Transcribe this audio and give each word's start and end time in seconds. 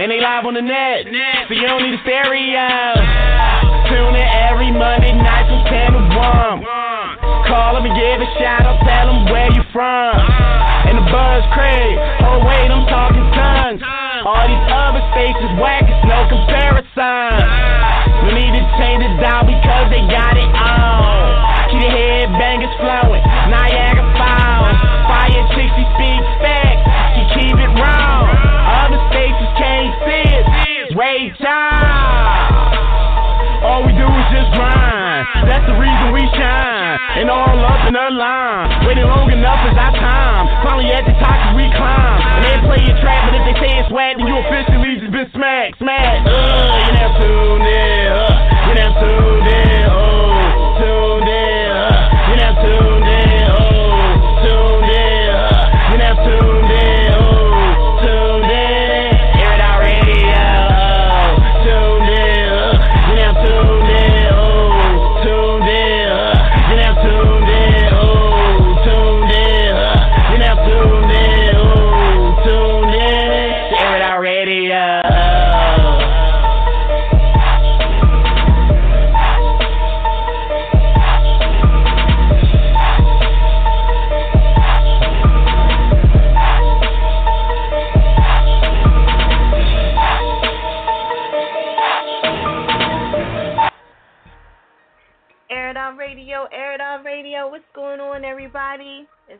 And 0.00 0.08
they 0.08 0.24
live 0.24 0.48
on 0.48 0.56
the 0.56 0.64
net, 0.64 1.04
so 1.04 1.52
you 1.52 1.68
don't 1.68 1.84
need 1.84 1.92
a 1.92 2.00
stereo. 2.00 2.64
Tune 3.92 4.16
in 4.16 4.28
every 4.48 4.72
Monday 4.72 5.12
night 5.12 5.44
from 5.44 5.60
10 5.68 5.92
to 5.92 6.02
1. 6.16 7.44
Call 7.44 7.76
them 7.76 7.84
and 7.84 7.92
give 7.92 8.24
a 8.24 8.28
shout 8.40 8.64
out, 8.64 8.80
tell 8.88 9.12
them 9.12 9.28
where 9.28 9.52
you 9.52 9.60
from. 9.68 10.16
Uh. 10.16 10.88
And 10.88 10.96
the 10.96 11.04
buzz 11.12 11.44
crazy. 11.52 12.00
oh 12.24 12.40
wait, 12.40 12.72
I'm 12.72 12.88
talking 12.88 13.26
tons. 13.36 13.84
All 14.24 14.48
these 14.48 14.66
other 14.72 15.04
spaces 15.12 15.50
whack, 15.60 15.84
it's 15.84 16.04
no 16.08 16.24
comparison. 16.24 16.88
Uh. 16.96 18.24
No 18.24 18.32
need 18.32 18.48
to 18.48 18.64
change 18.80 19.04
it 19.04 19.12
down 19.20 19.44
because 19.44 19.92
they 19.92 20.00
got 20.08 20.40
it 20.40 20.48
on. 20.56 21.68
Keep 21.68 21.84
the 21.84 21.92
headbangers 21.92 22.72
flowing, 22.80 23.20
Niagara 23.52 24.01
Ray 30.96 31.32
Charles. 31.40 32.76
All 33.64 33.80
we 33.86 33.92
do 33.96 34.04
is 34.04 34.26
just 34.28 34.50
grind. 34.52 35.24
That's 35.48 35.64
the 35.64 35.76
reason 35.78 36.12
we 36.12 36.20
shine. 36.36 36.98
And 37.16 37.30
all 37.30 37.48
up 37.64 37.88
in 37.88 37.94
the 37.94 38.08
line. 38.12 38.84
Waiting 38.84 39.08
long 39.08 39.30
enough 39.32 39.62
is 39.70 39.76
our 39.78 39.94
time. 39.96 40.44
Finally 40.60 40.92
at 40.92 41.06
the 41.08 41.16
top 41.16 41.56
we 41.56 41.64
climb. 41.72 42.20
And 42.36 42.44
they 42.44 42.56
play 42.66 42.80
your 42.84 42.98
trap, 43.00 43.30
but 43.30 43.40
if 43.40 43.44
they 43.48 43.56
say 43.64 43.72
it's 43.80 43.88
whack, 43.92 44.18
then 44.18 44.26
you 44.26 44.36
officially 44.36 45.00
just 45.00 45.12
been 45.12 45.30
smacked, 45.32 45.78
smacked. 45.78 46.28
Uh, 46.28 46.84
you 46.84 46.92
never 46.92 47.14
tuned 47.24 47.66
in. 47.72 48.06
Uh, 48.12 48.68
you 48.68 48.74
never 48.76 48.96
tuned 49.00 49.48
in. 49.48 49.80
Oh, 49.88 50.76
tuned 50.76 51.28
in. 51.30 51.72
Uh, 51.72 52.28
you 52.28 52.36
never 52.36 52.58
tuned 52.68 53.08
in. 53.08 53.31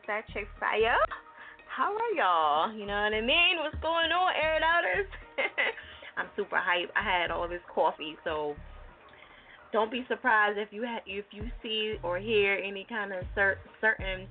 That 0.06 0.26
chick 0.32 0.48
Fire. 0.58 0.98
How 1.68 1.94
are 1.94 2.12
y'all? 2.16 2.72
You 2.72 2.86
know 2.86 3.02
what 3.02 3.14
I 3.14 3.20
mean? 3.20 3.58
What's 3.62 3.80
going 3.80 4.10
on, 4.10 4.32
air 4.34 4.58
outers? 4.62 5.06
I'm 6.16 6.26
super 6.36 6.58
hype. 6.58 6.90
I 6.96 7.02
had 7.02 7.30
all 7.30 7.48
this 7.48 7.62
coffee, 7.72 8.16
so 8.24 8.54
don't 9.72 9.90
be 9.90 10.04
surprised 10.08 10.58
if 10.58 10.68
you 10.70 10.84
ha- 10.84 11.04
if 11.06 11.24
you 11.30 11.44
see 11.62 11.96
or 12.02 12.18
hear 12.18 12.54
any 12.54 12.84
kind 12.88 13.12
of 13.12 13.24
cer- 13.34 13.58
certain 13.80 14.26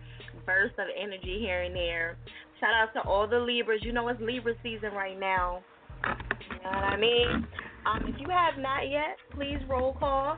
burst 0.46 0.78
of 0.78 0.88
energy 0.96 1.40
here 1.40 1.64
and 1.64 1.76
there. 1.76 2.18
Shout 2.60 2.74
out 2.76 2.94
to 2.94 3.10
all 3.10 3.28
the 3.28 3.40
Libras. 3.40 3.81
You 3.84 3.92
know 3.94 4.08
it's 4.10 4.22
Libra 4.22 4.54
season 4.62 4.92
right 4.94 5.20
now. 5.20 5.64
You 6.06 6.64
know 6.64 6.70
what 6.70 6.84
I 6.84 6.98
mean? 6.98 7.48
Um, 7.88 8.04
if 8.08 8.20
you 8.20 8.28
have 8.30 8.60
not 8.60 8.90
yet, 8.90 9.18
please 9.34 9.58
roll 9.68 9.96
call 9.98 10.38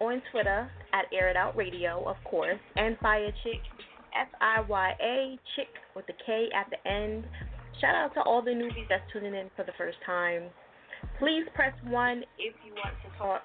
on 0.00 0.20
Twitter 0.30 0.70
at 0.92 1.06
Air 1.12 1.30
It 1.30 1.36
Out 1.36 1.56
Radio, 1.56 2.04
of 2.06 2.16
course, 2.24 2.60
and 2.76 2.98
Fire 2.98 3.32
Chick, 3.42 3.60
F 4.18 4.28
I 4.40 4.60
Y 4.68 4.92
A 5.00 5.38
Chick 5.56 5.68
with 5.94 6.06
the 6.06 6.14
K 6.24 6.48
at 6.54 6.70
the 6.70 6.90
end. 6.90 7.24
Shout 7.80 7.94
out 7.94 8.14
to 8.14 8.20
all 8.22 8.42
the 8.42 8.50
newbies 8.50 8.88
that's 8.88 9.02
tuning 9.12 9.34
in 9.34 9.50
for 9.56 9.64
the 9.64 9.72
first 9.78 9.98
time. 10.04 10.44
Please 11.18 11.44
press 11.54 11.74
one 11.88 12.22
if 12.38 12.54
you 12.64 12.72
want 12.74 12.94
to 13.02 13.18
talk. 13.18 13.42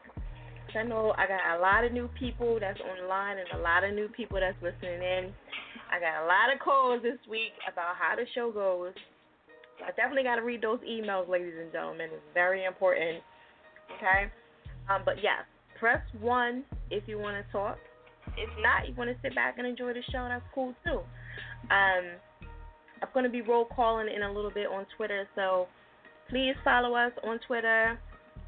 I 0.77 0.83
know 0.83 1.13
I 1.17 1.25
got 1.27 1.57
a 1.57 1.59
lot 1.59 1.85
of 1.85 1.91
new 1.91 2.09
people 2.19 2.59
that's 2.59 2.79
online 2.81 3.37
and 3.39 3.47
a 3.59 3.63
lot 3.63 3.83
of 3.83 3.95
new 3.95 4.09
people 4.09 4.37
that's 4.39 4.57
listening 4.61 5.01
in. 5.01 5.33
I 5.89 5.99
got 5.99 6.23
a 6.23 6.27
lot 6.27 6.53
of 6.53 6.59
calls 6.59 7.01
this 7.01 7.17
week 7.29 7.55
about 7.71 7.95
how 7.95 8.15
the 8.15 8.25
show 8.35 8.51
goes. 8.51 8.93
I 9.81 9.89
definitely 9.95 10.23
got 10.23 10.35
to 10.35 10.43
read 10.43 10.61
those 10.61 10.79
emails, 10.79 11.29
ladies 11.29 11.53
and 11.59 11.71
gentlemen. 11.71 12.09
It's 12.11 12.21
very 12.33 12.65
important. 12.65 13.23
Okay? 13.97 14.29
Um, 14.89 15.01
but 15.05 15.15
yes, 15.17 15.47
press 15.79 16.01
one 16.19 16.63
if 16.91 17.03
you 17.07 17.17
want 17.17 17.43
to 17.43 17.51
talk. 17.51 17.77
If 18.35 18.49
not, 18.61 18.87
you 18.87 18.95
want 18.95 19.09
to 19.09 19.15
sit 19.21 19.35
back 19.35 19.57
and 19.57 19.67
enjoy 19.67 19.93
the 19.93 20.03
show, 20.11 20.27
that's 20.27 20.43
cool 20.53 20.73
too. 20.83 20.99
Um, 21.69 22.05
I'm 23.01 23.09
going 23.13 23.25
to 23.25 23.31
be 23.31 23.41
roll 23.41 23.65
calling 23.65 24.07
in 24.13 24.23
a 24.23 24.31
little 24.31 24.51
bit 24.51 24.67
on 24.67 24.85
Twitter, 24.95 25.27
so 25.35 25.67
please 26.29 26.55
follow 26.63 26.95
us 26.95 27.11
on 27.23 27.39
Twitter 27.47 27.99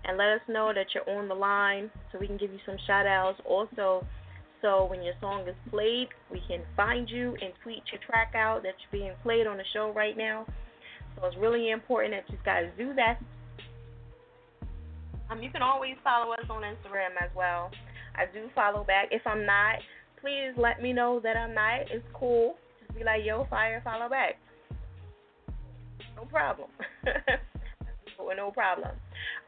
and 0.05 0.17
let 0.17 0.29
us 0.29 0.41
know 0.47 0.71
that 0.73 0.87
you're 0.93 1.17
on 1.17 1.27
the 1.27 1.35
line 1.35 1.89
so 2.11 2.19
we 2.19 2.27
can 2.27 2.37
give 2.37 2.51
you 2.51 2.59
some 2.65 2.77
shout 2.87 3.05
outs. 3.05 3.39
Also, 3.45 4.05
so 4.61 4.87
when 4.89 5.03
your 5.03 5.13
song 5.21 5.47
is 5.47 5.55
played, 5.69 6.07
we 6.31 6.41
can 6.47 6.61
find 6.75 7.09
you 7.09 7.35
and 7.41 7.53
tweet 7.63 7.83
your 7.91 8.01
track 8.05 8.33
out 8.35 8.63
that's 8.63 8.77
being 8.91 9.13
played 9.23 9.47
on 9.47 9.57
the 9.57 9.63
show 9.73 9.91
right 9.95 10.17
now. 10.17 10.45
So 11.15 11.25
it's 11.27 11.37
really 11.37 11.71
important 11.71 12.13
that 12.13 12.31
you 12.31 12.37
guys 12.43 12.65
do 12.77 12.93
that. 12.95 13.19
Um, 15.29 15.43
you 15.43 15.51
can 15.51 15.61
always 15.61 15.95
follow 16.03 16.33
us 16.33 16.45
on 16.49 16.63
Instagram 16.63 17.13
as 17.21 17.29
well. 17.35 17.71
I 18.19 18.25
do 18.33 18.49
follow 18.53 18.83
back. 18.83 19.07
If 19.11 19.25
I'm 19.25 19.45
not, 19.45 19.77
please 20.19 20.51
let 20.57 20.81
me 20.81 20.91
know 20.91 21.19
that 21.23 21.37
I'm 21.37 21.53
not. 21.53 21.81
It's 21.89 22.05
cool. 22.13 22.55
Just 22.81 22.97
be 22.97 23.05
like, 23.05 23.21
yo, 23.23 23.47
fire, 23.49 23.81
follow 23.83 24.09
back. 24.09 24.35
No 26.17 26.25
problem. 26.25 26.67
no 28.35 28.51
problem. 28.51 28.91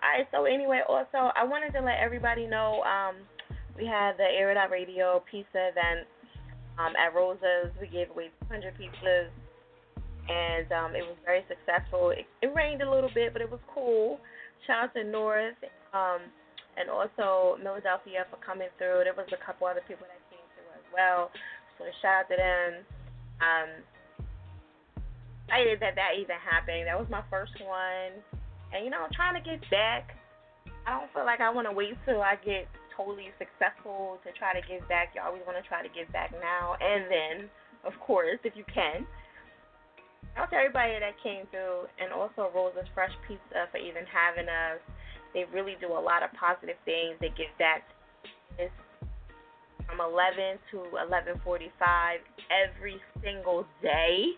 All 0.02 0.10
right. 0.18 0.28
So 0.32 0.46
anyway, 0.46 0.82
also 0.88 1.32
I 1.36 1.44
wanted 1.44 1.74
to 1.74 1.82
let 1.84 2.00
everybody 2.00 2.48
know 2.48 2.82
um, 2.84 3.16
we 3.78 3.86
had 3.86 4.14
the 4.18 4.24
Air 4.24 4.56
Radio 4.72 5.22
pizza 5.30 5.70
event 5.70 6.08
um, 6.80 6.94
at 6.96 7.14
Rosa's. 7.14 7.72
We 7.80 7.88
gave 7.88 8.10
away 8.10 8.30
200 8.48 8.74
pizzas, 8.76 9.30
and 10.30 10.72
um, 10.72 10.96
it 10.96 11.04
was 11.04 11.18
very 11.26 11.44
successful. 11.48 12.12
It, 12.12 12.26
it 12.42 12.54
rained 12.56 12.82
a 12.82 12.90
little 12.90 13.12
bit, 13.14 13.34
but 13.34 13.42
it 13.42 13.50
was 13.50 13.60
cool. 13.74 14.20
Shout 14.68 14.86
out 14.86 14.94
to 14.94 15.04
North 15.04 15.56
um, 15.94 16.22
and 16.78 16.90
also 16.90 17.60
Philadelphia 17.60 18.26
for 18.30 18.38
coming 18.40 18.70
through. 18.78 19.04
There 19.04 19.16
was 19.16 19.28
a 19.32 19.42
couple 19.44 19.68
other 19.68 19.84
people 19.88 20.08
that 20.08 20.22
came 20.32 20.46
through 20.56 20.72
as 20.76 20.86
well. 20.94 21.32
So 21.78 21.86
shout 22.02 22.26
out 22.26 22.30
to 22.32 22.36
them. 22.38 22.70
Um, 23.42 23.70
excited 25.52 25.80
that 25.84 25.96
that 26.00 26.16
even 26.16 26.40
happened. 26.40 26.88
That 26.88 26.96
was 26.96 27.10
my 27.12 27.24
first 27.28 27.56
one. 27.60 28.24
And, 28.72 28.86
you 28.86 28.92
know, 28.92 29.04
I'm 29.04 29.12
trying 29.12 29.36
to 29.36 29.44
get 29.44 29.60
back. 29.68 30.16
I 30.88 30.96
don't 30.96 31.12
feel 31.12 31.28
like 31.28 31.42
I 31.42 31.52
want 31.52 31.68
to 31.68 31.76
wait 31.76 31.94
till 32.08 32.24
I 32.24 32.40
get 32.40 32.72
totally 32.96 33.30
successful 33.36 34.18
to 34.24 34.32
try 34.40 34.56
to 34.56 34.64
give 34.64 34.88
back. 34.88 35.12
You 35.14 35.22
always 35.22 35.44
want 35.44 35.60
to 35.60 35.66
try 35.68 35.84
to 35.84 35.92
give 35.92 36.08
back 36.16 36.32
now 36.32 36.80
and 36.80 37.06
then, 37.12 37.36
of 37.84 37.94
course, 38.00 38.40
if 38.44 38.56
you 38.56 38.64
can. 38.72 39.06
Out 40.38 40.48
to 40.52 40.56
everybody 40.56 40.96
that 40.96 41.20
came 41.20 41.44
through, 41.52 41.92
and 42.00 42.16
also 42.16 42.48
Rosa's 42.56 42.88
Fresh 42.96 43.12
Pizza 43.28 43.68
for 43.68 43.78
even 43.84 44.08
having 44.08 44.48
us. 44.48 44.80
They 45.34 45.46
really 45.54 45.76
do 45.80 45.88
a 45.88 46.02
lot 46.02 46.24
of 46.24 46.32
positive 46.34 46.78
things. 46.86 47.16
They 47.20 47.30
give 47.30 47.52
back 47.58 47.84
from 49.88 50.00
11 50.00 50.60
to 50.72 50.78
11:45 50.98 52.22
every 52.52 53.02
single 53.24 53.66
day. 53.82 54.38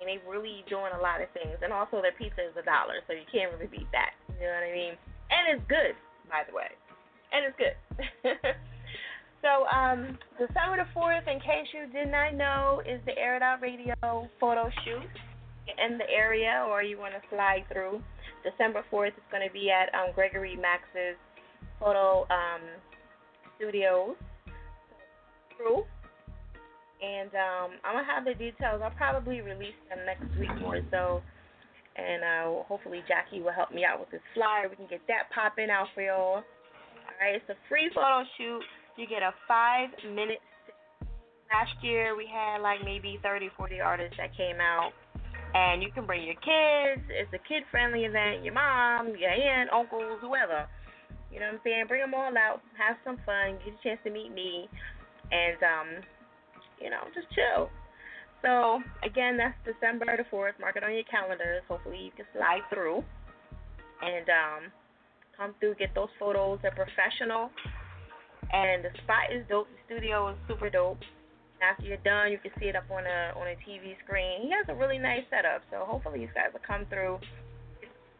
And 0.00 0.08
they 0.08 0.20
really 0.28 0.64
doing 0.68 0.92
a 0.92 1.00
lot 1.00 1.20
of 1.20 1.30
things. 1.30 1.56
And 1.62 1.72
also 1.72 2.02
their 2.02 2.12
pizza 2.12 2.42
is 2.42 2.56
a 2.56 2.62
dollar, 2.62 3.00
so 3.06 3.12
you 3.12 3.24
can't 3.32 3.52
really 3.54 3.66
beat 3.66 3.90
that. 3.92 4.12
You 4.28 4.46
know 4.46 4.54
what 4.54 4.68
I 4.68 4.72
mean? 4.72 4.94
And 5.30 5.56
it's 5.56 5.66
good, 5.68 5.96
by 6.28 6.44
the 6.46 6.54
way. 6.54 6.68
And 7.32 7.46
it's 7.46 7.56
good. 7.56 7.76
So, 9.42 9.66
um, 9.70 10.18
December 10.38 10.82
the 10.82 10.88
4th, 10.98 11.28
in 11.30 11.38
case 11.38 11.68
you 11.72 11.86
did 11.92 12.10
not 12.10 12.34
know, 12.34 12.82
is 12.82 13.00
the 13.06 13.16
Air 13.16 13.38
Radio 13.62 13.94
photo 14.40 14.70
shoot 14.84 15.06
in 15.78 15.98
the 15.98 16.08
area 16.10 16.66
or 16.68 16.82
you 16.82 16.98
want 16.98 17.14
to 17.14 17.20
slide 17.30 17.64
through. 17.72 18.02
December 18.46 18.84
4th, 18.92 19.18
it's 19.18 19.30
going 19.30 19.46
to 19.46 19.52
be 19.52 19.70
at 19.70 19.90
um, 19.94 20.14
Gregory 20.14 20.54
Max's 20.54 21.18
photo 21.80 22.22
um, 22.30 22.62
studios. 23.58 24.14
Through. 25.56 25.82
And 27.02 27.32
um, 27.34 27.80
I'm 27.84 27.96
going 27.96 28.04
to 28.04 28.12
have 28.12 28.24
the 28.24 28.34
details. 28.34 28.80
I'll 28.84 28.94
probably 28.96 29.40
release 29.40 29.76
them 29.88 30.00
next 30.06 30.28
week 30.38 30.52
or 30.64 30.80
so. 30.90 31.22
And 31.96 32.20
uh, 32.22 32.62
hopefully 32.64 33.00
Jackie 33.08 33.40
will 33.40 33.56
help 33.56 33.72
me 33.72 33.84
out 33.84 34.00
with 34.00 34.10
this 34.10 34.24
flyer. 34.34 34.68
We 34.68 34.76
can 34.76 34.86
get 34.88 35.00
that 35.08 35.32
popping 35.34 35.68
out 35.70 35.88
for 35.94 36.02
y'all. 36.02 36.44
All 36.44 37.16
right, 37.20 37.36
it's 37.36 37.48
a 37.48 37.56
free 37.68 37.90
photo 37.94 38.22
shoot. 38.36 38.60
You 38.96 39.06
get 39.06 39.22
a 39.22 39.32
five 39.48 39.88
minute. 40.04 40.40
Last 41.48 41.72
year 41.80 42.16
we 42.16 42.28
had 42.28 42.60
like 42.60 42.84
maybe 42.84 43.18
30, 43.22 43.48
40 43.56 43.80
artists 43.80 44.16
that 44.18 44.36
came 44.36 44.60
out, 44.60 44.92
and 45.54 45.82
you 45.82 45.90
can 45.92 46.06
bring 46.06 46.24
your 46.24 46.34
kids. 46.34 47.02
It's 47.10 47.32
a 47.32 47.42
kid 47.48 47.62
friendly 47.70 48.04
event. 48.04 48.44
Your 48.44 48.54
mom, 48.54 49.14
your 49.18 49.30
aunt, 49.30 49.70
uncles, 49.72 50.18
whoever. 50.20 50.66
You 51.32 51.40
know 51.40 51.46
what 51.46 51.54
I'm 51.54 51.60
saying? 51.64 51.84
Bring 51.88 52.00
them 52.00 52.14
all 52.14 52.32
out, 52.38 52.62
have 52.78 52.96
some 53.04 53.18
fun, 53.26 53.58
get 53.64 53.74
a 53.74 53.82
chance 53.82 54.00
to 54.04 54.10
meet 54.10 54.32
me, 54.32 54.68
and 55.32 55.58
um, 55.62 55.88
you 56.80 56.90
know, 56.90 57.02
just 57.14 57.26
chill. 57.34 57.68
So 58.42 58.80
again, 59.02 59.36
that's 59.36 59.56
December 59.64 60.06
the 60.16 60.24
fourth. 60.30 60.54
Mark 60.60 60.76
it 60.76 60.84
on 60.84 60.94
your 60.94 61.04
calendars. 61.10 61.62
Hopefully 61.68 61.98
you 61.98 62.10
can 62.16 62.26
slide 62.32 62.62
through 62.72 63.02
and 64.02 64.26
um, 64.28 64.72
come 65.36 65.54
through, 65.58 65.74
get 65.76 65.94
those 65.94 66.12
photos. 66.18 66.58
They're 66.62 66.70
professional, 66.70 67.50
and 68.52 68.84
the 68.84 68.90
spot 69.02 69.32
is 69.34 69.44
dope. 69.48 69.68
The 69.68 69.94
studio 69.94 70.30
is 70.30 70.36
super 70.48 70.70
dope. 70.70 71.00
After 71.62 71.88
you're 71.88 72.02
done, 72.04 72.32
you 72.32 72.38
can 72.38 72.52
see 72.60 72.68
it 72.68 72.76
up 72.76 72.84
on 72.90 73.04
a 73.06 73.32
on 73.32 73.48
a 73.48 73.56
TV 73.64 73.96
screen. 74.04 74.44
He 74.44 74.50
has 74.52 74.68
a 74.68 74.76
really 74.76 74.98
nice 74.98 75.24
setup, 75.32 75.64
so 75.70 75.88
hopefully 75.88 76.20
you 76.20 76.28
guys 76.34 76.52
will 76.52 76.64
come 76.66 76.84
through. 76.92 77.18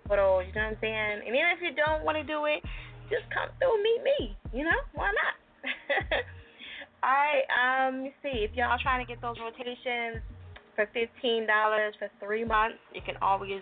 Photos, 0.08 0.46
you 0.46 0.54
know 0.54 0.70
what 0.70 0.78
I'm 0.78 0.80
saying? 0.80 1.26
And 1.26 1.34
even 1.34 1.50
if 1.52 1.60
you 1.60 1.74
don't 1.74 2.06
want 2.06 2.16
to 2.16 2.22
do 2.22 2.46
it, 2.46 2.62
just 3.10 3.26
come 3.34 3.50
through, 3.58 3.74
and 3.74 3.82
meet 3.82 4.00
me. 4.06 4.18
You 4.54 4.64
know, 4.64 4.80
why 4.94 5.10
not? 5.10 5.34
All 7.04 7.12
right, 7.12 7.44
um, 7.52 8.02
let 8.02 8.02
me 8.08 8.12
see. 8.22 8.46
If 8.46 8.54
y'all 8.54 8.78
trying 8.80 9.04
to 9.04 9.08
get 9.08 9.20
those 9.20 9.36
rotations 9.42 10.22
for 10.74 10.88
fifteen 10.94 11.46
dollars 11.46 11.94
for 11.98 12.08
three 12.22 12.44
months, 12.44 12.80
you 12.94 13.02
can 13.04 13.16
always 13.20 13.60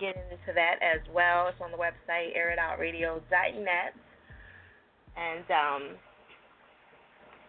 get 0.00 0.16
into 0.18 0.50
that 0.54 0.82
as 0.82 1.00
well. 1.14 1.48
It's 1.48 1.60
on 1.62 1.70
the 1.70 1.78
website 1.78 2.34
airitoutradio.net. 2.34 3.94
And 5.16 5.46
um, 5.50 5.82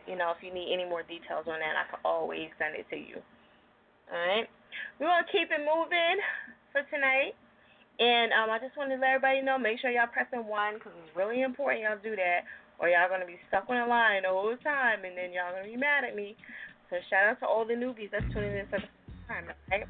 you 0.08 0.16
know, 0.16 0.34
if 0.36 0.42
you 0.42 0.54
need 0.54 0.74
any 0.74 0.86
more 0.86 1.04
details 1.04 1.50
on 1.50 1.60
that, 1.60 1.76
I 1.76 1.90
can 1.90 2.00
always 2.06 2.50
send 2.58 2.78
it 2.78 2.86
to 2.90 2.98
you. 2.98 3.22
All 4.12 4.18
right, 4.18 4.48
we're 5.00 5.10
gonna 5.10 5.28
keep 5.32 5.50
it 5.50 5.62
moving 5.66 6.18
for 6.72 6.86
tonight. 6.94 7.34
And 7.98 8.36
um, 8.36 8.52
I 8.52 8.60
just 8.60 8.76
wanted 8.76 9.00
to 9.00 9.02
let 9.02 9.16
everybody 9.16 9.40
know, 9.42 9.58
make 9.58 9.80
sure 9.80 9.90
y'all 9.90 10.12
pressing 10.12 10.44
one 10.44 10.76
because 10.76 10.92
it's 11.00 11.16
really 11.16 11.42
important 11.42 11.88
y'all 11.88 11.98
do 12.04 12.16
that, 12.16 12.44
or 12.78 12.92
y'all 12.92 13.08
gonna 13.08 13.26
be 13.26 13.40
stuck 13.48 13.66
on 13.70 13.80
the 13.80 13.88
line 13.88 14.28
the 14.28 14.34
whole 14.34 14.58
time, 14.60 15.08
and 15.08 15.16
then 15.16 15.32
y'all 15.32 15.56
gonna 15.56 15.66
be 15.66 15.80
mad 15.80 16.04
at 16.04 16.16
me. 16.16 16.36
So 16.90 16.98
shout 17.10 17.26
out 17.26 17.40
to 17.40 17.48
all 17.48 17.66
the 17.66 17.74
newbies 17.74 18.12
that's 18.12 18.28
tuning 18.34 18.58
in 18.58 18.68
for 18.68 18.84
the 18.84 18.92
first 18.92 19.26
time, 19.28 19.46
right? 19.72 19.88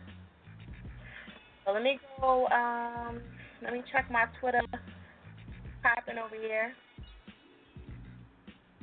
So 1.66 1.74
let 1.74 1.82
me 1.82 2.00
go. 2.22 2.48
Um, 2.48 3.20
let 3.62 3.74
me 3.74 3.82
check 3.92 4.10
my 4.12 4.26
Twitter 4.40 4.62
popping 5.82 6.22
over 6.22 6.36
here. 6.36 6.74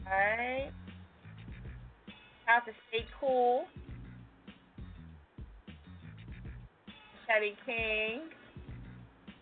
All 0.04 0.12
right. 0.12 0.72
Out 2.48 2.66
to 2.66 2.72
stay 2.88 3.06
cool. 3.20 3.64
Chevy 7.26 7.56
King. 7.64 8.22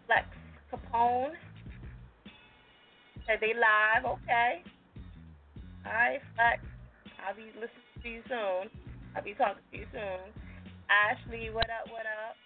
Flexx 0.07 0.29
Kapone. 0.73 1.33
Said 3.27 3.39
they 3.41 3.55
live. 3.55 4.05
Okay. 4.05 4.63
Right, 5.85 6.21
Flex. 6.35 6.63
I'll 7.27 7.35
be 7.35 7.47
listening 7.55 8.03
to 8.03 8.09
you 8.09 8.23
soon. 8.29 8.71
I'll 9.17 9.25
be 9.25 9.35
talking 9.35 9.63
to 9.73 9.79
you 9.79 9.87
soon. 9.93 10.33
Ashley, 10.91 11.51
what 11.51 11.67
up? 11.71 11.91
What 11.91 12.07
up? 12.07 12.37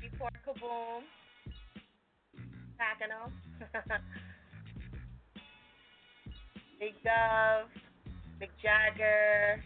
Before 0.00 0.30
Kaboom. 0.46 1.02
Packing 2.78 3.08
them. 3.08 4.00
Big 6.80 6.94
Dove, 7.04 7.68
Big 8.40 8.48
Jagger. 8.62 9.62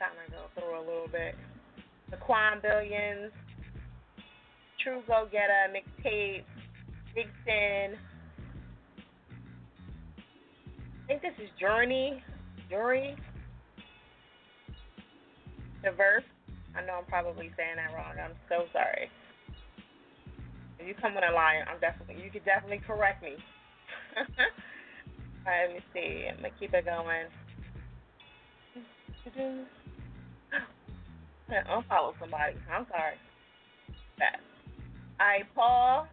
Kind 0.00 0.18
of 0.26 0.32
go 0.32 0.42
through 0.58 0.76
a 0.76 0.82
little 0.82 1.06
bit. 1.06 1.36
The 2.10 2.16
Quan 2.16 2.58
Billions, 2.60 3.30
True 4.82 5.00
Go 5.06 5.28
Getter, 5.30 5.70
Mixtape, 5.70 6.42
Big 7.14 7.28
Sin. 7.46 7.94
I 10.18 11.06
think 11.06 11.22
this 11.22 11.38
is 11.38 11.48
Journey, 11.60 12.20
Journey. 12.68 13.14
The 15.84 15.92
verse. 15.92 16.24
I 16.74 16.84
know 16.84 16.94
I'm 16.98 17.06
probably 17.06 17.52
saying 17.56 17.76
that 17.76 17.94
wrong. 17.94 18.18
I'm 18.18 18.34
so 18.48 18.64
sorry. 18.72 19.08
If 20.80 20.88
you 20.88 20.94
come 21.00 21.14
with 21.14 21.22
a 21.30 21.32
line, 21.32 21.62
I'm 21.72 21.78
definitely 21.78 22.24
you 22.24 22.30
could 22.32 22.44
definitely 22.44 22.80
correct 22.84 23.22
me. 23.22 23.36
All 25.44 25.50
right, 25.50 25.66
let 25.66 25.74
me 25.74 25.82
see. 25.92 26.28
I'm 26.30 26.36
gonna 26.36 26.54
keep 26.60 26.72
it 26.72 26.84
going. 26.84 27.26
I'm 30.54 30.62
gonna 31.50 31.66
unfollow 31.66 32.14
somebody. 32.20 32.54
I'm 32.70 32.86
sorry. 32.86 33.18
That. 34.22 34.38
All 35.18 35.26
right, 35.26 35.42
Paul, 35.54 36.06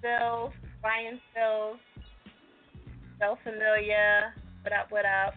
Phil, 0.00 0.52
Ryan 0.84 1.18
Phil, 1.34 1.82
so 3.18 3.34
familiar. 3.42 4.34
What 4.62 4.72
up? 4.72 4.86
What 4.90 5.04
up? 5.04 5.34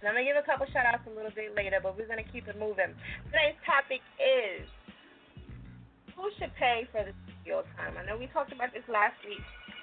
And 0.00 0.08
I'm 0.08 0.12
gonna 0.12 0.28
give 0.28 0.36
a 0.36 0.44
couple 0.44 0.66
shout 0.76 0.84
outs 0.84 1.08
a 1.08 1.14
little 1.16 1.32
bit 1.32 1.56
later, 1.56 1.80
but 1.82 1.96
we're 1.96 2.08
gonna 2.08 2.28
keep 2.36 2.48
it 2.48 2.60
moving. 2.60 2.92
Today's 3.32 3.56
topic 3.64 4.04
is 4.20 4.68
who 6.12 6.28
should 6.36 6.52
pay 6.60 6.84
for 6.92 7.00
the 7.00 7.16
studio 7.24 7.64
time. 7.80 7.96
I 7.96 8.04
know 8.04 8.20
we 8.20 8.28
talked 8.28 8.52
about 8.52 8.76
this 8.76 8.84
last 8.92 9.16
week 9.24 9.40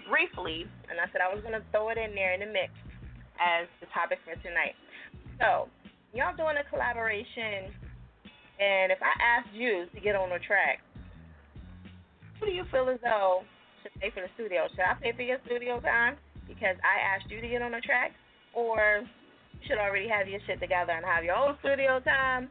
briefly, 0.10 0.66
and 0.90 1.00
I 1.00 1.06
said 1.14 1.22
I 1.22 1.34
was 1.34 1.44
gonna 1.44 1.64
throw 1.72 1.90
it 1.90 1.98
in 1.98 2.16
there 2.16 2.34
in 2.34 2.42
the 2.42 2.52
mix 2.52 2.74
as 3.40 3.70
the 3.80 3.88
topic 3.94 4.20
for 4.26 4.36
tonight. 4.42 4.76
So, 5.40 5.70
y'all 6.12 6.36
doing 6.36 6.58
a 6.58 6.66
collaboration, 6.68 7.72
and 8.60 8.92
if 8.92 9.00
I 9.00 9.14
asked 9.22 9.54
you 9.54 9.86
to 9.94 10.00
get 10.02 10.18
on 10.18 10.34
a 10.34 10.40
track, 10.40 10.82
who 12.40 12.48
do 12.48 12.52
you 12.52 12.66
feel 12.72 12.90
as 12.90 13.00
though 13.04 13.44
should 13.84 13.94
pay 14.02 14.12
for 14.12 14.22
the 14.22 14.32
studio? 14.36 14.68
Should 14.72 14.84
I 14.84 14.96
pay 15.00 15.14
for 15.16 15.24
your 15.24 15.40
studio 15.46 15.80
time 15.80 16.18
because 16.48 16.76
I 16.84 17.00
asked 17.00 17.32
you 17.32 17.40
to 17.40 17.48
get 17.48 17.62
on 17.62 17.74
a 17.74 17.82
track, 17.82 18.12
or 18.54 19.06
you 19.54 19.60
should 19.68 19.78
already 19.78 20.10
have 20.10 20.28
your 20.28 20.40
shit 20.48 20.60
together 20.60 20.92
and 20.92 21.06
have 21.06 21.24
your 21.24 21.36
own 21.36 21.56
studio 21.60 22.00
time 22.02 22.50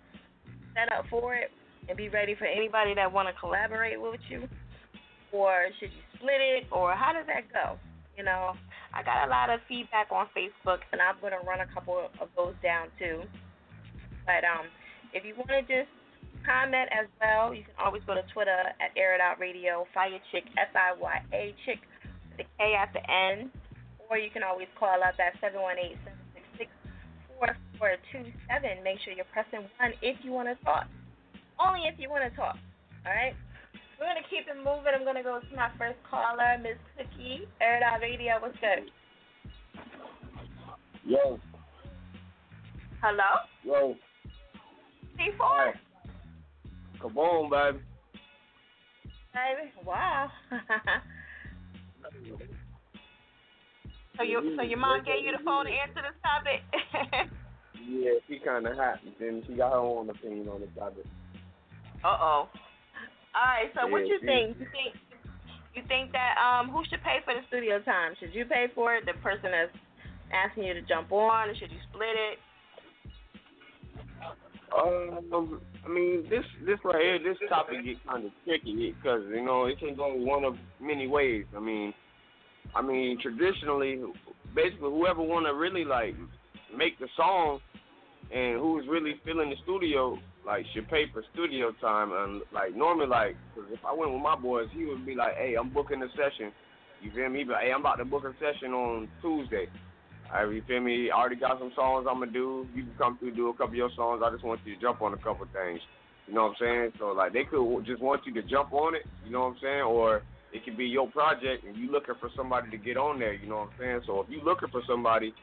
set 0.73 0.93
up 0.93 1.05
for 1.11 1.35
it 1.35 1.51
and 1.89 1.97
be 1.97 2.09
ready 2.09 2.35
for 2.35 2.45
anybody 2.45 2.95
that 2.95 3.11
want 3.11 3.29
to 3.29 3.35
collaborate 3.41 4.01
with 4.01 4.21
you? 4.29 4.49
Or 5.33 5.69
should 5.79 5.93
you 5.93 6.03
split 6.17 6.41
it? 6.41 6.67
Or 6.73 6.95
how 6.95 7.13
does 7.13 7.27
that 7.27 7.53
go? 7.53 7.79
You 8.17 8.25
know, 8.25 8.55
I 8.93 9.03
got 9.03 9.27
a 9.27 9.31
lot 9.31 9.51
of 9.51 9.61
feedback 9.69 10.09
on 10.11 10.27
Facebook, 10.35 10.83
and 10.93 11.01
I'm 11.01 11.21
going 11.21 11.33
to 11.33 11.45
run 11.47 11.61
a 11.61 11.71
couple 11.73 12.11
of 12.21 12.29
those 12.35 12.55
down 12.63 12.89
too. 12.99 13.23
But 14.27 14.43
um, 14.43 14.67
if 15.13 15.25
you 15.25 15.35
want 15.37 15.55
to 15.55 15.63
just 15.63 15.89
comment 16.45 16.89
as 16.91 17.07
well, 17.21 17.55
you 17.55 17.63
can 17.63 17.77
always 17.79 18.03
go 18.07 18.15
to 18.15 18.25
Twitter 18.33 18.75
at 18.81 18.91
Air 18.97 19.15
It 19.15 19.21
Out 19.21 19.39
Radio, 19.39 19.87
Fire 19.95 20.19
Chick, 20.33 20.45
F 20.59 20.75
I 20.75 20.99
Y 20.99 21.17
A 21.33 21.55
Chick, 21.65 21.79
the 22.37 22.45
K 22.59 22.75
at 22.75 22.93
the 22.93 23.05
end. 23.07 23.51
Or 24.11 24.17
you 24.17 24.31
can 24.31 24.43
always 24.43 24.69
call 24.79 25.05
up 25.05 25.21
at 25.21 25.37
718 25.41 26.01
766 26.59 26.73
4427. 27.39 28.83
Make 28.83 28.99
sure 29.05 29.13
you're 29.13 29.29
pressing 29.31 29.69
1 29.79 30.01
if 30.01 30.17
you 30.25 30.33
want 30.33 30.49
to 30.49 30.57
talk. 30.65 30.89
Only 31.61 31.87
if 31.87 32.01
you 32.01 32.09
want 32.09 32.25
to 32.25 32.33
talk. 32.35 32.57
All 33.05 33.13
right? 33.13 33.37
We're 33.99 34.07
going 34.07 34.23
to 34.23 34.29
keep 34.31 34.47
it 34.47 34.57
moving. 34.57 34.95
I'm 34.95 35.03
going 35.03 35.17
to 35.17 35.23
go 35.23 35.41
to 35.41 35.57
my 35.57 35.71
first 35.77 35.99
caller, 36.09 36.57
Miss 36.63 36.79
Cookie, 36.97 37.49
Air 37.61 37.81
Radio. 38.01 38.35
What's 38.41 38.55
good? 38.61 38.91
Yo, 41.05 41.41
Hello? 43.03 43.23
yo, 43.65 43.95
C4? 45.17 45.73
come 47.01 47.17
on, 47.17 47.51
baby. 47.51 47.85
Baby? 49.33 49.73
Wow. 49.85 50.31
so, 54.17 54.23
you, 54.23 54.55
so 54.57 54.63
your 54.63 54.79
mom 54.79 55.03
gave 55.05 55.25
you 55.25 55.33
the 55.37 55.43
phone 55.45 55.65
to 55.65 55.71
answer 55.71 56.03
this 56.03 56.21
topic? 56.23 56.63
Yeah, 57.89 58.11
she 58.29 58.39
kind 58.45 58.67
of 58.67 58.77
hot, 58.77 58.99
and 59.19 59.43
she 59.47 59.55
got 59.55 59.73
her 59.73 59.79
own 59.79 60.11
opinion 60.11 60.49
on 60.49 60.61
the 60.61 60.67
topic. 60.79 61.07
Uh 62.05 62.19
oh. 62.21 62.49
All 63.39 63.45
right. 63.47 63.71
So 63.75 63.87
what 63.87 64.03
Yeah, 64.03 64.15
you 64.15 64.19
she- 64.21 64.27
think? 64.27 64.59
You 64.59 64.67
think 64.75 64.95
you 65.75 65.83
think 65.87 66.11
that 66.11 66.35
um 66.43 66.71
who 66.71 66.83
should 66.91 67.03
pay 67.05 67.21
for 67.25 67.35
the 67.35 67.47
studio 67.47 67.79
time? 67.81 68.17
Should 68.19 68.35
you 68.35 68.45
pay 68.45 68.67
for 68.75 68.97
it? 68.97 69.07
The 69.07 69.15
person 69.23 69.53
that's 69.55 69.71
asking 70.35 70.65
you 70.65 70.75
to 70.75 70.83
jump 70.83 71.13
on, 71.13 71.49
or 71.49 71.55
should 71.55 71.71
you 71.71 71.79
split 71.93 72.17
it? 72.19 72.39
Um, 74.77 75.61
I 75.85 75.89
mean, 75.89 76.25
this 76.29 76.45
this 76.67 76.79
right 76.85 77.01
here, 77.01 77.19
this 77.19 77.39
topic 77.49 77.85
get 77.85 78.05
kind 78.07 78.27
of 78.27 78.33
tricky 78.45 78.93
because 78.93 79.23
you 79.31 79.45
know 79.45 79.65
it 79.67 79.79
can 79.79 79.95
go 79.95 80.13
one 80.15 80.45
of 80.45 80.57
many 80.81 81.07
ways. 81.07 81.45
I 81.57 81.61
mean, 81.61 81.95
I 82.75 82.83
mean 82.83 83.19
traditionally, 83.21 84.01
basically 84.55 84.91
whoever 84.91 85.23
want 85.23 85.47
to 85.47 85.55
really 85.55 85.85
like 85.85 86.15
make 86.77 86.99
the 86.99 87.09
song 87.17 87.61
and 88.35 88.59
who's 88.61 88.85
really 88.89 89.15
feeling 89.25 89.49
the 89.51 89.57
studio 89.63 90.19
like 90.49 90.65
should 90.73 90.89
pay 90.89 91.05
for 91.13 91.23
studio 91.35 91.73
time 91.79 92.11
and 92.11 92.41
like 92.55 92.75
normally 92.75 93.07
like 93.07 93.37
cause 93.55 93.69
if 93.71 93.85
I 93.85 93.93
went 93.93 94.13
with 94.13 94.23
my 94.23 94.35
boys, 94.35 94.69
he 94.73 94.87
would 94.87 95.05
be 95.05 95.15
like, 95.15 95.37
hey, 95.37 95.55
I'm 95.61 95.69
booking 95.69 96.03
a 96.03 96.09
session. 96.17 96.51
You 97.03 97.13
feel 97.15 97.29
me? 97.29 97.45
But 97.45 97.59
hey, 97.61 97.71
I'm 97.71 97.81
about 97.81 97.97
to 97.97 98.07
book 98.09 98.25
a 98.25 98.33
session 98.41 98.73
on 98.73 99.09
Tuesday. 99.21 99.69
All 100.33 100.47
right, 100.47 100.55
you 100.55 100.63
feel 100.67 100.81
me? 100.81 101.11
I 101.11 101.17
already 101.21 101.37
got 101.37 101.59
some 101.61 101.73
songs 101.77 102.07
I'm 102.09 102.21
gonna 102.21 102.33
do. 102.33 102.67
You 102.75 102.85
can 102.85 102.95
come 102.97 103.19
through 103.19 103.37
do 103.37 103.49
a 103.49 103.53
couple 103.53 103.77
of 103.77 103.85
your 103.85 103.91
songs. 103.95 104.23
I 104.25 104.33
just 104.33 104.43
want 104.43 104.61
you 104.65 104.75
to 104.75 104.81
jump 104.81 105.03
on 105.03 105.13
a 105.13 105.19
couple 105.19 105.45
things. 105.53 105.81
You 106.27 106.35
know 106.35 106.49
what 106.49 106.57
I'm 106.57 106.61
saying? 106.61 106.93
So 106.99 107.13
like 107.13 107.35
they 107.35 107.45
could 107.45 107.85
just 107.85 108.01
want 108.01 108.25
you 108.25 108.33
to 108.33 108.43
jump 108.43 108.73
on 108.73 108.97
it. 108.97 109.05
You 109.27 109.33
know 109.33 109.53
what 109.53 109.61
I'm 109.61 109.63
saying? 109.63 109.85
Or 109.85 110.23
it 110.53 110.65
could 110.65 110.79
be 110.79 110.87
your 110.87 111.11
project 111.11 111.65
and 111.69 111.77
you 111.77 111.93
looking 111.93 112.17
for 112.21 112.31
somebody 112.35 112.71
to 112.71 112.79
get 112.79 112.97
on 112.97 113.19
there. 113.19 113.35
You 113.35 113.49
know 113.49 113.69
what 113.69 113.77
I'm 113.77 113.79
saying? 113.79 114.01
So 114.07 114.21
if 114.21 114.31
you 114.31 114.41
looking 114.43 114.73
for 114.73 114.81
somebody, 114.89 115.35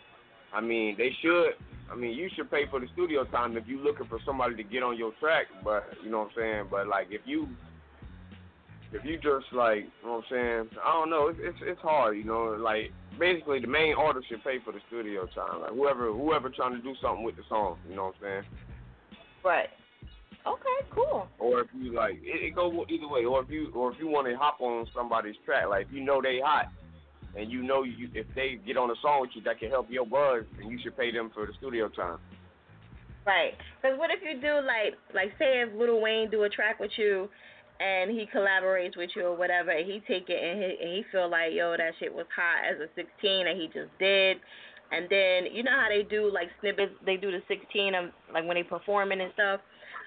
I 0.55 0.61
mean 0.61 0.95
they 0.97 1.11
should. 1.21 1.51
I 1.91 1.95
mean 1.95 2.17
you 2.17 2.29
should 2.35 2.49
pay 2.49 2.63
for 2.69 2.79
the 2.79 2.87
studio 2.93 3.25
time 3.25 3.57
if 3.57 3.67
you're 3.67 3.83
looking 3.83 4.07
for 4.07 4.19
somebody 4.25 4.55
to 4.55 4.63
get 4.63 4.81
on 4.81 4.97
your 4.97 5.11
track. 5.19 5.47
But 5.63 5.83
you 6.03 6.09
know 6.09 6.19
what 6.19 6.29
I'm 6.29 6.33
saying? 6.37 6.67
But 6.71 6.87
like 6.87 7.07
if 7.11 7.21
you 7.25 7.47
if 8.95 9.03
you 9.03 9.17
just 9.17 9.51
like, 9.51 9.79
you 9.79 10.07
know 10.07 10.13
what 10.13 10.25
I'm 10.31 10.67
saying? 10.69 10.79
I 10.83 10.93
don't 10.93 11.09
know. 11.09 11.27
It's 11.27 11.39
it's, 11.41 11.57
it's 11.61 11.81
hard, 11.81 12.17
you 12.17 12.23
know. 12.23 12.57
Like 12.59 12.91
basically, 13.19 13.59
the 13.59 13.67
main 13.67 13.95
artist 13.97 14.29
should 14.29 14.43
pay 14.43 14.57
for 14.63 14.71
the 14.71 14.79
studio 14.87 15.27
time. 15.35 15.61
Like 15.61 15.73
whoever 15.73 16.11
whoever 16.11 16.49
trying 16.49 16.75
to 16.75 16.81
do 16.81 16.93
something 17.01 17.23
with 17.23 17.35
the 17.35 17.43
song, 17.49 17.77
you 17.89 17.95
know 17.95 18.05
what 18.05 18.15
I'm 18.15 18.21
saying? 18.21 18.43
Right. 19.43 19.69
Okay, 20.47 20.89
cool. 20.91 21.27
Or 21.39 21.61
if 21.61 21.67
you 21.75 21.93
like, 21.93 22.15
it, 22.21 22.43
it 22.43 22.55
go 22.55 22.85
either 22.87 23.07
way. 23.07 23.25
Or 23.25 23.41
if 23.41 23.49
you 23.49 23.71
or 23.73 23.91
if 23.91 23.99
you 23.99 24.07
want 24.07 24.27
to 24.27 24.35
hop 24.37 24.61
on 24.61 24.85
somebody's 24.95 25.35
track, 25.45 25.67
like 25.69 25.87
if 25.87 25.91
you 25.91 26.01
know 26.01 26.21
they 26.21 26.39
hot, 26.43 26.67
and 27.37 27.51
you 27.51 27.61
know 27.63 27.83
you 27.83 28.09
if 28.13 28.27
they 28.35 28.59
get 28.65 28.77
on 28.77 28.89
a 28.91 28.95
song 29.01 29.21
with 29.21 29.31
you 29.33 29.41
that 29.43 29.59
can 29.59 29.69
help 29.69 29.89
your 29.89 30.05
buzz, 30.05 30.43
and 30.61 30.71
you 30.71 30.79
should 30.81 30.97
pay 30.97 31.11
them 31.11 31.31
for 31.33 31.45
the 31.45 31.53
studio 31.57 31.89
time. 31.89 32.17
Right. 33.25 33.53
Because 33.81 33.97
what 33.97 34.11
if 34.11 34.19
you 34.21 34.39
do 34.39 34.55
like 34.65 34.95
like 35.13 35.31
say 35.39 35.61
if 35.61 35.73
Lil 35.73 36.01
Wayne 36.01 36.29
do 36.29 36.43
a 36.43 36.49
track 36.49 36.79
with 36.79 36.91
you, 36.97 37.27
and 37.79 38.11
he 38.11 38.27
collaborates 38.33 38.95
with 38.95 39.09
you 39.15 39.25
or 39.25 39.35
whatever, 39.35 39.71
and 39.71 39.85
he 39.85 39.99
take 40.07 40.29
it 40.29 40.41
and 40.41 40.61
he, 40.61 40.77
and 40.79 40.89
he 40.95 41.03
feel 41.11 41.29
like 41.29 41.51
yo 41.53 41.75
that 41.75 41.93
shit 41.99 42.13
was 42.13 42.25
hot 42.35 42.63
as 42.63 42.79
a 42.79 42.87
16 42.95 43.47
and 43.47 43.59
he 43.59 43.67
just 43.67 43.91
did, 43.99 44.37
and 44.91 45.07
then 45.09 45.51
you 45.51 45.63
know 45.63 45.71
how 45.73 45.89
they 45.89 46.03
do 46.03 46.31
like 46.31 46.49
snippets, 46.61 46.93
they 47.05 47.17
do 47.17 47.31
the 47.31 47.41
16 47.47 47.95
of 47.95 48.05
like 48.31 48.45
when 48.45 48.55
they 48.55 48.63
performing 48.63 49.21
and 49.21 49.33
stuff. 49.33 49.59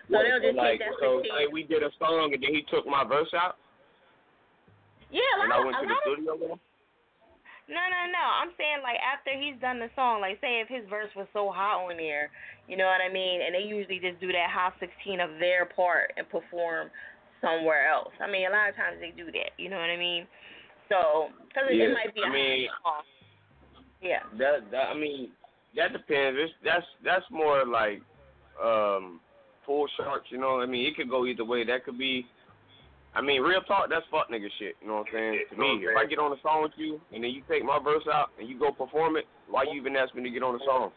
So 0.08 0.16
What, 0.16 0.22
they'll 0.24 0.40
just 0.40 0.56
like, 0.56 0.78
take 0.78 0.88
that 0.88 0.96
so 1.02 1.20
16. 1.20 1.36
say 1.36 1.52
we 1.52 1.64
did 1.64 1.82
a 1.82 1.90
song 1.98 2.32
and 2.32 2.42
then 2.42 2.54
he 2.54 2.64
took 2.70 2.86
my 2.86 3.04
verse 3.04 3.28
out, 3.34 3.56
yeah, 5.10 5.20
a 5.20 5.42
and 5.42 5.50
lot, 5.50 5.60
I 5.60 5.64
went 5.64 5.76
a 5.76 5.80
to 5.82 5.86
the 5.86 5.92
of 5.92 6.00
studio 6.06 6.32
with 6.38 6.50
him. 6.56 6.60
No, 7.68 7.76
no, 7.84 8.00
no. 8.08 8.24
I'm 8.40 8.50
saying 8.56 8.80
like 8.82 8.96
after 9.04 9.30
he's 9.36 9.60
done 9.60 9.78
the 9.78 9.92
song, 9.94 10.20
like 10.24 10.40
say 10.40 10.60
if 10.64 10.68
his 10.68 10.88
verse 10.88 11.12
was 11.14 11.28
so 11.32 11.52
hot 11.52 11.84
on 11.84 11.96
there, 11.96 12.30
you 12.66 12.76
know 12.76 12.86
what 12.88 13.04
I 13.04 13.12
mean? 13.12 13.40
And 13.44 13.54
they 13.54 13.60
usually 13.68 14.00
just 14.00 14.20
do 14.20 14.32
that 14.32 14.48
hot 14.50 14.72
16 14.80 15.20
of 15.20 15.30
their 15.38 15.66
part 15.66 16.12
and 16.16 16.24
perform 16.28 16.88
somewhere 17.44 17.86
else. 17.88 18.12
I 18.20 18.26
mean, 18.30 18.48
a 18.48 18.50
lot 18.50 18.68
of 18.72 18.76
times 18.76 18.96
they 19.00 19.12
do 19.12 19.30
that. 19.32 19.52
You 19.60 19.68
know 19.68 19.76
what 19.76 19.92
I 19.92 19.96
mean? 20.00 20.26
So, 20.88 21.28
because 21.48 21.68
Yeah, 21.70 21.92
it 21.92 21.94
might 21.94 22.14
be 22.14 22.22
a 22.22 22.26
I 22.26 22.32
mean- 22.32 22.68
song. 22.82 23.02
Yeah. 24.00 24.22
That 24.38 24.70
that 24.70 24.88
I 24.88 24.94
mean 24.94 25.28
that 25.76 25.92
depends. 25.92 26.38
It's 26.40 26.52
that's 26.64 26.86
that's 27.04 27.26
more 27.30 27.66
like 27.66 28.00
um 28.62 29.20
full 29.66 29.86
sharks, 29.96 30.28
you 30.30 30.38
know. 30.38 30.60
I 30.60 30.66
mean 30.66 30.86
it 30.86 30.96
could 30.96 31.10
go 31.10 31.26
either 31.26 31.44
way. 31.44 31.64
That 31.64 31.84
could 31.84 31.98
be 31.98 32.24
I 33.18 33.20
mean, 33.20 33.42
real 33.42 33.60
talk, 33.66 33.90
that's 33.90 34.06
fuck 34.14 34.30
nigga 34.30 34.46
shit, 34.62 34.78
you 34.80 34.86
know 34.86 35.02
what 35.02 35.10
I'm 35.10 35.34
saying? 35.34 35.42
To 35.50 35.56
me, 35.58 35.82
if 35.82 35.96
I 35.98 36.06
get 36.06 36.20
on 36.22 36.30
a 36.30 36.38
song 36.40 36.62
with 36.62 36.70
you 36.78 37.00
and 37.12 37.18
then 37.24 37.32
you 37.34 37.42
take 37.50 37.64
my 37.66 37.82
verse 37.82 38.06
out 38.06 38.30
and 38.38 38.48
you 38.48 38.54
go 38.56 38.70
perform 38.70 39.16
it, 39.16 39.26
why 39.50 39.64
you 39.66 39.74
even 39.74 39.96
ask 39.96 40.14
me 40.14 40.22
to 40.22 40.30
get 40.30 40.44
on 40.46 40.54
the 40.54 40.62
song? 40.64 40.92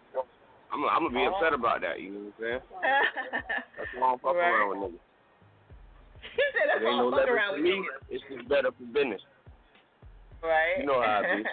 I'm 0.72 0.86
I'm 0.86 1.10
gonna 1.10 1.18
be 1.18 1.26
upset 1.26 1.58
about 1.58 1.82
that, 1.82 1.98
you 2.00 2.14
know 2.14 2.30
what 2.30 2.38
I'm 2.38 2.62
saying? 2.62 2.62
That's 3.82 3.90
why 3.98 4.06
I'm 4.14 4.20
fucking 4.22 4.38
Right. 4.38 4.54
around 4.54 4.70
with 4.70 4.78
niggas. 4.94 5.02
he 6.38 6.44
said 6.54 6.66
that's 6.70 6.86
It 6.86 6.88
ain't 6.88 6.98
no 7.02 7.06
all 7.10 7.12
fuck 7.12 7.26
around 7.28 7.54
with 7.58 7.64
me, 7.66 7.76
you. 7.82 7.90
it's 8.14 8.24
just 8.30 8.46
better 8.48 8.70
for 8.70 8.86
business. 8.94 9.22
Right. 10.46 10.78
You 10.78 10.86
know 10.86 11.02
how 11.02 11.26
I 11.26 11.36
be. 11.36 11.44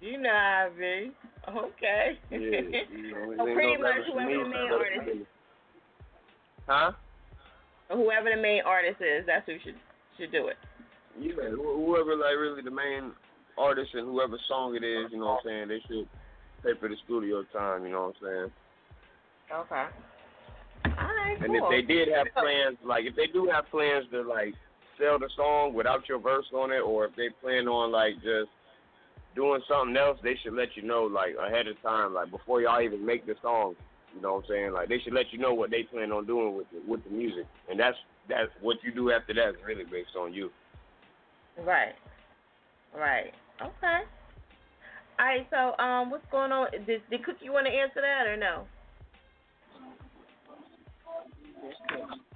you 0.06 0.14
know 0.22 0.30
how 0.30 0.70
I 0.70 0.78
be. 0.78 1.10
Okay. 1.50 2.06
Yeah, 2.30 2.38
you 2.38 3.10
know, 3.10 3.34
it 3.34 3.36
So 3.36 3.44
pretty 3.50 3.74
no 3.74 3.82
much 3.82 3.98
leverage 3.98 4.06
for 4.14 4.22
me, 4.22 4.30
whoever 4.30 4.46
it's 4.46 4.46
the 4.46 4.54
main 4.54 4.70
artist. 4.78 5.26
Huh? 6.70 6.92
Whoever 7.90 8.30
the 8.34 8.40
main 8.40 8.62
artist 8.64 9.00
is, 9.00 9.26
that's 9.26 9.46
who 9.46 9.56
should 9.64 9.74
should 10.16 10.32
do 10.32 10.48
it. 10.48 10.56
Yeah, 11.18 11.50
wh- 11.50 11.76
whoever 11.84 12.14
like 12.16 12.36
really 12.38 12.62
the 12.62 12.70
main 12.70 13.12
artist 13.58 13.90
and 13.94 14.06
whoever 14.06 14.38
song 14.48 14.76
it 14.76 14.84
is, 14.84 15.10
you 15.10 15.18
know 15.18 15.26
what 15.26 15.40
I'm 15.50 15.68
saying, 15.68 15.68
they 15.68 15.80
should 15.88 16.08
pay 16.62 16.78
for 16.78 16.88
the 16.88 16.96
studio 17.04 17.42
time, 17.52 17.84
you 17.84 17.92
know 17.92 18.12
what 18.12 18.16
I'm 18.22 18.22
saying. 18.22 18.50
Okay. 19.52 19.86
All 20.84 21.06
right, 21.06 21.36
And 21.42 21.52
cool. 21.58 21.68
if 21.70 21.70
they 21.70 21.82
did 21.82 22.08
have 22.08 22.26
plans, 22.34 22.78
like 22.84 23.04
if 23.04 23.16
they 23.16 23.26
do 23.26 23.48
have 23.52 23.64
plans 23.70 24.06
to 24.12 24.22
like 24.22 24.54
sell 24.98 25.18
the 25.18 25.28
song 25.36 25.74
without 25.74 26.08
your 26.08 26.20
verse 26.20 26.46
on 26.54 26.70
it, 26.70 26.80
or 26.80 27.06
if 27.06 27.16
they 27.16 27.28
plan 27.42 27.66
on 27.66 27.90
like 27.90 28.14
just 28.16 28.50
doing 29.34 29.60
something 29.68 29.96
else, 29.96 30.18
they 30.22 30.36
should 30.42 30.54
let 30.54 30.68
you 30.76 30.82
know 30.82 31.04
like 31.04 31.34
ahead 31.34 31.66
of 31.66 31.80
time, 31.82 32.14
like 32.14 32.30
before 32.30 32.60
y'all 32.60 32.80
even 32.80 33.04
make 33.04 33.26
the 33.26 33.34
song. 33.42 33.74
You 34.14 34.22
know 34.22 34.34
what 34.34 34.44
I'm 34.44 34.48
saying? 34.48 34.72
Like 34.72 34.88
they 34.88 34.98
should 34.98 35.12
let 35.14 35.32
you 35.32 35.38
know 35.38 35.54
what 35.54 35.70
they 35.70 35.82
plan 35.84 36.12
on 36.12 36.26
doing 36.26 36.56
with 36.56 36.66
the, 36.72 36.80
with 36.90 37.04
the 37.04 37.10
music, 37.10 37.46
and 37.70 37.78
that's 37.78 37.96
that's 38.28 38.50
what 38.60 38.76
you 38.82 38.92
do 38.92 39.10
after 39.12 39.34
that 39.34 39.50
is 39.50 39.54
really 39.66 39.84
based 39.84 40.16
on 40.18 40.32
you. 40.34 40.50
Right. 41.64 41.94
Right. 42.96 43.32
Okay. 43.60 44.00
All 45.18 45.26
right. 45.26 45.46
So, 45.50 45.82
um, 45.82 46.10
what's 46.10 46.24
going 46.30 46.50
on? 46.52 46.68
Did, 46.86 47.02
did 47.10 47.24
Cookie 47.24 47.50
want 47.50 47.66
to 47.66 47.72
answer 47.72 48.00
that 48.00 48.26
or 48.26 48.36
no? 48.36 48.66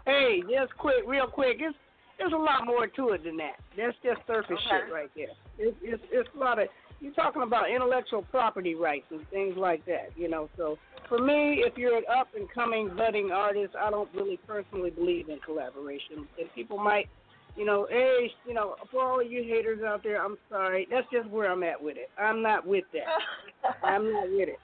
Hey, 0.07 0.43
just 0.43 0.77
quick, 0.77 1.03
real 1.07 1.27
quick. 1.27 1.57
It's 1.61 1.77
there's 2.19 2.33
a 2.33 2.37
lot 2.37 2.67
more 2.67 2.87
to 2.87 3.11
it 3.11 3.25
than 3.25 3.37
that. 3.39 3.57
That's 3.77 3.97
just 4.05 4.21
surface 4.27 4.59
Okay. 4.67 4.85
shit 4.85 4.93
right 4.93 5.11
there. 5.17 5.35
It's 5.59 5.77
it's 5.83 6.03
it's 6.13 6.29
a 6.35 6.39
lot 6.39 6.59
of 6.59 6.69
you're 7.05 7.13
talking 7.13 7.43
about 7.43 7.71
intellectual 7.71 8.23
property 8.23 8.75
rights 8.75 9.05
and 9.11 9.29
things 9.29 9.55
like 9.59 9.85
that. 9.85 10.09
You 10.17 10.31
know, 10.31 10.49
so 10.57 10.79
for 11.07 11.19
me, 11.19 11.63
if 11.67 11.77
you're 11.77 11.99
an 11.99 12.05
up 12.11 12.29
and 12.35 12.49
coming 12.51 12.91
budding 12.97 13.31
artist, 13.31 13.75
I 13.79 13.91
don't 13.91 14.09
really 14.15 14.39
personally 14.47 14.89
believe 14.89 15.29
in 15.29 15.39
collaboration. 15.45 16.27
And 16.39 16.49
people 16.55 16.79
might, 16.79 17.11
you 17.57 17.67
know, 17.67 17.87
hey, 17.91 18.31
you 18.49 18.55
know, 18.55 18.77
for 18.91 19.05
all 19.05 19.21
of 19.21 19.31
you 19.31 19.43
haters 19.43 19.81
out 19.87 20.03
there, 20.03 20.25
I'm 20.25 20.39
sorry. 20.49 20.89
That's 20.91 21.07
just 21.13 21.29
where 21.29 21.53
I'm 21.53 21.63
at 21.63 21.81
with 21.81 21.99
it. 21.99 22.09
I'm 22.19 22.43
not 22.43 22.67
with 22.67 22.85
that. 22.95 23.77
I'm 23.87 24.11
not 24.11 24.31
with 24.31 24.49
it. 24.49 24.59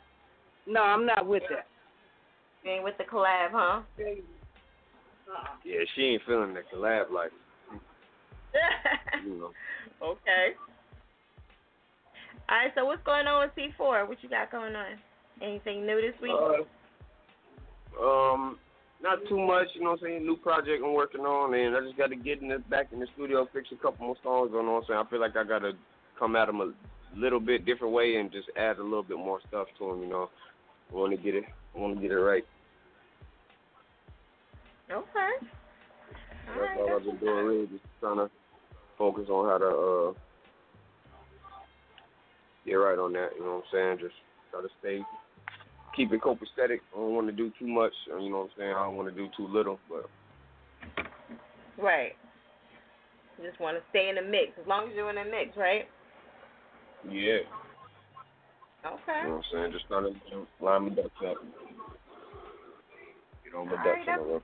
No, 0.66 0.80
I'm 0.80 1.04
not 1.04 1.26
with 1.26 1.42
that. 1.50 1.66
Ain't 2.68 2.84
with 2.84 2.96
the 2.96 3.04
collab, 3.04 3.50
huh? 3.52 3.82
Yeah, 5.64 5.78
she 5.94 6.02
ain't 6.02 6.22
feeling 6.26 6.54
the 6.54 6.62
collab 6.74 7.10
like 7.10 7.32
you 9.24 9.38
know. 9.38 9.50
okay. 10.02 10.54
All 12.50 12.56
right. 12.56 12.72
So, 12.74 12.84
what's 12.84 13.02
going 13.04 13.26
on 13.26 13.48
with 13.48 13.72
C4? 13.78 14.08
What 14.08 14.18
you 14.22 14.28
got 14.28 14.50
going 14.50 14.74
on? 14.74 14.98
Anything 15.40 15.86
new 15.86 16.00
this 16.00 16.20
week? 16.20 16.32
Uh, 16.34 18.02
um, 18.02 18.58
not 19.02 19.18
too 19.28 19.38
much, 19.38 19.68
you 19.74 19.82
know 19.82 19.90
what 19.92 20.00
I'm 20.00 20.06
saying? 20.06 20.26
New 20.26 20.36
project 20.36 20.82
I'm 20.84 20.92
working 20.92 21.22
on, 21.22 21.54
and 21.54 21.74
I 21.74 21.80
just 21.80 21.96
got 21.96 22.08
to 22.08 22.16
get 22.16 22.42
in 22.42 22.48
the, 22.48 22.58
back 22.58 22.88
in 22.92 23.00
the 23.00 23.06
studio, 23.14 23.48
fix 23.52 23.68
a 23.72 23.76
couple 23.76 24.06
more 24.06 24.16
songs, 24.22 24.50
you 24.52 24.62
know 24.62 24.72
what 24.72 24.80
I'm 24.80 24.84
saying? 24.88 25.02
I 25.06 25.10
feel 25.10 25.20
like 25.20 25.36
I 25.36 25.44
got 25.44 25.60
to 25.60 25.72
come 26.18 26.36
at 26.36 26.46
them 26.46 26.60
a 26.60 26.72
little 27.16 27.40
bit 27.40 27.64
different 27.64 27.94
way 27.94 28.16
and 28.16 28.30
just 28.30 28.48
add 28.56 28.78
a 28.78 28.82
little 28.82 29.02
bit 29.02 29.16
more 29.16 29.40
stuff 29.48 29.68
to 29.78 29.88
them, 29.88 30.02
you 30.02 30.08
know. 30.08 30.28
I 30.92 30.94
want 30.94 31.16
to 31.16 31.22
get 31.22 31.34
it, 31.34 31.44
I 31.74 31.78
want 31.78 31.96
to 31.96 32.02
get 32.02 32.10
it 32.10 32.16
right. 32.16 32.44
okay. 34.90 34.98
All 36.48 36.60
That's 36.60 36.60
right. 36.60 36.78
all 36.78 36.96
I've 36.96 37.04
been 37.04 37.16
doing, 37.18 37.46
really, 37.46 37.66
just 37.68 37.84
trying 38.00 38.16
to 38.16 38.30
focus 38.98 39.28
on 39.30 39.48
how 39.48 39.58
to 39.58 39.66
uh 39.66 40.29
get 42.66 42.74
right 42.74 42.98
on 42.98 43.12
that, 43.14 43.30
you 43.36 43.44
know 43.44 43.62
what 43.62 43.78
I'm 43.78 43.98
saying? 43.98 43.98
Just 44.00 44.14
try 44.50 44.62
to 44.62 44.68
stay, 44.80 45.00
keep 45.96 46.12
it 46.12 46.20
copacetic. 46.20 46.80
I 46.94 46.96
don't 46.96 47.14
want 47.14 47.26
to 47.28 47.32
do 47.32 47.52
too 47.58 47.66
much, 47.66 47.92
you 48.06 48.30
know 48.30 48.38
what 48.38 48.42
I'm 48.44 48.50
saying? 48.58 48.74
I 48.76 48.84
don't 48.84 48.96
want 48.96 49.08
to 49.08 49.14
do 49.14 49.28
too 49.36 49.46
little, 49.46 49.78
but 49.88 50.08
Right. 51.80 52.12
You 53.38 53.48
just 53.48 53.60
want 53.60 53.78
to 53.78 53.82
stay 53.90 54.10
in 54.10 54.16
the 54.16 54.22
mix 54.22 54.52
as 54.60 54.66
long 54.66 54.88
as 54.88 54.94
you're 54.94 55.08
in 55.08 55.16
the 55.16 55.24
mix, 55.24 55.56
right? 55.56 55.88
yeah. 57.08 57.40
Okay. 58.84 59.20
You 59.22 59.28
know 59.28 59.36
what 59.36 59.36
I'm 59.36 59.42
saying? 59.52 59.72
Just 59.72 59.86
trying 59.88 60.04
to 60.04 60.64
line 60.64 60.82
my 60.84 60.88
ducks 60.90 61.10
up. 61.26 61.36
Get 63.44 63.54
on 63.56 63.66
my 63.66 63.76
ducks 63.76 63.86
right, 63.86 64.08
in 64.08 64.14
a 64.14 64.18
row. 64.18 64.42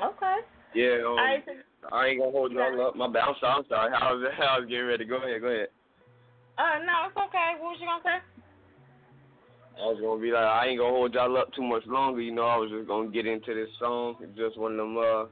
Okay. 0.00 0.36
Yeah, 0.74 1.04
um, 1.04 1.06
All 1.06 1.16
right. 1.16 1.44
So, 1.46 1.88
I 1.92 2.06
ain't 2.06 2.20
gonna 2.20 2.32
hold 2.32 2.52
y'all 2.52 2.86
up. 2.86 2.96
My 2.96 3.08
bad. 3.08 3.24
I'm 3.28 3.34
sorry. 3.40 3.54
I'm 3.58 3.64
sorry. 3.68 3.92
I 3.92 4.12
was, 4.12 4.24
I 4.38 4.58
was 4.58 4.68
getting 4.68 4.86
ready. 4.86 5.04
Go 5.04 5.16
ahead. 5.16 5.40
Go 5.40 5.48
ahead. 5.48 5.68
Uh, 6.58 6.82
no, 6.84 7.08
it's 7.08 7.16
okay. 7.16 7.54
What 7.58 7.72
was 7.72 7.78
you 7.80 7.86
gonna 7.86 8.02
say? 8.04 8.18
I 9.78 9.86
was 9.86 10.00
gonna 10.02 10.20
be 10.20 10.32
like, 10.32 10.42
I 10.42 10.66
ain't 10.66 10.78
gonna 10.78 10.90
hold 10.90 11.14
y'all 11.14 11.36
up 11.38 11.54
too 11.54 11.62
much 11.62 11.86
longer. 11.86 12.20
You 12.20 12.34
know, 12.34 12.46
I 12.46 12.56
was 12.56 12.70
just 12.70 12.88
gonna 12.88 13.10
get 13.10 13.26
into 13.26 13.54
this 13.54 13.70
song. 13.78 14.16
It's 14.20 14.36
just 14.36 14.58
one 14.58 14.72
of 14.72 14.78
them, 14.78 14.98
uh, 14.98 15.30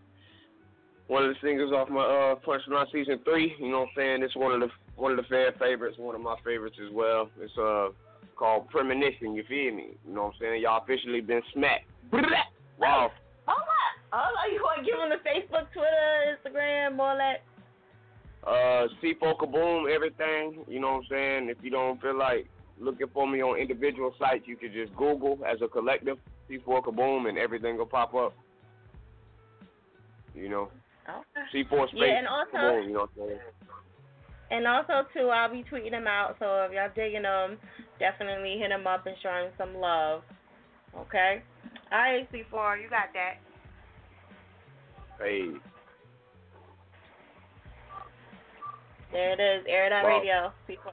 one 1.09 1.25
of 1.27 1.35
the 1.35 1.41
singles 1.43 1.73
off 1.73 1.89
my 1.91 2.03
uh 2.03 2.35
Punchline 2.47 2.87
season 2.93 3.19
three. 3.25 3.55
You 3.59 3.71
know 3.71 3.91
what 3.91 3.99
I'm 3.99 3.99
saying? 3.99 4.23
It's 4.23 4.37
one 4.37 4.53
of 4.55 4.61
the 4.61 4.71
one 4.95 5.11
of 5.11 5.19
the 5.19 5.27
fan 5.29 5.51
favorites, 5.59 5.99
one 5.99 6.15
of 6.15 6.21
my 6.21 6.37
favorites 6.45 6.77
as 6.79 6.93
well. 6.95 7.29
It's 7.41 7.59
uh 7.59 7.89
called 8.37 8.69
Premonition. 8.71 9.35
You 9.35 9.43
feel 9.49 9.75
me? 9.75 9.99
You 10.07 10.15
know 10.15 10.31
what 10.31 10.35
I'm 10.35 10.41
saying? 10.41 10.63
Y'all 10.63 10.83
officially 10.83 11.21
been 11.21 11.43
smacked. 11.53 11.91
Wow. 12.79 13.11
Hold 13.49 13.67
up. 13.67 13.95
Hold 14.13 14.37
up. 14.37 14.47
You 14.53 14.61
want 14.63 14.79
to 14.79 14.87
give 14.87 14.99
them 14.99 15.11
the 15.11 15.23
Facebook, 15.27 15.67
Twitter, 15.73 16.37
Instagram, 16.37 16.99
all 17.01 17.17
that? 17.17 17.43
Uh, 18.47 18.87
C4 19.03 19.37
Kaboom, 19.39 19.93
everything. 19.93 20.65
You 20.69 20.79
know 20.81 20.93
what 20.93 20.97
I'm 20.99 21.07
saying? 21.11 21.49
If 21.51 21.59
you 21.63 21.71
don't 21.71 22.01
feel 22.01 22.17
like 22.17 22.47
looking 22.79 23.09
for 23.13 23.27
me 23.27 23.43
on 23.43 23.59
individual 23.59 24.15
sites, 24.19 24.45
you 24.47 24.57
can 24.57 24.73
just 24.73 24.95
Google 24.95 25.39
as 25.45 25.59
a 25.63 25.69
collective 25.69 26.19
C4 26.49 26.85
Kaboom, 26.85 27.29
and 27.29 27.39
everything 27.39 27.77
will 27.77 27.87
pop 27.87 28.15
up. 28.15 28.35
You 30.35 30.49
know, 30.49 30.71
Okay. 31.09 31.65
C4 31.65 31.89
space 31.89 32.01
Yeah, 32.03 32.19
and 32.19 32.29
also- 32.29 32.57
Kaboom. 32.57 32.85
You 32.87 32.93
know 32.93 33.01
what 33.01 33.11
I'm 33.23 33.29
saying? 33.29 33.41
And 34.51 34.67
also 34.69 35.09
too, 35.13 35.29
I'll 35.31 35.51
be 35.51 35.65
tweeting 35.65 35.91
them 35.91 36.07
out. 36.07 36.37
So 36.39 36.63
if 36.63 36.73
y'all 36.73 36.91
digging 36.95 37.23
them, 37.23 37.59
definitely 37.99 38.59
hit 38.59 38.69
them 38.69 38.87
up 38.87 39.07
and 39.07 39.17
show 39.19 39.31
them 39.31 39.51
some 39.59 39.75
love. 39.81 40.23
Okay. 40.97 41.43
All 41.91 41.99
right, 41.99 42.31
C4, 42.33 42.81
you 42.81 42.89
got 42.89 43.13
that. 43.13 43.39
Hey, 45.19 45.51
There 49.17 49.33
it 49.33 49.41
is. 49.41 49.65
Air 49.67 49.87
it 49.87 49.93
out 49.93 50.05
Wow. 50.05 50.19
radio. 50.19 50.53
C4. 50.69 50.93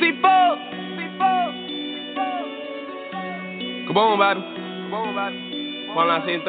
C4. 0.00 0.48
Come 3.86 3.96
on, 3.96 4.18
baby. 4.18 4.40
Come 4.90 4.94
on, 4.94 5.14
baby. 5.14 5.88
One 5.94 6.08
line, 6.08 6.22
scene 6.26 6.42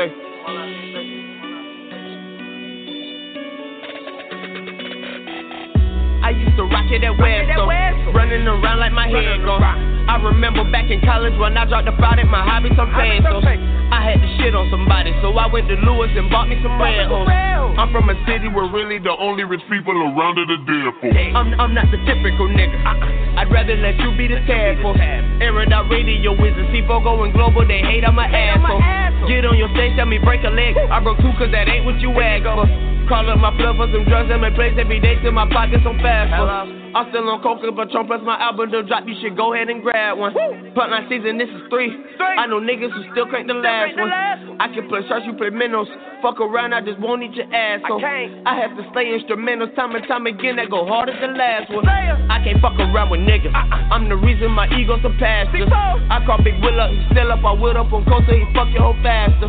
running 8.40 8.64
around 8.64 8.80
like 8.80 8.94
my 8.94 9.08
head 9.08 9.44
gone. 9.44 9.64
I 9.64 10.16
remember 10.24 10.64
back 10.72 10.90
in 10.90 11.02
college 11.02 11.38
when 11.38 11.58
I 11.58 11.66
dropped 11.66 11.86
the 11.86 11.94
out 11.94 12.18
at 12.18 12.26
my 12.26 12.42
hobby, 12.42 12.72
some 12.76 12.90
pesos. 12.96 13.44
I 13.90 14.06
had 14.06 14.22
to 14.22 14.30
shit 14.38 14.54
on 14.54 14.70
somebody, 14.70 15.14
so 15.22 15.34
I 15.34 15.50
went 15.50 15.68
to 15.70 15.78
Lewis 15.82 16.10
and 16.14 16.30
bought 16.30 16.48
me 16.48 16.58
some 16.62 16.78
red 16.82 17.10
O's. 17.10 17.30
I'm 17.78 17.90
from 17.94 18.10
a 18.10 18.18
city 18.26 18.50
where 18.50 18.70
really 18.70 18.98
the 18.98 19.14
only 19.18 19.44
rich 19.44 19.62
people 19.70 19.94
around 19.94 20.38
are 20.38 20.50
the 20.50 20.60
dead 20.66 20.90
folk. 21.02 21.14
I'm, 21.14 21.54
I'm 21.58 21.74
not 21.74 21.90
the 21.90 21.98
typical 22.06 22.50
nigga. 22.50 22.78
Uh-uh. 22.86 23.42
I'd 23.42 23.50
rather 23.50 23.78
let 23.78 23.98
you 24.02 24.14
be 24.18 24.30
the 24.30 24.42
tadpole. 24.46 24.98
Air 24.98 25.62
it 25.62 25.74
out 25.74 25.90
radio 25.90 26.34
is 26.34 26.58
a 26.58 26.66
C4 26.70 27.04
going 27.04 27.34
global. 27.34 27.66
They 27.66 27.82
hate 27.82 28.06
I'm 28.06 28.18
an 28.18 28.30
asshole. 28.30 28.82
Get 29.30 29.46
on 29.46 29.58
your 29.58 29.70
stage, 29.74 29.98
tell 29.98 30.06
me 30.06 30.18
break 30.18 30.46
a 30.46 30.54
leg. 30.54 30.78
I 30.90 31.02
broke 31.02 31.18
two 31.22 31.34
cause 31.38 31.52
that 31.52 31.70
ain't 31.70 31.86
what 31.86 32.00
you 32.02 32.14
asked 32.18 32.46
for. 32.46 32.66
Call 33.10 33.26
up 33.30 33.42
my 33.42 33.54
plug 33.58 33.78
for 33.78 33.90
some 33.90 34.06
drugs 34.06 34.30
in 34.30 34.42
my 34.42 34.54
place 34.54 34.74
every 34.78 35.00
day 35.00 35.18
till 35.22 35.34
my 35.34 35.50
pockets 35.50 35.86
on 35.86 35.98
fast. 35.98 36.79
I'm 36.96 37.10
still 37.14 37.30
on 37.30 37.42
coca, 37.42 37.72
but 37.72 37.92
Trump 37.92 38.10
plus 38.10 38.22
my 38.26 38.40
album 38.42 38.72
to 38.72 38.84
drop. 38.84 39.06
You 39.06 39.16
should 39.22 39.38
go 39.38 39.54
ahead 39.54 39.70
and 39.70 39.82
grab 39.82 40.18
one. 40.18 40.34
Frontline 40.74 41.08
season, 41.10 41.38
this 41.38 41.50
is 41.50 41.62
three. 41.70 41.94
I 42.20 42.48
know 42.48 42.60
niggas 42.60 42.90
who 42.90 43.02
still 43.14 43.26
crank 43.28 43.48
the 43.48 43.54
last 43.54 43.94
one. 43.98 44.12
I 44.60 44.68
can 44.74 44.90
play 44.90 45.02
shirts, 45.08 45.26
you 45.26 45.34
play 45.34 45.50
minnows. 45.50 45.88
Fuck 46.22 46.42
around, 46.42 46.74
I 46.74 46.82
just 46.82 47.00
won't 47.00 47.24
eat 47.24 47.34
your 47.34 47.48
ass. 47.54 47.82
So 47.88 48.02
I 48.02 48.58
have 48.60 48.76
to 48.76 48.84
slay 48.94 49.14
instrumentals 49.14 49.76
time 49.76 49.96
and 49.96 50.06
time 50.08 50.26
again 50.26 50.58
that 50.58 50.70
go 50.70 50.86
harder 50.86 51.14
than 51.14 51.34
the 51.34 51.40
last 51.40 51.72
one. 51.72 51.88
I 51.88 52.44
can't 52.44 52.60
fuck 52.62 52.78
around 52.80 53.10
with 53.10 53.22
niggas. 53.22 53.54
Uh-uh. 53.54 53.94
I'm 53.94 54.10
the 54.10 54.18
reason 54.18 54.52
my 54.52 54.68
ego's 54.74 55.06
a 55.06 55.14
pastor. 55.20 55.70
I 55.70 56.26
call 56.26 56.42
Big 56.44 56.58
Will 56.62 56.80
up, 56.80 56.92
he 56.92 57.00
still 57.12 57.32
up. 57.32 57.46
I 57.46 57.54
wheel 57.54 57.78
up 57.78 57.94
on 57.94 58.04
coaster, 58.06 58.34
he 58.34 58.46
fuck 58.54 58.68
your 58.74 58.82
whole 58.82 59.00
faster. 59.04 59.48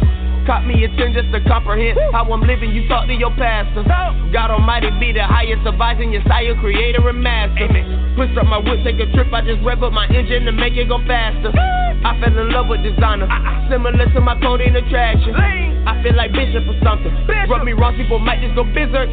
Caught 0.51 0.67
me 0.67 0.83
a 0.83 0.91
10 0.99 1.15
just 1.15 1.31
to 1.31 1.39
comprehend 1.47 1.95
how 2.11 2.27
I'm 2.27 2.43
living. 2.43 2.75
You 2.75 2.83
talk 2.91 3.07
to 3.07 3.15
your 3.15 3.31
pastor. 3.39 3.87
God 4.35 4.51
Almighty 4.51 4.91
be 4.99 5.15
the 5.15 5.23
highest, 5.23 5.63
advising 5.63 6.11
your 6.11 6.27
sire, 6.27 6.59
creator, 6.59 7.07
and 7.07 7.23
master. 7.23 7.71
Push 8.19 8.35
up 8.35 8.51
my 8.51 8.59
whip, 8.59 8.83
take 8.83 8.99
a 8.99 9.07
trip. 9.15 9.31
I 9.31 9.47
just 9.47 9.63
rev 9.63 9.79
up 9.87 9.95
my 9.95 10.11
engine 10.11 10.43
to 10.47 10.53
make 10.53 10.75
it 10.75 10.91
go 10.91 10.99
faster. 11.07 11.55
I 11.55 12.19
fell 12.19 12.35
in 12.35 12.51
love 12.51 12.67
with 12.67 12.83
designer, 12.83 13.31
similar 13.71 14.11
to 14.11 14.21
my 14.21 14.35
coding 14.43 14.75
attraction. 14.75 15.39
I 15.87 16.03
feel 16.03 16.19
like 16.19 16.35
Bishop 16.35 16.67
or 16.67 16.75
something. 16.83 17.15
Rub 17.47 17.63
me 17.63 17.71
wrong, 17.71 17.95
people 17.95 18.19
might 18.19 18.43
just 18.43 18.59
go 18.59 18.67
berserk. 18.67 19.07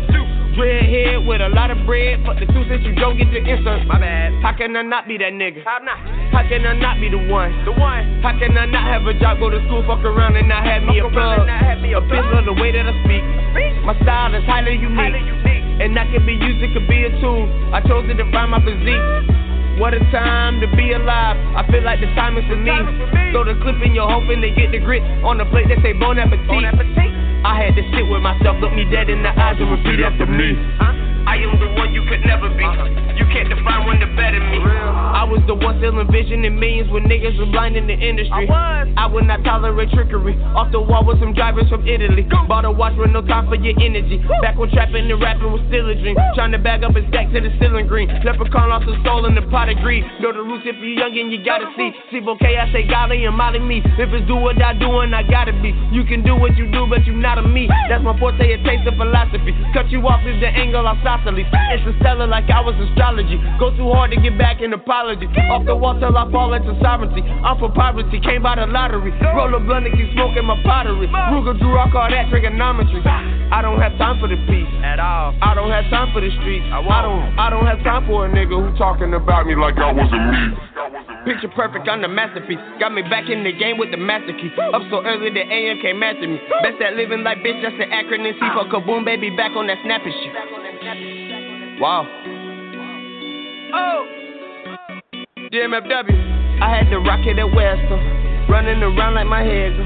Dreadhead 0.58 1.22
with 1.30 1.38
a 1.38 1.54
lot 1.54 1.70
of 1.70 1.78
bread, 1.86 2.18
Fuck 2.26 2.42
the 2.42 2.50
two 2.50 2.66
cents 2.66 2.82
you 2.82 2.98
don't 2.98 3.14
get 3.14 3.30
the 3.30 3.46
insert. 3.46 3.86
My 3.86 4.02
bad. 4.02 4.34
How 4.42 4.58
can 4.58 4.74
I 4.74 4.82
not 4.82 5.06
be 5.06 5.14
that 5.22 5.30
nigga? 5.38 5.62
How 5.62 5.78
not? 5.86 6.02
How 6.34 6.42
can 6.50 6.66
I 6.66 6.74
not 6.74 6.98
be 6.98 7.14
the 7.14 7.22
one? 7.30 7.54
The 7.62 7.78
one. 7.78 8.26
How 8.26 8.34
can 8.42 8.58
I 8.58 8.66
not 8.66 8.82
have 8.82 9.06
a 9.06 9.14
job, 9.22 9.38
go 9.38 9.54
to 9.54 9.62
school, 9.70 9.86
fuck 9.86 10.02
around 10.02 10.34
and 10.34 10.50
not 10.50 10.66
have 10.66 10.82
me 10.82 10.98
a 10.98 11.06
plug? 11.14 11.46
A 11.46 12.02
bitch 12.10 12.26
love 12.34 12.50
the 12.50 12.58
way 12.58 12.74
that 12.74 12.90
I 12.90 12.94
speak. 13.06 13.22
My 13.86 13.94
style 14.02 14.34
is 14.34 14.42
highly 14.50 14.82
unique. 14.82 15.30
And 15.78 15.94
that 15.94 16.10
can 16.10 16.26
be 16.26 16.34
used, 16.34 16.58
it 16.66 16.74
could 16.74 16.90
be 16.90 17.06
a 17.06 17.14
tool. 17.22 17.46
I 17.70 17.86
chose 17.86 18.10
to 18.10 18.18
define 18.18 18.50
my 18.50 18.58
physique. 18.66 19.78
What 19.78 19.94
a 19.94 20.02
time 20.10 20.58
to 20.60 20.68
be 20.74 20.90
alive. 20.98 21.38
I 21.54 21.70
feel 21.70 21.86
like 21.86 22.02
the 22.02 22.10
time 22.18 22.34
is 22.34 22.46
for 22.50 22.58
me. 22.58 22.74
Throw 23.30 23.46
the 23.46 23.54
clip 23.62 23.78
in 23.86 23.94
your 23.94 24.10
hoping 24.10 24.42
they 24.42 24.58
get 24.58 24.74
the 24.74 24.82
grit 24.82 25.06
on 25.22 25.38
the 25.38 25.46
plate 25.54 25.70
that 25.70 25.86
say 25.86 25.94
bon 25.94 26.18
appetit. 26.18 27.17
I 27.44 27.64
had 27.64 27.76
to 27.76 27.84
sit 27.94 28.08
with 28.08 28.22
myself, 28.22 28.58
look 28.60 28.74
me 28.74 28.86
dead 28.86 29.10
in 29.10 29.24
the 29.24 29.30
eyes 29.30 29.58
and 29.60 29.72
repeat 29.72 30.04
after 30.04 30.26
me. 30.26 31.07
I 31.28 31.36
am 31.44 31.60
the 31.60 31.68
one 31.76 31.92
you 31.92 32.08
could 32.08 32.24
never 32.24 32.48
be. 32.48 32.64
You 33.20 33.28
can't 33.36 33.52
define 33.52 33.84
one 33.84 34.00
to 34.00 34.08
better 34.16 34.40
me. 34.40 34.64
I 34.64 35.28
was 35.28 35.44
the 35.44 35.60
one 35.60 35.76
still 35.84 36.00
envisioning 36.00 36.56
millions 36.56 36.88
when 36.88 37.04
niggas 37.04 37.36
was 37.36 37.52
blind 37.52 37.76
in 37.76 37.84
the 37.84 38.00
industry. 38.00 38.48
I 38.48 38.88
I 38.96 39.06
would 39.12 39.28
not 39.28 39.44
tolerate 39.44 39.92
trickery. 39.92 40.40
Off 40.56 40.72
the 40.72 40.80
wall 40.80 41.04
with 41.04 41.20
some 41.20 41.36
drivers 41.36 41.68
from 41.68 41.84
Italy. 41.84 42.24
Bought 42.48 42.64
a 42.64 42.72
watch 42.72 42.96
with 42.96 43.12
no 43.12 43.20
time 43.20 43.52
for 43.52 43.60
your 43.60 43.76
energy. 43.76 44.24
Back 44.40 44.56
when 44.56 44.72
trapping 44.72 45.12
and 45.12 45.20
rapping 45.20 45.52
was 45.52 45.60
still 45.68 45.92
a 45.92 45.96
dream. 46.00 46.16
Trying 46.32 46.56
to 46.56 46.62
bag 46.64 46.88
up 46.88 46.96
and 46.96 47.04
stack 47.12 47.28
to 47.36 47.44
the 47.44 47.52
ceiling 47.60 47.92
green. 47.92 48.08
Leprechaun 48.24 48.72
lost 48.72 48.88
his 48.88 48.96
soul 49.04 49.28
in 49.28 49.36
the 49.36 49.44
pot 49.52 49.68
of 49.68 49.76
greed. 49.84 50.08
Know 50.24 50.32
the 50.32 50.40
roots 50.40 50.64
if 50.64 50.80
you 50.80 50.96
young 50.96 51.12
and 51.12 51.28
you 51.28 51.44
gotta 51.44 51.68
see. 51.76 51.92
See, 52.08 52.24
okay, 52.24 52.56
I 52.56 52.72
say 52.72 52.88
golly 52.88 53.28
and 53.28 53.36
molly 53.36 53.60
me. 53.60 53.84
If 54.00 54.16
it's 54.16 54.24
do 54.32 54.40
what 54.40 54.56
I 54.64 54.72
do 54.80 55.04
and 55.04 55.12
I 55.12 55.28
gotta 55.28 55.52
be. 55.60 55.76
You 55.92 56.08
can 56.08 56.24
do 56.24 56.40
what 56.40 56.56
you 56.56 56.72
do, 56.72 56.88
but 56.88 57.04
you 57.04 57.12
not 57.12 57.38
a 57.38 57.44
me. 57.44 57.68
That's 57.92 58.04
my 58.04 58.16
forte, 58.16 58.44
a 58.44 58.64
taste 58.64 58.88
of 58.88 58.96
philosophy. 58.96 59.52
Cut 59.74 59.92
you 59.92 60.00
off 60.08 60.24
is 60.24 60.40
the 60.40 60.48
angle 60.48 60.88
isosceles. 61.20 61.48
Interstellar 61.74 62.28
like 62.28 62.50
I 62.50 62.62
was 62.62 62.76
astrology. 62.78 63.38
Go 63.60 63.76
too 63.76 63.90
hard 63.92 64.12
to 64.12 64.18
get 64.22 64.38
back 64.38 64.62
an 64.62 64.74
apology. 64.74 65.28
Off 65.50 65.66
the 65.66 65.76
wall 65.76 66.00
till 66.00 66.16
I 66.18 66.30
fall 66.32 66.54
into 66.54 66.78
sovereignty. 66.82 67.22
I'm 67.22 67.58
for 67.60 67.72
poverty, 67.72 68.20
came 68.22 68.44
by 68.44 68.56
the 68.56 68.66
lottery. 68.66 69.12
Roll 69.36 69.54
a 69.56 69.60
blunt 69.60 69.88
and 69.88 69.96
keep 69.96 70.14
smoking 70.14 70.46
my 70.46 70.58
pottery. 70.64 71.08
Ruger 71.08 71.58
drew, 71.60 71.78
I 71.78 71.90
call 71.92 72.10
that 72.10 72.30
trigonometry. 72.30 73.02
I 73.04 73.62
don't 73.62 73.80
have 73.80 73.98
time 73.98 74.20
for 74.20 74.28
the 74.28 74.38
peace 74.48 74.68
at 74.84 75.00
all. 75.00 75.34
I 75.42 75.56
don't 75.56 75.72
have 75.72 75.90
time 75.90 76.12
for 76.14 76.22
the 76.22 76.32
streets. 76.42 76.66
I 76.72 76.82
don't. 77.02 77.40
I 77.40 77.50
don't 77.50 77.66
have 77.66 77.84
time 77.84 78.06
for 78.08 78.26
a 78.26 78.30
nigga 78.30 78.56
who 78.56 78.76
talking 78.78 79.14
about 79.14 79.46
me 79.46 79.56
like 79.56 79.78
I 79.78 79.92
wasn't 79.92 80.26
me. 80.32 80.68
Picture 81.26 81.52
perfect, 81.56 81.88
I'm 81.88 82.02
the 82.02 82.08
masterpiece. 82.08 82.60
Got 82.80 82.94
me 82.94 83.02
back 83.04 83.30
in 83.30 83.44
the 83.44 83.52
game 83.52 83.78
with 83.78 83.92
the 83.92 83.98
master 83.98 84.32
key. 84.34 84.52
Up 84.74 84.82
so 84.90 85.04
early 85.04 85.30
the 85.32 85.44
AM 85.44 85.80
came 85.82 86.02
after 86.04 86.28
me. 86.28 86.40
Best 86.64 86.82
at 86.82 86.96
living 86.96 87.24
like 87.24 87.40
bitch, 87.40 87.62
that's 87.62 87.76
the 87.78 87.86
acronym. 87.88 88.34
C 88.36 88.42
for 88.56 88.68
kaboom, 88.72 89.04
baby, 89.04 89.30
back 89.36 89.52
on 89.56 89.68
that 89.68 89.78
snapping 89.84 90.12
shit. 90.12 91.07
Wow. 91.80 92.10
Oh. 93.70 94.02
DMFW. 95.54 96.18
I 96.58 96.74
had 96.74 96.90
to 96.90 96.98
rock 96.98 97.22
it 97.22 97.38
at 97.38 97.46
Western. 97.54 98.50
Running 98.50 98.82
around 98.82 99.14
like 99.14 99.28
my 99.28 99.44
head. 99.44 99.78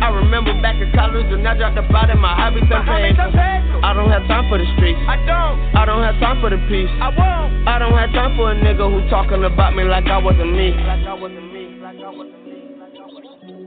I 0.00 0.14
remember 0.14 0.54
back 0.62 0.76
in 0.78 0.92
college 0.92 1.26
when 1.30 1.44
I 1.44 1.56
dropped 1.56 1.74
the 1.74 1.82
bot 1.90 2.10
in 2.10 2.20
my 2.20 2.36
hobby 2.36 2.60
some 2.70 2.86
pesos. 2.86 3.34
I 3.82 3.92
don't 3.94 4.10
have 4.10 4.28
time 4.28 4.48
for 4.48 4.58
the 4.58 4.66
streets. 4.76 5.00
I 5.08 5.16
don't. 5.26 5.58
I 5.74 5.84
don't 5.84 6.02
have 6.06 6.20
time 6.20 6.40
for 6.40 6.50
the 6.50 6.58
peace. 6.70 6.90
I 7.02 7.10
won't. 7.10 7.66
I 7.66 7.78
don't 7.82 7.98
have 7.98 8.12
time 8.12 8.36
for 8.36 8.52
a 8.52 8.54
nigga 8.54 8.86
who 8.86 9.02
talking 9.10 9.42
about 9.42 9.74
me 9.74 9.82
like 9.84 10.06
I 10.06 10.18
wasn't 10.18 10.54
me. 10.54 10.70
Like 10.70 11.02
I 11.02 11.14
wasn't 11.14 11.50
me. 11.52 11.82
Like 11.82 11.98
I 11.98 12.10
wasn't 12.14 12.46
me. 12.46 12.78
Like 12.78 12.94
I 12.94 13.06
wasn't 13.10 13.42
me. 13.42 13.64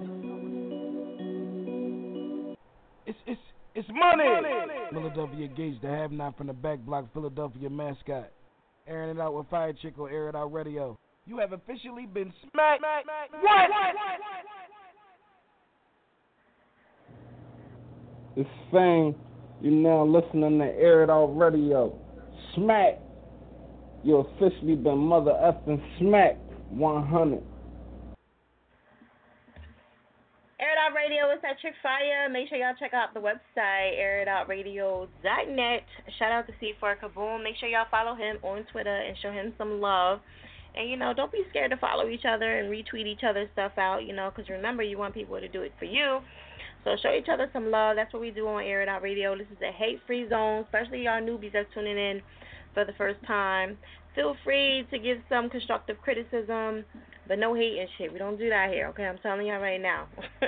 It's 3.08 3.20
it's 3.28 3.47
it's 3.78 3.88
money. 3.90 4.24
Philadelphia 4.92 5.48
Gates, 5.48 5.78
the 5.82 5.88
have 5.88 6.12
not 6.12 6.36
from 6.38 6.48
the 6.48 6.54
back 6.54 6.80
block, 6.80 7.06
Philadelphia 7.14 7.70
mascot. 7.70 8.32
Airing 8.88 9.18
it 9.18 9.22
out 9.22 9.36
with 9.36 9.48
Fire 9.50 9.74
Chick 9.74 10.00
on 10.00 10.10
Air 10.10 10.30
It 10.30 10.36
Out 10.36 10.52
Radio. 10.52 10.98
You 11.26 11.38
have 11.40 11.52
officially 11.54 12.06
been 12.06 12.34
smacked. 12.42 12.82
What? 13.42 13.70
It's 18.36 18.50
Fang. 18.72 19.14
You 19.62 19.72
now 19.72 20.06
listening 20.06 20.58
to 20.60 20.66
Air 20.66 21.04
It 21.04 21.10
Out 21.10 21.38
Radio. 21.38 21.94
Smack. 22.56 23.00
You 24.04 24.18
officially 24.18 24.76
been 24.76 24.98
mother 24.98 25.32
effing 25.32 25.82
smacked 26.00 26.40
100. 26.72 27.44
Air 30.60 30.74
It 30.74 30.80
Out 30.82 30.96
Radio 30.96 31.30
is 31.30 31.38
that 31.44 31.60
Chick 31.62 31.74
Fire. 31.84 32.28
Make 32.34 32.50
sure 32.50 32.58
y'all 32.58 32.74
check 32.80 32.92
out 32.92 33.14
the 33.14 33.20
website, 33.20 33.94
airitoutradio.net. 33.94 35.86
Shout 36.18 36.32
out 36.32 36.48
to 36.48 36.54
C4 36.54 36.96
Kaboom. 36.98 37.44
Make 37.44 37.58
sure 37.60 37.70
y'all 37.70 37.86
follow 37.92 38.16
him 38.16 38.38
on 38.42 38.66
Twitter 38.72 38.90
and 38.90 39.16
show 39.22 39.32
him 39.32 39.54
some 39.60 39.80
love. 39.80 40.20
And, 40.74 40.90
you 40.90 40.98
know, 40.98 41.14
don't 41.14 41.32
be 41.32 41.44
scared 41.52 41.70
to 41.70 41.78
follow 41.78 42.10
each 42.10 42.26
other 42.28 42.58
and 42.58 42.72
retweet 42.72 43.06
each 43.06 43.22
other's 43.22 43.50
stuff 43.54 43.74
out, 43.78 44.00
you 44.08 44.16
know, 44.16 44.32
because 44.36 44.50
remember, 44.50 44.82
you 44.82 44.98
want 44.98 45.14
people 45.14 45.40
to 45.40 45.48
do 45.48 45.62
it 45.62 45.74
for 45.78 45.86
you. 45.86 46.22
So 46.84 46.96
show 47.04 47.14
each 47.14 47.30
other 47.32 47.48
some 47.54 47.70
love. 47.70 47.96
That's 47.96 48.12
what 48.12 48.24
we 48.24 48.32
do 48.32 48.48
on 48.48 48.64
Air 48.64 48.82
It 48.82 48.90
Out 48.90 49.04
Radio. 49.04 49.38
This 49.38 49.46
is 49.52 49.62
a 49.62 49.72
hate 49.72 50.00
free 50.08 50.28
zone, 50.28 50.64
especially 50.64 51.04
y'all 51.04 51.22
newbies 51.22 51.54
that's 51.54 51.72
tuning 51.76 52.00
in 52.00 52.22
for 52.74 52.84
the 52.84 52.94
first 52.98 53.20
time. 53.28 53.78
Feel 54.16 54.36
free 54.44 54.88
to 54.90 54.98
give 54.98 55.20
some 55.30 55.52
constructive 55.52 55.98
criticism, 56.02 56.84
but 57.28 57.40
no 57.40 57.54
hate 57.54 57.80
and 57.80 57.90
shit. 57.98 58.12
We 58.12 58.20
don't 58.20 58.38
do 58.38 58.50
that 58.50 58.70
here, 58.70 58.88
okay? 58.88 59.06
I'm 59.06 59.18
telling 59.20 59.48
y'all 59.48 59.60
right 59.60 59.82
now. 59.82 60.08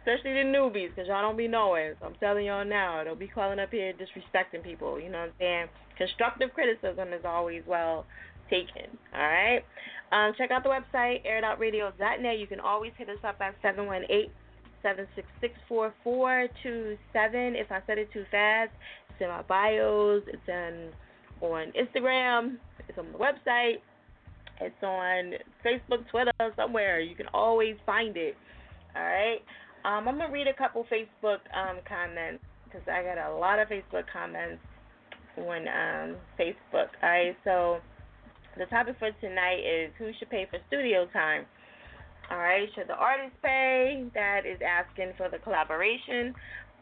Especially 0.00 0.32
the 0.32 0.48
newbies, 0.48 0.88
because 0.94 1.08
y'all 1.08 1.20
don't 1.20 1.36
be 1.36 1.46
knowing. 1.46 1.92
So 2.00 2.06
I'm 2.06 2.14
telling 2.14 2.46
y'all 2.46 2.64
now. 2.64 3.04
Don't 3.04 3.18
be 3.18 3.28
calling 3.28 3.58
up 3.58 3.70
here 3.70 3.92
disrespecting 3.92 4.64
people. 4.64 4.98
You 4.98 5.10
know 5.10 5.18
what 5.18 5.28
I'm 5.28 5.32
saying? 5.38 5.66
Constructive 5.98 6.50
criticism 6.54 7.12
is 7.12 7.22
always 7.24 7.62
well 7.66 8.06
taken, 8.48 8.96
all 9.14 9.20
right? 9.20 9.62
Um, 10.12 10.32
check 10.36 10.50
out 10.50 10.62
the 10.62 10.70
website, 10.70 11.24
airitoutradio.net. 11.26 12.38
You 12.38 12.46
can 12.46 12.60
always 12.60 12.92
hit 12.96 13.08
us 13.08 13.18
up 13.24 13.40
at 13.40 13.54
718 13.62 14.30
766 14.82 15.54
4427. 15.68 17.56
If 17.56 17.70
I 17.70 17.80
said 17.86 17.98
it 17.98 18.12
too 18.12 18.24
fast, 18.30 18.70
it's 19.10 19.20
in 19.20 19.28
my 19.28 19.42
bios. 19.42 20.22
It's 20.26 20.48
in, 20.48 20.90
on 21.40 21.72
Instagram. 21.72 22.56
It's 22.88 22.98
on 22.98 23.12
the 23.12 23.18
website. 23.18 23.80
It's 24.60 24.82
on 24.82 25.32
Facebook, 25.64 26.08
Twitter, 26.10 26.32
somewhere. 26.56 27.00
You 27.00 27.16
can 27.16 27.26
always 27.32 27.76
find 27.86 28.16
it. 28.16 28.36
All 28.94 29.02
right. 29.02 29.40
Um, 29.84 30.06
I'm 30.08 30.18
gonna 30.18 30.30
read 30.30 30.46
a 30.46 30.54
couple 30.54 30.84
Facebook 30.92 31.40
um, 31.56 31.78
comments 31.88 32.44
because 32.64 32.86
I 32.86 33.02
got 33.02 33.30
a 33.30 33.34
lot 33.34 33.58
of 33.58 33.68
Facebook 33.68 34.04
comments 34.12 34.62
on 35.38 35.66
um, 35.68 36.16
Facebook. 36.38 36.92
All 37.02 37.08
right. 37.08 37.36
So 37.44 37.78
the 38.58 38.66
topic 38.66 38.96
for 38.98 39.10
tonight 39.20 39.60
is 39.60 39.92
who 39.98 40.10
should 40.18 40.28
pay 40.28 40.46
for 40.50 40.58
studio 40.68 41.06
time. 41.12 41.46
All 42.30 42.38
right. 42.38 42.68
Should 42.74 42.88
the 42.88 42.94
artist 42.94 43.34
pay 43.42 44.04
that 44.14 44.42
is 44.44 44.58
asking 44.60 45.12
for 45.16 45.30
the 45.30 45.38
collaboration, 45.38 46.34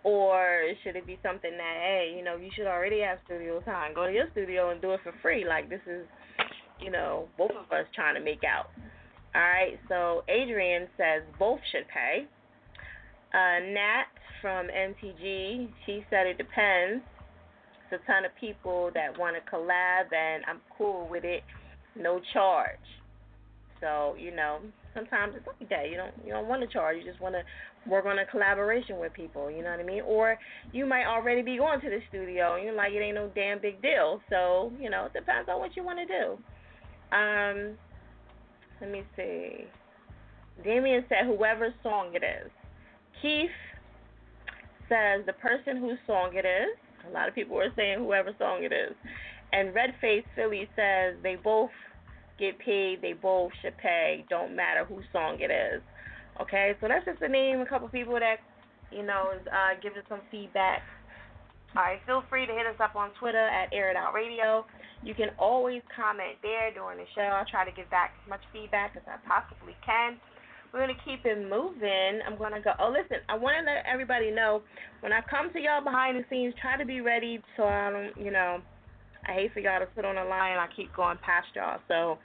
or 0.03 0.73
should 0.83 0.97
it 0.97 1.07
be 1.07 1.19
something 1.23 1.53
that 1.53 1.77
hey, 1.81 2.15
you 2.17 2.25
know, 2.25 2.37
you 2.37 2.51
should 2.57 2.67
already 2.67 3.01
have 3.01 3.19
studio 3.27 3.61
time. 3.61 3.95
Go 3.95 4.07
to 4.07 4.13
your 4.13 4.27
studio 4.33 4.71
and 4.71 4.83
do 4.83 4.93
it 4.93 5.01
for 5.05 5.15
free. 5.23 5.45
Like 5.47 5.71
this 5.71 5.83
is 5.87 6.05
you 6.81 6.91
know, 6.91 7.29
both 7.37 7.51
of 7.51 7.71
us 7.73 7.87
trying 7.95 8.15
to 8.15 8.21
make 8.21 8.43
out. 8.45 8.71
All 9.35 9.43
right, 9.43 9.79
so 9.89 10.25
Adrian 10.29 10.89
says 10.97 11.23
both 11.39 11.61
should 11.71 11.87
pay. 11.89 12.27
Uh, 13.35 13.61
Nat 13.73 14.07
from 14.41 14.69
MTG, 14.69 15.69
she 15.85 16.05
said 16.09 16.27
it 16.27 16.39
depends. 16.39 17.05
It's 17.91 18.03
a 18.03 18.07
ton 18.07 18.25
of 18.25 18.33
people 18.41 18.91
that 18.95 19.19
want 19.19 19.37
to 19.37 19.51
collab, 19.51 20.13
and 20.13 20.45
I'm 20.47 20.61
cool 20.77 21.09
with 21.11 21.25
it, 21.25 21.43
no 21.95 22.21
charge. 22.33 22.79
So 23.81 24.17
you 24.19 24.35
know, 24.35 24.59
sometimes 24.95 25.35
it's 25.37 25.47
like 25.47 25.69
that. 25.69 25.91
You 25.91 25.97
don't 25.97 26.13
you 26.25 26.33
don't 26.33 26.49
want 26.49 26.63
to 26.63 26.69
charge. 26.69 26.97
You 26.97 27.05
just 27.05 27.21
want 27.21 27.35
to 27.35 27.91
work 27.91 28.07
on 28.07 28.19
a 28.19 28.27
collaboration 28.27 28.99
with 28.99 29.13
people. 29.13 29.51
You 29.51 29.63
know 29.63 29.71
what 29.71 29.81
I 29.81 29.85
mean? 29.85 30.03
Or 30.07 30.39
you 30.73 30.87
might 30.87 31.05
already 31.05 31.43
be 31.43 31.59
going 31.59 31.81
to 31.81 31.91
the 31.91 32.01
studio, 32.09 32.55
and 32.55 32.65
you're 32.65 32.75
like, 32.75 32.93
it 32.93 32.99
ain't 32.99 33.15
no 33.15 33.31
damn 33.35 33.61
big 33.61 33.81
deal. 33.83 34.21
So 34.31 34.73
you 34.81 34.91
know, 34.91 35.07
it 35.07 35.13
depends 35.13 35.49
on 35.49 35.61
what 35.61 35.77
you 35.77 35.85
want 35.85 35.99
to 35.99 36.07
do. 36.07 36.39
Um, 37.13 37.77
let 38.81 38.91
me 38.91 39.03
see. 39.17 39.65
Damien 40.65 41.05
said 41.09 41.27
whoever's 41.27 41.75
song 41.83 42.13
it 42.15 42.23
is. 42.23 42.51
Keith 43.23 43.51
says 44.89 45.25
the 45.27 45.33
person 45.35 45.77
whose 45.77 45.99
song 46.07 46.33
it 46.35 46.45
is. 46.47 46.77
A 47.09 47.13
lot 47.13 47.29
of 47.29 47.35
people 47.35 47.59
are 47.59 47.73
saying 47.77 47.99
whoever 47.99 48.33
song 48.39 48.65
it 48.65 48.73
is. 48.73 48.95
And 49.53 49.75
Redface 49.75 50.25
Philly 50.35 50.69
says 50.77 51.17
they 51.23 51.37
both 51.37 51.71
get 52.39 52.59
paid, 52.59 53.03
they 53.03 53.15
both 53.15 53.51
should 53.63 53.77
pay, 53.79 54.25
don't 54.29 54.55
matter 54.55 54.85
whose 54.85 55.05
song 55.13 55.39
it 55.41 55.51
is. 55.51 55.83
Okay, 56.41 56.75
so 56.81 56.89
that's 56.89 57.05
just 57.05 57.19
to 57.21 57.29
name 57.29 57.61
a 57.61 57.67
couple 57.67 57.89
people 57.89 58.15
that, 58.15 58.37
you 58.93 59.03
know, 59.03 59.33
is 59.35 59.47
uh, 59.49 59.75
giving 59.83 60.03
some 60.09 60.21
feedback. 60.31 60.83
All 61.77 61.83
right, 61.83 61.99
feel 62.07 62.23
free 62.31 62.47
to 62.47 62.53
hit 62.53 62.67
us 62.67 62.77
up 62.81 62.95
on 62.95 63.11
Twitter 63.19 63.47
at 63.47 63.73
Air 63.73 63.91
It 63.91 63.97
Out 63.97 64.15
Radio. 64.15 64.65
You 65.03 65.15
can 65.15 65.31
always 65.39 65.83
comment 65.95 66.43
there 66.43 66.73
during 66.75 66.99
the 66.99 67.07
show. 67.15 67.23
I'll 67.23 67.47
try 67.47 67.65
to 67.65 67.75
give 67.75 67.89
back 67.91 68.15
as 68.23 68.29
much 68.29 68.43
feedback 68.53 68.95
as 68.97 69.03
I 69.07 69.17
possibly 69.27 69.77
can. 69.87 70.19
We're 70.73 70.85
going 70.85 70.95
to 70.95 71.03
keep 71.05 71.25
it 71.25 71.39
moving. 71.49 72.21
I'm 72.27 72.37
going 72.37 72.53
to 72.53 72.61
go. 72.61 72.73
Oh, 72.79 72.91
listen, 72.91 73.25
I 73.29 73.37
want 73.39 73.57
to 73.57 73.65
let 73.65 73.87
everybody 73.87 74.31
know 74.31 74.63
when 75.01 75.13
I 75.13 75.21
come 75.31 75.53
to 75.53 75.59
y'all 75.59 75.83
behind 75.83 76.19
the 76.19 76.25
scenes, 76.29 76.53
try 76.61 76.77
to 76.77 76.85
be 76.85 77.01
ready 77.01 77.41
so 77.57 77.65
I 77.65 77.91
don't, 77.91 78.13
you 78.23 78.31
know, 78.31 78.59
I 79.27 79.33
hate 79.33 79.53
for 79.55 79.61
y'all 79.61 79.81
to 79.81 79.89
sit 79.97 80.05
on 80.05 80.17
the 80.17 80.25
line 80.25 80.59
I 80.59 80.67
keep 80.77 80.95
going 80.95 81.17
past 81.25 81.49
y'all. 81.55 81.79
So 81.89 82.19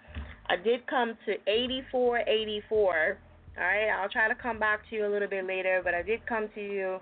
I 0.49 0.57
did 0.57 0.85
come 0.87 1.15
to 1.25 1.31
8484. 1.47 3.17
All 3.55 3.63
right, 3.63 3.89
I'll 3.89 4.09
try 4.09 4.27
to 4.27 4.35
come 4.35 4.59
back 4.59 4.81
to 4.89 4.95
you 4.95 5.05
a 5.05 5.11
little 5.11 5.29
bit 5.29 5.45
later, 5.45 5.81
but 5.83 5.93
I 5.93 6.01
did 6.01 6.25
come 6.25 6.49
to 6.55 6.61
you 6.61 6.99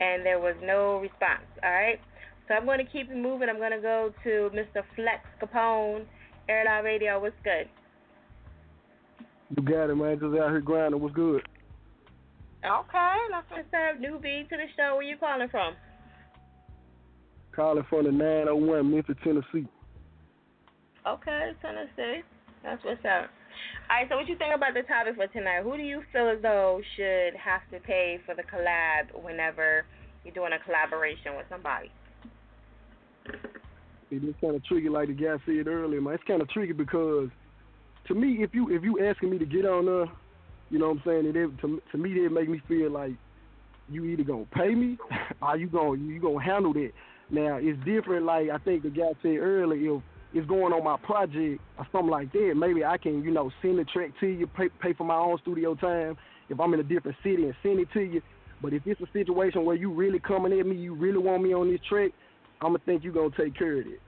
and 0.00 0.24
there 0.24 0.40
was 0.40 0.56
no 0.62 0.98
response. 0.98 1.46
All 1.62 1.70
right. 1.70 2.00
So 2.50 2.56
I'm 2.56 2.64
going 2.64 2.84
to 2.84 2.92
keep 2.92 3.08
it 3.08 3.16
moving. 3.16 3.48
I'm 3.48 3.58
going 3.58 3.70
to 3.70 3.78
go 3.78 4.12
to 4.24 4.50
Mr. 4.50 4.82
Flexx 4.98 5.22
Kapone, 5.40 6.04
Air 6.48 6.66
It 6.66 6.82
Radio. 6.82 7.20
What's 7.20 7.36
good? 7.44 7.68
You 9.56 9.62
got 9.62 9.88
it, 9.88 9.94
man. 9.94 10.18
Just 10.18 10.34
out 10.34 10.50
here 10.50 10.60
grinding. 10.60 11.00
What's 11.00 11.14
good? 11.14 11.46
Okay, 12.66 13.16
let's 13.30 13.46
just 13.54 13.72
have 13.72 14.02
newbie 14.02 14.48
to 14.48 14.56
the 14.56 14.66
show. 14.76 14.96
Where 14.96 15.04
you 15.04 15.16
calling 15.16 15.46
from? 15.48 15.74
Calling 17.54 17.84
from 17.88 18.06
the 18.06 18.10
901 18.10 18.90
Memphis, 18.90 19.14
Tennessee. 19.22 19.68
Okay, 21.06 21.52
Tennessee. 21.62 22.26
That's 22.64 22.84
what's 22.84 23.04
up. 23.04 23.30
All 23.88 23.94
right, 23.94 24.08
so 24.08 24.16
what 24.16 24.26
you 24.26 24.36
think 24.36 24.56
about 24.56 24.74
the 24.74 24.82
topic 24.82 25.14
for 25.14 25.28
tonight? 25.28 25.62
Who 25.62 25.76
do 25.76 25.84
you 25.84 26.02
feel 26.12 26.28
as 26.28 26.42
though 26.42 26.82
should 26.96 27.38
have 27.38 27.62
to 27.70 27.78
pay 27.86 28.18
for 28.26 28.34
the 28.34 28.42
collab 28.42 29.22
whenever 29.22 29.86
you're 30.24 30.34
doing 30.34 30.50
a 30.52 30.64
collaboration 30.64 31.36
with 31.36 31.46
somebody? 31.48 31.92
It 34.10 34.24
is 34.24 34.34
kind 34.40 34.56
of 34.56 34.64
tricky, 34.64 34.88
like 34.88 35.08
the 35.08 35.14
guy 35.14 35.36
said 35.46 35.68
earlier, 35.68 36.00
man. 36.00 36.14
It's 36.14 36.24
kind 36.24 36.42
of 36.42 36.48
tricky 36.50 36.72
because, 36.72 37.28
to 38.08 38.14
me, 38.14 38.38
if 38.42 38.54
you 38.54 38.68
if 38.70 38.82
you 38.82 39.06
asking 39.06 39.30
me 39.30 39.38
to 39.38 39.46
get 39.46 39.64
on 39.64 39.86
there, 39.86 40.06
you 40.70 40.78
know 40.78 40.88
what 40.88 40.98
I'm 40.98 41.02
saying? 41.06 41.26
It, 41.26 41.60
to 41.60 41.80
to 41.92 41.98
me, 41.98 42.10
it 42.10 42.32
make 42.32 42.48
me 42.48 42.60
feel 42.66 42.90
like 42.90 43.12
you 43.88 44.04
either 44.04 44.24
gonna 44.24 44.46
pay 44.52 44.74
me 44.74 44.98
or 45.42 45.56
you 45.56 45.68
gonna 45.68 45.98
you 45.98 46.20
gonna 46.20 46.42
handle 46.42 46.72
that. 46.72 46.90
Now 47.30 47.58
it's 47.60 47.78
different. 47.84 48.26
Like 48.26 48.50
I 48.50 48.58
think 48.58 48.82
the 48.82 48.90
guy 48.90 49.10
said 49.22 49.36
earlier, 49.36 49.96
if 49.96 50.02
it's 50.32 50.48
going 50.48 50.72
on 50.72 50.82
my 50.82 50.96
project 51.04 51.60
or 51.78 51.86
something 51.92 52.10
like 52.10 52.32
that, 52.32 52.54
maybe 52.56 52.84
I 52.84 52.98
can 52.98 53.22
you 53.22 53.30
know 53.30 53.50
send 53.62 53.78
the 53.78 53.84
track 53.84 54.10
to 54.20 54.26
you, 54.26 54.46
pay 54.48 54.68
pay 54.82 54.92
for 54.92 55.04
my 55.04 55.16
own 55.16 55.38
studio 55.42 55.74
time 55.74 56.16
if 56.48 56.58
I'm 56.58 56.74
in 56.74 56.80
a 56.80 56.84
different 56.84 57.16
city 57.22 57.44
and 57.44 57.54
send 57.62 57.78
it 57.78 57.88
to 57.92 58.00
you. 58.00 58.22
But 58.62 58.74
if 58.74 58.82
it's 58.86 59.00
a 59.00 59.06
situation 59.12 59.64
where 59.64 59.76
you 59.76 59.90
really 59.92 60.18
coming 60.18 60.58
at 60.58 60.66
me, 60.66 60.76
you 60.76 60.94
really 60.94 61.18
want 61.18 61.42
me 61.42 61.54
on 61.54 61.70
this 61.70 61.80
track, 61.88 62.10
I'm 62.60 62.76
gonna 62.76 62.84
think 62.84 63.04
you're 63.04 63.12
gonna 63.12 63.34
take 63.36 63.56
care 63.56 63.80
of 63.80 63.86
it. 63.86 64.00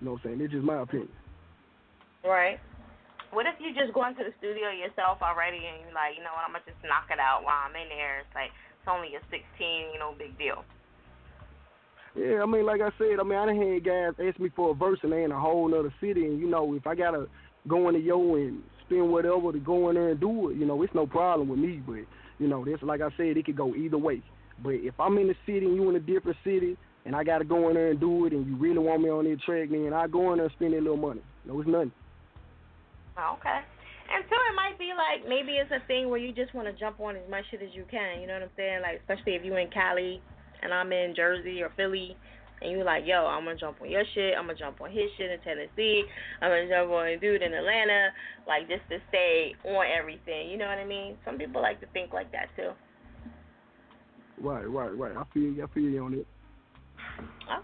You 0.00 0.02
know 0.02 0.12
what 0.12 0.24
I'm 0.24 0.36
saying? 0.36 0.40
It's 0.40 0.52
just 0.52 0.64
my 0.64 0.80
opinion. 0.80 1.12
Right. 2.24 2.58
What 3.32 3.46
if 3.46 3.58
you 3.60 3.74
just 3.74 3.92
go 3.92 4.06
into 4.06 4.24
the 4.24 4.32
studio 4.38 4.70
yourself 4.70 5.18
already 5.20 5.58
and 5.58 5.84
you're 5.84 5.92
like, 5.92 6.16
you 6.16 6.22
know 6.22 6.32
what, 6.32 6.46
I'm 6.46 6.54
gonna 6.56 6.64
just 6.64 6.80
knock 6.86 7.12
it 7.12 7.20
out 7.20 7.44
while 7.44 7.68
I'm 7.68 7.76
in 7.76 7.88
there. 7.92 8.20
It's 8.24 8.34
like 8.34 8.50
it's 8.50 8.88
only 8.88 9.12
a 9.16 9.22
16, 9.28 9.42
you 9.92 9.98
know, 9.98 10.14
big 10.16 10.38
deal. 10.38 10.64
Yeah, 12.16 12.42
I 12.42 12.46
mean, 12.46 12.64
like 12.64 12.80
I 12.80 12.94
said, 12.96 13.18
I 13.18 13.24
mean, 13.24 13.36
I 13.36 13.46
done 13.46 13.58
had 13.58 13.84
guys 13.84 14.14
ask 14.22 14.38
me 14.38 14.48
for 14.54 14.70
a 14.70 14.74
verse 14.74 15.00
and 15.02 15.12
they 15.12 15.24
in 15.24 15.32
a 15.32 15.40
whole 15.40 15.68
other 15.74 15.92
city, 16.00 16.24
and 16.24 16.38
you 16.40 16.48
know, 16.48 16.74
if 16.74 16.86
I 16.86 16.94
gotta 16.94 17.26
go 17.66 17.88
into 17.88 18.00
yo 18.00 18.36
and 18.36 18.62
spend 18.86 19.10
whatever 19.10 19.52
to 19.52 19.58
go 19.58 19.88
in 19.90 19.96
there 19.96 20.10
and 20.10 20.20
do 20.20 20.50
it, 20.50 20.56
you 20.56 20.64
know, 20.64 20.80
it's 20.82 20.94
no 20.94 21.06
problem 21.06 21.48
with 21.48 21.58
me. 21.58 21.82
But 21.84 22.06
you 22.38 22.48
know, 22.48 22.64
this 22.64 22.78
like 22.82 23.00
I 23.00 23.10
said, 23.16 23.36
it 23.36 23.46
could 23.46 23.56
go 23.56 23.74
either 23.74 23.98
way. 23.98 24.22
But 24.62 24.74
if 24.74 24.94
I'm 25.00 25.18
in 25.18 25.26
the 25.26 25.34
city 25.44 25.66
and 25.66 25.74
you 25.74 25.90
in 25.90 25.96
a 25.96 26.00
different 26.00 26.38
city, 26.44 26.76
and 27.04 27.14
I 27.14 27.24
got 27.24 27.38
to 27.38 27.44
go 27.44 27.68
in 27.68 27.74
there 27.74 27.90
and 27.90 28.00
do 28.00 28.26
it, 28.26 28.32
and 28.32 28.46
you 28.46 28.56
really 28.56 28.78
want 28.78 29.02
me 29.02 29.10
on 29.10 29.24
that 29.24 29.40
track, 29.42 29.68
then 29.70 29.92
I 29.92 30.06
go 30.06 30.32
in 30.32 30.38
there 30.38 30.46
and 30.46 30.54
spend 30.54 30.72
that 30.74 30.82
little 30.82 30.96
money. 30.96 31.20
No, 31.46 31.60
it's 31.60 31.68
nothing. 31.68 31.92
Okay. 33.18 33.60
And 34.04 34.24
so 34.28 34.36
it 34.36 34.54
might 34.54 34.78
be 34.78 34.92
like 34.92 35.28
maybe 35.28 35.52
it's 35.56 35.70
a 35.72 35.84
thing 35.86 36.10
where 36.10 36.20
you 36.20 36.32
just 36.32 36.54
want 36.54 36.68
to 36.68 36.74
jump 36.74 37.00
on 37.00 37.16
as 37.16 37.28
much 37.30 37.44
shit 37.50 37.62
as 37.62 37.70
you 37.72 37.84
can. 37.90 38.20
You 38.20 38.26
know 38.26 38.34
what 38.34 38.42
I'm 38.42 38.56
saying? 38.56 38.82
Like 38.82 39.00
especially 39.00 39.34
if 39.34 39.44
you 39.44 39.56
in 39.56 39.70
Cali 39.70 40.20
and 40.62 40.74
I'm 40.74 40.92
in 40.92 41.14
Jersey 41.16 41.62
or 41.62 41.70
Philly, 41.76 42.16
and 42.60 42.72
you 42.72 42.84
like, 42.84 43.04
yo, 43.06 43.26
I'm 43.26 43.44
gonna 43.44 43.56
jump 43.56 43.80
on 43.80 43.90
your 43.90 44.04
shit. 44.14 44.34
I'm 44.36 44.46
gonna 44.46 44.58
jump 44.58 44.80
on 44.80 44.90
his 44.90 45.10
shit 45.16 45.30
in 45.30 45.40
Tennessee. 45.40 46.04
I'm 46.40 46.50
gonna 46.50 46.68
jump 46.68 46.90
on 46.90 47.06
a 47.08 47.18
dude 47.18 47.42
in 47.42 47.52
Atlanta, 47.52 48.08
like 48.46 48.68
just 48.68 48.82
to 48.90 48.98
stay 49.08 49.54
on 49.64 49.84
everything. 49.86 50.50
You 50.50 50.58
know 50.58 50.66
what 50.66 50.78
I 50.78 50.84
mean? 50.84 51.16
Some 51.24 51.38
people 51.38 51.60
like 51.60 51.80
to 51.80 51.86
think 51.92 52.12
like 52.12 52.30
that 52.32 52.48
too. 52.56 52.70
Right, 54.40 54.68
right, 54.68 54.96
right. 54.96 55.16
I 55.16 55.24
feel 55.32 55.52
you. 55.52 55.64
I 55.64 55.74
feel 55.74 55.84
you 55.84 56.04
on 56.04 56.14
it. 56.14 56.26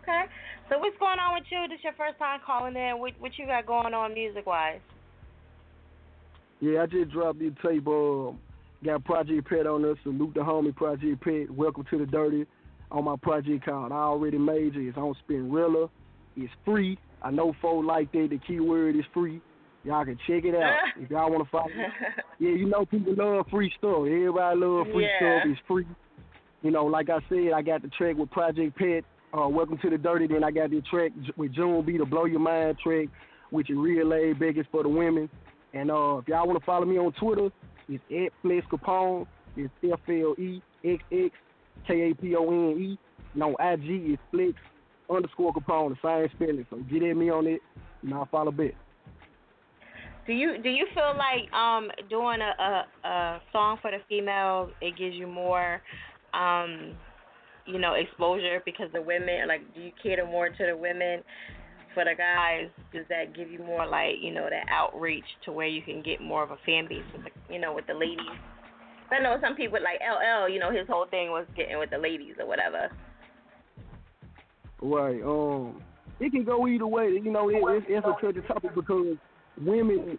Okay. 0.00 0.24
So 0.68 0.78
what's 0.78 0.96
going 0.98 1.18
on 1.18 1.34
with 1.34 1.44
you? 1.50 1.66
This 1.68 1.82
your 1.82 1.94
first 1.94 2.18
time 2.18 2.40
calling 2.44 2.76
in. 2.76 2.98
What 2.98 3.12
what 3.18 3.32
you 3.38 3.46
got 3.46 3.66
going 3.66 3.94
on 3.94 4.14
music 4.14 4.46
wise? 4.46 4.80
Yeah, 6.60 6.82
I 6.82 6.86
just 6.86 7.10
dropped 7.10 7.38
the 7.38 7.50
tape. 7.66 7.86
Um, 7.86 8.38
got 8.84 9.04
Project 9.04 9.48
Pet 9.48 9.66
on 9.66 9.82
there. 9.82 9.94
Salute 10.02 10.34
the 10.34 10.40
homie 10.40 10.74
Project 10.74 11.22
Pet. 11.22 11.50
Welcome 11.50 11.84
to 11.90 11.98
the 11.98 12.06
Dirty. 12.06 12.46
On 12.92 13.04
my 13.04 13.14
project 13.22 13.64
called 13.64 13.92
I 13.92 13.96
Already 13.96 14.36
Major. 14.36 14.80
It's 14.80 14.98
on 14.98 15.14
Spinrilla. 15.28 15.88
It's 16.36 16.52
free. 16.64 16.98
I 17.22 17.30
know 17.30 17.54
folks 17.62 17.86
like 17.86 18.10
that. 18.12 18.28
The 18.30 18.38
keyword 18.46 18.96
is 18.96 19.04
free. 19.14 19.40
Y'all 19.84 20.04
can 20.04 20.18
check 20.26 20.44
it 20.44 20.54
out 20.54 20.76
if 21.00 21.08
y'all 21.08 21.30
want 21.30 21.44
to 21.44 21.50
follow. 21.50 21.68
yeah, 22.38 22.50
you 22.50 22.68
know 22.68 22.84
people 22.84 23.14
love 23.16 23.46
free 23.50 23.72
stuff. 23.78 23.98
Everybody 24.06 24.58
love 24.58 24.86
free 24.92 25.04
Yeah. 25.06 25.40
stuff. 25.40 25.50
It's 25.52 25.60
free. 25.68 25.86
You 26.62 26.70
know, 26.72 26.84
like 26.84 27.08
I 27.10 27.20
said, 27.28 27.52
I 27.54 27.62
got 27.62 27.82
the 27.82 27.88
track 27.88 28.16
with 28.16 28.30
Project 28.30 28.76
Pet. 28.76 29.04
Uh, 29.32 29.46
Welcome 29.46 29.78
to 29.78 29.90
the 29.90 29.96
Dirty. 29.96 30.26
Then 30.26 30.42
I 30.42 30.50
got 30.50 30.70
the 30.70 30.82
track 30.90 31.12
with 31.36 31.54
June 31.54 31.84
B, 31.84 31.96
the 31.96 32.04
Blow 32.04 32.24
Your 32.24 32.40
Mind 32.40 32.78
track, 32.82 33.06
which 33.50 33.70
is 33.70 33.76
real 33.76 34.08
laid. 34.08 34.40
It's 34.40 34.68
for 34.72 34.82
the 34.82 34.88
women. 34.88 35.30
And 35.72 35.90
uh, 35.90 36.18
if 36.18 36.26
y'all 36.26 36.48
want 36.48 36.58
to 36.58 36.66
follow 36.66 36.84
me 36.84 36.98
on 36.98 37.12
Twitter, 37.12 37.48
it's 37.88 38.02
at 38.10 38.32
Flexx 38.42 38.64
Kapone. 38.68 39.26
It's 39.56 39.72
F 39.84 40.00
L 40.08 40.34
E 40.36 40.60
X 40.84 41.02
X 41.12 41.34
K 41.86 42.10
A 42.10 42.14
P 42.14 42.34
O 42.34 42.72
N 42.72 42.80
E. 42.80 42.98
And 43.34 43.42
on 43.44 43.52
IG, 43.52 44.18
it's 44.18 44.22
Flexx 44.34 44.54
underscore 45.08 45.54
Kapone, 45.54 45.96
the 46.02 46.28
same 46.28 46.28
spelling. 46.34 46.66
So 46.68 46.78
get 46.90 47.08
at 47.08 47.16
me 47.16 47.30
on 47.30 47.46
it, 47.46 47.60
and 48.02 48.12
I'll 48.12 48.26
follow 48.26 48.50
back. 48.50 48.74
Do 50.26 50.32
you 50.32 50.58
do 50.60 50.68
you 50.68 50.86
feel 50.92 51.14
like 51.16 51.52
um 51.52 51.88
doing 52.08 52.40
a, 52.40 52.62
a 52.62 53.08
a 53.08 53.42
song 53.52 53.78
for 53.80 53.90
the 53.92 53.98
females 54.08 54.70
it 54.80 54.96
gives 54.96 55.14
you 55.16 55.26
more 55.26 55.80
um 56.34 56.94
you 57.66 57.78
know 57.78 57.94
exposure 57.94 58.60
because 58.64 58.88
the 58.92 59.02
women 59.02 59.48
like 59.48 59.62
do 59.74 59.80
you 59.80 59.92
cater 60.02 60.24
more 60.24 60.48
to 60.48 60.66
the 60.66 60.76
women 60.76 61.22
for 61.94 62.04
the 62.04 62.14
guys 62.16 62.68
does 62.92 63.04
that 63.08 63.34
give 63.34 63.50
you 63.50 63.58
more 63.58 63.86
like 63.86 64.14
you 64.20 64.32
know 64.32 64.48
that 64.48 64.66
outreach 64.70 65.24
to 65.44 65.52
where 65.52 65.66
you 65.66 65.82
can 65.82 66.02
get 66.02 66.20
more 66.20 66.42
of 66.42 66.50
a 66.50 66.56
fan 66.64 66.86
base 66.88 67.02
with 67.12 67.24
the, 67.24 67.52
you 67.52 67.60
know 67.60 67.74
with 67.74 67.86
the 67.86 67.94
ladies 67.94 68.38
I 69.10 69.20
know 69.20 69.36
some 69.40 69.56
people 69.56 69.78
like 69.82 70.00
LL 70.00 70.48
you 70.48 70.60
know 70.60 70.70
his 70.70 70.86
whole 70.88 71.06
thing 71.06 71.30
was 71.30 71.46
getting 71.56 71.78
with 71.78 71.90
the 71.90 71.98
ladies 71.98 72.34
or 72.38 72.46
whatever 72.46 72.90
Right. 74.82 75.22
Um, 75.22 75.82
it 76.18 76.32
can 76.32 76.44
go 76.44 76.66
either 76.66 76.86
way. 76.86 77.08
You 77.22 77.30
know, 77.30 77.48
it, 77.48 77.56
it's, 77.58 77.86
it's 77.88 78.06
a 78.06 78.24
touchy 78.24 78.46
topic 78.46 78.74
because 78.74 79.16
women 79.60 80.18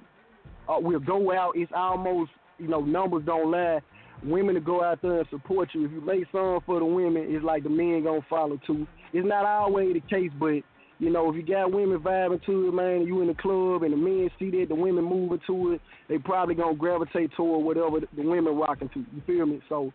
uh, 0.70 0.80
will 0.80 1.00
go 1.00 1.34
out. 1.34 1.54
It's 1.56 1.72
almost 1.76 2.32
you 2.58 2.68
know 2.68 2.82
numbers 2.82 3.24
don't 3.26 3.52
lie. 3.52 3.80
Women 4.24 4.56
to 4.56 4.62
go 4.62 4.84
out 4.84 5.02
there 5.02 5.20
and 5.20 5.28
support 5.30 5.70
you. 5.74 5.86
If 5.86 5.92
you 5.92 6.06
lay 6.06 6.26
something 6.32 6.62
for 6.66 6.80
the 6.80 6.86
women, 6.86 7.26
it's 7.28 7.44
like 7.44 7.64
the 7.64 7.70
men 7.70 8.04
gonna 8.04 8.26
follow 8.30 8.60
too. 8.68 8.88
It's 9.14 9.28
not 9.28 9.46
always 9.46 9.94
the 9.94 10.02
case, 10.02 10.32
but 10.40 10.62
you 11.00 11.10
know 11.10 11.30
if 11.30 11.36
you 11.36 11.44
got 11.44 11.72
women 11.72 12.00
vibing 12.00 12.44
to 12.46 12.68
it, 12.68 12.74
man, 12.74 13.08
you 13.08 13.22
in 13.22 13.28
the 13.28 13.34
club 13.34 13.84
and 13.84 13.94
the 13.94 13.98
men 13.98 14.30
see 14.38 14.52
that 14.52 14.68
the 14.70 14.76
women 14.76 15.04
moving 15.04 15.40
to 15.48 15.74
it, 15.74 15.82
they 16.08 16.18
probably 16.18 16.56
gonna 16.56 16.76
gravitate 16.76 17.32
toward 17.36 17.66
whatever 17.66 18.00
the, 18.00 18.22
women 18.22 18.56
rocking 18.56 18.90
to. 18.90 19.00
You 19.00 19.22
feel 19.26 19.46
me? 19.46 19.62
So 19.68 19.92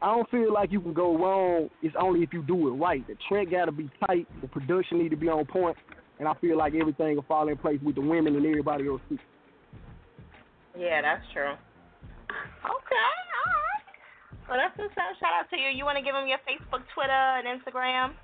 I 0.00 0.14
don't 0.14 0.28
feel 0.30 0.52
like 0.52 0.72
you 0.72 0.80
can 0.80 0.94
go 0.94 1.16
wrong. 1.16 1.68
It's 1.82 1.94
only 2.00 2.22
if 2.22 2.32
you 2.32 2.42
do 2.42 2.68
it 2.68 2.72
right. 2.72 3.06
The 3.06 3.16
track 3.28 3.50
got 3.50 3.66
to 3.66 3.72
be 3.72 3.90
tight. 4.06 4.26
The 4.40 4.48
production 4.48 4.98
need 4.98 5.10
to 5.10 5.16
be 5.16 5.28
on 5.28 5.44
point, 5.46 5.76
and 6.18 6.26
I 6.28 6.34
feel 6.34 6.56
like 6.56 6.74
everything 6.74 7.16
will 7.16 7.24
fall 7.24 7.48
in 7.48 7.56
place 7.56 7.80
with 7.84 7.94
the 7.94 8.00
women 8.00 8.36
and 8.36 8.46
everybody 8.46 8.88
else 8.88 9.00
too. 9.08 9.18
yeah 10.78 11.00
that's 11.00 11.24
true 11.32 11.54
okay 12.64 13.25
well 14.48 14.58
that's 14.58 14.76
what's 14.78 14.96
up 14.96 15.16
shout 15.18 15.34
out 15.40 15.50
to 15.50 15.56
you 15.56 15.68
you 15.70 15.84
want 15.84 15.96
to 15.96 16.04
give 16.04 16.14
them 16.14 16.28
your 16.28 16.38
Facebook 16.46 16.82
Twitter 16.94 17.10
and 17.12 17.46
Instagram 17.46 18.14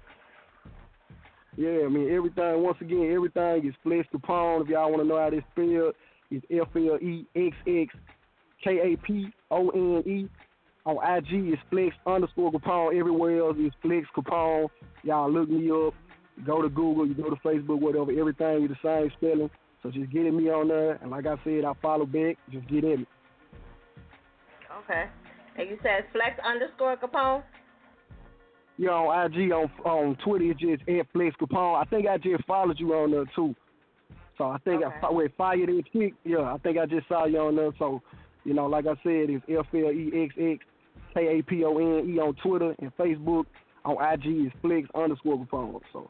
Yeah, 1.57 1.85
I 1.85 1.89
mean 1.89 2.11
everything. 2.11 2.63
Once 2.63 2.79
again, 2.81 3.13
everything 3.13 3.69
is 3.69 3.75
Flexx 3.85 4.07
Kapone. 4.15 4.63
If 4.63 4.69
y'all 4.69 4.91
want 4.91 5.03
to 5.03 5.09
know 5.09 5.19
how 5.19 5.29
this 5.29 5.45
spelled, 5.53 5.95
it's 6.31 6.47
F 6.51 6.75
L 6.75 6.97
E 6.97 7.27
X 7.37 7.55
X 7.67 7.95
K 8.65 8.79
A 8.83 8.97
P 8.97 9.27
O 9.51 9.69
N 9.71 10.03
E. 10.07 10.29
On 10.85 10.97
IG, 10.97 11.53
it's 11.53 11.63
Flexx 11.71 11.93
underscore 12.07 12.51
Kapone. 12.53 12.99
Everywhere 12.99 13.41
else 13.41 13.57
is 13.59 13.73
Flexx 13.85 14.07
Kapone. 14.17 14.69
Y'all 15.05 15.31
look 15.31 15.49
me 15.51 15.71
up. 15.71 15.95
Go 16.47 16.63
to 16.63 16.71
Google. 16.71 17.07
You 17.07 17.15
go 17.15 17.29
to 17.29 17.37
Facebook. 17.37 17.81
Whatever. 17.81 18.11
Everything 18.19 18.65
is 18.65 18.71
the 18.71 18.77
same 18.83 19.11
spelling. 19.19 19.51
So 19.83 19.91
just 19.91 20.11
get 20.11 20.27
at 20.27 20.33
me 20.33 20.49
on 20.49 20.69
there. 20.69 20.95
And 21.03 21.11
like 21.11 21.27
I 21.27 21.37
said, 21.45 21.65
I 21.65 21.73
follow 21.83 22.07
back. 22.07 22.39
Just 22.51 22.67
get 22.69 22.85
at 22.85 23.01
me. 23.01 23.07
Okay. 24.85 25.05
And 25.59 25.69
you 25.69 25.79
said 25.83 26.05
flexx 26.15 26.43
underscore 26.45 26.97
Kapone? 26.97 27.43
Yeah, 28.79 28.91
on 28.91 29.33
IG, 29.33 29.53
on 29.53 29.71
on 29.85 30.17
Twitter, 30.25 30.45
it's 30.51 30.61
just 30.61 30.83
at 30.89 31.13
Flexx 31.13 31.33
Kapone. 31.41 31.81
I 31.81 31.85
think 31.85 32.07
I 32.09 32.17
just 32.17 32.45
followed 32.47 32.81
you 32.81 32.95
on 32.95 33.11
there 33.11 33.25
too. 33.37 33.55
So 34.39 34.45
I 34.45 34.59
think 34.65 34.83
Okay. 34.83 34.97
I 35.03 35.11
with 35.11 35.33
Fire 35.37 35.67
That 35.67 35.83
Chick, 35.93 36.15
yeah, 36.25 36.55
I 36.55 36.57
think 36.59 36.79
I 36.79 36.87
just 36.87 37.07
saw 37.07 37.27
you 37.27 37.39
on 37.39 37.55
there. 37.57 37.71
So, 37.79 38.01
you 38.45 38.55
know, 38.55 38.67
like 38.67 38.87
I 38.87 38.95
said, 39.03 39.29
it's 39.29 39.45
F 39.49 39.67
L 39.75 39.93
E 39.93 40.11
X 40.15 40.35
X 40.41 40.65
K 41.15 41.39
A 41.39 41.43
P 41.43 41.65
O 41.65 41.77
N 41.77 42.09
E 42.09 42.19
on 42.19 42.35
Twitter 42.43 42.75
and 42.81 42.97
Facebook. 42.97 43.45
On 43.85 43.97
IG 44.01 44.47
is 44.47 44.53
Flexx 44.63 44.87
underscore 44.95 45.45
Kapone. 45.45 45.81
So 45.93 46.09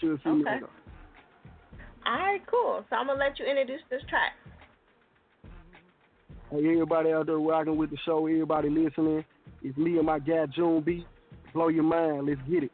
you'll 0.00 0.16
see 0.18 0.22
Okay. 0.28 0.30
on 0.30 0.42
there. 0.44 0.60
All 2.06 2.12
right, 2.14 2.40
cool. 2.46 2.84
So 2.88 2.96
I'm 2.96 3.06
going 3.06 3.18
to 3.18 3.24
let 3.24 3.38
you 3.38 3.44
introduce 3.44 3.80
this 3.90 4.02
track. 4.08 4.32
Hey, 6.50 6.58
everybody 6.58 7.10
out 7.12 7.26
there 7.26 7.38
rocking 7.38 7.76
with 7.76 7.90
the 7.90 7.96
show, 8.04 8.28
everybody 8.28 8.68
listening, 8.70 9.24
it's 9.64 9.76
me 9.76 9.96
and 9.96 10.06
my 10.06 10.20
guy 10.20 10.46
June 10.54 10.80
B. 10.80 11.04
Blow 11.52 11.66
your 11.66 11.82
mind. 11.82 12.26
Let's 12.26 12.40
get 12.48 12.62
it. 12.62 12.70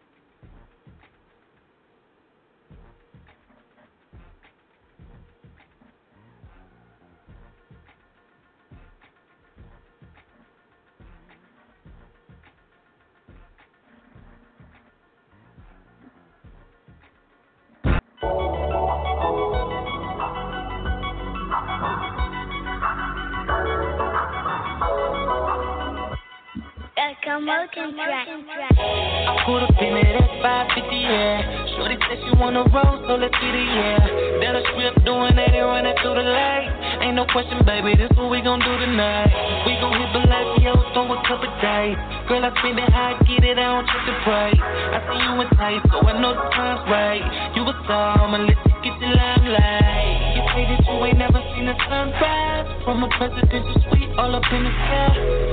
Commotion 27.42 27.98
track. 27.98 28.30
I 28.30 29.34
put 29.42 29.66
up 29.66 29.74
in 29.82 29.98
it 29.98 30.14
at 30.14 30.30
550, 30.78 30.94
yeah. 30.94 31.74
Shorty 31.74 31.98
said 32.06 32.22
she 32.22 32.30
wanna 32.38 32.62
roll, 32.70 33.02
so 33.02 33.18
let's 33.18 33.34
get 33.34 33.50
it, 33.50 33.66
yeah. 33.66 33.98
That 34.46 34.54
a 34.54 34.62
strip 34.70 34.94
doing 35.02 35.34
80 35.34 35.50
running 35.58 35.96
through 35.98 36.22
the 36.22 36.26
light. 36.30 36.70
Ain't 37.02 37.18
no 37.18 37.26
question, 37.34 37.58
baby, 37.66 37.98
this 37.98 38.14
what 38.14 38.30
we 38.30 38.46
gon' 38.46 38.62
do 38.62 38.70
tonight. 38.86 39.34
We 39.66 39.74
gon' 39.82 39.90
hit 39.90 40.14
Bellagio, 40.14 40.86
throw 40.94 41.10
a 41.10 41.18
couple 41.26 41.50
dice. 41.58 41.98
Girl, 42.30 42.46
I 42.46 42.54
spend 42.62 42.78
it 42.78 42.94
I 42.94 43.18
get 43.26 43.42
it, 43.42 43.58
I 43.58 43.66
don't 43.74 43.90
trip 43.90 44.06
the 44.06 44.14
price. 44.22 44.62
I 44.62 44.98
see 45.02 45.18
you 45.26 45.34
in 45.42 45.48
tight, 45.58 45.82
so 45.90 45.98
I 45.98 46.14
know 46.22 46.38
the 46.38 46.46
time's 46.54 46.86
right. 46.86 47.26
You 47.58 47.66
a 47.66 47.74
star, 47.82 48.22
I'ma 48.22 48.38
let 48.38 48.54
you 48.54 48.74
get 48.86 48.94
your 49.02 49.18
limelight. 49.18 50.38
You 50.38 50.42
say 50.54 50.62
that 50.70 50.78
you 50.86 50.94
ain't 51.10 51.18
never 51.18 51.42
seen 51.58 51.66
the 51.66 51.74
sunrise. 51.90 52.70
From 52.86 53.02
a 53.02 53.10
presidential 53.18 53.82
suite 53.90 54.11
all 54.18 54.34
up 54.34 54.44
in 54.52 54.62
the 54.64 54.72
sky. 54.72 55.12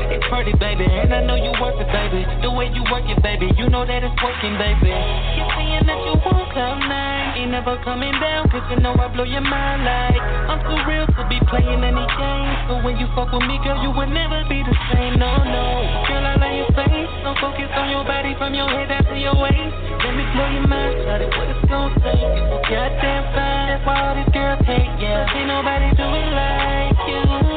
It's 0.10 0.26
pretty, 0.28 0.54
baby, 0.58 0.84
and 0.84 1.14
I 1.14 1.22
know 1.24 1.36
you 1.36 1.54
worth 1.62 1.80
it, 1.80 1.88
baby. 1.94 2.26
The 2.42 2.52
way 2.52 2.68
you 2.74 2.84
work 2.92 3.06
it, 3.08 3.22
baby, 3.22 3.48
you 3.56 3.70
know 3.70 3.86
that 3.86 4.02
it's 4.04 4.20
working, 4.20 4.58
baby. 4.58 4.90
You're 4.90 5.52
saying 5.54 5.86
that 5.86 6.00
you 6.04 6.18
want 6.26 6.50
cloud 6.52 6.82
nine. 6.84 7.40
Ain't 7.40 7.52
never 7.54 7.78
coming 7.86 8.12
down, 8.20 8.50
cause 8.50 8.66
you 8.74 8.82
know 8.82 8.92
I 8.98 9.08
blow 9.14 9.24
your 9.24 9.46
mind 9.46 9.86
like 9.86 10.20
I'm 10.20 10.60
too 10.66 10.80
real 10.90 11.08
to 11.08 11.22
be 11.30 11.40
playing 11.48 11.86
any 11.86 12.06
games. 12.20 12.58
So 12.68 12.82
when 12.84 12.98
you 12.98 13.08
fuck 13.16 13.32
with 13.32 13.46
me, 13.46 13.62
girl, 13.64 13.80
you 13.80 13.94
would 13.96 14.12
never 14.12 14.44
be 14.50 14.60
the 14.66 14.76
same, 14.92 15.22
no, 15.22 15.40
no. 15.40 15.66
Girl, 16.10 16.26
I 16.26 16.36
love 16.36 16.56
your 16.58 16.72
face. 16.74 17.12
So 17.24 17.38
focus 17.40 17.70
on 17.80 17.94
your 17.94 18.04
body 18.04 18.34
from 18.36 18.58
your 18.58 18.68
head 18.68 18.90
down 18.90 19.06
to 19.08 19.16
your 19.16 19.38
waist. 19.38 19.76
Let 20.04 20.14
me 20.18 20.26
blow 20.36 20.50
your 20.52 20.68
mind, 20.68 21.00
it, 21.00 21.32
what 21.38 21.48
it's 21.48 21.64
gonna 21.70 21.96
take. 22.02 22.18
You 22.18 22.44
so 22.50 22.58
goddamn 22.66 23.24
fine, 23.32 23.66
that's 23.72 23.86
why 23.86 23.96
all 24.10 24.16
these 24.18 24.32
girls 24.34 24.62
hate, 24.66 24.90
yeah. 25.00 25.30
Can't 25.30 25.48
nobody 25.48 25.90
do 25.96 26.08
like 26.10 26.98
you, 27.08 27.49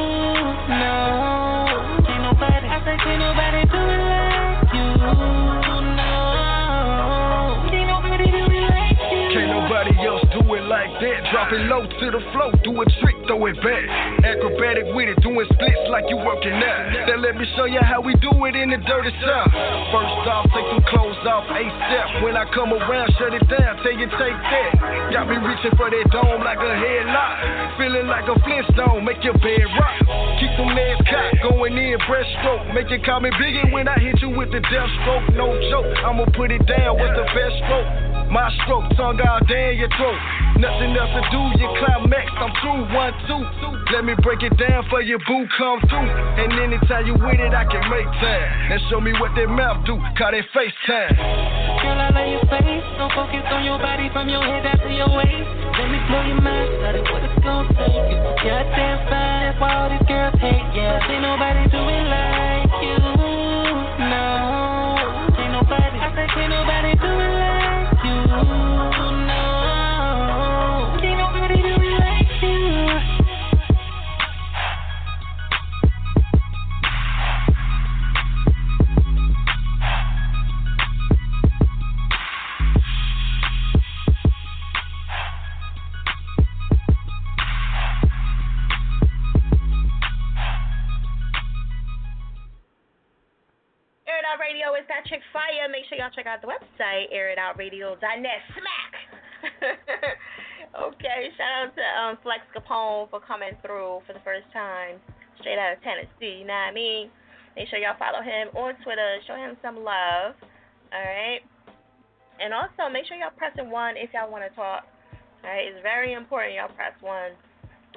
no. 0.79 1.42
That. 11.03 11.19
Drop 11.35 11.51
it 11.51 11.67
low 11.67 11.83
to 11.83 12.05
the 12.15 12.21
flow, 12.31 12.49
do 12.63 12.71
a 12.79 12.85
trick, 13.03 13.17
throw 13.27 13.43
it 13.51 13.59
back. 13.59 13.83
Acrobatic 14.23 14.87
with 14.95 15.11
it, 15.11 15.19
doing 15.19 15.47
splits 15.51 15.83
like 15.91 16.07
you 16.07 16.17
working 16.17 16.55
out. 16.55 16.81
Then 17.07 17.19
let 17.19 17.35
me 17.35 17.43
show 17.59 17.67
you 17.67 17.83
how 17.83 17.99
we 17.99 18.15
do 18.23 18.31
it 18.47 18.55
in 18.55 18.71
the 18.71 18.79
dirty 18.79 19.11
south. 19.19 19.51
First 19.91 20.23
off, 20.31 20.47
take 20.55 20.67
them 20.71 20.83
clothes 20.87 21.19
off 21.27 21.45
ASAP. 21.51 22.23
When 22.23 22.39
I 22.39 22.47
come 22.55 22.71
around, 22.71 23.11
shut 23.19 23.35
it 23.35 23.43
down, 23.51 23.83
tell 23.83 23.95
you 23.95 24.07
take 24.15 24.37
that. 24.39 24.71
Got 25.11 25.27
me 25.27 25.35
reaching 25.43 25.75
for 25.75 25.91
that 25.91 26.07
dome 26.15 26.41
like 26.41 26.61
a 26.63 26.73
headlock. 26.79 27.77
Feeling 27.77 28.07
like 28.07 28.25
a 28.31 28.37
Flintstone, 28.39 29.03
make 29.03 29.19
your 29.23 29.35
bed 29.43 29.67
rock. 29.75 29.97
Keep 30.39 30.55
them 30.55 30.71
legs 30.71 31.01
cocked, 31.09 31.35
going 31.43 31.75
in 31.75 31.99
breaststroke. 32.07 32.73
Make 32.73 32.89
you 32.89 33.01
call 33.03 33.19
me 33.19 33.29
Biggie 33.35 33.71
when 33.73 33.87
I 33.87 33.99
hit 33.99 34.21
you 34.21 34.29
with 34.29 34.51
the 34.51 34.61
death 34.61 34.91
stroke. 35.03 35.35
No 35.35 35.51
joke, 35.69 35.91
I'ma 36.05 36.25
put 36.31 36.51
it 36.51 36.63
down 36.65 36.95
with 36.95 37.11
the 37.17 37.25
best 37.35 37.55
stroke. 37.65 38.12
My 38.33 38.49
stroke, 38.65 38.89
tongue 38.97 39.21
out 39.21 39.45
in 39.45 39.77
your 39.77 39.93
throat. 39.93 40.17
Nothing 40.57 40.97
else 40.97 41.13
to 41.13 41.21
do, 41.29 41.41
you 41.61 41.69
climax, 41.77 42.25
I'm 42.33 42.49
through. 42.65 42.89
One, 42.89 43.13
two. 43.29 43.45
Let 43.93 44.09
me 44.09 44.17
break 44.25 44.41
it 44.41 44.57
down 44.57 44.89
for 44.89 45.05
you, 45.05 45.21
boo, 45.29 45.45
come 45.53 45.77
through. 45.85 46.09
And 46.41 46.49
anytime 46.57 47.05
you 47.05 47.13
with 47.13 47.37
it, 47.37 47.53
I 47.53 47.61
can 47.69 47.85
make 47.93 48.09
time. 48.17 48.73
And 48.73 48.81
show 48.89 48.97
me 48.97 49.13
what 49.21 49.37
that 49.37 49.45
mouth 49.53 49.85
do, 49.85 50.01
call 50.17 50.33
that 50.33 50.49
FaceTime. 50.49 51.13
Girl, 51.13 51.93
I 51.93 52.09
love 52.09 52.25
your 52.25 52.45
face. 52.49 52.81
Don't 52.97 53.13
focus 53.13 53.45
on 53.53 53.69
your 53.69 53.77
body 53.77 54.09
from 54.09 54.25
your 54.25 54.41
head 54.41 54.65
down 54.65 54.81
to 54.81 54.89
your 54.89 55.13
waist. 55.13 55.49
Let 55.77 55.93
me 55.93 56.01
blow 56.09 56.25
your 56.25 56.41
mind, 56.41 56.73
started 56.81 57.05
what 57.13 57.21
it's 57.21 57.37
gonna 57.37 57.69
take. 57.69 58.17
You 58.17 58.17
goddamn 58.17 58.97
fine, 59.13 59.41
that's 59.45 59.61
why 59.61 59.77
all 59.77 59.89
these 59.93 60.09
girls 60.09 60.33
hate. 60.41 60.65
Yeah, 60.73 61.05
ain't 61.05 61.21
nobody 61.21 61.69
do 61.69 61.81
it 61.85 62.05
like 62.09 62.81
you. 62.81 63.12
airitoutradio.net. 97.57 98.39
Smack! 98.53 98.93
okay, 100.87 101.29
shout 101.37 101.53
out 101.61 101.71
to 101.75 101.85
um, 101.99 102.17
Flexx 102.23 102.45
Kapone 102.55 103.09
for 103.09 103.19
coming 103.19 103.53
through 103.61 104.01
for 104.07 104.13
the 104.13 104.23
first 104.23 104.47
time, 104.53 104.97
straight 105.39 105.59
out 105.59 105.77
of 105.77 105.83
Tennessee. 105.83 106.41
You 106.41 106.47
know 106.47 106.53
what 106.53 106.71
I 106.71 106.73
mean? 106.73 107.09
Make 107.55 107.69
sure 107.69 107.79
y'all 107.79 107.99
follow 107.99 108.23
him 108.23 108.49
on 108.57 108.73
Twitter. 108.83 109.19
Show 109.27 109.35
him 109.35 109.57
some 109.61 109.77
love. 109.77 110.33
All 110.89 111.05
right. 111.05 111.41
And 112.41 112.53
also, 112.53 112.89
make 112.89 113.05
sure 113.05 113.17
y'all 113.17 113.35
pressing 113.37 113.69
one 113.69 113.93
if 113.97 114.09
y'all 114.13 114.31
want 114.31 114.43
to 114.43 114.53
talk. 114.57 114.89
All 115.43 115.51
right, 115.51 115.67
it's 115.69 115.83
very 115.83 116.13
important 116.13 116.55
y'all 116.55 116.71
press 116.71 116.95
one 117.03 117.35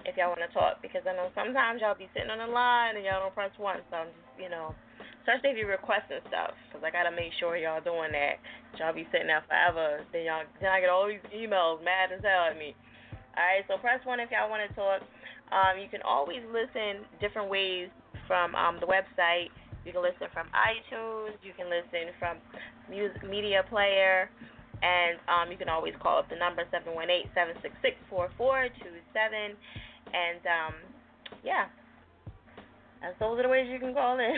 if 0.04 0.18
y'all 0.18 0.34
want 0.34 0.42
to 0.44 0.52
talk 0.52 0.82
because 0.82 1.06
I 1.06 1.14
know 1.14 1.30
sometimes 1.32 1.80
y'all 1.80 1.96
be 1.96 2.10
sitting 2.12 2.30
on 2.30 2.42
the 2.42 2.50
line 2.50 2.98
and 2.98 3.04
y'all 3.06 3.22
don't 3.22 3.34
press 3.34 3.54
one. 3.56 3.80
So 3.88 4.02
I'm 4.02 4.10
just, 4.10 4.34
you 4.36 4.50
know, 4.50 4.74
especially 5.26 5.50
if 5.50 5.58
you're 5.58 5.74
requesting 5.74 6.22
stuff, 6.30 6.54
because 6.70 6.86
I 6.86 6.94
gotta 6.94 7.10
make 7.10 7.34
sure 7.42 7.58
y'all 7.58 7.82
doing 7.82 8.14
that. 8.14 8.38
Y'all 8.78 8.94
be 8.94 9.10
sitting 9.10 9.26
there 9.26 9.42
forever, 9.50 10.06
then 10.14 10.22
y'all 10.30 10.46
then 10.62 10.70
I 10.70 10.78
get 10.78 10.88
all 10.88 11.10
these 11.10 11.24
emails 11.34 11.82
mad 11.82 12.14
as 12.14 12.22
hell 12.22 12.54
at 12.54 12.54
me. 12.54 12.78
All 13.34 13.42
right, 13.42 13.66
so 13.66 13.76
press 13.82 13.98
one 14.06 14.22
if 14.22 14.30
y'all 14.30 14.48
want 14.48 14.62
to 14.62 14.70
talk. 14.78 15.02
Um, 15.50 15.82
you 15.82 15.90
can 15.90 16.00
always 16.06 16.40
listen 16.54 17.02
different 17.20 17.50
ways 17.50 17.90
from 18.30 18.54
um, 18.54 18.78
the 18.78 18.86
website. 18.86 19.50
You 19.84 19.92
can 19.92 20.02
listen 20.02 20.30
from 20.32 20.46
iTunes. 20.54 21.34
You 21.42 21.52
can 21.52 21.66
listen 21.66 22.14
from 22.18 22.38
music 22.88 23.22
media 23.28 23.62
player. 23.68 24.30
And 24.82 25.18
um, 25.28 25.50
you 25.50 25.56
can 25.56 25.68
always 25.68 25.94
call 26.02 26.18
up 26.18 26.28
the 26.28 26.36
number 26.36 26.64
718-766-4427. 28.10 29.54
And 30.12 30.42
um, 30.46 30.74
yeah, 31.44 31.66
those 33.20 33.38
are 33.38 33.42
the 33.42 33.48
ways 33.48 33.68
you 33.70 33.78
can 33.78 33.94
call 33.94 34.18
in. 34.18 34.36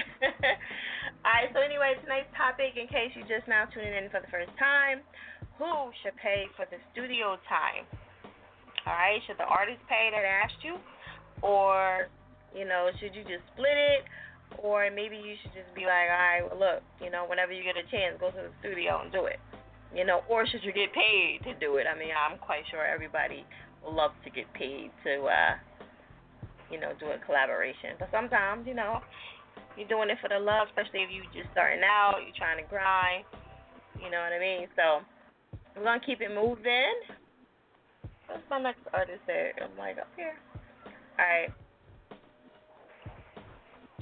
Alright, 1.24 1.50
so 1.54 1.60
anyway, 1.60 1.94
tonight's 2.02 2.30
topic, 2.36 2.76
in 2.76 2.88
case 2.88 3.14
you're 3.14 3.28
just 3.28 3.48
now 3.48 3.64
tuning 3.70 3.94
in 3.94 4.10
for 4.10 4.20
the 4.20 4.30
first 4.30 4.52
time, 4.58 5.00
who 5.56 5.90
should 6.02 6.16
pay 6.18 6.46
for 6.56 6.66
the 6.70 6.78
studio 6.92 7.36
time? 7.48 7.86
Alright, 8.86 9.20
should 9.26 9.38
the 9.38 9.48
artist 9.48 9.80
pay 9.88 10.10
that 10.12 10.24
asked 10.24 10.62
you? 10.62 10.76
Or, 11.42 12.08
you 12.54 12.64
know, 12.66 12.90
should 12.98 13.14
you 13.14 13.22
just 13.22 13.44
split 13.54 13.76
it? 13.76 14.02
Or 14.58 14.88
maybe 14.90 15.16
you 15.20 15.36
should 15.42 15.52
just 15.52 15.70
be 15.76 15.84
like, 15.84 16.08
alright, 16.08 16.42
well, 16.46 16.58
look, 16.58 16.80
you 17.02 17.10
know, 17.10 17.28
whenever 17.28 17.52
you 17.52 17.62
get 17.62 17.76
a 17.76 17.86
chance, 17.90 18.16
go 18.18 18.30
to 18.30 18.48
the 18.48 18.54
studio 18.60 19.04
and 19.04 19.12
do 19.12 19.26
it. 19.26 19.38
You 19.94 20.04
know, 20.04 20.20
or 20.28 20.46
should 20.46 20.64
you 20.64 20.72
get 20.72 20.92
paid 20.92 21.40
to 21.44 21.54
do 21.56 21.76
it? 21.76 21.86
I 21.88 21.96
mean, 21.96 22.12
I'm 22.12 22.38
quite 22.38 22.64
sure 22.70 22.84
everybody 22.84 23.44
will 23.84 23.94
love 23.94 24.12
to 24.24 24.30
get 24.30 24.50
paid 24.52 24.90
to, 25.04 25.28
uh, 25.28 25.54
you 26.70 26.78
know, 26.78 26.92
do 26.98 27.06
a 27.10 27.18
collaboration. 27.24 27.96
But 27.98 28.08
sometimes, 28.12 28.66
you 28.66 28.74
know, 28.74 29.00
you're 29.76 29.88
doing 29.88 30.10
it 30.10 30.18
for 30.20 30.28
the 30.28 30.38
love, 30.38 30.68
especially 30.68 31.06
if 31.06 31.10
you 31.10 31.22
just 31.32 31.50
starting 31.52 31.82
out, 31.82 32.20
you're 32.24 32.36
trying 32.36 32.62
to 32.62 32.68
grind. 32.68 33.24
You 34.02 34.10
know 34.10 34.18
what 34.18 34.32
I 34.32 34.38
mean? 34.38 34.66
So 34.76 35.02
we're 35.76 35.84
gonna 35.84 36.00
keep 36.04 36.20
it 36.20 36.34
moving. 36.34 36.98
What's 38.26 38.42
my 38.50 38.60
next 38.60 38.82
artist 38.92 39.22
there? 39.26 39.54
I'm 39.62 39.76
like 39.78 39.98
up 39.98 40.08
here. 40.16 40.34
All 41.18 41.24
right. 41.24 41.50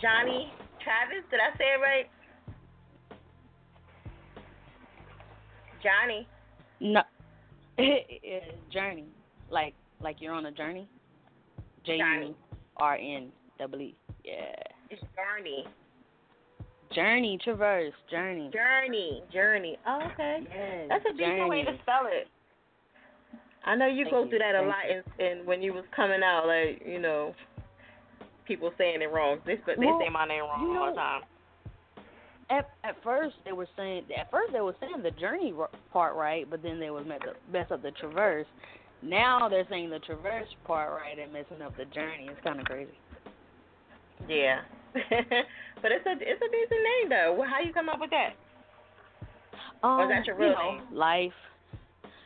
Johnny 0.00 0.52
Travis, 0.83 1.24
did 1.31 1.40
I 1.40 1.57
say 1.57 1.64
it 1.64 1.81
right? 1.81 2.09
Johnny. 5.83 6.26
No, 6.81 7.00
it's 7.79 8.46
journey. 8.72 9.07
Like 9.50 9.74
like 10.00 10.16
you're 10.20 10.35
on 10.35 10.46
a 10.46 10.52
journey. 10.52 10.88
J 11.85 11.96
U 11.96 12.35
R 12.79 12.97
N 12.97 13.31
double 13.59 13.81
E. 13.81 13.95
Yeah. 14.25 14.55
It's 14.91 15.03
Journey. 15.15 15.65
Journey, 16.95 17.39
traverse, 17.43 17.93
journey. 18.11 18.51
Journey, 18.53 19.23
journey. 19.33 19.77
Oh, 19.87 20.01
okay. 20.12 20.39
Yes, 20.45 20.87
That's 20.89 21.05
a 21.12 21.17
decent 21.17 21.49
way 21.49 21.65
to 21.65 21.73
spell 21.83 22.07
it. 22.07 22.29
I 23.65 23.75
know 23.75 23.87
you 23.87 24.05
Thank 24.05 24.15
go 24.15 24.23
you, 24.25 24.31
through 24.31 24.39
that 24.39 24.55
a 24.55 24.59
thank 24.59 24.69
lot 24.69 25.05
and, 25.19 25.41
in 25.41 25.47
when 25.47 25.61
you 25.61 25.73
was 25.73 25.85
coming 25.95 26.23
out, 26.23 26.47
like 26.47 26.83
you 26.87 27.01
know, 27.01 27.35
people 28.47 28.71
saying 28.79 29.03
it 29.03 29.11
wrong. 29.12 29.39
They 29.45 29.57
but 29.67 29.79
they 29.79 29.87
Well, 29.87 29.99
say 30.01 30.09
my 30.09 30.27
name 30.27 30.43
wrong 30.43 30.62
you 30.62 30.79
all 30.79 30.91
the 30.91 30.97
time. 30.97 31.23
At 32.49 32.71
at 32.85 32.95
first 33.03 33.35
they 33.45 33.53
were 33.53 33.67
saying 33.77 34.05
at 34.17 34.31
first 34.31 34.53
they 34.53 34.61
were 34.61 34.77
saying 34.81 35.03
the 35.03 35.11
journey 35.11 35.53
part 35.93 36.15
right, 36.15 36.49
but 36.49 36.62
then 36.62 36.79
they 36.79 36.91
mess 36.91 37.21
up, 37.29 37.37
mess 37.53 37.67
up 37.73 37.83
the 37.83 37.91
traverse. 37.91 38.47
Now 39.03 39.49
they're 39.49 39.67
saying 39.69 39.91
the 39.91 39.99
traverse 40.01 40.49
part 40.65 40.93
right 40.93 41.19
and 41.19 41.33
messing 41.33 41.63
up 41.63 41.77
the 41.77 41.85
journey. 41.87 42.29
It's 42.31 42.41
kind 42.43 42.61
of 42.61 42.67
crazy. 42.67 42.99
Yeah, 44.29 44.61
but 44.95 45.93
it's 45.93 46.07
a 46.07 46.13
it's 46.13 46.43
a 46.43 46.51
decent 46.51 46.83
name 46.83 47.11
though. 47.11 47.45
How 47.49 47.61
you 47.61 47.73
come 47.73 47.89
up 47.89 48.01
with 48.01 48.11
that? 48.11 48.31
Um, 49.83 50.01
or 50.01 50.05
is 50.05 50.11
that 50.11 50.27
your 50.27 50.37
real 50.37 50.49
you 50.49 50.55
know, 50.55 50.73
name? 50.73 50.83
Life. 50.93 51.33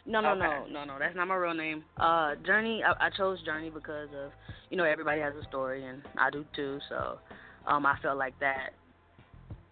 No, 0.07 0.21
no, 0.21 0.31
Okay. 0.31 0.41
no, 0.41 0.67
no, 0.71 0.85
no. 0.85 0.99
That's 0.99 1.15
not 1.15 1.29
my 1.29 1.35
real 1.35 1.55
name. 1.55 1.85
Uh, 1.97 2.35
Journey. 2.47 2.83
I, 2.83 3.07
I 3.07 3.11
chose 3.17 3.43
Journey 3.43 3.71
because 3.71 4.09
of, 4.17 4.33
you 4.71 4.77
know, 4.77 4.85
everybody 4.85 5.21
has 5.21 5.35
a 5.35 5.47
story, 5.49 5.85
and 5.85 6.03
I 6.19 6.31
do 6.31 6.45
too. 6.57 6.79
So, 6.89 7.19
um, 7.67 7.85
I 7.85 7.97
felt 8.01 8.17
like 8.17 8.39
that 8.41 8.71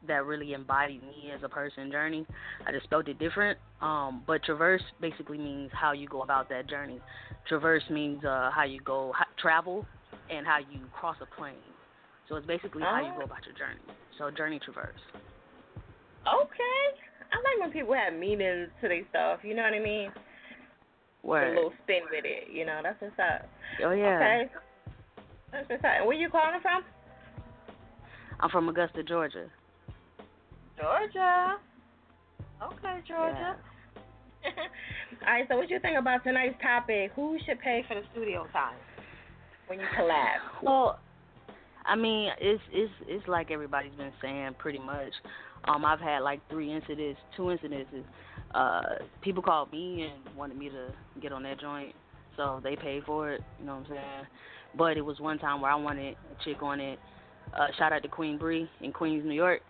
that 0.09 0.25
really 0.27 0.53
embodied 0.53 1.03
me 1.03 1.31
as 1.35 1.43
a 1.43 1.49
person. 1.49 1.91
Journey. 1.91 2.27
I 2.67 2.73
just 2.73 2.85
spelled 2.85 3.09
it 3.09 3.19
different. 3.19 3.59
Um, 3.81 4.23
but 4.27 4.43
traverse 4.43 4.83
basically 5.01 5.39
means 5.39 5.71
how 5.73 5.93
you 5.93 6.09
go 6.09 6.23
about 6.23 6.49
that 6.49 6.69
journey. 6.69 7.01
Traverse 7.49 7.85
means 7.91 8.25
uh 8.25 8.51
how 8.53 8.65
you 8.65 8.81
go 8.81 9.13
how, 9.17 9.25
travel 9.41 9.87
and 10.31 10.47
how 10.47 10.59
you 10.59 10.81
cross 10.93 11.17
a 11.21 11.37
plane. 11.37 11.55
So 12.29 12.37
it's 12.37 12.47
basically 12.47 12.83
how 12.83 13.01
you 13.01 13.13
Oh. 13.15 13.19
go 13.21 13.25
about 13.25 13.47
your 13.47 13.55
journey. 13.55 13.81
So 14.19 14.31
journey 14.31 14.59
traverse. 14.59 15.01
Okay, 16.27 16.81
I 17.33 17.37
like 17.37 17.61
when 17.61 17.71
people 17.73 17.95
have 17.95 18.13
meanings 18.13 18.69
to 18.83 18.89
their 18.89 19.07
stuff. 19.11 19.41
You 19.43 19.55
know 19.55 19.63
what 19.63 19.73
I 19.73 19.79
mean? 19.79 20.11
Word. 21.23 21.53
A 21.53 21.55
little 21.55 21.73
spin 21.85 22.03
with 22.11 22.25
it. 22.25 22.53
You 22.53 22.67
know, 22.67 22.81
that's 22.83 23.01
what's 23.01 23.19
up. 23.19 23.49
Oh 23.85 23.93
yeah. 23.93 24.17
Okay. 24.17 24.53
That's 25.53 25.69
what's 25.71 25.85
up. 25.85 26.07
Where 26.07 26.17
you 26.17 26.29
calling 26.29 26.61
from? 26.61 26.83
I'm 28.41 28.51
from 28.51 28.69
Augusta, 28.69 29.03
Georgia. 29.03 29.47
Georgia. 30.81 31.57
Okay, 32.63 33.01
Georgia. 33.07 33.57
All 35.27 35.33
right. 35.33 35.45
So, 35.49 35.57
what 35.57 35.71
you 35.71 35.81
think 35.81 35.99
about 35.99 36.25
tonight's 36.25 36.61
topic? 36.63 37.13
Who 37.17 37.39
should 37.47 37.61
pay 37.61 37.85
for 37.89 37.95
the 37.95 38.03
studio 38.13 38.47
time 38.53 38.77
when 39.67 39.81
you 39.81 39.87
collab? 39.99 40.39
Well, 40.63 40.99
I 41.85 41.97
mean, 41.97 42.31
it's 42.41 42.63
it's 42.73 42.93
it's 43.07 43.29
like 43.29 43.51
everybody's 43.51 43.95
been 43.95 44.13
saying 44.21 44.51
pretty 44.59 44.79
much. 44.79 45.13
Um, 45.67 45.85
I've 45.85 46.01
had 46.01 46.21
like 46.21 46.41
three 46.49 46.73
incidents, 46.73 47.21
two 47.37 47.45
incidences. 47.45 48.05
Uh, 48.55 49.05
people 49.23 49.43
called 49.43 49.73
me 49.73 50.09
and 50.09 50.37
wanted 50.37 50.57
me 50.57 50.69
to 50.71 50.93
get 51.21 51.33
on 51.33 51.43
that 51.43 51.61
joint, 51.61 51.95
so 52.37 52.61
they 52.63 52.77
paid 52.77 53.05
for 53.05 53.33
it. 53.33 53.41
You 53.59 53.67
know 53.67 53.77
what 53.77 53.87
I'm 53.87 53.91
saying? 53.91 54.27
But 54.77 54.97
it 54.97 55.03
was 55.03 55.19
one 55.19 55.39
time 55.39 55.61
where 55.61 55.71
I 55.71 55.75
wanted 55.75 56.15
a 56.15 56.45
chick 56.45 56.63
on 56.63 56.81
it. 56.81 56.99
Uh, 57.53 57.67
shout 57.79 57.93
out 57.93 58.03
to 58.03 58.09
Queen 58.09 58.39
Bree 58.39 58.69
in 58.81 58.93
Queens, 58.93 59.25
New 59.25 59.35
York. 59.35 59.63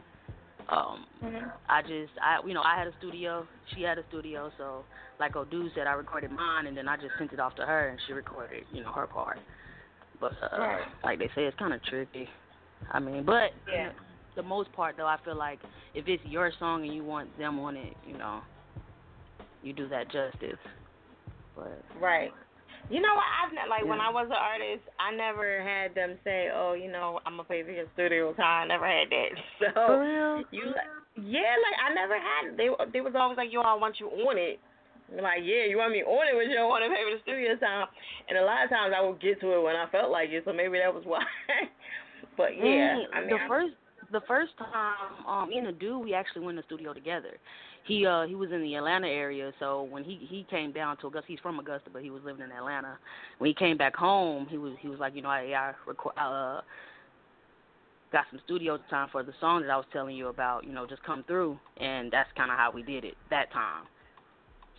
Um, 0.69 1.07
Mhm. 1.23 1.53
I 1.69 1.83
just, 1.83 2.13
I, 2.21 2.41
you 2.47 2.55
know, 2.55 2.63
I 2.63 2.77
had 2.77 2.87
a 2.87 2.93
studio, 2.99 3.47
she 3.75 3.83
had 3.83 3.99
a 3.99 4.05
studio, 4.09 4.51
so 4.59 4.85
like 5.19 5.35
Odu 5.35 5.71
said, 5.75 5.87
I 5.87 5.93
recorded 5.93 6.31
mine, 6.31 6.67
and 6.67 6.77
then 6.77 6.89
I 6.89 6.97
just 6.97 7.17
sent 7.19 7.33
it 7.33 7.41
off 7.41 7.55
to 7.57 7.67
her, 7.67 7.89
and 7.89 7.99
she 8.07 8.13
recorded, 8.13 8.65
you 8.71 8.83
know, 8.83 8.93
her 8.93 9.07
part. 9.07 9.39
But 10.21 10.33
uh, 10.43 10.59
Right. 10.59 10.85
like 11.05 11.19
they 11.19 11.29
say, 11.35 11.45
it's 11.47 11.57
kind 11.59 11.73
of 11.73 11.83
tricky. 11.85 12.29
I 12.93 12.99
mean, 12.99 13.25
but 13.25 13.53
Yeah. 13.73 13.91
the 14.35 14.43
most 14.43 14.73
part 14.73 14.97
though, 14.97 15.07
I 15.07 15.17
feel 15.25 15.37
like 15.37 15.61
if 15.95 16.07
it's 16.09 16.25
your 16.25 16.53
song 16.59 16.85
and 16.85 16.95
you 16.95 17.05
want 17.05 17.37
them 17.39 17.59
on 17.59 17.77
it, 17.77 17.97
you 18.07 18.17
know, 18.17 18.43
you 19.63 19.73
do 19.73 19.89
that 19.89 20.11
justice. 20.11 20.59
But 21.55 21.83
Right. 22.01 22.33
You 22.91 23.01
know 23.05 23.13
what? 23.15 23.29
I've 23.29 23.53
not, 23.53 23.69
like 23.69 23.85
when 23.85 24.01
I 24.01 24.09
was 24.09 24.27
an 24.33 24.39
artist, 24.41 24.83
I 24.97 25.13
never 25.15 25.61
had 25.61 25.95
them 25.95 26.17
say, 26.25 26.49
"Oh, 26.55 26.73
you 26.73 26.91
know, 26.91 27.21
I'm 27.27 27.37
gonna 27.37 27.45
pay 27.49 27.63
for 27.63 27.71
your 27.71 27.85
studio 27.93 28.33
time." 28.33 28.65
I 28.65 28.75
never 28.75 28.87
had 28.89 29.09
that. 29.11 29.31
So 29.61 29.71
you, 30.51 30.65
yeah, 31.21 31.53
like 31.61 31.79
I 31.85 31.89
never 31.93 32.17
had. 32.17 32.57
They 32.57 32.69
they 32.93 33.01
was 33.03 33.13
always 33.19 33.37
like, 33.37 33.53
"Yo, 33.53 33.61
I 33.61 33.75
want 33.75 34.01
you 34.01 34.09
on 34.09 34.39
it." 34.39 34.59
I'm 35.11 35.25
like, 35.25 35.41
yeah, 35.41 35.65
you 35.65 35.79
want 35.81 35.93
me 35.93 36.03
on 36.05 36.29
it, 36.29 36.37
but 36.37 36.45
you 36.49 36.53
don't 36.55 36.69
want 36.69 36.85
to 36.85 36.93
pay 36.93 37.01
for 37.01 37.17
the 37.17 37.23
studio 37.25 37.57
time. 37.57 37.89
And 38.29 38.37
a 38.37 38.45
lot 38.45 38.61
of 38.65 38.69
times 38.69 38.93
I 38.97 39.01
would 39.01 39.17
get 39.21 39.41
to 39.41 39.57
it 39.57 39.63
when 39.65 39.75
I 39.75 39.89
felt 39.89 40.11
like 40.13 40.29
it, 40.29 40.45
so 40.45 40.53
maybe 40.53 40.77
that 40.85 40.93
was 40.93 41.05
why. 41.09 41.25
but 42.37 42.57
yeah, 42.57 42.97
Mm, 42.97 43.05
I 43.17 43.21
mean, 43.21 43.31
the 43.31 43.37
I- 43.41 43.49
first 43.49 43.75
the 44.13 44.21
first 44.29 44.53
time 44.57 45.25
um 45.29 45.49
me 45.51 45.59
and 45.59 45.67
the 45.69 45.73
dude 45.73 46.05
we 46.05 46.15
actually 46.15 46.45
went 46.45 46.57
to 46.57 46.63
the 46.63 46.67
studio 46.67 46.93
together. 46.95 47.37
He 47.89 48.05
uh 48.05 48.27
he 48.27 48.35
was 48.35 48.53
in 48.53 48.63
the 48.63 48.75
Atlanta 48.75 49.09
area, 49.09 49.51
so 49.59 49.85
when 49.85 50.05
he 50.05 50.21
he 50.29 50.47
came 50.51 50.73
down 50.73 50.99
to 50.99 51.07
Augusta, 51.07 51.27
he's 51.27 51.41
from 51.41 51.59
Augusta, 51.59 51.89
but 51.91 52.03
he 52.03 52.11
was 52.11 52.23
living 52.23 52.43
in 52.43 52.53
Atlanta. 52.53 52.99
When 53.39 53.49
he 53.49 53.55
came 53.55 53.79
back 53.79 53.97
home, 53.97 54.47
he 54.51 54.59
was 54.59 54.75
he 54.81 54.89
was 54.89 55.01
like, 55.01 55.15
you 55.17 55.23
know, 55.23 55.31
I 55.31 55.41
I 55.57 55.73
record 55.87 56.15
uh 56.19 56.61
got 58.13 58.25
some 58.31 58.41
studio 58.45 58.79
time 58.91 59.09
for 59.11 59.23
the 59.23 59.33
song 59.41 59.63
that 59.63 59.71
I 59.71 59.77
was 59.77 59.87
telling 59.93 60.17
you 60.17 60.29
about, 60.29 60.65
you 60.65 60.73
know, 60.73 60.87
just 60.87 61.03
come 61.03 61.25
through, 61.27 61.59
and 61.79 62.13
that's 62.13 62.29
kind 62.37 62.51
of 62.51 62.59
how 62.59 62.71
we 62.73 62.83
did 62.83 63.05
it 63.05 63.15
that 63.31 63.51
time. 63.53 63.85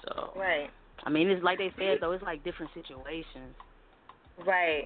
So 0.05 0.31
right. 0.35 0.69
I 1.03 1.09
mean, 1.09 1.29
it's 1.29 1.43
like 1.43 1.57
they 1.57 1.71
said 1.79 1.97
though, 2.01 2.11
it's 2.11 2.23
like 2.23 2.43
different 2.43 2.71
situations. 2.75 3.55
Right. 4.45 4.83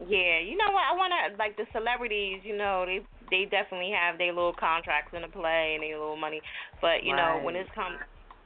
Yeah, 0.00 0.40
you 0.40 0.56
know 0.56 0.70
what? 0.72 0.84
I 0.90 0.96
want 0.96 1.12
to 1.12 1.36
like 1.38 1.56
the 1.56 1.64
celebrities. 1.72 2.40
You 2.44 2.56
know, 2.56 2.84
they 2.86 3.00
they 3.30 3.44
definitely 3.44 3.92
have 3.92 4.18
their 4.18 4.32
little 4.32 4.52
contracts 4.54 5.12
in 5.14 5.22
the 5.22 5.28
play 5.28 5.74
and 5.74 5.82
their 5.82 5.98
little 5.98 6.16
money. 6.16 6.40
But 6.80 7.02
you 7.04 7.14
know, 7.16 7.40
when 7.42 7.54
Right. 7.54 7.62
it's 7.64 7.74
come 7.74 7.96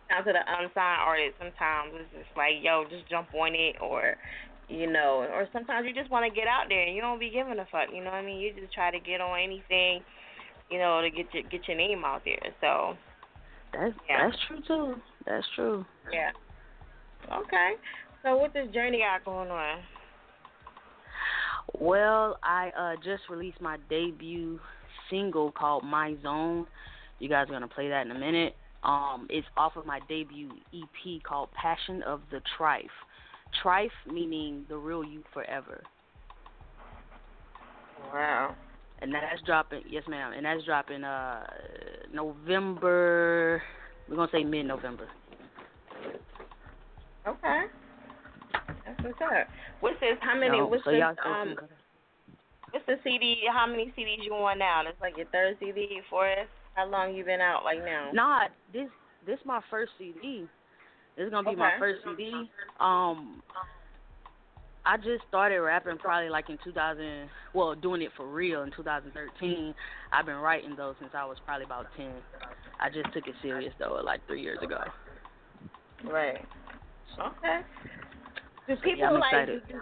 down 0.09 0.25
to 0.25 0.33
the 0.33 0.41
unsigned 0.47 1.01
artists, 1.01 1.39
sometimes 1.39 1.93
it's 1.95 2.13
just 2.13 2.37
like, 2.37 2.63
yo, 2.63 2.85
just 2.89 3.09
jump 3.09 3.29
on 3.35 3.55
it, 3.55 3.77
or 3.81 4.17
you 4.69 4.87
know, 4.91 5.25
or 5.33 5.49
sometimes 5.53 5.87
you 5.87 5.95
just 5.95 6.11
want 6.11 6.29
to 6.29 6.35
get 6.35 6.47
out 6.47 6.69
there 6.69 6.83
and 6.83 6.95
you 6.95 7.01
don't 7.01 7.19
be 7.19 7.31
giving 7.31 7.59
a 7.59 7.67
fuck. 7.73 7.89
You 7.93 8.05
know 8.05 8.11
what 8.11 8.21
I 8.21 8.25
mean? 8.25 8.41
You 8.41 8.53
just 8.53 8.73
try 8.73 8.91
to 8.91 9.01
get 9.01 9.21
on 9.21 9.39
anything, 9.41 10.05
you 10.71 10.79
know, 10.79 11.01
to 11.01 11.11
get 11.11 11.33
your 11.33 11.43
get 11.45 11.67
your 11.69 11.77
name 11.77 12.05
out 12.05 12.23
there. 12.25 12.53
So 12.61 12.97
That's 13.73 13.95
Yeah. 14.09 14.31
that's 14.31 14.39
true 14.47 14.61
too. 14.67 15.01
That's 15.27 15.47
true. 15.55 15.85
yeah. 16.13 16.33
Okay. 17.33 17.75
So 18.23 18.37
what 18.37 18.53
this 18.53 18.69
journey 18.73 18.99
got 18.99 19.25
going 19.25 19.51
on? 19.51 19.79
Well, 21.79 22.39
I 22.43 22.71
uh 22.79 22.97
just 22.97 23.29
released 23.29 23.61
my 23.61 23.79
debut 23.89 24.61
single 25.11 25.53
called 25.53 25.85
My 25.85 26.17
Zone. 26.23 26.67
You 27.19 27.29
guys 27.29 27.49
are 27.49 27.53
gonna 27.53 27.69
play 27.69 27.89
that 27.89 28.07
in 28.07 28.13
a 28.13 28.19
minute. 28.19 28.55
Um, 28.85 29.27
it's 29.29 29.47
off 29.57 29.77
of 29.77 29.87
my 29.87 30.01
debut 30.09 30.51
EP 30.73 31.23
called 31.23 31.49
Passion 31.53 32.03
of 32.03 32.21
the 32.31 32.41
Trife. 32.59 32.85
Trife 33.65 33.91
meaning 34.11 34.65
the 34.69 34.77
real 34.77 35.03
you 35.03 35.23
forever. 35.35 35.83
Wow. 38.13 38.55
And 39.01 39.13
that's 39.13 39.43
dropping 39.47 39.83
yes 39.89 40.05
ma'am, 40.09 40.33
and 40.37 40.45
that's 40.47 40.65
dropping 40.65 41.05
uh 41.05 41.45
November 42.13 43.63
we're 44.09 44.17
gonna 44.17 44.31
say 44.33 44.45
mid 44.45 44.67
November. 44.67 45.07
Okay. 47.27 47.65
That's 48.69 49.03
what's 49.03 49.21
up. 49.23 49.49
What's 49.81 50.01
this? 50.01 50.19
How 50.21 50.39
many? 50.39 50.59
No, 50.59 50.67
what's 50.67 50.85
so 50.85 50.91
this? 50.93 51.03
Um, 51.25 51.57
what's 52.71 52.87
the 52.87 52.97
CD? 53.05 53.43
How 53.53 53.67
many 53.67 53.93
CDs 53.97 54.25
you 54.25 54.35
on 54.35 54.59
now? 54.59 54.83
It's 54.87 55.01
like 55.01 55.17
your 55.17 55.27
third 55.27 55.57
CD, 55.61 56.01
fourth. 56.11 56.49
How 56.75 56.87
long 56.87 57.15
you 57.15 57.25
been 57.25 57.41
out? 57.41 57.65
Like 57.65 57.79
now? 57.85 58.11
Nah, 58.13 58.49
this 58.73 58.89
this 59.27 59.39
my 59.45 59.61
first 59.71 59.93
CD. 59.99 60.47
This 61.17 61.27
is 61.27 61.31
gonna 61.31 61.51
be 61.51 61.57
my 61.57 61.73
first 61.79 62.01
CD. 62.05 62.33
Um, 62.79 63.43
I 64.87 64.97
just 64.97 65.27
started 65.29 65.61
rapping 65.61 65.99
probably 65.99 66.31
like 66.31 66.49
in 66.49 66.59
2000. 66.65 67.29
Well, 67.55 67.75
doing 67.75 68.03
it 68.03 68.11
for 68.17 68.27
real 68.27 68.63
in 68.63 68.71
2013. 68.77 69.75
I've 70.13 70.27
been 70.27 70.37
writing 70.37 70.75
though 70.77 70.95
since 71.01 71.11
I 71.15 71.25
was 71.25 71.37
probably 71.45 71.65
about 71.65 71.87
10. 71.97 72.11
I 72.81 72.89
just 72.89 73.13
took 73.13 73.27
it 73.27 73.35
serious 73.43 73.75
though 73.79 74.01
like 74.05 74.21
three 74.27 74.43
years 74.43 74.59
ago. 74.63 74.79
Right. 76.05 76.45
Okay. 77.19 77.61
Do 78.69 78.77
people 78.77 78.99
yeah, 78.99 79.11
like? 79.33 79.47
Do, 79.47 79.81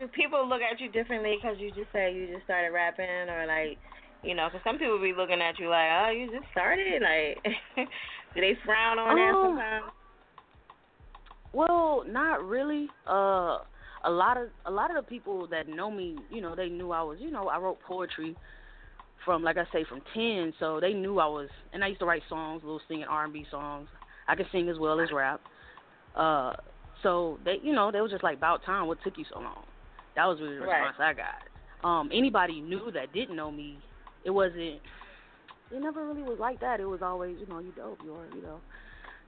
do 0.00 0.08
people 0.08 0.48
look 0.48 0.62
at 0.62 0.80
you 0.80 0.88
differently 0.90 1.36
because 1.40 1.58
you 1.60 1.70
just 1.70 1.92
say 1.92 2.12
you 2.12 2.26
just 2.32 2.44
started 2.44 2.70
rapping, 2.72 3.28
or 3.28 3.46
like, 3.46 3.78
you 4.22 4.34
know, 4.34 4.48
'cause 4.50 4.60
some 4.64 4.78
people 4.78 4.98
be 4.98 5.12
looking 5.12 5.42
at 5.42 5.58
you 5.58 5.68
like, 5.68 5.90
oh, 5.92 6.10
you 6.10 6.30
just 6.30 6.50
started. 6.50 7.02
Like, 7.02 7.44
do 8.34 8.40
they 8.40 8.54
frown 8.64 8.98
on 8.98 9.14
that 9.14 9.32
Oh. 9.36 9.42
sometimes? 9.50 9.92
Well, 11.52 12.04
not 12.08 12.42
really. 12.44 12.88
Uh, 13.06 13.58
a 14.06 14.10
lot 14.10 14.36
of 14.36 14.48
a 14.66 14.70
lot 14.70 14.90
of 14.90 14.96
the 14.96 15.08
people 15.08 15.46
that 15.48 15.68
know 15.68 15.90
me, 15.90 16.16
you 16.30 16.40
know, 16.40 16.54
they 16.54 16.68
knew 16.68 16.92
I 16.92 17.02
was, 17.02 17.18
you 17.20 17.30
know, 17.30 17.48
I 17.48 17.58
wrote 17.58 17.78
poetry 17.86 18.34
from, 19.24 19.42
like 19.42 19.56
I 19.56 19.64
say, 19.72 19.84
from 19.88 20.02
ten, 20.12 20.52
so 20.58 20.80
they 20.80 20.92
knew 20.92 21.18
I 21.18 21.26
was, 21.26 21.48
and 21.72 21.82
I 21.84 21.88
used 21.88 22.00
to 22.00 22.06
write 22.06 22.22
songs, 22.28 22.62
little 22.62 22.80
singing 22.88 23.04
R 23.04 23.24
and 23.24 23.32
B 23.32 23.46
songs. 23.50 23.88
I 24.28 24.34
could 24.34 24.46
sing 24.52 24.68
as 24.68 24.78
well 24.78 25.00
as 25.00 25.10
rap. 25.12 25.40
Uh, 26.16 26.52
so 27.02 27.38
they, 27.44 27.56
you 27.62 27.72
know, 27.72 27.90
they 27.90 28.00
was 28.00 28.10
just 28.10 28.22
like, 28.24 28.36
about 28.38 28.64
time. 28.64 28.86
What 28.86 29.02
took 29.02 29.18
you 29.18 29.24
so 29.32 29.38
long? 29.40 29.64
That 30.16 30.26
was 30.26 30.38
really 30.40 30.54
the 30.56 30.62
Right. 30.62 30.80
response 30.82 30.96
I 31.00 31.12
got. 31.14 31.88
Um, 31.88 32.10
anybody 32.12 32.60
knew 32.60 32.90
that 32.92 33.12
didn't 33.12 33.36
know 33.36 33.50
me, 33.50 33.80
it 34.24 34.30
wasn't. 34.30 34.80
It 35.70 35.80
never 35.82 36.06
really 36.06 36.22
was 36.22 36.38
like 36.38 36.60
that. 36.60 36.80
It 36.80 36.86
was 36.86 37.02
always, 37.02 37.36
you 37.38 37.46
know, 37.46 37.58
you 37.58 37.72
dope, 37.72 37.98
you 38.02 38.14
are, 38.14 38.26
you 38.34 38.42
know, 38.42 38.60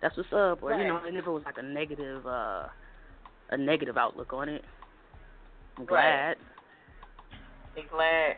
that's 0.01 0.17
what's 0.17 0.33
up, 0.33 0.63
or 0.63 0.71
you 0.73 0.79
Right. 0.79 0.87
know, 0.87 1.01
it 1.05 1.13
never 1.13 1.33
was 1.33 1.43
like 1.45 1.59
a 1.59 1.63
negative, 1.63 2.25
uh, 2.27 2.65
a 3.51 3.57
negative 3.57 3.97
outlook 3.97 4.33
on 4.33 4.49
it. 4.49 4.63
I'm 5.79 5.85
Right. 5.87 6.35
glad. 6.35 6.37
Be 7.75 7.83
glad. 7.91 8.37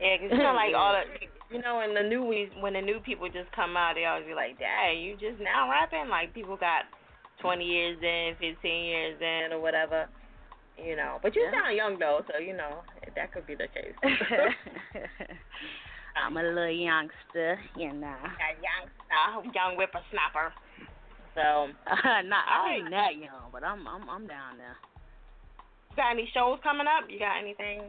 Yeah, 0.00 0.16
'cause 0.18 0.30
you 0.30 0.38
know, 0.38 0.54
like 0.54 0.74
all 0.74 0.92
the, 0.92 1.02
you 1.50 1.60
know, 1.62 1.78
when 1.78 1.94
the 1.94 2.02
new 2.02 2.22
when 2.60 2.74
the 2.74 2.80
new 2.82 3.00
people 3.00 3.28
just 3.28 3.50
come 3.52 3.76
out, 3.76 3.94
they 3.94 4.04
always 4.04 4.26
be 4.26 4.34
like, 4.34 4.58
"Dang, 4.58 5.00
you 5.00 5.16
just 5.16 5.40
now 5.40 5.68
rapping?" 5.70 6.08
Like 6.08 6.34
people 6.34 6.56
got 6.56 6.84
20 7.40 7.64
years 7.64 7.98
in, 8.02 8.34
15 8.38 8.84
years 8.84 9.20
in, 9.20 9.52
or 9.52 9.60
whatever. 9.60 10.06
You 10.76 10.94
know, 10.94 11.18
but 11.22 11.34
you 11.34 11.42
Yeah. 11.42 11.50
sound 11.62 11.76
young 11.76 11.98
though, 11.98 12.20
so 12.30 12.38
you 12.38 12.52
know 12.56 12.82
that 13.16 13.32
could 13.32 13.46
be 13.46 13.54
the 13.56 13.66
case. 13.66 13.94
I'm 16.16 16.36
a 16.36 16.42
little 16.42 16.70
youngster, 16.70 17.58
you 17.76 17.92
know. 17.92 18.16
A 18.22 18.54
young, 18.62 18.86
uh, 19.10 19.42
young 19.54 19.76
whippersnapper. 19.76 20.52
So, 21.34 21.68
Not, 22.26 22.44
I 22.48 22.76
ain't 22.78 22.90
that 22.90 23.16
young, 23.16 23.50
but 23.52 23.62
I'm 23.64 23.86
I'm 23.88 24.08
I'm 24.08 24.26
down 24.26 24.56
there. 24.58 24.76
you 25.90 25.96
got 25.96 26.10
any 26.12 26.28
shows 26.34 26.58
coming 26.62 26.86
up? 26.86 27.08
You 27.08 27.18
got 27.18 27.38
anything? 27.40 27.82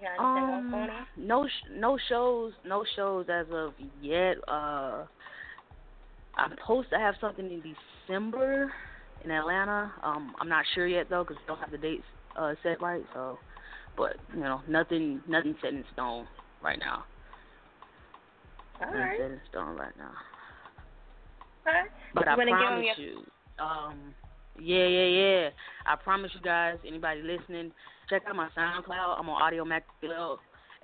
You 0.00 0.06
got 0.06 0.14
anything 0.18 0.54
Um, 0.64 1.06
no 1.16 1.46
sh- 1.46 1.70
no 1.72 1.98
shows 2.08 2.52
no 2.66 2.84
shows 2.96 3.26
as 3.32 3.46
of 3.52 3.72
yet. 4.02 4.36
Uh, 4.46 5.04
I'm 6.36 6.50
supposed 6.60 6.90
to 6.90 6.98
have 6.98 7.14
something 7.20 7.46
in 7.50 7.60
December 8.08 8.72
in 9.24 9.30
Atlanta. 9.30 9.92
Um, 10.02 10.34
I'm 10.40 10.48
not 10.48 10.64
sure 10.74 10.86
yet 10.86 11.06
though 11.10 11.24
because 11.24 11.36
don't 11.46 11.58
have 11.60 11.70
the 11.70 11.78
dates 11.78 12.04
uh 12.36 12.54
set 12.62 12.80
right. 12.80 13.02
So, 13.14 13.38
but 13.96 14.16
you 14.34 14.40
know 14.40 14.60
nothing 14.68 15.20
nothing 15.28 15.54
set 15.62 15.72
in 15.72 15.84
stone 15.92 16.26
right 16.62 16.78
now. 16.78 17.04
All 18.80 18.86
Nothing 18.86 19.00
right. 19.00 19.18
set 19.20 19.30
in 19.30 19.40
stone 19.50 19.76
right 19.76 19.96
now. 19.98 20.10
Okay. 21.66 21.88
But 22.14 22.26
You 22.26 22.32
I 22.32 22.34
promise 22.36 22.86
your- 22.96 23.06
you, 23.08 23.24
um, 23.58 24.14
yeah, 24.58 24.86
yeah, 24.86 25.04
yeah. 25.04 25.50
I 25.86 25.96
promise 25.96 26.30
you 26.34 26.40
guys, 26.40 26.76
anybody 26.86 27.22
listening, 27.22 27.72
check 28.08 28.22
out 28.28 28.36
my 28.36 28.48
SoundCloud. 28.56 29.18
I'm 29.18 29.28
on 29.28 29.42
Audiomack. 29.52 29.82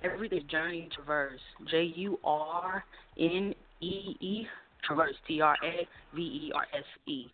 Everything's 0.03 0.45
Journey 0.51 0.89
Traverse. 0.95 1.41
J 1.71 1.85
U 1.97 2.19
R 2.25 2.85
N 3.19 3.55
E 3.81 4.17
E 4.21 4.47
Traverse. 4.87 5.15
T 5.27 5.41
R 5.41 5.57
A 5.65 5.87
V 6.15 6.23
E 6.23 6.53
R 6.55 6.67
S 6.77 6.85
E. 7.07 7.27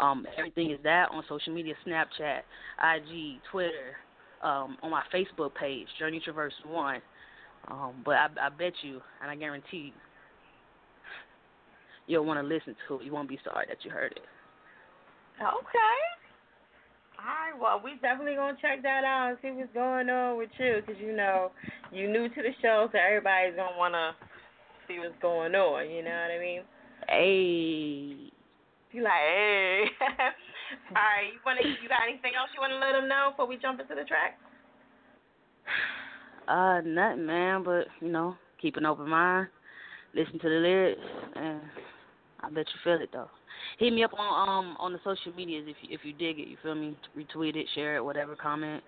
Um, 0.00 0.26
everything 0.36 0.70
is 0.70 0.78
that 0.84 1.08
on 1.10 1.24
social 1.28 1.52
media, 1.52 1.74
Snapchat, 1.86 2.40
IG, 2.78 3.40
Twitter, 3.50 3.96
um, 4.42 4.76
on 4.82 4.90
my 4.90 5.02
Facebook 5.12 5.54
page, 5.54 5.86
Journey 5.98 6.20
Traverse 6.24 6.54
One. 6.66 7.00
Um, 7.68 8.02
but 8.04 8.14
I, 8.14 8.28
I 8.40 8.48
bet 8.48 8.72
you, 8.82 9.00
and 9.20 9.30
I 9.30 9.34
guarantee 9.34 9.76
you, 9.76 9.92
you'll 12.06 12.24
want 12.24 12.40
to 12.40 12.46
listen 12.46 12.76
to 12.86 13.00
it. 13.00 13.04
You 13.04 13.12
won't 13.12 13.28
be 13.28 13.38
sorry 13.44 13.66
that 13.68 13.78
you 13.84 13.90
heard 13.90 14.12
it. 14.12 14.22
Okay. 15.38 15.98
All 17.18 17.26
right. 17.26 17.60
Well, 17.60 17.82
we 17.84 17.98
definitely 18.00 18.36
gonna 18.36 18.56
check 18.62 18.82
that 18.82 19.02
out 19.04 19.30
and 19.30 19.38
see 19.42 19.50
what's 19.50 19.74
going 19.74 20.08
on 20.08 20.38
with 20.38 20.50
you, 20.58 20.80
cause 20.86 20.96
you 21.00 21.14
know 21.14 21.50
you 21.92 22.10
new 22.10 22.28
to 22.28 22.42
the 22.42 22.54
show, 22.62 22.88
so 22.90 22.98
everybody's 22.98 23.56
gonna 23.56 23.76
wanna 23.76 24.14
see 24.86 24.98
what's 24.98 25.18
going 25.20 25.54
on. 25.54 25.90
You 25.90 26.02
know 26.02 26.10
what 26.10 26.30
I 26.30 26.38
mean? 26.38 26.62
Hey. 27.08 28.30
You 28.92 29.02
like, 29.02 29.12
hey. 29.12 29.84
All 30.90 30.94
right. 30.94 31.32
You 31.32 31.40
wanna? 31.44 31.60
You 31.62 31.88
got 31.88 32.00
anything 32.08 32.32
else 32.38 32.50
you 32.54 32.60
wanna 32.60 32.76
let 32.76 32.92
them 32.92 33.08
know 33.08 33.30
before 33.30 33.46
we 33.46 33.56
jump 33.56 33.80
into 33.80 33.94
the 33.94 34.04
track? 34.04 34.38
Uh, 36.48 36.80
nothing, 36.82 37.26
man, 37.26 37.62
but, 37.62 37.88
you 38.00 38.08
know, 38.08 38.34
keep 38.58 38.78
an 38.78 38.86
open 38.86 39.06
mind, 39.06 39.48
listen 40.14 40.38
to 40.38 40.48
the 40.48 40.54
lyrics, 40.54 41.00
and 41.36 41.60
I 42.40 42.48
bet 42.48 42.64
you 42.66 42.80
feel 42.82 43.02
it 43.02 43.10
though. 43.12 43.28
Hit 43.78 43.92
me 43.92 44.02
up 44.02 44.12
on 44.18 44.48
um 44.48 44.76
on 44.78 44.94
the 44.94 44.98
social 45.04 45.32
medias 45.36 45.66
if 45.68 45.76
you 45.82 45.94
if 45.94 46.00
you 46.04 46.14
dig 46.14 46.38
it. 46.38 46.48
You 46.48 46.56
feel 46.62 46.74
me? 46.74 46.96
Retweet 47.16 47.54
it, 47.54 47.66
share 47.74 47.96
it, 47.96 48.04
whatever, 48.04 48.34
comment. 48.34 48.82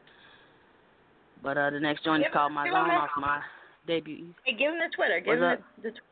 But 1.43 1.59
uh, 1.59 1.71
the 1.71 1.81
next 1.81 2.05
joint 2.05 2.23
is 2.23 2.29
called 2.33 2.53
My 2.53 2.66
Zone 2.66 2.91
off 2.91 3.11
my 3.18 3.41
debut. 3.87 4.29
Hey, 4.45 4.53
give 4.53 4.73
him 4.73 4.79
the 4.79 4.95
Twitter. 4.95 5.21
Give 5.21 5.39
What's 5.39 5.59
him 5.59 5.64
the, 5.83 5.91
the 5.91 5.95
tw- 5.97 6.10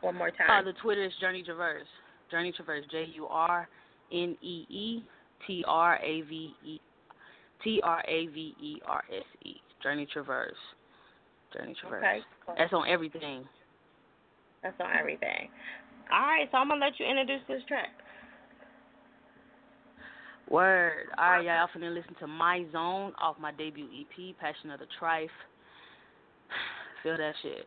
one 0.00 0.14
more 0.16 0.28
Uh, 0.28 0.46
time. 0.46 0.64
the 0.64 0.72
Twitter 0.74 1.04
is 1.04 1.12
Journey 1.20 1.42
Traverse. 1.42 1.86
Journey 2.30 2.52
Traverse. 2.52 2.84
J 2.90 3.04
U 3.14 3.26
R 3.26 3.68
N 4.12 4.36
E 4.42 4.66
E 4.68 5.04
T 5.46 5.64
R 5.66 5.96
A 6.02 6.20
V 6.22 6.54
E 6.64 6.80
T 7.62 7.80
R 7.82 8.02
A 8.06 8.26
V 8.26 8.54
E 8.60 8.80
R 8.86 9.04
S 9.12 9.24
E. 9.44 9.54
Journey 9.82 10.06
Traverse. 10.06 10.54
Journey 11.52 11.74
Traverse. 11.80 12.02
Okay, 12.04 12.20
cool. 12.44 12.54
That's 12.58 12.72
on 12.72 12.88
everything. 12.88 13.44
That's 14.62 14.78
on 14.80 14.90
everything. 14.98 15.48
All 16.12 16.20
right, 16.26 16.48
so 16.50 16.58
I'm 16.58 16.68
gonna 16.68 16.84
let 16.84 16.98
you 16.98 17.06
introduce 17.06 17.42
this 17.48 17.62
track. 17.68 17.90
Word. 20.48 21.08
All 21.18 21.30
right, 21.32 21.44
y'all. 21.44 21.56
Y'all 21.56 21.68
finna 21.74 21.92
listen 21.92 22.14
to 22.20 22.26
My 22.28 22.64
Zone 22.70 23.12
off 23.20 23.36
my 23.40 23.50
debut 23.52 23.86
EP, 23.86 24.38
Passion 24.38 24.70
of 24.70 24.78
the 24.78 24.86
Trife. 25.00 25.28
Feel 27.02 27.16
that 27.16 27.34
shit. 27.42 27.66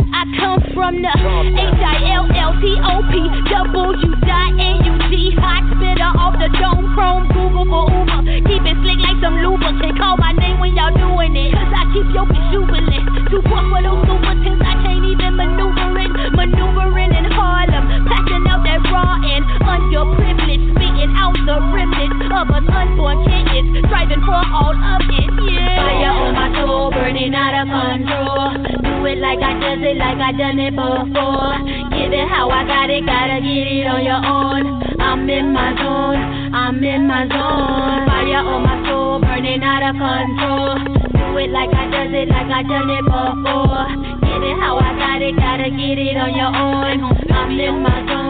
I 0.21 0.29
come 0.37 0.61
from 0.77 1.01
the 1.01 1.09
H 1.09 1.81
I 1.81 2.13
L 2.13 2.29
L 2.29 2.53
T 2.61 2.77
O 2.77 3.01
P 3.09 3.25
W 3.25 4.05
N 4.61 4.77
U 4.85 4.93
G 5.09 5.33
hot 5.41 5.65
spitter 5.73 6.13
off 6.13 6.37
the 6.37 6.45
dome 6.61 6.93
chrome 6.93 7.25
Google 7.33 7.65
for 7.65 7.89
Uber. 7.89 8.45
Keep 8.45 8.69
it 8.69 8.77
slick 8.85 9.01
like 9.01 9.17
some 9.17 9.41
lubricant. 9.41 9.97
Call 9.97 10.21
my 10.21 10.29
name 10.37 10.61
when 10.61 10.77
y'all 10.77 10.93
doing 10.93 11.33
it. 11.33 11.57
Cause 11.57 11.73
I 11.73 11.89
keep 11.89 12.05
your 12.13 12.29
bitch 12.29 12.53
jubilant. 12.53 13.33
Too 13.33 13.41
poor 13.49 13.65
for 13.65 13.81
those 13.81 14.05
super 14.05 14.37
tens. 14.45 14.61
I 14.61 14.77
can't 14.85 15.01
even 15.09 15.41
maneuver 15.41 15.89
it. 15.97 16.13
Maneuvering 16.37 17.17
in 17.17 17.25
Harlem. 17.33 18.05
Packing 18.05 18.45
out 18.45 18.61
that 18.61 18.85
raw 18.93 19.17
and 19.25 19.41
underprivileged. 19.65 20.80
Out 21.21 21.37
the 21.45 21.57
remnants 21.69 22.25
of 22.33 22.49
us 22.49 22.65
unborn 22.65 23.21
kittens. 23.29 23.77
Striving 23.85 24.25
for 24.25 24.41
all 24.41 24.73
of 24.73 25.05
it. 25.05 25.29
Yeah. 25.53 25.77
Fire 25.77 26.17
on 26.17 26.33
my 26.33 26.49
soul, 26.57 26.89
burning 26.89 27.35
out 27.37 27.53
of 27.61 27.69
control. 27.69 28.57
Do 28.81 29.05
it 29.05 29.21
like 29.21 29.37
I 29.37 29.53
does 29.61 29.85
it, 29.85 30.01
like 30.01 30.17
I 30.17 30.31
done 30.33 30.57
it 30.57 30.73
before. 30.73 31.61
Give 31.93 32.09
it 32.09 32.25
how 32.25 32.49
I 32.49 32.65
got 32.65 32.89
it, 32.89 33.05
gotta 33.05 33.37
get 33.37 33.69
it 33.69 33.85
on 33.85 34.01
your 34.01 34.17
own. 34.17 34.81
I'm 34.97 35.29
in 35.29 35.53
my 35.53 35.77
zone, 35.77 36.17
I'm 36.57 36.81
in 36.81 37.05
my 37.05 37.29
zone. 37.29 38.01
Fire 38.09 38.41
on 38.41 38.61
my 38.65 38.81
soul, 38.89 39.21
burning 39.21 39.61
out 39.61 39.85
of 39.85 40.01
control. 40.01 40.73
Do 41.05 41.37
it 41.37 41.53
like 41.53 41.69
I 41.69 41.85
does 41.85 42.13
it, 42.17 42.33
like 42.33 42.49
I 42.49 42.65
done 42.65 42.89
it 42.89 43.05
before. 43.05 43.85
Give 44.25 44.41
it 44.41 44.57
how 44.57 44.81
I 44.81 44.89
got 44.97 45.21
it, 45.21 45.37
gotta 45.37 45.69
get 45.69 46.01
it 46.01 46.17
on 46.17 46.33
your 46.33 46.49
own. 46.49 46.97
I'm 47.29 47.53
in 47.59 47.77
my 47.85 47.97
zone. 48.09 48.20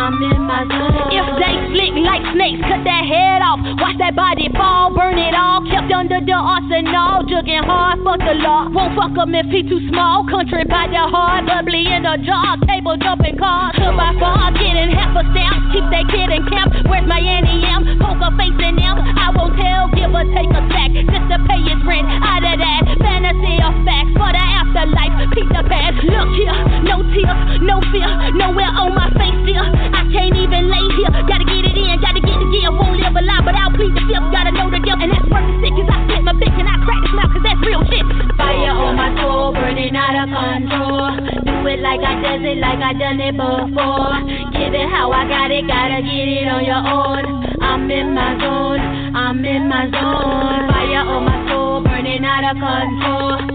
I'm 0.00 0.16
in 0.16 0.40
my 0.48 0.64
zone. 0.64 1.12
If 1.12 1.28
they 1.36 1.54
slick 1.76 1.92
like 2.00 2.24
snakes, 2.32 2.64
cut 2.64 2.80
that 2.88 3.04
head 3.04 3.44
off. 3.44 3.60
Watch 3.76 4.00
that 4.00 4.16
body 4.16 4.48
fall, 4.56 4.96
burn 4.96 5.20
it 5.20 5.36
all. 5.36 5.60
Kept 5.68 5.92
under 5.92 6.24
the 6.24 6.32
arsenal, 6.32 7.20
jugging 7.28 7.60
hard, 7.68 8.00
fuck 8.00 8.16
the 8.24 8.32
law. 8.40 8.72
Won't 8.72 8.96
fuck 8.96 9.12
'em 9.20 9.36
if 9.36 9.52
he 9.52 9.60
too 9.60 9.84
small. 9.92 10.24
Country 10.24 10.64
by 10.64 10.88
the 10.88 11.04
hard, 11.04 11.44
bubbly 11.44 11.84
in 11.84 12.08
the 12.08 12.16
jar. 12.24 12.56
Table 12.64 12.96
jumping 12.96 13.36
car, 13.36 13.76
hood 13.76 13.92
by 13.92 14.16
far, 14.16 14.48
getting 14.56 14.88
half 14.96 15.12
a 15.20 15.22
stamp. 15.36 15.68
Keep 15.68 15.84
that 15.92 16.08
kid 16.08 16.32
in 16.32 16.48
camp. 16.48 16.72
Where's 16.88 17.04
my 17.04 17.20
Annie? 17.20 17.60
Poker 18.00 18.32
facing 18.40 18.76
them. 18.80 18.96
I 18.96 19.28
won't 19.36 19.52
tell, 19.60 19.88
give 19.92 20.14
or 20.14 20.24
take 20.32 20.48
a 20.48 20.62
sack 20.72 20.90
just 20.96 21.26
to 21.28 21.36
pay 21.44 21.60
his 21.60 21.80
rent. 21.84 22.08
Out 22.24 22.40
of 22.40 22.56
that 22.56 22.82
fantasy 23.04 23.56
of 23.60 23.74
facts 23.84 24.14
for 24.16 24.32
the 24.32 24.40
afterlife. 24.40 25.12
Peep 25.36 25.48
the 25.52 25.64
past. 25.68 25.96
Look 26.08 26.28
here, 26.40 26.56
no 26.88 27.04
tears, 27.12 27.60
no 27.60 27.80
fear, 27.92 28.08
nowhere 28.32 28.72
on 28.72 28.94
my 28.94 29.10
face 29.20 29.44
here. 29.44 29.89
I 30.60 30.68
lay 30.68 30.84
here. 31.00 31.08
Gotta 31.24 31.46
get 31.48 31.64
it 31.64 31.72
in, 31.72 31.96
gotta 32.04 32.20
get 32.20 32.36
it 32.36 32.52
in. 32.52 32.68
Won't 32.76 33.00
live 33.00 33.16
a 33.16 33.22
lie, 33.24 33.40
but 33.40 33.56
I'll 33.56 33.72
plead 33.72 33.96
the 33.96 34.04
fifth. 34.04 34.28
Gotta 34.28 34.52
know 34.52 34.68
the 34.68 34.76
guilt, 34.84 35.00
and 35.00 35.08
that's 35.08 35.24
worth 35.32 35.48
the 35.48 35.56
sick. 35.64 35.72
Cause 35.72 35.88
I 35.88 35.96
split 36.04 36.20
my 36.20 36.34
pick 36.36 36.52
and 36.52 36.68
I 36.68 36.76
crack 36.84 37.00
his 37.00 37.14
mouth, 37.16 37.32
cause 37.32 37.44
that's 37.48 37.62
real 37.64 37.82
shit. 37.88 38.04
Fire 38.36 38.76
on 38.76 38.92
my 38.92 39.08
soul, 39.16 39.56
burning 39.56 39.96
out 39.96 40.20
of 40.20 40.28
control. 40.28 41.16
Do 41.48 41.54
it 41.64 41.80
like 41.80 42.04
I 42.04 42.12
does 42.20 42.44
it, 42.44 42.60
like 42.60 42.80
I 42.84 42.92
done 42.92 43.20
it 43.24 43.40
before. 43.40 44.20
Give 44.52 44.72
it 44.76 44.88
how 44.92 45.08
I 45.08 45.24
got 45.24 45.48
it, 45.48 45.64
gotta 45.64 46.04
get 46.04 46.28
it 46.28 46.44
on 46.44 46.60
your 46.68 46.84
own. 46.84 47.24
I'm 47.64 47.88
in 47.88 48.12
my 48.12 48.36
zone, 48.36 48.80
I'm 49.16 49.40
in 49.40 49.64
my 49.64 49.88
zone. 49.88 50.68
Fire 50.68 51.08
on 51.08 51.24
my 51.24 51.38
soul, 51.48 51.80
burning 51.80 52.20
out 52.20 52.44
of 52.44 52.60
control. 52.60 53.49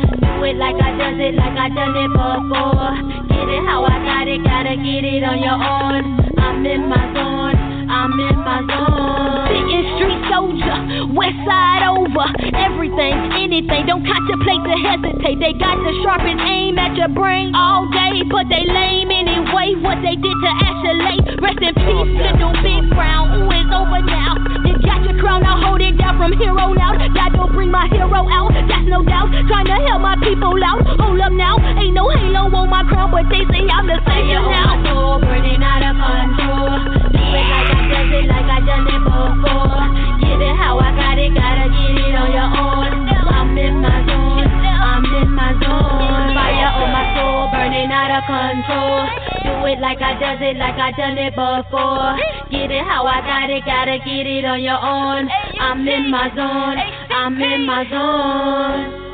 It 0.45 0.57
like 0.57 0.75
I 0.75 0.93
does 0.93 1.17
it, 1.17 1.33
like 1.33 1.57
I 1.57 1.69
done 1.73 1.97
it 1.97 2.11
before. 2.13 2.93
Get 3.33 3.49
it 3.49 3.65
how 3.65 3.81
I 3.83 3.97
got 4.05 4.27
it, 4.27 4.43
gotta 4.43 4.77
get 4.77 5.01
it 5.01 5.23
on 5.25 5.41
your 5.41 5.57
own. 5.57 6.37
I'm 6.37 6.63
in 6.63 6.87
my 6.87 7.01
zone, 7.17 7.64
I'm 7.95 8.11
in 8.19 8.35
my 8.43 8.59
zone. 8.67 9.47
Sitting 9.47 9.87
street 9.95 10.19
soldier, 10.27 10.77
west 11.15 11.39
side 11.47 11.87
over. 11.87 12.27
Everything, 12.51 13.15
anything, 13.39 13.87
don't 13.87 14.03
contemplate 14.03 14.59
to 14.67 14.75
hesitate. 14.83 15.39
They 15.39 15.55
got 15.55 15.79
the 15.79 15.95
sharpest 16.03 16.43
aim 16.43 16.75
at 16.75 16.91
your 16.99 17.07
brain 17.07 17.55
all 17.55 17.87
day, 17.95 18.19
but 18.27 18.51
they 18.51 18.67
lame 18.67 19.15
anyway. 19.15 19.79
What 19.79 20.03
they 20.03 20.19
did 20.19 20.35
to 20.35 20.51
Ashley, 20.59 21.39
rest 21.39 21.63
in 21.63 21.71
peace, 21.71 22.11
little 22.19 22.51
big 22.59 22.83
brown. 22.91 23.31
Ooh, 23.39 23.47
it's 23.47 23.71
over 23.71 24.03
now. 24.03 24.43
You 24.67 24.75
got 24.83 24.99
your 25.07 25.15
crown, 25.23 25.47
I'll 25.47 25.63
hold 25.63 25.79
it 25.79 25.95
down 25.95 26.19
from 26.19 26.35
here 26.35 26.51
on 26.51 26.75
out. 26.75 26.99
God 26.99 27.31
don't 27.31 27.55
bring 27.55 27.71
my 27.71 27.87
hero 27.95 28.27
out, 28.27 28.51
that's 28.51 28.87
no 28.91 29.07
doubt. 29.07 29.31
Trying 29.47 29.71
to 29.71 29.77
help 29.87 30.03
my 30.03 30.19
people 30.19 30.51
out. 30.67 30.83
Hold 30.99 31.23
up 31.23 31.31
now, 31.31 31.55
ain't 31.79 31.95
no 31.95 32.11
halo 32.11 32.51
on 32.59 32.67
my 32.67 32.83
crown, 32.91 33.07
but 33.15 33.23
they 33.31 33.47
say 33.47 33.63
I'm 33.71 33.87
the 33.87 34.03
savior 34.03 34.43
now. 34.43 34.83
Soul 34.83 35.23
burning 35.23 35.63
out 35.63 35.79
of 35.79 35.95
control. 35.95 36.75
Do 37.15 37.23
it 37.23 37.47
like 37.55 37.84
does 37.89 38.11
it, 38.11 38.25
like 38.27 38.49
I 38.49 38.59
done 38.65 38.87
it 38.87 39.01
before. 39.05 39.85
Give 40.21 40.41
it 40.41 40.55
how 40.57 40.79
I 40.79 40.91
got 40.95 41.17
it, 41.17 41.33
gotta 41.33 41.69
get 41.69 41.95
it 41.95 42.15
on 42.15 42.29
your 42.31 42.49
own. 42.49 42.91
I'm 43.29 43.57
in 43.57 43.81
my 43.81 43.99
zone, 44.05 44.47
I'm 44.49 45.05
in 45.05 45.29
my 45.31 45.51
zone. 45.61 46.33
Fire 46.33 46.71
on 46.81 46.89
my 46.91 47.05
soul, 47.15 47.51
burning 47.51 47.91
out 47.91 48.11
of 48.11 48.23
control. 48.25 49.05
Do 49.45 49.65
it 49.69 49.79
like 49.79 50.01
I 50.01 50.17
does 50.19 50.41
it, 50.41 50.57
like 50.57 50.75
I 50.75 50.91
done 50.97 51.17
it 51.17 51.33
before. 51.35 52.17
Get 52.49 52.71
it 52.71 52.83
how 52.83 53.05
I 53.05 53.21
got 53.21 53.49
it, 53.49 53.63
gotta 53.65 53.97
get 53.99 54.25
it 54.25 54.45
on 54.45 54.61
your 54.61 54.79
own. 54.79 55.29
I'm 55.59 55.87
in 55.87 56.09
my 56.09 56.29
zone, 56.35 56.77
I'm 57.11 57.41
in 57.41 57.65
my 57.65 57.83
zone. 57.89 59.04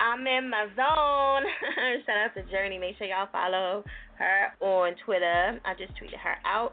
I'm 0.00 0.26
in 0.26 0.48
my 0.48 0.64
zone. 0.74 1.44
Shout 2.06 2.16
out 2.16 2.34
to 2.34 2.42
Journey. 2.50 2.78
Make 2.78 2.96
sure 2.96 3.06
y'all 3.06 3.28
follow 3.30 3.84
her 4.18 4.54
on 4.60 4.94
Twitter. 5.04 5.60
I 5.64 5.74
just 5.74 5.92
tweeted 5.92 6.18
her 6.18 6.36
out 6.46 6.72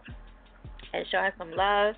and 0.93 1.05
show 1.11 1.17
her 1.17 1.33
some 1.37 1.51
love. 1.51 1.95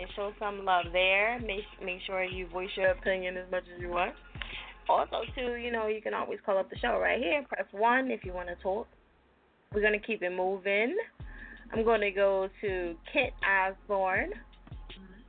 and 0.00 0.10
show 0.14 0.32
some 0.38 0.64
love 0.64 0.86
there. 0.92 1.38
Make 1.40 1.64
make 1.84 1.98
sure 2.06 2.22
you 2.22 2.46
voice 2.48 2.68
your 2.76 2.90
opinion 2.90 3.36
as 3.36 3.50
much 3.50 3.64
as 3.74 3.80
you 3.80 3.88
want. 3.88 4.14
Also, 4.88 5.22
too, 5.34 5.56
you 5.56 5.72
know, 5.72 5.88
you 5.88 6.00
can 6.00 6.14
always 6.14 6.38
call 6.44 6.58
up 6.58 6.70
the 6.70 6.78
show 6.78 6.98
right 7.00 7.20
here. 7.20 7.44
Press 7.48 7.66
one 7.72 8.10
if 8.10 8.24
you 8.24 8.32
want 8.32 8.48
to 8.48 8.54
talk. 8.62 8.86
We're 9.72 9.82
gonna 9.82 9.98
keep 9.98 10.22
it 10.22 10.30
moving. 10.30 10.96
I'm 11.72 11.84
gonna 11.84 12.12
go 12.12 12.48
to 12.60 12.94
Kent 13.12 13.32
Osbourne. 13.44 14.32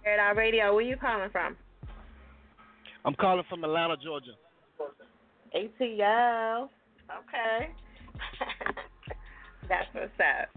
At 0.06 0.20
our 0.20 0.36
radio, 0.36 0.74
where 0.74 0.84
you 0.84 0.96
calling 0.96 1.30
from? 1.32 1.58
I'm 3.04 3.16
calling 3.16 3.44
from 3.50 3.64
Atlanta, 3.64 3.96
Georgia. 4.02 4.32
ATL. 5.54 6.70
Okay. 7.10 7.72
That's 9.68 9.88
what's 9.94 10.12
up. 10.20 10.50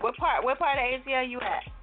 What 0.00 0.16
part? 0.16 0.44
What 0.44 0.58
part 0.58 0.78
of 0.78 1.00
ATL 1.00 1.28
you 1.28 1.38
at? 1.40 1.81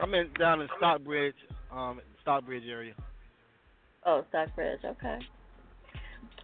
I'm 0.00 0.14
in 0.14 0.30
down 0.38 0.62
in 0.62 0.68
Stockbridge, 0.78 1.34
um, 1.72 2.00
Stockbridge 2.22 2.64
area. 2.68 2.94
Oh, 4.06 4.24
Stockbridge. 4.30 4.80
Okay. 4.84 5.18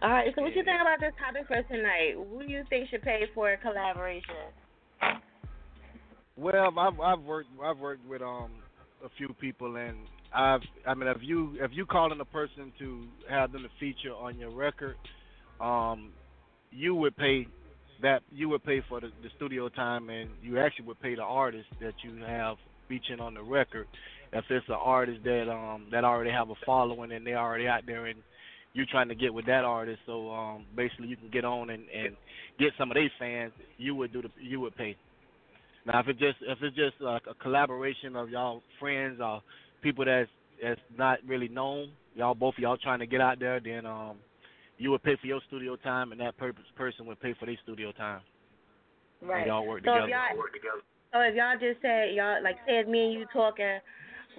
All 0.01 0.09
right. 0.09 0.31
So, 0.35 0.43
what 0.43 0.53
do 0.53 0.59
you 0.59 0.65
think 0.65 0.81
about 0.81 0.99
this 0.99 1.13
topic 1.19 1.47
for 1.47 1.61
tonight? 1.73 2.13
Who 2.15 2.45
do 2.45 2.51
you 2.51 2.63
think 2.69 2.89
should 2.89 3.01
pay 3.01 3.23
for 3.33 3.51
a 3.51 3.57
collaboration? 3.57 4.53
Well, 6.35 6.71
I've 6.77 6.99
I've 6.99 7.21
worked 7.21 7.49
I've 7.63 7.79
worked 7.79 8.07
with 8.07 8.21
um 8.21 8.51
a 9.03 9.09
few 9.17 9.29
people 9.39 9.75
and 9.75 9.97
I've 10.33 10.61
I 10.85 10.93
mean 10.93 11.07
if 11.09 11.17
you 11.21 11.57
if 11.59 11.71
you 11.73 11.85
calling 11.85 12.19
a 12.19 12.25
person 12.25 12.71
to 12.79 13.07
have 13.29 13.51
them 13.51 13.63
to 13.63 13.69
feature 13.79 14.13
on 14.13 14.37
your 14.37 14.51
record, 14.51 14.97
um, 15.59 16.11
you 16.71 16.93
would 16.93 17.17
pay 17.17 17.47
that 18.03 18.21
you 18.31 18.49
would 18.49 18.63
pay 18.63 18.83
for 18.87 19.01
the, 19.01 19.07
the 19.23 19.29
studio 19.35 19.67
time 19.69 20.11
and 20.11 20.29
you 20.43 20.59
actually 20.59 20.85
would 20.85 21.01
pay 21.01 21.15
the 21.15 21.23
artist 21.23 21.67
that 21.81 21.95
you 22.03 22.23
have 22.23 22.57
featuring 22.87 23.19
on 23.19 23.33
the 23.33 23.43
record. 23.43 23.87
If 24.33 24.45
it's 24.49 24.67
an 24.67 24.75
artist 24.75 25.23
that 25.23 25.49
um 25.49 25.87
that 25.91 26.03
already 26.03 26.31
have 26.31 26.49
a 26.49 26.55
following 26.65 27.11
and 27.11 27.25
they 27.25 27.33
already 27.33 27.67
out 27.67 27.83
there 27.85 28.07
and 28.07 28.19
you're 28.73 28.85
trying 28.91 29.09
to 29.09 29.15
get 29.15 29.33
with 29.33 29.45
that 29.45 29.63
artist, 29.63 29.99
so 30.05 30.31
um 30.31 30.65
basically 30.75 31.07
you 31.07 31.17
can 31.17 31.29
get 31.29 31.45
on 31.45 31.69
and 31.69 31.83
and 31.89 32.15
get 32.59 32.69
some 32.77 32.91
of 32.91 32.95
their 32.95 33.11
fans. 33.19 33.53
You 33.77 33.95
would 33.95 34.11
do 34.11 34.21
the 34.21 34.29
you 34.41 34.59
would 34.59 34.75
pay. 34.75 34.95
Now 35.85 35.99
if 36.01 36.07
it 36.07 36.19
just 36.19 36.37
if 36.41 36.57
it's 36.61 36.75
just 36.75 36.99
like 36.99 37.23
a 37.29 37.33
collaboration 37.35 38.15
of 38.15 38.29
y'all 38.29 38.61
friends 38.79 39.19
or 39.21 39.41
people 39.81 40.05
that's 40.05 40.29
that's 40.61 40.81
not 40.97 41.19
really 41.25 41.47
known, 41.47 41.91
y'all 42.15 42.35
both 42.35 42.55
of 42.55 42.59
y'all 42.59 42.77
trying 42.77 42.99
to 42.99 43.07
get 43.07 43.21
out 43.21 43.39
there, 43.39 43.59
then 43.59 43.85
um 43.85 44.17
you 44.77 44.91
would 44.91 45.03
pay 45.03 45.15
for 45.19 45.27
your 45.27 45.41
studio 45.47 45.75
time 45.77 46.11
and 46.11 46.21
that 46.21 46.37
purpose 46.37 46.65
person 46.75 47.05
would 47.05 47.19
pay 47.21 47.33
for 47.39 47.45
their 47.45 47.57
studio 47.63 47.91
time. 47.93 48.21
Right. 49.21 49.39
And 49.39 49.47
y'all 49.47 49.65
work 49.65 49.79
so 49.79 49.91
together. 49.91 50.03
If 50.03 50.09
y'all, 50.09 50.81
So 51.17 51.21
if 51.23 51.33
y'all 51.33 51.57
just 51.59 51.81
say 51.81 52.13
y'all 52.13 52.43
like 52.43 52.57
say 52.67 52.77
it's 52.77 52.89
me 52.89 53.05
and 53.05 53.13
you 53.13 53.25
talking 53.33 53.79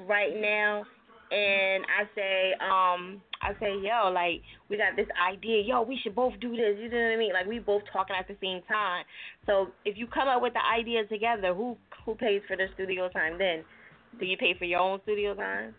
right 0.06 0.30
now 0.40 0.84
and 1.30 1.84
I 1.90 2.06
say, 2.14 2.52
um, 2.62 3.20
I 3.42 3.52
say, 3.58 3.74
yo, 3.82 4.10
like 4.14 4.42
we 4.70 4.76
got 4.76 4.94
this 4.94 5.08
idea, 5.18 5.62
yo, 5.66 5.82
we 5.82 5.98
should 6.02 6.14
both 6.14 6.34
do 6.40 6.50
this. 6.52 6.78
You 6.78 6.88
know 6.88 6.96
what 6.96 7.14
I 7.14 7.16
mean? 7.16 7.32
Like 7.32 7.46
we 7.46 7.58
both 7.58 7.82
talking 7.92 8.14
at 8.18 8.28
the 8.28 8.36
same 8.40 8.62
time. 8.68 9.04
So 9.46 9.72
if 9.84 9.98
you 9.98 10.06
come 10.06 10.28
up 10.28 10.40
with 10.40 10.52
the 10.52 10.62
idea 10.64 11.04
together, 11.06 11.52
who 11.52 11.76
who 12.06 12.14
pays 12.14 12.42
for 12.46 12.56
the 12.56 12.66
studio 12.74 13.08
time 13.08 13.38
then? 13.38 13.64
Do 14.20 14.24
you 14.24 14.36
pay 14.36 14.54
for 14.56 14.64
your 14.64 14.80
own 14.80 15.00
studio 15.02 15.34
time? 15.34 15.74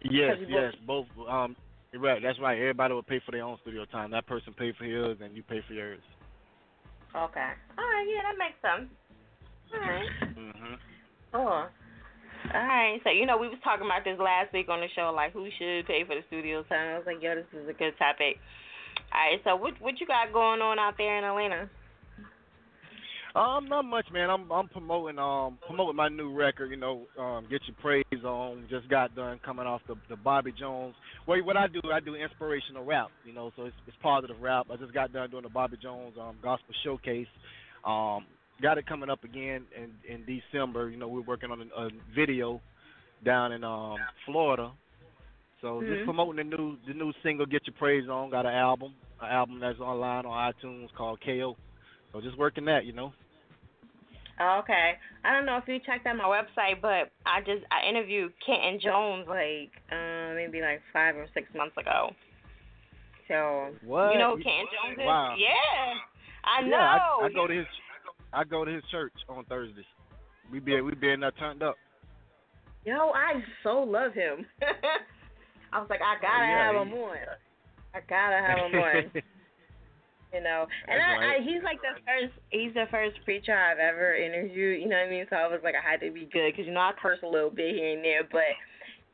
Yes, 0.00 0.36
yes, 0.48 0.74
both. 0.86 1.06
Um, 1.28 1.56
right. 1.98 2.22
That's 2.22 2.38
right. 2.38 2.56
Everybody 2.56 2.94
will 2.94 3.02
pay 3.02 3.20
for 3.26 3.32
their 3.32 3.42
own 3.42 3.58
studio 3.62 3.84
time. 3.86 4.12
That 4.12 4.28
person 4.28 4.54
pay 4.56 4.72
for 4.78 4.84
his, 4.84 5.18
and 5.20 5.36
you 5.36 5.42
pay 5.42 5.60
for 5.66 5.74
yours. 5.74 6.00
Okay. 7.16 7.50
All 7.78 7.84
right. 7.84 8.06
Yeah, 8.08 8.22
that 8.22 8.38
makes 8.38 8.62
sense. 8.62 8.90
All 9.74 9.90
right. 9.90 10.10
Mhm. 10.36 10.78
Cool. 11.32 11.42
All 11.42 11.70
right. 12.52 13.00
So 13.02 13.10
you 13.10 13.26
know 13.26 13.36
we 13.36 13.48
was 13.48 13.58
talking 13.64 13.86
about 13.86 14.04
this 14.04 14.18
last 14.18 14.52
week 14.52 14.68
on 14.68 14.80
the 14.80 14.88
show, 14.94 15.12
like 15.14 15.32
who 15.32 15.48
should 15.58 15.86
pay 15.86 16.04
for 16.04 16.14
the 16.14 16.22
studio 16.28 16.62
time. 16.64 16.94
I 16.94 16.98
was 16.98 17.06
like, 17.06 17.22
yo, 17.22 17.34
this 17.34 17.46
is 17.52 17.68
a 17.68 17.72
good 17.72 17.96
topic. 17.98 18.38
All 19.12 19.20
right. 19.20 19.40
So 19.44 19.56
what 19.56 19.80
what 19.80 20.00
you 20.00 20.06
got 20.06 20.32
going 20.32 20.60
on 20.60 20.78
out 20.78 20.94
there 20.96 21.18
in 21.18 21.24
Atlanta? 21.24 21.68
Um, 23.34 23.68
not 23.68 23.84
much, 23.84 24.06
man. 24.12 24.30
I'm 24.30 24.50
I'm 24.52 24.68
promoting 24.68 25.18
um 25.18 25.58
promoting 25.66 25.96
my 25.96 26.08
new 26.08 26.32
record. 26.32 26.70
You 26.70 26.76
know, 26.76 27.02
um, 27.18 27.46
get 27.50 27.62
your 27.66 27.74
praise 27.80 28.24
on. 28.24 28.66
Just 28.70 28.88
got 28.88 29.16
done 29.16 29.40
coming 29.44 29.66
off 29.66 29.80
the 29.88 29.96
the 30.08 30.16
Bobby 30.16 30.52
Jones. 30.56 30.94
Well, 31.26 31.42
what 31.44 31.56
I 31.56 31.66
do, 31.66 31.80
I 31.92 31.98
do 31.98 32.14
inspirational 32.14 32.84
rap. 32.84 33.08
You 33.24 33.32
know, 33.32 33.50
so 33.56 33.64
it's 33.64 33.76
it's 33.88 33.96
positive 34.00 34.36
rap. 34.40 34.66
I 34.72 34.76
just 34.76 34.94
got 34.94 35.12
done 35.12 35.30
doing 35.30 35.42
the 35.42 35.48
Bobby 35.48 35.76
Jones 35.82 36.14
um 36.20 36.36
gospel 36.42 36.74
showcase. 36.84 37.26
Um, 37.84 38.24
got 38.62 38.78
it 38.78 38.86
coming 38.86 39.10
up 39.10 39.24
again 39.24 39.66
in 39.76 39.92
in 40.08 40.24
December. 40.24 40.90
You 40.90 40.96
know, 40.96 41.08
we're 41.08 41.20
working 41.22 41.50
on 41.50 41.60
a, 41.60 41.80
a 41.80 41.90
video 42.14 42.60
down 43.24 43.52
in 43.52 43.64
um 43.64 43.98
Florida. 44.26 44.72
So 45.60 45.80
Mhm. 45.82 45.86
just 45.86 46.04
promoting 46.04 46.36
the 46.48 46.56
new 46.56 46.76
the 46.86 46.94
new 46.94 47.12
single 47.22 47.46
"Get 47.46 47.66
Your 47.66 47.74
Praise 47.74 48.08
On." 48.08 48.30
Got 48.30 48.46
an 48.46 48.54
album, 48.54 48.94
an 49.20 49.30
album 49.30 49.60
that's 49.60 49.80
online 49.80 50.26
on 50.26 50.52
iTunes 50.52 50.92
called 50.94 51.20
KO. 51.24 51.56
So 52.12 52.20
just 52.20 52.38
working 52.38 52.64
that, 52.66 52.84
you 52.84 52.92
know. 52.92 53.12
Okay. 54.40 54.98
I 55.24 55.32
don't 55.32 55.46
know 55.46 55.56
if 55.58 55.68
you 55.68 55.78
checked 55.78 56.06
out 56.06 56.16
my 56.16 56.24
website, 56.24 56.82
but 56.82 57.10
I 57.24 57.40
just 57.40 57.64
I 57.70 57.88
interviewed 57.88 58.32
Canton 58.44 58.80
Jones 58.80 59.26
like 59.28 59.70
uh, 59.90 60.34
maybe 60.34 60.60
like 60.60 60.82
five 60.92 61.16
or 61.16 61.26
six 61.34 61.46
months 61.54 61.76
ago. 61.76 62.10
So 63.28 63.70
What? 63.86 64.12
you 64.12 64.18
know 64.18 64.36
who 64.36 64.42
Canton 64.42 64.66
Jones 64.74 64.98
is? 64.98 65.06
Wow. 65.06 65.36
Yeah, 65.38 65.94
I 66.44 66.60
know. 66.62 66.76
Yeah, 66.76 66.98
I, 67.22 67.26
I 67.26 67.32
go 67.32 67.46
to 67.46 67.54
his 67.54 67.66
I 68.34 68.44
go 68.44 68.64
to 68.64 68.70
his 68.72 68.82
church 68.90 69.12
on 69.28 69.44
Thursdays. 69.44 69.84
We 70.50 70.60
be 70.60 70.80
we 70.80 70.94
be 70.94 71.10
in 71.10 71.20
there 71.20 71.30
turned 71.32 71.62
up. 71.62 71.76
Yo, 72.84 73.10
I 73.14 73.42
so 73.62 73.80
love 73.82 74.12
him. 74.12 74.44
I 75.72 75.78
was 75.80 75.88
like, 75.88 76.00
I 76.02 76.20
gotta 76.20 76.44
Oh, 76.44 76.46
yeah, 76.46 76.72
have 76.72 76.74
he- 76.86 76.92
him 76.92 76.98
on. 77.02 77.16
I 77.94 78.00
gotta 78.08 78.36
have 78.46 78.58
him 78.72 78.80
on. 78.80 79.22
You 80.34 80.42
know, 80.42 80.66
and 80.90 80.98
I, 80.98 81.38
I, 81.38 81.46
he's 81.46 81.62
like 81.62 81.78
the 81.78 81.94
first. 82.02 82.34
He's 82.50 82.74
the 82.74 82.90
first 82.90 83.22
preacher 83.22 83.54
I've 83.54 83.78
ever 83.78 84.18
interviewed. 84.18 84.82
You 84.82 84.90
know 84.90 84.98
what 84.98 85.06
I 85.06 85.10
mean? 85.14 85.26
So 85.30 85.38
I 85.38 85.46
was 85.46 85.62
like, 85.62 85.78
I 85.78 85.84
had 85.86 86.02
to 86.02 86.10
be 86.10 86.26
good 86.26 86.50
because 86.50 86.66
you 86.66 86.74
know 86.74 86.82
I 86.82 86.90
curse 86.98 87.22
a 87.22 87.30
little 87.30 87.54
bit 87.54 87.70
here 87.70 87.94
and 87.94 88.02
there, 88.02 88.26
but 88.26 88.50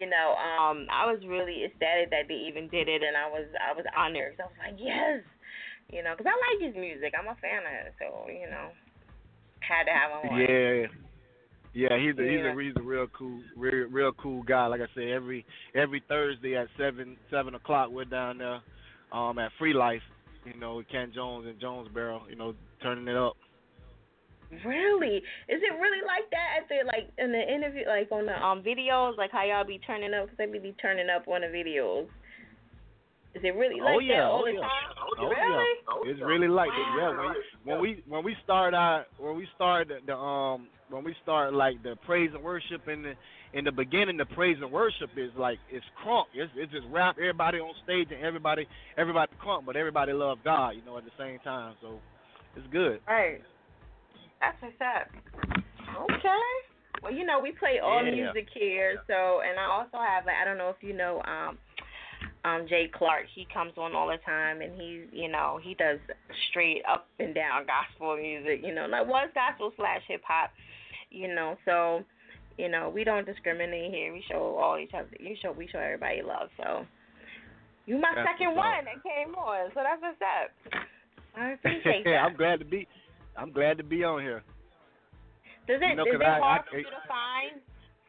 you 0.00 0.08
know, 0.08 0.32
um, 0.40 0.88
I 0.88 1.04
was 1.04 1.20
really 1.28 1.68
ecstatic 1.68 2.08
that 2.08 2.24
they 2.24 2.48
even 2.48 2.72
did 2.72 2.88
it, 2.88 3.04
and 3.04 3.20
I 3.20 3.28
was 3.28 3.44
I 3.60 3.76
was 3.76 3.84
honored. 3.92 4.40
I 4.40 4.48
was 4.48 4.56
like, 4.64 4.80
yes, 4.80 5.20
you 5.92 6.00
know, 6.00 6.16
because 6.16 6.24
I 6.24 6.40
like 6.40 6.72
his 6.72 6.76
music. 6.80 7.12
I'm 7.12 7.28
a 7.28 7.36
fan 7.36 7.68
of 7.68 7.74
it, 7.84 7.92
so 8.00 8.24
you 8.24 8.48
know, 8.48 8.72
had 9.60 9.84
to 9.84 9.92
have 9.92 10.24
him 10.24 10.32
on. 10.32 10.40
Yeah. 10.40 10.86
Yeah, 11.72 11.96
he's 11.98 12.18
a 12.18 12.22
he's 12.28 12.44
a 12.44 12.54
he's 12.60 12.74
a 12.76 12.82
real 12.82 13.06
cool 13.16 13.40
real 13.56 13.86
real 13.88 14.12
cool 14.20 14.42
guy. 14.42 14.66
Like 14.66 14.80
I 14.80 14.88
said, 14.94 15.08
every 15.08 15.46
every 15.74 16.02
Thursday 16.08 16.56
at 16.56 16.66
seven 16.76 17.16
seven 17.30 17.54
o'clock 17.54 17.90
we're 17.92 18.04
down 18.04 18.38
there 18.38 18.60
um 19.12 19.38
at 19.38 19.52
Free 19.56 19.72
Life, 19.72 20.02
you 20.44 20.58
know, 20.58 20.76
with 20.76 20.88
Ken 20.88 21.12
Jones 21.14 21.46
and 21.48 21.60
Jones 21.60 21.88
Barrel, 21.94 22.22
you 22.28 22.34
know, 22.34 22.54
turning 22.82 23.06
it 23.06 23.16
up. 23.16 23.36
Really? 24.66 25.18
Is 25.18 25.62
it 25.62 25.80
really 25.80 26.04
like 26.04 26.28
that 26.32 26.58
at 26.58 26.68
the 26.68 26.84
like 26.84 27.08
in 27.18 27.30
the 27.30 27.54
interview, 27.54 27.86
like 27.86 28.10
on 28.10 28.26
the 28.26 28.34
um 28.34 28.64
videos, 28.64 29.16
like 29.16 29.30
how 29.30 29.44
y'all 29.44 29.64
be 29.64 29.78
turning 29.86 30.12
up? 30.12 30.26
Cause 30.26 30.34
they 30.38 30.46
be 30.46 30.58
be 30.58 30.74
turning 30.82 31.06
up 31.08 31.28
on 31.28 31.42
the 31.42 31.46
videos. 31.46 32.08
Is 33.34 33.42
it 33.44 33.54
really 33.54 33.78
oh 33.80 34.00
yeah, 34.00 34.16
that 34.16 34.24
all 34.26 34.42
oh 34.42 34.44
the 34.44 34.52
yeah, 34.52 34.60
time? 34.60 34.70
oh 35.18 35.28
really? 35.28 35.34
yeah. 36.04 36.10
It's 36.10 36.20
really 36.20 36.48
like 36.48 36.70
that. 36.70 36.94
Yeah, 36.98 37.10
when 37.16 37.34
when 37.64 37.80
we 37.80 38.02
when 38.08 38.24
we 38.24 38.36
start 38.42 38.74
our 38.74 39.06
when 39.18 39.36
we 39.36 39.46
start 39.54 39.88
the, 39.88 39.98
the 40.04 40.16
um 40.16 40.66
when 40.88 41.04
we 41.04 41.14
start 41.22 41.54
like 41.54 41.80
the 41.84 41.94
praise 42.04 42.30
and 42.34 42.42
worship 42.42 42.88
in 42.88 43.02
the 43.02 43.14
in 43.52 43.64
the 43.64 43.72
beginning, 43.72 44.16
the 44.16 44.24
praise 44.26 44.56
and 44.60 44.70
worship 44.72 45.10
is 45.16 45.30
like 45.38 45.58
it's 45.70 45.86
crunk. 46.04 46.24
It's 46.34 46.50
it's 46.56 46.72
just 46.72 46.86
rap. 46.90 47.16
Everybody 47.18 47.58
on 47.58 47.72
stage 47.84 48.08
and 48.10 48.24
everybody 48.24 48.66
everybody 48.96 49.30
crunk, 49.44 49.64
but 49.64 49.76
everybody 49.76 50.12
love 50.12 50.38
God. 50.44 50.70
You 50.70 50.82
know, 50.84 50.98
at 50.98 51.04
the 51.04 51.14
same 51.18 51.38
time. 51.40 51.76
So 51.80 52.00
it's 52.56 52.66
good. 52.72 53.00
Right. 53.06 53.42
That's 54.40 54.56
what's 54.60 54.74
up. 54.80 55.06
Okay. 56.10 56.46
Well, 57.02 57.12
you 57.12 57.24
know, 57.24 57.38
we 57.40 57.52
play 57.52 57.78
all 57.82 58.04
Yeah. 58.04 58.10
music 58.10 58.48
here, 58.52 59.02
so 59.06 59.40
and 59.40 59.58
I 59.58 59.64
also 59.70 59.98
have 59.98 60.26
like 60.26 60.36
I 60.40 60.44
don't 60.44 60.58
know 60.58 60.68
if 60.70 60.82
you 60.82 60.94
know 60.96 61.22
um 61.24 61.58
um 62.44 62.66
Jay 62.68 62.90
Clark. 62.92 63.24
He 63.34 63.46
comes 63.52 63.72
on 63.76 63.94
all 63.94 64.08
the 64.08 64.18
time 64.24 64.60
and 64.62 64.72
he 64.80 65.04
you 65.12 65.28
know, 65.28 65.58
he 65.62 65.74
does 65.74 65.98
straight 66.50 66.82
up 66.90 67.06
and 67.18 67.34
down 67.34 67.66
gospel 67.66 68.16
music, 68.16 68.60
you 68.64 68.74
know, 68.74 68.86
like 68.86 69.06
was 69.06 69.28
gospel 69.34 69.72
slash 69.76 70.00
hip 70.08 70.22
hop, 70.26 70.50
you 71.10 71.32
know, 71.34 71.56
so 71.64 72.04
you 72.58 72.68
know, 72.68 72.90
we 72.94 73.04
don't 73.04 73.24
discriminate 73.24 73.92
here. 73.92 74.12
We 74.12 74.22
show 74.30 74.56
all 74.60 74.78
each 74.78 74.92
other 74.94 75.08
you 75.18 75.36
show 75.42 75.52
we 75.52 75.68
show 75.68 75.78
everybody 75.78 76.22
love, 76.22 76.48
so 76.56 76.84
you 77.86 77.98
my 77.98 78.12
That's 78.14 78.28
second 78.32 78.54
one 78.56 78.84
that 78.84 79.02
came 79.02 79.34
on, 79.34 79.70
so 79.74 79.80
that's 79.82 80.00
what's 80.02 80.20
up. 80.20 80.84
I 81.36 81.50
appreciate 81.52 82.04
that. 82.04 82.16
I'm 82.24 82.36
glad 82.36 82.58
to 82.60 82.64
be. 82.64 82.86
I'm 83.36 83.52
glad 83.52 83.78
to 83.78 83.84
be 83.84 84.04
on 84.04 84.20
here. 84.22 84.42
Does 85.66 85.80
it 85.82 85.88
You 85.90 85.96
know, 85.96 86.04
is 86.04 86.14
it 86.14 86.22
I- 86.22 86.38
hard 86.38 86.62
I- 86.66 86.70
for 86.70 86.78
you 86.78 86.84
to 86.84 86.90
find 87.08 87.60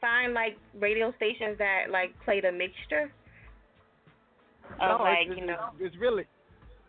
find 0.02 0.34
like 0.34 0.58
radio 0.80 1.14
stations 1.16 1.58
that 1.60 1.86
like 1.92 2.10
play 2.26 2.42
the 2.42 2.52
mixture 2.52 3.12
no, 4.80 4.98
like 5.04 5.28
it's, 5.28 5.40
you 5.40 5.46
know 5.46 5.72
it's, 5.80 5.94
it's 5.94 6.02
really 6.02 6.26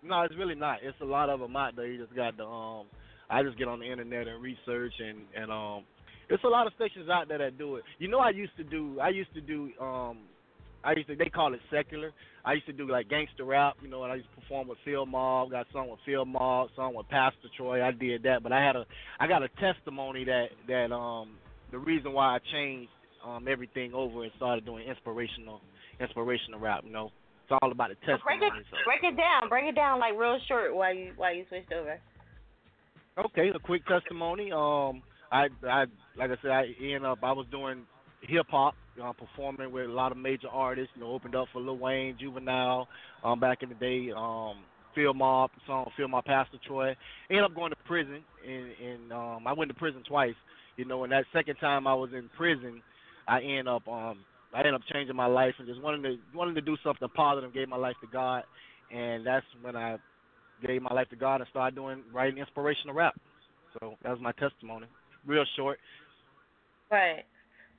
no, 0.03 0.23
it's 0.23 0.35
really 0.37 0.55
not. 0.55 0.79
It's 0.83 1.01
a 1.01 1.05
lot 1.05 1.31
of 1.31 1.41
them 1.41 1.57
out 1.57 1.77
there. 1.77 1.87
You 1.87 2.03
just 2.03 2.15
got 2.17 2.37
the 2.37 2.45
um. 2.45 2.87
I 3.31 3.43
just 3.43 3.57
get 3.57 3.69
on 3.69 3.79
the 3.79 3.91
internet 3.91 4.29
and 4.29 4.43
research 4.43 4.93
and 4.99 5.21
and 5.37 5.51
um. 5.51 5.85
There's 6.29 6.41
a 6.45 6.49
lot 6.49 6.67
of 6.67 6.73
stations 6.75 7.09
out 7.11 7.29
there 7.29 7.39
that 7.39 7.59
do 7.59 7.77
it. 7.77 7.85
You 7.99 8.09
know, 8.09 8.19
I 8.19 8.31
used 8.31 8.57
to 8.57 8.65
do. 8.65 8.99
I 9.01 9.11
used 9.11 9.33
to 9.35 9.41
do. 9.41 9.71
Um, 9.81 10.19
I 10.83 10.93
used 10.93 11.09
to. 11.09 11.17
They 11.17 11.27
call 11.27 11.53
it 11.55 11.61
secular. 11.71 12.13
I 12.45 12.55
used 12.55 12.67
to 12.67 12.73
do 12.73 12.91
like 12.91 13.09
gangster 13.09 13.45
rap. 13.45 13.77
You 13.83 13.89
know, 13.89 14.03
and 14.03 14.13
I 14.13 14.17
used 14.17 14.29
to 14.35 14.41
perform 14.41 14.69
with 14.69 14.79
Phil 14.85 15.07
Mob. 15.07 15.51
Got 15.51 15.67
song 15.73 15.91
with 15.91 16.01
Phil 16.05 16.25
Mob. 16.25 16.71
Song 16.75 16.95
with 16.95 17.09
Pastor 17.09 17.49
Troy. 17.57 17.87
I 17.87 17.93
did 17.93 18.23
that. 18.25 18.43
But 18.43 18.53
I 18.53 18.65
had 18.65 18.77
a. 18.77 18.87
I 19.21 19.27
got 19.29 19.43
a 19.43 19.49
testimony 19.61 20.25
that 20.25 20.47
that 20.69 20.93
um 20.93 21.37
the 21.71 21.79
reason 21.79 22.13
why 22.13 22.37
I 22.37 22.39
changed 22.53 22.91
um 23.25 23.47
everything 23.49 23.93
over 23.95 24.25
and 24.25 24.33
started 24.37 24.65
doing 24.65 24.89
inspirational 24.89 25.61
inspirational 26.01 26.61
rap. 26.61 26.83
You 26.85 26.93
know, 26.93 27.11
it's 27.43 27.59
all 27.61 27.71
about 27.71 27.91
the 27.91 27.97
testimony. 27.97 28.23
break 28.25 28.43
it 28.43 28.67
so. 28.71 28.77
break 28.85 29.03
it 29.03 29.17
down 29.17 29.49
break 29.49 29.65
it 29.67 29.75
down 29.75 29.99
like 29.99 30.15
real 30.17 30.39
short 30.49 30.75
while 30.75 30.95
you 30.95 31.13
while 31.17 31.35
you 31.35 31.45
switched 31.49 31.73
over. 31.73 31.99
Okay, 33.19 33.51
a 33.55 33.59
quick 33.59 33.87
testimony. 33.87 34.51
Um, 34.53 35.03
I, 35.31 35.49
I, 35.69 35.85
like 36.17 36.31
I 36.31 36.37
said, 36.41 36.51
I 36.51 36.65
ended 36.81 37.05
up. 37.05 37.19
I 37.23 37.33
was 37.33 37.47
doing 37.51 37.83
hip 38.23 38.47
hop, 38.51 38.75
you 38.97 39.03
know, 39.03 39.13
performing 39.13 39.71
with 39.71 39.87
a 39.87 39.93
lot 39.93 40.13
of 40.13 40.19
major 40.19 40.49
artists. 40.49 40.93
You 40.95 41.03
know, 41.03 41.13
opened 41.13 41.35
up 41.35 41.49
for 41.53 41.61
Lil 41.61 41.77
Wayne, 41.77 42.17
Juvenile, 42.19 42.89
um, 43.23 43.39
back 43.39 43.63
in 43.63 43.69
the 43.69 43.75
day. 43.75 44.11
Um, 44.17 44.65
Phil 44.95 45.15
Mob, 45.15 45.51
song 45.67 45.91
Phil 45.97 46.09
My 46.09 46.21
Pastor 46.21 46.59
Troy. 46.67 46.95
Ended 47.31 47.45
up 47.45 47.55
going 47.55 47.71
to 47.71 47.77
prison, 47.87 48.23
and, 48.47 48.67
and 48.83 49.13
um, 49.13 49.47
I 49.47 49.53
went 49.53 49.71
to 49.71 49.75
prison 49.75 50.03
twice. 50.07 50.35
You 50.77 50.85
know, 50.87 51.05
and 51.05 51.13
that 51.13 51.25
second 51.33 51.57
time 51.57 51.87
I 51.87 51.95
was 51.95 52.11
in 52.15 52.31
prison, 52.37 52.83
I 53.29 53.41
ended 53.41 53.69
up, 53.69 53.87
um, 53.89 54.21
I 54.55 54.59
ended 54.59 54.75
up 54.75 54.83
changing 54.93 55.17
my 55.17 55.27
life 55.27 55.55
and 55.59 55.67
just 55.67 55.81
wanted 55.81 56.03
to 56.03 56.19
wanted 56.37 56.55
to 56.55 56.61
do 56.61 56.77
something 56.85 57.09
positive. 57.15 57.55
Gave 57.55 57.69
my 57.69 57.77
life 57.77 57.97
to 58.03 58.07
God, 58.07 58.45
and 58.91 59.27
that's 59.27 59.47
when 59.63 59.77
I 59.77 59.97
gave 60.65 60.83
my 60.83 60.95
life 60.95 61.09
to 61.11 61.17
God 61.17 61.41
and 61.41 61.49
started 61.51 61.75
doing 61.75 62.03
writing 62.13 62.39
inspirational 62.39 62.95
rap. 62.95 63.15
So 63.75 63.95
that 64.03 64.11
was 64.11 64.21
my 64.21 64.33
testimony. 64.33 64.87
Real 65.27 65.45
short. 65.57 65.79
Right. 66.91 67.25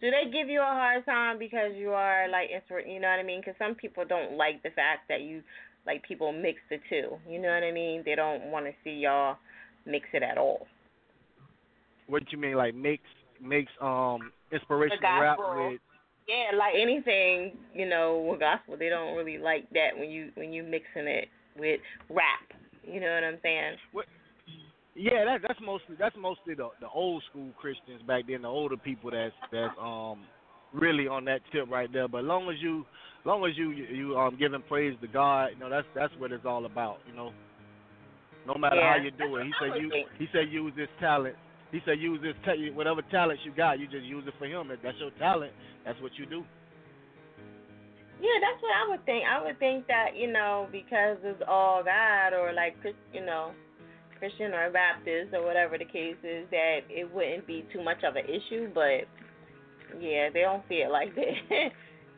Do 0.02 0.10
they 0.10 0.32
give 0.32 0.50
you 0.50 0.60
a 0.60 0.64
hard 0.64 1.06
time 1.06 1.38
because 1.40 1.72
you 1.76 1.92
are 1.92 2.28
like 2.28 2.50
inspir- 2.50 2.92
you 2.92 3.00
know 3.00 3.08
what 3.08 3.20
I 3.20 3.24
mean? 3.24 3.40
Because 3.40 3.56
some 3.60 3.76
people 3.76 4.04
don't 4.08 4.36
like 4.36 4.64
the 4.64 4.72
fact 4.72 5.08
that 5.10 5.22
you 5.22 5.44
like 5.86 6.04
people 6.04 6.34
mix 6.34 6.60
the 6.70 6.78
two. 6.90 7.18
You 7.30 7.40
know 7.40 7.50
what 7.50 7.64
I 7.64 7.72
mean? 7.72 8.02
They 8.06 8.16
don't 8.16 8.52
want 8.52 8.66
to 8.66 8.72
see 8.84 8.92
y'all 8.92 9.38
mix 9.86 10.06
it 10.14 10.24
at 10.24 10.38
all. 10.38 10.68
What 12.08 12.24
do 12.24 12.28
you 12.32 12.38
mean, 12.38 12.56
like 12.56 12.74
mix 12.74 13.04
mix 13.42 13.72
um 13.82 14.32
inspirational 14.52 15.22
rap 15.22 15.38
with? 15.38 15.80
Yeah, 16.28 16.58
like 16.58 16.74
anything, 16.80 17.58
you 17.74 17.88
know, 17.88 18.26
with 18.30 18.40
gospel, 18.40 18.78
they 18.78 18.90
don't 18.90 19.16
really 19.16 19.38
like 19.38 19.70
that 19.72 19.98
when 19.98 20.10
you 20.10 20.32
when 20.36 20.54
you 20.54 20.64
mixing 20.64 21.08
it 21.08 21.28
with 21.58 21.82
rap. 22.10 22.24
You 22.84 23.00
know 23.00 23.14
what 23.14 23.24
I'm 23.24 23.40
saying? 23.44 23.76
Yeah, 24.96 25.26
that, 25.26 25.40
that's 25.48 25.60
mostly 25.62 25.96
that's 26.00 26.16
mostly 26.18 26.54
the 26.54 26.70
the 26.80 26.88
old 26.88 27.24
school 27.30 27.52
Christians 27.60 28.02
back 28.08 28.24
then, 28.28 28.44
the 28.44 28.48
older 28.48 28.78
people 28.78 29.12
that's 29.12 29.34
that's 29.52 29.74
um 29.82 30.24
really 30.74 31.08
on 31.08 31.26
that 31.26 31.42
tip 31.52 31.70
right 31.70 31.92
there. 31.92 32.08
But 32.08 32.20
as 32.20 32.26
long 32.26 32.50
as 32.50 32.62
you 32.62 32.86
long 33.26 33.46
as 33.46 33.58
you 33.58 33.72
you, 33.72 33.86
you 33.86 34.18
um 34.18 34.38
giving 34.40 34.64
praise 34.68 34.96
to 35.02 35.08
God, 35.08 35.48
you 35.54 35.60
know 35.60 35.70
that's 35.70 35.88
that's 35.96 36.14
what 36.18 36.32
it's 36.32 36.46
all 36.46 36.66
about. 36.66 36.98
You 37.08 37.16
know, 37.16 37.32
no 38.48 38.56
matter 38.56 38.78
Yeah, 38.78 38.98
how 38.98 39.04
you 39.04 39.12
do 39.12 39.36
it. 39.38 39.46
He 39.46 39.52
said 39.60 39.82
you 39.82 39.92
he 40.20 40.28
said 40.32 40.52
use 40.52 40.74
this 40.78 40.90
talent. 41.00 41.36
He 41.74 41.82
said 41.86 42.00
use 42.00 42.22
this 42.22 42.38
ta- 42.46 42.54
whatever 42.76 43.02
talents 43.10 43.42
you 43.44 43.52
got, 43.52 43.80
you 43.80 43.88
just 43.88 44.06
use 44.06 44.24
it 44.28 44.36
for 44.38 44.46
him. 44.46 44.70
If 44.70 44.84
that's 44.84 44.98
your 45.00 45.10
talent, 45.18 45.52
that's 45.84 46.00
what 46.02 46.12
you 46.20 46.28
do. 46.28 46.46
Yeah, 48.22 48.38
that's 48.40 48.62
what 48.62 48.72
I 48.78 48.88
would 48.90 49.04
think. 49.06 49.26
I 49.26 49.44
would 49.44 49.58
think 49.58 49.88
that 49.88 50.16
you 50.16 50.32
know 50.32 50.68
because 50.72 51.18
it's 51.24 51.42
all 51.48 51.84
God 51.84 52.38
or 52.38 52.54
like 52.54 52.78
you 53.12 53.26
know 53.26 53.54
Christian 54.20 54.54
or 54.54 54.70
Baptist 54.70 55.34
or 55.34 55.44
whatever 55.44 55.80
the 55.80 55.86
case 55.86 56.16
is, 56.24 56.46
that 56.52 56.82
it 56.90 57.12
wouldn't 57.12 57.48
be 57.48 57.66
too 57.74 57.84
much 57.84 58.04
of 58.04 58.16
an 58.16 58.26
issue. 58.26 58.70
But 58.72 59.10
yeah, 60.00 60.30
they 60.32 60.42
don't 60.42 60.64
see 60.70 60.86
it 60.86 60.92
like 60.92 61.16
that 61.16 61.72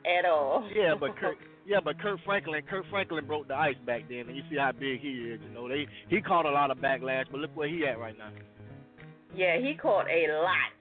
at 0.04 0.26
all. 0.26 0.70
Yeah, 0.76 0.96
but 1.00 1.16
Kirk, 1.18 1.38
yeah, 1.66 1.80
but 1.82 1.98
Kirk 1.98 2.20
Franklin, 2.26 2.62
Kirk 2.70 2.84
Franklin 2.92 3.26
broke 3.26 3.48
the 3.48 3.56
ice 3.56 3.80
back 3.86 4.02
then, 4.10 4.28
and 4.28 4.36
you 4.36 4.44
see 4.50 4.58
how 4.58 4.74
big 4.74 5.00
he 5.00 5.32
is. 5.32 5.40
You 5.48 5.54
know, 5.56 5.70
they 5.70 5.88
he 6.10 6.20
caught 6.20 6.46
a 6.46 6.52
lot 6.52 6.72
of 6.72 6.78
backlash, 6.80 7.26
but 7.32 7.40
look 7.40 7.56
where 7.56 7.70
he 7.70 7.88
at 7.88 7.98
right 7.98 8.18
now. 8.18 8.32
Yeah, 9.36 9.58
he 9.60 9.76
caught 9.76 10.08
a 10.10 10.28
lot, 10.42 10.72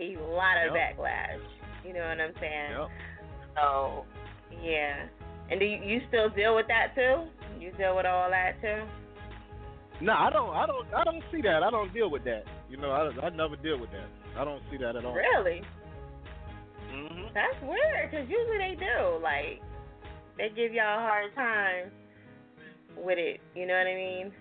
a 0.00 0.16
lot 0.34 0.56
of 0.66 0.74
Yep. 0.74 0.98
backlash. 0.98 1.40
You 1.86 1.92
know 1.94 2.00
what 2.00 2.20
I'm 2.20 2.34
saying? 2.40 2.72
Yep. 2.78 2.88
So 3.56 4.04
yeah, 4.62 5.06
and 5.50 5.60
do 5.60 5.66
you, 5.66 5.78
you 5.84 6.00
still 6.08 6.28
deal 6.30 6.54
with 6.56 6.66
that 6.68 6.94
too? 6.94 7.28
You 7.60 7.72
deal 7.72 7.96
with 7.96 8.06
all 8.06 8.30
that 8.30 8.60
too? 8.60 8.84
No, 10.00 10.12
I 10.12 10.30
don't, 10.30 10.54
I 10.54 10.66
don't, 10.66 10.86
I 10.94 11.04
don't 11.04 11.24
see 11.32 11.42
that. 11.42 11.62
I 11.62 11.70
don't 11.70 11.92
deal 11.92 12.08
with 12.10 12.24
that. 12.24 12.44
You 12.70 12.76
know, 12.76 12.90
I, 12.90 13.26
I 13.26 13.30
never 13.30 13.56
deal 13.56 13.78
with 13.80 13.90
that. 13.90 14.06
I 14.36 14.44
don't 14.44 14.62
see 14.70 14.76
that 14.78 14.94
at 14.94 15.04
all. 15.04 15.14
Really? 15.14 15.62
hmm 16.90 17.26
That's 17.34 17.60
weird, 17.62 18.10
cause 18.12 18.26
usually 18.28 18.58
they 18.58 18.76
do. 18.78 19.18
Like, 19.22 19.60
they 20.36 20.48
give 20.54 20.72
y'all 20.72 20.98
a 20.98 21.02
hard 21.02 21.34
time 21.34 21.90
with 22.96 23.18
it. 23.18 23.40
You 23.56 23.66
know 23.66 23.74
what 23.74 23.86
I 23.88 23.94
mean? 23.94 24.32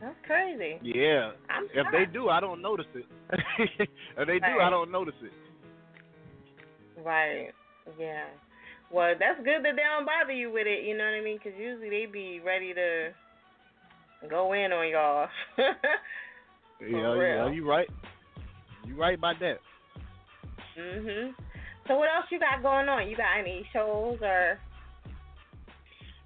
That's 0.00 0.16
crazy. 0.26 0.78
Yeah. 0.82 1.32
I'm 1.48 1.64
if 1.74 1.86
they 1.92 2.04
do, 2.12 2.28
I 2.28 2.40
don't 2.40 2.60
notice 2.60 2.86
it. 2.94 3.06
if 4.18 4.26
they 4.26 4.38
do, 4.38 4.60
I 4.60 4.68
don't 4.70 4.90
notice 4.90 5.14
it. 5.22 5.32
Right. 7.02 7.48
Yeah. 7.98 8.24
Well, 8.92 9.14
that's 9.18 9.38
good 9.38 9.64
that 9.64 9.76
they 9.76 9.82
don't 9.82 10.06
bother 10.06 10.32
you 10.32 10.52
with 10.52 10.66
it. 10.66 10.84
You 10.84 10.96
know 10.96 11.04
what 11.04 11.14
I 11.14 11.20
mean? 11.22 11.38
Cause 11.38 11.52
usually 11.58 11.90
they 11.90 12.06
be 12.10 12.40
ready 12.44 12.74
to 12.74 13.10
go 14.28 14.52
in 14.52 14.72
on 14.72 14.88
y'all. 14.88 15.28
Yeah, 16.80 17.14
yeah, 17.14 17.50
you 17.50 17.66
right. 17.66 17.88
You 18.86 18.96
right 18.96 19.16
about 19.16 19.36
that. 19.40 19.58
mhm. 20.78 21.32
So 21.86 21.96
what 21.96 22.08
else 22.14 22.26
you 22.30 22.38
got 22.38 22.62
going 22.62 22.88
on? 22.88 23.08
You 23.08 23.16
got 23.16 23.38
any 23.38 23.66
shows 23.72 24.18
or? 24.20 24.58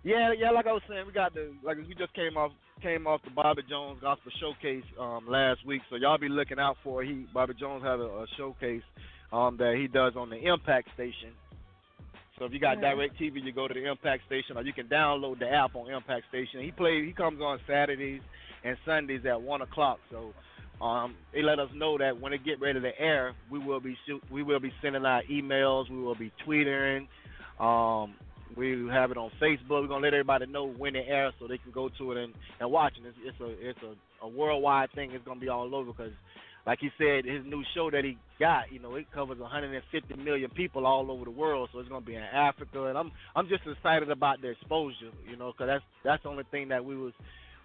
Yeah, 0.02 0.32
yeah. 0.36 0.50
Like 0.50 0.66
I 0.66 0.72
was 0.72 0.82
saying, 0.88 1.06
we 1.06 1.12
got 1.12 1.34
the 1.34 1.52
like 1.62 1.76
we 1.76 1.94
just 1.94 2.14
came 2.14 2.36
off 2.36 2.52
came 2.82 3.06
off 3.06 3.20
the 3.24 3.30
Bobby 3.30 3.62
Jones 3.68 3.98
Gospel 4.00 4.32
Showcase 4.40 4.84
um, 5.00 5.26
last 5.28 5.64
week, 5.66 5.82
so 5.90 5.96
y'all 5.96 6.18
be 6.18 6.28
looking 6.28 6.58
out 6.58 6.76
for 6.82 7.02
it. 7.02 7.08
He 7.08 7.26
Bobby 7.32 7.54
Jones 7.58 7.82
had 7.82 8.00
a, 8.00 8.04
a 8.04 8.26
showcase 8.36 8.82
um, 9.32 9.56
that 9.58 9.76
he 9.76 9.86
does 9.88 10.14
on 10.16 10.30
the 10.30 10.36
Impact 10.36 10.88
Station. 10.94 11.32
So 12.38 12.44
if 12.44 12.52
you 12.52 12.60
got 12.60 12.78
Mhm. 12.78 12.82
Direct 12.82 13.18
TV, 13.18 13.42
you 13.42 13.52
go 13.52 13.66
to 13.66 13.74
the 13.74 13.84
Impact 13.90 14.24
Station, 14.26 14.56
or 14.56 14.62
you 14.62 14.72
can 14.72 14.86
download 14.86 15.40
the 15.40 15.50
app 15.50 15.74
on 15.74 15.90
Impact 15.90 16.26
Station. 16.28 16.60
He 16.62 16.70
plays. 16.70 17.04
He 17.04 17.12
comes 17.12 17.40
on 17.40 17.58
Saturdays 17.66 18.20
and 18.64 18.76
Sundays 18.86 19.24
at 19.26 19.40
one 19.40 19.62
o'clock. 19.62 19.98
So 20.10 20.32
um, 20.80 21.16
they 21.32 21.42
let 21.42 21.58
us 21.58 21.68
know 21.74 21.98
that 21.98 22.20
when 22.20 22.32
it 22.32 22.44
get 22.44 22.60
ready 22.60 22.80
to 22.80 23.00
air, 23.00 23.34
we 23.50 23.58
will 23.58 23.80
be 23.80 23.96
shoot, 24.06 24.22
we 24.30 24.42
will 24.42 24.60
be 24.60 24.72
sending 24.80 25.04
out 25.04 25.24
emails. 25.30 25.90
We 25.90 25.98
will 26.00 26.14
be 26.14 26.32
tweeting. 26.46 27.08
Um, 27.58 28.14
we 28.56 28.88
have 28.90 29.10
it 29.10 29.16
on 29.16 29.30
Facebook. 29.40 29.82
We're 29.82 29.86
gonna 29.88 30.04
let 30.04 30.14
everybody 30.14 30.46
know 30.46 30.66
when 30.66 30.96
it 30.96 31.06
airs 31.08 31.34
so 31.38 31.46
they 31.46 31.58
can 31.58 31.72
go 31.72 31.88
to 31.98 32.12
it 32.12 32.18
and, 32.18 32.34
and 32.60 32.70
watch 32.70 32.94
it. 32.96 33.06
It's, 33.06 33.16
it's 33.24 33.40
a 33.40 33.68
it's 33.68 33.78
a, 33.82 34.26
a 34.26 34.28
worldwide 34.28 34.92
thing. 34.94 35.12
It's 35.12 35.24
gonna 35.24 35.40
be 35.40 35.48
all 35.48 35.74
over 35.74 35.92
because 35.92 36.12
like 36.66 36.80
he 36.80 36.90
said, 36.98 37.24
his 37.24 37.44
new 37.46 37.62
show 37.74 37.90
that 37.90 38.04
he 38.04 38.18
got, 38.38 38.70
you 38.70 38.78
know, 38.78 38.94
it 38.96 39.06
covers 39.14 39.38
150 39.38 40.14
million 40.16 40.50
people 40.50 40.86
all 40.86 41.10
over 41.10 41.24
the 41.24 41.30
world. 41.30 41.70
So 41.72 41.78
it's 41.78 41.88
gonna 41.88 42.04
be 42.04 42.14
in 42.14 42.22
Africa, 42.22 42.84
and 42.84 42.98
I'm 42.98 43.10
I'm 43.34 43.48
just 43.48 43.62
excited 43.66 44.10
about 44.10 44.42
the 44.42 44.50
exposure, 44.50 45.12
you 45.28 45.36
know, 45.36 45.52
because 45.52 45.68
that's 45.68 45.84
that's 46.04 46.22
the 46.22 46.28
only 46.28 46.44
thing 46.50 46.68
that 46.68 46.84
we 46.84 46.96
was 46.96 47.12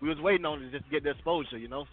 we 0.02 0.10
was 0.10 0.18
waiting 0.20 0.46
on 0.46 0.60
to 0.60 0.72
just 0.72 0.90
get 0.90 1.04
the 1.04 1.12
exposure, 1.12 1.58
you 1.58 1.68
know. 1.68 1.86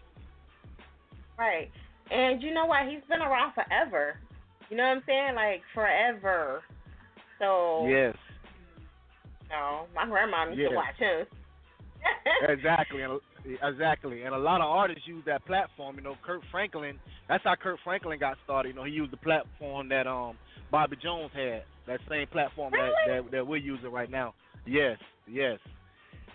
Right. 1.38 1.70
And 2.10 2.42
you 2.42 2.52
know 2.52 2.66
what? 2.66 2.88
He's 2.88 3.02
been 3.08 3.22
around 3.22 3.54
forever. 3.54 4.16
You 4.68 4.76
know 4.76 4.84
what 4.84 4.96
I'm 4.98 5.02
saying? 5.06 5.34
Like 5.34 5.62
forever. 5.74 6.62
So 7.38 7.88
Yes. 7.88 8.14
No, 9.50 9.86
my 9.94 10.06
grandma 10.06 10.46
used 10.48 10.60
Yeah. 10.60 10.68
to 10.70 10.74
watch 10.76 10.96
him. 10.96 11.26
exactly, 12.48 13.02
and, 13.02 13.20
exactly. 13.62 14.22
And 14.22 14.34
a 14.34 14.38
lot 14.38 14.60
of 14.60 14.68
artists 14.68 15.06
use 15.06 15.22
that 15.26 15.44
platform. 15.44 15.96
You 15.96 16.02
know, 16.02 16.16
Kirk 16.24 16.40
Franklin. 16.50 16.98
That's 17.28 17.44
how 17.44 17.54
Kirk 17.56 17.78
Franklin 17.84 18.18
got 18.18 18.38
started. 18.44 18.70
You 18.70 18.74
know, 18.74 18.84
he 18.84 18.92
used 18.92 19.12
the 19.12 19.16
platform 19.18 19.88
that 19.90 20.06
um 20.06 20.38
Bobby 20.70 20.96
Jones 21.02 21.30
had. 21.34 21.64
That 21.86 22.00
same 22.08 22.26
platform 22.28 22.72
that, 22.72 22.90
that 23.06 23.30
that 23.32 23.46
we're 23.46 23.56
using 23.56 23.90
right 23.90 24.10
now. 24.10 24.34
Yes, 24.66 24.98
yes. 25.26 25.58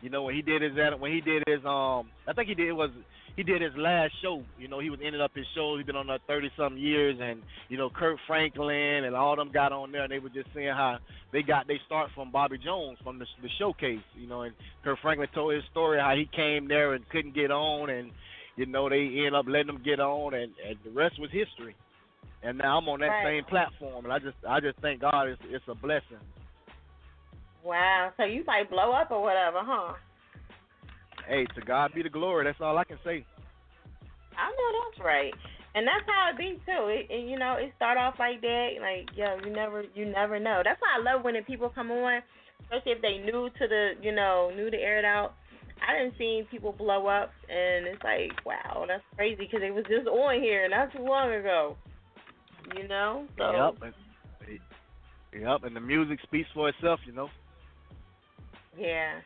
You 0.01 0.09
know 0.09 0.23
when 0.23 0.35
he 0.35 0.41
did 0.41 0.61
his 0.61 0.73
when 0.99 1.11
he 1.11 1.21
did 1.21 1.43
his 1.47 1.59
um 1.65 2.09
I 2.27 2.33
think 2.35 2.49
he 2.49 2.55
did 2.55 2.67
it 2.67 2.73
was 2.73 2.89
he 3.35 3.43
did 3.43 3.61
his 3.61 3.75
last 3.77 4.13
show. 4.21 4.43
You 4.57 4.67
know 4.67 4.79
he 4.79 4.89
was 4.89 4.99
ending 5.03 5.21
up 5.21 5.31
his 5.35 5.45
show. 5.55 5.75
He's 5.77 5.85
been 5.85 5.95
on 5.95 6.07
there 6.07 6.19
thirty 6.27 6.49
something 6.57 6.81
years, 6.81 7.17
and 7.21 7.41
you 7.69 7.77
know 7.77 7.89
Kirk 7.89 8.17
Franklin 8.27 9.03
and 9.03 9.15
all 9.15 9.35
them 9.35 9.51
got 9.51 9.71
on 9.71 9.91
there, 9.91 10.03
and 10.03 10.11
they 10.11 10.19
were 10.19 10.29
just 10.29 10.49
saying 10.53 10.69
how 10.69 10.97
they 11.31 11.41
got 11.41 11.67
they 11.67 11.79
start 11.85 12.09
from 12.15 12.31
Bobby 12.31 12.57
Jones 12.57 12.97
from 13.03 13.19
the, 13.19 13.25
the 13.41 13.49
showcase. 13.59 13.99
You 14.15 14.27
know, 14.27 14.41
and 14.43 14.55
Kirk 14.83 14.99
Franklin 15.01 15.29
told 15.33 15.53
his 15.53 15.63
story 15.71 15.99
how 15.99 16.15
he 16.15 16.29
came 16.35 16.67
there 16.67 16.93
and 16.93 17.07
couldn't 17.09 17.35
get 17.35 17.51
on, 17.51 17.89
and 17.89 18.11
you 18.55 18.65
know 18.65 18.89
they 18.89 19.03
ended 19.03 19.35
up 19.35 19.45
letting 19.47 19.69
him 19.69 19.81
get 19.83 19.99
on, 19.99 20.33
and, 20.33 20.51
and 20.67 20.77
the 20.83 20.91
rest 20.91 21.19
was 21.19 21.29
history. 21.31 21.75
And 22.43 22.59
now 22.59 22.77
I'm 22.77 22.87
on 22.89 22.99
that 22.99 23.07
Right. 23.07 23.25
same 23.25 23.43
platform, 23.45 24.05
and 24.05 24.13
I 24.13 24.19
just 24.19 24.37
I 24.47 24.59
just 24.59 24.77
thank 24.79 25.01
God 25.01 25.27
it's 25.29 25.41
it's 25.49 25.65
a 25.67 25.75
blessing. 25.75 26.19
Wow. 27.63 28.11
So 28.17 28.23
you 28.23 28.43
might 28.45 28.69
blow 28.69 28.91
up 28.91 29.11
or 29.11 29.21
whatever, 29.21 29.59
huh? 29.63 29.93
Hey, 31.27 31.45
to 31.55 31.61
God 31.61 31.91
be 31.93 32.03
the 32.03 32.09
glory. 32.09 32.45
That's 32.45 32.61
all 32.61 32.77
I 32.77 32.83
can 32.83 32.97
say. 33.03 33.25
I 34.37 34.49
know 34.49 34.69
that's 34.91 35.05
right. 35.05 35.33
And 35.75 35.85
that's 35.85 36.05
how 36.07 36.31
it 36.31 36.37
be 36.37 36.59
too. 36.65 36.87
It, 36.87 37.07
it 37.09 37.29
you 37.29 37.37
know, 37.37 37.55
it 37.59 37.73
start 37.75 37.97
off 37.97 38.15
like 38.17 38.41
that, 38.41 38.69
like 38.79 39.09
yo, 39.15 39.37
you 39.45 39.53
never 39.53 39.83
you 39.93 40.05
never 40.05 40.39
know. 40.39 40.61
That's 40.63 40.79
why 40.79 40.95
I 40.97 41.03
love 41.03 41.23
when 41.23 41.33
the 41.33 41.41
people 41.41 41.69
come 41.69 41.91
on, 41.91 42.21
especially 42.63 42.93
if 42.93 43.01
they 43.01 43.17
new 43.17 43.49
to 43.49 43.67
the 43.67 43.91
you 44.01 44.13
know 44.13 44.51
new 44.55 44.69
to 44.69 44.77
air 44.77 44.99
it 44.99 45.05
out. 45.05 45.33
I 45.85 45.97
didn't 45.97 46.17
see 46.17 46.43
people 46.49 46.71
blow 46.71 47.07
up, 47.07 47.31
and 47.49 47.87
it's 47.87 48.03
like 48.03 48.45
wow, 48.45 48.85
that's 48.87 49.03
crazy 49.15 49.35
because 49.51 49.59
it 49.61 49.73
was 49.73 49.83
just 49.89 50.07
on 50.07 50.41
here 50.41 50.69
not 50.69 50.93
too 50.93 51.03
long 51.03 51.33
ago. 51.33 51.75
You 52.75 52.87
know, 52.87 53.27
so 53.37 53.75
Yep. 53.81 53.93
Yep. 55.33 55.63
And 55.65 55.75
the 55.75 55.81
music 55.81 56.19
speaks 56.23 56.47
for 56.53 56.69
itself. 56.69 57.01
You 57.05 57.11
know. 57.11 57.27
Yeah. 58.77 59.19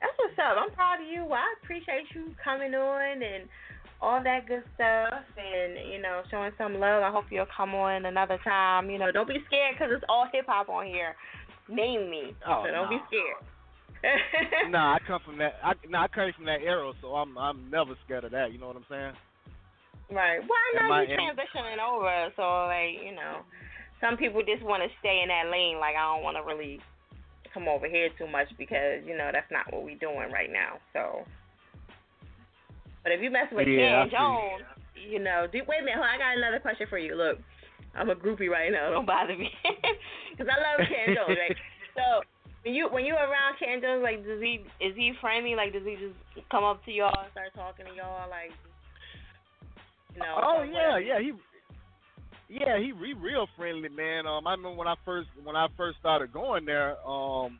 That's 0.00 0.14
what's 0.16 0.38
up. 0.38 0.56
I'm 0.58 0.70
proud 0.74 1.02
of 1.02 1.08
you. 1.08 1.26
I 1.32 1.54
appreciate 1.62 2.06
you 2.14 2.34
coming 2.42 2.74
on 2.74 3.22
and 3.22 3.48
all 4.00 4.22
that 4.22 4.46
good 4.46 4.62
stuff 4.74 5.26
and, 5.34 5.90
you 5.90 6.00
know, 6.00 6.22
showing 6.30 6.52
some 6.56 6.78
love. 6.78 7.02
I 7.02 7.10
hope 7.10 7.26
you'll 7.30 7.50
come 7.54 7.74
on 7.74 8.06
another 8.06 8.38
time. 8.44 8.90
You 8.90 8.98
know, 8.98 9.10
don't 9.10 9.26
be 9.26 9.42
scared 9.46 9.74
because 9.74 9.90
it's 9.94 10.04
all 10.08 10.28
hip 10.32 10.46
hop 10.46 10.68
on 10.68 10.86
here. 10.86 11.16
Name 11.68 12.10
me. 12.10 12.34
Oh, 12.46 12.64
so 12.64 12.70
don't 12.70 12.88
be 12.88 12.96
no. 12.96 13.08
scared. 13.10 13.42
nah, 14.70 14.94
I 14.94 14.98
come 15.06 15.20
from 15.24 15.38
that. 15.38 15.58
I, 15.62 15.72
nah, 15.88 16.04
I 16.04 16.08
came 16.08 16.32
from 16.36 16.46
that 16.46 16.62
era, 16.62 16.92
so 17.02 17.18
I'm 17.18 17.36
I'm 17.36 17.68
never 17.68 17.98
scared 18.04 18.22
of 18.22 18.30
that. 18.30 18.52
You 18.52 18.58
know 18.58 18.68
what 18.68 18.76
I'm 18.76 18.86
saying? 18.88 19.12
Right. 20.10 20.38
Well, 20.40 20.64
I 20.80 20.88
know 20.88 21.02
you're 21.02 21.18
transitioning 21.18 21.82
over, 21.82 22.32
so, 22.36 22.42
like, 22.64 23.04
you 23.04 23.14
know, 23.14 23.44
some 24.00 24.16
people 24.16 24.40
just 24.40 24.62
want 24.62 24.82
to 24.82 24.88
stay 25.00 25.20
in 25.22 25.28
that 25.28 25.50
lane. 25.50 25.76
Like, 25.76 25.96
I 25.96 26.14
don't 26.14 26.22
want 26.22 26.38
to 26.38 26.46
really 26.46 26.80
come 27.58 27.68
over 27.68 27.88
here 27.88 28.08
too 28.16 28.26
much 28.30 28.46
because, 28.56 29.02
you 29.04 29.16
know, 29.16 29.30
that's 29.32 29.50
not 29.50 29.72
what 29.72 29.82
we're 29.82 29.98
doing 29.98 30.30
right 30.30 30.50
now. 30.50 30.78
So. 30.92 31.26
But 33.02 33.12
if 33.12 33.22
you 33.22 33.30
mess 33.30 33.50
with 33.50 33.66
Yeah, 33.66 34.06
Ken. 34.06 34.10
Jones, 34.14 34.62
you 34.94 35.18
know, 35.18 35.46
do, 35.50 35.58
wait 35.66 35.82
a 35.82 35.84
minute, 35.84 35.98
hold 35.98 36.06
I 36.06 36.18
got 36.18 36.38
another 36.38 36.60
question 36.60 36.86
for 36.88 36.98
you. 36.98 37.14
Look, 37.14 37.38
I'm 37.94 38.10
a 38.10 38.14
groupie 38.14 38.48
right 38.48 38.70
now. 38.70 38.90
Don't 38.94 39.06
bother 39.06 39.36
me, 39.36 39.50
because 40.30 40.46
I 40.46 40.58
love 40.62 40.86
Ken 40.86 41.14
Jones. 41.14 41.38
Right? 41.38 41.56
So 41.98 42.22
when 42.62 42.74
you 42.78 42.86
when 42.94 43.04
you 43.04 43.14
around 43.14 43.58
Ken 43.58 43.82
Jones, 43.82 44.06
like, 44.06 44.22
does 44.22 44.38
he 44.38 44.62
is 44.78 44.94
he 44.94 45.10
friendly? 45.20 45.56
Like, 45.56 45.72
does 45.72 45.82
he 45.82 45.98
just 45.98 46.14
come 46.48 46.62
up 46.62 46.78
to 46.84 46.92
y'all 46.92 47.10
and 47.10 47.26
start 47.32 47.50
talking 47.58 47.86
to 47.90 47.94
y'all? 47.98 48.30
Like, 48.30 48.54
you 50.14 50.22
know? 50.22 50.38
oh 50.38 50.62
yeah, 50.62 50.94
yeah. 50.96 51.18
He 51.18 51.32
yeah 52.48 52.78
he 52.78 52.92
he 53.04 53.12
real 53.14 53.46
friendly 53.56 53.88
man. 53.88 54.26
Um, 54.26 54.46
I 54.46 54.52
remember 54.52 54.76
when 54.76 54.88
I 54.88 54.94
first 55.04 55.28
when 55.42 55.56
I 55.56 55.68
first 55.76 55.98
started 55.98 56.32
going 56.32 56.64
there. 56.64 56.96
Um, 57.06 57.58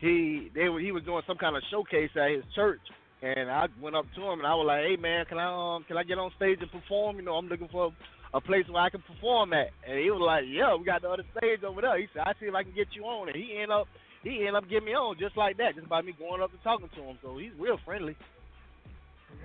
he 0.00 0.50
they 0.54 0.68
were 0.68 0.80
he 0.80 0.92
was 0.92 1.04
doing 1.04 1.22
some 1.26 1.38
kind 1.38 1.56
of 1.56 1.62
showcase 1.70 2.10
at 2.16 2.30
his 2.30 2.44
church. 2.54 2.80
And 3.22 3.50
I 3.50 3.68
went 3.80 3.96
up 3.96 4.04
to 4.16 4.20
him 4.20 4.40
and 4.40 4.46
I 4.46 4.54
was 4.54 4.66
like, 4.66 4.84
"Hey 4.84 4.96
man, 5.00 5.24
can 5.24 5.38
I 5.38 5.48
um 5.76 5.84
can 5.88 5.96
I 5.96 6.04
get 6.04 6.18
on 6.18 6.30
stage 6.36 6.58
and 6.60 6.70
perform? 6.70 7.16
You 7.16 7.22
know, 7.22 7.34
I'm 7.36 7.48
looking 7.48 7.68
for 7.72 7.90
a 8.34 8.40
place 8.40 8.66
where 8.68 8.82
I 8.82 8.90
can 8.90 9.00
perform 9.00 9.54
at." 9.54 9.70
And 9.88 9.98
he 9.98 10.10
was 10.10 10.20
like, 10.20 10.44
"Yeah, 10.46 10.74
we 10.76 10.84
got 10.84 11.00
the 11.00 11.08
other 11.08 11.24
stage 11.38 11.62
over 11.64 11.80
there." 11.80 11.96
He 11.98 12.06
said, 12.12 12.24
"I 12.26 12.34
see 12.38 12.46
if 12.46 12.54
I 12.54 12.64
can 12.64 12.74
get 12.74 12.88
you 12.92 13.04
on." 13.04 13.28
And 13.28 13.36
he 13.36 13.54
ended 13.54 13.70
up 13.70 13.88
he 14.24 14.44
ended 14.44 14.56
up 14.56 14.68
getting 14.68 14.86
me 14.86 14.92
on 14.94 15.16
just 15.18 15.36
like 15.38 15.56
that, 15.56 15.74
just 15.76 15.88
by 15.88 16.02
me 16.02 16.12
going 16.18 16.42
up 16.42 16.52
and 16.52 16.62
talking 16.62 16.90
to 16.96 17.02
him. 17.02 17.18
So 17.22 17.38
he's 17.38 17.52
real 17.58 17.78
friendly. 17.84 18.16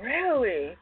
Really? 0.01 0.75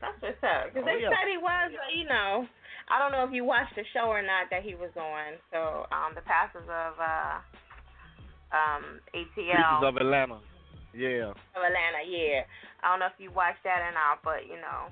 That's 0.00 0.20
what's 0.20 0.42
up. 0.44 0.72
Because 0.72 0.84
Oh, 0.84 0.88
they 0.92 1.00
yeah. 1.00 1.08
said 1.08 1.28
he 1.30 1.38
was, 1.40 1.70
uh, 1.72 1.88
you 1.96 2.04
know, 2.04 2.44
I 2.86 2.98
don't 3.02 3.10
know 3.10 3.26
if 3.26 3.34
you 3.34 3.44
watched 3.44 3.74
the 3.74 3.82
show 3.92 4.06
or 4.06 4.22
not 4.22 4.46
that 4.50 4.62
he 4.62 4.74
was 4.74 4.94
on. 4.94 5.38
So, 5.50 5.90
um, 5.90 6.14
the 6.14 6.22
pastors 6.22 6.66
of 6.70 6.94
uh, 6.98 7.42
um, 8.54 9.02
Pieces 9.10 9.52
ATL 9.52 9.82
of 9.82 9.96
Atlanta. 9.96 10.38
Yeah. 10.94 11.34
of 11.34 11.60
Atlanta, 11.60 12.02
yeah. 12.06 12.46
I 12.82 12.90
don't 12.94 13.00
know 13.02 13.10
if 13.10 13.18
you 13.18 13.34
watched 13.34 13.64
that 13.64 13.82
or 13.82 13.92
not, 13.92 14.22
but 14.22 14.46
you 14.46 14.56
know, 14.56 14.88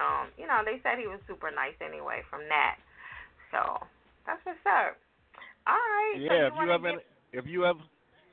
um, 0.00 0.32
you 0.38 0.46
know, 0.48 0.64
they 0.64 0.80
said 0.82 0.98
he 0.98 1.06
was 1.06 1.20
super 1.28 1.52
nice 1.52 1.76
anyway 1.84 2.24
from 2.30 2.42
that. 2.48 2.80
So 3.52 3.78
that's 4.26 4.40
what's 4.42 4.64
up. 4.66 4.98
All 5.68 5.78
right. 5.78 6.16
so 6.16 6.22
Yeah, 6.24 6.48
if 6.48 6.54
you 6.58 6.70
ever 6.70 6.88
in, 6.88 6.98
if 7.32 7.44
you 7.46 7.66
ever 7.66 7.84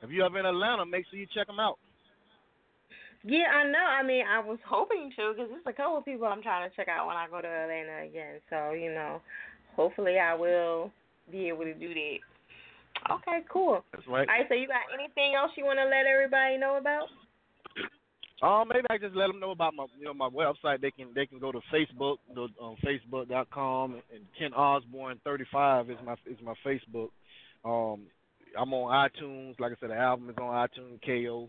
if 0.02 0.10
you 0.10 0.24
ever 0.24 0.38
in 0.38 0.46
Atlanta, 0.46 0.84
make 0.84 1.06
sure 1.10 1.18
you 1.18 1.26
check 1.30 1.48
him 1.48 1.60
out. 1.60 1.78
Yeah, 3.24 3.46
I 3.54 3.70
know. 3.70 3.78
I 3.78 4.02
mean, 4.02 4.24
I 4.26 4.40
was 4.40 4.58
hoping 4.66 5.10
to 5.16 5.32
because 5.32 5.48
there's 5.50 5.66
a 5.66 5.72
couple 5.72 5.98
of 5.98 6.04
people 6.04 6.26
I'm 6.26 6.42
trying 6.42 6.68
to 6.68 6.74
check 6.74 6.88
out 6.88 7.06
when 7.06 7.16
I 7.16 7.28
go 7.28 7.40
to 7.40 7.46
Atlanta 7.46 8.06
again. 8.08 8.40
So, 8.50 8.72
you 8.72 8.92
know, 8.92 9.20
hopefully 9.76 10.18
I 10.18 10.34
will 10.34 10.90
be 11.30 11.48
able 11.48 11.64
to 11.64 11.74
do 11.74 11.94
that. 11.94 12.18
Okay, 13.10 13.44
cool. 13.50 13.84
That's 13.92 14.06
right. 14.06 14.28
All 14.28 14.34
right, 14.34 14.46
so 14.48 14.54
you 14.54 14.66
got 14.66 14.90
anything 14.92 15.34
else 15.36 15.52
you 15.56 15.64
want 15.64 15.78
to 15.78 15.84
let 15.84 16.06
everybody 16.06 16.58
know 16.58 16.78
about? 16.78 17.08
Um, 18.42 18.68
maybe 18.68 18.86
I 18.90 18.98
just 18.98 19.14
let 19.14 19.28
them 19.28 19.38
know 19.38 19.52
about 19.52 19.74
my, 19.74 19.86
you 19.96 20.04
know, 20.04 20.14
my 20.14 20.28
website. 20.28 20.80
They 20.80 20.90
can 20.90 21.08
they 21.14 21.26
can 21.26 21.38
go 21.38 21.52
to 21.52 21.60
Facebook, 21.72 22.16
the 22.34 22.48
um, 22.60 22.76
Facebook.com, 22.84 24.02
and 24.12 24.24
Ken 24.36 24.52
Osbourne 24.52 25.20
35 25.22 25.90
is 25.90 25.96
my 26.04 26.14
is 26.26 26.38
my 26.42 26.54
Facebook. 26.66 27.10
Um, 27.64 28.02
I'm 28.58 28.74
on 28.74 29.08
iTunes. 29.08 29.60
Like 29.60 29.72
I 29.72 29.74
said, 29.80 29.90
the 29.90 29.96
album 29.96 30.28
is 30.28 30.36
on 30.40 30.68
iTunes. 30.68 30.98
Ko 31.06 31.48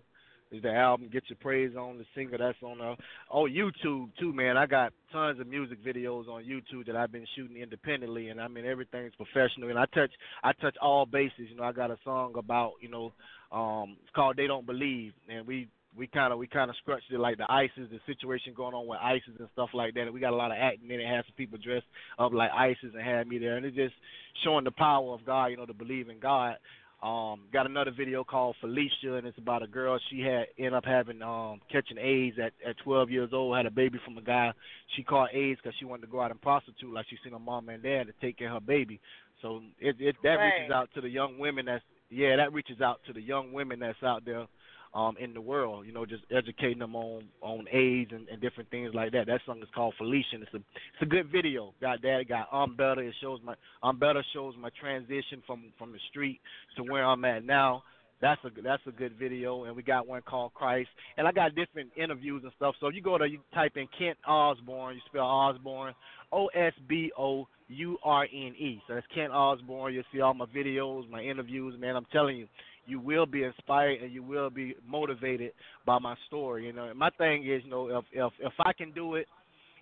is 0.54 0.62
the 0.62 0.74
album. 0.74 1.10
Get 1.12 1.24
your 1.30 1.38
praise 1.42 1.76
on 1.78 1.98
the 1.98 2.06
singer 2.16 2.38
that's 2.38 2.58
on 2.62 2.82
uh, 2.82 2.96
oh 3.32 3.44
YouTube 3.44 4.10
too, 4.20 4.34
man. 4.34 4.58
I 4.58 4.66
got 4.66 4.94
tons 5.12 5.40
of 5.40 5.48
music 5.48 5.84
videos 5.84 6.28
on 6.28 6.44
YouTube 6.44 6.86
that 6.88 6.96
I've 6.96 7.12
been 7.12 7.28
shooting 7.36 7.58
independently, 7.58 8.30
and 8.30 8.40
I 8.40 8.48
mean 8.48 8.66
everything's 8.66 9.14
professional. 9.16 9.70
And 9.70 9.80
I 9.80 9.86
touch 9.94 10.12
I 10.44 10.54
touch 10.54 10.76
all 10.82 11.06
bases. 11.06 11.48
You 11.50 11.56
know, 11.56 11.64
I 11.64 11.72
got 11.72 11.92
a 11.92 11.98
song 12.04 12.34
about 12.38 12.74
you 12.82 12.90
know, 12.90 13.14
um, 13.52 13.98
it's 14.02 14.14
called 14.16 14.38
They 14.38 14.48
Don't 14.48 14.66
Believe, 14.66 15.14
and 15.30 15.46
we 15.48 15.68
we 15.96 16.08
kind 16.08 16.34
of 16.34 16.40
we 16.40 16.48
kind 16.48 16.70
of 16.70 16.76
scratched 16.78 17.12
it 17.12 17.20
like 17.20 17.38
the 17.38 17.52
ISIS, 17.52 17.90
the 17.92 18.00
situation 18.06 18.54
going 18.56 18.74
on 18.74 18.88
with 18.88 19.00
ISIS 19.02 19.34
and 19.38 19.48
stuff 19.54 19.70
like 19.74 19.94
that. 19.94 20.02
And 20.02 20.14
we 20.14 20.20
got 20.20 20.34
a 20.34 20.36
lot 20.36 20.52
of 20.52 20.58
acting 20.60 20.90
in 20.90 21.00
it. 21.00 21.08
Had 21.08 21.26
some 21.26 21.36
people 21.38 21.60
dressed 21.64 21.86
up 22.18 22.34
like 22.34 22.52
ISIS 22.52 22.94
and 22.94 23.04
had 23.04 23.28
me 23.28 23.38
there, 23.38 23.58
and 23.58 23.66
it's 23.66 23.76
just 23.76 23.94
showing 24.44 24.64
the 24.64 24.72
power 24.72 25.14
of 25.14 25.26
God, 25.26 25.48
you 25.48 25.58
know, 25.58 25.66
to 25.66 25.74
believe 25.74 26.10
in 26.10 26.20
God. 26.20 26.56
Um, 27.04 27.42
got 27.52 27.66
another 27.66 27.92
video 27.92 28.24
called 28.24 28.56
Felicia, 28.62 29.16
and 29.16 29.28
it's 29.28 29.38
about 29.38 29.62
a 29.62 29.68
girl. 29.68 30.00
She 30.10 30.22
had 30.22 30.46
end 30.58 30.74
up 30.74 30.86
having 30.86 31.22
um, 31.22 31.60
catching 31.70 31.98
AIDS 31.98 32.38
at 32.40 32.54
at 32.66 32.78
12 32.78 33.10
years 33.12 33.30
old. 33.34 33.58
Had 33.58 33.66
a 33.66 33.72
baby 33.72 34.00
from 34.06 34.18
a 34.18 34.22
guy. 34.22 34.54
She 34.96 35.04
caught 35.04 35.34
AIDS 35.34 35.60
because 35.62 35.76
she 35.78 35.84
wanted 35.84 36.04
to 36.04 36.12
go 36.12 36.22
out 36.22 36.32
and 36.32 36.42
prostitute, 36.42 36.94
like 36.94 37.06
she 37.10 37.18
seen 37.22 37.34
her 37.34 37.40
mom 37.40 37.68
and 37.68 37.84
dad 37.84 38.08
to 38.08 38.14
take 38.22 38.38
care 38.38 38.48
of 38.48 38.54
her 38.54 38.66
baby. 38.66 39.02
So 39.42 39.62
it, 39.80 39.98
it 40.00 40.16
that 40.24 40.36
Right. 40.36 40.54
reaches 40.60 40.72
out 40.72 40.90
to 40.96 41.02
the 41.02 41.10
young 41.10 41.40
women. 41.40 41.66
That's 41.66 41.84
yeah, 42.10 42.38
that 42.38 42.54
reaches 42.54 42.80
out 42.80 43.02
to 43.08 43.14
the 43.14 43.22
young 43.22 43.52
women 43.52 43.80
that's 43.80 44.02
out 44.02 44.24
there 44.24 44.48
um, 44.94 45.16
in 45.20 45.34
the 45.34 45.42
world. 45.42 45.86
You 45.86 45.94
know, 45.94 46.06
just 46.06 46.24
educating 46.32 46.80
them 46.80 46.96
on 46.96 47.24
on 47.42 47.66
AIDS 47.72 48.12
and, 48.14 48.28
and 48.30 48.42
different 48.42 48.70
things 48.70 48.92
like 48.94 49.12
that. 49.14 49.28
That 49.28 49.42
song 49.46 49.60
is 49.62 49.70
called 49.74 49.94
Felicia. 49.98 50.34
And 50.34 50.44
it's 50.44 50.54
a 50.54 50.58
it's 50.58 51.02
a 51.02 51.06
good 51.06 51.32
video. 51.32 51.74
Got 51.82 52.02
that. 52.02 52.26
Got 52.28 52.48
I'm 52.52 52.76
better. 52.76 53.02
It 53.02 53.16
shows 53.22 53.40
my 53.44 53.56
I'm 53.82 54.00
better 54.00 54.24
shows 54.34 54.56
my 54.60 54.70
transition 54.80 55.42
from 55.46 55.72
from 55.78 55.92
the 55.92 56.00
street 56.10 56.40
to 56.78 56.84
where 56.84 57.06
I'm 57.06 57.26
at 57.26 57.46
now. 57.46 57.84
That's 58.22 58.40
a 58.46 58.62
that's 58.62 58.84
a 58.88 58.92
good 58.92 59.14
video, 59.20 59.66
and 59.66 59.76
we 59.76 59.84
got 59.84 60.08
one 60.08 60.22
called 60.22 60.54
Christ, 60.54 60.88
and 61.18 61.28
I 61.28 61.34
got 61.34 61.56
different 61.56 61.90
interviews 61.98 62.42
and 62.44 62.54
stuff. 62.56 62.74
So 62.80 62.88
if 62.88 62.96
you 62.96 63.02
go 63.02 63.18
to 63.18 63.28
you 63.28 63.40
type 63.54 63.74
in 63.76 63.86
Kent 64.00 64.18
Osbourne, 64.26 64.96
you 64.96 65.02
spell 65.08 65.26
Osbourne, 65.26 65.94
O 66.32 66.48
S 66.48 66.72
B 66.88 67.12
O 67.18 67.48
U 67.68 67.98
R 68.02 68.24
N 68.24 68.54
E. 68.58 68.82
So 68.88 68.94
that's 68.94 69.06
Kent 69.14 69.34
Osbourne. 69.34 69.94
You'll 69.94 70.06
see 70.14 70.22
all 70.22 70.34
my 70.34 70.46
videos, 70.46 71.10
my 71.10 71.22
interviews. 71.22 71.76
Man, 71.78 71.98
I'm 71.98 72.06
telling 72.14 72.38
you, 72.38 72.48
you 72.86 73.00
will 73.00 73.26
be 73.26 73.44
inspired 73.44 74.02
and 74.02 74.12
you 74.12 74.24
will 74.24 74.50
be 74.50 74.76
motivated 74.88 75.52
by 75.86 76.00
my 76.00 76.16
story. 76.28 76.66
You 76.66 76.74
know, 76.74 76.86
and 76.90 76.98
my 76.98 77.10
thing 77.12 77.44
is, 77.44 77.62
you 77.64 77.70
know, 77.70 77.88
if 77.88 78.06
if 78.12 78.34
if 78.40 78.54
I 78.60 78.74
can 78.74 78.92
do 78.92 79.16
it, 79.16 79.28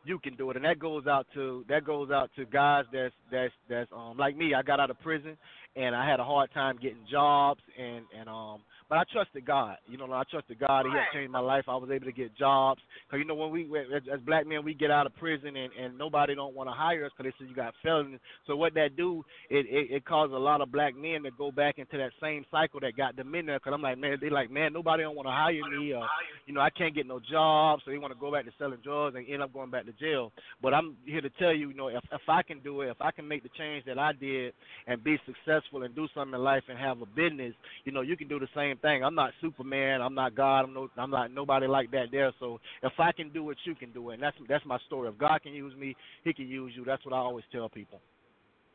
you 0.03 0.19
can 0.19 0.35
do 0.35 0.49
it, 0.49 0.55
and 0.55 0.65
that 0.65 0.79
goes 0.79 1.07
out 1.07 1.27
to 1.33 1.65
that 1.69 1.85
goes 1.85 2.11
out 2.11 2.29
to 2.35 2.45
guys 2.45 2.85
that's 2.91 3.13
that's 3.31 3.53
that's 3.69 3.89
um 3.95 4.17
like 4.17 4.35
me. 4.35 4.53
I 4.53 4.61
got 4.61 4.79
out 4.79 4.89
of 4.89 4.99
prison 5.01 5.37
and 5.75 5.95
I 5.95 6.09
had 6.09 6.19
a 6.19 6.23
hard 6.23 6.51
time 6.53 6.77
getting 6.81 7.05
jobs 7.09 7.61
and 7.79 8.05
and 8.17 8.27
um 8.29 8.61
but 8.91 8.97
I 8.97 9.03
trusted 9.09 9.45
God. 9.45 9.77
You 9.87 9.97
know, 9.97 10.11
I 10.11 10.23
trusted 10.29 10.59
God. 10.59 10.85
He 10.85 10.91
had 10.91 11.05
changed 11.13 11.31
my 11.31 11.39
life. 11.39 11.63
I 11.69 11.77
was 11.77 11.89
able 11.89 12.07
to 12.07 12.11
get 12.11 12.37
jobs. 12.37 12.81
Cause 13.09 13.19
you 13.19 13.25
know 13.25 13.35
when 13.35 13.49
we 13.49 13.63
as, 13.79 14.03
as 14.13 14.19
black 14.19 14.45
men 14.45 14.65
we 14.65 14.73
get 14.73 14.91
out 14.91 15.05
of 15.05 15.15
prison 15.15 15.55
and 15.55 15.71
and 15.81 15.97
nobody 15.97 16.35
don't 16.35 16.53
want 16.53 16.67
to 16.67 16.73
hire 16.73 17.05
us 17.05 17.11
because 17.15 17.31
they 17.31 17.45
say 17.45 17.47
you 17.49 17.55
got 17.55 17.73
felonies. 17.81 18.19
So 18.47 18.57
what 18.57 18.73
that 18.73 18.97
do 18.97 19.23
it, 19.49 19.65
it 19.69 19.95
it 19.95 20.05
causes 20.05 20.33
a 20.35 20.37
lot 20.37 20.59
of 20.59 20.73
black 20.73 20.93
men 20.93 21.23
to 21.23 21.31
go 21.37 21.53
back 21.53 21.77
into 21.77 21.97
that 21.99 22.11
same 22.21 22.43
cycle 22.51 22.81
that 22.81 22.97
got 22.97 23.15
them 23.15 23.33
in 23.33 23.45
there. 23.45 23.59
Cause 23.61 23.71
I'm 23.73 23.81
like 23.81 23.97
man, 23.97 24.17
they 24.19 24.29
like 24.29 24.51
man 24.51 24.73
nobody 24.73 25.03
don't 25.03 25.15
want 25.15 25.27
to 25.27 25.31
hire 25.31 25.53
me. 25.53 25.93
Or, 25.93 26.05
you 26.45 26.53
know 26.53 26.59
I 26.59 26.69
can't 26.69 26.93
get 26.93 27.07
no 27.07 27.21
jobs, 27.21 27.83
so 27.85 27.91
they 27.91 27.97
want 27.97 28.13
to 28.13 28.19
go 28.19 28.29
back 28.29 28.43
to 28.43 28.51
selling 28.59 28.79
drugs 28.83 29.15
and 29.15 29.25
end 29.29 29.41
up 29.41 29.53
going 29.53 29.71
back 29.71 29.85
to 29.85 29.93
jail. 29.93 30.33
But 30.61 30.73
I'm 30.73 30.97
here 31.05 31.21
to 31.21 31.29
tell 31.39 31.53
you, 31.53 31.69
you 31.69 31.75
know, 31.75 31.87
if 31.87 32.03
if 32.11 32.27
I 32.27 32.41
can 32.43 32.59
do 32.59 32.81
it, 32.81 32.89
if 32.89 32.99
I 32.99 33.11
can 33.11 33.25
make 33.25 33.43
the 33.43 33.49
change 33.57 33.85
that 33.85 33.97
I 33.97 34.11
did 34.11 34.53
and 34.85 35.01
be 35.01 35.17
successful 35.25 35.83
and 35.83 35.95
do 35.95 36.09
something 36.13 36.35
in 36.35 36.43
life 36.43 36.63
and 36.67 36.77
have 36.77 37.01
a 37.01 37.05
business, 37.05 37.53
you 37.85 37.93
know, 37.93 38.01
you 38.01 38.17
can 38.17 38.27
do 38.27 38.37
the 38.37 38.49
same 38.53 38.77
thing. 38.81 39.03
I'm 39.03 39.15
not 39.15 39.31
Superman. 39.41 40.01
I'm 40.01 40.13
not 40.13 40.35
God. 40.35 40.61
I'm 40.61 40.73
no. 40.73 40.89
I'm 40.97 41.11
not 41.11 41.31
nobody 41.31 41.67
like 41.67 41.91
that 41.91 42.05
there. 42.11 42.31
So 42.39 42.59
if 42.83 42.93
I 42.99 43.11
can 43.11 43.29
do 43.29 43.49
it, 43.49 43.57
you 43.65 43.75
can 43.75 43.91
do 43.91 44.09
it. 44.09 44.15
And 44.15 44.23
that's 44.23 44.37
that's 44.49 44.65
my 44.65 44.77
story. 44.87 45.09
If 45.09 45.17
God 45.17 45.41
can 45.41 45.53
use 45.53 45.75
me, 45.75 45.95
He 46.23 46.33
can 46.33 46.47
use 46.47 46.73
you. 46.75 46.83
That's 46.85 47.03
what 47.05 47.13
I 47.13 47.17
always 47.17 47.45
tell 47.51 47.69
people. 47.69 47.99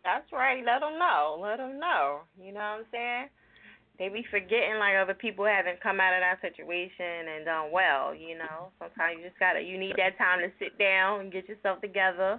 That's 0.05 0.31
right. 0.33 0.65
Let 0.65 0.81
them 0.81 0.99
know. 0.99 1.39
Let 1.43 1.59
them 1.59 1.81
know. 1.81 2.21
You 2.41 2.53
know 2.53 2.61
what 2.61 2.79
I'm 2.79 2.85
saying? 2.93 3.29
They 3.99 4.09
be 4.09 4.25
forgetting 4.31 4.77
like 4.79 4.95
other 5.01 5.15
people 5.15 5.47
haven't 5.47 5.83
come 5.83 6.01
out 6.01 6.13
of 6.13 6.21
that 6.21 6.39
situation 6.45 7.33
and 7.35 7.45
done 7.45 7.73
well. 7.73 8.15
You 8.15 8.39
know, 8.39 8.71
sometimes 8.79 9.19
you 9.19 9.27
just 9.27 9.39
gotta. 9.39 9.61
You 9.61 9.79
need 9.79 9.97
that 9.97 10.19
time 10.19 10.41
to 10.41 10.53
sit 10.59 10.79
down 10.79 11.21
and 11.21 11.33
get 11.33 11.49
yourself 11.49 11.81
together 11.81 12.39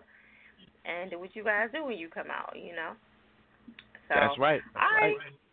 and 0.86 1.12
do 1.12 1.20
what 1.20 1.36
you 1.36 1.44
guys 1.44 1.70
do 1.74 1.84
when 1.84 1.98
you 1.98 2.10
come 2.10 2.32
out. 2.32 2.56
You 2.56 2.76
know. 2.76 2.94
So, 4.08 4.16
that's 4.16 4.40
right. 4.40 4.62
That's 4.74 4.86
all 4.86 5.02
right. 5.02 5.18
right. 5.18 5.47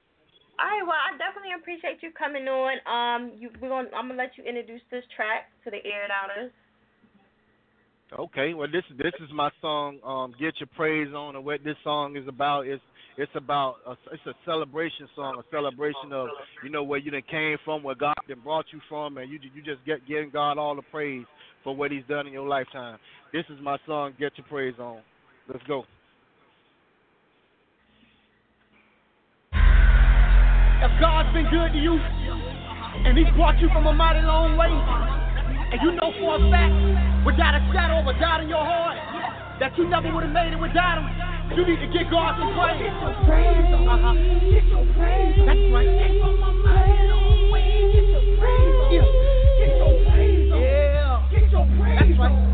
All 0.55 0.70
right, 0.70 0.86
well, 0.86 0.94
I 0.94 1.18
definitely 1.18 1.50
appreciate 1.59 1.98
you 2.02 2.14
coming 2.14 2.46
on. 2.46 2.78
Um, 2.86 3.32
you, 3.38 3.50
we're 3.61 3.68
gonna, 3.68 3.90
I'm 3.90 4.07
gonna 4.07 4.22
let 4.22 4.38
you 4.38 4.44
introduce 4.44 4.82
this 4.90 5.02
track 5.16 5.50
to 5.64 5.70
the 5.70 5.82
air 5.82 6.07
outers. 6.07 6.52
Okay, 8.16 8.55
well, 8.55 8.68
this 8.70 8.84
this 8.96 9.12
is 9.18 9.30
my 9.34 9.50
song. 9.61 9.98
Um, 10.07 10.34
Get 10.38 10.55
your 10.61 10.68
praise 10.76 11.12
on, 11.12 11.34
and 11.34 11.44
what 11.44 11.64
this 11.64 11.74
song 11.82 12.16
is 12.16 12.28
about 12.28 12.68
is 12.68 12.78
it's 13.16 13.32
about 13.34 13.76
a, 13.86 13.92
it's 14.12 14.26
a 14.26 14.34
celebration 14.44 15.09
song, 15.16 15.42
a 15.42 15.44
celebration 15.50 16.12
of 16.12 16.28
you 16.62 16.70
know 16.70 16.84
where 16.84 17.00
you 17.00 17.11
done 17.11 17.22
came 17.28 17.57
from, 17.64 17.82
where 17.82 17.96
God 17.96 18.14
then 18.28 18.38
brought 18.44 18.66
you 18.72 18.80
from, 18.88 19.18
and 19.18 19.30
you 19.30 19.40
you 19.55 19.62
just 19.62 19.84
get 19.84 20.07
giving 20.07 20.30
God 20.30 20.59
all 20.59 20.76
the 20.76 20.82
praise 20.92 21.26
for 21.64 21.74
what 21.74 21.90
He's 21.90 22.05
done 22.09 22.28
in 22.28 22.32
your 22.32 22.46
lifetime. 22.46 22.98
This 23.32 23.44
is 23.50 23.59
my 23.61 23.78
song. 23.86 24.12
Get 24.20 24.32
your 24.36 24.46
praise 24.46 24.74
on. 24.78 25.00
Let's 25.48 25.64
go. 25.66 25.82
If 30.82 30.90
God's 31.00 31.30
been 31.32 31.46
good 31.50 31.72
to 31.72 31.78
you, 31.78 31.94
and 31.98 33.18
He's 33.18 33.30
brought 33.36 33.58
you 33.60 33.68
from 33.70 33.86
a 33.86 33.92
mighty 33.92 34.22
long 34.26 34.56
way, 34.56 34.72
and 34.72 35.78
you 35.82 35.92
know 35.94 36.10
for 36.18 36.38
a 36.38 36.42
fact, 36.50 36.74
without 37.26 37.54
a 37.54 37.62
shadow 37.70 38.02
of 38.02 38.06
a 38.06 38.18
doubt 38.18 38.42
in 38.42 38.48
your 38.48 38.64
heart, 38.64 38.98
that 39.60 39.76
you 39.78 39.88
never 39.88 40.12
would 40.12 40.24
have 40.24 40.32
made 40.32 40.52
it 40.52 40.58
without 40.58 40.98
Him, 40.98 41.06
you 41.56 41.62
need 41.66 41.80
to 41.84 41.90
get 41.92 42.10
God 42.10 42.34
some 42.40 42.54
praise. 42.58 42.82
Get 42.82 42.94
your 42.98 43.14
praise. 43.22 43.68
Uh-huh. 43.70 44.14
Get 44.50 44.66
your 44.66 44.84
praise. 44.98 45.36
That's 45.46 45.64
right. 45.70 45.86
Get 45.86 46.12
from 46.18 46.42
a 46.42 46.50
mighty 46.64 46.98
long 47.06 47.50
way. 47.52 47.94
Get 47.94 48.06
your 48.10 48.24
praise. 48.40 48.74
Yeah. 48.90 49.08
Get 49.62 49.72
your 49.78 49.94
praise. 50.10 50.50
Yeah. 50.50 51.28
Get 51.30 51.50
your 51.52 51.66
praise 51.78 51.98
That's 52.00 52.18
right. 52.18 52.53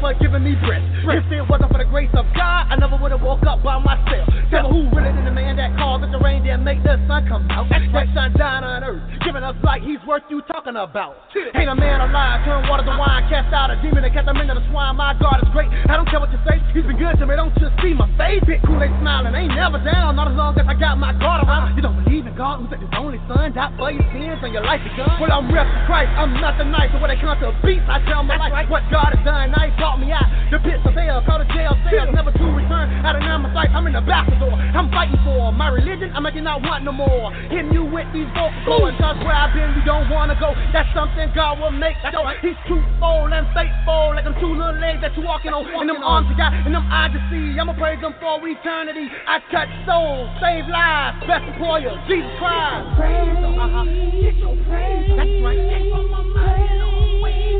For 0.00 0.14
giving 0.14 0.44
me 0.44 0.54
breath. 0.64 0.82
If 1.06 1.30
it 1.32 1.42
wasn't 1.48 1.72
for 1.72 1.78
the 1.78 1.88
grace 1.88 2.10
of 2.14 2.26
God, 2.34 2.66
I 2.70 2.76
never 2.76 2.96
would 2.96 3.12
have 3.12 3.22
woke 3.22 3.44
up 3.46 3.62
by 3.62 3.78
myself. 3.78 4.28
Tell 4.50 4.70
me 4.70 4.88
who 4.88 4.96
really 4.96 5.12
than 5.12 5.24
the 5.24 5.30
man 5.30 5.56
that 5.56 5.76
caused 5.76 6.04
the 6.04 6.18
rain 6.46 6.62
make 6.62 6.82
the 6.82 6.98
sun 7.06 7.26
come 7.26 7.46
out. 7.50 7.66
That 7.70 8.06
sun 8.14 8.32
down 8.38 8.62
on 8.62 8.84
earth, 8.84 9.02
giving 9.24 9.42
us 9.42 9.56
light. 9.62 9.82
He's 9.82 10.00
worth 10.06 10.22
you 10.30 10.42
talking 10.46 10.76
about. 10.76 11.16
Ain't 11.34 11.70
a 11.70 11.74
man 11.74 12.00
alive, 12.00 12.44
turn 12.44 12.68
water 12.68 12.84
to 12.84 12.94
wine, 12.94 13.26
cast 13.28 13.52
out 13.54 13.70
a 13.70 13.76
demon 13.82 14.04
and 14.04 14.12
cast 14.12 14.28
him 14.28 14.36
into 14.36 14.54
the 14.54 14.64
swine. 14.70 14.96
My 14.96 15.14
God 15.18 15.42
is 15.42 15.48
great. 15.50 15.70
I 15.88 15.96
don't 15.96 16.08
care 16.08 16.20
what 16.20 16.30
you 16.30 16.40
say, 16.46 16.60
he's 16.74 16.84
been 16.84 16.98
good 16.98 17.18
to 17.18 17.26
me. 17.26 17.36
Don't 17.36 17.54
just 17.58 17.74
see 17.82 17.94
my 17.94 18.06
face. 18.18 18.42
Big 18.46 18.62
cool, 18.66 18.78
they 18.78 18.90
smiling, 19.00 19.34
ain't 19.34 19.54
never 19.54 19.80
down. 19.82 20.16
Not 20.16 20.30
as 20.30 20.36
long 20.36 20.54
as 20.58 20.66
I 20.66 20.74
got 20.74 20.98
my 20.98 21.12
God 21.16 21.46
around. 21.46 21.76
You 21.76 21.82
don't 21.82 21.96
believe 22.04 22.26
in 22.26 22.34
God 22.36 22.62
who 22.62 22.68
sent 22.70 22.82
his 22.82 22.92
only 22.96 23.20
son, 23.26 23.52
died 23.52 23.74
for 23.76 23.90
your 23.90 24.04
sins 24.12 24.38
and 24.44 24.52
your 24.52 24.64
life 24.64 24.82
begun. 24.84 25.18
Well, 25.18 25.32
I'm 25.32 25.48
rep 25.48 25.66
Christ, 25.88 26.12
I'm 26.14 26.36
nothing 26.36 26.70
nice. 26.70 26.92
So 26.92 27.00
when 27.00 27.10
it 27.10 27.18
comes 27.18 27.40
to 27.40 27.56
beats, 27.64 27.84
I 27.88 28.02
tell 28.06 28.22
my 28.22 28.36
life 28.36 28.68
what 28.68 28.84
God 28.92 29.16
has 29.16 29.22
done. 29.24 29.50
Now 29.50 29.64
he 29.64 29.72
brought 29.80 29.98
me 29.98 30.12
out 30.12 30.28
the 30.52 30.60
pits 30.62 30.84
of 30.84 30.94
hell, 30.94 31.24
called 31.24 31.42
a 31.42 31.48
jail 31.50 31.74
cells, 31.88 32.12
never 32.14 32.30
to 32.30 32.44
return. 32.54 32.86
Out 33.02 33.16
of 33.16 33.22
nine, 33.22 33.42
my 33.42 33.50
sight, 33.54 33.70
I'm 33.72 33.86
in 33.86 33.92
the 33.92 33.96
an 33.96 34.04
ambassador. 34.04 34.52
I'm 34.52 34.90
fighting 34.90 35.18
for 35.24 35.52
my 35.52 35.68
religion. 35.68 36.12
I'm 36.14 36.26
making 36.36 36.44
not 36.44 36.60
want 36.60 36.84
no 36.84 36.92
more. 36.92 37.32
Hitting 37.48 37.72
you 37.72 37.84
with 37.84 38.04
these 38.12 38.28
vocals, 38.36 38.52
going 38.68 38.94
just 39.00 39.18
where 39.24 39.32
I've 39.32 39.54
been. 39.56 39.72
You 39.72 39.84
don't 39.84 40.08
wanna 40.12 40.36
go. 40.36 40.52
That's 40.72 40.88
something 40.92 41.32
God 41.34 41.60
will 41.60 41.72
make. 41.72 41.96
That's 42.02 42.16
right. 42.16 42.36
He's 42.44 42.56
truthful 42.68 43.32
and 43.32 43.48
faithful, 43.56 44.12
like 44.12 44.24
them 44.24 44.36
two 44.40 44.52
little 44.52 44.76
legs 44.76 45.00
that 45.00 45.16
you 45.16 45.24
walking 45.24 45.52
on, 45.52 45.64
and 45.64 45.88
them 45.88 46.02
arms 46.04 46.28
you 46.28 46.36
got, 46.36 46.52
and 46.52 46.74
them 46.74 46.84
eyes 46.92 47.16
you 47.16 47.22
see. 47.32 47.58
I'ma 47.58 47.72
praise 47.72 48.00
Him 48.00 48.12
for 48.20 48.36
eternity. 48.44 49.08
I 49.08 49.40
touch 49.48 49.72
souls, 49.88 50.28
save 50.44 50.68
lives, 50.68 51.24
best 51.24 51.44
employer, 51.48 51.96
Jesus 52.04 52.28
Christ. 52.36 52.84
Praise 53.00 53.32
Him. 53.32 53.56
Uh-huh. 53.56 53.84
Get 54.20 54.36
your 54.36 54.56
praise. 54.68 55.08
That's 55.16 55.32
right. 55.40 55.56
Get 55.56 55.88
from 55.88 56.04
my 56.12 56.20
mind. 56.20 56.84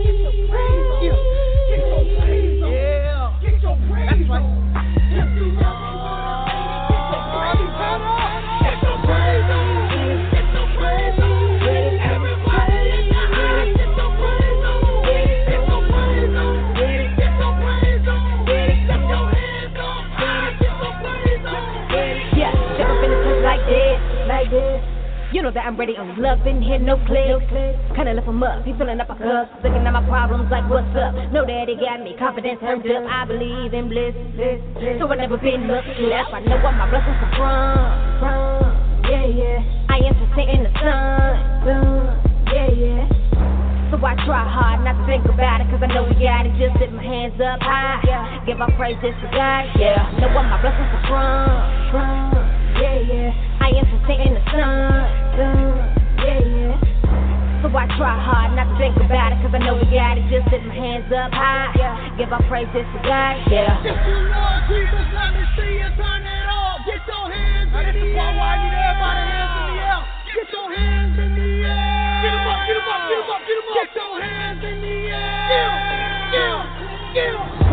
Get 0.04 0.20
your 0.20 0.36
praise. 0.52 0.84
Yeah. 1.00 1.16
Get 1.72 1.80
your 1.80 2.04
praise. 2.20 2.60
Yeah. 2.60 3.40
Get 3.40 3.56
your 3.64 3.76
praise. 3.88 4.08
That's 4.12 4.28
right. 4.28 4.44
If 5.16 5.28
you 5.32 5.48
love 5.56 5.80
me, 6.44 6.60
get 6.92 7.04
your 7.08 7.24
praise. 7.32 7.56
Get 7.56 7.80
your 7.80 8.35
You 24.46 25.42
know 25.42 25.50
that 25.50 25.66
I'm 25.66 25.76
ready, 25.76 25.96
I'm 25.98 26.22
loving, 26.22 26.62
here 26.62 26.78
no 26.78 26.94
clicks. 27.02 27.42
Kinda 27.98 28.14
lift 28.14 28.28
'em 28.28 28.42
up, 28.44 28.64
he 28.64 28.72
filling 28.78 29.00
up 29.00 29.10
a 29.10 29.16
cup. 29.18 29.50
Looking 29.64 29.82
at 29.82 29.92
my 29.92 30.06
problems 30.06 30.48
like, 30.52 30.62
what's 30.70 30.86
up? 30.94 31.14
Know 31.32 31.44
that 31.44 31.66
got 31.80 32.00
me, 32.00 32.14
confidence 32.16 32.60
turned 32.60 32.86
up. 32.86 33.02
I 33.10 33.24
believe 33.26 33.74
in 33.74 33.88
bliss, 33.88 34.14
bliss, 34.38 34.62
bliss. 34.78 35.00
So 35.00 35.10
I 35.10 35.16
never 35.16 35.36
been 35.36 35.66
left. 35.66 35.88
I 36.32 36.40
know 36.46 36.62
what 36.62 36.78
my 36.78 36.88
blessings 36.88 37.18
are 37.26 37.34
from, 37.34 38.22
from. 38.22 39.10
Yeah, 39.10 39.26
yeah. 39.26 39.62
I 39.90 39.98
am 39.98 40.14
just 40.14 40.38
in 40.38 40.62
the 40.62 40.70
sun, 40.78 41.34
sun. 41.66 42.06
Yeah, 42.54 42.70
yeah. 42.70 43.90
So 43.90 43.98
I 43.98 44.14
try 44.26 44.46
hard 44.46 44.84
not 44.84 44.94
to 44.94 45.06
think 45.06 45.24
about 45.26 45.60
it, 45.60 45.66
cause 45.70 45.82
I 45.82 45.86
know 45.90 46.04
we 46.04 46.14
got 46.22 46.46
it. 46.46 46.54
Just 46.54 46.78
lift 46.78 46.92
my 46.92 47.02
hands 47.02 47.34
up 47.40 47.60
high. 47.62 47.98
Yeah. 48.06 48.46
Give 48.46 48.60
our 48.60 48.70
praises 48.78 49.02
to 49.02 49.28
God. 49.34 49.66
Yeah. 49.74 50.06
Know 50.22 50.30
what 50.30 50.46
my 50.46 50.60
blessings 50.62 50.86
are 50.86 51.90
from, 51.90 52.30
from. 52.30 52.45
Yeah, 52.76 52.98
yeah. 53.00 53.60
I 53.60 53.68
am 53.72 53.84
just 53.88 54.04
in 54.20 54.34
the 54.34 54.42
sun, 54.52 55.04
sun. 55.36 55.56
Yeah, 56.20 56.40
yeah. 56.44 57.62
So 57.62 57.72
I 57.72 57.88
try 57.96 58.14
hard 58.20 58.52
not 58.52 58.68
to 58.68 58.76
think 58.78 58.96
about 59.00 59.32
it, 59.32 59.40
cause 59.40 59.50
I 59.54 59.58
know 59.64 59.74
we 59.80 59.88
got 59.88 60.18
it. 60.20 60.28
Just 60.28 60.46
lift 60.52 60.64
my 60.68 60.74
hands 60.76 61.08
up 61.10 61.32
high. 61.32 61.72
Yeah. 61.74 61.96
Give 62.20 62.32
our 62.32 62.42
praises 62.46 62.84
to 62.84 62.98
God. 63.00 63.34
Yeah. 63.48 63.80
If 63.80 63.96
you 64.06 64.18
love 64.28 64.60
Jesus, 64.68 65.06
let 65.16 65.32
me 65.32 65.42
see 65.56 65.80
you 65.80 65.88
turn 65.96 66.22
it 66.22 66.46
off. 66.52 66.84
Get 66.84 67.00
your 67.08 67.26
hands 67.32 67.72
in 67.72 67.96
the 67.96 68.06
air. 68.12 68.36
Why 68.36 68.54
I 68.54 68.60
need 68.60 68.76
everybody 68.76 69.24
hands 69.24 69.56
in 69.56 69.64
the 69.72 69.80
air. 69.82 70.00
Get 70.36 70.48
your 70.52 70.68
hands 70.76 71.16
in 71.16 71.30
the 71.32 71.50
air. 71.64 72.20
Get 72.22 72.32
'em 72.36 72.44
up, 72.44 72.60
get 72.68 72.76
'em 72.76 72.86
up, 72.86 73.00
get 73.08 73.18
'em 73.18 73.30
up, 73.32 73.40
get 73.48 73.56
'em 73.56 73.66
up. 73.66 73.76
Get 73.76 73.90
your 73.96 74.14
hands 74.20 74.62
in 74.64 74.76
the 74.84 74.96
air. 75.16 75.48
Get 76.32 76.52
get 77.16 77.56
get. 77.56 77.65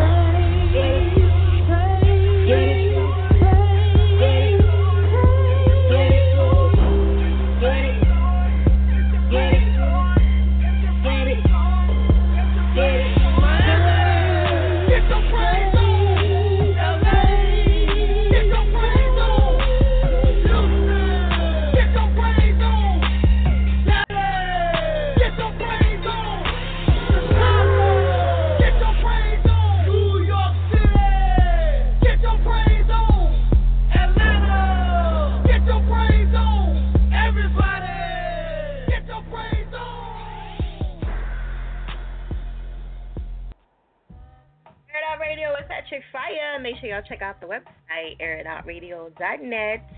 Sure 46.80 46.90
y'all 46.90 47.02
check 47.08 47.22
out 47.22 47.40
the 47.40 47.48
website, 47.48 48.20
airitoutradio.net. 48.22 49.90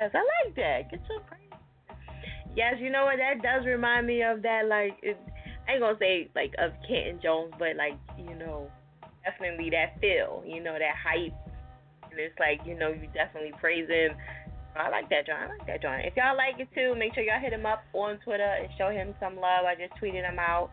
Yes, 0.00 0.10
I 0.14 0.46
like 0.46 0.54
that. 0.56 0.90
Get 0.90 1.00
your 1.08 1.20
praise. 1.20 1.40
Yes, 2.56 2.74
you 2.80 2.90
know 2.90 3.04
what? 3.04 3.16
That 3.18 3.42
does 3.42 3.66
remind 3.66 4.06
me 4.06 4.22
of 4.22 4.42
that, 4.42 4.66
like, 4.66 4.98
it, 5.02 5.16
I 5.68 5.72
ain't 5.72 5.80
gonna 5.80 5.98
say, 5.98 6.28
like, 6.34 6.54
of 6.58 6.72
Canton 6.88 7.20
Jones, 7.22 7.52
but, 7.58 7.76
like, 7.76 7.98
you 8.18 8.34
know, 8.34 8.70
definitely 9.24 9.70
that 9.70 10.00
feel, 10.00 10.42
you 10.46 10.62
know, 10.62 10.74
that 10.74 10.96
hype. 10.96 11.34
And 12.10 12.18
it's 12.18 12.38
like, 12.40 12.60
you 12.66 12.74
know, 12.76 12.88
you 12.88 13.08
definitely 13.12 13.52
praise 13.60 13.88
him. 13.88 14.16
I 14.76 14.88
like 14.90 15.10
that 15.10 15.26
joint. 15.26 15.38
I 15.38 15.48
like 15.48 15.66
that 15.66 15.82
joint. 15.82 16.06
If 16.06 16.16
y'all 16.16 16.36
like 16.36 16.58
it 16.58 16.68
too, 16.74 16.94
make 16.98 17.14
sure 17.14 17.22
y'all 17.22 17.40
hit 17.40 17.52
him 17.52 17.66
up 17.66 17.82
on 17.92 18.18
Twitter 18.24 18.46
and 18.46 18.68
show 18.78 18.90
him 18.90 19.14
some 19.18 19.36
love. 19.36 19.66
I 19.66 19.74
just 19.74 20.00
tweeted 20.00 20.28
him 20.28 20.38
out. 20.38 20.70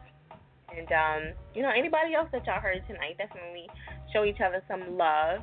And 0.77 0.89
um, 0.91 1.21
you 1.53 1.61
know, 1.61 1.71
anybody 1.71 2.13
else 2.13 2.27
that 2.31 2.45
y'all 2.45 2.59
heard 2.59 2.83
tonight, 2.87 3.17
definitely 3.17 3.67
show 4.11 4.23
each 4.23 4.39
other 4.43 4.61
some 4.67 4.97
love 4.97 5.39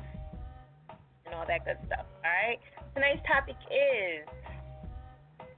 and 1.25 1.33
all 1.33 1.45
that 1.47 1.65
good 1.65 1.77
stuff. 1.87 2.05
All 2.21 2.29
right. 2.29 2.59
Tonight's 2.93 3.25
topic 3.25 3.57
is 3.73 4.27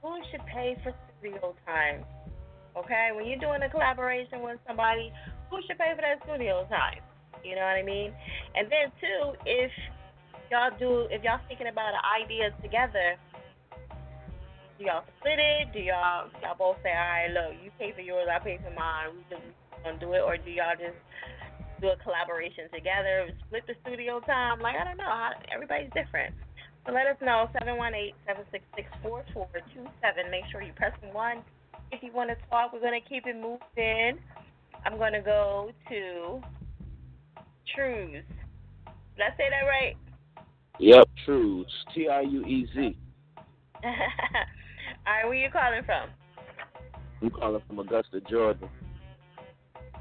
who 0.00 0.16
should 0.30 0.44
pay 0.46 0.76
for 0.82 0.94
studio 1.18 1.54
time. 1.66 2.04
Okay, 2.76 3.08
when 3.16 3.26
you're 3.26 3.40
doing 3.40 3.62
a 3.62 3.70
collaboration 3.70 4.42
with 4.42 4.60
somebody, 4.66 5.12
who 5.50 5.58
should 5.66 5.78
pay 5.78 5.92
for 5.96 6.04
that 6.04 6.20
studio 6.24 6.66
time? 6.68 7.00
You 7.44 7.56
know 7.56 7.64
what 7.64 7.80
I 7.80 7.82
mean? 7.82 8.12
And 8.54 8.68
then 8.68 8.92
too, 9.00 9.32
if 9.44 9.72
y'all 10.50 10.72
do, 10.78 11.08
if 11.10 11.22
y'all 11.24 11.40
thinking 11.48 11.68
about 11.68 11.92
an 11.96 12.04
idea 12.04 12.52
together, 12.62 13.16
do 14.78 14.84
y'all 14.84 15.04
split 15.18 15.40
it? 15.40 15.72
Do 15.72 15.80
y'all 15.80 16.28
y'all 16.42 16.56
both 16.58 16.76
say, 16.82 16.92
all 16.92 17.08
right, 17.08 17.32
look, 17.32 17.56
you 17.64 17.70
pay 17.78 17.92
for 17.92 18.04
yours, 18.04 18.28
I 18.28 18.38
pay 18.40 18.58
for 18.60 18.72
mine. 18.76 19.16
We 19.16 19.24
just 19.32 19.44
gonna 19.86 20.02
do 20.02 20.12
it, 20.14 20.22
or 20.26 20.36
do 20.36 20.50
y'all 20.50 20.74
just 20.74 20.98
do 21.80 21.88
a 21.88 21.96
collaboration 22.02 22.66
together, 22.74 23.30
split 23.46 23.62
the 23.66 23.74
studio 23.86 24.18
time? 24.20 24.58
Like 24.60 24.74
I 24.74 24.84
don't 24.84 24.98
know, 24.98 25.06
how, 25.06 25.32
everybody's 25.54 25.90
different. 25.94 26.34
So 26.86 26.92
let 26.92 27.06
us 27.06 27.16
know, 27.20 27.48
718-766-4427. 29.02 30.30
Make 30.30 30.44
sure 30.52 30.62
you 30.62 30.72
press 30.74 30.92
1 31.12 31.42
if 31.90 32.00
you 32.02 32.12
want 32.12 32.30
to 32.30 32.36
talk. 32.48 32.72
We're 32.72 32.78
going 32.78 33.00
to 33.00 33.08
keep 33.08 33.26
it 33.26 33.34
moving. 33.34 34.20
I'm 34.84 34.96
going 34.96 35.12
to 35.12 35.20
go 35.20 35.72
to 35.88 36.40
Truez. 37.74 38.22
Did 39.16 39.24
I 39.24 39.36
say 39.36 39.48
that 39.50 39.66
right? 39.66 39.96
Yep, 40.78 41.08
Truez. 41.24 41.66
T 41.92 42.06
R 42.06 42.22
U 42.22 42.44
E 42.44 42.68
Z. 42.72 42.96
All 43.84 43.90
right, 45.06 45.24
where 45.24 45.34
you 45.34 45.50
calling 45.50 45.82
from? 45.84 46.08
I'm 47.20 47.30
calling 47.30 47.62
from 47.66 47.80
Augusta, 47.80 48.20
Georgia. 48.30 48.68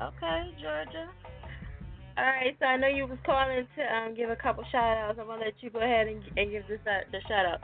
Okay, 0.01 0.51
Georgia. 0.61 1.09
All 2.17 2.23
right, 2.25 2.55
so 2.59 2.65
I 2.65 2.77
know 2.77 2.87
you 2.87 3.07
was 3.07 3.17
calling 3.25 3.67
to 3.75 3.95
um, 3.95 4.15
give 4.15 4.29
a 4.29 4.35
couple 4.35 4.63
shout 4.71 4.97
outs. 4.97 5.17
I'm 5.19 5.27
gonna 5.27 5.43
let 5.43 5.53
you 5.61 5.69
go 5.69 5.79
ahead 5.79 6.07
and, 6.07 6.21
and 6.37 6.51
give 6.51 6.67
this 6.67 6.79
uh, 6.85 7.09
the 7.11 7.19
shout 7.27 7.45
out. 7.45 7.61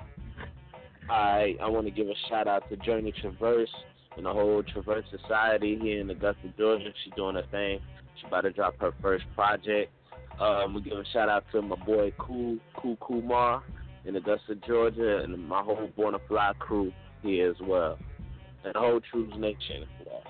I 1.09 1.55
I 1.61 1.67
want 1.67 1.88
to 1.88 1.91
give 1.91 2.07
a 2.07 2.13
shout 2.29 2.47
out 2.47 2.69
to 2.69 2.77
Journey 2.77 3.13
Traverse 3.21 3.73
and 4.17 4.25
the 4.25 4.34
whole 4.34 4.63
Traverse 4.63 5.05
Society 5.09 5.77
here 5.82 6.01
in 6.01 6.09
Augusta, 6.09 6.53
Georgia. 6.57 6.89
She's 7.03 7.13
doing 7.15 7.36
her 7.36 7.45
thing. 7.51 7.79
She's 8.15 8.27
about 8.27 8.41
to 8.41 8.51
drop 8.51 8.79
her 8.79 8.91
first 9.01 9.25
project. 9.36 9.91
Um, 10.39 10.73
we 10.73 10.82
give 10.82 10.97
a 10.97 11.05
shout 11.13 11.29
out 11.29 11.43
to 11.51 11.61
my 11.61 11.75
boy 11.86 12.13
Cool 12.17 12.57
Cool 12.75 12.97
Kumar 12.97 13.63
in 14.05 14.15
Augusta, 14.15 14.55
Georgia, 14.67 15.19
and 15.19 15.47
my 15.47 15.61
whole 15.61 15.89
Born 15.95 16.13
to 16.13 16.19
Fly 16.27 16.53
crew 16.59 16.91
here 17.21 17.51
as 17.51 17.57
well, 17.61 17.97
and 18.63 18.73
the 18.73 18.79
whole 18.79 18.99
Truez 18.99 19.38
Nation 19.38 19.84
as 19.84 20.07
well. 20.07 20.23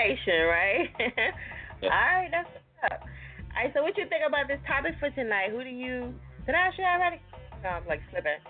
Right? 0.00 0.88
All 1.82 1.88
right, 1.90 2.28
that's 2.30 2.48
what's 2.48 2.92
up. 2.92 3.00
All 3.02 3.64
right, 3.64 3.72
so 3.74 3.82
what 3.82 3.96
you 3.98 4.08
think 4.08 4.22
about 4.26 4.48
this 4.48 4.60
topic 4.66 4.94
for 4.98 5.10
tonight? 5.10 5.50
Who 5.50 5.62
do 5.62 5.68
you? 5.68 6.14
Did 6.46 6.54
I 6.54 6.68
ask 6.68 6.78
you 6.78 6.84
already? 6.84 7.20
No, 7.62 7.68
I'm 7.70 7.86
like 7.86 8.00
slipping. 8.10 8.40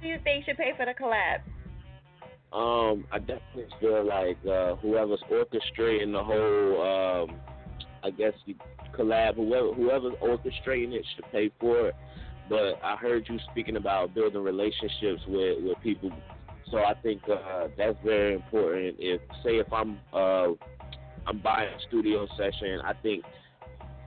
Who 0.00 0.02
do 0.02 0.08
you 0.08 0.18
think 0.22 0.44
should 0.44 0.58
pay 0.58 0.72
for 0.76 0.84
the 0.84 0.92
collab? 0.92 1.40
Um, 2.52 3.04
I 3.10 3.18
definitely 3.18 3.66
feel 3.80 4.06
like 4.06 4.38
uh, 4.46 4.76
whoever's 4.76 5.22
orchestrating 5.30 6.12
the 6.12 6.22
whole, 6.22 7.24
um, 7.30 7.40
I 8.04 8.10
guess 8.10 8.32
you 8.44 8.54
collab, 8.96 9.36
whoever 9.36 9.72
whoever's 9.72 10.14
orchestrating 10.22 10.92
it 10.92 11.04
should 11.14 11.24
pay 11.32 11.50
for 11.58 11.88
it. 11.88 11.94
But 12.48 12.78
I 12.84 12.96
heard 12.96 13.26
you 13.28 13.38
speaking 13.50 13.76
about 13.76 14.14
building 14.14 14.42
relationships 14.42 15.22
with 15.26 15.64
with 15.64 15.80
people, 15.82 16.12
so 16.70 16.78
I 16.78 16.94
think 17.02 17.22
uh, 17.28 17.68
that's 17.76 17.96
very 18.04 18.34
important. 18.34 18.96
If 18.98 19.20
say 19.44 19.56
if 19.56 19.72
I'm 19.72 19.98
uh, 20.12 20.48
I'm 21.26 21.38
buying 21.42 21.68
a 21.68 21.80
studio 21.88 22.26
session, 22.36 22.80
I 22.84 22.92
think 23.02 23.24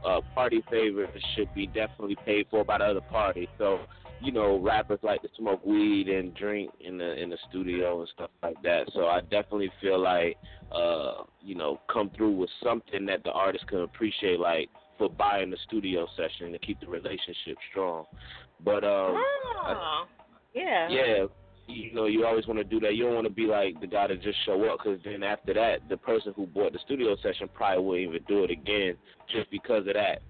uh, 0.06 0.22
party 0.34 0.64
favors 0.70 1.10
should 1.36 1.54
be 1.54 1.68
definitely 1.68 2.18
paid 2.26 2.48
for 2.50 2.64
by 2.64 2.80
the 2.80 2.86
other 2.86 3.02
party. 3.02 3.48
So 3.58 3.80
you 4.22 4.34
know, 4.34 4.60
rappers 4.60 5.00
like 5.02 5.22
to 5.22 5.30
smoke 5.38 5.66
weed 5.66 6.10
and 6.10 6.36
drink 6.36 6.72
in 6.82 6.98
the 6.98 7.22
in 7.22 7.30
the 7.30 7.38
studio 7.50 8.00
and 8.00 8.10
stuff 8.14 8.32
like 8.44 8.62
that. 8.64 8.90
So 8.94 9.08
I 9.08 9.22
definitely 9.22 9.72
feel 9.82 10.00
like 10.00 10.38
uh, 10.72 11.24
you 11.42 11.56
know, 11.56 11.80
come 11.92 12.12
through 12.16 12.36
with 12.36 12.50
something 12.64 13.06
that 13.06 13.24
the 13.24 13.32
artist 13.32 13.68
can 13.68 13.82
appreciate 13.82 14.40
like 14.40 14.70
for 14.98 15.10
buying 15.10 15.50
the 15.50 15.58
studio 15.66 16.06
session 16.18 16.52
to 16.52 16.60
keep 16.60 16.80
the 16.82 16.88
relationship 16.88 17.58
strong. 17.72 18.06
But 18.64 18.84
um 18.84 19.16
oh, 19.16 20.06
yeah. 20.54 20.90
Yeah, 20.90 21.26
you 21.70 21.94
know, 21.94 22.06
you 22.06 22.26
always 22.26 22.48
want 22.48 22.60
to 22.60 22.64
do 22.64 22.80
that. 22.82 22.96
You 22.96 23.06
don't 23.06 23.16
want 23.16 23.28
to 23.28 23.34
be 23.34 23.46
like 23.46 23.80
the 23.80 23.88
guy 23.88 24.08
that 24.08 24.22
just 24.22 24.38
show 24.46 24.64
up 24.66 24.80
because 24.84 25.00
then 25.04 25.24
after 25.24 25.54
that, 25.54 25.88
the 25.90 25.98
person 25.98 26.34
who 26.36 26.48
bought 26.48 26.74
the 26.74 26.80
studio 26.86 27.16
session 27.22 27.50
probably 27.54 28.08
wouldn't 28.08 28.16
even 28.16 28.24
do 28.28 28.44
it 28.44 28.52
again 28.52 28.96
just 29.32 29.50
because 29.52 29.88
of 29.88 29.94
that. 29.94 30.22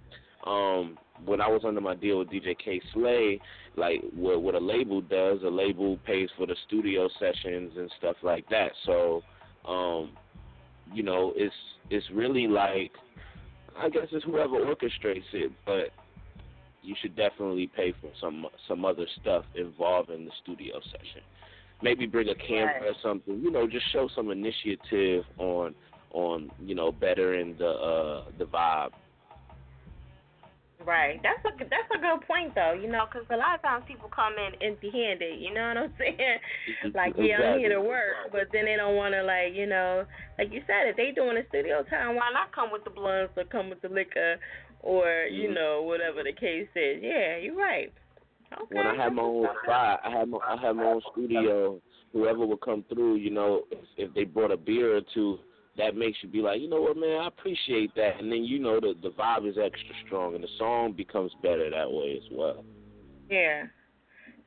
Um, 0.50 0.98
when 1.26 1.42
I 1.42 1.48
was 1.48 1.62
under 1.66 1.82
my 1.82 1.96
deal 1.96 2.20
with 2.20 2.30
DJ 2.30 2.58
Kay 2.58 2.82
Slay, 2.94 3.40
like 3.76 4.02
what 4.14 4.42
what 4.42 4.56
a 4.56 4.60
label 4.60 5.02
does, 5.02 5.40
a 5.46 5.50
label 5.50 5.98
pays 6.06 6.30
for 6.38 6.46
the 6.46 6.56
studio 6.68 7.10
sessions 7.20 7.74
and 7.78 7.92
stuff 7.98 8.16
like 8.24 8.48
that. 8.50 8.72
So, 8.86 9.22
um, 9.68 10.12
you 10.94 11.04
know, 11.04 11.34
it's 11.36 11.54
it's 11.90 12.06
really 12.14 12.48
like 12.48 12.92
I 13.78 13.90
guess 13.90 14.08
it's 14.12 14.26
whoever 14.26 14.58
orchestrates 14.58 15.24
it, 15.34 15.52
but 15.66 15.90
you 16.82 16.96
should 17.02 17.16
definitely 17.16 17.68
pay 17.76 17.94
for 18.02 18.10
some 18.22 18.46
some 18.68 18.86
other 18.86 19.06
stuff 19.22 19.46
involving 19.56 20.26
the 20.26 20.32
studio 20.44 20.80
session. 20.92 21.22
Maybe 21.82 22.06
bring 22.08 22.30
a 22.30 22.36
camera 22.36 22.82
Right. 22.82 22.90
or 22.90 22.94
something. 23.02 23.40
You 23.42 23.52
know, 23.52 23.68
just 23.68 23.86
show 23.92 24.10
some 24.16 24.32
initiative 24.32 25.24
on 25.38 25.76
on 26.12 26.50
you 26.60 26.76
know 26.76 26.92
bettering 26.92 27.56
the 27.58 27.70
uh 27.70 28.24
the 28.38 28.46
vibe. 28.46 28.92
Right. 30.86 31.20
That's 31.22 31.44
a 31.44 31.52
that's 31.60 31.92
a 31.94 32.00
good 32.00 32.26
point 32.26 32.56
though. 32.56 32.72
You 32.72 32.90
know, 32.90 33.06
because 33.06 33.28
a 33.30 33.36
lot 33.36 33.56
of 33.56 33.62
times 33.62 33.84
people 33.86 34.10
come 34.16 34.34
in 34.40 34.56
empty-handed. 34.66 35.40
You 35.40 35.54
know 35.54 35.68
what 35.68 35.78
I'm 35.78 35.94
saying? 36.00 36.40
like, 36.96 37.14
yeah, 37.18 37.36
I'm 37.52 37.60
here 37.60 37.70
to 37.76 37.82
work, 37.82 38.32
but 38.32 38.48
then 38.54 38.64
they 38.66 38.78
don't 38.78 38.96
want 38.96 39.14
to 39.14 39.22
like, 39.24 39.54
you 39.54 39.66
know, 39.68 40.06
like 40.38 40.54
you 40.54 40.62
said, 40.68 40.88
if 40.88 40.96
they 40.96 41.12
doing 41.12 41.36
a 41.36 41.46
studio 41.50 41.84
time, 41.84 42.16
why 42.16 42.32
not 42.32 42.56
come 42.56 42.72
with 42.72 42.86
the 42.86 42.92
blunts 42.92 43.34
or 43.36 43.44
come 43.44 43.70
with 43.70 43.82
the 43.82 43.90
liquor, 43.90 44.38
or 44.82 45.28
you 45.30 45.50
Mhm. 45.50 45.56
know, 45.56 45.82
whatever 45.84 46.24
the 46.24 46.34
case 46.34 46.70
is. 46.76 47.02
Yeah, 47.02 47.38
you're 47.38 47.56
right. 47.56 47.92
Okay. 48.52 48.76
when 48.76 48.88
I 48.88 48.96
had 48.96 49.14
my 49.14 49.22
own 49.22 49.48
spot, 49.64 50.02
I 50.04 50.10
had 50.10 50.28
my 50.30 50.40
I 50.40 50.58
had 50.58 50.76
my 50.76 50.86
own 50.86 51.02
studio. 51.12 51.82
Whoever 52.14 52.44
would 52.46 52.62
come 52.62 52.84
through, 52.90 53.16
you 53.18 53.30
know, 53.30 53.66
if, 53.70 53.80
if 53.98 54.14
they 54.16 54.24
brought 54.24 54.52
a 54.52 54.58
beer 54.58 54.96
or 54.98 55.02
two, 55.14 55.40
that 55.78 55.96
makes 55.96 56.18
you 56.24 56.30
be 56.30 56.42
like, 56.42 56.60
you 56.60 56.68
know 56.68 56.82
what, 56.82 56.98
man, 56.98 57.22
I 57.22 57.28
appreciate 57.28 57.94
that. 57.94 58.20
And 58.20 58.32
then 58.32 58.44
you 58.44 58.58
know 58.58 58.80
the 58.80 58.96
the 59.04 59.12
vibe 59.12 59.48
is 59.48 59.58
extra 59.60 59.94
strong, 60.06 60.34
and 60.34 60.44
the 60.44 60.48
song 60.58 60.94
becomes 60.94 61.32
better 61.44 61.70
that 61.70 61.92
way 61.92 62.18
as 62.18 62.28
well. 62.32 62.66
Yeah. 63.30 63.68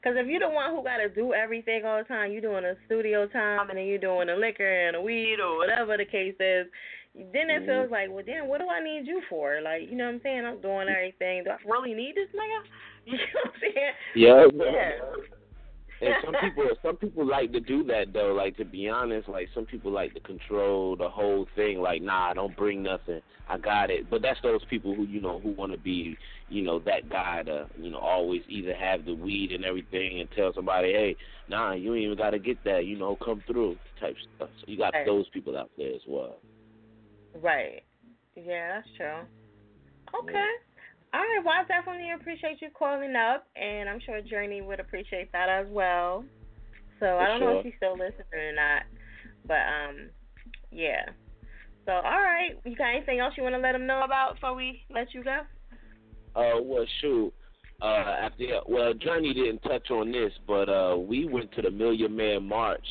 Because 0.03 0.19
if 0.19 0.27
you're 0.27 0.41
the 0.41 0.49
one 0.49 0.75
who 0.75 0.83
got 0.83 0.97
to 0.97 1.09
do 1.09 1.33
everything 1.33 1.85
all 1.87 1.99
the 1.99 2.05
time, 2.05 2.33
you're 2.33 2.41
doing 2.41 2.65
a 2.65 2.75
studio 2.87 3.29
time 3.29 3.71
and 3.71 3.79
then 3.79 3.87
you're 3.87 3.99
doing 3.99 4.27
the 4.27 4.35
liquor 4.35 4.67
and 4.89 4.97
the 4.97 5.01
weed 5.01 5.37
or 5.39 5.57
whatever 5.59 5.97
the 5.97 6.05
case 6.05 6.35
is, 6.41 6.67
then 7.14 7.51
it 7.51 7.62
Mhm. 7.62 7.66
feels 7.66 7.90
like, 7.90 8.10
well, 8.10 8.24
damn, 8.24 8.48
what 8.48 8.60
do 8.60 8.68
I 8.68 8.80
need 8.80 9.06
you 9.06 9.20
for? 9.28 9.60
Like, 9.60 9.89
you 9.90 9.97
know 9.97 10.06
what 10.06 10.14
I'm 10.14 10.20
saying? 10.22 10.44
I'm 10.47 10.60
doing 10.60 10.89
everything. 10.89 11.44
Do 11.44 11.51
I 11.51 11.59
really 11.64 11.94
need 11.94 12.14
this 12.16 12.28
nigga? 12.30 12.62
You 13.05 13.16
know 13.16 13.24
what 13.43 13.55
I'm 13.55 13.60
saying? 13.60 13.93
Yeah. 14.14 14.47
Yeah. 14.55 14.93
And 16.01 16.14
some 16.24 16.34
people 16.40 16.68
some 16.82 16.97
people 16.97 17.24
like 17.24 17.52
to 17.52 17.60
do 17.60 17.84
that 17.84 18.12
though. 18.12 18.32
Like 18.32 18.56
to 18.56 18.64
be 18.64 18.89
honest, 18.89 19.28
like 19.28 19.48
some 19.55 19.66
people 19.66 19.90
like 19.93 20.14
to 20.14 20.20
control 20.20 20.97
the 20.97 21.09
whole 21.09 21.47
thing. 21.55 21.80
Like, 21.80 22.02
nah, 22.02 22.30
I 22.30 22.34
don't 22.34 22.56
bring 22.56 22.82
nothing. 22.82 23.20
I 23.48 23.59
got 23.59 23.90
it. 23.90 24.09
But 24.10 24.22
that's 24.22 24.40
those 24.43 24.64
people 24.64 24.94
who 24.94 25.05
you 25.05 25.20
know 25.20 25.39
who 25.40 25.51
want 25.51 25.72
to 25.72 25.78
be, 25.78 26.16
you 26.48 26.62
know, 26.62 26.80
that 26.80 27.09
guy 27.09 27.43
to 27.44 27.68
you 27.76 27.90
know 27.90 27.98
always 27.98 28.43
either 28.48 28.74
have 28.74 29.05
the 29.05 29.14
weed 29.14 29.52
and 29.52 29.64
everything 29.64 30.20
and 30.20 30.28
tell 30.32 30.52
somebody, 30.52 30.93
hey, 30.93 31.16
nah, 31.48 31.72
you 31.72 31.94
ain't 31.94 32.05
even 32.05 32.18
got 32.18 32.30
to 32.30 32.39
get 32.39 32.62
that. 32.64 32.84
You 32.84 32.98
know, 32.98 33.16
come 33.16 33.43
through 33.47 33.76
type 34.01 34.16
stuff. 34.36 34.51
So 34.60 34.64
you 34.66 34.78
got 34.78 34.94
Right. 34.94 35.06
those 35.06 35.28
people 35.28 35.56
out 35.56 35.70
there 35.76 35.94
as 35.94 36.02
well. 36.06 36.36
Right. 37.41 37.83
Yeah, 38.35 38.77
that's 38.77 38.89
true. 38.97 39.27
Okay. 40.21 40.51
All 41.15 41.21
right. 41.21 41.43
Well, 41.45 41.55
I 41.55 41.65
definitely 41.65 42.11
appreciate 42.13 42.61
you 42.61 42.69
calling 42.77 43.15
up, 43.17 43.47
and 43.57 43.89
I'm 43.89 44.01
sure 44.01 44.21
Journey 44.23 44.63
would 44.63 44.81
appreciate 44.81 45.31
that 45.33 45.49
as 45.49 45.67
well. 45.71 46.25
So 47.01 47.19
I 47.19 47.27
don't 47.27 47.41
know 47.41 47.59
if 47.59 47.65
she's 47.65 47.73
still 47.77 47.93
listening 47.93 48.25
or 48.33 48.55
not, 48.55 48.83
but 49.47 49.55
um, 49.55 50.11
yeah. 50.71 51.05
So 51.85 51.93
all 51.93 52.03
right, 52.03 52.53
you 52.65 52.77
got 52.77 52.95
anything 52.95 53.19
else 53.19 53.35
you 53.37 53.43
want 53.43 53.57
to 53.57 53.61
let 53.61 53.73
them 53.73 53.87
know 53.87 54.03
about 54.05 54.35
before 54.35 54.55
we 54.55 54.85
let 54.89 55.13
you 55.13 55.25
go? 55.25 55.41
Uh, 56.37 56.63
well, 56.63 56.87
shoot. 57.01 57.33
Uh, 57.83 58.15
after 58.23 58.45
well, 58.69 58.95
Journey 58.95 59.35
didn't 59.35 59.59
touch 59.61 59.91
on 59.91 60.13
this, 60.13 60.33
but 60.47 60.69
uh, 60.69 60.97
we 60.97 61.27
went 61.27 61.53
to 61.53 61.63
the 61.63 61.71
Million 61.71 62.15
Man 62.15 62.47
March. 62.47 62.87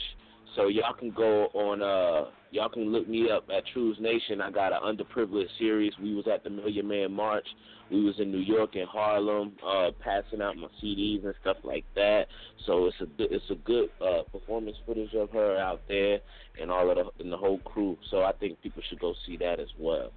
So 0.56 0.68
y'all 0.68 0.94
can 0.94 1.12
go 1.12 1.46
on. 1.54 1.82
Uh, 1.82 2.30
y'all 2.52 2.70
can 2.70 2.92
look 2.92 3.08
me 3.08 3.30
up 3.32 3.46
at 3.56 3.64
Truez 3.74 4.00
Nation. 4.00 4.42
I 4.42 4.52
got 4.52 4.72
an 4.74 4.80
underprivileged 4.84 5.58
series. 5.58 5.94
We 6.02 6.14
was 6.14 6.26
at 6.32 6.44
the 6.44 6.50
Million 6.50 6.88
Man 6.88 7.12
March. 7.12 7.46
We 7.90 8.04
was 8.06 8.16
in 8.20 8.32
New 8.32 8.40
York 8.40 8.76
and 8.76 8.88
Harlem, 8.88 9.54
uh, 9.68 9.92
passing 10.02 10.42
out 10.42 10.56
my 10.56 10.68
CDs 10.82 11.26
and 11.26 11.34
stuff 11.42 11.58
like 11.64 11.84
that. 11.96 12.24
So 12.66 12.86
it's 12.88 12.96
a 13.02 13.08
it's 13.20 13.50
a 13.50 13.56
good 13.56 13.90
uh, 14.02 14.24
performance 14.32 14.78
footage 14.86 15.14
of 15.14 15.30
her 15.32 15.58
out 15.58 15.82
there 15.90 16.20
and 16.62 16.72
all 16.72 16.90
of 16.90 16.96
the 16.98 17.24
and 17.24 17.32
the 17.32 17.38
whole 17.38 17.60
crew. 17.60 17.98
So 18.10 18.22
I 18.24 18.32
think 18.34 18.62
people 18.62 18.82
should 18.90 19.00
go 19.00 19.14
see 19.26 19.36
that 19.38 19.60
as 19.60 19.68
well. 19.78 20.12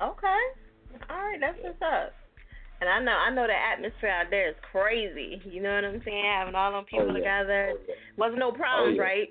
Okay. 0.00 0.42
All 1.10 1.16
right, 1.16 1.38
that's 1.40 1.58
what's 1.62 1.80
up. 1.82 2.12
And 2.80 2.90
I 2.90 3.00
know 3.02 3.12
I 3.12 3.30
know 3.34 3.46
the 3.46 3.54
atmosphere 3.56 4.10
out 4.10 4.26
there 4.30 4.50
is 4.50 4.54
crazy. 4.70 5.40
You 5.50 5.62
know 5.62 5.74
what 5.74 5.84
I'm 5.84 6.02
saying? 6.04 6.24
Having 6.38 6.54
all 6.54 6.72
them 6.72 6.84
people 6.84 7.06
Oh, 7.10 7.16
yeah. 7.16 7.38
together. 7.40 7.72
Wasn't 8.18 8.38
no 8.38 8.52
problems, 8.52 8.96
yeah. 8.98 9.02
right? 9.02 9.28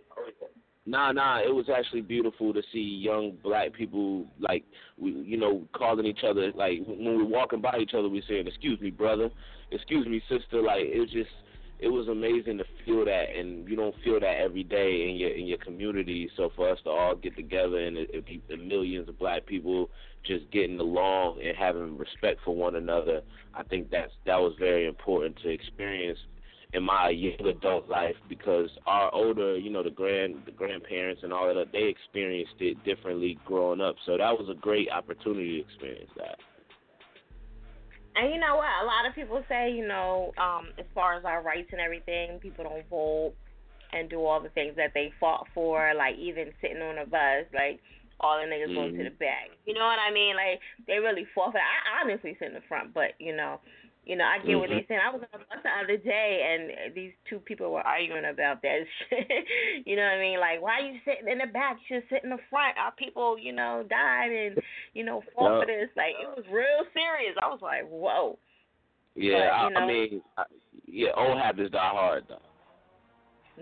Nah, 0.87 1.11
nah, 1.11 1.39
it 1.39 1.53
was 1.53 1.65
actually 1.67 2.01
beautiful 2.01 2.53
to 2.53 2.61
see 2.71 2.79
young 2.79 3.33
black 3.43 3.73
people 3.73 4.27
like 4.39 4.63
we, 4.97 5.11
you 5.11 5.37
know, 5.37 5.63
calling 5.75 6.05
each 6.05 6.23
other 6.23 6.51
like 6.55 6.79
when 6.85 7.17
we're 7.17 7.25
walking 7.25 7.59
by 7.59 7.79
each 7.79 7.95
other, 7.95 8.07
we 8.07 8.21
saying, 8.27 8.45
"Excuse 8.45 8.79
me, 8.79 8.91
brother," 8.91 9.31
"Excuse 9.71 10.05
me, 10.05 10.21
sister." 10.29 10.61
Like 10.61 10.85
it 10.85 10.99
was 10.99 11.09
just, 11.09 11.31
it 11.79 11.87
was 11.87 12.07
amazing 12.07 12.59
to 12.59 12.65
feel 12.85 13.03
that, 13.05 13.35
and 13.35 13.67
you 13.67 13.75
don't 13.75 13.95
feel 14.03 14.19
that 14.19 14.37
every 14.37 14.63
day 14.63 15.09
in 15.09 15.15
your 15.15 15.31
in 15.31 15.47
your 15.47 15.57
community. 15.57 16.29
So 16.37 16.51
for 16.55 16.69
us 16.69 16.77
to 16.83 16.91
all 16.91 17.15
get 17.15 17.35
together 17.35 17.79
and 17.79 17.97
it, 17.97 18.11
it 18.13 18.25
be 18.27 18.43
the 18.47 18.57
millions 18.57 19.09
of 19.09 19.17
black 19.17 19.47
people 19.47 19.89
just 20.23 20.51
getting 20.51 20.79
along 20.79 21.41
and 21.43 21.57
having 21.57 21.97
respect 21.97 22.41
for 22.45 22.55
one 22.55 22.75
another, 22.75 23.21
I 23.55 23.63
think 23.63 23.89
that's 23.89 24.13
that 24.27 24.37
was 24.37 24.53
very 24.59 24.85
important 24.85 25.37
to 25.41 25.49
experience 25.49 26.19
in 26.73 26.83
my 26.83 27.09
young 27.09 27.47
adult 27.47 27.87
life 27.89 28.15
because 28.27 28.69
our 28.85 29.13
older, 29.13 29.57
you 29.57 29.69
know, 29.69 29.83
the 29.83 29.89
grand 29.89 30.35
the 30.45 30.51
grandparents 30.51 31.21
and 31.23 31.31
all 31.31 31.49
of 31.49 31.55
that, 31.55 31.71
they 31.71 31.83
experienced 31.83 32.55
it 32.59 32.83
differently 32.83 33.37
growing 33.45 33.81
up. 33.81 33.95
So 34.05 34.17
that 34.17 34.31
was 34.31 34.49
a 34.49 34.59
great 34.59 34.89
opportunity 34.91 35.61
to 35.61 35.67
experience 35.67 36.11
that. 36.17 36.37
And 38.15 38.33
you 38.33 38.39
know 38.39 38.55
what? 38.55 38.67
A 38.81 38.85
lot 38.85 39.05
of 39.07 39.13
people 39.13 39.43
say, 39.49 39.71
you 39.71 39.85
know, 39.85 40.31
um, 40.37 40.69
as 40.79 40.85
far 40.93 41.15
as 41.17 41.25
our 41.25 41.41
rights 41.41 41.69
and 41.71 41.81
everything, 41.81 42.39
people 42.39 42.63
don't 42.63 42.87
vote 42.89 43.33
and 43.91 44.09
do 44.09 44.23
all 44.23 44.41
the 44.41 44.49
things 44.49 44.75
that 44.77 44.91
they 44.93 45.11
fought 45.19 45.47
for, 45.53 45.93
like 45.95 46.15
even 46.17 46.51
sitting 46.61 46.81
on 46.81 46.97
a 46.97 47.05
bus, 47.05 47.45
like 47.53 47.79
all 48.19 48.39
the 48.39 48.47
niggas 48.47 48.73
going 48.73 48.97
to 48.97 49.03
the 49.03 49.09
back. 49.09 49.51
You 49.65 49.73
know 49.73 49.85
what 49.85 49.99
I 49.99 50.13
mean? 50.13 50.35
Like 50.35 50.59
they 50.87 50.99
really 50.99 51.27
fought 51.35 51.51
for 51.51 51.59
that. 51.59 51.83
I 51.91 52.01
honestly 52.01 52.35
sit 52.39 52.49
in 52.49 52.53
the 52.53 52.63
front, 52.67 52.93
but 52.93 53.11
you 53.19 53.35
know, 53.35 53.59
you 54.05 54.15
know, 54.15 54.23
I 54.23 54.37
get 54.37 54.55
what 54.55 54.69
mm-hmm. 54.69 54.85
they're 54.85 54.85
saying. 54.87 55.01
I 55.01 55.11
was 55.11 55.21
on 55.33 55.39
the 55.41 55.45
bus 55.49 55.63
the 55.63 55.73
other 55.83 55.97
day, 55.97 56.45
and 56.45 56.95
these 56.95 57.11
two 57.27 57.39
people 57.39 57.71
were 57.71 57.81
arguing 57.81 58.25
about 58.25 58.61
that 58.61 58.79
shit. 59.09 59.27
you 59.85 59.95
know 59.95 60.03
what 60.03 60.17
I 60.17 60.19
mean? 60.19 60.39
Like, 60.39 60.61
why 60.61 60.79
are 60.79 60.85
you 60.85 60.99
sitting 61.03 61.27
in 61.27 61.39
the 61.39 61.51
back? 61.51 61.77
You 61.89 61.97
should 61.97 62.09
sit 62.09 62.23
in 62.23 62.29
the 62.29 62.37
front. 62.49 62.77
Our 62.77 62.91
people, 62.93 63.37
you 63.39 63.51
know, 63.51 63.83
died 63.89 64.31
and 64.31 64.57
you 64.93 65.03
know 65.03 65.23
fought 65.35 65.63
for 65.63 65.65
this. 65.65 65.89
Like, 65.97 66.13
it 66.21 66.29
was 66.37 66.45
real 66.51 66.85
serious. 66.93 67.35
I 67.41 67.47
was 67.47 67.59
like, 67.61 67.89
whoa. 67.89 68.37
Yeah, 69.15 69.49
But, 69.49 69.53
I, 69.53 69.67
you 69.67 69.73
know- 69.73 69.79
I 69.79 69.87
mean, 69.87 70.21
I, 70.37 70.43
yeah, 70.85 71.09
old 71.17 71.39
habits 71.39 71.71
die 71.71 71.89
hard 71.91 72.25
though. 72.29 72.37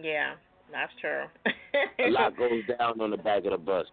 Yeah, 0.02 0.34
that's 0.72 0.92
true. 1.00 1.26
A 2.06 2.10
lot 2.10 2.36
goes 2.38 2.64
down 2.78 3.00
on 3.00 3.12
the 3.12 3.18
back 3.18 3.46
of 3.46 3.52
the 3.52 3.58
bus. 3.58 3.86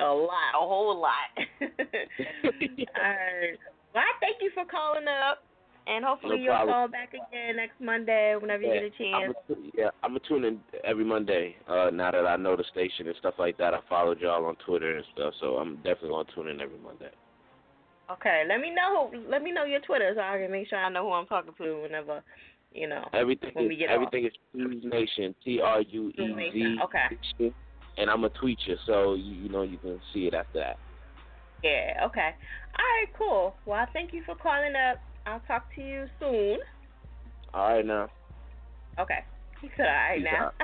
A 0.00 0.04
lot, 0.04 0.54
a 0.54 0.58
whole 0.58 1.00
lot. 1.00 1.30
Alright. 1.62 3.58
Well, 3.94 4.02
I 4.02 4.12
thank 4.20 4.36
you 4.40 4.50
for 4.54 4.64
calling 4.64 5.08
up, 5.08 5.42
and 5.86 6.04
hopefully 6.04 6.36
No 6.36 6.42
you'll 6.42 6.54
problem. 6.54 6.74
call 6.74 6.88
back 6.88 7.10
again 7.10 7.56
next 7.56 7.80
Monday 7.80 8.36
whenever 8.40 8.62
you 8.62 8.72
get 8.72 8.82
a 8.82 8.90
chance. 8.90 9.34
I'm 9.50 9.56
a, 9.56 9.68
yeah, 9.76 9.90
I'm 10.02 10.10
gonna 10.10 10.20
tune 10.28 10.44
in 10.44 10.60
every 10.84 11.04
Monday. 11.04 11.56
Uh, 11.66 11.90
now 11.92 12.10
that 12.10 12.26
I 12.26 12.36
know 12.36 12.56
the 12.56 12.64
station 12.70 13.08
and 13.08 13.16
stuff 13.18 13.34
like 13.38 13.58
that, 13.58 13.74
I 13.74 13.80
followed 13.88 14.20
y'all 14.20 14.44
on 14.44 14.56
Twitter 14.64 14.96
and 14.96 15.04
stuff, 15.12 15.34
so 15.40 15.56
I'm 15.56 15.76
definitely 15.76 16.10
gonna 16.10 16.28
tune 16.34 16.48
in 16.48 16.60
every 16.60 16.78
Monday. 16.78 17.10
Okay, 18.10 18.44
let 18.48 18.60
me 18.60 18.70
know. 18.70 19.12
Let 19.28 19.42
me 19.42 19.52
know 19.52 19.64
your 19.64 19.80
Twitter 19.80 20.12
so 20.14 20.20
I 20.20 20.38
can 20.38 20.50
make 20.50 20.68
sure 20.68 20.78
I 20.78 20.88
know 20.88 21.04
who 21.04 21.12
I'm 21.12 21.26
talking 21.26 21.52
to 21.58 21.82
whenever, 21.82 22.22
you 22.72 22.88
know. 22.88 23.08
Everything 23.12 23.50
when 23.54 23.64
is 23.66 23.68
we 23.68 23.76
get 23.76 23.90
everything 23.90 24.26
is 24.26 24.32
Truez 24.54 24.84
Nation, 24.84 25.34
T 25.44 25.60
R 25.60 25.80
U 25.82 26.10
E 26.10 26.50
Z. 26.52 26.78
Okay. 26.84 27.52
And 27.98 28.08
I'm 28.08 28.24
a 28.24 28.28
tweet 28.30 28.58
you, 28.66 28.76
so 28.86 29.14
you, 29.14 29.34
you 29.34 29.48
know 29.48 29.62
you 29.62 29.78
can 29.78 30.00
see 30.12 30.26
it 30.26 30.34
after 30.34 30.58
that. 30.58 30.78
Yeah. 31.62 32.06
Okay. 32.06 32.30
All 32.78 32.84
right. 32.84 33.10
Cool. 33.16 33.54
Well, 33.66 33.86
thank 33.92 34.12
you 34.12 34.22
for 34.24 34.34
calling 34.34 34.74
up. 34.74 34.98
I'll 35.26 35.42
talk 35.46 35.64
to 35.76 35.80
you 35.82 36.06
soon. 36.18 36.58
All 37.52 37.74
right 37.74 37.86
now. 37.86 38.08
Okay. 38.98 39.20
He 39.60 39.68
said, 39.76 39.86
all 39.86 39.92
right 39.92 40.22
now. 40.22 40.52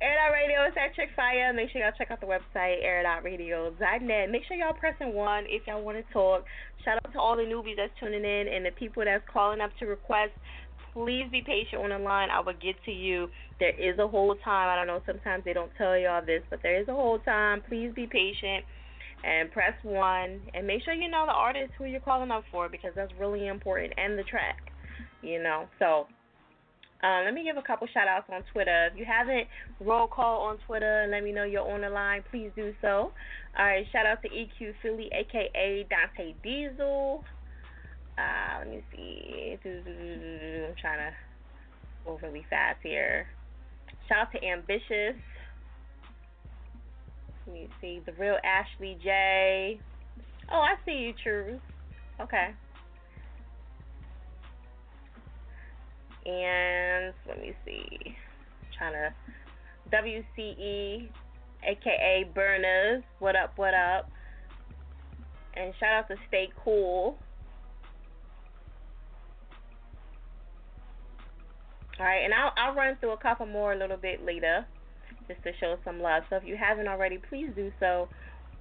Air 0.00 0.18
Out 0.18 0.32
Radio 0.32 0.64
is 0.66 0.74
at 0.78 0.94
Chick 0.94 1.10
Fire. 1.14 1.52
Make 1.52 1.70
sure 1.70 1.82
y'all 1.82 1.92
check 1.98 2.10
out 2.10 2.20
the 2.20 2.26
website, 2.26 2.82
airitoutradio.net. 2.82 4.30
Make 4.30 4.42
sure 4.46 4.56
y'all 4.56 4.72
pressing 4.72 5.14
one 5.14 5.44
if 5.48 5.66
y'all 5.66 5.82
want 5.82 5.98
to 5.98 6.12
talk. 6.12 6.44
Shout 6.84 6.98
out 7.04 7.12
to 7.12 7.18
all 7.18 7.36
the 7.36 7.42
newbies 7.42 7.76
that's 7.76 7.92
tuning 8.00 8.24
in 8.24 8.46
and 8.48 8.64
the 8.64 8.70
people 8.70 9.04
that's 9.04 9.24
calling 9.32 9.60
up 9.60 9.70
to 9.80 9.86
request. 9.86 10.32
Please 10.92 11.26
be 11.30 11.42
patient 11.42 11.82
on 11.82 11.90
the 11.90 11.98
line. 11.98 12.28
I 12.30 12.40
will 12.40 12.54
get 12.54 12.76
to 12.84 12.92
you. 12.92 13.28
There 13.60 13.74
is 13.78 13.98
a 13.98 14.08
hold 14.08 14.38
time. 14.44 14.68
I 14.68 14.76
don't 14.76 14.86
know, 14.86 15.02
sometimes 15.06 15.44
they 15.44 15.52
don't 15.52 15.70
tell 15.78 15.96
y'all 15.96 16.24
this, 16.24 16.42
but 16.50 16.60
there 16.62 16.80
is 16.80 16.88
a 16.88 16.92
hold 16.92 17.24
time. 17.24 17.62
Please 17.68 17.92
be 17.94 18.06
patient 18.06 18.64
and 19.24 19.50
press 19.50 19.74
one. 19.82 20.40
And 20.54 20.66
make 20.66 20.82
sure 20.84 20.94
you 20.94 21.10
know 21.10 21.24
the 21.26 21.32
artist 21.32 21.72
who 21.78 21.84
you're 21.84 22.00
calling 22.00 22.30
up 22.30 22.44
for 22.50 22.68
because 22.68 22.92
that's 22.94 23.12
really 23.18 23.46
important 23.46 23.92
and 23.96 24.18
the 24.18 24.24
track, 24.24 24.70
you 25.22 25.42
know. 25.42 25.66
So, 25.78 26.06
uh, 27.02 27.22
let 27.24 27.34
me 27.34 27.42
give 27.42 27.56
a 27.56 27.62
couple 27.62 27.86
shout 27.92 28.06
outs 28.06 28.28
on 28.32 28.42
Twitter. 28.52 28.88
If 28.92 28.98
you 28.98 29.04
haven't 29.04 29.48
roll 29.80 30.06
call 30.06 30.42
on 30.42 30.58
Twitter 30.66 31.06
let 31.10 31.24
me 31.24 31.32
know 31.32 31.44
you're 31.44 31.68
on 31.68 31.80
the 31.80 31.90
line, 31.90 32.22
please 32.30 32.50
do 32.54 32.72
so. 32.80 33.12
All 33.58 33.64
right, 33.64 33.84
shout 33.92 34.06
out 34.06 34.22
to 34.22 34.28
EQ 34.28 34.74
Philly, 34.82 35.10
aka 35.12 35.86
Dante 35.90 36.34
Diesel. 36.42 37.24
Uh, 38.16 38.58
let 38.60 38.68
me 38.68 38.84
see. 38.92 39.58
I'm 39.64 40.74
trying 40.80 41.10
to 41.10 41.12
go 42.04 42.18
really 42.22 42.46
fast 42.48 42.78
here. 42.82 43.26
Shout 44.08 44.28
out 44.28 44.32
to 44.32 44.44
Ambitious. 44.44 45.16
Let 47.46 47.54
me 47.54 47.68
see. 47.80 48.00
The 48.04 48.12
real 48.12 48.36
Ashley 48.44 48.98
J. 49.02 49.80
Oh, 50.50 50.60
I 50.60 50.74
see 50.84 50.92
you, 50.92 51.12
Truth. 51.22 51.60
Okay. 52.20 52.54
And 56.24 57.12
let 57.26 57.40
me 57.40 57.52
see. 57.64 58.16
trying 58.78 58.92
to 58.92 59.12
WCE, 59.90 61.08
aka 61.64 62.30
Burners. 62.32 63.02
What 63.18 63.34
up? 63.34 63.52
What 63.56 63.74
up? 63.74 64.08
And 65.54 65.74
shout 65.80 65.92
out 65.92 66.08
to 66.08 66.16
Stay 66.28 66.48
Cool. 66.64 67.16
All 71.98 72.06
right, 72.06 72.24
and 72.24 72.32
I'll 72.32 72.52
I'll 72.56 72.74
run 72.74 72.96
through 73.00 73.12
a 73.12 73.16
couple 73.16 73.46
more 73.46 73.72
a 73.72 73.78
little 73.78 73.96
bit 73.96 74.24
later, 74.24 74.66
just 75.32 75.42
to 75.44 75.52
show 75.60 75.76
some 75.84 76.00
love. 76.00 76.22
So 76.30 76.36
if 76.36 76.44
you 76.44 76.56
haven't 76.56 76.88
already, 76.88 77.18
please 77.28 77.48
do 77.54 77.70
so 77.80 78.08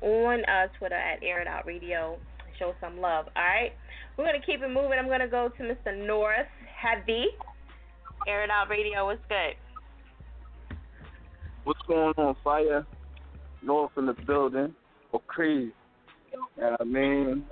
on 0.01 0.43
uh, 0.45 0.67
Twitter 0.79 0.95
at 0.95 1.23
Air 1.23 1.41
It 1.41 1.47
Out 1.47 1.65
Radio. 1.65 2.17
Show 2.59 2.73
some 2.79 2.99
love. 2.99 3.25
All 3.35 3.43
right, 3.43 3.71
we're 4.17 4.25
gonna 4.25 4.43
keep 4.45 4.61
it 4.61 4.67
moving. 4.67 4.97
I'm 4.99 5.07
gonna 5.07 5.27
go 5.27 5.49
to 5.49 5.63
Mr. 5.63 6.05
Norris 6.05 6.47
Heavy. 6.75 7.25
Air 8.27 8.43
It 8.43 8.49
Out 8.51 8.69
Radio. 8.69 9.05
What's 9.05 9.21
good? 9.27 9.55
What's 11.63 11.81
going 11.87 12.13
on, 12.17 12.35
Fire? 12.43 12.85
North 13.63 13.91
in 13.97 14.05
the 14.07 14.13
building. 14.13 14.73
Or 15.11 15.21
crazy. 15.27 15.73
And 16.57 16.77
I 16.79 16.83
mean, 16.83 17.45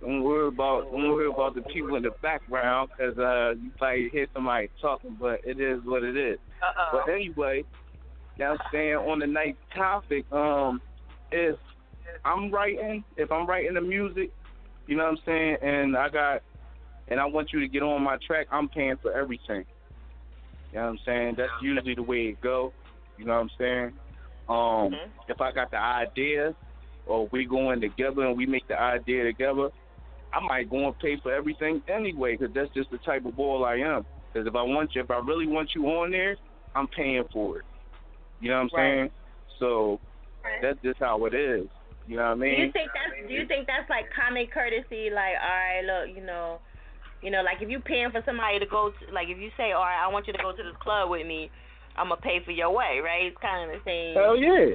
don't 0.00 0.22
worry 0.22 0.48
about 0.48 0.90
don't 0.90 1.08
worry 1.08 1.26
about 1.28 1.54
the 1.54 1.62
people 1.62 1.96
in 1.96 2.02
the 2.02 2.12
background 2.22 2.90
'cause 2.96 3.18
uh, 3.18 3.54
you 3.60 3.70
probably 3.76 4.08
hear 4.10 4.26
somebody 4.32 4.68
talking, 4.80 5.16
but 5.20 5.40
it 5.44 5.60
is 5.60 5.80
what 5.84 6.02
it 6.04 6.16
is. 6.16 6.38
Uh-oh. 6.62 7.02
But 7.04 7.12
anyway, 7.12 7.64
now 8.40 8.56
staying 8.68 8.96
on 8.96 9.20
the 9.20 9.26
night 9.26 9.56
topic, 9.76 10.24
um, 10.32 10.80
if 11.30 11.56
I'm 12.24 12.50
writing, 12.50 13.04
if 13.16 13.30
I'm 13.30 13.46
writing 13.46 13.74
the 13.74 13.80
music, 13.80 14.30
you 14.86 14.96
know 14.96 15.04
what 15.04 15.10
I'm 15.10 15.18
saying, 15.24 15.56
and 15.62 15.96
I 15.96 16.08
got, 16.08 16.42
and 17.08 17.20
I 17.20 17.26
want 17.26 17.52
you 17.52 17.60
to 17.60 17.68
get 17.68 17.82
on 17.82 18.02
my 18.02 18.16
track, 18.26 18.46
I'm 18.50 18.68
paying 18.68 18.96
for 19.00 19.12
everything. 19.12 19.64
You 20.72 20.78
know 20.78 20.84
what 20.84 20.90
I'm 20.90 20.98
saying? 21.04 21.34
That's 21.36 21.50
usually 21.60 21.94
the 21.94 22.02
way 22.02 22.28
it 22.28 22.40
go. 22.40 22.72
You 23.18 23.26
know 23.26 23.34
what 23.34 23.40
I'm 23.40 23.50
saying? 23.58 23.92
Um, 24.48 24.98
if 25.28 25.40
I 25.40 25.52
got 25.52 25.70
the 25.70 25.78
idea, 25.78 26.54
or 27.06 27.28
we 27.32 27.44
going 27.44 27.80
together 27.80 28.22
and 28.22 28.36
we 28.36 28.46
make 28.46 28.66
the 28.68 28.80
idea 28.80 29.24
together, 29.24 29.68
I 30.32 30.40
might 30.40 30.70
go 30.70 30.86
and 30.86 30.98
pay 30.98 31.16
for 31.22 31.32
everything 31.34 31.82
anyway, 31.88 32.36
'cause 32.36 32.52
that's 32.54 32.72
just 32.72 32.90
the 32.90 32.98
type 32.98 33.24
of 33.26 33.36
boy 33.36 33.62
I 33.62 33.76
am. 33.76 34.06
'Cause 34.32 34.46
if 34.46 34.54
I 34.54 34.62
want 34.62 34.94
you, 34.94 35.02
if 35.02 35.10
I 35.10 35.18
really 35.18 35.46
want 35.46 35.74
you 35.74 35.86
on 35.90 36.10
there, 36.12 36.36
I'm 36.74 36.86
paying 36.88 37.24
for 37.32 37.58
it. 37.58 37.64
You 38.40 38.48
know 38.50 38.64
what 38.64 38.72
I'm 38.74 38.78
Right. 38.78 38.94
saying? 38.96 39.10
So 39.58 40.00
that's 40.62 40.80
just 40.82 40.98
how 40.98 41.24
it 41.26 41.34
is. 41.34 41.68
You 42.06 42.16
know 42.16 42.24
what 42.24 42.30
I 42.30 42.34
mean? 42.34 42.56
Do 42.56 42.62
you 42.62 42.72
think 42.72 42.90
that's 42.92 43.28
do 43.28 43.34
you 43.34 43.46
think 43.46 43.66
that's 43.66 43.88
like 43.88 44.10
common 44.10 44.46
courtesy? 44.48 45.10
Like, 45.10 45.36
all 45.36 45.48
right, 45.48 45.84
look, 45.84 46.16
you 46.16 46.24
know, 46.24 46.60
you 47.20 47.30
know, 47.30 47.42
like 47.42 47.60
if 47.60 47.68
you 47.68 47.80
paying 47.80 48.10
for 48.10 48.22
somebody 48.24 48.58
to 48.58 48.66
go, 48.66 48.90
to, 48.90 49.14
like 49.14 49.28
if 49.28 49.38
you 49.38 49.50
say, 49.56 49.72
all 49.72 49.84
right, 49.84 50.02
I 50.02 50.08
want 50.08 50.26
you 50.26 50.32
to 50.32 50.42
go 50.42 50.50
to 50.50 50.62
this 50.62 50.76
club 50.82 51.10
with 51.10 51.26
me, 51.26 51.50
I'm 51.96 52.08
gonna 52.08 52.20
pay 52.20 52.40
for 52.44 52.52
your 52.52 52.70
way, 52.70 53.00
right? 53.04 53.26
It's 53.26 53.36
kind 53.40 53.70
of 53.70 53.76
the 53.76 53.82
same. 53.84 54.16
Hell 54.16 54.36
yeah. 54.36 54.74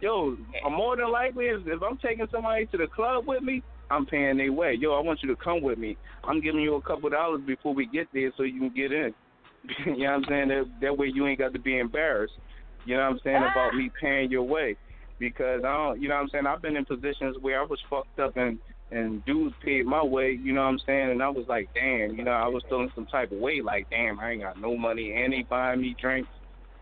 Yo, 0.00 0.36
more 0.68 0.96
than 0.96 1.10
likely 1.10 1.46
if, 1.46 1.66
if 1.66 1.80
I'm 1.82 1.96
taking 1.98 2.26
somebody 2.30 2.66
to 2.66 2.76
the 2.76 2.86
club 2.88 3.24
with 3.26 3.42
me, 3.42 3.62
I'm 3.90 4.04
paying 4.04 4.36
their 4.36 4.52
way. 4.52 4.74
Yo, 4.78 4.92
I 4.92 5.00
want 5.00 5.20
you 5.22 5.28
to 5.30 5.36
come 5.42 5.62
with 5.62 5.78
me. 5.78 5.96
I'm 6.24 6.40
giving 6.42 6.60
you 6.60 6.74
a 6.74 6.82
couple 6.82 7.06
of 7.06 7.12
dollars 7.12 7.40
before 7.46 7.72
we 7.72 7.86
get 7.86 8.08
there 8.12 8.30
so 8.36 8.42
you 8.42 8.60
can 8.60 8.74
get 8.74 8.92
in. 8.92 9.14
you 9.86 10.04
know 10.04 10.10
what 10.10 10.10
I'm 10.10 10.24
saying? 10.28 10.48
That 10.48 10.64
that 10.82 10.98
way 10.98 11.10
you 11.12 11.26
ain't 11.26 11.38
got 11.38 11.52
to 11.54 11.58
be 11.58 11.78
embarrassed. 11.78 12.34
You 12.86 12.96
know 12.96 13.02
what 13.02 13.12
I'm 13.12 13.20
saying 13.24 13.36
about 13.36 13.70
ah. 13.72 13.76
me 13.76 13.90
paying 14.00 14.30
your 14.30 14.44
way. 14.44 14.76
Because 15.18 15.62
I 15.64 15.72
don't 15.76 16.00
you 16.00 16.08
know 16.08 16.14
what 16.14 16.22
I'm 16.22 16.28
saying, 16.28 16.46
I've 16.46 16.62
been 16.62 16.76
in 16.76 16.84
positions 16.84 17.36
where 17.40 17.60
I 17.60 17.64
was 17.64 17.80
fucked 17.90 18.18
up 18.18 18.36
and 18.36 18.58
and 18.90 19.24
dudes 19.24 19.54
paid 19.64 19.84
my 19.84 20.02
way, 20.02 20.38
you 20.40 20.52
know 20.52 20.62
what 20.62 20.68
I'm 20.68 20.78
saying, 20.86 21.10
and 21.10 21.22
I 21.22 21.28
was 21.28 21.44
like, 21.48 21.68
damn, 21.74 22.14
you 22.14 22.22
know, 22.22 22.30
I 22.30 22.46
was 22.46 22.62
feeling 22.68 22.90
some 22.94 23.06
type 23.06 23.32
of 23.32 23.38
way, 23.38 23.60
like, 23.60 23.90
damn, 23.90 24.20
I 24.20 24.30
ain't 24.30 24.42
got 24.42 24.60
no 24.60 24.76
money 24.76 25.12
and 25.12 25.32
they 25.32 25.42
buying 25.42 25.80
me 25.80 25.96
drinks, 26.00 26.30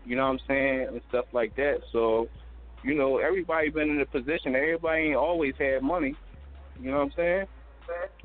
you 0.05 0.15
know 0.15 0.25
what 0.25 0.33
I'm 0.33 0.39
saying, 0.47 0.87
and 0.91 1.01
stuff 1.09 1.25
like 1.33 1.55
that. 1.55 1.77
So, 1.91 2.27
you 2.83 2.93
know, 2.93 3.17
everybody 3.17 3.69
been 3.69 3.89
in 3.89 3.99
a 3.99 4.05
position. 4.05 4.55
Everybody 4.55 5.01
ain't 5.01 5.15
always 5.15 5.55
had 5.57 5.81
money. 5.81 6.15
You 6.79 6.91
know 6.91 6.97
what 6.97 7.03
I'm 7.05 7.11
saying? 7.15 7.45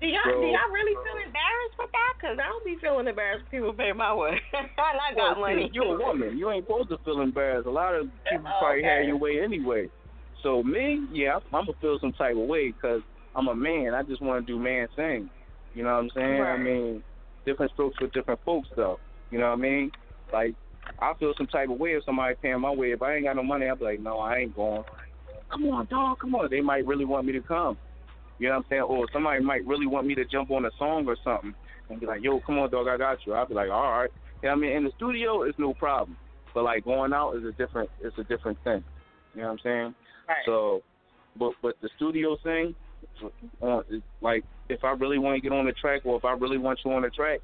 Do 0.00 0.06
y'all 0.06 0.20
So- 0.24 0.40
do 0.40 0.46
y'all 0.46 0.72
really 0.72 0.94
feel 1.04 1.16
uh, 1.20 1.26
embarrassed 1.26 1.76
with 1.78 1.90
that? 1.92 2.12
Cause 2.20 2.36
I 2.40 2.48
don't 2.48 2.64
be 2.64 2.76
feeling 2.80 3.06
embarrassed 3.08 3.44
when 3.50 3.60
people 3.62 3.72
pay 3.74 3.92
my 3.92 4.14
way. 4.14 4.40
I 4.78 5.14
got 5.14 5.36
Well, 5.36 5.48
money. 5.48 5.70
You're 5.72 5.96
a 5.96 5.98
woman. 5.98 6.36
You 6.38 6.50
ain't 6.50 6.66
supposed 6.66 6.88
to 6.90 6.98
feel 7.04 7.20
embarrassed. 7.20 7.66
A 7.66 7.70
lot 7.70 7.94
of 7.94 8.06
people 8.30 8.46
Oh, 8.48 8.58
probably 8.60 8.80
okay. 8.80 8.88
had 9.00 9.06
your 9.06 9.18
way 9.18 9.40
anyway. 9.42 9.88
So 10.42 10.62
me, 10.62 11.06
yeah, 11.12 11.36
I'm 11.36 11.66
gonna 11.66 11.72
feel 11.80 11.98
some 12.00 12.12
type 12.12 12.36
of 12.36 12.48
way 12.48 12.72
because 12.72 13.02
I'm 13.36 13.48
a 13.48 13.54
man. 13.54 13.94
I 13.94 14.02
just 14.02 14.22
want 14.22 14.44
to 14.46 14.52
do 14.52 14.58
man 14.58 14.88
things. 14.96 15.28
You 15.74 15.84
know 15.84 15.90
what 15.94 16.04
I'm 16.04 16.10
saying? 16.14 16.42
I 16.42 16.56
mean, 16.56 17.02
different 17.44 17.72
strokes 17.72 17.96
for 17.98 18.08
different 18.08 18.40
folks, 18.44 18.68
though. 18.74 18.98
You 19.30 19.38
know 19.38 19.46
what 19.50 19.58
I 19.58 19.62
mean? 19.62 19.90
Like, 20.32 20.54
I 20.98 21.12
feel 21.20 21.32
some 21.36 21.46
type 21.46 21.68
of 21.70 21.78
way 21.78 21.90
if 21.90 22.04
somebody 22.04 22.34
paying 22.42 22.60
my 22.60 22.72
way. 22.72 22.92
If 22.92 23.02
I 23.02 23.14
ain't 23.16 23.24
got 23.24 23.36
no 23.36 23.42
money, 23.42 23.66
I'll 23.66 23.76
be 23.76 23.84
like, 23.84 24.00
no, 24.00 24.18
I 24.18 24.38
ain't 24.38 24.56
going. 24.56 24.82
Come 25.52 25.66
on, 25.66 25.86
dog. 25.86 26.18
Come 26.20 26.34
on. 26.34 26.48
They 26.50 26.60
might 26.60 26.86
really 26.86 27.04
want 27.04 27.26
me 27.26 27.32
to 27.34 27.40
come. 27.40 27.76
You 28.40 28.48
know 28.48 28.56
what 28.56 28.64
I'm 28.64 28.70
saying? 28.70 28.82
Or 28.82 29.06
somebody 29.12 29.44
might 29.44 29.64
really 29.66 29.86
want 29.86 30.06
me 30.06 30.16
to 30.16 30.24
jump 30.24 30.50
on 30.50 30.64
a 30.64 30.70
song 30.78 31.06
or 31.06 31.16
something 31.22 31.54
and 31.88 32.00
be 32.00 32.06
like, 32.06 32.24
yo, 32.24 32.40
come 32.40 32.58
on, 32.58 32.70
dog, 32.70 32.88
I 32.88 32.96
got 32.96 33.18
you. 33.24 33.34
I'll 33.34 33.46
be 33.46 33.54
like, 33.54 33.70
all 33.70 33.92
right. 33.92 34.10
You 34.42 34.48
know 34.48 34.56
what 34.56 34.58
I 34.58 34.60
mean? 34.60 34.76
In 34.76 34.84
the 34.84 34.92
studio, 34.96 35.42
it's 35.42 35.58
no 35.58 35.74
problem. 35.74 36.16
But, 36.54 36.64
like, 36.64 36.84
going 36.84 37.12
out 37.12 37.36
is 37.36 37.44
a 37.44 37.52
different, 37.52 37.90
it's 38.02 38.18
a 38.18 38.24
different 38.24 38.58
thing. 38.64 38.82
You 39.34 39.42
know 39.42 39.48
what 39.48 39.52
I'm 39.52 39.58
saying? 39.62 39.94
Right. 40.28 40.36
So, 40.46 40.80
but 41.38 41.52
but 41.62 41.74
the 41.82 41.88
studio 41.96 42.36
thing, 42.42 42.74
uh, 43.62 43.80
like 44.20 44.44
if 44.68 44.82
I 44.84 44.90
really 44.92 45.18
want 45.18 45.36
to 45.36 45.40
get 45.40 45.56
on 45.56 45.66
the 45.66 45.72
track 45.72 46.02
or 46.04 46.16
if 46.16 46.24
I 46.24 46.32
really 46.32 46.58
want 46.58 46.80
you 46.84 46.92
on 46.92 47.02
the 47.02 47.10
track, 47.10 47.40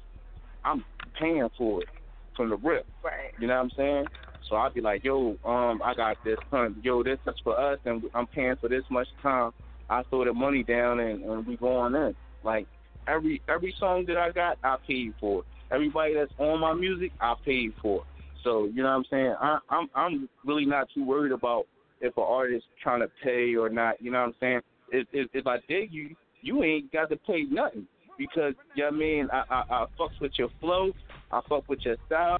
I'm 0.65 0.83
paying 1.19 1.47
for 1.57 1.81
it 1.81 1.87
from 2.35 2.49
the 2.49 2.57
rip. 2.57 2.85
Right. 3.03 3.31
You 3.39 3.47
know 3.47 3.55
what 3.55 3.61
I'm 3.61 3.71
saying? 3.77 4.05
So 4.49 4.55
I'd 4.55 4.73
be 4.73 4.81
like, 4.81 5.03
yo, 5.03 5.35
um, 5.45 5.81
I 5.83 5.93
got 5.95 6.17
this, 6.23 6.37
son. 6.51 6.77
Yo, 6.81 7.03
this 7.03 7.19
is 7.27 7.35
for 7.43 7.59
us, 7.59 7.79
and 7.85 8.03
I'm 8.13 8.27
paying 8.27 8.55
for 8.59 8.69
this 8.69 8.83
much 8.89 9.07
time. 9.21 9.51
I 9.89 10.03
throw 10.09 10.25
the 10.25 10.33
money 10.33 10.63
down, 10.63 10.99
and, 10.99 11.23
and 11.23 11.45
we 11.47 11.57
on 11.57 11.95
in. 11.95 12.15
Like 12.43 12.67
every 13.07 13.41
every 13.49 13.73
song 13.79 14.05
that 14.07 14.17
I 14.17 14.31
got, 14.31 14.57
I 14.63 14.77
paid 14.85 15.13
for. 15.19 15.43
Everybody 15.71 16.13
that's 16.13 16.31
on 16.37 16.59
my 16.59 16.73
music, 16.73 17.11
I 17.19 17.33
paid 17.45 17.73
for. 17.81 18.03
So 18.43 18.65
you 18.65 18.83
know 18.83 18.89
what 18.89 18.95
I'm 18.95 19.05
saying? 19.09 19.35
I, 19.39 19.59
I'm 19.69 19.89
I'm 19.95 20.29
really 20.45 20.65
not 20.65 20.87
too 20.93 21.05
worried 21.05 21.31
about 21.31 21.65
if 22.01 22.15
an 22.17 22.23
artist 22.25 22.65
trying 22.81 23.01
to 23.01 23.09
pay 23.23 23.55
or 23.55 23.69
not. 23.69 24.01
You 24.01 24.11
know 24.11 24.19
what 24.19 24.27
I'm 24.27 24.35
saying? 24.39 24.61
If 24.91 25.07
if, 25.11 25.29
if 25.33 25.47
I 25.47 25.57
dig 25.67 25.91
you, 25.91 26.15
you 26.41 26.63
ain't 26.63 26.91
got 26.91 27.09
to 27.09 27.17
pay 27.17 27.43
nothing 27.49 27.87
because 28.17 28.53
you 28.75 28.83
know 28.83 28.89
what 28.89 28.95
I 28.95 28.97
mean. 28.97 29.27
I 29.31 29.43
I, 29.49 29.63
I 29.69 29.85
fucks 29.99 30.19
with 30.21 30.33
your 30.37 30.49
flow. 30.59 30.91
I 31.31 31.41
fuck 31.49 31.67
with 31.67 31.79
your 31.83 31.97
style. 32.05 32.37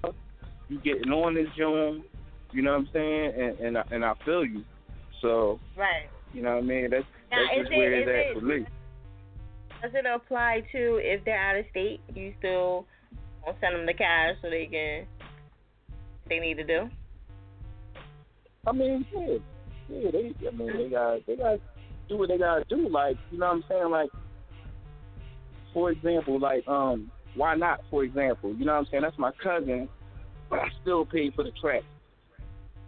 You 0.68 0.80
getting 0.80 1.12
on 1.12 1.34
this 1.34 1.48
joint. 1.56 2.04
You 2.52 2.62
know 2.62 2.72
what 2.72 2.78
I'm 2.80 2.88
saying? 2.92 3.32
And 3.36 3.58
and 3.58 3.78
I, 3.78 3.84
and 3.90 4.04
I 4.04 4.12
feel 4.24 4.44
you. 4.44 4.64
So 5.20 5.60
Right. 5.76 6.08
you 6.32 6.42
know 6.42 6.54
what 6.54 6.64
I 6.64 6.66
mean? 6.66 6.90
That's 6.90 7.04
Now, 7.30 7.38
that's 7.44 7.60
just 7.60 7.72
it- 7.72 7.76
where 7.76 7.92
it's 7.94 8.08
it- 8.08 8.34
for 8.34 8.44
me. 8.44 8.66
Does 9.82 9.92
it 9.94 10.06
apply 10.06 10.64
to 10.72 10.96
if 10.96 11.24
they're 11.24 11.38
out 11.38 11.56
of 11.56 11.64
state? 11.70 12.00
You 12.12 12.34
still 12.38 12.86
send 13.60 13.76
them 13.76 13.86
the 13.86 13.94
cash 13.94 14.34
so 14.42 14.50
they 14.50 14.66
can 14.66 15.06
they 16.28 16.38
need 16.38 16.56
to 16.56 16.64
do. 16.64 16.90
I 18.66 18.72
mean, 18.72 19.06
yeah, 19.14 19.36
yeah. 19.88 20.10
They, 20.10 20.34
I 20.46 20.50
mean, 20.50 20.76
they 20.76 20.88
got, 20.90 21.26
they 21.26 21.36
got 21.36 21.52
to 21.52 21.60
do 22.08 22.18
what 22.18 22.28
they 22.28 22.38
got 22.38 22.68
to 22.68 22.76
do. 22.76 22.88
Like, 22.88 23.16
you 23.30 23.38
know 23.38 23.46
what 23.46 23.52
I'm 23.54 23.64
saying? 23.68 23.90
Like, 23.90 24.10
for 25.72 25.90
example, 25.90 26.38
like, 26.38 26.66
um, 26.68 27.10
why 27.34 27.54
not? 27.54 27.80
For 27.90 28.04
example, 28.04 28.54
you 28.54 28.64
know 28.64 28.72
what 28.74 28.80
I'm 28.80 28.86
saying? 28.90 29.02
That's 29.02 29.18
my 29.18 29.32
cousin, 29.42 29.88
but 30.50 30.58
I 30.58 30.68
still 30.82 31.06
paid 31.06 31.34
for 31.34 31.44
the 31.44 31.52
track. 31.60 31.82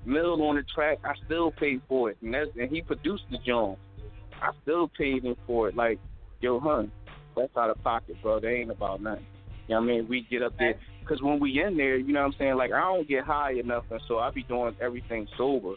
Mill 0.05 0.43
on 0.43 0.57
the 0.57 0.63
track, 0.75 0.99
I 1.05 1.13
still 1.27 1.51
paid 1.51 1.81
for 1.89 2.11
it, 2.11 2.17
and 2.23 2.33
that's 2.33 2.51
and 2.59 2.71
he 2.71 2.81
produced 2.81 3.25
the 3.31 3.39
joint. 3.47 3.79
I 4.43 4.51
still 4.63 4.89
paid 4.89 5.25
him 5.25 5.37
for 5.47 5.69
it. 5.69 5.77
Like, 5.77 5.99
yo, 6.41 6.61
hun, 6.61 6.91
that's 7.37 7.57
out 7.57 7.71
of 7.71 7.83
pocket, 7.83 8.17
bro. 8.23 8.41
They 8.41 8.57
ain't 8.57 8.71
about 8.71 9.01
nothing. 9.01 9.27
You 9.69 9.75
know 9.75 9.83
what 9.83 9.91
I 9.91 9.93
mean? 9.93 10.09
We 10.09 10.27
get 10.31 10.43
up 10.43 10.55
there 10.59 10.75
because 11.01 11.23
when 11.23 11.39
we 11.39 11.63
in 11.63 11.77
there, 11.77 11.97
you 11.97 12.13
know 12.13 12.21
what 12.21 12.27
I'm 12.27 12.35
saying. 12.39 12.57
Like, 12.57 12.73
I 12.73 12.81
don't 12.81 13.09
get 13.09 13.25
high 13.25 13.53
enough, 13.53 13.85
and 13.91 14.01
so 14.09 14.19
I 14.19 14.31
be 14.31 14.43
doing 14.45 14.75
everything 14.81 15.27
sober. 15.37 15.75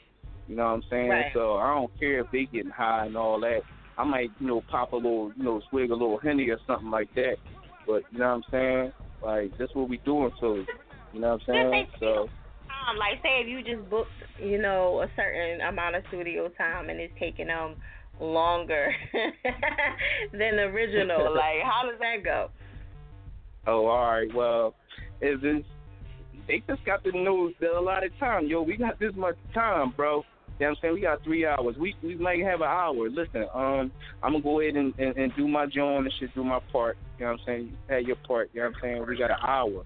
You 0.48 0.56
know 0.56 0.64
what 0.64 0.72
I'm 0.72 0.84
saying? 0.90 1.10
Right. 1.10 1.32
So 1.34 1.58
I 1.58 1.74
don't 1.74 1.92
care 2.00 2.20
if 2.20 2.28
they 2.32 2.46
getting 2.46 2.72
high 2.72 3.06
and 3.06 3.16
all 3.16 3.40
that. 3.42 3.62
I 3.98 4.04
might, 4.04 4.32
you 4.40 4.48
know, 4.48 4.64
pop 4.70 4.94
a 4.94 4.96
little, 4.96 5.32
you 5.38 5.44
know, 5.44 5.62
swig 5.70 5.92
a 5.92 5.94
little 5.94 6.18
henny 6.18 6.50
or 6.50 6.58
something 6.66 6.90
like 6.90 7.14
that. 7.16 7.36
But 7.86 8.04
you 8.12 8.20
know 8.20 8.28
what 8.28 8.36
I'm 8.36 8.44
saying? 8.52 8.94
Like 9.24 9.58
that's 9.58 9.74
what 9.76 9.90
we 9.90 9.98
doing 9.98 10.32
to 10.42 10.66
You 11.14 11.20
know 11.20 11.38
what 11.38 11.56
I'm 11.56 11.72
saying? 11.72 11.88
So 12.00 12.24
Um, 12.90 12.98
like 12.98 13.22
say 13.22 13.42
if 13.42 13.48
you 13.48 13.62
just 13.62 13.90
booked, 13.90 14.10
you 14.42 14.62
know, 14.62 15.02
a 15.02 15.08
certain 15.16 15.62
amount 15.62 15.96
of 15.96 16.04
studio 16.08 16.50
time 16.58 16.90
and 16.90 17.00
it's 17.00 17.14
taking 17.20 17.48
them 17.48 17.76
longer 18.20 18.94
than 20.32 20.56
the 20.58 20.64
original, 20.64 21.34
like 21.36 21.62
how 21.64 21.90
does 21.90 22.00
that 22.00 22.24
go? 22.24 22.50
Oh, 23.66 23.86
all 23.86 24.12
right. 24.12 24.34
Well, 24.34 24.76
is 25.22 25.42
this? 25.42 25.64
They 26.48 26.62
just 26.68 26.84
got 26.86 27.04
the 27.04 27.12
news 27.12 27.56
that 27.62 27.72
a 27.72 27.80
lot 27.80 28.06
of 28.06 28.12
time. 28.20 28.48
Yo, 28.48 28.62
we 28.62 28.76
got 28.76 29.00
this 29.00 29.14
much 29.16 29.36
time, 29.54 29.94
bro. 29.96 30.24
You 30.60 30.68
know 30.68 30.70
what 30.70 30.70
I'm 30.70 30.76
saying? 30.82 30.94
We 30.94 31.02
got 31.02 31.24
three 31.24 31.46
hours. 31.46 31.76
We 31.80 31.96
we 32.04 32.16
might 32.16 32.42
have 32.44 32.62
an 32.62 32.68
hour. 32.68 33.10
Listen, 33.10 33.46
um, 33.54 33.92
I'm 34.22 34.34
gonna 34.34 34.42
go 34.42 34.60
ahead 34.60 34.76
and, 34.76 34.94
and, 35.00 35.16
and 35.18 35.32
do 35.36 35.48
my 35.48 35.66
joint 35.66 36.06
and 36.06 36.14
shit, 36.20 36.34
do 36.36 36.44
my 36.44 36.60
part. 36.72 36.98
You 37.18 37.26
know 37.26 37.32
what 37.32 37.40
I'm 37.42 37.46
saying? 37.46 37.66
You 37.66 37.96
have 37.96 38.04
your 38.04 38.16
part. 38.28 38.50
You 38.54 38.62
know 38.62 38.68
what 38.68 38.76
I'm 38.76 38.82
saying? 38.82 39.06
We 39.08 39.18
got 39.18 39.32
an 39.32 39.38
hour. 39.48 39.84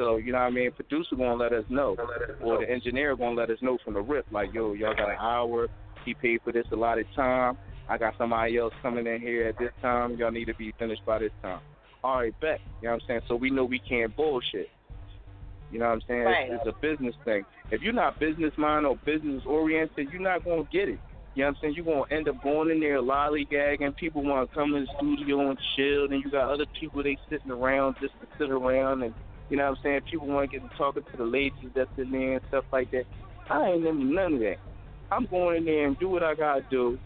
So, 0.00 0.16
you 0.16 0.32
know 0.32 0.38
what 0.38 0.44
I 0.44 0.50
mean? 0.50 0.72
Producer 0.72 1.14
gonna 1.14 1.34
let 1.34 1.52
us 1.52 1.64
know. 1.68 1.96
Or 2.42 2.58
the 2.58 2.70
engineer 2.70 3.14
gonna 3.16 3.34
let 3.34 3.50
us 3.50 3.58
know 3.60 3.76
from 3.84 3.94
the 3.94 4.00
rip, 4.00 4.26
like, 4.30 4.52
yo, 4.54 4.72
y'all 4.72 4.94
got 4.94 5.10
an 5.10 5.18
hour. 5.20 5.68
He 6.04 6.14
paid 6.14 6.40
for 6.42 6.52
this 6.52 6.64
a 6.72 6.76
lot 6.76 6.98
of 6.98 7.04
time. 7.14 7.58
I 7.90 7.98
got 7.98 8.14
somebody 8.16 8.56
else 8.56 8.72
coming 8.82 9.04
in 9.06 9.20
here 9.20 9.48
at 9.48 9.58
this 9.58 9.72
time. 9.82 10.16
Y'all 10.16 10.30
need 10.30 10.44
to 10.44 10.54
be 10.54 10.72
finished 10.78 11.04
by 11.04 11.18
this 11.18 11.32
time. 11.42 11.60
All 12.04 12.18
right, 12.18 12.40
bet. 12.40 12.60
You 12.80 12.88
know 12.88 12.94
what 12.94 13.02
I'm 13.02 13.06
saying? 13.08 13.20
So 13.26 13.34
we 13.34 13.50
know 13.50 13.64
we 13.64 13.80
can't 13.80 14.14
bullshit. 14.16 14.68
You 15.72 15.80
know 15.80 15.86
what 15.86 15.94
I'm 15.94 16.02
saying? 16.06 16.22
Right. 16.22 16.50
It's, 16.50 16.62
it's 16.64 16.76
a 16.76 16.80
business 16.80 17.16
thing. 17.24 17.44
If 17.72 17.82
you're 17.82 17.92
not 17.92 18.20
business 18.20 18.52
mind 18.56 18.86
or 18.86 18.96
business 19.04 19.42
oriented, 19.44 20.08
you're 20.12 20.22
not 20.22 20.44
gonna 20.44 20.68
get 20.72 20.88
it. 20.88 21.00
You 21.34 21.42
know 21.42 21.48
what 21.48 21.48
I'm 21.48 21.56
saying? 21.60 21.74
You're 21.74 21.84
gonna 21.84 22.14
end 22.14 22.28
up 22.28 22.40
going 22.42 22.70
in 22.70 22.78
there 22.78 23.02
lollygagging. 23.02 23.96
People 23.96 24.22
wanna 24.22 24.46
come 24.54 24.74
in 24.76 24.84
the 24.84 24.88
studio 24.96 25.50
and 25.50 25.58
chill, 25.76 26.04
and 26.04 26.24
you 26.24 26.30
got 26.30 26.48
other 26.48 26.66
people 26.78 27.02
they 27.02 27.18
sitting 27.28 27.50
around 27.50 27.96
just 28.00 28.14
to 28.20 28.26
sit 28.38 28.50
around 28.50 29.02
and 29.02 29.14
you 29.48 29.56
know 29.56 29.64
what 29.64 29.78
I'm 29.78 29.82
saying? 29.82 30.00
People 30.08 30.28
wanna 30.28 30.46
get 30.46 30.62
to 30.62 30.76
talking 30.76 31.02
to 31.10 31.16
the 31.16 31.24
ladies 31.24 31.70
that's 31.74 31.90
in 31.98 32.12
there 32.12 32.34
and 32.34 32.42
stuff 32.48 32.64
like 32.72 32.92
that. 32.92 33.04
I 33.48 33.66
ain't 33.66 33.84
into 33.84 34.04
none 34.04 34.34
of 34.34 34.40
that. 34.40 34.58
I'm 35.10 35.26
going 35.26 35.58
in 35.58 35.64
there 35.64 35.86
and 35.88 35.98
do 35.98 36.08
what 36.08 36.22
I 36.22 36.34
gotta 36.34 36.64
do, 36.70 36.98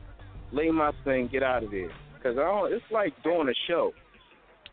lay 0.55 0.71
my 0.71 0.93
thing, 1.05 1.29
get 1.31 1.43
out 1.43 1.65
of 1.65 1.71
there. 1.71 1.91
Cause 2.23 2.37
I 2.39 2.43
don't. 2.43 2.73
It's 2.73 2.85
like 2.91 3.13
doing 3.23 3.49
a 3.49 3.55
show. 3.69 3.93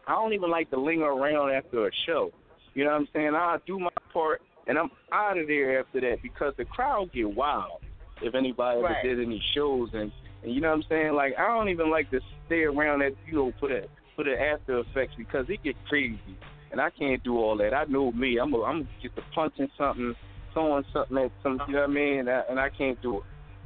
I 0.07 0.13
don't 0.13 0.33
even 0.33 0.49
like 0.49 0.69
to 0.71 0.79
linger 0.79 1.05
around 1.05 1.51
after 1.51 1.87
a 1.87 1.91
show. 2.05 2.31
You 2.73 2.85
know 2.85 2.91
what 2.91 3.01
I'm 3.01 3.07
saying? 3.13 3.31
I 3.35 3.57
do 3.67 3.77
my 3.79 3.89
part 4.13 4.41
and 4.67 4.77
I'm 4.77 4.89
out 5.11 5.37
of 5.37 5.47
there 5.47 5.79
after 5.79 5.99
that 6.01 6.21
because 6.23 6.53
the 6.57 6.65
crowd 6.65 7.11
get 7.13 7.29
wild. 7.29 7.81
If 8.21 8.35
anybody 8.35 8.79
ever 8.79 8.87
Right. 8.87 9.03
did 9.03 9.19
any 9.19 9.41
shows 9.53 9.89
and 9.93 10.11
and 10.43 10.51
you 10.53 10.61
know 10.61 10.69
what 10.69 10.77
I'm 10.77 10.83
saying? 10.89 11.13
Like 11.13 11.33
I 11.37 11.47
don't 11.47 11.69
even 11.69 11.91
like 11.91 12.09
to 12.11 12.21
stay 12.45 12.63
around 12.63 12.99
that 12.99 13.13
you 13.25 13.33
know 13.33 13.53
for 13.59 13.67
the 13.67 13.87
for 14.15 14.23
the 14.23 14.39
after 14.41 14.79
effects 14.79 15.13
because 15.17 15.45
it 15.49 15.61
get 15.63 15.75
crazy 15.89 16.37
and 16.71 16.79
I 16.79 16.89
can't 16.89 17.21
do 17.23 17.37
all 17.37 17.57
that. 17.57 17.73
I 17.73 17.83
know 17.85 18.11
me. 18.11 18.37
I'm 18.37 18.53
a, 18.53 18.63
I'm 18.63 18.87
get 19.01 19.15
to 19.15 19.21
punching 19.35 19.69
something, 19.77 20.15
throwing 20.53 20.85
something 20.93 21.17
at 21.17 21.31
some. 21.43 21.61
You 21.67 21.73
know 21.73 21.81
what 21.81 21.89
I 21.89 21.93
mean? 21.93 22.19
And 22.19 22.29
I, 22.29 22.43
and 22.49 22.59
I 22.59 22.69
can't 22.69 23.01
do 23.01 23.17
it. 23.17 23.23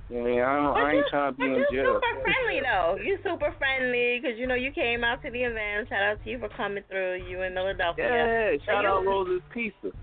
You 0.10 0.22
what 0.22 0.44
I 0.44 0.56
don't, 0.56 0.78
I 0.78 0.92
ain't 0.94 1.06
trying 1.10 1.34
to 1.34 1.38
be 1.38 1.44
But 1.44 1.54
in 1.54 1.60
you 1.60 1.66
jail. 1.72 2.00
super 2.00 2.22
friendly 2.22 2.62
though. 2.62 2.98
You 3.04 3.18
super 3.24 3.56
friendly 3.58 4.20
because 4.22 4.38
you 4.38 4.46
know 4.46 4.54
you 4.56 4.72
came 4.72 5.04
out 5.04 5.22
to 5.24 5.32
the 5.32 5.42
event. 5.42 5.90
Shout 5.90 6.04
out 6.04 6.24
to 6.24 6.30
you 6.30 6.38
for 6.40 6.50
coming 6.50 6.84
through. 6.90 7.26
You 7.28 7.42
in 7.42 7.54
Philadelphia. 7.54 8.06
Yeah, 8.06 8.58
shout 8.66 8.86
And 8.86 8.88
out 8.88 9.02
you- 9.02 9.10
Rosa's 9.10 9.42
Pizza. 9.54 9.92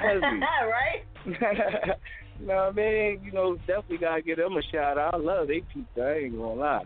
Right? 0.00 1.04
You 2.40 2.46
know 2.46 2.54
what 2.54 2.72
I 2.72 2.72
mean? 2.72 3.20
You 3.22 3.32
know, 3.32 3.56
definitely 3.66 3.98
gotta 3.98 4.22
give 4.22 4.38
them 4.38 4.56
a 4.56 4.62
shout 4.72 4.96
out. 4.96 5.12
I 5.12 5.16
love 5.18 5.48
they 5.48 5.60
pizza. 5.74 6.00
I 6.00 6.24
ain't 6.24 6.32
gonna 6.38 6.54
lie. 6.54 6.84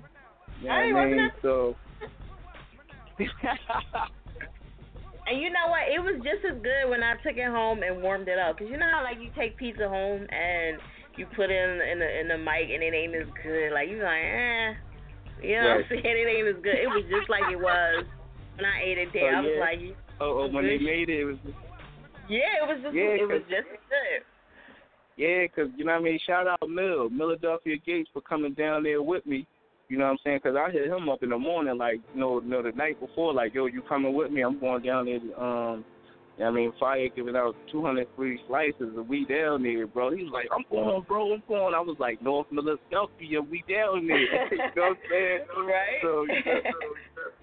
You 0.60 0.66
know 0.68 0.74
what 0.74 1.00
I 1.00 1.06
mean? 1.06 1.30
So. 1.42 1.76
And 5.26 5.40
you 5.40 5.48
know 5.48 5.68
what? 5.72 5.88
It 5.88 6.00
was 6.04 6.20
just 6.20 6.44
as 6.44 6.60
good 6.60 6.90
when 6.90 7.02
I 7.02 7.14
took 7.24 7.36
it 7.38 7.48
home 7.48 7.82
and 7.82 8.02
warmed 8.02 8.28
it 8.28 8.38
up. 8.38 8.58
Cause 8.58 8.68
you 8.70 8.76
know 8.76 8.90
how 8.92 9.02
like 9.02 9.16
you 9.22 9.30
take 9.38 9.56
pizza 9.56 9.88
home 9.88 10.26
and 10.28 10.76
you 11.16 11.26
put 11.36 11.50
in 11.50 11.80
in 11.80 11.98
the 11.98 12.20
in 12.20 12.28
the 12.28 12.38
mic 12.38 12.70
and 12.72 12.82
it 12.82 12.94
ain't 12.94 13.14
as 13.14 13.28
good. 13.42 13.72
Like 13.72 13.88
you 13.88 14.02
like, 14.02 14.22
eh. 14.24 14.74
You 15.42 15.60
know 15.60 15.68
what 15.68 15.76
I'm 15.78 15.84
saying? 15.90 16.02
It 16.04 16.28
ain't 16.28 16.48
as 16.56 16.62
good. 16.62 16.78
It 16.78 16.88
was 16.88 17.04
just 17.10 17.28
like 17.28 17.44
it 17.50 17.56
was 17.60 18.04
when 18.56 18.64
I 18.64 18.82
ate 18.82 18.98
it 18.98 19.08
there. 19.12 19.34
Oh, 19.34 19.38
I 19.38 19.40
was 19.42 19.50
yeah. 19.54 19.60
like, 19.60 19.78
Oh, 20.20 20.42
oh 20.42 20.46
when 20.48 20.64
they 20.64 20.78
made 20.78 21.08
it, 21.10 21.20
it 21.20 21.24
was. 21.24 21.36
yeah, 22.28 22.62
it 22.62 22.66
was 22.68 22.78
just 22.82 22.94
Yeah, 22.94 23.18
it 23.18 23.28
was 23.28 23.42
just 23.50 23.66
as 23.66 23.80
good. 23.90 24.22
Yeah, 25.16 25.46
'cause 25.48 25.70
you 25.76 25.84
know 25.84 25.92
what 25.92 26.00
I 26.00 26.04
mean. 26.04 26.18
Shout 26.26 26.46
out 26.46 26.68
Mill, 26.68 27.08
Philadelphia 27.10 27.76
Gates 27.76 28.10
for 28.12 28.20
coming 28.22 28.52
down 28.54 28.82
there 28.82 29.02
with 29.02 29.24
me. 29.26 29.46
You 29.88 29.98
know 29.98 30.04
what 30.06 30.12
I'm 30.12 30.18
saying? 30.24 30.40
'Cause 30.40 30.56
I 30.56 30.70
hit 30.70 30.86
him 30.88 31.08
up 31.08 31.22
in 31.22 31.28
the 31.30 31.38
morning, 31.38 31.76
like 31.78 32.00
you 32.14 32.20
know, 32.20 32.40
you 32.40 32.48
know, 32.48 32.62
the 32.62 32.72
night 32.72 32.98
before, 32.98 33.32
like, 33.32 33.54
yo, 33.54 33.66
you 33.66 33.82
coming 33.82 34.14
with 34.14 34.30
me? 34.32 34.40
I'm 34.40 34.58
going 34.58 34.82
down 34.82 35.06
there. 35.06 35.18
to, 35.20 35.24
Um, 35.24 35.30
you 35.30 35.36
know 35.36 35.44
what 35.44 35.93
I 36.42 36.50
mean, 36.50 36.72
Fire 36.80 37.08
giving 37.14 37.36
out 37.36 37.54
200 37.70 38.08
free 38.16 38.40
slices, 38.48 38.74
and 38.80 39.08
we 39.08 39.24
down 39.24 39.62
there, 39.62 39.86
bro. 39.86 40.10
He 40.10 40.24
was 40.24 40.32
like, 40.32 40.46
I'm 40.52 40.64
going, 40.68 41.04
bro, 41.06 41.32
I'm 41.32 41.42
going. 41.46 41.74
I 41.74 41.80
was 41.80 41.96
like, 42.00 42.20
North 42.20 42.48
Philadelphia, 42.50 43.40
we 43.40 43.62
down 43.68 44.08
there. 44.08 44.18
you 44.50 44.58
know 44.58 44.72
what 44.74 44.84
I'm 44.84 44.96
saying? 45.10 45.40
Right. 45.64 46.02
So, 46.02 46.26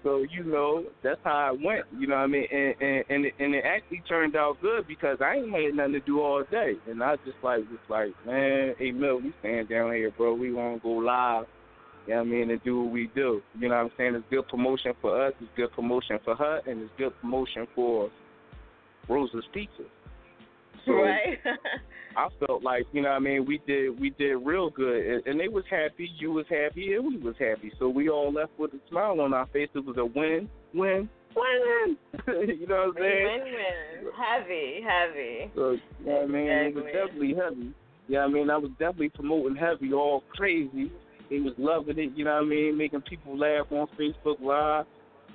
so 0.02 0.26
you 0.30 0.44
know, 0.44 0.84
that's 1.02 1.18
how 1.24 1.54
it 1.54 1.60
went. 1.64 1.86
You 1.98 2.06
know 2.06 2.16
what 2.16 2.22
I 2.22 2.26
mean? 2.26 2.46
And 2.52 2.74
and 2.80 3.04
and 3.08 3.26
it, 3.26 3.34
and 3.38 3.54
it 3.54 3.64
actually 3.64 4.02
turned 4.08 4.36
out 4.36 4.60
good 4.60 4.86
because 4.86 5.18
I 5.20 5.36
ain't 5.36 5.50
had 5.50 5.74
nothing 5.74 5.92
to 5.94 6.00
do 6.00 6.20
all 6.20 6.44
day, 6.50 6.74
and 6.88 7.02
I 7.02 7.16
just 7.24 7.38
like 7.42 7.60
just 7.70 7.88
like, 7.88 8.10
man, 8.26 8.74
hey 8.78 8.92
Mill, 8.92 9.20
we 9.20 9.32
stand 9.40 9.68
down 9.68 9.92
here, 9.92 10.10
bro. 10.10 10.34
We 10.34 10.52
want 10.52 10.76
to 10.76 10.82
go 10.82 10.90
live. 10.90 11.46
You 12.06 12.14
know 12.14 12.20
what 12.20 12.26
I 12.26 12.30
mean? 12.30 12.50
And 12.50 12.62
do 12.62 12.82
what 12.82 12.92
we 12.92 13.10
do. 13.14 13.42
You 13.58 13.68
know 13.68 13.76
what 13.76 13.84
I'm 13.84 13.90
saying? 13.96 14.14
It's 14.14 14.24
good 14.30 14.46
promotion 14.48 14.92
for 15.00 15.26
us. 15.26 15.32
It's 15.40 15.50
good 15.56 15.72
promotion 15.72 16.18
for 16.24 16.36
her, 16.36 16.60
and 16.66 16.82
it's 16.82 16.92
good 16.98 17.18
promotion 17.20 17.66
for 17.74 18.10
Rosa's 19.08 19.44
Pizza. 19.52 19.84
So 20.86 20.92
right. 20.92 21.38
I 22.16 22.28
felt 22.44 22.62
like 22.62 22.86
you 22.92 23.02
know 23.02 23.08
what 23.10 23.16
I 23.16 23.20
mean 23.20 23.46
we 23.46 23.60
did 23.66 23.98
we 23.98 24.10
did 24.10 24.34
real 24.34 24.70
good. 24.70 25.06
And, 25.06 25.26
and 25.26 25.40
they 25.40 25.48
was 25.48 25.64
happy 25.70 26.10
you 26.18 26.32
was 26.32 26.46
happy 26.48 26.94
and 26.94 27.06
we 27.06 27.16
was 27.18 27.34
happy. 27.38 27.72
So 27.78 27.88
we 27.88 28.08
all 28.08 28.32
left 28.32 28.52
with 28.58 28.72
a 28.74 28.80
smile 28.90 29.20
on 29.20 29.32
our 29.32 29.46
face. 29.46 29.68
It 29.74 29.84
was 29.84 29.96
a 29.98 30.04
win 30.04 30.48
win 30.74 31.08
win. 31.34 31.96
You 32.26 32.66
know 32.66 32.92
what 32.92 32.96
I'm 32.96 33.02
saying? 33.02 33.24
Win 33.24 33.44
win. 33.44 34.12
Heavy, 34.12 34.80
heavy. 34.86 35.50
so 35.54 35.70
you 35.72 36.06
know 36.06 36.12
what 36.12 36.22
I 36.22 36.26
mean? 36.26 36.48
It 36.48 36.74
was 36.74 36.84
definitely 36.92 37.34
heavy. 37.34 37.74
Yeah 38.08 38.20
I 38.20 38.28
mean? 38.28 38.50
I 38.50 38.56
was 38.56 38.70
definitely 38.72 39.10
promoting 39.10 39.56
heavy 39.56 39.92
all 39.92 40.22
crazy. 40.34 40.92
They 41.30 41.38
was 41.38 41.54
loving 41.56 41.98
it 41.98 42.12
you 42.14 42.24
know 42.24 42.34
what 42.34 42.44
I 42.44 42.46
mean? 42.46 42.76
Making 42.76 43.02
people 43.02 43.38
laugh 43.38 43.66
on 43.70 43.86
Facebook 43.98 44.40
Live. 44.40 44.86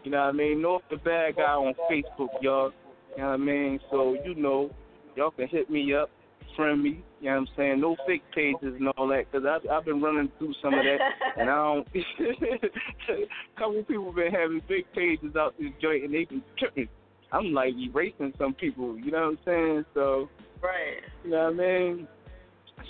You 0.03 0.11
know 0.11 0.19
what 0.19 0.30
I 0.30 0.31
mean? 0.31 0.61
North 0.61 0.84
the 0.91 0.98
bad 0.98 1.38
guy 1.38 1.44
on 1.44 1.73
Facebook 1.91 2.30
y'all 2.41 2.72
you 3.18 3.23
know 3.23 3.30
what 3.30 3.34
I 3.34 3.38
mean 3.38 3.80
so 3.91 4.15
you 4.23 4.35
know 4.35 4.72
y'all 5.18 5.31
can 5.31 5.49
hit 5.49 5.69
me 5.69 5.94
up 5.94 6.10
friend 6.57 6.84
me. 6.84 7.03
You 7.22 7.30
know 7.30 7.31
what 7.31 7.38
I'm 7.38 7.48
saying? 7.56 7.80
No 7.80 7.95
fake 8.06 8.23
pages 8.35 8.76
and 8.77 8.89
all 8.89 9.07
that, 9.07 9.31
because 9.31 9.48
I've, 9.48 9.69
I've 9.69 9.85
been 9.85 10.02
running 10.02 10.30
through 10.38 10.53
some 10.61 10.73
of 10.73 10.84
that, 10.84 10.98
and 11.38 11.49
I 11.49 11.56
don't. 11.56 11.88
a 11.95 13.15
couple 13.57 13.84
people 13.84 14.11
been 14.11 14.34
having 14.34 14.61
fake 14.68 14.91
pages 14.94 15.35
out 15.38 15.56
this 15.57 15.72
joint, 15.81 16.03
and 16.03 16.14
they 16.14 16.26
been 16.26 16.44
tripping. 16.57 16.89
I'm 17.31 17.53
like 17.53 17.73
erasing 17.77 18.34
some 18.38 18.53
people. 18.53 18.98
You 18.98 19.11
know 19.11 19.22
what 19.22 19.27
I'm 19.30 19.39
saying? 19.45 19.85
So, 19.94 20.30
Right. 20.61 21.02
you 21.23 21.31
know 21.31 21.52
what 21.52 21.64
I 21.64 21.68
mean? 21.89 22.07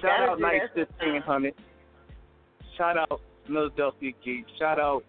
Shout 0.02 0.30
out 0.30 0.40
Nice 0.40 0.62
Fifteen 0.74 1.22
Hundred. 1.22 1.54
Shout 2.78 2.98
out 2.98 3.22
Philadelphia 3.46 4.12
Geek. 4.24 4.46
Shout 4.60 4.80
out 4.80 5.04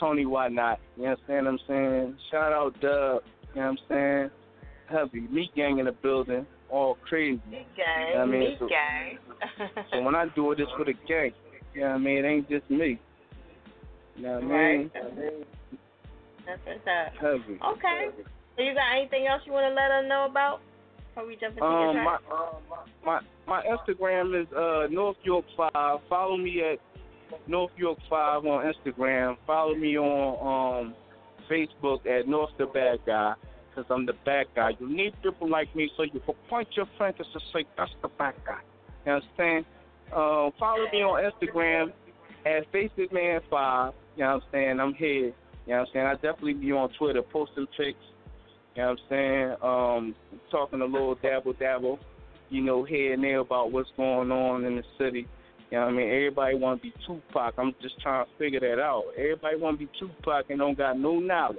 Tony 0.00 0.26
Why 0.26 0.48
Not. 0.48 0.80
You 0.96 1.04
know 1.04 1.10
what 1.10 1.18
I'm 1.18 1.24
saying? 1.28 1.46
I'm 1.46 1.58
saying. 1.68 2.16
Shout 2.30 2.52
out 2.52 2.80
Dub. 2.80 3.22
You 3.54 3.60
know 3.60 3.62
what 3.62 3.62
I'm 3.62 3.78
saying? 3.88 4.30
Heavy 4.92 5.20
Meat 5.30 5.50
Gang 5.56 5.78
in 5.78 5.86
the 5.86 5.92
building. 5.92 6.46
All 6.70 6.96
crazy. 7.08 7.40
Meat 7.50 7.66
gang. 7.76 8.18
I 8.18 8.24
mean, 8.24 8.40
meat 8.40 8.56
so- 8.58 8.68
gang. 8.68 9.18
So 9.92 10.00
when 10.02 10.14
I 10.14 10.26
do 10.34 10.52
it, 10.52 10.60
it's 10.60 10.70
for 10.76 10.84
the 10.84 10.94
gang. 11.08 11.32
You 11.74 11.80
know 11.82 11.88
what 11.88 11.94
I 11.94 11.98
mean? 11.98 12.24
It 12.24 12.28
ain't 12.28 12.48
just 12.48 12.70
me. 12.70 12.98
You 14.16 14.22
know 14.22 14.34
what 14.34 14.44
I 14.44 14.46
mean? 14.46 14.90
Right. 14.94 15.46
That's 16.46 16.60
what's 16.64 16.80
up. 16.86 17.12
Heavy. 17.20 17.58
Okay. 17.60 18.24
So 18.56 18.62
you 18.62 18.74
got 18.74 18.96
anything 18.96 19.26
else 19.26 19.42
you 19.46 19.52
want 19.52 19.70
to 19.70 19.74
let 19.74 19.90
us 19.90 20.04
know 20.08 20.26
about 20.30 20.60
before 21.08 21.26
we 21.26 21.36
jump 21.36 21.54
into 21.54 21.64
your 21.64 21.90
Um, 21.90 22.04
my, 22.04 22.18
my 23.04 23.20
my 23.46 23.62
Instagram 23.64 24.40
is 24.40 24.46
uh 24.52 24.86
North 24.90 25.16
York 25.22 25.44
Five. 25.56 26.00
Follow 26.08 26.36
me 26.36 26.62
at 26.62 26.78
North 27.46 27.72
York 27.76 27.98
Five 28.08 28.44
on 28.44 28.70
Instagram. 28.72 29.36
Follow 29.46 29.74
me 29.74 29.98
on 29.98 30.84
um 30.86 30.94
Facebook 31.50 32.06
at 32.06 32.28
North 32.28 32.50
the 32.58 32.66
Bad 32.66 32.98
Guy, 33.06 33.34
cause 33.74 33.84
I'm 33.90 34.06
the 34.06 34.14
bad 34.24 34.46
guy. 34.54 34.70
You 34.78 34.88
need 34.88 35.14
people 35.22 35.48
like 35.48 35.74
me 35.74 35.90
so 35.96 36.02
you 36.02 36.20
can 36.20 36.34
point 36.48 36.68
your 36.76 36.86
friend 36.96 37.14
to 37.16 37.24
say 37.52 37.64
that's 37.76 37.90
the 38.02 38.08
bad 38.08 38.34
guy. 38.46 38.60
You 39.06 39.12
understand? 39.12 39.64
Uh, 40.10 40.50
follow 40.58 40.84
me 40.92 41.02
on 41.02 41.30
Instagram 41.30 41.92
at 42.44 42.70
Facebook 42.72 43.12
Man 43.12 43.40
Five. 43.50 43.94
You 44.16 44.24
know 44.24 44.34
what 44.34 44.42
I'm 44.44 44.48
saying? 44.52 44.80
I'm 44.80 44.94
here. 44.94 45.32
You 45.66 45.74
know 45.74 45.78
what 45.78 45.80
I'm 45.80 45.86
saying? 45.92 46.06
I 46.06 46.14
definitely 46.14 46.54
be 46.54 46.72
on 46.72 46.90
Twitter 46.98 47.22
posting 47.22 47.66
pics. 47.76 47.98
You 48.74 48.82
know 48.82 48.90
what 48.90 48.90
I'm 48.90 48.98
saying? 49.08 49.56
Um, 49.62 50.14
talking 50.50 50.80
a 50.80 50.84
little 50.84 51.14
dabble 51.16 51.54
dabble, 51.54 51.98
you 52.50 52.62
know, 52.62 52.84
here 52.84 53.12
and 53.12 53.22
there 53.22 53.40
about 53.40 53.70
what's 53.70 53.90
going 53.96 54.30
on 54.30 54.64
in 54.64 54.76
the 54.76 54.84
city. 54.98 55.26
You 55.70 55.78
know 55.78 55.86
what 55.86 55.94
I 55.94 55.96
mean? 55.96 56.08
Everybody 56.08 56.56
want 56.56 56.82
to 56.82 56.88
be 56.88 56.94
Tupac. 57.06 57.54
I'm 57.56 57.74
just 57.80 57.98
trying 58.00 58.26
to 58.26 58.30
figure 58.38 58.60
that 58.60 58.78
out. 58.80 59.04
Everybody 59.16 59.56
want 59.56 59.78
to 59.80 59.86
be 59.86 59.92
Tupac 59.98 60.50
and 60.50 60.58
don't 60.58 60.76
got 60.76 60.98
no 60.98 61.18
knowledge. 61.18 61.58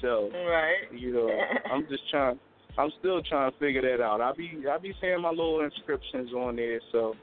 So, 0.00 0.30
Right. 0.32 0.92
you 0.92 1.12
know, 1.12 1.30
I'm 1.70 1.86
just 1.88 2.08
trying. 2.10 2.38
I'm 2.76 2.90
still 3.00 3.20
trying 3.22 3.50
to 3.50 3.58
figure 3.58 3.82
that 3.82 4.00
out. 4.02 4.20
I 4.20 4.32
be 4.32 4.64
I 4.70 4.78
be 4.78 4.94
saying 5.00 5.20
my 5.20 5.30
little 5.30 5.60
inscriptions 5.62 6.32
on 6.32 6.56
there, 6.56 6.80
so 6.92 7.16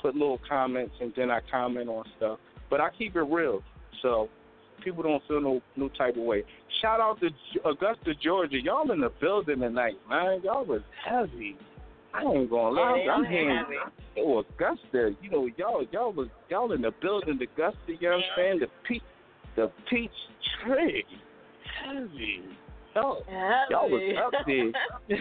put 0.00 0.14
little 0.14 0.40
comments 0.48 0.94
and 1.00 1.12
then 1.16 1.30
I 1.30 1.40
comment 1.50 1.88
on 1.88 2.04
stuff. 2.16 2.38
But 2.70 2.80
I 2.80 2.90
keep 2.96 3.14
it 3.16 3.22
real, 3.22 3.62
so 4.02 4.28
people 4.82 5.02
don't 5.04 5.22
feel 5.28 5.40
no 5.40 5.62
no 5.76 5.88
type 5.90 6.16
of 6.16 6.22
way. 6.22 6.42
Shout 6.82 7.00
out 7.00 7.20
to 7.20 7.30
Augusta, 7.64 8.14
Georgia. 8.20 8.60
Y'all 8.60 8.90
in 8.90 9.00
the 9.00 9.10
building 9.20 9.60
tonight, 9.60 9.96
man. 10.08 10.40
Y'all 10.42 10.64
was 10.64 10.82
heavy. 11.04 11.56
I 12.14 12.22
ain't 12.22 12.50
gonna 12.50 12.70
lie, 12.70 13.02
Yeah, 13.04 13.12
I'm 13.12 13.24
hearing 13.24 13.64
oh 14.18 14.38
Augusta. 14.38 15.14
You 15.22 15.30
know, 15.30 15.48
y'all 15.56 15.84
y'all 15.92 16.12
was 16.12 16.28
y'all 16.48 16.72
in 16.72 16.82
the 16.82 16.92
building, 17.00 17.38
Augusta. 17.40 17.78
You 17.86 17.98
know 18.02 18.16
what 18.16 18.16
I'm 18.16 18.22
saying? 18.36 18.58
The 18.60 18.66
peach 18.86 19.02
the 19.54 19.70
peach 19.88 20.10
tree, 20.64 21.04
heavy. 21.84 22.42
Y'all, 22.94 23.22
y'all 23.70 23.88
was 23.90 24.16
up 24.26 24.32
there. 24.46 24.72
you 25.08 25.16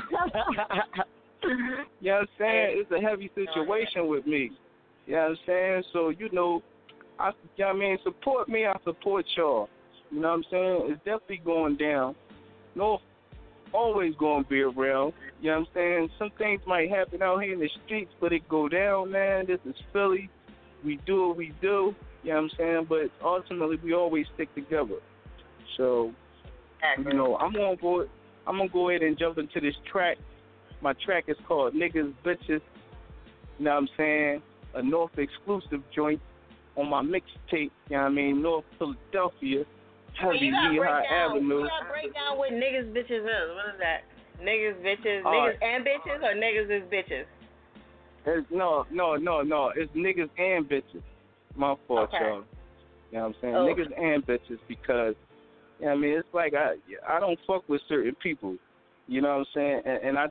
know 2.01 2.13
what 2.13 2.13
I'm 2.13 2.27
saying? 2.39 2.84
It's 2.84 2.91
a 2.91 2.99
heavy 2.99 3.29
situation 3.35 4.07
with 4.07 4.25
me. 4.25 4.51
You 5.05 5.15
know 5.15 5.21
what 5.21 5.29
I'm 5.31 5.38
saying? 5.45 5.84
So, 5.93 6.09
you 6.09 6.29
know, 6.31 6.63
I 7.19 7.29
you 7.55 7.65
know 7.65 7.67
what 7.67 7.75
I 7.75 7.79
mean, 7.79 7.97
support 8.03 8.49
me, 8.49 8.65
I 8.65 8.75
support 8.84 9.25
y'all. 9.35 9.69
You 10.11 10.21
know 10.21 10.29
what 10.29 10.35
I'm 10.35 10.43
saying? 10.49 10.79
It's 10.89 10.97
definitely 11.05 11.41
going 11.43 11.77
down. 11.77 12.15
No 12.75 12.99
always 13.73 14.13
gonna 14.19 14.43
be 14.43 14.61
around. 14.61 15.13
You 15.41 15.51
know 15.51 15.59
what 15.59 15.67
I'm 15.67 15.73
saying? 15.73 16.09
Some 16.19 16.31
things 16.38 16.61
might 16.65 16.89
happen 16.89 17.21
out 17.21 17.43
here 17.43 17.53
in 17.53 17.59
the 17.59 17.69
streets, 17.85 18.11
but 18.19 18.34
it 18.34 18.47
go 18.49 18.67
down, 18.67 19.11
man. 19.11 19.45
This 19.47 19.59
is 19.65 19.75
Philly. 19.93 20.29
We 20.85 20.99
do 21.05 21.27
what 21.27 21.38
we 21.38 21.53
do. 21.61 21.93
You 22.23 22.34
know 22.34 22.35
what 22.35 22.43
I'm 22.43 22.49
saying? 22.57 22.85
But 22.89 23.25
ultimately 23.25 23.77
we 23.84 23.93
always 23.93 24.25
stick 24.35 24.53
together. 24.55 24.99
So 25.77 26.11
you 26.97 27.13
know, 27.13 27.37
I'm 27.37 27.53
gonna 27.53 27.75
go 27.75 28.05
I'm 28.45 28.57
gonna 28.57 28.69
go 28.69 28.89
ahead 28.89 29.01
and 29.01 29.17
jump 29.17 29.37
into 29.37 29.59
this 29.59 29.75
track. 29.91 30.17
My 30.81 30.93
track 31.05 31.25
is 31.27 31.37
called 31.47 31.73
Niggas 31.73 32.13
Bitches. 32.25 32.61
You 33.57 33.65
know 33.65 33.71
what 33.71 33.77
I'm 33.77 33.89
saying? 33.97 34.41
A 34.75 34.83
North 34.83 35.17
exclusive 35.17 35.81
joint 35.95 36.21
on 36.75 36.89
my 36.89 37.01
mixtape, 37.01 37.23
you 37.51 37.69
know 37.89 37.97
what 37.97 38.01
I 38.03 38.09
mean, 38.09 38.41
North 38.41 38.65
Philadelphia, 38.77 39.65
Heavy 40.19 40.37
you 40.45 40.51
gotta 40.51 40.69
break 40.69 40.79
Lehigh. 40.81 41.03
Avenue. 41.11 41.59
You 41.61 41.67
gotta 41.67 41.89
break 41.89 42.13
down 42.13 42.37
what 42.37 42.51
niggas 42.51 42.91
bitches 42.93 43.21
is. 43.25 43.49
What 43.55 43.73
is 43.73 43.79
that? 43.79 44.01
Niggas 44.43 44.81
bitches, 44.83 45.25
All 45.25 45.33
niggas 45.33 45.59
right. 45.59 45.63
and 45.63 45.85
bitches, 45.85 46.21
or 46.21 46.35
niggas 46.35 46.69
is 46.77 46.83
bitches? 46.91 47.25
It's, 48.25 48.47
no, 48.51 48.85
no, 48.91 49.15
no, 49.15 49.41
no. 49.41 49.71
It's 49.75 49.91
niggas 49.93 50.29
and 50.37 50.69
bitches. 50.69 51.01
My 51.55 51.75
fault, 51.87 52.09
Okay. 52.13 52.17
y'all. 52.23 52.43
You 53.11 53.17
know 53.17 53.23
what 53.23 53.25
I'm 53.27 53.35
saying? 53.41 53.55
Oh. 53.55 53.65
Niggas 53.65 53.99
and 53.99 54.25
bitches 54.27 54.59
because, 54.67 54.89
you 54.89 54.91
know 54.93 55.15
what 55.15 55.26
I 55.85 55.95
mean, 55.95 56.17
it's 56.17 56.27
like 56.33 56.53
I 56.53 56.75
I 57.07 57.19
don't 57.19 57.39
fuck 57.45 57.67
with 57.69 57.81
certain 57.87 58.15
people. 58.21 58.55
You 59.07 59.21
know 59.21 59.29
what 59.29 59.35
I'm 59.39 59.45
saying? 59.53 59.81
And, 59.85 60.03
and 60.03 60.17
I 60.17 60.25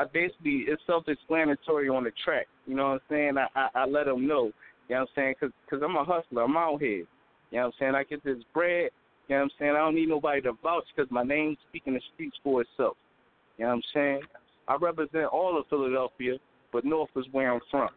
I 0.00 0.04
basically 0.12 0.64
it's 0.68 0.82
self-explanatory 0.86 1.88
on 1.88 2.04
the 2.04 2.12
track. 2.24 2.46
You 2.66 2.74
know 2.74 2.84
what 2.84 2.92
I'm 2.92 3.00
saying? 3.10 3.34
I 3.38 3.46
I, 3.58 3.68
I 3.82 3.86
let 3.86 4.06
them 4.06 4.26
know. 4.26 4.52
You 4.88 4.94
know 4.94 5.00
what 5.00 5.00
I'm 5.00 5.06
saying? 5.14 5.34
Cause, 5.40 5.50
Cause 5.68 5.80
I'm 5.84 5.96
a 5.96 6.04
hustler. 6.04 6.42
I'm 6.42 6.56
out 6.56 6.80
here. 6.80 7.04
You 7.50 7.58
know 7.58 7.58
what 7.58 7.64
I'm 7.66 7.72
saying? 7.78 7.94
I 7.94 8.04
get 8.04 8.24
this 8.24 8.38
bread. 8.54 8.90
You 9.28 9.36
know 9.36 9.42
what 9.42 9.42
I'm 9.42 9.50
saying? 9.58 9.70
I 9.72 9.78
don't 9.78 9.94
need 9.94 10.08
nobody 10.08 10.40
to 10.42 10.52
vouch 10.62 10.84
because 10.94 11.10
my 11.10 11.22
name's 11.22 11.58
speaking 11.68 11.94
the 11.94 12.00
streets 12.14 12.36
for 12.42 12.62
itself. 12.62 12.96
You 13.58 13.64
know 13.64 13.70
what 13.70 13.76
I'm 13.76 13.82
saying? 13.92 14.20
I 14.68 14.76
represent 14.76 15.26
all 15.26 15.58
of 15.58 15.66
Philadelphia. 15.68 16.36
but 16.72 16.84
North 16.84 17.10
is 17.16 17.26
where 17.32 17.52
I'm 17.52 17.60
from 17.70 17.88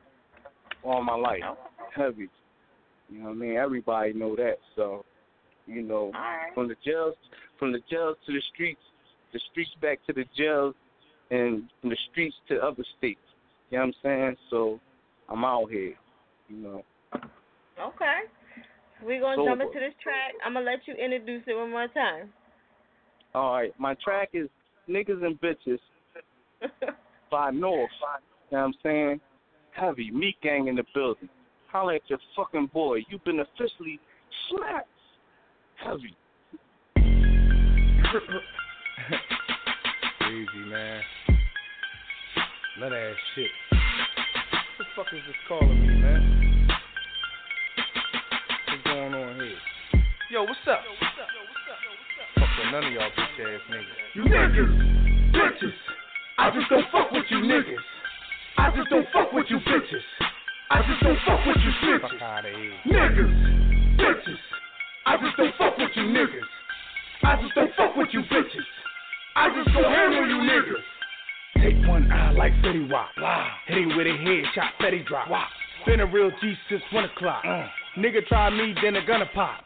all 0.83 1.03
my 1.03 1.15
life. 1.15 1.41
Heavy. 1.95 2.29
You 3.09 3.19
know 3.19 3.25
what 3.25 3.31
I 3.31 3.35
mean? 3.35 3.55
Everybody 3.57 4.13
know 4.13 4.35
that. 4.35 4.55
So, 4.75 5.05
you 5.72 5.81
know, 5.81 6.11
right. 6.14 6.52
from 6.53 6.68
the 6.68 6.76
jails 6.85 7.15
from 7.60 7.72
the 7.72 7.80
jails 7.89 8.18
to 8.26 8.34
the 8.34 8.41
streets, 8.53 8.81
the 9.34 9.39
streets 9.52 9.69
back 9.81 9.99
to 10.07 10.14
the 10.14 10.26
jails 10.35 10.76
and 11.30 11.69
from 11.80 11.91
the 11.91 11.98
streets 12.11 12.35
to 12.49 12.57
other 12.60 12.84
states. 12.98 13.19
You 13.69 13.77
know 13.77 13.85
what 13.85 13.88
I'm 13.88 13.93
saying? 14.03 14.35
So 14.49 14.80
I'm 15.30 15.45
out 15.45 15.69
here, 15.69 15.93
you 16.49 16.57
know. 16.57 16.84
Okay. 17.14 18.22
We're 19.03 19.22
gonna 19.22 19.35
Sober. 19.35 19.49
jump 19.49 19.61
into 19.61 19.80
this 19.80 19.93
track. 20.02 20.34
I'm 20.45 20.53
gonna 20.53 20.65
let 20.65 20.80
you 20.85 20.93
introduce 20.93 21.43
it 21.48 21.56
one 21.56 21.72
more 21.72 21.88
time. 21.88 22.30
All 23.34 23.53
right, 23.53 23.73
my 23.80 23.95
track 24.03 24.30
is 24.34 24.49
Niggas 24.89 25.23
and 25.23 25.39
Bitches 25.39 25.80
by 27.31 27.49
North. 27.49 27.89
You 28.52 28.57
know 28.57 28.60
what 28.60 28.60
I'm 28.60 28.73
saying? 28.84 29.22
Heavy, 29.72 30.11
Meat 30.11 30.35
Gang 30.43 30.68
in 30.68 30.76
the 30.76 30.84
building. 30.93 31.30
Holla 31.72 31.95
at 31.95 32.02
your 32.07 32.19
fucking 32.35 32.69
boy. 32.73 32.99
You've 33.10 33.23
been 33.23 33.39
officially 33.39 33.99
slapped. 34.49 34.88
Heavy. 35.83 36.15
Easy, 40.31 40.63
man. 40.69 41.01
None 42.79 42.87
of 42.87 42.91
that 42.91 43.13
shit. 43.35 43.51
What 43.71 43.79
the 44.77 44.85
fuck 44.95 45.07
is 45.13 45.21
this 45.25 45.35
calling 45.47 45.81
me, 45.81 45.95
man? 46.01 46.67
What's 48.69 48.83
going 48.83 49.13
on 49.13 49.35
here? 49.35 49.57
Yo, 50.31 50.43
what's 50.43 50.59
up? 50.67 50.81
Fuck 52.35 52.49
with 52.57 52.71
none 52.71 52.85
of 52.85 52.93
y'all 52.93 53.09
bitch 53.17 53.39
ass 53.41 53.61
niggas. 53.69 53.97
You 54.15 54.23
niggas, 54.23 54.71
bitches. 55.33 55.73
I 56.37 56.51
just 56.51 56.69
don't 56.69 56.85
fuck 56.91 57.11
with 57.11 57.25
you 57.29 57.37
niggas. 57.37 57.85
I 58.57 58.69
just 58.75 58.89
don't 58.89 59.07
fuck 59.11 59.33
with 59.33 59.45
you 59.49 59.57
bitches. 59.57 60.05
I 60.69 60.81
just 60.87 61.01
don't 61.03 61.17
fuck 61.25 61.45
with 61.45 61.57
you 61.57 61.71
snitches. 61.83 62.01
Fuck 62.01 62.21
out 62.21 62.45
of 62.45 62.55
here. 62.55 62.73
Niggas, 62.85 63.97
bitches. 63.97 64.40
I 65.22 65.26
just 65.26 65.38
don't 65.38 65.53
fuck 65.57 65.77
with 65.77 65.91
you 65.95 66.03
niggas. 66.03 66.49
I 67.23 67.41
just 67.41 67.53
don't 67.53 67.69
fuck 67.77 67.95
with 67.95 68.10
you 68.11 68.22
bitches. 68.22 68.65
I 69.35 69.49
just 69.53 69.69
don't 69.76 69.85
handle 69.85 70.27
you 70.27 70.49
niggas. 70.49 70.81
Take 71.61 71.88
one 71.88 72.11
eye 72.11 72.31
like 72.31 72.53
Fetty 72.65 72.89
Wap. 72.89 73.10
Hit 73.68 73.77
him 73.77 73.95
with 73.95 74.07
a 74.07 74.18
headshot, 74.18 74.72
Fetty 74.81 75.06
drop. 75.06 75.27
Been 75.85 75.99
a 75.99 76.06
real 76.07 76.31
G 76.41 76.56
since 76.69 76.81
one 76.91 77.06
o'clock. 77.06 77.43
Nigga 77.98 78.26
try 78.27 78.49
me, 78.49 78.73
then 78.81 78.95
a 78.95 79.06
gonna 79.06 79.27
pop. 79.35 79.61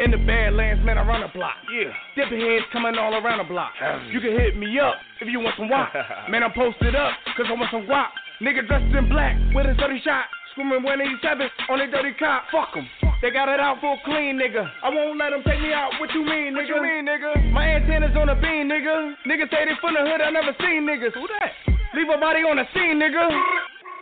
In 0.00 0.10
the 0.10 0.16
Badlands, 0.16 0.84
man, 0.84 0.98
I 0.98 1.06
run 1.06 1.22
a 1.22 1.28
block. 1.32 1.54
Yeah. 1.70 1.92
Dipping 2.16 2.40
heads 2.40 2.64
coming 2.72 2.96
all 2.98 3.14
around 3.14 3.38
the 3.38 3.44
block. 3.44 3.72
You 4.10 4.18
can 4.20 4.32
hit 4.32 4.56
me 4.56 4.76
up 4.80 4.94
if 5.20 5.28
you 5.28 5.38
want 5.38 5.54
some 5.56 5.68
wop. 5.68 5.92
man, 6.28 6.42
I'm 6.42 6.52
posted 6.52 6.96
up, 6.96 7.12
cause 7.36 7.46
I 7.48 7.52
want 7.52 7.70
some 7.70 7.86
wop. 7.86 8.10
Nigga 8.42 8.66
dressed 8.66 8.92
in 8.92 9.08
black 9.08 9.36
with 9.54 9.66
a 9.66 9.74
30 9.78 10.00
shot. 10.02 10.24
Screaming 10.50 10.82
187 10.82 11.46
on 11.70 11.80
a 11.80 11.90
dirty 11.90 12.12
cop. 12.18 12.44
Fuck 12.50 12.74
'em. 12.76 12.88
They 13.22 13.30
got 13.30 13.48
it 13.48 13.60
out 13.60 13.80
for 13.80 13.96
a 13.96 14.00
clean 14.04 14.36
nigga. 14.36 14.60
I 14.82 14.92
won't 14.92 15.16
let 15.18 15.30
them 15.30 15.42
take 15.46 15.60
me 15.60 15.72
out. 15.72 15.90
What 15.98 16.12
you 16.12 16.20
mean, 16.20 16.52
nigga? 16.52 16.68
What 16.68 16.68
you 16.68 16.82
mean, 16.84 17.08
nigga? 17.08 17.52
My 17.52 17.64
antennas 17.64 18.12
on 18.14 18.28
a 18.28 18.36
beam, 18.36 18.68
nigga. 18.68 19.16
Niggas 19.24 19.48
say 19.48 19.64
they 19.64 19.72
from 19.80 19.94
the 19.96 20.04
hood, 20.04 20.20
I 20.20 20.30
never 20.30 20.52
seen 20.60 20.84
niggas. 20.84 21.16
Who 21.16 21.24
that? 21.40 21.52
Leave 21.96 22.12
a 22.12 22.20
body 22.20 22.44
on 22.44 22.60
the 22.60 22.68
scene, 22.76 23.00
nigga. 23.00 23.24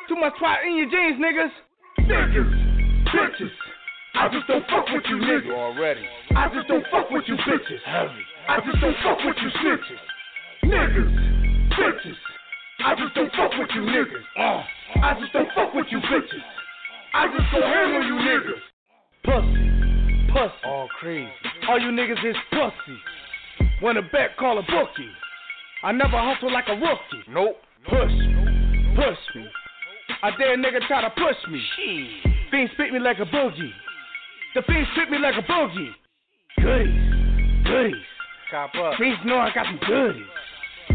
Too 0.08 0.16
much 0.16 0.34
twat 0.42 0.66
in 0.66 0.76
your 0.76 0.90
jeans, 0.90 1.22
niggas. 1.22 1.54
Niggas, 2.10 2.50
bitches. 3.14 3.54
I 4.14 4.28
just 4.34 4.46
don't 4.46 4.66
fuck 4.66 4.86
with 4.90 5.04
you 5.08 5.16
niggas. 5.22 5.54
already. 5.54 6.02
I 6.34 6.48
just 6.50 6.66
don't 6.66 6.84
fuck 6.90 7.10
with 7.10 7.24
you 7.26 7.36
bitches. 7.36 7.82
Heavy. 7.86 8.22
I 8.48 8.58
just 8.66 8.80
don't 8.80 8.96
fuck 9.02 9.18
with 9.24 9.36
you 9.40 9.50
snitches. 9.62 10.02
Niggas, 10.64 11.10
bitches. 11.70 12.18
I 12.84 12.94
just 12.96 13.14
don't 13.14 13.30
fuck 13.32 13.52
with 13.58 13.70
you 13.74 13.82
niggas. 13.82 14.26
Uh, 14.36 14.62
I 15.02 15.14
just 15.20 15.32
don't 15.32 15.48
fuck 15.54 15.72
with 15.72 15.86
you 15.90 15.98
bitches. 15.98 16.44
I 17.14 17.26
just 17.28 17.46
don't 17.52 17.62
handle 17.62 18.04
you 18.04 18.14
niggas. 18.14 18.73
Pussy, 19.24 19.70
pussy. 20.32 20.66
All 20.66 20.88
crazy. 21.00 21.30
All 21.68 21.80
you 21.80 21.88
niggas 21.88 22.24
is 22.28 22.36
pussy. 22.50 22.98
When 23.80 23.96
a 23.96 24.02
bet, 24.02 24.36
call 24.38 24.58
a 24.58 24.62
bookie. 24.62 25.10
I 25.82 25.92
never 25.92 26.16
hustle 26.16 26.52
like 26.52 26.66
a 26.68 26.74
rookie. 26.74 27.24
Nope. 27.28 27.56
Push 27.88 28.12
me, 28.12 28.94
push 28.96 29.36
me. 29.36 29.46
I 30.22 30.30
dare 30.38 30.54
a 30.54 30.56
nigga 30.56 30.86
try 30.88 31.02
to 31.02 31.10
push 31.10 31.36
me. 31.50 31.60
Fiend 32.50 32.70
spit 32.74 32.92
me 32.92 32.98
like 32.98 33.18
a 33.18 33.26
boogie. 33.26 33.72
The 34.54 34.62
fiend 34.62 34.86
spit 34.94 35.10
me 35.10 35.18
like 35.18 35.34
a 35.36 35.42
boogie. 35.42 35.90
Goodies, 36.62 37.64
goodies. 37.66 38.02
Cop 38.50 38.74
up. 38.76 38.94
Fiends 38.98 39.20
know 39.26 39.36
I 39.36 39.50
got 39.54 39.66
some 39.66 39.80
goodies. 39.86 40.22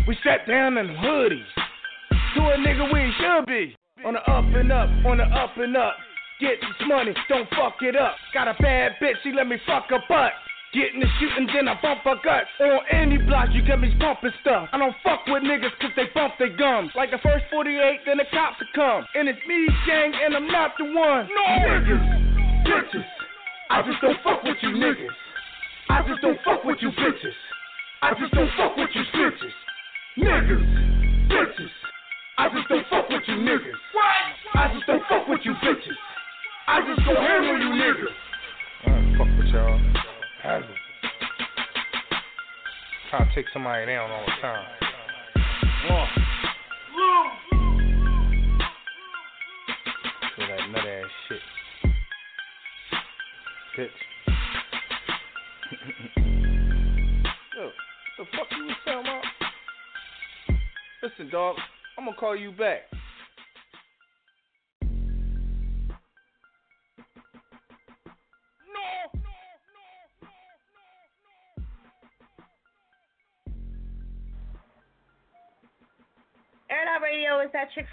We 0.07 0.18
sat 0.23 0.47
down 0.47 0.77
in 0.77 0.88
the 0.88 0.93
hoodies. 0.93 1.45
To 2.35 2.41
a 2.41 2.57
nigga 2.57 2.91
we 2.93 3.14
should 3.19 3.45
be. 3.45 3.76
On 4.06 4.14
the 4.14 4.22
up 4.22 4.45
and 4.56 4.72
up, 4.72 4.89
on 5.06 5.18
the 5.18 5.26
up 5.26 5.57
and 5.57 5.76
up. 5.76 5.95
Get 6.39 6.55
this 6.61 6.87
money, 6.87 7.13
don't 7.27 7.49
fuck 7.49 7.75
it 7.81 7.97
up. 7.97 8.15
Got 8.33 8.47
a 8.47 8.55
bad 8.61 8.95
bitch, 9.03 9.19
she 9.23 9.33
let 9.35 9.47
me 9.47 9.57
fuck 9.67 9.89
her 9.89 9.99
butt. 10.07 10.31
Get 10.71 10.93
in 10.93 11.01
the 11.01 11.07
shooting, 11.19 11.49
then 11.51 11.67
I 11.67 11.75
bump 11.81 12.07
her 12.07 12.15
guts. 12.23 12.47
On 12.61 12.79
any 12.93 13.17
block, 13.17 13.49
you 13.51 13.65
get 13.65 13.79
me 13.79 13.91
pumping 13.99 14.31
stuff. 14.39 14.69
I 14.71 14.77
don't 14.77 14.95
fuck 15.03 15.27
with 15.27 15.43
niggas 15.43 15.75
cause 15.81 15.91
they 15.97 16.07
bump 16.13 16.35
their 16.39 16.55
gums. 16.55 16.91
Like 16.95 17.11
the 17.11 17.17
first 17.19 17.43
48, 17.51 18.05
then 18.05 18.17
the 18.17 18.25
cops 18.31 18.55
will 18.61 18.71
come. 18.71 19.03
And 19.15 19.27
it's 19.27 19.41
me, 19.49 19.67
gang, 19.85 20.13
and 20.15 20.35
I'm 20.37 20.47
not 20.47 20.77
the 20.77 20.85
one. 20.85 21.27
No! 21.27 21.43
Niggas, 21.67 22.63
bitches. 22.63 23.07
I 23.69 23.81
just 23.81 23.99
don't 23.99 24.17
fuck 24.23 24.41
with 24.43 24.57
you 24.61 24.69
niggas. 24.79 25.17
I 25.89 26.07
just 26.07 26.21
don't 26.21 26.39
fuck 26.45 26.63
with 26.63 26.77
you 26.79 26.91
bitches. 26.95 27.35
I 28.01 28.13
just 28.15 28.31
don't 28.31 28.49
fuck 28.55 28.77
with 28.77 28.89
you 28.95 29.03
snitches. 29.11 29.55
Niggas, 30.23 30.63
bitches. 31.27 31.73
I 32.37 32.47
just 32.47 32.69
don't 32.69 32.85
fuck 32.87 33.09
with 33.09 33.23
you 33.27 33.35
niggas. 33.43 33.79
What? 33.91 34.15
I 34.55 34.73
just 34.73 34.85
don't 34.87 35.03
fuck 35.09 35.27
with 35.27 35.41
you 35.43 35.51
bitches. 35.59 35.99
I 36.71 36.81
just 36.85 37.03
don't 37.03 37.15
handle 37.17 37.57
you 37.57 37.71
niggas. 37.81 38.13
I 38.85 38.89
don't 38.91 39.17
fuck 39.17 39.27
with 39.39 39.47
y'all. 39.47 39.79
Have 40.43 40.61
it. 40.61 40.69
Trying 43.09 43.27
to 43.27 43.33
take 43.33 43.45
somebody 43.51 43.87
down 43.87 44.11
all 44.11 44.23
the 44.23 44.31
time. 44.39 44.65
One. 45.89 46.07
For 50.35 50.45
that 50.45 50.69
nut 50.69 50.85
ass 50.85 51.09
shit. 51.27 51.43
Bitch. 53.75 53.99
Yo, 57.57 57.63
the 58.19 58.25
fuck 58.25 58.47
you 58.55 58.65
was 58.65 58.75
talking 58.85 58.99
about? 58.99 59.23
Listen, 61.01 61.29
dog, 61.31 61.55
I'm 61.97 62.05
gonna 62.05 62.15
call 62.15 62.35
you 62.35 62.51
back. 62.51 62.81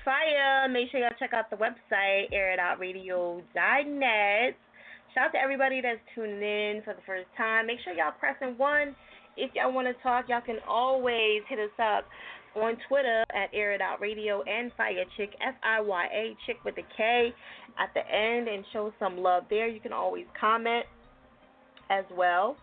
Fire. 0.05 0.69
Make 0.69 0.91
sure 0.91 1.01
y'all 1.01 1.11
check 1.19 1.33
out 1.33 1.51
the 1.51 1.57
website, 1.57 2.33
airitoutradio.net. 2.33 4.57
Shout 5.15 5.25
out 5.25 5.33
to 5.33 5.39
everybody 5.39 5.81
that's 5.81 6.01
tuning 6.15 6.43
in 6.43 6.83
for 6.85 6.95
the 6.95 7.01
first 7.07 7.27
time. 7.37 7.67
Make 7.67 7.79
sure 7.85 7.95
y'all 7.95 8.13
pressing 8.19 8.59
one. 8.59 8.95
If 9.37 9.51
y'all 9.55 9.73
want 9.73 9.89
to 9.89 9.95
talk, 10.03 10.29
y'all 10.29 10.43
can 10.45 10.59
always 10.69 11.43
hit 11.49 11.59
us 11.59 11.71
up 11.79 12.05
on 12.55 12.77
Twitter 12.89 13.25
at 13.35 13.51
Air 13.53 13.73
It 13.73 13.81
Out 13.81 14.01
Radio 14.01 14.43
and 14.43 14.73
Fire 14.77 15.05
Chick, 15.17 15.31
F 15.47 15.55
I 15.63 15.81
Y 15.81 16.07
A, 16.13 16.37
Chick 16.47 16.57
with 16.65 16.77
a 16.79 16.85
K 16.97 17.33
at 17.79 17.91
the 17.95 18.01
end, 18.01 18.49
and 18.49 18.65
show 18.73 18.93
some 18.99 19.19
love 19.19 19.45
there. 19.51 19.69
You 19.69 19.81
can 19.81 19.93
always 19.93 20.25
comment 20.39 20.87
as 21.91 22.05
well, 22.17 22.57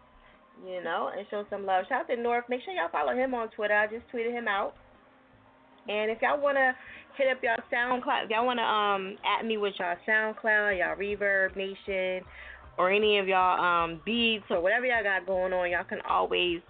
you 0.65 0.83
know, 0.83 1.11
and 1.15 1.25
show 1.29 1.45
some 1.49 1.65
love. 1.65 1.85
Shout 1.89 2.01
out 2.01 2.15
to 2.15 2.21
North. 2.21 2.45
Make 2.49 2.61
sure 2.65 2.73
y'all 2.73 2.89
follow 2.91 3.15
him 3.15 3.33
on 3.33 3.49
Twitter. 3.49 3.75
I 3.75 3.87
just 3.87 4.05
tweeted 4.13 4.31
him 4.31 4.47
out. 4.47 4.73
And 5.87 6.11
if 6.11 6.21
y'all 6.21 6.41
wanna 6.41 6.75
hit 7.17 7.27
up 7.29 7.43
y'all 7.43 7.57
SoundCloud, 7.71 8.25
if 8.25 8.29
y'all 8.29 8.45
wanna 8.45 8.63
um 8.63 9.15
at 9.25 9.45
me 9.45 9.57
with 9.57 9.73
y'all 9.79 9.95
SoundCloud, 10.07 10.79
y'all 10.79 10.95
Reverb 10.95 11.55
Nation, 11.55 12.25
or 12.77 12.91
any 12.91 13.19
of 13.19 13.27
y'all 13.27 13.59
um 13.59 14.01
beats 14.05 14.45
or 14.49 14.61
whatever 14.61 14.85
y'all 14.85 15.03
got 15.03 15.25
going 15.25 15.53
on, 15.53 15.69
y'all 15.71 15.83
can 15.83 15.99
always 16.09 16.61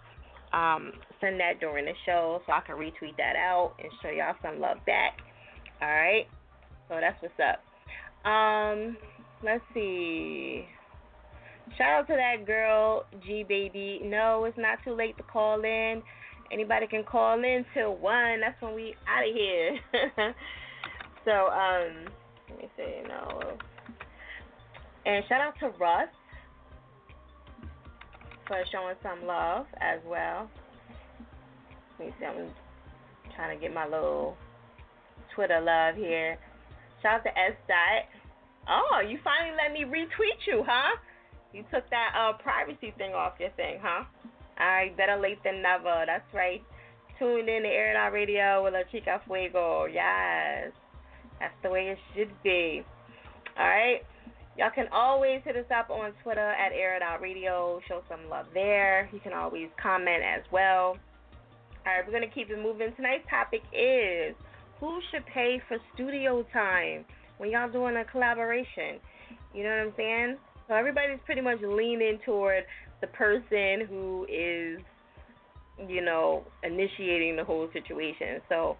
um 0.51 0.91
send 1.21 1.39
that 1.39 1.59
during 1.59 1.85
the 1.85 1.93
show 2.05 2.41
so 2.45 2.53
I 2.53 2.61
can 2.61 2.75
retweet 2.75 3.17
that 3.17 3.35
out 3.35 3.73
and 3.81 3.91
show 4.01 4.09
y'all 4.09 4.35
some 4.41 4.59
love 4.59 4.77
back. 4.85 5.17
All 5.81 5.89
right, 5.89 6.27
so 6.89 6.97
that's 6.99 7.21
what's 7.21 7.33
up. 7.39 8.29
Um, 8.29 8.97
let's 9.43 9.63
see. 9.73 10.65
Shout 11.77 12.01
out 12.01 12.07
to 12.07 12.13
that 12.15 12.45
girl, 12.45 13.05
G 13.25 13.43
Baby. 13.47 14.01
No, 14.03 14.45
it's 14.45 14.57
not 14.57 14.79
too 14.83 14.95
late 14.95 15.17
to 15.17 15.23
call 15.23 15.63
in. 15.63 16.01
Anybody 16.51 16.87
can 16.87 17.03
call 17.03 17.43
in 17.43 17.65
till 17.73 17.95
one. 17.95 18.41
That's 18.41 18.61
when 18.61 18.75
we 18.75 18.95
out 19.07 19.27
of 19.27 19.33
here. 19.33 19.79
so 21.25 21.31
um, 21.31 22.05
let 22.49 22.59
me 22.59 22.69
see, 22.77 23.01
you 23.01 23.07
know. 23.07 23.57
And 25.05 25.23
shout 25.27 25.41
out 25.41 25.53
to 25.59 25.69
Russ 25.79 26.07
for 28.47 28.63
showing 28.71 28.95
some 29.01 29.25
love 29.25 29.65
as 29.81 29.99
well. 30.05 30.49
Let 31.99 32.07
me 32.07 32.15
see, 32.19 32.25
I'm 32.25 32.49
trying 33.35 33.57
to 33.57 33.61
get 33.61 33.73
my 33.73 33.85
little 33.85 34.37
Twitter 35.35 35.59
love 35.61 35.95
here. 35.95 36.37
Shout 37.01 37.15
out 37.15 37.23
to 37.23 37.29
S 37.29 37.55
Dot. 37.67 38.05
Oh, 38.69 39.01
you 39.01 39.19
finally 39.23 39.57
let 39.57 39.73
me 39.73 39.85
retweet 39.85 40.47
you, 40.47 40.63
huh? 40.65 40.97
You 41.51 41.63
took 41.73 41.89
that 41.89 42.13
uh 42.17 42.33
privacy 42.41 42.93
thing 42.97 43.13
off 43.13 43.33
your 43.39 43.51
thing, 43.51 43.77
huh? 43.81 44.05
Alright, 44.59 44.95
better 44.95 45.19
late 45.19 45.39
than 45.43 45.61
never. 45.61 46.03
That's 46.05 46.31
right. 46.33 46.61
Tuned 47.19 47.49
in 47.49 47.63
to 47.63 47.69
Air 47.69 47.95
Out 47.97 48.13
Radio 48.13 48.63
with 48.63 48.73
La 48.73 48.81
Chica 48.91 49.21
Fuego. 49.25 49.85
Yes. 49.85 50.71
That's 51.39 51.53
the 51.63 51.69
way 51.69 51.89
it 51.89 51.97
should 52.15 52.31
be. 52.43 52.83
Alright. 53.57 54.03
Y'all 54.57 54.69
can 54.73 54.87
always 54.91 55.41
hit 55.43 55.55
us 55.55 55.65
up 55.75 55.89
on 55.89 56.11
Twitter 56.21 56.51
at 56.51 56.71
Air 56.71 57.01
Out 57.01 57.21
Radio. 57.21 57.79
Show 57.87 58.03
some 58.07 58.29
love 58.29 58.45
there. 58.53 59.09
You 59.11 59.19
can 59.19 59.33
always 59.33 59.69
comment 59.81 60.21
as 60.23 60.43
well. 60.51 60.97
All 61.85 61.91
right, 61.91 62.05
we're 62.05 62.17
going 62.17 62.27
to 62.27 62.33
keep 62.33 62.49
it 62.49 62.61
moving. 62.61 62.93
Tonight's 62.95 63.27
topic 63.29 63.61
is 63.73 64.35
who 64.79 64.99
should 65.11 65.25
pay 65.25 65.61
for 65.67 65.77
studio 65.93 66.45
time 66.53 67.03
when 67.37 67.51
y'all 67.51 67.71
doing 67.71 67.97
a 67.97 68.05
collaboration? 68.05 68.99
You 69.53 69.63
know 69.63 69.69
what 69.69 69.87
I'm 69.87 69.93
saying? 69.97 70.37
So 70.67 70.75
everybody's 70.75 71.19
pretty 71.25 71.41
much 71.41 71.59
leaning 71.61 72.19
toward 72.25 72.63
the 73.03 73.07
person 73.07 73.85
who 73.89 74.25
is, 74.31 74.79
you 75.89 76.01
know, 76.01 76.45
initiating 76.63 77.35
the 77.35 77.43
whole 77.43 77.67
situation. 77.73 78.39
So 78.47 78.77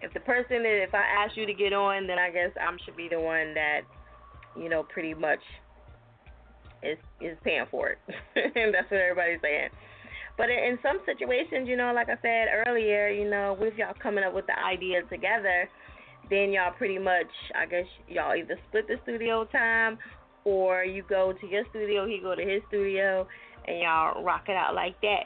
if 0.00 0.14
the 0.14 0.20
person 0.20 0.62
if 0.62 0.94
I 0.94 1.02
ask 1.02 1.36
you 1.36 1.44
to 1.44 1.54
get 1.54 1.72
on, 1.72 2.06
then 2.06 2.18
I 2.18 2.30
guess 2.30 2.50
I 2.56 2.70
should 2.84 2.96
be 2.96 3.08
the 3.10 3.18
one 3.18 3.52
that, 3.54 3.80
you 4.56 4.68
know, 4.68 4.84
pretty 4.84 5.12
much 5.12 5.40
is 6.84 6.98
is 7.20 7.36
paying 7.42 7.66
for 7.68 7.88
it. 7.88 7.98
and 8.36 8.72
That's 8.72 8.88
what 8.92 9.00
everybody's 9.00 9.40
saying. 9.42 9.70
But 10.36 10.50
in 10.50 10.78
some 10.80 11.00
situations, 11.04 11.68
you 11.68 11.76
know, 11.76 11.92
like 11.92 12.08
I 12.08 12.18
said 12.22 12.46
earlier, 12.66 13.08
you 13.08 13.28
know, 13.28 13.56
with 13.58 13.74
y'all 13.76 13.94
coming 14.00 14.22
up 14.22 14.34
with 14.34 14.46
the 14.46 14.58
idea 14.58 15.02
together, 15.10 15.68
then 16.30 16.52
y'all 16.52 16.72
pretty 16.76 16.98
much, 16.98 17.30
I 17.56 17.66
guess, 17.66 17.86
y'all 18.08 18.36
either 18.36 18.58
split 18.68 18.86
the 18.86 18.96
studio 19.02 19.46
time 19.46 19.98
or 20.44 20.84
you 20.84 21.02
go 21.08 21.32
to 21.40 21.46
your 21.46 21.64
studio, 21.70 22.06
he 22.06 22.18
go 22.20 22.34
to 22.34 22.42
his 22.42 22.62
studio, 22.68 23.26
and 23.66 23.78
y'all 23.80 24.22
rock 24.22 24.44
it 24.48 24.56
out 24.56 24.74
like 24.74 25.00
that. 25.02 25.24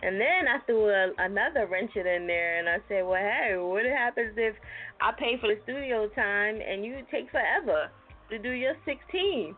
And 0.00 0.20
then 0.20 0.46
I 0.46 0.58
threw 0.64 0.88
a, 0.90 1.10
another 1.18 1.66
wrench 1.66 1.90
in 1.96 2.04
there, 2.04 2.58
and 2.58 2.68
I 2.68 2.78
said, 2.88 3.02
well, 3.02 3.18
hey, 3.20 3.56
what 3.58 3.84
happens 3.84 4.34
if 4.36 4.54
I 5.00 5.10
pay 5.18 5.34
for 5.40 5.48
the 5.48 5.60
studio 5.64 6.08
time 6.14 6.60
and 6.62 6.84
you 6.84 7.02
take 7.10 7.30
forever 7.30 7.90
to 8.30 8.38
do 8.38 8.50
your 8.50 8.74
16? 8.84 9.56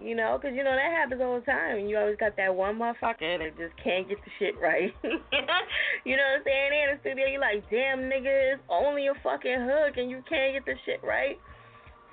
You 0.00 0.14
know, 0.14 0.38
'cause 0.40 0.52
you 0.54 0.64
know 0.64 0.74
that 0.74 0.92
happens 0.96 1.20
all 1.20 1.40
the 1.40 1.44
time. 1.44 1.76
And 1.76 1.90
you 1.90 1.98
always 1.98 2.16
got 2.16 2.34
that 2.36 2.54
one 2.54 2.78
motherfucker 2.78 3.36
that 3.36 3.52
just 3.58 3.76
can't 3.82 4.08
get 4.08 4.16
the 4.24 4.30
shit 4.38 4.54
right. 4.58 4.94
you 5.02 6.16
know 6.16 6.22
what 6.24 6.38
I'm 6.38 6.44
saying? 6.44 6.70
In 6.72 6.94
the 6.94 7.00
studio, 7.00 7.26
you're 7.26 7.40
like, 7.40 7.68
damn 7.68 8.08
nigga, 8.08 8.54
it's 8.54 8.62
only 8.70 9.08
a 9.08 9.14
fucking 9.22 9.60
hook, 9.60 9.98
and 9.98 10.08
you 10.08 10.22
can't 10.26 10.54
get 10.54 10.64
the 10.64 10.74
shit 10.86 11.02
right. 11.04 11.38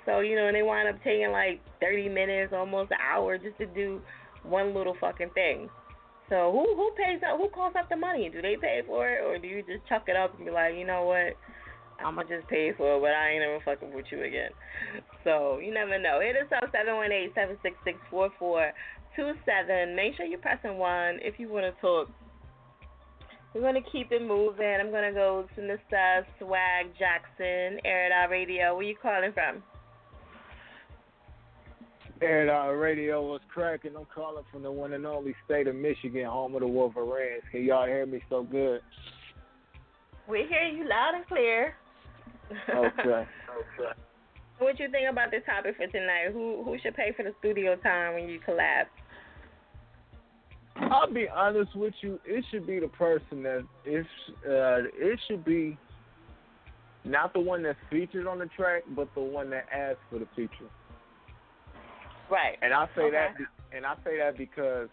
So 0.04 0.20
you 0.20 0.36
know, 0.36 0.48
and 0.48 0.56
they 0.56 0.62
wind 0.62 0.88
up 0.88 1.02
taking 1.02 1.30
like 1.32 1.60
30 1.80 2.08
minutes, 2.10 2.52
almost 2.52 2.90
an 2.90 2.98
hour, 3.00 3.38
just 3.38 3.56
to 3.58 3.66
do 3.66 4.02
one 4.44 4.74
little 4.74 4.96
fucking 5.00 5.30
thing. 5.34 5.68
So 6.28 6.52
who 6.52 6.76
who 6.76 6.90
pays 6.92 7.20
up? 7.24 7.38
Who 7.38 7.48
calls 7.48 7.74
up 7.78 7.88
the 7.88 7.96
money? 7.96 8.28
Do 8.28 8.42
they 8.42 8.56
pay 8.60 8.82
for 8.86 9.08
it, 9.08 9.24
or 9.24 9.38
do 9.38 9.48
you 9.48 9.62
just 9.62 9.86
chuck 9.88 10.04
it 10.08 10.16
up 10.16 10.36
and 10.36 10.44
be 10.44 10.50
like, 10.50 10.74
you 10.76 10.86
know 10.86 11.04
what? 11.04 11.36
I'ma 12.04 12.22
just 12.22 12.46
pay 12.48 12.72
for 12.76 12.96
it, 12.96 13.00
but 13.00 13.10
I 13.10 13.30
ain't 13.30 13.42
ever 13.42 13.58
fucking 13.64 13.92
with 13.92 14.06
you 14.10 14.22
again. 14.22 14.50
So 15.24 15.58
you 15.58 15.72
never 15.72 15.98
know. 15.98 16.20
Hit 16.20 16.36
us 16.36 16.52
up 16.62 16.70
seven 16.70 16.96
one 16.96 17.12
eight 17.12 17.32
seven 17.34 17.56
six 17.62 17.76
six 17.84 17.98
four 18.10 18.30
four 18.38 18.72
two 19.16 19.32
seven. 19.44 19.96
Make 19.96 20.16
sure 20.16 20.26
you're 20.26 20.38
pressing 20.38 20.78
one 20.78 21.18
if 21.22 21.38
you 21.38 21.48
want 21.48 21.64
to 21.64 21.80
talk. 21.80 22.08
We're 23.54 23.62
gonna 23.62 23.80
keep 23.90 24.12
it 24.12 24.22
moving. 24.22 24.76
I'm 24.78 24.92
gonna 24.92 25.12
go 25.12 25.46
to 25.56 25.60
Mr. 25.60 26.24
Swag 26.38 26.92
Jackson, 26.98 27.80
Air 27.84 28.06
It 28.06 28.12
Out 28.12 28.30
Radio. 28.30 28.76
Where 28.76 28.84
you 28.84 28.96
calling 29.00 29.32
from? 29.32 29.62
Air 32.20 32.44
It 32.44 32.50
Out 32.50 32.72
Radio 32.72 33.22
was 33.22 33.40
cracking. 33.52 33.92
I'm 33.96 34.06
calling 34.14 34.44
from 34.50 34.62
the 34.62 34.72
one 34.72 34.92
and 34.92 35.06
only 35.06 35.34
state 35.44 35.66
of 35.66 35.74
Michigan, 35.74 36.24
home 36.26 36.54
of 36.54 36.60
the 36.60 36.66
Wolverines. 36.66 37.42
Can 37.50 37.64
y'all 37.64 37.86
hear 37.86 38.06
me 38.06 38.22
so 38.28 38.42
good? 38.42 38.80
We 40.28 40.44
hear 40.48 40.64
you 40.64 40.88
loud 40.88 41.14
and 41.14 41.26
clear. 41.26 41.74
Okay. 42.68 43.02
okay. 43.08 44.00
What 44.58 44.78
you 44.80 44.90
think 44.90 45.08
about 45.10 45.30
the 45.30 45.38
topic 45.40 45.76
for 45.76 45.86
tonight? 45.86 46.32
Who 46.32 46.62
who 46.64 46.76
should 46.82 46.96
pay 46.96 47.12
for 47.16 47.22
the 47.22 47.32
studio 47.38 47.76
time 47.76 48.14
when 48.14 48.28
you 48.28 48.40
collab? 48.40 48.86
I'll 50.76 51.12
be 51.12 51.28
honest 51.28 51.74
with 51.76 51.94
you. 52.00 52.18
It 52.24 52.44
should 52.50 52.66
be 52.66 52.80
the 52.80 52.88
person 52.88 53.42
that 53.44 53.64
it's. 53.84 54.08
Uh, 54.44 54.88
it 54.94 55.18
should 55.28 55.44
be 55.44 55.78
not 57.04 57.32
the 57.32 57.40
one 57.40 57.62
that's 57.62 57.78
featured 57.90 58.26
on 58.26 58.38
the 58.38 58.46
track, 58.56 58.82
but 58.96 59.08
the 59.14 59.20
one 59.20 59.50
that 59.50 59.66
asks 59.72 60.00
for 60.10 60.18
the 60.18 60.26
feature. 60.34 60.70
Right. 62.30 62.58
And 62.62 62.72
I 62.72 62.86
say 62.94 63.02
Okay. 63.02 63.10
that. 63.12 63.36
And 63.72 63.84
I 63.84 63.94
say 64.04 64.18
that 64.18 64.36
because 64.36 64.88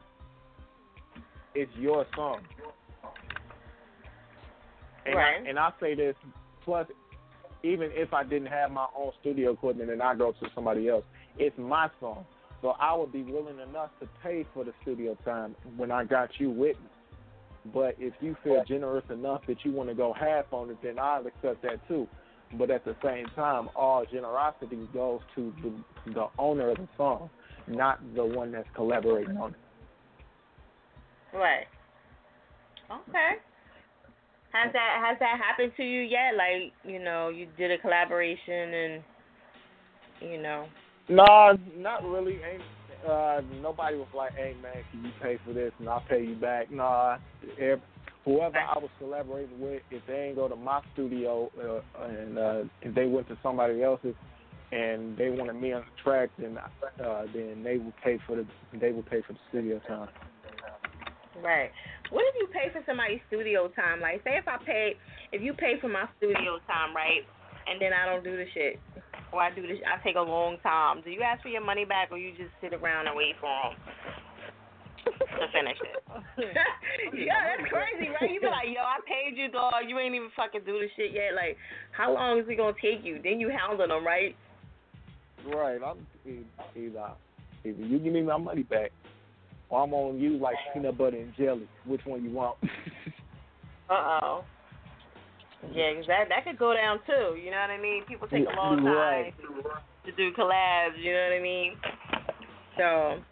it's 1.54 1.74
your 1.76 2.06
song. 2.16 2.42
And 5.06 5.16
Right. 5.16 5.42
I, 5.46 5.50
and 5.50 5.60
I 5.60 5.72
say 5.80 5.96
this. 5.96 6.16
Plus, 6.64 6.88
even 7.64 7.92
if 7.94 8.14
I 8.14 8.24
didn't 8.24 8.48
have 8.48 8.72
my 8.72 8.88
own 8.96 9.12
studio 9.22 9.52
equipment 9.52 9.90
and 9.90 10.02
I 10.02 10.16
go 10.16 10.32
to 10.32 10.50
somebody 10.54 10.90
else, 10.90 11.06
it's 11.38 11.58
my 11.58 11.90
song. 12.00 12.26
So 12.62 12.70
I 12.80 12.94
would 12.96 13.12
be 13.12 13.24
willing 13.24 13.60
enough 13.60 13.92
to 14.00 14.08
pay 14.24 14.46
for 14.54 14.64
the 14.64 14.74
studio 14.82 15.16
time 15.24 15.56
when 15.78 15.92
I 15.92 16.04
got 16.04 16.30
you 16.40 16.50
with 16.50 16.78
me. 16.80 16.90
But 17.74 17.96
if 18.00 18.14
you 18.22 18.36
feel 18.44 18.64
generous 18.68 19.06
enough 19.10 19.42
that 19.48 19.64
you 19.64 19.72
want 19.72 19.90
to 19.90 19.96
go 19.96 20.14
half 20.14 20.46
on 20.52 20.70
it, 20.70 20.78
then 20.84 21.00
I'll 21.00 21.26
accept 21.26 21.62
that 21.64 21.88
too. 21.88 22.08
But 22.58 22.72
at 22.72 22.86
the 22.86 22.96
same 23.04 23.26
time, 23.36 23.70
all 23.76 24.06
generosity 24.12 24.88
goes 24.94 25.20
to 25.36 25.54
the, 25.62 26.14
the 26.14 26.28
owner 26.38 26.70
of 26.70 26.78
the 26.78 26.88
song, 26.98 27.30
not 27.68 28.00
the 28.16 28.26
one 28.26 28.52
that's 28.52 28.68
collaborating 28.76 29.38
on 29.38 29.52
it. 29.52 31.38
Right. 31.38 31.66
Okay. 32.90 33.32
Has 34.54 34.72
that 34.72 35.04
has 35.06 35.18
that 35.20 35.38
happened 35.38 35.74
to 35.76 35.84
you 35.84 36.02
yet? 36.02 36.36
Like, 36.38 36.72
you 36.84 37.04
know, 37.04 37.30
you 37.30 37.48
did 37.58 37.72
a 37.72 37.78
collaboration 37.78 38.74
and 38.74 39.04
you 40.22 40.42
know. 40.42 40.68
No, 41.10 41.58
not 41.76 42.04
really. 42.04 42.40
Ain't 42.50 42.62
uh, 43.06 43.42
nobody 43.62 43.98
was 43.98 44.08
like, 44.16 44.34
"Hey 44.36 44.56
man, 44.62 44.84
can 44.92 45.04
you 45.04 45.12
pay 45.22 45.38
for 45.46 45.54
this 45.54 45.72
and 45.80 45.90
I'll 45.90 46.04
pay 46.08 46.24
you 46.24 46.36
back." 46.36 46.72
Nah, 46.72 47.18
whoever 48.26 48.58
I 48.58 48.78
was 48.80 48.90
collaborating 49.00 49.60
with, 49.60 49.84
if 49.92 50.02
they 50.08 50.16
ain't 50.16 50.36
go 50.36 50.48
to 50.48 50.56
my 50.56 50.82
studio 50.94 51.50
uh, 51.58 52.04
and 52.04 52.38
uh, 52.38 52.64
if 52.82 52.94
they 52.96 53.06
went 53.06 53.28
to 53.30 53.38
somebody 53.42 53.84
else's 53.84 54.16
and 54.72 55.16
they 55.16 55.30
wanted 55.30 55.54
me 55.54 55.72
on 55.74 55.82
the 55.82 56.04
track, 56.04 56.30
then 56.38 56.58
uh, 56.58 57.24
then 57.34 57.64
they 57.64 57.78
would 57.78 57.94
pay 58.04 58.20
for 58.26 58.36
the 58.36 58.46
they 58.80 58.92
would 58.92 59.06
pay 59.06 59.22
for 59.26 59.34
the 59.34 59.40
studio 59.50 59.80
time. 59.88 60.10
Right. 61.42 61.70
What 62.10 62.26
if 62.30 62.36
you 62.40 62.48
pay 62.52 62.72
for 62.74 62.82
somebody's 62.86 63.20
studio 63.28 63.68
time? 63.70 64.02
Like, 64.02 64.24
say 64.24 64.38
if 64.38 64.48
I 64.48 64.58
pay, 64.66 64.96
if 65.32 65.42
you 65.42 65.54
pay 65.54 65.76
for 65.80 65.90
my 65.90 66.08
studio 66.18 66.58
time, 66.66 66.96
right, 66.96 67.22
and 67.68 67.80
then 67.82 67.92
I 67.94 68.06
don't 68.06 68.24
do 68.24 68.38
the 68.38 68.46
shit, 68.54 68.80
or 69.34 69.42
I 69.42 69.54
do 69.54 69.62
this, 69.62 69.78
I 69.86 70.02
take 70.04 70.16
a 70.16 70.22
long 70.22 70.58
time. 70.64 71.02
Do 71.04 71.12
you 71.12 71.22
ask 71.22 71.44
for 71.44 71.50
your 71.50 71.64
money 71.64 71.86
back, 71.86 72.10
or 72.12 72.18
you 72.18 72.32
just 72.32 72.52
sit 72.62 72.74
around 72.74 73.08
and 73.08 73.16
wait 73.16 73.36
for 73.40 73.52
them 73.52 74.25
to 75.40 75.48
finish 75.52 75.78
it? 75.82 76.04
yeah, 77.18 77.56
that's 77.58 77.70
crazy, 77.72 78.10
right? 78.10 78.30
You 78.32 78.40
be 78.40 78.48
like, 78.48 78.68
yo, 78.68 78.82
I 78.82 79.00
paid 79.08 79.38
you, 79.38 79.50
dog. 79.52 79.74
You 79.88 80.00
ain't 80.00 80.16
even 80.16 80.30
fucking 80.36 80.62
do 80.66 80.80
the 80.80 80.88
shit 80.96 81.14
yet. 81.14 81.36
Like, 81.36 81.58
how 81.92 82.14
long 82.14 82.40
is 82.40 82.46
it 82.48 82.56
gonna 82.58 82.74
take 82.82 83.04
you? 83.04 83.20
Then 83.24 83.40
you 83.40 83.52
hounding 83.52 83.90
them, 83.90 84.06
right? 84.06 84.36
Right. 85.48 85.80
I'm 85.84 86.06
either 86.76 87.12
either 87.64 87.84
you 87.84 88.00
give 88.00 88.14
me 88.14 88.22
my 88.24 88.38
money 88.38 88.64
back, 88.64 88.92
or 89.70 89.84
I'm 89.84 89.94
on 89.94 90.20
you 90.20 90.38
like 90.38 90.56
peanut 90.74 90.98
butter 90.98 91.18
and 91.18 91.34
jelly. 91.38 91.68
Which 91.86 92.02
one 92.06 92.24
you 92.24 92.32
want? 92.32 92.58
Uh 93.88 94.20
oh. 94.24 94.44
Yeah, 95.76 95.94
'cause 95.94 96.06
that 96.08 96.26
that 96.30 96.44
could 96.44 96.58
go 96.58 96.74
down 96.74 97.00
too. 97.06 97.36
You 97.38 97.52
know 97.52 97.58
what 97.62 97.70
I 97.70 97.78
mean? 97.80 98.04
People 98.06 98.28
take 98.28 98.48
a 98.48 98.56
long 98.56 98.78
time 98.78 98.86
Right. 98.86 99.34
to 100.06 100.12
do 100.14 100.34
collabs. 100.34 100.98
You 100.98 101.14
know 101.14 101.22
what 101.30 101.38
I 101.38 101.40
mean? 101.40 101.74
So 102.78 103.24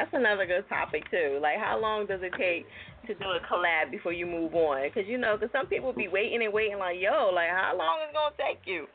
that's 0.00 0.14
another 0.16 0.46
good 0.46 0.64
topic 0.68 1.04
too. 1.10 1.38
Like, 1.42 1.58
how 1.60 1.78
long 1.80 2.06
does 2.06 2.20
it 2.22 2.32
take 2.40 2.64
to 3.06 3.12
do 3.14 3.28
a 3.36 3.40
collab 3.44 3.90
before 3.90 4.12
you 4.12 4.24
move 4.24 4.54
on? 4.54 4.80
Because 4.88 5.04
you 5.08 5.18
know, 5.18 5.36
because 5.36 5.52
some 5.52 5.66
people 5.66 5.92
be 5.92 6.08
waiting 6.08 6.40
and 6.42 6.52
waiting. 6.52 6.78
Like, 6.78 6.96
yo, 6.98 7.30
like, 7.34 7.50
how 7.50 7.76
long 7.76 8.00
is 8.02 8.08
it 8.10 8.16
gonna 8.16 8.34
take 8.40 8.64
you? 8.64 8.86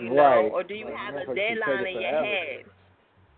You 0.00 0.10
know, 0.10 0.22
Right. 0.22 0.48
or 0.52 0.62
do 0.62 0.74
you 0.74 0.86
Like, 0.86 0.96
have 0.96 1.14
a 1.16 1.34
deadline 1.34 1.86
in 1.86 2.00
your 2.00 2.24
head? 2.24 2.64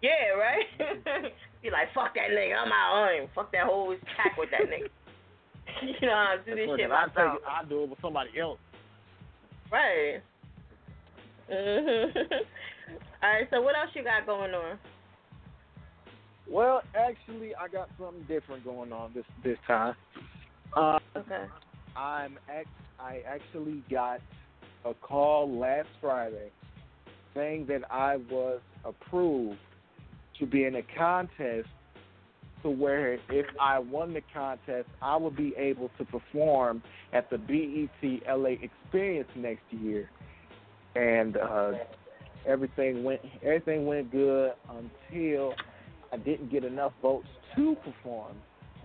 Yeah, 0.03 0.31
right. 0.39 0.67
be 1.63 1.71
like, 1.71 1.91
fuck 1.95 2.15
that 2.15 2.31
nigga, 2.31 2.55
I'm 2.55 2.71
out 2.71 2.95
on 2.95 3.15
him. 3.23 3.29
Fuck 3.35 3.51
that 3.53 3.65
whole 3.67 3.97
pack 4.17 4.37
with 4.39 4.51
that 4.53 4.63
nigga. 4.71 4.89
you 6.01 6.07
know, 6.07 6.15
I 6.15 6.37
do 6.47 6.55
this 6.55 6.69
shit 6.71 6.87
if 6.87 6.91
I 6.93 7.07
myself. 7.07 7.39
take 7.43 7.49
I 7.49 7.65
do 7.69 7.83
it 7.85 7.91
with 7.91 7.99
somebody 8.01 8.31
else. 8.39 8.59
Right. 9.73 10.21
Mhm. 11.51 12.15
All 13.23 13.29
right. 13.31 13.49
So 13.51 13.61
what 13.63 13.75
else 13.77 13.91
you 13.95 14.05
got 14.05 14.27
going 14.27 14.55
on? 14.55 14.79
Well, 16.51 16.83
actually, 16.95 17.55
I 17.55 17.69
got 17.69 17.91
something 17.99 18.25
different 18.25 18.65
going 18.65 18.93
on 18.93 19.13
this 19.15 19.25
this 19.45 19.59
time. 19.67 19.95
Uh, 20.77 20.99
Okay. 21.17 21.47
I'm 21.97 22.39
act- 22.49 22.69
I 23.01 23.23
actually 23.27 23.83
got 23.91 24.21
a 24.85 24.95
call 24.95 25.59
last 25.59 25.89
Friday 26.01 26.51
saying 27.35 27.67
that 27.67 27.83
I 27.91 28.17
was 28.31 28.61
approved 28.85 29.59
to 30.39 30.47
be 30.47 30.65
in 30.65 30.77
a 30.77 30.83
contest 30.97 31.69
to 32.63 32.71
where 32.71 33.15
if 33.31 33.47
I 33.61 33.79
won 33.79 34.13
the 34.13 34.23
contest, 34.33 34.89
I 35.01 35.17
would 35.17 35.37
be 35.37 35.55
able 35.57 35.91
to 35.99 36.05
perform 36.05 36.83
at 37.13 37.31
the 37.31 37.39
BET 37.39 38.23
LA 38.29 38.57
Experience 38.61 39.29
next 39.37 39.65
year. 39.71 40.11
And 40.97 41.37
uh, 41.37 41.73
everything 42.47 43.05
went 43.05 43.21
everything 43.43 43.87
went 43.87 44.11
good 44.11 44.53
until 44.69 45.55
I 46.13 46.17
didn't 46.17 46.51
get 46.51 46.65
enough 46.65 46.93
votes 47.03 47.29
to 47.57 47.77
perform, 47.85 48.37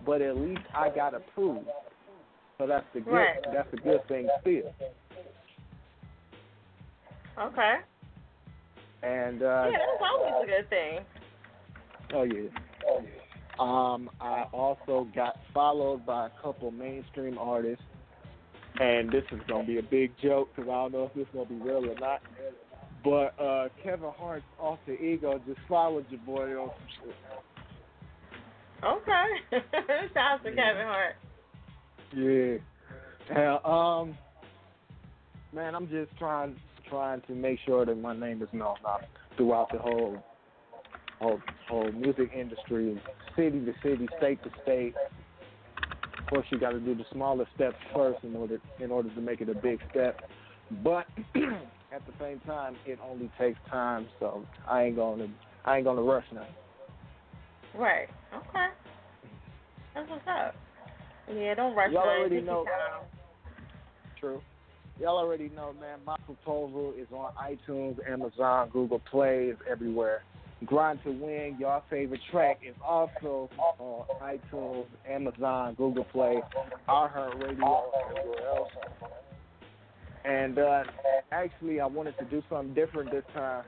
but 0.04 0.20
at 0.20 0.36
least 0.36 0.62
I 0.74 0.90
got 0.90 1.14
approved. 1.14 1.68
So 2.58 2.66
that's 2.66 2.86
the 2.94 3.00
good 3.00 3.12
Right. 3.12 3.38
that's 3.52 3.72
a 3.72 3.76
good 3.76 4.06
thing 4.06 4.28
still. 4.40 4.72
Okay. 7.38 7.76
And 9.02 9.42
uh, 9.42 9.68
yeah, 9.70 9.78
that's 9.78 10.02
always 10.02 10.34
a 10.42 10.46
good 10.46 10.70
thing. 10.70 11.00
Oh 12.12 12.22
yeah. 12.22 12.48
Um, 13.58 14.10
I 14.20 14.44
also 14.52 15.08
got 15.14 15.38
followed 15.52 16.04
by 16.04 16.26
a 16.26 16.30
couple 16.42 16.70
mainstream 16.70 17.38
artists, 17.38 17.84
and 18.80 19.10
this 19.10 19.24
is 19.32 19.40
gonna 19.48 19.64
be 19.64 19.78
a 19.78 19.82
big 19.82 20.12
joke 20.22 20.50
because 20.54 20.68
I 20.68 20.74
don't 20.74 20.92
know 20.92 21.04
if 21.04 21.14
this 21.14 21.22
is 21.22 21.34
gonna 21.34 21.46
be 21.46 21.56
real 21.56 21.88
or 21.90 21.94
not. 21.98 22.20
But 23.04 23.38
uh, 23.38 23.68
Kevin 23.82 24.10
Hart's 24.16 24.44
off 24.58 24.78
the 24.86 24.94
ego 24.94 25.38
just 25.46 25.60
followed 25.68 26.06
your 26.08 26.20
boy 26.20 26.56
on 26.56 26.70
some 26.70 27.06
shit. 27.06 27.14
Okay. 28.82 29.60
Shout 30.14 30.40
out 30.40 30.44
to 30.44 30.50
Kevin 30.50 30.86
Hart. 30.86 31.16
Yeah. 32.16 32.56
And, 33.30 33.64
um, 33.64 34.18
man, 35.54 35.74
I'm 35.74 35.88
just 35.88 36.16
trying 36.18 36.56
trying 36.88 37.22
to 37.22 37.34
make 37.34 37.58
sure 37.64 37.86
that 37.86 37.98
my 37.98 38.14
name 38.14 38.42
is 38.42 38.48
known 38.52 38.76
out 38.86 39.04
throughout 39.36 39.70
the 39.72 39.78
whole 39.78 40.18
whole 41.20 41.40
whole 41.68 41.92
music 41.92 42.30
industry, 42.36 43.00
city 43.36 43.64
to 43.64 43.72
city, 43.82 44.08
state 44.18 44.42
to 44.44 44.50
state. 44.62 44.94
Of 46.18 46.26
course, 46.26 46.46
you 46.50 46.58
got 46.58 46.70
to 46.70 46.80
do 46.80 46.94
the 46.94 47.04
smaller 47.12 47.46
steps 47.54 47.76
first 47.94 48.22
in 48.24 48.34
order 48.36 48.58
in 48.80 48.90
order 48.90 49.14
to 49.14 49.20
make 49.20 49.40
it 49.40 49.48
a 49.48 49.54
big 49.54 49.80
step. 49.90 50.20
But 50.82 51.06
at 51.92 52.04
the 52.06 52.12
same 52.20 52.40
time, 52.40 52.76
it 52.86 52.98
only 53.02 53.30
takes 53.38 53.58
time, 53.70 54.06
so 54.18 54.44
I 54.68 54.84
ain't 54.84 54.96
gonna 54.96 55.28
I 55.64 55.76
ain't 55.76 55.84
gonna 55.84 56.02
rush 56.02 56.24
now. 56.32 56.46
Right. 57.74 58.08
Okay. 58.34 58.66
That's 59.94 60.10
what's 60.10 60.22
up. 60.28 60.54
Yeah, 61.32 61.54
don't 61.54 61.74
rush 61.74 61.92
Y'all 61.92 62.02
already 62.02 62.40
know. 62.40 62.64
True. 64.20 64.40
Y'all 65.00 65.18
already 65.18 65.50
know, 65.56 65.72
man. 65.80 65.98
My 66.06 66.16
proposal 66.24 66.94
is 66.96 67.08
on 67.12 67.32
iTunes, 67.34 67.96
Amazon, 68.08 68.70
Google 68.72 69.00
Play, 69.10 69.46
is 69.46 69.58
everywhere. 69.70 70.22
Grind 70.64 71.00
to 71.04 71.10
Win, 71.10 71.56
your 71.58 71.82
favorite 71.90 72.20
track, 72.30 72.60
is 72.66 72.76
also 72.86 73.50
on 73.78 74.06
iTunes, 74.22 74.86
Amazon, 75.08 75.74
Google 75.74 76.04
Play, 76.04 76.40
iHeartRadio, 76.88 77.40
and 77.40 78.18
everywhere 78.18 78.48
else. 78.48 78.68
And 80.24 80.58
uh, 80.58 80.84
actually, 81.32 81.80
I 81.80 81.86
wanted 81.86 82.16
to 82.18 82.24
do 82.24 82.42
something 82.48 82.74
different 82.74 83.10
this 83.10 83.24
time 83.34 83.64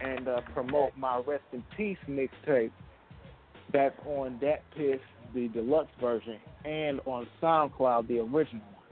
and 0.00 0.26
uh, 0.28 0.40
promote 0.52 0.96
my 0.96 1.22
Rest 1.26 1.44
in 1.52 1.62
Peace 1.76 1.98
mixtape 2.08 2.72
that's 3.72 3.98
on 4.06 4.38
That 4.40 4.62
Piss, 4.76 5.00
the 5.34 5.48
deluxe 5.48 5.90
version, 6.00 6.38
and 6.64 7.00
on 7.06 7.26
SoundCloud, 7.42 8.08
the 8.08 8.18
original 8.18 8.62
one. 8.66 8.82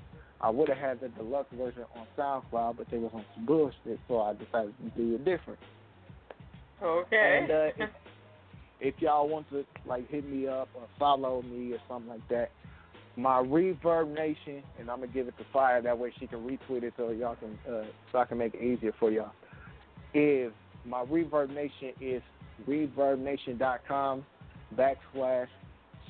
I 0.41 0.49
would 0.49 0.69
have 0.69 0.79
had 0.79 1.01
the 1.01 1.09
deluxe 1.09 1.53
version 1.55 1.85
on 1.97 2.07
SoundCloud, 2.17 2.77
but 2.79 2.87
they 2.91 2.99
was 2.99 3.11
on 3.13 3.25
some 3.35 3.45
bullshit, 3.45 3.99
so 4.09 4.21
I 4.21 4.33
decided 4.33 4.75
to 4.79 4.91
do 4.97 5.15
it 5.17 5.25
different. 5.25 5.59
Okay. 6.83 7.41
And 7.43 7.51
uh, 7.51 7.85
if, 7.85 7.91
if 8.81 9.03
y'all 9.03 9.29
want 9.29 9.51
to 9.51 9.65
like 9.85 10.09
hit 10.09 10.27
me 10.27 10.47
up 10.47 10.69
or 10.75 10.87
follow 10.99 11.43
me 11.43 11.73
or 11.75 11.79
something 11.89 12.09
like 12.09 12.27
that, 12.31 12.51
my 13.21 13.43
Reverb 13.43 14.15
Nation, 14.15 14.63
and 14.79 14.91
I'm 14.91 15.01
gonna 15.01 15.13
give 15.13 15.29
it 15.29 15.37
to 15.39 15.45
Fire 15.53 15.83
that 15.83 15.99
way 15.99 16.13
she 16.19 16.27
can 16.27 16.41
retweet 16.41 16.83
it 16.83 16.95
so 16.97 17.11
y'all 17.11 17.37
can 17.37 17.59
uh, 17.73 17.85
so 18.11 18.19
I 18.19 18.25
can 18.25 18.39
make 18.39 18.55
it 18.55 18.63
easier 18.63 18.93
for 18.99 19.11
y'all. 19.11 19.33
Is 20.15 20.53
my 20.85 21.05
Reverb 21.05 21.55
Nation 21.55 21.93
is 22.01 22.23
ReverbNation.com 22.69 24.25
backslash 24.77 25.49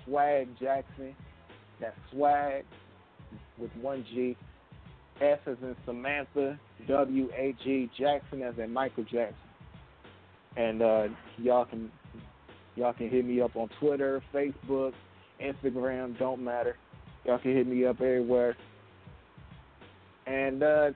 Swag 0.05 0.49
Jackson. 0.61 1.15
That's 1.81 1.97
Swag 2.13 2.65
with 3.59 3.71
one 3.81 4.05
G. 4.13 4.37
S 5.21 5.39
as 5.47 5.57
in 5.63 5.77
Samantha. 5.85 6.59
W 6.89 7.29
A 7.37 7.55
G 7.63 7.91
Jackson 7.99 8.43
as 8.43 8.55
in 8.59 8.73
Michael 8.73 9.05
Jackson. 9.05 9.37
And 10.57 10.83
uh, 10.83 11.09
y'all 11.39 11.65
can 11.65 11.91
y'all 12.77 12.93
can 12.93 13.09
hit 13.09 13.25
me 13.25 13.41
up 13.41 13.55
on 13.57 13.69
Twitter, 13.79 14.23
Facebook, 14.35 14.93
Instagram. 15.43 16.19
Don't 16.19 16.43
matter. 16.43 16.77
Y'all 17.25 17.39
can 17.39 17.55
hit 17.55 17.67
me 17.67 17.85
up 17.85 18.01
everywhere. 18.01 18.57
And 20.27 20.63
uh, 20.63 20.91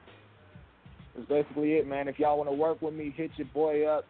that's 1.14 1.28
basically 1.28 1.72
it, 1.74 1.86
man. 1.86 2.08
If 2.08 2.18
y'all 2.18 2.38
want 2.38 2.48
to 2.50 2.54
work 2.54 2.80
with 2.82 2.94
me, 2.94 3.12
hit 3.16 3.30
your 3.36 3.48
boy 3.48 3.86
up. 3.86 4.06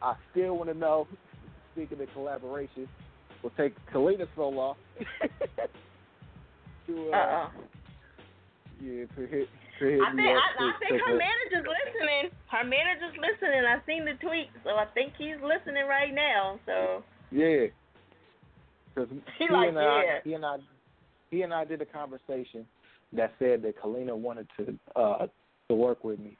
I 0.00 0.14
still 0.30 0.56
want 0.56 0.70
to 0.70 0.76
know. 0.76 1.06
Speaking 1.72 2.00
of 2.02 2.08
collaboration, 2.12 2.86
we'll 3.42 3.52
take 3.56 3.74
Kalina 3.92 4.26
so 4.36 4.48
long. 4.50 4.74
to, 6.86 7.10
uh, 7.12 7.16
Uh-oh. 7.16 7.50
yeah, 8.82 9.04
to 9.16 9.26
hit 9.26 9.48
to 9.78 9.84
hit 9.86 10.00
I 10.02 10.12
me 10.12 10.22
think 10.22 10.36
up. 10.36 10.42
I, 10.60 10.64
I 10.64 10.72
think 10.78 11.00
her 11.00 11.16
manager's 11.16 11.66
listening. 11.66 12.30
Her 12.50 12.64
manager's 12.64 13.16
listening. 13.16 13.64
I've 13.64 13.80
seen 13.86 14.04
the 14.04 14.14
tweet, 14.20 14.48
so 14.64 14.70
I 14.70 14.84
think 14.92 15.14
he's 15.16 15.36
listening 15.42 15.86
right 15.88 16.12
now. 16.14 16.60
So 16.66 17.02
Yeah. 17.30 17.66
Because 18.94 19.08
He 19.38 19.48
like, 19.50 19.70
and 19.70 19.78
I, 19.78 20.02
yeah. 20.04 20.18
he 20.24 20.34
and 20.34 20.44
I, 20.44 20.56
he 21.32 21.42
and 21.42 21.52
I 21.52 21.64
did 21.64 21.80
a 21.80 21.86
conversation 21.86 22.66
that 23.14 23.32
said 23.40 23.62
that 23.62 23.80
Kalina 23.82 24.14
wanted 24.14 24.46
to 24.58 24.78
uh 24.94 25.26
to 25.68 25.74
work 25.74 26.04
with 26.04 26.20
me, 26.20 26.36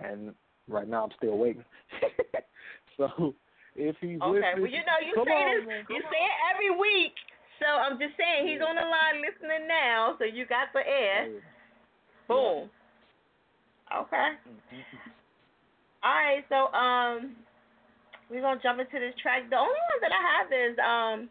and 0.00 0.32
right 0.68 0.88
now 0.88 1.04
I'm 1.04 1.10
still 1.18 1.36
waiting. 1.36 1.64
so 2.96 3.34
if 3.74 3.96
he's 4.00 4.20
okay, 4.22 4.54
listening, 4.54 4.62
well 4.62 4.70
you 4.70 4.82
know 4.86 4.98
you 5.04 5.12
say 5.26 5.34
on, 5.34 5.58
this, 5.58 5.66
man, 5.66 5.84
you 5.90 6.00
come 6.00 6.10
say 6.14 6.22
it 6.22 6.38
every 6.54 6.70
week. 6.78 7.12
So 7.58 7.66
I'm 7.66 7.98
just 7.98 8.14
saying 8.16 8.46
he's 8.46 8.62
on 8.62 8.76
the 8.76 8.86
line 8.86 9.18
listening 9.20 9.66
now. 9.66 10.14
So 10.18 10.24
you 10.24 10.46
got 10.46 10.68
the 10.72 10.86
air. 10.86 11.28
Boom. 12.28 12.70
Okay. 13.90 14.28
All 16.04 16.14
right. 16.14 16.44
So 16.48 16.70
um, 16.76 17.34
we're 18.30 18.42
gonna 18.42 18.60
jump 18.62 18.78
into 18.78 19.00
this 19.00 19.14
track. 19.20 19.48
The 19.50 19.56
only 19.56 19.74
one 19.74 20.00
that 20.02 20.12
I 20.14 20.22
have 20.22 20.48
is 20.54 20.78
um. 20.78 21.28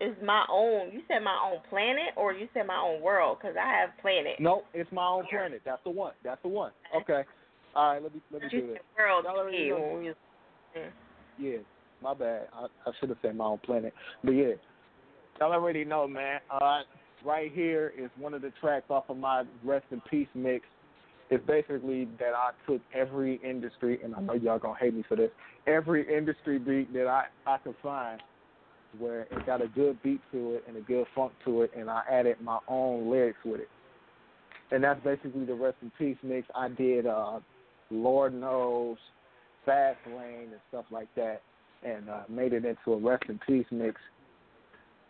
Is 0.00 0.14
my 0.24 0.44
own. 0.48 0.92
You 0.92 1.00
said 1.08 1.24
my 1.24 1.36
own 1.44 1.58
planet, 1.68 2.14
or 2.16 2.32
you 2.32 2.48
said 2.54 2.66
my 2.66 2.78
own 2.78 3.02
world? 3.02 3.38
Because 3.40 3.56
I 3.60 3.68
have 3.80 3.90
planet. 4.00 4.34
No, 4.38 4.62
it's 4.72 4.90
my 4.92 5.06
own 5.06 5.24
planet. 5.28 5.62
That's 5.64 5.82
the 5.82 5.90
one. 5.90 6.12
That's 6.22 6.40
the 6.42 6.48
one. 6.48 6.70
Okay. 6.94 7.22
All 7.74 7.92
right. 7.94 8.02
Let 8.02 8.14
me 8.14 8.20
let 8.32 8.42
me 8.42 8.48
You 8.52 8.60
do 8.60 8.66
this. 8.68 8.78
world. 8.96 9.24
Y'all 9.26 9.36
already 9.38 9.58
too. 9.58 9.68
know. 9.70 10.14
Yeah. 10.76 10.82
Yeah, 11.40 11.58
my 12.02 12.14
bad. 12.14 12.48
I, 12.54 12.66
I 12.86 12.92
should 13.00 13.08
have 13.08 13.18
said 13.22 13.36
my 13.36 13.44
own 13.44 13.58
planet. 13.58 13.92
But 14.22 14.32
yeah, 14.32 14.52
y'all 15.40 15.52
already 15.52 15.84
know, 15.84 16.06
man. 16.06 16.40
Uh, 16.50 16.80
right 17.24 17.50
here 17.52 17.92
is 17.98 18.10
one 18.18 18.34
of 18.34 18.42
the 18.42 18.52
tracks 18.60 18.86
off 18.90 19.04
of 19.08 19.16
my 19.16 19.44
Rest 19.64 19.86
in 19.90 20.00
Peace 20.10 20.28
mix. 20.34 20.64
It's 21.30 21.44
basically 21.46 22.06
that 22.18 22.32
I 22.34 22.50
took 22.66 22.80
every 22.94 23.40
industry, 23.44 23.98
and 24.02 24.14
I 24.14 24.20
know 24.20 24.32
y'all 24.34 24.58
gonna 24.58 24.78
hate 24.80 24.94
me 24.94 25.04
for 25.08 25.16
this. 25.16 25.30
Every 25.66 26.06
industry 26.16 26.58
beat 26.58 26.92
that 26.94 27.06
I 27.06 27.24
I 27.46 27.58
could 27.58 27.74
find, 27.82 28.20
where 28.98 29.22
it 29.22 29.46
got 29.46 29.62
a 29.62 29.68
good 29.68 30.02
beat 30.02 30.20
to 30.32 30.54
it 30.54 30.64
and 30.66 30.76
a 30.76 30.80
good 30.80 31.06
funk 31.14 31.32
to 31.44 31.62
it, 31.62 31.70
and 31.76 31.90
I 31.90 32.02
added 32.10 32.36
my 32.40 32.58
own 32.68 33.10
lyrics 33.10 33.38
with 33.44 33.60
it. 33.60 33.68
And 34.70 34.82
that's 34.82 35.02
basically 35.02 35.44
the 35.44 35.54
Rest 35.54 35.76
in 35.82 35.90
Peace 35.98 36.16
mix. 36.22 36.46
I 36.54 36.68
did 36.68 37.06
uh, 37.06 37.40
Lord 37.90 38.34
Knows, 38.34 38.98
Fast 39.64 39.98
Lane, 40.06 40.48
and 40.50 40.60
stuff 40.68 40.84
like 40.90 41.08
that, 41.16 41.42
and 41.82 42.08
uh, 42.08 42.22
made 42.28 42.52
it 42.52 42.64
into 42.64 42.92
a 42.92 42.98
Rest 42.98 43.24
in 43.28 43.38
Peace 43.46 43.66
mix. 43.70 44.00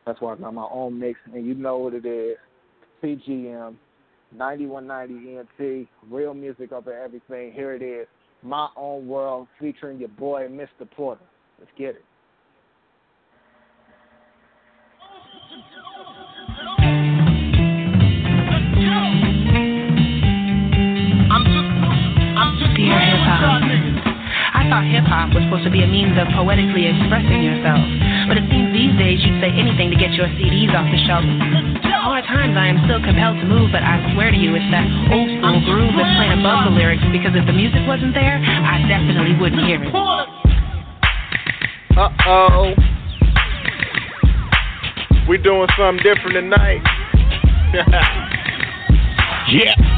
That's 0.07 0.21
why 0.21 0.33
I 0.33 0.37
got 0.37 0.55
my 0.55 0.69
own 0.71 0.99
mix, 0.99 1.19
and 1.33 1.45
you 1.45 1.55
know 1.55 1.79
what 1.79 1.95
it 1.95 2.07
is. 2.07 2.37
PGM, 3.03 3.77
9190 4.35 5.37
ENT, 5.37 5.89
real 6.11 6.35
music 6.35 6.73
over 6.73 6.93
everything. 6.93 7.53
Here 7.53 7.75
it 7.75 7.83
is, 7.83 8.07
My 8.43 8.69
Own 8.77 9.07
World, 9.07 9.49
featuring 9.61 9.99
your 9.99 10.09
boy, 10.09 10.49
Mr. 10.49 10.91
Porter. 10.91 11.21
Let's 11.59 11.71
get 11.77 11.91
it. 11.91 12.05
Hip 22.39 23.23
hop. 23.27 23.63
I 24.55 24.63
thought 24.71 24.87
hip 24.87 25.03
hop 25.11 25.35
was 25.35 25.43
supposed 25.51 25.67
to 25.67 25.75
be 25.75 25.83
a 25.83 25.91
means 25.91 26.15
of 26.15 26.31
poetically 26.31 26.87
expressing 26.87 27.43
yourself. 27.43 27.83
But 28.31 28.39
it 28.39 28.47
seems 28.47 28.71
these 28.71 28.95
days 28.95 29.19
you'd 29.27 29.43
say 29.43 29.51
anything 29.51 29.91
to 29.91 29.99
get 29.99 30.15
your 30.15 30.31
CDs 30.39 30.71
off 30.71 30.87
the 30.87 31.01
shelf. 31.03 31.27
hard 31.83 32.23
times, 32.31 32.55
I 32.55 32.71
am 32.71 32.79
still 32.87 33.03
compelled 33.03 33.43
to 33.43 33.47
move, 33.47 33.75
but 33.75 33.83
I 33.83 33.99
swear 34.15 34.31
to 34.31 34.39
you, 34.39 34.55
it's 34.55 34.71
that 34.71 34.87
old 35.11 35.29
school 35.43 35.59
groove 35.67 35.95
that's 35.99 36.15
playing 36.15 36.39
above 36.39 36.71
the 36.71 36.75
lyrics. 36.79 37.03
Because 37.11 37.35
if 37.35 37.43
the 37.43 37.57
music 37.57 37.83
wasn't 37.91 38.15
there, 38.15 38.39
I 38.39 38.87
definitely 38.87 39.35
wouldn't 39.35 39.63
hear 39.67 39.83
it. 39.83 39.91
Uh 41.99 42.11
oh. 42.31 42.71
We 45.27 45.43
doing 45.43 45.67
something 45.75 45.99
different 46.07 46.39
tonight. 46.39 46.83
Yeah. 49.51 49.98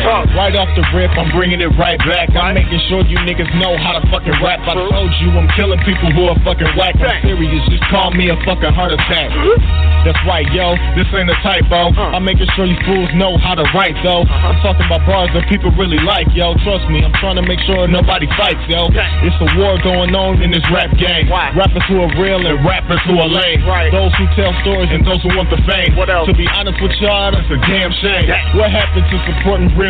Right 0.00 0.56
off 0.56 0.70
the 0.74 0.84
rip, 0.96 1.12
I'm 1.18 1.28
bringing 1.36 1.60
it 1.60 1.70
right 1.76 1.98
back. 2.08 2.32
I'm 2.32 2.54
making 2.56 2.80
sure 2.88 3.04
you 3.04 3.18
niggas 3.28 3.50
know 3.60 3.76
how 3.76 3.98
to 3.98 4.02
fucking 4.08 4.32
rap. 4.40 4.64
I 4.64 4.74
told 4.74 5.12
you 5.20 5.28
I'm 5.36 5.48
killing 5.54 5.80
people 5.84 6.08
who 6.16 6.32
are 6.32 6.38
fucking 6.40 6.72
whack. 6.78 6.96
I'm 6.96 7.20
serious, 7.20 7.60
just 7.68 7.84
call 7.92 8.10
me 8.16 8.32
a 8.32 8.36
fucking 8.48 8.72
heart 8.72 8.92
attack. 8.96 9.28
That's 10.00 10.16
right, 10.24 10.48
yo. 10.56 10.72
This 10.96 11.04
ain't 11.12 11.28
a 11.28 11.36
typo. 11.44 11.92
I'm 12.16 12.24
making 12.24 12.48
sure 12.56 12.64
you 12.64 12.78
fools 12.88 13.12
know 13.20 13.36
how 13.36 13.52
to 13.52 13.64
write, 13.76 13.92
though. 14.00 14.24
I'm 14.24 14.56
talking 14.64 14.88
about 14.88 15.04
bars 15.04 15.28
that 15.36 15.44
people 15.52 15.68
really 15.76 16.00
like, 16.00 16.32
yo. 16.32 16.56
Trust 16.64 16.88
me, 16.88 17.04
I'm 17.04 17.12
trying 17.20 17.36
to 17.36 17.44
make 17.44 17.60
sure 17.68 17.84
nobody 17.84 18.24
fights, 18.40 18.64
yo. 18.72 18.88
It's 19.28 19.36
a 19.44 19.48
war 19.60 19.76
going 19.84 20.16
on 20.16 20.40
in 20.40 20.48
this 20.48 20.64
rap 20.72 20.88
game. 20.96 21.28
Rappers 21.52 21.84
who 21.92 22.00
are 22.00 22.12
real 22.16 22.40
and 22.40 22.64
rappers 22.64 23.00
who 23.04 23.20
are 23.20 23.28
lame. 23.28 23.60
Those 23.92 24.14
who 24.16 24.24
tell 24.32 24.56
stories 24.64 24.88
and 24.88 25.04
those 25.04 25.20
who 25.20 25.36
want 25.36 25.52
the 25.52 25.60
fame. 25.68 25.92
To 26.24 26.32
be 26.32 26.48
honest 26.48 26.80
with 26.80 26.96
y'all, 27.04 27.36
that's 27.36 27.44
a 27.52 27.60
damn 27.68 27.92
shame. 28.00 28.24
What 28.56 28.72
happened 28.72 29.04
to 29.04 29.16
supporting 29.28 29.68
real 29.76 29.89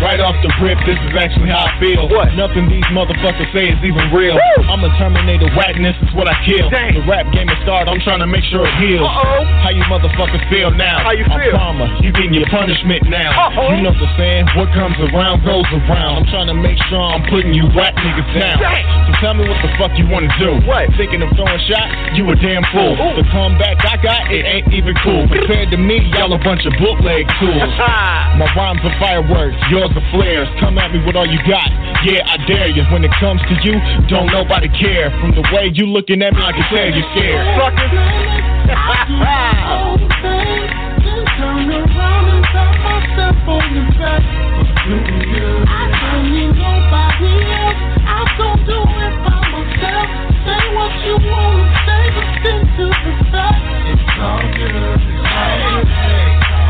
Right 0.00 0.20
off 0.24 0.36
the 0.40 0.48
rip, 0.64 0.80
this 0.88 0.96
is 0.96 1.12
actually 1.12 1.52
how 1.52 1.68
I 1.68 1.72
feel. 1.76 2.08
What? 2.08 2.32
Nothing 2.32 2.72
these 2.72 2.88
motherfuckers 2.88 3.52
say 3.52 3.68
is 3.68 3.80
even 3.84 4.08
real. 4.08 4.36
Woo! 4.36 4.64
I'm 4.72 4.80
a 4.80 4.90
Terminator 4.96 5.52
whackness 5.52 5.96
is 6.00 6.12
what 6.16 6.28
I 6.28 6.36
kill. 6.48 6.72
The 6.72 7.04
rap 7.04 7.28
game 7.36 7.48
is 7.52 7.60
started, 7.60 7.92
I'm 7.92 8.00
trying 8.00 8.24
to 8.24 8.30
make 8.30 8.44
sure 8.48 8.64
it 8.64 8.74
heals. 8.80 9.04
Uh-oh. 9.04 9.44
How 9.60 9.70
you 9.70 9.84
motherfuckers 9.84 10.44
feel 10.48 10.72
now? 10.72 11.04
How 11.04 11.12
you 11.12 11.28
feel? 11.28 11.56
I'm 11.56 11.74
karma, 11.74 11.86
you 12.00 12.12
getting 12.14 12.34
your 12.34 12.46
punishment 12.50 13.08
now. 13.10 13.34
Uh-oh. 13.50 13.74
You 13.74 13.82
know 13.82 13.92
what 13.92 14.06
I'm 14.06 14.14
saying, 14.20 14.44
what 14.54 14.68
comes 14.72 14.96
around 15.10 15.42
goes 15.42 15.66
around. 15.74 16.24
I'm 16.24 16.28
trying 16.30 16.48
to 16.48 16.56
make 16.56 16.78
sure 16.86 17.00
I'm 17.02 17.26
putting 17.26 17.52
you 17.52 17.66
whack 17.74 17.98
niggas 17.98 18.30
down. 18.38 18.58
So 18.60 19.10
tell 19.20 19.34
me 19.34 19.48
what 19.48 19.58
the 19.60 19.70
fuck 19.76 19.92
you 19.98 20.06
wanna 20.06 20.30
do. 20.38 20.62
What? 20.68 20.86
Thinking 20.94 21.22
of 21.22 21.30
throwing 21.34 21.60
shots? 21.66 21.90
You 22.14 22.30
a 22.30 22.36
damn 22.38 22.62
fool. 22.70 22.94
Ooh. 22.94 23.18
The 23.18 23.26
comeback 23.34 23.82
I 23.82 23.96
got, 23.98 24.30
it 24.30 24.46
ain't 24.46 24.70
even 24.70 24.94
cool. 25.02 25.26
Compared 25.26 25.70
to 25.74 25.78
me, 25.78 25.98
y'all 26.14 26.32
a 26.32 26.40
bunch 26.40 26.62
of 26.62 26.72
bootleg 26.78 27.26
tools. 27.42 27.70
My 28.38 28.46
rhymes 28.54 28.82
are 28.86 28.96
fireworks, 29.02 29.58
yours 29.74 29.90
are 29.90 30.06
flares. 30.14 30.46
Come 30.62 30.78
at 30.78 30.94
me 30.94 31.02
with 31.04 31.16
all 31.16 31.26
you 31.26 31.42
got. 31.50 31.66
Yeah, 32.06 32.22
I 32.30 32.38
dare 32.46 32.70
you. 32.70 32.84
When 32.94 33.02
it 33.02 33.10
comes 33.18 33.42
to 33.50 33.54
you, 33.66 33.74
don't 34.06 34.30
nobody 34.30 34.68
care. 34.70 35.10
From 35.20 35.34
the 35.34 35.42
way 35.50 35.70
you 35.74 35.86
looking 35.86 36.22
at 36.22 36.32
me, 36.32 36.40
I 36.42 36.52
can 36.54 36.62
tell 36.70 36.86
you're 36.94 37.02
scared. 37.10 37.42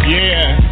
Yeah. 0.06 0.63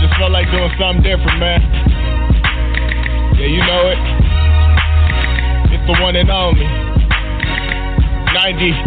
Just 0.00 0.14
felt 0.18 0.30
like 0.30 0.46
doing 0.50 0.70
something 0.78 1.02
different, 1.02 1.38
man. 1.40 1.60
Yeah, 3.38 3.46
you 3.46 3.58
know 3.66 3.88
it. 3.90 3.98
It's 5.74 5.86
the 5.86 5.94
one 6.02 6.16
and 6.16 6.30
only. 6.30 6.66
91, 8.34 8.78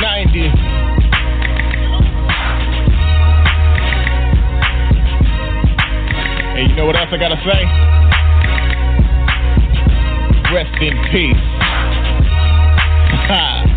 90. 0.00 0.50
Hey, 6.54 6.62
you 6.68 6.76
know 6.76 6.86
what 6.86 6.96
else 6.96 7.08
I 7.10 7.16
gotta 7.18 7.36
say? 7.42 7.64
Rest 10.54 10.82
in 10.82 10.94
peace. 11.10 11.36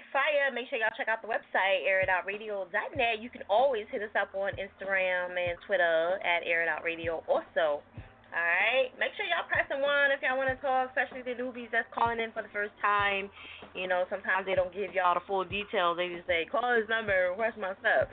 Chick 0.00 0.16
fire. 0.16 0.48
Make 0.48 0.64
sure 0.72 0.80
y'all 0.80 0.96
check 0.96 1.12
out 1.12 1.20
the 1.20 1.28
website, 1.28 1.84
airitoutradio.net. 1.84 3.20
You 3.20 3.28
can 3.28 3.44
always 3.52 3.84
hit 3.92 4.00
us 4.00 4.08
up 4.16 4.32
on 4.32 4.56
Instagram 4.56 5.36
and 5.36 5.60
Twitter 5.68 6.16
at 6.24 6.40
Air 6.48 6.64
It 6.64 6.72
Out 6.72 6.80
Radio 6.80 7.20
also. 7.28 7.84
Alright? 8.32 8.96
Make 8.96 9.12
sure 9.20 9.28
y'all 9.28 9.44
pressing 9.44 9.84
one 9.84 10.08
if 10.08 10.24
y'all 10.24 10.40
want 10.40 10.48
to 10.48 10.56
talk, 10.64 10.88
especially 10.88 11.20
the 11.20 11.36
newbies 11.36 11.68
that's 11.68 11.84
calling 11.92 12.16
in 12.16 12.32
for 12.32 12.40
the 12.40 12.48
first 12.48 12.72
time. 12.80 13.28
You 13.76 13.92
know, 13.92 14.08
sometimes 14.08 14.48
they 14.48 14.56
don't 14.56 14.72
give 14.72 14.96
y'all 14.96 15.20
the 15.20 15.24
full 15.28 15.44
details. 15.44 16.00
They 16.00 16.08
just 16.08 16.24
say, 16.24 16.48
call 16.48 16.64
this 16.72 16.88
number, 16.88 17.36
request 17.36 17.60
my 17.60 17.76
stuff. 17.84 18.08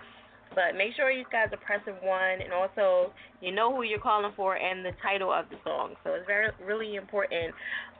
But 0.51 0.75
make 0.75 0.95
sure 0.95 1.11
you 1.11 1.23
guys 1.31 1.51
are 1.51 1.63
pressing 1.63 1.99
one, 2.03 2.41
and 2.41 2.51
also 2.51 3.13
you 3.41 3.53
know 3.53 3.75
who 3.75 3.83
you're 3.83 4.01
calling 4.01 4.31
for 4.35 4.55
and 4.55 4.83
the 4.83 4.91
title 5.03 5.31
of 5.31 5.45
the 5.51 5.57
song. 5.63 5.95
So 6.03 6.15
it's 6.15 6.25
very 6.25 6.49
really 6.63 6.95
important. 6.95 7.53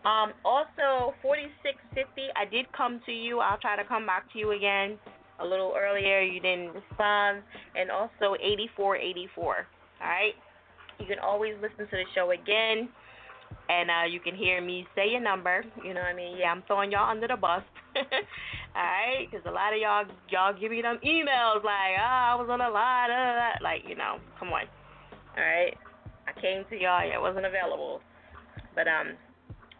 Um, 0.05 0.33
also, 0.45 1.13
4650, 1.21 2.29
I 2.35 2.45
did 2.45 2.71
come 2.71 3.01
to 3.05 3.11
you. 3.11 3.39
I'll 3.39 3.57
try 3.57 3.75
to 3.75 3.83
come 3.83 4.05
back 4.05 4.31
to 4.33 4.39
you 4.39 4.51
again 4.51 4.97
a 5.39 5.45
little 5.45 5.73
earlier. 5.77 6.21
You 6.21 6.39
didn't 6.39 6.73
respond, 6.73 7.43
and 7.75 7.91
also 7.91 8.35
8484. 8.41 9.67
All 10.01 10.07
right. 10.07 10.33
You 10.99 11.05
can 11.05 11.19
always 11.19 11.53
listen 11.61 11.85
to 11.89 11.97
the 11.97 12.05
show 12.15 12.31
again, 12.31 12.89
and 13.69 13.89
uh, 13.89 14.05
you 14.09 14.19
can 14.19 14.35
hear 14.35 14.61
me 14.61 14.87
say 14.95 15.11
your 15.11 15.21
number. 15.21 15.63
You 15.83 15.93
know 15.93 16.01
what 16.01 16.09
I 16.09 16.15
mean? 16.15 16.37
Yeah, 16.37 16.51
I'm 16.51 16.63
throwing 16.65 16.91
y'all 16.91 17.09
under 17.09 17.27
the 17.27 17.37
bus. 17.37 17.61
Alright, 18.75 19.29
because 19.29 19.45
a 19.47 19.51
lot 19.51 19.73
of 19.73 19.79
y'all 19.79 20.05
y'all 20.29 20.53
give 20.53 20.71
me 20.71 20.81
them 20.81 20.99
emails 21.05 21.63
like, 21.63 21.97
ah, 21.99 22.33
I 22.33 22.35
was 22.35 22.47
on 22.49 22.61
a 22.61 22.69
line, 22.69 23.11
uh, 23.11 23.57
like 23.61 23.81
you 23.87 23.95
know, 23.95 24.17
come 24.39 24.49
on. 24.49 24.65
Alright, 25.37 25.77
I 26.27 26.39
came 26.39 26.63
to 26.69 26.75
y'all, 26.75 27.05
yeah, 27.05 27.15
I 27.15 27.19
wasn't 27.19 27.45
available, 27.45 28.01
but 28.75 28.87
um, 28.87 29.17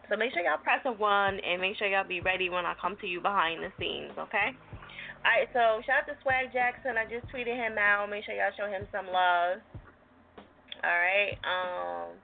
so 0.10 0.16
make 0.16 0.34
sure 0.34 0.44
y'all 0.44 0.62
press 0.62 0.82
a 0.86 0.92
one 0.92 1.40
and 1.40 1.62
make 1.62 1.78
sure 1.78 1.88
y'all 1.88 2.08
be 2.08 2.22
ready 2.22 2.50
when 2.50 2.66
I 2.66 2.74
come 2.80 2.96
to 3.02 3.08
you 3.08 3.22
behind 3.22 3.64
the 3.64 3.72
scenes, 3.80 4.12
okay? 4.18 4.56
Alright, 5.26 5.50
so 5.52 5.84
shout 5.84 6.04
out 6.04 6.08
to 6.08 6.16
Swag 6.24 6.54
Jackson. 6.54 6.96
I 6.96 7.04
just 7.04 7.28
tweeted 7.34 7.56
him 7.58 7.76
out. 7.78 8.08
Make 8.10 8.24
sure 8.24 8.36
y'all 8.36 8.56
show 8.56 8.72
him 8.72 8.88
some 8.92 9.08
love. 9.08 9.60
Alright, 10.80 11.36
um, 11.44 12.16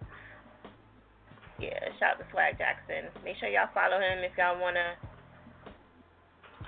yeah, 1.59 1.91
shout 1.99 2.15
out 2.15 2.19
to 2.23 2.27
Swag 2.31 2.57
Jackson. 2.57 3.11
Make 3.25 3.35
sure 3.39 3.49
y'all 3.49 3.73
follow 3.73 3.97
him 3.99 4.23
if 4.23 4.31
y'all 4.37 4.55
wanna, 4.61 4.95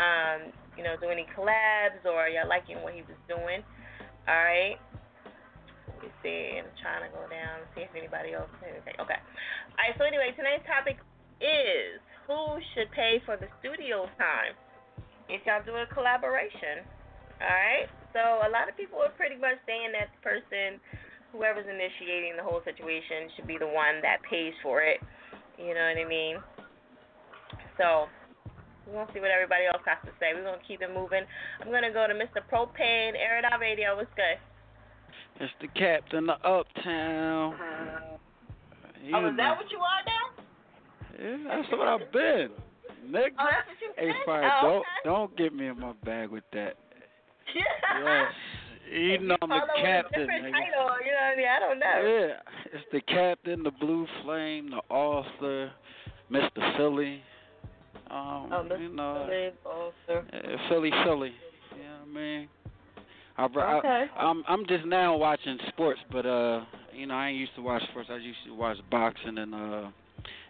um, 0.01 0.51
you 0.75 0.83
know, 0.83 0.99
do 0.99 1.07
any 1.07 1.25
collabs 1.31 2.03
or 2.03 2.27
y'all 2.27 2.49
liking 2.49 2.81
what 2.83 2.93
he 2.93 3.01
was 3.07 3.19
doing. 3.29 3.63
All 4.27 4.35
right. 4.35 4.77
Me 6.05 6.13
see. 6.21 6.61
I'm 6.61 6.69
trying 6.77 7.01
to 7.01 7.09
go 7.09 7.25
down 7.25 7.65
see 7.73 7.81
if 7.81 7.89
anybody 7.97 8.37
else 8.37 8.49
has 8.61 8.77
anything. 8.77 8.93
Okay. 9.01 9.17
All 9.17 9.81
right. 9.81 9.97
So 9.97 10.05
anyway, 10.05 10.29
tonight's 10.37 10.61
topic 10.69 11.01
is 11.41 11.97
who 12.29 12.61
should 12.77 12.93
pay 12.93 13.17
for 13.25 13.41
the 13.41 13.49
studio 13.57 14.05
time 14.21 14.53
if 15.25 15.41
y'all 15.49 15.65
do 15.65 15.73
a 15.73 15.89
collaboration. 15.89 16.85
All 17.41 17.49
right. 17.49 17.89
So 18.13 18.21
a 18.45 18.49
lot 18.53 18.69
of 18.69 18.77
people 18.77 19.01
are 19.01 19.09
pretty 19.17 19.35
much 19.41 19.57
saying 19.65 19.97
that 19.97 20.13
the 20.13 20.21
person, 20.21 20.77
whoever's 21.33 21.65
initiating 21.65 22.37
the 22.37 22.45
whole 22.45 22.61
situation, 22.61 23.33
should 23.33 23.49
be 23.49 23.57
the 23.57 23.67
one 23.67 23.97
that 24.05 24.21
pays 24.29 24.53
for 24.61 24.85
it. 24.85 25.01
You 25.57 25.73
know 25.73 25.89
what 25.89 25.97
I 25.97 26.05
mean? 26.05 26.37
So 27.81 28.05
we're 28.85 29.01
gonna 29.01 29.09
see 29.09 29.25
what 29.25 29.33
everybody 29.33 29.65
else 29.65 29.81
has 29.89 29.97
to 30.05 30.13
say. 30.21 30.37
We're 30.37 30.45
gonna 30.45 30.61
keep 30.69 30.85
it 30.85 30.93
moving. 30.93 31.25
I'm 31.59 31.73
gonna 31.73 31.89
go 31.89 32.05
to 32.05 32.13
Mr. 32.13 32.45
Propane, 32.45 33.17
Air 33.17 33.41
Radio. 33.57 33.97
What's 33.97 34.13
good? 34.13 34.37
It's 35.39 35.51
the 35.61 35.67
captain 35.67 36.29
of 36.29 36.37
Uptown. 36.45 37.55
You 39.03 39.15
oh, 39.15 39.27
is 39.27 39.31
know. 39.31 39.37
that 39.37 39.57
what 39.57 39.71
you 39.71 39.77
are 39.79 40.03
now? 40.05 40.25
Yeah, 41.19 41.37
that's 41.61 41.71
what 41.71 41.87
I've 41.87 42.11
been. 42.11 42.49
Nigga. 43.09 43.35
Oh, 43.39 43.47
that's 43.51 43.67
what 43.67 43.81
you 43.81 43.91
Hey, 43.97 44.11
fire, 44.25 44.49
Oh, 44.61 44.61
don't 44.63 44.77
okay. 44.77 44.85
don't 45.03 45.37
get 45.37 45.53
me 45.53 45.67
in 45.67 45.79
my 45.79 45.93
bag 46.03 46.29
with 46.29 46.43
that. 46.53 46.75
Yeah. 47.53 47.61
Yes. 48.03 48.31
You 48.91 49.17
know 49.19 49.35
I'm 49.41 49.49
the 49.49 49.57
captain, 49.81 50.27
title, 50.27 50.51
you 50.51 50.51
know 50.51 50.85
what 50.85 51.33
I 51.33 51.35
mean? 51.35 51.47
I 51.47 51.59
don't 51.59 51.79
know. 51.79 52.01
Yeah, 52.03 52.35
it's 52.71 52.85
the 52.91 53.01
captain, 53.01 53.63
the 53.63 53.71
blue 53.71 54.05
flame, 54.23 54.69
the 54.69 54.81
author, 54.93 55.71
Mr. 56.31 56.77
Philly. 56.77 57.23
Um, 58.11 58.49
Oh, 58.53 58.63
Mr. 58.69 58.79
you 58.79 58.89
know, 58.95 59.25
Philly, 59.27 59.51
author. 59.65 60.25
uh, 60.31 60.69
Philly, 60.69 60.91
Philly. 61.03 61.33
You 61.75 61.83
know 61.83 61.89
what 62.05 62.09
I 62.11 62.13
mean? 62.13 62.47
I, 63.37 63.43
Okay. 63.45 64.05
I, 64.15 64.25
I'm 64.25 64.43
I'm 64.47 64.65
just 64.67 64.85
now 64.85 65.15
watching 65.17 65.57
sports, 65.69 65.99
but 66.11 66.25
uh, 66.25 66.63
you 66.93 67.05
know 67.07 67.15
I 67.15 67.29
ain't 67.29 67.37
used 67.37 67.55
to 67.55 67.61
watch 67.61 67.83
sports. 67.89 68.09
I 68.11 68.17
used 68.17 68.37
to 68.45 68.53
watch 68.55 68.77
boxing 68.89 69.37
and 69.37 69.53
uh 69.53 69.89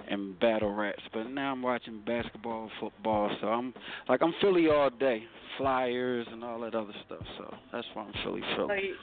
and 0.09 0.39
battle 0.39 0.73
raps, 0.73 1.01
but 1.13 1.23
now 1.29 1.51
I'm 1.51 1.61
watching 1.63 2.01
basketball, 2.05 2.69
football. 2.79 3.29
So 3.41 3.47
I'm 3.47 3.73
like 4.07 4.21
I'm 4.21 4.33
Philly 4.41 4.67
all 4.69 4.89
day, 4.89 5.23
Flyers 5.57 6.27
and 6.31 6.43
all 6.43 6.59
that 6.61 6.75
other 6.75 6.93
stuff. 7.05 7.23
So 7.37 7.53
that's 7.73 7.87
why 7.93 8.03
I'm 8.03 8.13
Philly, 8.23 8.41
So 8.55 8.67
Philly. 8.67 8.81
you, 8.83 8.95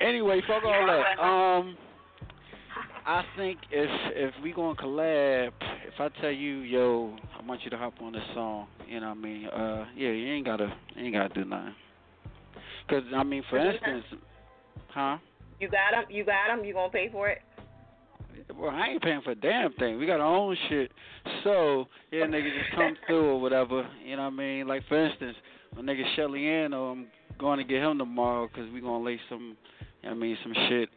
Anyway, 0.00 0.40
fuck 0.46 0.62
all 0.64 0.86
that. 0.86 1.22
Um, 1.22 1.76
I 3.06 3.22
think 3.36 3.58
if 3.70 3.88
if 4.14 4.34
we 4.42 4.52
gonna 4.52 4.74
collab, 4.74 5.52
if 5.86 6.00
I 6.00 6.08
tell 6.20 6.30
you, 6.30 6.58
yo, 6.58 7.16
I 7.38 7.46
want 7.46 7.62
you 7.62 7.70
to 7.70 7.76
hop 7.78 7.94
on 8.02 8.12
this 8.12 8.22
song, 8.34 8.66
you 8.88 9.00
know 9.00 9.08
what 9.08 9.18
I 9.18 9.20
mean? 9.20 9.46
Uh, 9.46 9.84
yeah, 9.96 10.10
you 10.10 10.32
ain't 10.32 10.46
gotta, 10.46 10.72
you 10.96 11.04
ain't 11.04 11.14
gotta 11.14 11.32
do 11.34 11.44
nothing. 11.44 11.74
Cause 12.88 13.02
I 13.14 13.22
mean, 13.22 13.42
for 13.48 13.58
instance, 13.58 14.04
huh? 14.88 15.18
you 15.58 15.68
got 15.68 15.94
him. 15.94 16.04
You 16.10 16.24
got 16.24 16.50
him. 16.50 16.64
You 16.64 16.74
gonna 16.74 16.92
pay 16.92 17.08
for 17.10 17.28
it? 17.28 17.38
Well, 18.56 18.70
I 18.70 18.88
ain't 18.88 19.02
paying 19.02 19.22
for 19.22 19.30
a 19.30 19.34
damn 19.34 19.72
thing. 19.74 19.98
We 19.98 20.06
got 20.06 20.20
our 20.20 20.36
own 20.36 20.56
shit. 20.68 20.90
So, 21.44 21.86
yeah, 22.10 22.26
nigga, 22.26 22.50
just 22.58 22.74
come 22.74 22.96
through 23.06 23.30
or 23.30 23.40
whatever. 23.40 23.88
You 24.04 24.16
know 24.16 24.24
what 24.24 24.32
I 24.32 24.36
mean? 24.36 24.66
Like, 24.66 24.82
for 24.88 25.02
instance, 25.02 25.36
my 25.74 25.82
nigga 25.82 26.02
Shelly 26.16 26.46
Anno, 26.46 26.88
oh, 26.88 26.92
I'm 26.92 27.06
going 27.38 27.58
to 27.58 27.64
get 27.64 27.82
him 27.82 27.98
tomorrow 27.98 28.48
because 28.48 28.70
we 28.72 28.80
to 28.80 28.96
lay 28.96 29.20
some, 29.28 29.56
you 30.02 30.08
know 30.08 30.10
what 30.10 30.10
I 30.10 30.14
mean, 30.14 30.36
some 30.42 30.54
shit. 30.68 30.88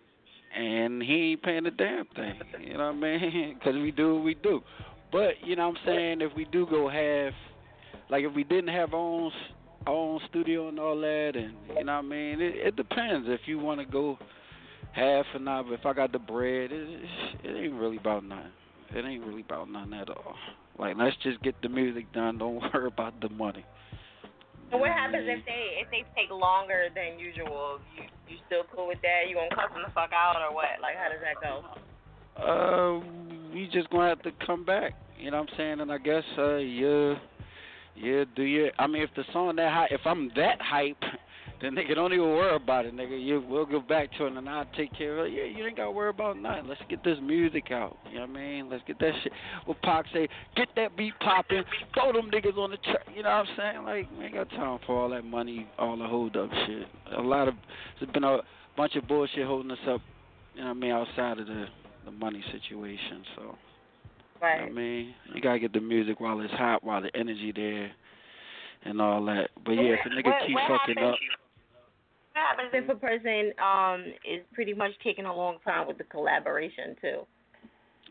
And 0.57 1.01
he 1.01 1.31
ain't 1.31 1.43
paying 1.43 1.65
a 1.65 1.71
damn 1.71 2.05
thing. 2.15 2.39
You 2.61 2.77
know 2.77 2.91
what 2.91 3.05
I 3.05 3.17
mean? 3.17 3.55
Because 3.59 3.75
we 3.75 3.91
do 3.91 4.15
what 4.15 4.23
we 4.23 4.33
do. 4.35 4.61
But, 5.11 5.35
you 5.43 5.55
know 5.55 5.69
what 5.69 5.77
I'm 5.79 5.85
saying? 5.85 6.21
If 6.21 6.35
we 6.35 6.45
do 6.45 6.65
go 6.65 6.89
half, 6.89 7.33
like 8.09 8.23
if 8.23 8.33
we 8.33 8.43
didn't 8.43 8.69
have 8.69 8.93
our 8.93 8.99
own, 8.99 9.31
own 9.87 10.19
studio 10.29 10.69
and 10.69 10.79
all 10.79 10.99
that, 10.99 11.31
and, 11.35 11.53
you 11.77 11.83
know 11.83 11.95
what 11.95 11.99
I 11.99 12.01
mean? 12.01 12.41
It, 12.41 12.55
it 12.55 12.75
depends 12.75 13.27
if 13.29 13.41
you 13.45 13.59
want 13.59 13.79
to 13.79 13.85
go 13.85 14.17
half 14.97 15.25
or 15.33 15.39
not. 15.39 15.65
But 15.65 15.73
if 15.73 15.85
I 15.85 15.93
got 15.93 16.11
the 16.11 16.19
bread, 16.19 16.71
it, 16.71 16.99
it, 17.43 17.55
ain't 17.55 17.73
really 17.73 17.97
about 17.97 18.23
nothing. 18.23 18.51
It 18.93 19.05
ain't 19.05 19.23
really 19.23 19.41
about 19.41 19.69
nothing 19.69 19.93
at 19.93 20.09
all. 20.09 20.35
Like 20.79 20.95
let's 20.97 21.15
just 21.23 21.41
get 21.41 21.55
the 21.61 21.69
music 21.69 22.11
done. 22.13 22.37
Don't 22.37 22.55
worry 22.73 22.87
about 22.87 23.19
the 23.21 23.29
money. 23.29 23.65
So 24.71 24.77
what 24.77 24.91
happens 24.91 25.23
if 25.27 25.45
they 25.45 25.79
if 25.81 25.89
they 25.91 26.03
take 26.19 26.29
longer 26.29 26.87
than 26.93 27.19
usual? 27.19 27.79
You 27.95 28.03
you 28.27 28.37
still 28.47 28.63
cool 28.75 28.87
with 28.87 28.99
that? 29.01 29.29
You 29.29 29.35
gonna 29.35 29.49
cuss 29.49 29.73
them 29.73 29.83
the 29.85 29.91
fuck 29.93 30.11
out 30.13 30.35
or 30.41 30.53
what? 30.53 30.81
Like 30.81 30.95
how 30.97 31.09
does 31.09 31.21
that 31.23 31.39
go? 31.41 31.63
Uh, 32.37 32.99
we 33.53 33.69
just 33.71 33.89
gonna 33.89 34.09
have 34.09 34.21
to 34.23 34.31
come 34.45 34.65
back. 34.65 34.93
You 35.19 35.31
know 35.31 35.41
what 35.41 35.49
I'm 35.51 35.57
saying? 35.57 35.79
And 35.79 35.91
I 35.91 35.97
guess 35.97 36.23
uh, 36.37 36.57
yeah, 36.57 37.15
yeah, 37.99 38.25
do 38.35 38.43
you? 38.43 38.69
I 38.77 38.87
mean, 38.87 39.01
if 39.01 39.09
the 39.15 39.23
song 39.33 39.55
that 39.55 39.71
high, 39.71 39.87
if 39.89 40.01
I'm 40.05 40.29
that 40.35 40.61
hype, 40.61 41.01
then 41.61 41.73
nigga 41.73 41.95
don't 41.95 42.13
even 42.13 42.25
worry 42.25 42.55
about 42.55 42.85
it, 42.85 42.95
nigga. 42.95 43.19
You 43.23 43.43
we'll 43.47 43.65
go 43.65 43.79
back 43.79 44.11
to 44.17 44.27
it 44.27 44.33
and 44.33 44.47
I'll 44.47 44.65
take 44.77 44.95
care 44.95 45.17
of 45.17 45.25
it. 45.25 45.33
Yeah, 45.33 45.45
you 45.45 45.65
ain't 45.65 45.77
gotta 45.77 45.91
worry 45.91 46.09
about 46.09 46.37
nothing. 46.37 46.67
Let's 46.67 46.81
get 46.89 47.03
this 47.03 47.17
music 47.21 47.71
out. 47.71 47.97
You 48.09 48.19
know 48.19 48.27
what 48.27 48.29
I 48.29 48.33
mean? 48.33 48.69
Let's 48.69 48.83
get 48.85 48.99
that 48.99 49.13
shit. 49.23 49.31
What 49.65 49.81
Pac 49.81 50.05
say? 50.13 50.27
Get 50.55 50.67
that 50.75 50.95
beat 50.95 51.13
popping. 51.19 51.63
Throw 51.93 52.13
them 52.13 52.29
niggas 52.29 52.57
on 52.57 52.71
the 52.71 52.77
track. 52.77 53.07
You 53.15 53.23
know 53.23 53.29
what 53.29 53.47
I'm 53.47 53.55
saying? 53.57 53.85
Like, 53.85 54.07
we 54.17 54.25
ain't 54.25 54.35
got 54.35 54.49
time 54.51 54.79
for 54.85 55.01
all 55.01 55.09
that 55.09 55.25
money, 55.25 55.67
all 55.79 55.97
the 55.97 56.05
hold 56.07 56.37
up 56.37 56.49
shit. 56.67 56.87
A 57.17 57.21
lot 57.21 57.47
of 57.47 57.55
there's 57.99 58.11
been 58.11 58.23
a 58.23 58.39
bunch 58.75 58.95
of 58.95 59.07
bullshit 59.07 59.47
holding 59.47 59.71
us 59.71 59.77
up. 59.87 60.01
You 60.53 60.61
know 60.61 60.67
what 60.67 60.77
I 60.77 60.79
mean? 60.79 60.91
Outside 60.91 61.39
of 61.39 61.47
the 61.47 61.65
the 62.05 62.11
money 62.11 62.43
situation. 62.51 63.23
So. 63.35 63.55
Right. 64.41 64.61
You 64.61 64.65
know 64.67 64.71
I 64.71 64.75
mean, 64.75 65.15
you 65.33 65.41
gotta 65.41 65.59
get 65.59 65.73
the 65.73 65.81
music 65.81 66.19
while 66.19 66.39
it's 66.41 66.53
hot, 66.53 66.83
while 66.83 67.01
the 67.01 67.15
energy 67.15 67.51
there, 67.55 67.91
and 68.85 69.01
all 69.01 69.23
that. 69.25 69.49
But 69.65 69.73
yeah, 69.73 69.95
if 69.95 70.05
a 70.05 70.09
nigga 70.09 70.25
What- 70.25 70.45
keep 70.45 70.55
what 70.55 70.67
fucking 70.67 70.95
happens- 70.97 71.13
up, 71.13 71.39
What 72.33 72.43
happens 72.43 72.69
if 72.73 72.89
a 72.89 72.95
person 72.95 73.53
um 73.59 74.13
is 74.23 74.43
pretty 74.53 74.73
much 74.73 74.91
taking 75.03 75.25
a 75.25 75.35
long 75.35 75.57
time 75.65 75.87
with 75.87 75.97
the 75.97 76.03
collaboration 76.03 76.95
too? 77.01 77.25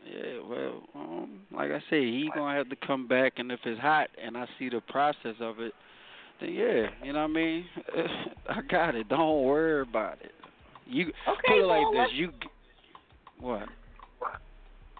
yeah, 0.05 0.39
well, 0.47 0.83
um, 0.95 1.45
like 1.51 1.71
I 1.71 1.79
say, 1.89 2.01
he 2.05 2.29
gonna 2.33 2.55
have 2.55 2.69
to 2.69 2.75
come 2.77 3.07
back, 3.07 3.39
and 3.39 3.51
if 3.51 3.59
it's 3.65 3.79
hot, 3.81 4.09
and 4.21 4.37
I 4.37 4.47
see 4.59 4.69
the 4.69 4.81
process 4.81 5.35
of 5.39 5.59
it, 5.59 5.73
then 6.39 6.53
yeah, 6.53 6.89
you 7.03 7.13
know 7.13 7.21
what 7.21 7.31
I 7.31 7.33
mean. 7.33 7.65
I 8.49 8.61
got 8.61 8.95
it. 8.95 9.07
Don't 9.09 9.43
worry 9.43 9.81
about 9.81 10.21
it. 10.21 10.33
You 10.85 11.07
Okay, 11.27 11.41
put 11.47 11.57
it 11.57 11.65
like 11.65 11.81
well, 11.81 11.91
this. 11.91 11.99
let's- 11.99 12.13
You 12.13 12.33
what? 13.39 13.69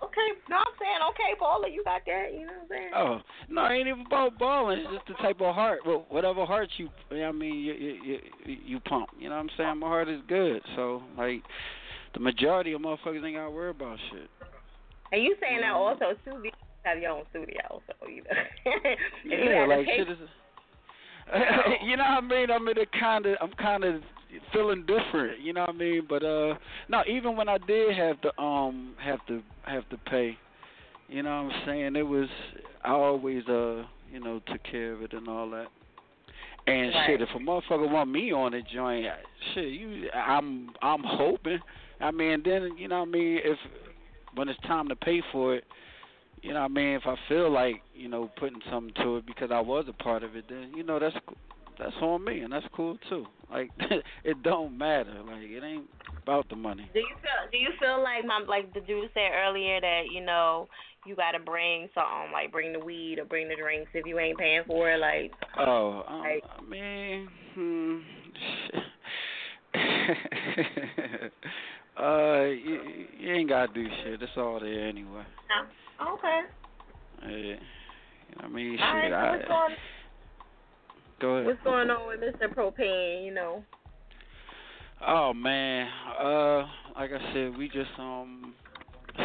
Okay, 0.04 0.30
no, 0.50 0.58
I'm 0.58 0.74
saying 0.80 1.00
okay, 1.10 1.34
baller, 1.42 1.74
you 1.74 1.84
got 1.84 2.02
that. 2.06 2.34
You 2.34 2.46
know 2.46 2.54
what 2.54 2.62
I'm 2.62 2.70
saying? 2.70 2.92
Oh 2.96 3.20
no, 3.50 3.66
it 3.66 3.74
ain't 3.74 3.88
even 3.88 4.06
about 4.06 4.38
balling. 4.38 4.80
It's 4.80 4.94
just 4.94 5.08
the 5.08 5.16
type 5.16 5.42
of 5.42 5.56
heart. 5.56 5.80
Well, 5.86 6.06
whatever 6.10 6.46
heart 6.46 6.70
you, 6.78 6.90
I 7.12 7.32
mean, 7.32 7.56
you, 7.56 7.74
you 7.74 8.20
you 8.46 8.58
you 8.66 8.80
pump. 8.82 9.10
You 9.20 9.30
know 9.30 9.36
what 9.36 9.42
I'm 9.42 9.50
saying? 9.58 9.80
My 9.80 9.88
heart 9.88 10.10
is 10.10 10.22
good. 10.28 10.62
So 10.76 11.02
like, 11.18 11.42
the 12.14 12.20
majority 12.20 12.74
of 12.74 12.82
motherfuckers 12.82 13.26
ain't 13.26 13.36
gotta 13.38 13.50
worry 13.50 13.72
about 13.72 13.98
shit. 14.12 14.30
And 15.12 15.24
you 15.24 15.36
saying 15.42 15.62
that 15.62 15.74
also 15.74 16.14
too? 16.26 16.42
because 16.42 16.44
You 16.44 16.52
have 16.84 17.00
your 17.00 17.12
own 17.12 17.24
studio, 17.30 17.82
so 17.88 18.08
you 18.08 18.24
know. 18.24 18.30
if 18.66 19.00
you 19.24 19.50
Yeah, 19.50 19.66
like 19.66 19.86
shit 19.86 20.10
is. 20.10 20.18
you 21.84 21.98
know 21.98 22.04
what 22.04 22.24
I 22.24 22.28
mean? 22.28 22.52
I'm 22.52 22.68
in 22.68 22.78
a 22.78 22.86
kind 23.00 23.26
of, 23.26 23.36
I'm 23.42 23.52
kind 23.54 23.84
of 23.84 24.02
feeling 24.54 24.86
different. 24.86 25.42
You 25.42 25.54
know 25.54 25.62
what 25.62 25.70
I 25.70 25.74
mean? 25.74 26.06
But 26.08 26.24
uh, 26.24 26.56
no, 26.90 27.04
even 27.08 27.36
when 27.36 27.50
I 27.50 27.58
did 27.58 27.96
have 27.96 28.22
to 28.22 28.42
um 28.42 28.96
have 29.04 29.26
to 29.28 29.42
have 29.64 29.88
to 29.90 29.98
pay, 29.98 30.38
you 31.08 31.24
know 31.24 31.44
what 31.44 31.54
I'm 31.54 31.66
saying? 31.66 31.96
It 31.96 32.08
was 32.08 32.30
I 32.84 32.92
always 32.92 33.48
uh 33.48 33.84
you 34.12 34.20
know 34.20 34.42
took 34.48 34.64
care 34.64 34.94
of 34.94 35.02
it 35.02 35.14
and 35.14 35.28
all 35.28 35.50
that. 35.52 35.68
And 36.68 36.92
shit, 37.06 37.22
if 37.22 37.30
a 37.34 37.40
motherfucker 37.40 37.90
want 37.90 38.12
me 38.12 38.34
on 38.34 38.52
the 38.52 38.62
joint, 38.62 39.06
shit, 39.54 39.70
you, 39.70 40.10
I'm, 40.14 40.72
I'm 40.82 41.02
hoping. 41.02 41.60
I 42.02 42.12
mean, 42.12 42.42
then 42.44 42.72
you 42.78 42.90
know 42.90 43.00
what 43.00 43.08
I 43.08 43.12
mean. 43.12 43.40
If 43.42 43.58
when 44.36 44.50
it's 44.50 44.60
time 44.62 44.90
to 44.90 44.96
pay 44.98 45.24
for 45.32 45.56
it, 45.56 45.64
you 46.42 46.54
know 46.54 46.60
what 46.60 46.72
I 46.72 46.74
mean. 46.74 46.96
If 46.96 47.04
I 47.06 47.16
feel 47.30 47.50
like 47.50 47.82
you 47.96 48.10
know 48.10 48.30
putting 48.38 48.60
something 48.70 48.94
to 49.02 49.18
it 49.18 49.26
because 49.26 49.50
I 49.50 49.62
was 49.62 49.86
a 49.88 49.94
part 49.94 50.24
of 50.24 50.36
it, 50.36 50.46
then 50.50 50.74
you 50.76 50.84
know 50.84 51.00
that's 51.00 51.16
that's 51.80 51.96
on 52.02 52.24
me 52.24 52.40
and 52.42 52.54
that's 52.54 52.66
cool 52.74 52.98
too. 53.10 53.26
Like 53.52 53.70
it 54.24 54.42
don't 54.44 54.78
matter. 54.78 55.14
Like 55.26 55.42
it 55.44 55.64
ain't 55.64 55.86
about 56.24 56.48
the 56.50 56.56
money. 56.56 56.90
Do 56.94 57.00
you 57.00 57.16
feel 57.22 57.50
do 57.52 57.58
you 57.58 57.70
feel 57.80 58.02
like 58.04 58.26
my 58.26 58.40
like 58.48 58.74
the 58.74 58.82
dude 58.82 59.10
said 59.14 59.32
earlier 59.34 59.80
that 59.82 60.04
you 60.12 60.24
know 60.26 60.68
you 61.06 61.16
gotta 61.16 61.40
bring 61.40 61.88
something 61.94 62.32
like 62.34 62.52
bring 62.52 62.74
the 62.74 62.80
weed 62.80 63.20
or 63.20 63.26
bring 63.26 63.48
the 63.48 63.56
drinks 63.56 63.90
if 63.94 64.06
you 64.06 64.20
ain't 64.20 64.38
paying 64.38 64.64
for 64.68 64.90
it 64.92 65.00
like 65.00 65.32
Oh, 65.58 66.04
um, 66.08 66.20
like 66.20 66.44
I 66.58 66.62
mean, 66.70 67.28
hmm. 67.56 67.98
uh, 72.04 72.44
you, 72.44 72.80
you 73.20 73.34
ain't 73.34 73.50
gotta 73.50 73.74
do 73.74 73.86
shit. 74.04 74.22
It's 74.22 74.32
all 74.38 74.60
there 74.60 74.88
anyway. 74.88 75.24
no. 76.00 76.14
okay. 76.14 76.42
Yeah. 77.24 77.30
You 77.30 77.54
know 77.54 77.60
I 78.40 78.48
mean, 78.50 78.78
All 78.80 78.96
right, 78.96 79.40
shit. 79.40 79.48
so 79.48 79.54
I, 79.54 79.70
go 81.20 81.36
ahead. 81.36 81.46
what's 81.46 81.64
going 81.64 81.90
on 81.90 82.08
with 82.08 82.20
Mr. 82.20 82.54
Propane? 82.54 83.26
You 83.26 83.34
know. 83.34 83.64
Oh 85.06 85.34
man, 85.34 85.88
uh, 86.20 86.66
like 86.96 87.12
I 87.12 87.34
said, 87.34 87.58
we 87.58 87.68
just 87.68 87.92
um, 88.00 88.56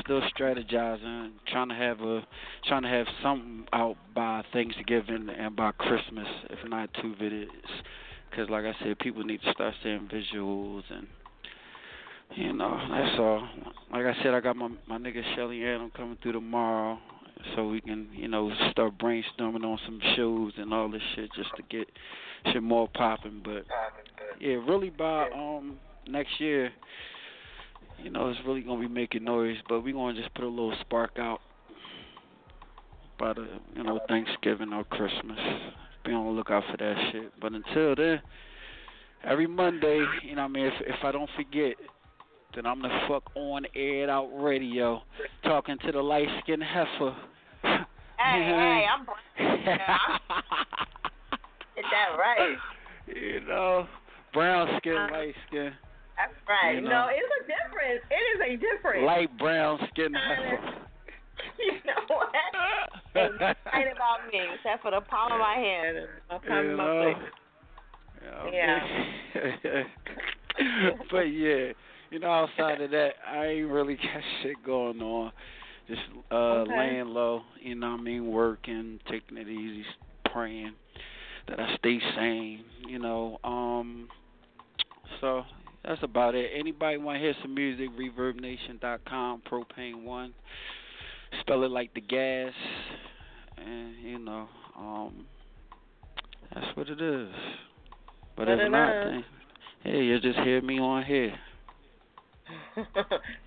still 0.01 0.20
strategizing, 0.36 1.32
trying 1.48 1.69
to 1.69 1.74
have 1.74 2.01
a 2.01 2.27
trying 2.66 2.82
to 2.82 2.89
have 2.89 3.06
something 3.23 3.64
out 3.73 3.97
by 4.14 4.43
Thanksgiving 4.52 5.28
and 5.36 5.56
by 5.56 5.73
Christmas, 5.73 6.27
if 6.51 6.69
not 6.69 6.90
two 7.01 7.14
videos. 7.20 7.48
Because 8.31 8.48
like 8.51 8.64
I 8.64 8.74
said, 8.82 8.98
people 8.98 9.24
need 9.24 9.40
to 9.43 9.52
start 9.52 9.74
seeing 9.82 10.09
visuals 10.12 10.82
and 10.90 11.06
you 12.36 12.52
know 12.52 12.78
that's 12.90 13.19
all. 13.19 13.48
Like 13.90 14.06
I 14.06 14.23
said, 14.23 14.35
I 14.35 14.40
got 14.40 14.56
my 14.56 14.69
my 14.86 14.98
nigga 14.98 15.23
Shelly 15.36 15.64
Adam 15.64 15.90
coming 15.97 16.19
through 16.23 16.32
tomorrow, 16.32 16.98
so 17.55 17.69
we 17.69 17.81
can 17.81 18.09
you 18.14 18.28
know 18.28 18.51
start 18.70 18.98
brainstorming 18.98 19.64
on 19.64 19.78
some 19.85 20.01
shows 20.16 20.52
and 20.56 20.73
all 20.73 20.90
this 20.90 21.02
shit 21.14 21.31
just 21.35 21.51
to 21.56 21.62
get 21.70 21.89
shit 22.52 22.62
more 22.62 22.89
popping. 22.94 23.43
But 23.44 23.64
yeah, 24.40 24.55
really 24.55 24.90
by 24.90 25.28
um 25.31 25.78
next 26.06 26.40
year, 26.40 26.70
you 28.02 28.10
know, 28.10 28.28
it's 28.31 28.40
really 28.47 28.62
gonna 28.62 28.81
be 28.81 28.89
making 28.89 29.24
noise. 29.24 29.56
But 29.69 29.81
we 29.81 29.93
gonna 29.93 30.20
just 30.20 30.35
put 30.35 30.44
a 30.44 30.48
little 30.48 30.74
spark 30.81 31.12
out 31.19 31.40
by 33.19 33.32
the 33.35 33.47
you 33.77 33.82
know 33.82 34.01
Thanksgiving 34.09 34.73
or 34.73 34.85
Christmas. 34.85 35.39
Be 36.05 36.12
on 36.12 36.27
the 36.27 36.32
lookout 36.32 36.64
for 36.70 36.77
that 36.78 37.10
shit. 37.12 37.32
But 37.40 37.52
until 37.52 37.94
then, 37.94 38.20
every 39.24 39.47
Monday, 39.47 40.05
you 40.24 40.35
know, 40.35 40.43
I 40.43 40.48
mean, 40.48 40.66
if 40.66 40.74
if 40.81 41.05
I 41.05 41.12
don't 41.12 41.31
forget, 41.36 41.77
then 42.55 42.66
I'm 42.66 42.82
the 42.82 42.89
fuck 43.09 43.31
on 43.35 43.64
aired 43.74 44.10
out 44.10 44.28
radio, 44.32 45.02
talking 45.44 45.77
to 45.86 45.93
the 45.93 46.02
light 46.02 46.28
skinned 46.43 46.62
heifer. 46.62 47.16
Hey, 47.63 47.89
hey, 48.19 48.87
I'm 48.93 49.05
brown. 49.05 49.19
Is 51.77 51.85
that 51.91 52.17
right? 52.19 52.57
you 53.07 53.41
know, 53.49 53.87
brown 54.33 54.69
skin, 54.79 54.97
uh, 54.97 55.09
light 55.11 55.35
skin. 55.49 55.73
That's 56.17 56.33
right. 56.49 56.77
You 56.77 56.81
know. 56.83 56.91
No, 56.91 57.09
it's 57.09 57.33
a 57.41 57.45
difference. 57.47 58.03
It 58.11 58.15
is 58.15 58.41
a 58.47 58.57
difference. 58.57 59.05
Light 59.07 59.39
brown 59.39 59.79
skin 59.91 60.15
uh, 60.15 60.19
you 61.59 61.73
know 61.85 62.03
what? 62.09 62.29
Ain't 63.75 63.93
about 63.93 64.27
me 64.33 64.41
except 64.55 64.83
for 64.83 64.91
the 64.91 65.01
palm 65.01 65.33
of 65.33 65.39
my 65.39 65.55
hand 65.55 65.97
and 65.97 66.07
the 66.31 66.39
palm 66.47 66.65
You 66.65 66.71
of 66.73 66.79
my 66.79 66.85
know. 66.85 67.15
face. 67.15 67.25
Yeah. 68.53 69.83
but 71.11 71.23
yeah, 71.23 71.73
you 72.11 72.19
know, 72.21 72.31
outside 72.31 72.81
of 72.81 72.91
that, 72.93 73.15
I 73.29 73.47
ain't 73.47 73.69
really 73.69 73.97
got 73.97 74.23
shit 74.43 74.63
going 74.65 75.01
on. 75.03 75.33
Just 75.89 76.03
uh 76.31 76.35
Okay. 76.63 76.77
laying 76.77 77.09
low, 77.09 77.43
you 77.61 77.75
know 77.75 77.93
what 77.93 78.01
I 78.01 78.03
mean, 78.03 78.27
working, 78.31 79.01
taking 79.11 79.37
it 79.37 79.49
easy, 79.49 79.85
praying 80.33 80.75
that 81.49 81.59
I 81.61 81.77
stay 81.77 81.99
sane, 82.17 82.65
you 82.87 82.99
know. 82.99 83.39
Um 83.45 84.09
so 85.21 85.45
that's 85.85 86.03
about 86.03 86.35
it. 86.35 86.51
Anybody 86.55 86.97
want 86.97 87.17
to 87.17 87.21
hear 87.21 87.35
some 87.43 87.55
music? 87.55 87.89
ReverbNation.com, 87.99 89.43
Propane 89.51 90.05
One. 90.05 90.33
Spell 91.41 91.65
it 91.65 91.71
like 91.71 91.93
the 91.95 92.01
gas, 92.01 92.53
and 93.57 93.97
you 94.03 94.19
know, 94.19 94.49
um, 94.77 95.27
that's 96.55 96.77
what 96.77 96.89
it 96.89 97.01
is. 97.01 97.31
But 98.37 98.49
What 98.49 98.59
if 98.59 98.71
not, 98.71 98.93
then, 99.05 99.25
hey, 99.83 100.05
you 100.05 100.21
just 100.21 100.39
hear 100.41 100.61
me 100.61 100.79
on 100.79 101.05
here. 101.05 101.35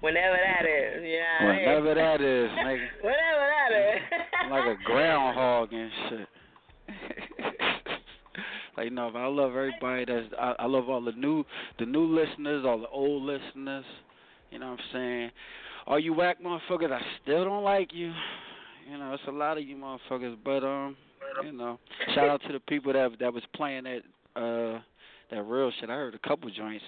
Whenever 0.02 0.38
that 0.38 0.65
is, 0.65 1.03
yeah. 1.03 1.45
Whenever 1.45 1.95
that 1.95 2.22
is, 2.22 2.49
nigga. 2.65 2.88
Whenever 3.02 3.49
that 3.52 3.72
is. 3.72 4.52
like 4.52 4.77
a 4.77 4.84
groundhog 4.84 5.73
and 5.73 5.91
shit. 6.10 6.27
like 8.77 8.91
no, 8.91 9.10
but 9.11 9.19
I 9.19 9.27
love 9.27 9.52
everybody 9.52 10.06
that's 10.06 10.34
I, 10.40 10.56
I 10.60 10.65
love 10.68 10.90
all 10.90 11.02
the 11.02 11.14
new 11.14 11.44
the 11.80 11.86
new 11.86 12.06
listeners, 12.06 12.65
all 12.65 12.80
the 12.80 12.90
old 12.90 13.23
listeners. 13.23 13.86
You 14.52 14.60
know 14.60 14.72
what 14.72 14.80
I'm 14.80 14.86
saying? 14.94 15.32
All 15.88 15.99
you 15.99 16.14
whack 16.14 16.38
motherfuckers, 16.44 16.91
I 16.91 17.02
still 17.22 17.45
don't 17.45 17.64
like 17.64 17.94
you. 17.94 18.14
You 18.90 18.98
know, 18.98 19.14
it's 19.14 19.23
a 19.27 19.32
lot 19.32 19.57
of 19.57 19.64
you 19.64 19.76
motherfuckers, 19.76 20.38
but 20.44 20.64
um, 20.64 20.95
you 21.44 21.52
know, 21.52 21.80
shout 22.14 22.30
out 22.30 22.41
to 22.48 22.53
the 22.53 22.60
people 22.60 22.94
that 22.94 23.11
that 23.19 23.34
was 23.34 23.44
playing 23.56 23.86
that 23.86 24.02
uh 24.40 24.80
that 25.32 25.41
real 25.44 25.72
shit. 25.80 25.90
I 25.90 25.94
heard 25.94 26.15
a 26.15 26.27
couple 26.27 26.49
joints 26.52 26.84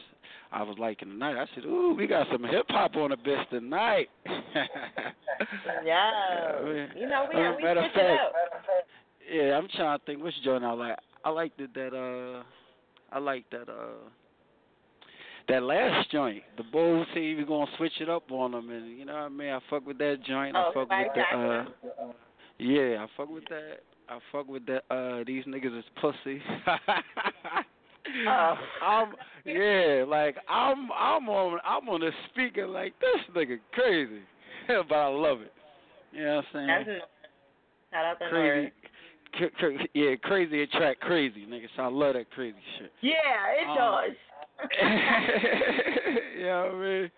I 0.51 0.63
was 0.63 0.77
liking 0.79 1.09
tonight. 1.09 1.35
I 1.35 1.45
said, 1.53 1.65
"Ooh, 1.65 1.93
we 1.97 2.07
got 2.07 2.27
some 2.31 2.43
hip 2.43 2.65
hop 2.69 2.95
on 2.95 3.09
the 3.09 3.17
bitch 3.17 3.49
tonight." 3.49 4.09
Yeah. 5.85 6.61
You 6.95 7.07
know, 7.07 7.27
we, 7.31 7.39
Uh, 7.45 7.53
we 7.57 7.63
matter 7.63 7.81
of 7.81 7.91
switch 7.91 8.03
it 8.03 8.17
fact, 8.17 8.21
up. 8.23 8.33
Yeah, 9.31 9.57
I'm 9.57 9.67
trying 9.75 9.99
to 9.99 10.05
think 10.05 10.23
which 10.23 10.33
joint 10.43 10.63
I 10.63 10.71
like. 10.71 10.97
I 11.23 11.29
liked 11.29 11.59
it 11.59 11.73
that 11.73 11.93
uh 11.93 12.43
I 13.15 13.19
like 13.19 13.45
that 13.51 13.69
uh 13.69 14.09
that 15.49 15.63
last 15.63 16.09
joint. 16.11 16.43
The 16.57 16.63
Bulls 16.63 17.05
say 17.13 17.21
he 17.29 17.35
was 17.35 17.45
gonna 17.45 17.69
switch 17.77 17.91
it 17.99 18.09
up 18.09 18.31
on 18.31 18.51
them 18.53 18.69
and 18.69 18.97
you 18.97 19.05
know 19.05 19.13
what 19.13 19.21
I 19.23 19.29
mean? 19.29 19.49
I 19.49 19.59
fuck 19.69 19.85
with 19.85 19.97
that 19.99 20.23
joint. 20.25 20.55
I 20.55 20.65
Oh, 20.65 20.71
fuck 20.73 20.89
with 20.89 21.07
the 21.13 21.37
uh 21.37 21.65
Yeah, 22.57 23.03
I 23.03 23.07
fuck 23.15 23.29
with 23.29 23.45
that. 23.49 23.79
I 24.09 24.19
fuck 24.31 24.47
with 24.47 24.65
that 24.67 24.83
uh 24.89 25.23
these 25.25 25.43
niggas 25.45 25.77
is 25.77 25.85
pussy. 26.01 26.41
Oh. 28.27 28.55
I'm 28.83 29.13
yeah, 29.45 30.03
like 30.07 30.35
I'm 30.49 30.89
I'm 30.91 31.29
on 31.29 31.59
I'm 31.65 31.87
on 31.89 31.99
the 32.01 32.11
speaker 32.31 32.67
like 32.67 32.93
this 32.99 33.21
nigga 33.35 33.57
crazy. 33.73 34.21
but 34.67 34.95
I 34.95 35.07
love 35.07 35.41
it. 35.41 35.53
You 36.11 36.23
know 36.23 36.35
what 36.37 36.45
I'm 36.59 36.67
saying? 36.67 36.67
That's. 36.67 37.01
Shout 37.91 38.05
out 38.05 38.19
to 38.19 38.29
crazy. 38.29 38.71
Cra- 39.33 39.51
cra- 39.51 39.87
yeah, 39.93 40.15
crazy 40.23 40.63
attract 40.63 41.01
crazy, 41.01 41.45
nigga. 41.47 41.67
So 41.75 41.83
I 41.83 41.87
love 41.87 42.13
that 42.15 42.29
crazy 42.31 42.57
shit. 42.77 42.91
Yeah, 43.01 43.13
it 43.59 43.67
Um, 43.69 43.77
does. 43.77 44.15
you 46.37 46.43
know 46.45 46.65
what 46.65 46.75
I 46.75 46.79
mean? 47.01 47.11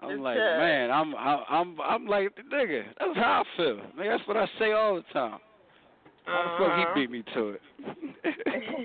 I'm 0.00 0.10
It 0.10 0.20
like, 0.20 0.36
does. 0.36 0.58
man, 0.58 0.90
I'm 0.90 1.14
I'm 1.16 1.40
I'm 1.48 1.80
I'm 1.80 2.06
like 2.06 2.28
nigga. 2.52 2.82
That's 3.00 3.16
how 3.16 3.42
I 3.42 3.56
feel. 3.56 3.76
Nigga, 3.98 4.16
that's 4.18 4.28
what 4.28 4.36
I 4.36 4.46
say 4.58 4.72
all 4.72 4.94
the 4.96 5.02
time. 5.12 5.38
How 6.24 6.42
the 6.58 6.64
fuck 6.64 6.72
Uh-huh. 6.72 6.92
he 6.94 7.00
beat 7.00 7.10
me 7.10 7.22
to 7.34 7.48
it? 7.50 7.62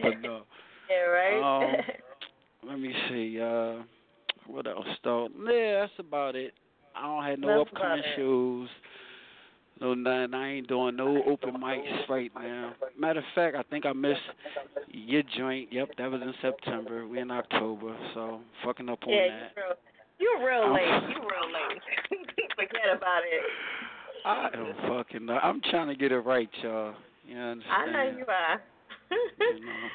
but 0.01 0.21
no. 0.21 0.43
Yeah, 0.89 1.05
right? 1.05 1.41
Um, 1.41 1.75
let 2.69 2.79
me 2.79 2.93
see. 3.09 3.39
Uh, 3.39 3.83
what 4.47 4.67
else 4.67 4.85
though? 5.03 5.29
Yeah, 5.45 5.81
that's 5.81 5.93
about 5.99 6.35
it. 6.35 6.53
I 6.95 7.03
don't 7.03 7.23
have 7.23 7.39
no 7.39 7.47
That's 7.47 7.69
upcoming 7.71 8.03
shows. 8.15 8.69
No, 9.81 9.93
none. 9.93 10.33
I 10.33 10.53
ain't 10.53 10.67
doing 10.67 10.95
no 10.95 11.21
open 11.27 11.55
mics 11.61 12.07
right 12.07 12.31
now. 12.35 12.73
Matter 12.97 13.19
of 13.19 13.25
fact, 13.33 13.55
I 13.55 13.63
think 13.63 13.85
I 13.85 13.93
missed 13.93 14.21
your 14.89 15.23
joint. 15.35 15.73
Yep, 15.73 15.89
that 15.97 16.11
was 16.11 16.21
in 16.21 16.33
September. 16.41 17.07
We're 17.07 17.23
in 17.23 17.31
October, 17.31 17.97
so 18.13 18.41
fucking 18.63 18.87
up 18.87 18.99
on 19.05 19.13
yeah, 19.13 19.27
that. 19.27 19.77
you're 20.19 20.39
real, 20.39 20.61
you're 20.69 20.69
real 20.69 20.73
late. 20.73 21.09
You're 21.09 21.21
real 21.21 21.51
late. 21.51 21.81
Forget 22.55 22.95
about 22.95 23.23
it. 23.25 23.41
I 24.25 24.49
don't 24.53 24.75
fucking 24.87 25.25
know. 25.25 25.33
I'm 25.33 25.59
trying 25.69 25.87
to 25.87 25.95
get 25.95 26.11
it 26.11 26.19
right, 26.19 26.49
y'all. 26.61 26.93
You 27.27 27.37
understand? 27.37 27.75
I 27.75 27.91
know 27.91 28.17
you 28.17 28.25
are. 28.27 28.61
You 29.39 29.65
know. 29.65 29.89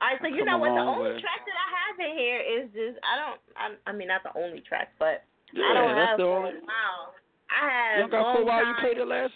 Right, 0.00 0.16
so 0.20 0.28
you 0.28 0.44
know 0.44 0.56
what? 0.58 0.72
The 0.72 0.80
only 0.80 1.12
way. 1.14 1.20
track 1.20 1.44
that 1.44 1.58
I 1.60 1.68
have 1.76 1.96
in 2.00 2.12
here 2.16 2.40
is 2.40 2.64
just 2.72 2.96
I 3.04 3.14
don't. 3.20 3.38
I, 3.54 3.64
I 3.90 3.92
mean, 3.92 4.08
not 4.08 4.22
the 4.24 4.32
only 4.38 4.60
track, 4.64 4.92
but 4.98 5.22
Yeah, 5.52 5.64
I 5.64 5.74
don't 5.74 5.94
that's 5.96 6.08
have 6.10 6.18
the 6.18 6.24
only. 6.24 6.50
a 6.56 6.64
while. 6.64 7.12
I 7.52 7.60
have. 7.68 7.94
You 7.96 8.02
don't 8.08 8.10
got 8.10 8.34
for 8.34 8.42
a 8.42 8.44
Long 8.44 8.46
while. 8.48 8.66
You 8.66 8.74
played 8.80 8.98
it 8.98 9.06
last. 9.06 9.32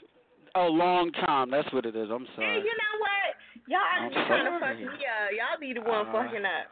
Oh, 0.57 0.69
long 0.69 1.11
time. 1.12 1.51
That's 1.51 1.70
what 1.73 1.85
it 1.85 1.95
is. 1.97 2.09
I'm 2.11 2.24
Yeah, 2.24 2.36
sorry. 2.36 2.59
you 2.62 2.74
know 2.78 2.95
what? 3.03 3.28
Y'all 3.66 3.81
are 3.82 4.09
just 4.09 4.27
trying 4.27 4.45
to 4.47 4.59
fuck 4.61 4.77
me 4.78 4.86
up. 4.86 5.28
Y'all 5.35 5.59
be 5.61 5.73
the 5.74 5.81
one 5.82 6.07
Uh, 6.09 6.12
fucking 6.12 6.45
up. 6.47 6.66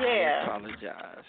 Yeah. 0.00 0.42
I 0.42 0.56
apologize. 0.56 1.24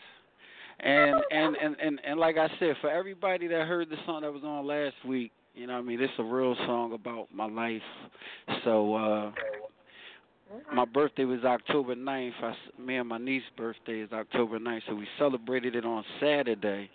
And 0.80 1.15
and 1.32 1.56
and 1.57 1.76
and 1.82 1.99
and 2.06 2.19
like 2.19 2.38
I 2.38 2.48
said, 2.60 2.76
for 2.82 2.90
everybody 2.90 3.48
that 3.48 3.65
heard 3.68 3.90
the 3.90 3.95
song 4.06 4.22
that 4.22 4.32
was 4.32 4.44
on 4.44 4.68
last 4.68 4.95
week, 5.07 5.32
you 5.56 5.65
know, 5.65 5.74
what 5.74 5.80
I 5.80 5.82
mean, 5.84 5.98
this 5.99 6.10
is 6.11 6.19
a 6.19 6.24
real 6.24 6.56
song 6.68 6.94
about 6.94 7.28
my 7.34 7.45
life. 7.48 7.82
So 8.64 8.94
uh 8.95 9.32
my 10.74 10.86
birthday 10.86 11.26
was 11.26 11.44
October 11.44 11.95
9th. 11.95 12.32
I, 12.44 12.49
s- 12.52 12.56
me 12.80 12.98
and 12.98 13.07
my 13.07 13.18
niece's 13.18 13.48
birthday 13.57 13.99
is 14.02 14.11
October 14.11 14.60
9th, 14.60 14.82
so 14.88 14.95
we 14.95 15.07
celebrated 15.18 15.76
it 15.76 15.86
on 15.86 16.03
Saturday. 16.19 16.90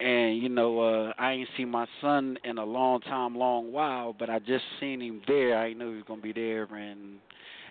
And 0.00 0.38
you 0.42 0.48
know, 0.48 0.80
uh 0.80 1.12
I 1.18 1.32
ain't 1.32 1.48
seen 1.56 1.70
my 1.70 1.86
son 2.00 2.38
in 2.44 2.58
a 2.58 2.64
long 2.64 3.00
time, 3.00 3.34
long 3.36 3.72
while, 3.72 4.12
but 4.18 4.28
I 4.28 4.38
just 4.40 4.64
seen 4.80 5.00
him 5.00 5.22
there. 5.26 5.58
I 5.58 5.68
didn't 5.68 5.88
he 5.88 5.94
was 5.94 6.04
gonna 6.06 6.20
be 6.22 6.32
there, 6.32 6.64
and 6.64 7.18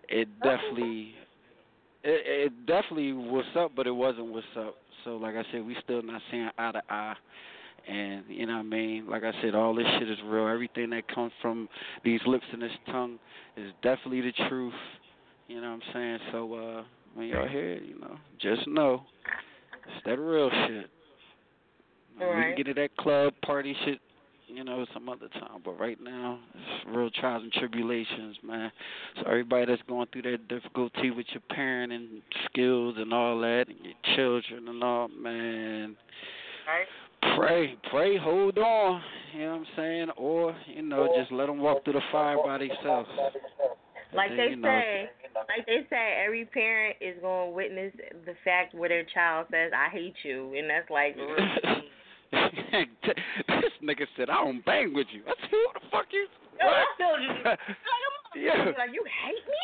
it 0.10 0.28
definitely, 0.42 1.14
it, 2.04 2.48
it 2.52 2.66
definitely 2.66 3.14
was 3.14 3.46
up, 3.58 3.72
but 3.76 3.88
it 3.88 3.92
wasn't 3.92 4.28
what's 4.28 4.46
up. 4.58 4.76
So 5.04 5.18
like 5.18 5.36
I 5.36 5.44
said, 5.52 5.66
we 5.66 5.76
still 5.84 6.02
not 6.02 6.22
seeing 6.32 6.50
eye 6.58 6.72
to 6.72 6.82
eye. 6.90 7.16
And 7.88 8.24
you 8.28 8.46
know 8.46 8.54
what 8.54 8.60
I 8.60 8.64
mean? 8.64 9.08
Like 9.08 9.24
I 9.24 9.32
said, 9.42 9.54
all 9.54 9.76
this 9.76 9.86
shit 10.00 10.10
is 10.10 10.18
real. 10.26 10.48
Everything 10.48 10.90
that 10.92 11.08
comes 11.14 11.32
from 11.42 11.70
these 12.04 12.20
lips 12.26 12.46
and 12.52 12.62
this 12.62 12.72
tongue 12.88 13.20
is 13.58 13.72
definitely 13.84 14.22
the 14.22 14.34
truth. 14.50 14.74
You 15.48 15.62
know 15.62 15.70
what 15.70 15.82
I'm 15.88 15.94
saying? 15.94 16.20
So 16.32 16.54
uh 16.54 16.84
when 17.14 17.28
y'all 17.28 17.48
hear 17.48 17.74
it, 17.74 17.84
you 17.84 18.00
know, 18.00 18.18
just 18.42 18.68
know 18.68 19.04
it's 19.88 20.06
that 20.06 20.20
real 20.20 20.50
shit. 20.68 20.90
We 22.20 22.26
can 22.26 22.54
get 22.58 22.66
to 22.68 22.74
that 22.76 22.96
club 22.98 23.34
party 23.46 23.76
shit, 23.86 24.00
you 24.48 24.64
know, 24.64 24.86
some 24.94 25.10
other 25.10 25.28
time. 25.28 25.62
But 25.64 25.80
right 25.80 25.98
now, 26.02 26.40
it's 26.54 26.88
real 26.96 27.10
trials 27.10 27.44
and 27.44 27.52
tribulations, 27.52 28.38
man. 28.44 28.72
So 29.18 29.28
everybody 29.28 29.66
that's 29.66 29.82
going 29.88 30.08
through 30.12 30.24
that 30.24 30.48
difficulty 30.48 31.12
with 31.12 31.26
your 31.32 31.44
parenting 31.56 32.22
skills 32.46 32.96
and 32.98 33.14
all 33.14 33.40
that, 33.42 33.66
and 33.68 33.78
your 33.84 34.16
children 34.16 34.70
and 34.70 34.84
all, 34.84 35.10
man, 35.10 35.98
Right. 36.68 36.88
Pray, 37.38 37.76
pray, 37.92 38.18
hold 38.18 38.58
on. 38.58 39.02
You 39.34 39.42
know 39.42 39.52
what 39.52 39.56
I'm 39.56 39.66
saying? 39.76 40.08
Or 40.18 40.56
you 40.68 40.82
know, 40.82 41.08
just 41.18 41.32
let 41.32 41.48
them 41.48 41.60
walk 41.60 41.84
through 41.84 41.94
the 41.94 42.02
fire 42.12 42.38
by 42.44 42.58
themselves. 42.58 43.10
Like 44.14 44.30
they 44.32 44.56
know, 44.56 44.70
say, 44.70 45.10
like 45.36 45.66
they 45.66 45.86
say, 45.90 46.24
every 46.24 46.46
parent 46.46 46.96
is 47.02 47.16
going 47.22 47.50
to 47.50 47.56
witness 47.56 47.92
the 48.26 48.34
fact 48.46 48.74
where 48.74 48.88
their 48.88 49.04
child 49.14 49.48
says, 49.52 49.72
"I 49.76 49.90
hate 49.92 50.16
you," 50.24 50.56
and 50.56 50.70
that's 50.70 50.90
like, 50.90 51.18
this 52.32 53.76
nigga 53.84 54.08
said, 54.16 54.30
I 54.30 54.44
don't 54.44 54.64
bang 54.66 54.94
with 54.94 55.08
you. 55.12 55.22
I 55.28 55.34
said, 55.42 55.50
who 55.52 55.68
the 55.74 55.80
fuck 55.92 56.06
you? 56.12 56.28
Yo, 56.60 56.68
I 56.68 56.86
told 56.98 57.22
you. 57.22 57.34
Yeah. 58.36 58.76
Like 58.76 58.92
you 58.92 59.00
hate 59.08 59.48
me, 59.48 59.64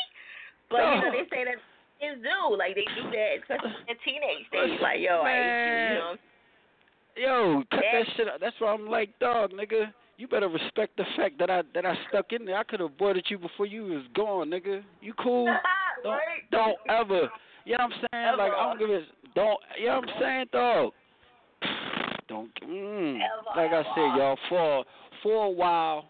but 0.72 0.80
you 0.80 1.04
know 1.04 1.12
they 1.12 1.28
say 1.28 1.44
that 1.44 1.60
kids 2.00 2.24
do. 2.24 2.56
Like 2.56 2.72
they 2.72 2.88
do 2.96 3.04
that, 3.12 3.44
especially 3.44 3.76
in 3.84 4.00
teenage 4.00 4.48
stage. 4.48 4.80
Like 4.80 5.04
yo, 5.04 5.20
I 5.28 5.36
hate 5.36 5.44
you. 5.44 5.76
You 5.76 6.00
know. 6.00 6.16
Yo, 7.22 7.64
cut 7.70 7.84
that 7.94 8.06
shit 8.18 8.28
out. 8.28 8.40
That's 8.40 8.56
why 8.58 8.74
I'm 8.74 8.88
like, 8.88 9.12
dog, 9.20 9.52
nigga. 9.52 9.94
You 10.18 10.28
better 10.28 10.50
respect 10.50 10.98
the 10.98 11.06
fact 11.16 11.38
that 11.40 11.50
I 11.50 11.64
that 11.74 11.86
I 11.86 11.96
stuck 12.10 12.32
in 12.32 12.46
there. 12.46 12.58
I 12.58 12.64
could 12.64 12.80
have 12.80 12.92
avoided 12.92 13.26
you 13.30 13.38
before 13.38 13.66
you 13.66 13.84
was 13.84 14.04
gone, 14.16 14.50
nigga. 14.50 14.84
You 15.02 15.14
cool? 15.16 15.46
Don't 16.04 16.20
don't 16.52 16.78
ever. 16.90 17.30
You 17.66 17.78
know 17.78 17.86
what 17.86 17.92
I'm 17.92 17.92
saying? 18.12 18.38
Like 18.40 18.52
I 18.58 18.70
don't 18.70 18.80
give 18.80 18.90
a 18.90 19.02
don't. 19.36 19.60
You 19.80 19.88
know 19.88 20.00
what 20.00 20.10
I'm 20.10 20.16
saying, 20.20 20.46
dog? 20.52 20.94
Don't. 22.28 22.50
Mm, 22.68 23.20
like 23.56 23.72
I 23.72 23.84
said, 23.84 24.18
y'all. 24.18 24.36
For 24.50 24.84
for 25.22 25.46
a 25.46 25.50
while 25.50 26.10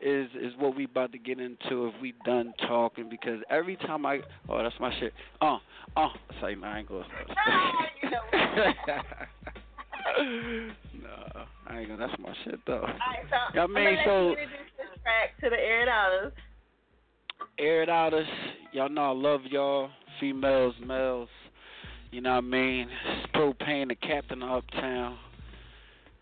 is 0.00 0.28
is 0.40 0.52
what 0.58 0.76
we 0.76 0.84
about 0.84 1.10
to 1.10 1.18
get 1.18 1.40
into 1.40 1.86
if 1.86 1.94
we 2.00 2.14
done 2.24 2.54
talking 2.68 3.08
because 3.08 3.40
every 3.50 3.74
time 3.76 4.06
I 4.06 4.20
oh 4.48 4.62
that's 4.62 4.78
my 4.78 4.96
shit. 5.00 5.12
Uh 5.40 5.58
uh. 5.96 6.08
Say 6.40 6.54
no, 6.54 6.68
I 6.68 6.78
ain't 6.78 6.88
gonna. 6.88 7.04
no, 10.20 11.44
I 11.68 11.78
ain't 11.80 11.88
gonna. 11.88 12.06
That's 12.06 12.18
my 12.20 12.34
shit 12.44 12.60
though. 12.66 12.74
Alright, 12.82 13.24
so 13.30 13.36
Yeah, 13.54 13.60
I 13.60 13.64
I'm 13.64 13.72
mean, 13.72 13.98
so- 14.04 14.30
introduce 14.30 14.48
this 14.76 14.86
track 15.02 15.38
to 15.42 15.50
the 15.50 15.56
air 15.56 15.86
dollars. 15.86 16.32
air 17.58 17.90
us. 18.14 18.26
Y'all 18.72 18.88
know 18.88 19.10
I 19.10 19.14
love 19.14 19.40
y'all, 19.50 19.90
females, 20.20 20.74
males. 20.84 21.28
You 22.10 22.20
know 22.20 22.32
what 22.32 22.38
I 22.38 22.40
mean? 22.42 22.88
It's 23.06 23.32
propane, 23.32 23.88
the 23.88 23.94
captain 23.94 24.42
of 24.42 24.64
Uptown. 24.64 25.18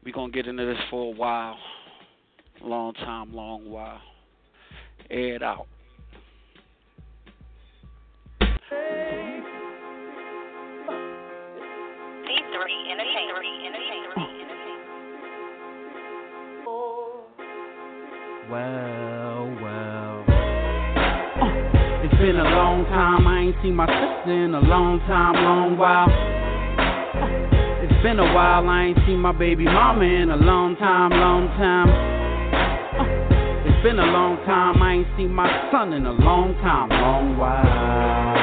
We 0.05 0.13
gonna 0.13 0.33
get 0.33 0.47
into 0.47 0.65
this 0.65 0.79
for 0.89 1.13
a 1.13 1.17
while, 1.17 1.57
long 2.63 2.95
time, 2.95 3.35
long 3.35 3.69
while. 3.71 4.01
Air 5.11 5.35
it 5.37 5.43
out. 5.43 5.67
D3 12.71 12.93
Entertainment. 12.93 14.15
Well, 18.51 19.47
well. 19.61 20.25
Uh, 21.39 22.05
it's 22.05 22.15
been 22.19 22.37
a 22.37 22.45
long 22.45 22.85
time. 22.87 23.27
I 23.27 23.41
ain't 23.41 23.57
seen 23.63 23.75
my 23.75 23.87
sister 23.87 24.45
in 24.45 24.55
a 24.55 24.61
long 24.61 25.01
time, 25.01 25.35
long 25.35 25.79
while. 25.79 26.09
Uh, 26.09 27.85
it's 27.85 28.03
been 28.03 28.19
a 28.19 28.35
while. 28.35 28.69
I 28.69 28.85
ain't 28.87 28.99
seen 29.07 29.19
my 29.19 29.33
baby 29.33 29.65
mama 29.65 30.05
in 30.05 30.31
a 30.31 30.37
long 30.37 30.77
time, 30.77 31.11
long 31.11 31.49
time. 31.59 31.89
It's 33.67 33.83
been 33.83 33.99
a 33.99 34.07
long 34.07 34.37
time. 34.47 34.83
I 34.83 34.95
ain't 34.95 35.09
seen 35.17 35.33
my 35.33 35.71
son 35.73 35.93
in 35.93 36.07
a 36.07 36.13
long 36.13 36.55
time, 36.63 36.89
long 36.91 37.37
while. 37.37 38.40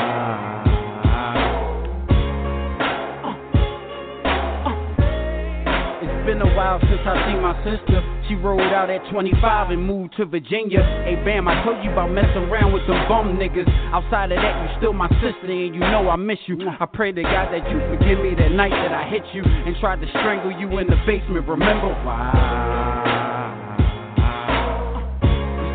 Been 6.27 6.41
a 6.41 6.55
while 6.59 6.77
since 6.81 6.99
I 7.07 7.31
seen 7.31 7.39
my 7.39 7.55
sister. 7.63 8.03
She 8.27 8.35
rolled 8.35 8.59
out 8.59 8.89
at 8.89 8.99
25 9.15 9.71
and 9.71 9.79
moved 9.79 10.13
to 10.17 10.25
Virginia. 10.25 10.83
Hey, 11.07 11.15
bam, 11.23 11.47
I 11.47 11.63
told 11.63 11.81
you 11.85 11.89
about 11.89 12.11
messing 12.11 12.51
around 12.51 12.73
with 12.73 12.85
them 12.85 12.99
bum 13.07 13.39
niggas. 13.39 13.63
Outside 13.95 14.33
of 14.33 14.43
that, 14.43 14.59
you 14.59 14.67
still 14.77 14.91
my 14.91 15.07
sister, 15.23 15.47
and 15.47 15.73
you 15.73 15.79
know 15.79 16.09
I 16.09 16.17
miss 16.17 16.37
you. 16.47 16.59
I 16.67 16.85
pray 16.85 17.13
to 17.13 17.23
God 17.23 17.55
that 17.55 17.63
you 17.71 17.79
forgive 17.87 18.19
me 18.19 18.35
that 18.35 18.51
night 18.51 18.75
that 18.75 18.91
I 18.91 19.07
hit 19.07 19.23
you 19.31 19.41
and 19.41 19.73
tried 19.79 20.01
to 20.01 20.07
strangle 20.19 20.51
you 20.51 20.67
in 20.79 20.87
the 20.87 20.99
basement. 21.07 21.47
Remember 21.47 21.95
why? 22.03 22.35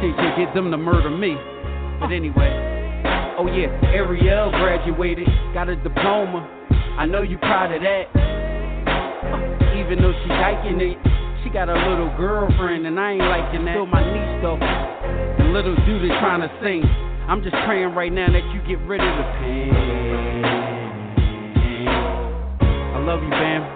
You 0.04 0.12
think 0.12 0.20
you 0.20 0.44
get 0.44 0.52
them 0.54 0.70
to 0.70 0.76
murder 0.76 1.08
me? 1.08 1.32
But 1.98 2.12
anyway. 2.12 2.52
Oh 3.40 3.48
yeah, 3.48 3.72
Ariel 3.88 4.50
graduated, 4.50 5.26
got 5.54 5.70
a 5.70 5.76
diploma. 5.76 6.44
I 6.98 7.06
know 7.06 7.22
you 7.22 7.38
proud 7.38 7.72
of 7.72 7.80
that. 7.80 9.51
Even 9.92 10.04
though 10.04 10.16
she 10.24 10.30
liking 10.32 10.80
it, 10.80 10.96
she 11.44 11.52
got 11.52 11.68
a 11.68 11.76
little 11.76 12.08
girlfriend 12.16 12.86
and 12.86 12.98
I 12.98 13.12
ain't 13.12 13.28
liking 13.28 13.66
that. 13.68 13.76
Still 13.76 13.84
my 13.84 14.00
niece 14.00 14.40
though, 14.40 14.56
little 15.52 15.76
dude 15.84 16.08
is 16.08 16.16
trying 16.16 16.40
to 16.40 16.48
sing. 16.64 16.80
I'm 17.28 17.44
just 17.44 17.52
praying 17.68 17.92
right 17.92 18.08
now 18.08 18.32
that 18.32 18.40
you 18.56 18.64
get 18.64 18.80
rid 18.88 19.04
of 19.04 19.14
the 19.20 19.26
pain. 19.36 19.68
I 22.88 23.04
love 23.04 23.20
you, 23.20 23.28
Bam. 23.36 23.68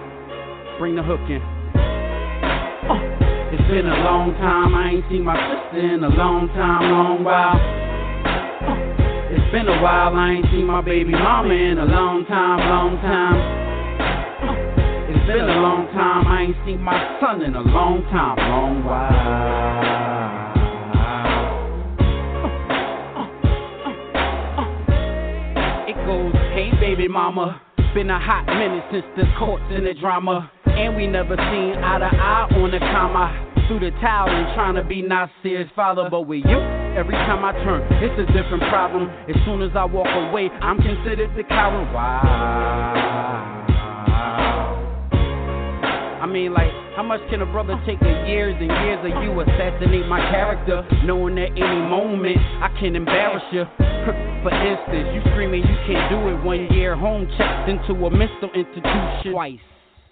Bring 0.81 0.95
the 0.95 1.03
hook 1.05 1.21
in. 1.29 1.37
Uh, 1.37 2.97
it's 3.53 3.69
been 3.69 3.85
a 3.85 4.01
long 4.01 4.33
time. 4.41 4.73
I 4.73 4.97
ain't 4.97 5.05
seen 5.13 5.21
my 5.21 5.37
sister 5.37 5.85
in 5.85 6.03
a 6.03 6.09
long 6.17 6.49
time, 6.57 6.89
long 6.89 7.23
while. 7.23 7.61
Uh, 8.65 8.73
it's 9.37 9.51
been 9.53 9.69
a 9.69 9.77
while. 9.85 10.17
I 10.17 10.31
ain't 10.31 10.49
seen 10.49 10.65
my 10.65 10.81
baby 10.81 11.11
mama 11.11 11.53
in 11.53 11.77
a 11.77 11.85
long 11.85 12.25
time, 12.25 12.57
long 12.57 12.97
time. 13.05 13.66
Been 15.27 15.43
a 15.43 15.59
long 15.59 15.91
time, 15.91 16.25
I 16.25 16.43
ain't 16.43 16.55
seen 16.65 16.81
my 16.81 17.19
son 17.19 17.41
in 17.41 17.53
a 17.53 17.59
long 17.59 18.01
time, 18.15 18.37
long 18.47 18.79
while. 18.87 19.11
It 25.91 25.95
goes, 26.07 26.31
hey 26.55 26.71
baby 26.79 27.09
mama, 27.09 27.61
been 27.93 28.09
a 28.09 28.17
hot 28.17 28.45
minute 28.45 28.85
since 28.89 29.03
the 29.17 29.23
courts 29.37 29.65
and 29.67 29.85
the 29.85 29.95
drama. 29.99 30.49
And 30.65 30.95
we 30.95 31.07
never 31.07 31.35
seen 31.35 31.75
eye 31.75 31.99
to 31.99 32.05
eye 32.05 32.47
on 32.55 32.71
the 32.71 32.79
comma. 32.79 33.27
Through 33.67 33.81
the 33.81 33.91
towel 33.99 34.29
and 34.29 34.55
trying 34.55 34.75
to 34.75 34.83
be 34.85 35.01
Nasir's 35.01 35.67
father, 35.75 36.07
but 36.09 36.21
with 36.21 36.45
you, 36.47 36.59
every 36.95 37.15
time 37.27 37.43
I 37.43 37.51
turn, 37.65 37.83
it's 38.01 38.15
a 38.15 38.25
different 38.31 38.63
problem. 38.71 39.09
As 39.27 39.35
soon 39.43 39.61
as 39.61 39.71
I 39.75 39.83
walk 39.83 40.07
away, 40.07 40.47
I'm 40.61 40.77
considered 40.77 41.35
the 41.35 41.43
coward. 41.43 41.91
Wow. 41.93 43.56
I 46.17 46.25
mean, 46.25 46.51
like, 46.51 46.71
how 46.95 47.03
much 47.03 47.21
can 47.29 47.41
a 47.41 47.45
brother 47.45 47.79
take 47.85 48.01
of 48.01 48.27
years 48.27 48.55
and 48.57 48.73
years 48.81 48.97
of 49.05 49.21
you 49.21 49.39
assassinate 49.39 50.07
my 50.07 50.19
character, 50.31 50.81
knowing 51.05 51.35
that 51.35 51.51
any 51.53 51.81
moment 51.85 52.37
I 52.57 52.73
can 52.79 52.95
embarrass 52.95 53.43
you? 53.51 53.65
For 54.41 54.49
instance, 54.49 55.13
you 55.13 55.21
screaming 55.31 55.61
you 55.61 55.77
can't 55.85 56.09
do 56.09 56.17
it 56.29 56.43
one 56.43 56.73
year, 56.73 56.95
home 56.95 57.27
checked 57.37 57.69
into 57.69 57.93
a 58.05 58.09
mental 58.09 58.49
institution 58.49 59.31
twice. 59.31 59.59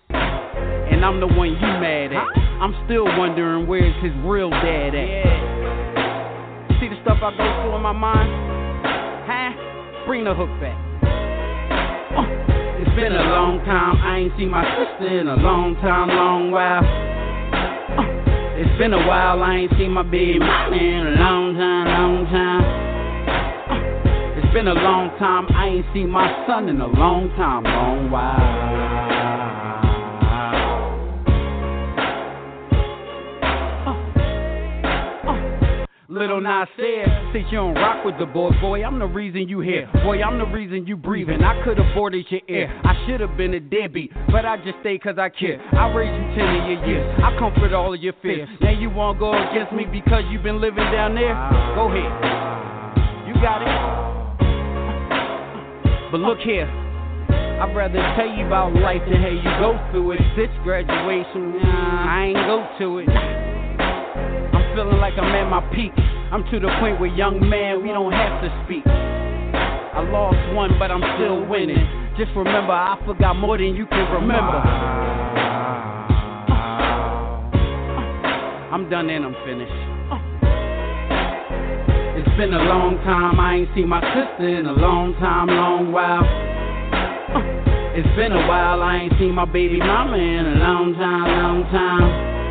And 0.09 1.03
I'm 1.03 1.19
the 1.19 1.27
one 1.27 1.49
you 1.49 1.73
mad 1.81 2.13
at. 2.13 2.27
I'm 2.61 2.75
still 2.85 3.05
wondering 3.17 3.65
where's 3.65 3.95
his 4.03 4.13
real 4.23 4.51
dad 4.51 4.93
at. 4.93 6.79
See 6.79 6.87
the 6.87 7.01
stuff 7.01 7.17
I 7.23 7.31
go 7.31 7.63
through 7.63 7.75
in 7.77 7.81
my 7.81 7.93
mind? 7.93 8.29
Huh? 9.25 10.05
Bring 10.05 10.23
the 10.23 10.35
hook 10.35 10.49
back. 10.61 10.77
Uh. 12.15 12.64
It's 12.77 12.93
been 12.93 13.13
a 13.13 13.23
long 13.31 13.63
time, 13.63 13.95
I 14.03 14.17
ain't 14.19 14.33
seen 14.37 14.49
my 14.49 14.63
sister 14.75 15.07
in 15.07 15.29
a 15.29 15.35
long 15.35 15.75
time, 15.75 16.09
long 16.09 16.51
while. 16.51 16.83
Uh, 16.83 18.59
it's 18.59 18.77
been 18.77 18.91
a 18.91 19.07
while, 19.07 19.41
I 19.41 19.55
ain't 19.55 19.71
seen 19.77 19.91
my 19.91 20.03
baby 20.03 20.39
mama 20.39 20.75
in 20.75 21.07
a 21.07 21.11
long 21.11 21.55
time, 21.55 21.87
long 21.87 22.25
time. 22.25 22.63
Uh, 23.71 24.39
it's 24.39 24.53
been 24.53 24.67
a 24.67 24.73
long 24.73 25.17
time, 25.19 25.47
I 25.55 25.67
ain't 25.67 25.85
seen 25.93 26.09
my 26.09 26.45
son 26.47 26.67
in 26.67 26.81
a 26.81 26.87
long 26.87 27.29
time, 27.37 27.63
long 27.63 28.11
while. 28.11 29.84
Little 36.15 36.39
Nas 36.39 36.69
said, 36.77 37.11
since 37.33 37.45
you 37.51 37.57
don't 37.57 37.75
rock 37.75 38.05
with 38.05 38.17
the 38.17 38.25
boy, 38.25 38.49
boy, 38.61 38.85
I'm 38.85 38.99
the 38.99 39.05
reason 39.05 39.49
you 39.49 39.59
here. 39.59 39.85
Boy, 39.95 40.23
I'm 40.23 40.37
the 40.37 40.45
reason 40.45 40.87
you 40.87 40.95
breathing. 40.95 41.43
I 41.43 41.61
could 41.65 41.77
have 41.77 41.93
boarded 41.93 42.25
your 42.29 42.39
ear. 42.47 42.71
I 42.85 42.95
should 43.05 43.19
have 43.19 43.35
been 43.35 43.53
a 43.53 43.59
deadbeat, 43.59 44.13
but 44.31 44.45
I 44.45 44.55
just 44.63 44.79
stay 44.79 44.97
cause 44.97 45.17
I 45.17 45.27
care. 45.27 45.59
I 45.75 45.91
raised 45.91 46.15
you 46.15 46.35
10 46.39 46.55
of 46.55 46.69
your 46.71 46.85
years. 46.87 47.19
I 47.21 47.37
comfort 47.37 47.73
all 47.73 47.93
of 47.93 48.01
your 48.01 48.13
fears. 48.21 48.47
Now 48.61 48.71
you 48.71 48.89
won't 48.89 49.19
go 49.19 49.33
against 49.33 49.73
me 49.73 49.83
because 49.83 50.23
you 50.31 50.39
been 50.39 50.61
living 50.61 50.87
down 50.89 51.15
there? 51.15 51.35
Go 51.75 51.91
ahead. 51.91 52.07
You 53.27 53.33
got 53.43 53.59
it. 53.59 53.67
But 56.13 56.21
look 56.21 56.39
here. 56.39 56.71
I'd 57.59 57.75
rather 57.75 57.99
tell 58.15 58.31
you 58.31 58.47
about 58.47 58.73
life 58.73 59.01
than 59.03 59.19
have 59.21 59.33
you 59.33 59.51
go 59.59 59.77
through 59.91 60.13
it. 60.13 60.21
Since 60.37 60.53
graduation, 60.63 61.59
nah, 61.59 62.07
I 62.07 62.23
ain't 62.27 62.37
go 62.47 62.63
to 62.79 62.99
it. 62.99 63.54
Feeling 64.75 64.99
like 64.99 65.13
I'm 65.15 65.31
at 65.31 65.47
my 65.47 65.61
peak. 65.73 65.93
I'm 66.35 66.43
to 66.51 66.59
the 66.59 66.67
point 66.81 66.99
where, 66.99 67.07
young 67.07 67.39
man, 67.39 67.81
we 67.81 67.95
don't 67.95 68.11
have 68.11 68.43
to 68.43 68.51
speak. 68.65 68.83
I 68.85 70.03
lost 70.11 70.35
one, 70.53 70.77
but 70.77 70.91
I'm 70.91 70.99
still 71.15 71.47
winning. 71.47 71.79
Just 72.17 72.35
remember, 72.35 72.73
I 72.73 72.99
forgot 73.05 73.35
more 73.39 73.57
than 73.57 73.73
you 73.73 73.85
can 73.85 74.11
remember. 74.11 74.59
I'm 78.67 78.89
done 78.89 79.09
and 79.09 79.23
I'm 79.23 79.35
finished. 79.47 79.71
It's 82.19 82.35
been 82.35 82.53
a 82.53 82.63
long 82.67 82.97
time, 83.07 83.39
I 83.39 83.55
ain't 83.55 83.69
seen 83.75 83.87
my 83.87 84.01
sister 84.01 84.59
in 84.59 84.65
a 84.65 84.73
long 84.73 85.13
time, 85.23 85.47
long 85.47 85.93
while. 85.93 86.27
It's 87.95 88.15
been 88.17 88.33
a 88.33 88.45
while, 88.45 88.83
I 88.83 89.07
ain't 89.07 89.13
seen 89.19 89.31
my 89.31 89.45
baby 89.45 89.79
mama 89.79 90.17
in 90.17 90.45
a 90.45 90.55
long 90.59 90.93
time, 90.95 91.31
long 91.31 91.63
time. 91.71 92.44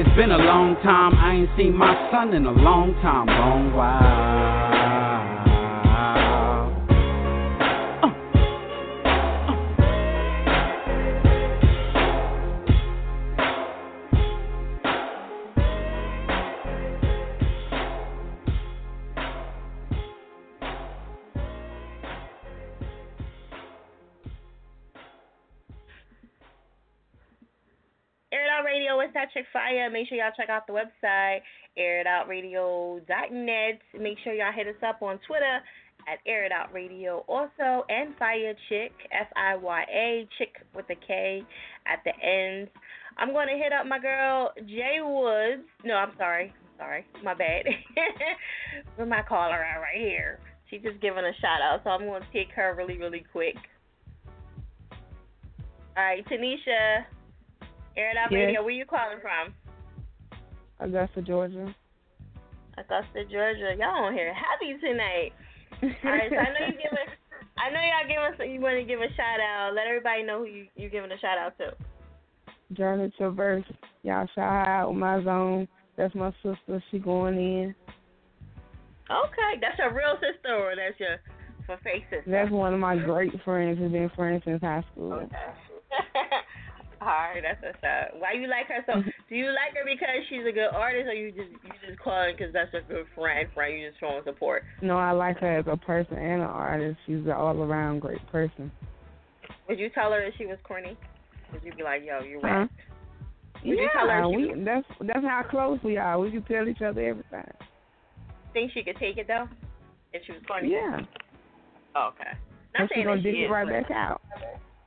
It's 0.00 0.14
been 0.14 0.30
a 0.30 0.38
long 0.38 0.76
time, 0.76 1.12
I 1.18 1.34
ain't 1.34 1.50
seen 1.56 1.74
my 1.76 2.08
son 2.12 2.32
in 2.32 2.46
a 2.46 2.52
long 2.52 2.94
time, 3.02 3.26
long 3.26 3.74
while. 3.74 5.37
Out 28.58 28.64
Radio 28.64 29.00
is 29.00 29.10
that 29.14 29.32
chick 29.32 29.46
fire. 29.52 29.88
Make 29.90 30.08
sure 30.08 30.18
y'all 30.18 30.32
check 30.36 30.48
out 30.48 30.66
the 30.66 30.72
website, 30.72 31.40
airitoutradio.net. 31.78 33.80
Make 34.00 34.18
sure 34.24 34.32
y'all 34.32 34.52
hit 34.52 34.66
us 34.66 34.82
up 34.86 35.00
on 35.02 35.20
Twitter 35.26 35.60
at 36.10 36.18
Air 36.26 36.48
Out 36.52 36.72
Radio 36.72 37.24
also 37.28 37.84
and 37.88 38.16
Fire 38.18 38.54
Chick, 38.68 38.90
F 39.12 39.28
I 39.36 39.54
Y 39.56 39.84
A, 39.92 40.28
Chick 40.38 40.56
with 40.74 40.86
a 40.90 40.96
K 41.06 41.42
at 41.86 42.00
the 42.04 42.10
end. 42.24 42.68
I'm 43.16 43.32
going 43.32 43.46
to 43.48 43.54
hit 43.54 43.72
up 43.72 43.86
my 43.86 44.00
girl 44.00 44.52
Jay 44.66 44.98
Woods. 45.02 45.68
No, 45.84 45.94
I'm 45.94 46.12
sorry. 46.16 46.52
Sorry. 46.78 47.04
My 47.22 47.34
bad. 47.34 47.66
Where 48.96 49.06
my 49.06 49.22
caller 49.22 49.62
at 49.62 49.78
right 49.78 50.00
here. 50.00 50.40
She's 50.70 50.82
just 50.82 51.00
giving 51.00 51.24
a 51.24 51.32
shout 51.40 51.62
out, 51.62 51.82
so 51.84 51.90
I'm 51.90 52.00
going 52.00 52.22
to 52.22 52.32
take 52.32 52.50
her 52.56 52.74
really, 52.76 52.98
really 52.98 53.24
quick. 53.32 53.54
All 55.96 56.04
right, 56.04 56.24
Tanisha, 56.28 57.04
Air 57.98 58.10
It 58.12 58.16
Out 58.16 58.30
Yes. 58.30 58.46
Radio, 58.46 58.62
where 58.62 58.70
you 58.70 58.86
calling 58.86 59.18
from? 59.20 59.52
Augusta, 60.78 61.20
Georgia. 61.20 61.74
Augusta, 62.78 63.26
Georgia. 63.26 63.74
Y'all 63.74 64.06
on 64.06 64.14
here 64.14 64.32
happy 64.32 64.78
tonight. 64.78 65.34
All 65.82 66.12
right, 66.12 66.30
so 66.30 66.38
I 66.38 66.54
know 66.54 66.66
you 66.70 66.78
giving, 66.78 67.08
I 67.58 67.70
know 67.74 67.82
y'all 67.82 68.06
give 68.06 68.38
giving, 68.38 68.54
you 68.54 68.60
want 68.60 68.78
to 68.78 68.84
give 68.84 69.00
a 69.00 69.10
shout 69.18 69.40
out. 69.42 69.74
Let 69.74 69.88
everybody 69.88 70.22
know 70.22 70.38
who 70.38 70.46
you 70.46 70.66
you 70.76 70.88
giving 70.88 71.10
a 71.10 71.18
shout 71.18 71.38
out 71.38 71.58
to. 71.58 71.74
Journey 72.72 73.12
Traverse. 73.18 73.64
Y'all 74.04 74.28
shout 74.34 74.68
out 74.68 74.92
my 74.92 75.22
zone. 75.24 75.66
That's 75.96 76.14
my 76.14 76.32
sister. 76.42 76.82
She 76.92 77.00
going 77.00 77.36
in. 77.36 77.74
Okay, 79.10 79.58
that's 79.60 79.78
your 79.78 79.92
real 79.92 80.14
sister 80.22 80.54
or 80.54 80.76
that's 80.76 81.00
your 81.00 81.18
for 81.66 81.78
fake 81.82 82.04
sister? 82.10 82.30
That's 82.30 82.50
one 82.50 82.74
of 82.74 82.80
my 82.80 82.96
great 82.96 83.32
friends. 83.44 83.78
We've 83.80 83.90
been 83.90 84.10
friends 84.14 84.42
since 84.44 84.60
high 84.60 84.84
school. 84.92 85.12
All 85.12 85.28
right, 87.06 87.40
that's 87.42 87.62
what's 87.62 87.84
up. 87.84 88.20
Why 88.20 88.32
you 88.32 88.48
like 88.48 88.66
her 88.68 88.82
so? 88.86 88.92
Mm-hmm. 88.98 89.08
Do 89.28 89.34
you 89.36 89.46
like 89.46 89.74
her 89.74 89.84
because 89.84 90.08
she's 90.28 90.46
a 90.48 90.52
good 90.52 90.70
artist, 90.74 91.06
or 91.08 91.14
you 91.14 91.30
just 91.30 91.50
you 91.62 91.70
just 91.86 91.98
calling 92.00 92.34
because 92.36 92.52
that's 92.52 92.72
a 92.74 92.80
good 92.90 93.06
friend? 93.14 93.48
Friend, 93.54 93.78
you 93.78 93.88
just 93.88 94.00
showing 94.00 94.22
support. 94.24 94.64
No, 94.82 94.96
I 94.98 95.12
like 95.12 95.38
her 95.40 95.58
as 95.58 95.66
a 95.70 95.76
person 95.76 96.14
and 96.16 96.42
an 96.42 96.48
artist. 96.48 96.98
She's 97.06 97.24
an 97.24 97.30
all 97.30 97.56
around 97.62 98.00
great 98.00 98.24
person. 98.32 98.70
Would 99.68 99.78
you 99.78 99.90
tell 99.90 100.10
her 100.12 100.22
if 100.22 100.34
she 100.38 100.46
was 100.46 100.58
corny? 100.64 100.96
Would 101.52 101.62
you 101.62 101.72
be 101.74 101.82
like, 101.82 102.02
yo, 102.04 102.20
you're 102.22 102.40
Huh? 102.40 102.66
whack? 102.66 102.70
Would 103.64 103.78
you 103.78 103.88
tell 103.92 104.08
her 104.08 104.20
Yeah, 104.22 104.30
she 104.30 104.54
we 104.54 104.64
that's 104.64 104.86
that's 105.00 105.24
how 105.26 105.42
close 105.48 105.78
we 105.84 105.96
are. 105.96 106.18
We 106.18 106.30
can 106.30 106.42
tell 106.44 106.68
each 106.68 106.82
other 106.82 107.00
everything. 107.06 107.44
think 108.52 108.72
she 108.72 108.82
could 108.82 108.96
take 108.98 109.18
it 109.18 109.26
though? 109.26 109.46
If 110.12 110.22
she 110.26 110.32
was 110.32 110.42
corny? 110.46 110.70
Yeah. 110.70 111.00
Oh, 111.94 112.10
okay. 112.14 112.32
Not 112.74 112.80
And 112.82 112.88
she 112.90 112.94
saying 112.96 113.06
gonna 113.06 113.22
dig 113.22 113.34
it 113.34 113.48
right 113.48 113.68
back 113.68 113.90
out. 113.90 114.20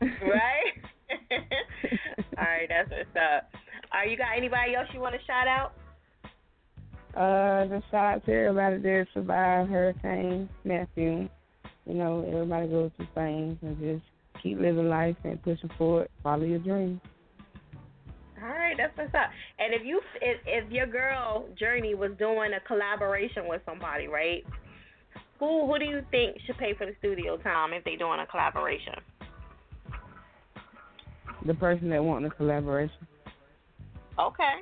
right? 0.02 0.74
All 2.38 2.44
right, 2.44 2.68
that's 2.70 2.90
what's 2.90 3.16
up. 3.16 3.50
All 3.94 4.02
right, 4.02 4.10
you 4.10 4.18
got 4.18 4.38
anybody 4.38 4.76
else 4.76 4.88
you 4.94 5.00
want 5.00 5.16
to 5.16 5.22
shout 5.26 5.48
out? 5.48 5.74
Uh, 7.16 7.68
just 7.68 7.92
shout 7.92 8.16
out 8.16 8.26
to 8.26 8.32
everybody 8.34 8.78
that 8.78 9.08
survived 9.14 9.70
Hurricane 9.70 10.50
Matthew. 10.64 11.28
You 11.86 11.94
know, 11.94 12.26
everybody 12.28 12.68
goes 12.68 12.92
through 12.96 13.08
things 13.16 13.58
and 13.62 13.78
just 13.80 14.04
keep 14.42 14.60
living 14.60 14.88
life 14.88 15.18
and 15.24 15.42
pushing 15.44 15.70
forward. 15.78 16.10
Follow 16.24 16.44
your 16.44 16.60
dreams. 16.60 17.02
All 18.42 18.50
right, 18.50 18.76
that's 18.78 18.98
what's 18.98 19.14
up. 19.14 19.30
And 19.60 19.74
if 19.74 19.82
you 19.86 20.02
if, 20.22 20.38
if 20.46 20.72
your 20.72 20.88
girl 20.88 21.48
Journey 21.60 21.94
was 21.94 22.12
doing 22.18 22.52
a 22.54 22.60
collaboration 22.66 23.48
with 23.48 23.62
somebody, 23.66 24.08
right? 24.08 24.44
Who 25.40 25.68
who 25.68 25.78
do 25.78 25.86
you 25.86 26.02
think 26.12 26.38
should 26.46 26.58
pay 26.58 26.74
for 26.76 26.86
the 26.86 26.94
studio 27.00 27.38
time 27.38 27.74
if 27.74 27.84
they're 27.84 27.98
doing 27.98 28.20
a 28.20 28.26
collaboration? 28.26 28.94
The 31.46 31.54
person 31.56 31.90
that 31.90 32.04
want 32.04 32.24
the 32.24 32.30
collaboration. 32.30 33.08
Okay. 34.20 34.56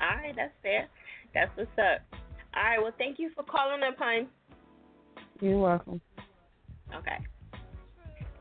All 0.00 0.16
right, 0.16 0.34
that's 0.36 0.52
fair. 0.62 0.88
That's 1.34 1.50
what's 1.56 1.70
up. 1.78 2.02
All 2.54 2.62
right, 2.62 2.78
well, 2.80 2.92
thank 2.98 3.18
you 3.18 3.30
for 3.34 3.42
calling 3.42 3.82
up, 3.82 3.96
hon. 3.98 4.28
You're 5.40 5.58
welcome. 5.58 6.00
Okay. 6.94 7.18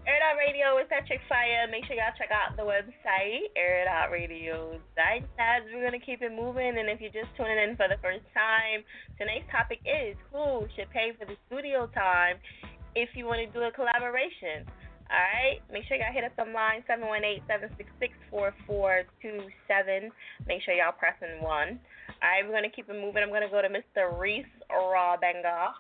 Air 0.06 0.18
It 0.18 0.26
Out 0.26 0.38
Radio 0.38 0.78
is 0.82 0.90
that 0.90 1.06
chick 1.06 1.22
fire. 1.30 1.70
Make 1.70 1.86
sure 1.86 1.96
y'all 1.96 2.14
check 2.18 2.34
out 2.34 2.58
the 2.58 2.66
website, 2.66 3.54
airitoutradio.net. 3.54 5.60
We're 5.70 5.86
going 5.86 6.00
to 6.00 6.06
keep 6.06 6.22
it 6.22 6.34
moving. 6.34 6.74
And 6.78 6.90
if 6.90 7.00
you're 7.00 7.14
just 7.14 7.30
tuning 7.38 7.58
in 7.58 7.78
for 7.78 7.86
the 7.86 8.02
first 8.02 8.26
time, 8.34 8.82
tonight's 9.22 9.46
topic 9.54 9.78
is 9.86 10.18
who 10.34 10.66
should 10.74 10.90
pay 10.90 11.14
for 11.18 11.30
the 11.30 11.38
studio 11.46 11.86
time 11.94 12.42
if 12.98 13.10
you 13.14 13.30
want 13.30 13.46
to 13.46 13.50
do 13.54 13.62
a 13.62 13.72
collaboration. 13.72 14.66
All 15.12 15.20
right, 15.20 15.60
make 15.68 15.84
sure 15.92 15.98
y'all 16.00 16.16
hit 16.16 16.24
us 16.24 16.32
on 16.40 16.54
line 16.56 16.88
718-766-4427. 18.32 20.08
Make 20.48 20.64
sure 20.64 20.74
y'all 20.74 20.96
pressing 20.96 21.44
one. 21.44 21.84
All 22.24 22.30
right, 22.32 22.48
we're 22.48 22.56
gonna 22.56 22.72
keep 22.72 22.88
it 22.88 22.96
moving. 22.96 23.20
I'm 23.22 23.28
gonna 23.28 23.52
go 23.52 23.62
to 23.62 23.68
Mr. 23.68 24.18
Reese 24.18 24.48
Raw 24.72 25.18
Banger. 25.20 25.76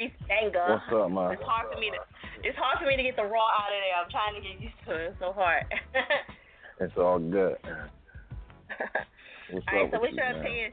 Reese 0.00 0.10
Banger. 0.26 0.82
What's 0.82 0.90
up, 0.90 1.14
man? 1.14 1.30
It's 1.30 1.46
hard 1.46 1.70
for 1.72 1.78
me 1.78 1.94
to 1.94 2.02
it's 2.42 2.58
hard 2.58 2.82
for 2.82 2.86
me 2.90 2.96
to 2.96 3.04
get 3.06 3.14
the 3.14 3.22
raw 3.22 3.46
out 3.54 3.70
of 3.70 3.78
there. 3.78 3.94
I'm 4.02 4.10
trying 4.10 4.34
to 4.34 4.42
get 4.42 4.58
used 4.58 4.74
to 4.88 4.98
it. 4.98 5.14
It's 5.14 5.20
so 5.20 5.32
hard. 5.32 5.64
It's 6.80 6.96
all 6.96 7.18
good. 7.18 7.56
What's 9.50 9.66
All 9.68 9.74
right, 9.76 9.90
so 9.92 10.00
what's 10.00 10.12
you, 10.12 10.16
your 10.16 10.32
man? 10.32 10.40
opinion? 10.40 10.72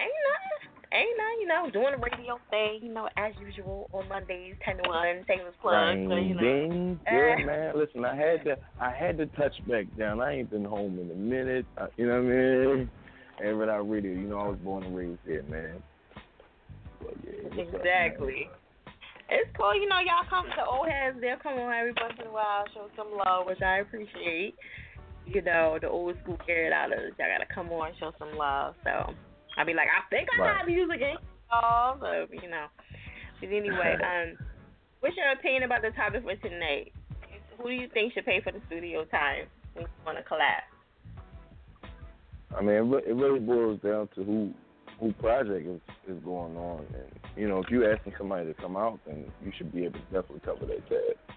Ain't 0.00 0.18
nothing. 0.26 0.65
Ain't 0.96 1.18
nothing, 1.18 1.40
you 1.40 1.46
know, 1.46 1.70
doing 1.70 1.92
the 1.92 2.00
radio 2.00 2.38
thing, 2.48 2.78
you 2.80 2.92
know, 2.92 3.08
as 3.18 3.32
usual 3.38 3.90
on 3.92 4.08
Mondays, 4.08 4.54
ten 4.64 4.78
to 4.78 4.88
one, 4.88 5.24
shameless 5.28 5.54
plug. 5.60 5.94
Ding, 5.94 6.08
So, 6.08 6.16
you 6.16 6.34
know. 6.34 6.40
ding. 6.40 7.00
Eh. 7.06 7.36
Good 7.36 7.44
man. 7.44 7.72
Listen, 7.76 8.04
I 8.04 8.16
had 8.16 8.44
to 8.44 8.56
I 8.80 8.90
had 8.90 9.18
to 9.18 9.26
touch 9.26 9.52
back 9.68 9.84
down. 9.98 10.22
I 10.22 10.32
ain't 10.32 10.50
been 10.50 10.64
home 10.64 10.98
in 10.98 11.10
a 11.10 11.14
minute. 11.14 11.66
Uh, 11.76 11.88
you 11.98 12.06
know 12.06 12.22
what 12.22 12.32
I 12.32 12.76
mean? 12.76 12.90
And 13.44 13.58
when 13.58 13.68
I 13.68 13.76
radio, 13.76 14.12
you 14.12 14.26
know, 14.28 14.38
I 14.38 14.48
was 14.48 14.58
born 14.64 14.84
and 14.84 14.96
raised 14.96 15.20
here, 15.26 15.42
man. 15.50 15.82
But 17.00 17.14
yeah, 17.24 17.46
up. 17.46 17.74
Exactly. 17.74 18.48
It's 19.28 19.50
cool, 19.58 19.74
you 19.74 19.88
know, 19.88 19.98
y'all 19.98 20.24
come 20.30 20.46
to 20.46 20.64
old 20.64 20.88
heads, 20.88 21.18
they'll 21.20 21.36
come 21.42 21.58
on 21.58 21.74
every 21.74 21.92
once 22.00 22.14
in 22.20 22.28
a 22.28 22.32
while, 22.32 22.62
show 22.72 22.86
some 22.96 23.08
love, 23.10 23.46
which 23.46 23.60
I 23.60 23.78
appreciate. 23.80 24.54
You 25.26 25.42
know, 25.42 25.78
the 25.80 25.88
old 25.88 26.14
school 26.22 26.38
carried 26.46 26.72
outers, 26.72 27.12
y'all 27.18 27.26
gotta 27.26 27.52
come 27.52 27.72
on, 27.72 27.90
show 27.98 28.12
some 28.20 28.38
love. 28.38 28.76
So 28.84 29.14
I'll 29.56 29.66
be 29.66 29.74
like, 29.74 29.88
I 29.88 30.08
think 30.10 30.28
I 30.36 30.40
Right. 30.42 30.58
got 30.58 30.66
music 30.66 31.00
in 31.00 31.16
y'all, 31.50 31.98
so 32.00 32.26
you 32.32 32.48
know. 32.50 32.66
But 33.40 33.48
anyway, 33.50 33.96
um 34.04 34.38
what's 35.00 35.16
your 35.16 35.30
opinion 35.32 35.62
about 35.64 35.82
the 35.82 35.90
topic 35.90 36.22
for 36.22 36.36
tonight? 36.36 36.92
Who 37.58 37.64
do 37.68 37.74
you 37.74 37.88
think 37.92 38.12
should 38.12 38.26
pay 38.26 38.40
for 38.42 38.52
the 38.52 38.60
studio 38.66 39.04
time 39.06 39.46
when 39.74 39.82
you 39.84 39.90
wanna 40.04 40.22
collab? 40.22 40.62
I 42.56 42.62
mean, 42.62 42.76
it, 42.76 43.14
really 43.14 43.40
boils 43.40 43.80
down 43.80 44.08
to 44.14 44.24
who 44.24 44.52
who 45.00 45.12
project 45.14 45.66
is 45.66 45.80
is 46.08 46.22
going 46.24 46.56
on, 46.56 46.86
and 46.94 47.10
you 47.36 47.48
know, 47.48 47.60
if 47.62 47.68
you're 47.70 47.92
asking 47.92 48.14
somebody 48.18 48.46
to 48.46 48.54
come 48.54 48.76
out, 48.76 48.98
then 49.06 49.24
you 49.44 49.52
should 49.56 49.72
be 49.72 49.84
able 49.84 49.98
to 49.98 50.04
definitely 50.06 50.40
cover 50.44 50.64
that 50.66 50.88
tab. 50.88 51.36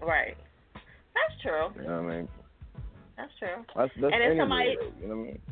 Right. 0.00 0.36
That's 1.14 1.40
true. 1.42 1.68
You 1.80 1.88
know 1.88 2.02
what 2.02 2.12
I 2.12 2.16
mean? 2.16 2.28
That's 3.16 3.32
true. 3.38 3.64
That's 3.76 3.90
that's 4.00 4.12
And 4.12 4.22
if 4.22 4.30
anywhere, 4.30 4.36
somebody- 4.42 4.76
you 5.00 5.08
know 5.08 5.16
what 5.16 5.22
I 5.22 5.26
mean? 5.26 5.42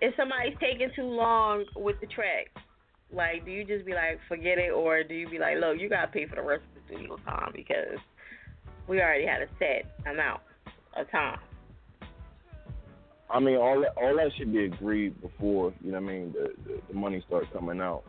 If 0.00 0.14
somebody's 0.16 0.56
taking 0.60 0.90
too 0.94 1.04
long 1.04 1.64
with 1.76 2.00
the 2.00 2.06
track, 2.06 2.48
like, 3.12 3.44
do 3.44 3.50
you 3.50 3.64
just 3.64 3.84
be 3.84 3.92
like, 3.92 4.18
forget 4.28 4.58
it, 4.58 4.72
or 4.72 5.02
do 5.02 5.14
you 5.14 5.28
be 5.28 5.38
like, 5.38 5.58
look, 5.58 5.78
you 5.78 5.88
gotta 5.88 6.10
pay 6.10 6.26
for 6.26 6.36
the 6.36 6.42
rest 6.42 6.62
of 6.64 6.82
the 6.82 6.94
studio 6.94 7.16
time 7.18 7.52
because 7.54 7.98
we 8.88 9.00
already 9.00 9.26
had 9.26 9.42
a 9.42 9.48
set 9.58 9.86
amount 10.10 10.40
of 10.96 11.10
time. 11.10 11.38
I 13.30 13.40
mean, 13.40 13.56
all 13.56 13.80
that 13.80 13.96
all 13.96 14.14
that 14.16 14.30
should 14.36 14.52
be 14.52 14.64
agreed 14.66 15.20
before 15.22 15.72
you 15.82 15.92
know 15.92 16.00
what 16.00 16.10
I 16.10 16.12
mean. 16.12 16.32
The 16.32 16.52
the, 16.64 16.80
the 16.88 16.94
money 16.94 17.24
start 17.26 17.50
coming 17.52 17.80
out. 17.80 18.02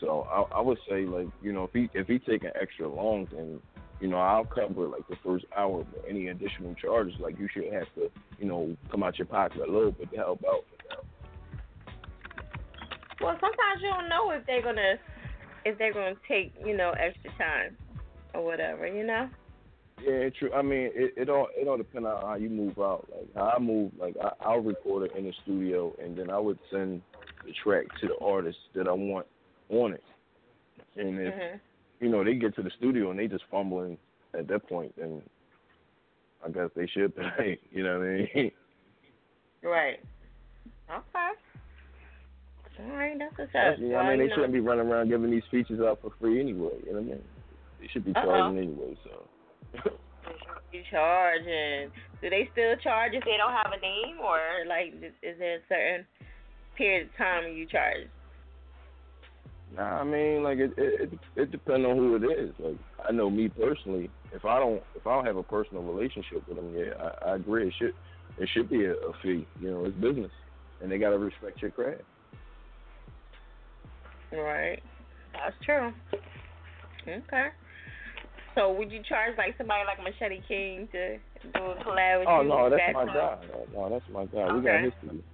So 0.00 0.26
I, 0.30 0.58
I 0.58 0.60
would 0.60 0.78
say 0.88 1.06
like 1.06 1.28
you 1.42 1.52
know 1.52 1.64
if 1.64 1.70
he 1.72 1.88
if 1.94 2.08
he 2.08 2.18
taking 2.18 2.50
extra 2.60 2.88
long, 2.88 3.28
then 3.30 3.60
you 4.00 4.08
know, 4.08 4.18
I'll 4.18 4.44
cover 4.44 4.88
like 4.88 5.06
the 5.08 5.16
first 5.24 5.44
hour, 5.56 5.84
but 5.90 6.04
any 6.08 6.28
additional 6.28 6.74
charges, 6.74 7.14
like 7.18 7.38
you 7.38 7.48
should 7.52 7.72
have 7.72 7.86
to, 7.94 8.10
you 8.38 8.46
know, 8.46 8.76
come 8.90 9.02
out 9.02 9.18
your 9.18 9.26
pocket 9.26 9.58
a 9.58 9.70
little 9.70 9.92
bit 9.92 10.10
to 10.10 10.16
help 10.16 10.44
out. 10.46 10.64
Well, 13.20 13.36
sometimes 13.40 13.82
you 13.82 13.88
don't 13.88 14.08
know 14.08 14.30
if 14.32 14.46
they're 14.46 14.62
gonna 14.62 14.94
if 15.64 15.78
they're 15.78 15.92
gonna 15.92 16.14
take 16.28 16.52
you 16.64 16.76
know 16.76 16.92
extra 16.92 17.30
time 17.38 17.76
or 18.34 18.44
whatever, 18.44 18.86
you 18.86 19.04
know. 19.04 19.28
Yeah, 20.04 20.28
true. 20.38 20.52
I 20.52 20.60
mean, 20.60 20.90
it, 20.94 21.14
it 21.16 21.28
all 21.30 21.48
it 21.56 21.66
all 21.66 21.78
depends 21.78 22.06
on 22.06 22.20
how 22.20 22.34
you 22.34 22.50
move 22.50 22.78
out. 22.78 23.08
Like 23.10 23.28
how 23.34 23.54
I 23.56 23.58
move, 23.58 23.92
like 23.98 24.14
I, 24.22 24.30
I'll 24.44 24.60
record 24.60 25.10
it 25.10 25.16
in 25.16 25.24
the 25.24 25.32
studio, 25.42 25.94
and 26.02 26.16
then 26.16 26.28
I 26.28 26.38
would 26.38 26.58
send 26.70 27.00
the 27.44 27.52
track 27.64 27.86
to 28.02 28.08
the 28.08 28.18
artist 28.24 28.58
that 28.74 28.86
I 28.86 28.92
want 28.92 29.26
on 29.70 29.94
it. 29.94 30.04
And 30.96 31.18
if 31.18 31.34
Mhm. 31.34 31.60
You 32.00 32.08
know 32.08 32.24
they 32.24 32.34
get 32.34 32.54
to 32.56 32.62
the 32.62 32.70
studio 32.78 33.10
and 33.10 33.18
they 33.18 33.26
just 33.26 33.44
fumbling 33.50 33.98
at 34.38 34.48
that 34.48 34.62
and 35.00 35.22
I 36.44 36.50
guess 36.50 36.70
they 36.76 36.86
should 36.86 37.14
pay. 37.38 37.58
You 37.70 37.84
know 37.84 37.98
what 37.98 38.06
I 38.06 38.30
mean? 38.34 38.52
Right. 39.62 40.00
Okay. 40.90 41.30
All 42.78 42.96
right, 42.96 43.18
that's. 43.18 43.34
That's- 43.52 43.78
yeah, 43.80 43.96
I 43.98 44.10
mean, 44.16 44.18
they 44.26 44.34
shouldn't 44.34 44.52
be 44.52 44.60
running 44.60 44.86
around 44.86 45.08
giving 45.08 45.30
these 45.30 45.42
features 45.50 45.80
out 45.80 45.98
for 46.02 46.10
free 46.20 46.40
anyway. 46.40 46.76
You 46.86 46.92
know 46.92 47.00
what 47.00 47.12
I 47.12 47.14
mean? 47.16 47.24
They 47.80 47.88
should 47.88 48.04
be 48.04 48.12
Uh-oh. 48.14 48.22
charging 48.24 48.58
anyway. 48.58 48.96
So 49.04 49.90
you 50.72 50.82
charge 50.90 51.42
and 51.46 51.90
do 52.20 52.28
they 52.28 52.48
still 52.52 52.76
charge 52.82 53.12
if 53.14 53.24
they 53.24 53.36
don't 53.38 53.52
have 53.52 53.72
a 53.72 53.80
name 53.80 54.18
or 54.22 54.38
like 54.68 54.92
is 55.22 55.38
there 55.38 55.56
a 55.56 55.60
certain 55.68 56.06
period 56.76 57.08
of 57.08 57.16
time 57.16 57.52
you 57.54 57.66
charge? 57.66 58.08
Nah, 59.74 60.00
I 60.00 60.04
mean, 60.04 60.42
like 60.42 60.58
it, 60.58 60.72
it, 60.76 61.12
it, 61.12 61.18
it 61.34 61.50
depends 61.50 61.86
on 61.86 61.96
who 61.96 62.16
it 62.16 62.22
is. 62.22 62.54
Like 62.58 62.78
I 63.06 63.12
know 63.12 63.28
me 63.28 63.48
personally, 63.48 64.10
if 64.32 64.44
I 64.44 64.58
don't, 64.58 64.82
if 64.94 65.06
I 65.06 65.16
don't 65.16 65.26
have 65.26 65.36
a 65.36 65.42
personal 65.42 65.82
relationship 65.82 66.46
with 66.46 66.56
them, 66.56 66.72
yeah, 66.74 66.92
I, 66.98 67.30
I 67.30 67.36
agree. 67.36 67.68
It 67.68 67.74
should, 67.78 67.92
it 68.38 68.48
should 68.54 68.70
be 68.70 68.84
a, 68.84 68.92
a 68.92 69.12
fee. 69.22 69.46
You 69.60 69.70
know, 69.70 69.84
it's 69.84 69.96
business, 69.96 70.30
and 70.80 70.90
they 70.90 70.98
gotta 70.98 71.18
respect 71.18 71.60
your 71.60 71.72
craft. 71.72 72.02
Right. 74.32 74.82
That's 75.32 75.56
true. 75.64 75.92
Okay. 77.02 77.48
So 78.54 78.72
would 78.72 78.90
you 78.90 79.02
charge 79.06 79.36
like 79.36 79.54
somebody 79.58 79.82
like 79.86 79.98
Machete 80.02 80.42
King 80.48 80.88
to 80.92 81.16
do 81.42 81.64
a 81.64 81.84
collab 81.84 82.20
with 82.20 82.28
Oh 82.28 82.40
you? 82.42 82.48
no, 82.48 82.70
that's 82.70 82.94
my 82.94 83.04
guy. 83.04 83.38
No, 83.52 83.66
no, 83.74 83.90
that's 83.90 84.04
my 84.10 84.24
guy. 84.26 84.54
We 84.54 84.62
got 84.62 84.80
Okay. 84.80 84.90
history. 84.90 85.24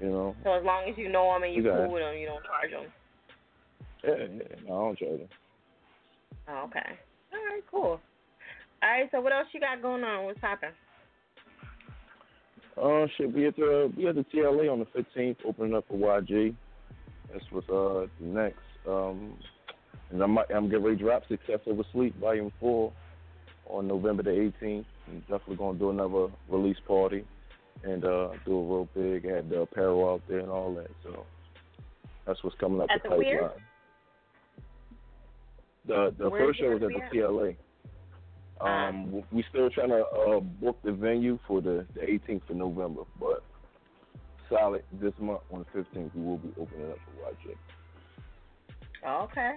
You 0.00 0.08
know. 0.10 0.36
So 0.44 0.52
as 0.52 0.64
long 0.64 0.88
as 0.88 0.96
you 0.96 1.10
know 1.10 1.34
him 1.34 1.42
and 1.42 1.54
you 1.54 1.62
cool 1.62 1.92
with 1.92 2.02
him, 2.02 2.16
you 2.16 2.26
don't 2.26 2.44
charge 2.44 2.70
him. 2.70 2.92
Yeah, 4.04 4.10
yeah. 4.18 4.68
No, 4.68 4.74
I 4.74 4.78
don't 4.78 4.98
charge 4.98 5.18
them. 5.18 5.28
Oh, 6.48 6.64
okay. 6.64 6.98
All 7.32 7.38
right, 7.38 7.62
cool. 7.70 8.00
All 8.82 8.90
right, 8.90 9.08
so 9.10 9.20
what 9.20 9.32
else 9.32 9.48
you 9.52 9.60
got 9.60 9.82
going 9.82 10.04
on? 10.04 10.24
What's 10.24 10.40
happening? 10.40 10.74
Oh 12.80 13.06
shit, 13.16 13.34
we 13.34 13.46
at 13.46 13.56
the 13.56 13.92
we 13.96 14.06
at 14.06 14.14
the 14.14 14.24
TLA 14.32 14.72
on 14.72 14.78
the 14.78 14.86
fifteenth, 14.94 15.38
opening 15.44 15.74
up 15.74 15.84
for 15.88 15.96
YG. 15.96 16.54
That's 17.32 17.44
what's 17.50 17.68
uh 17.68 18.06
next. 18.20 18.58
Um, 18.88 19.34
and 20.10 20.22
I'm 20.22 20.38
I'm 20.38 20.68
getting 20.68 20.84
ready 20.84 20.96
to 20.98 21.02
drop 21.02 21.22
Success 21.28 21.58
Over 21.66 21.82
Sleep 21.92 22.18
Volume 22.20 22.52
Four 22.60 22.92
on 23.66 23.88
November 23.88 24.22
the 24.22 24.30
eighteenth. 24.30 24.86
I'm 25.08 25.20
definitely 25.20 25.56
gonna 25.56 25.78
do 25.78 25.90
another 25.90 26.28
release 26.48 26.76
party 26.86 27.24
and 27.82 28.04
uh 28.04 28.28
do 28.44 28.58
a 28.58 28.62
real 28.62 28.88
big. 28.94 29.26
I 29.26 29.36
had 29.36 29.50
the 29.50 29.60
apparel 29.62 30.08
out 30.08 30.22
there 30.28 30.38
and 30.38 30.50
all 30.50 30.72
that. 30.74 30.90
So 31.02 31.26
that's 32.26 32.42
what's 32.44 32.56
coming 32.60 32.80
up 32.80 32.88
At 32.94 33.02
the 33.02 33.08
the 33.08 33.16
pipeline. 33.16 33.50
The 35.88 36.14
the 36.18 36.28
Where's 36.28 36.48
first 36.48 36.60
show 36.60 36.70
was 36.70 36.82
at 36.82 37.10
the? 37.10 37.18
TLA. 37.18 37.56
Um, 38.60 39.06
w- 39.06 39.24
we 39.32 39.44
still 39.48 39.70
trying 39.70 39.88
to 39.88 40.04
uh, 40.04 40.40
book 40.40 40.78
the 40.84 40.92
venue 40.92 41.38
for 41.46 41.60
the, 41.60 41.86
the 41.94 42.00
18th 42.00 42.50
of 42.50 42.56
November, 42.56 43.02
but 43.18 43.42
solid 44.48 44.82
this 45.00 45.12
month 45.20 45.40
on 45.52 45.64
the 45.72 45.78
15th 45.78 46.10
we 46.14 46.22
will 46.22 46.38
be 46.38 46.52
opening 46.60 46.90
up 46.90 46.98
for 47.04 47.12
YG. 47.30 47.54
Okay. 49.24 49.54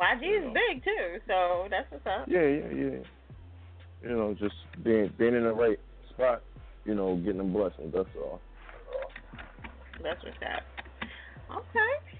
YG 0.00 0.22
is 0.38 0.54
big 0.54 0.84
too, 0.84 1.18
so 1.26 1.66
that's 1.70 1.90
what's 1.90 2.06
up. 2.06 2.28
Yeah, 2.28 2.42
yeah, 2.42 2.68
yeah. 2.68 2.98
You 4.02 4.08
know, 4.10 4.34
just 4.38 4.54
being 4.84 5.10
being 5.18 5.34
in 5.34 5.42
the 5.42 5.52
right 5.52 5.80
spot. 6.10 6.42
You 6.84 6.94
know, 6.94 7.16
getting 7.16 7.38
them 7.38 7.52
blessings. 7.52 7.92
That's 7.92 8.08
all. 8.16 8.40
That's 10.02 10.22
what's 10.22 10.36
up. 10.42 10.62
Okay. 11.50 12.16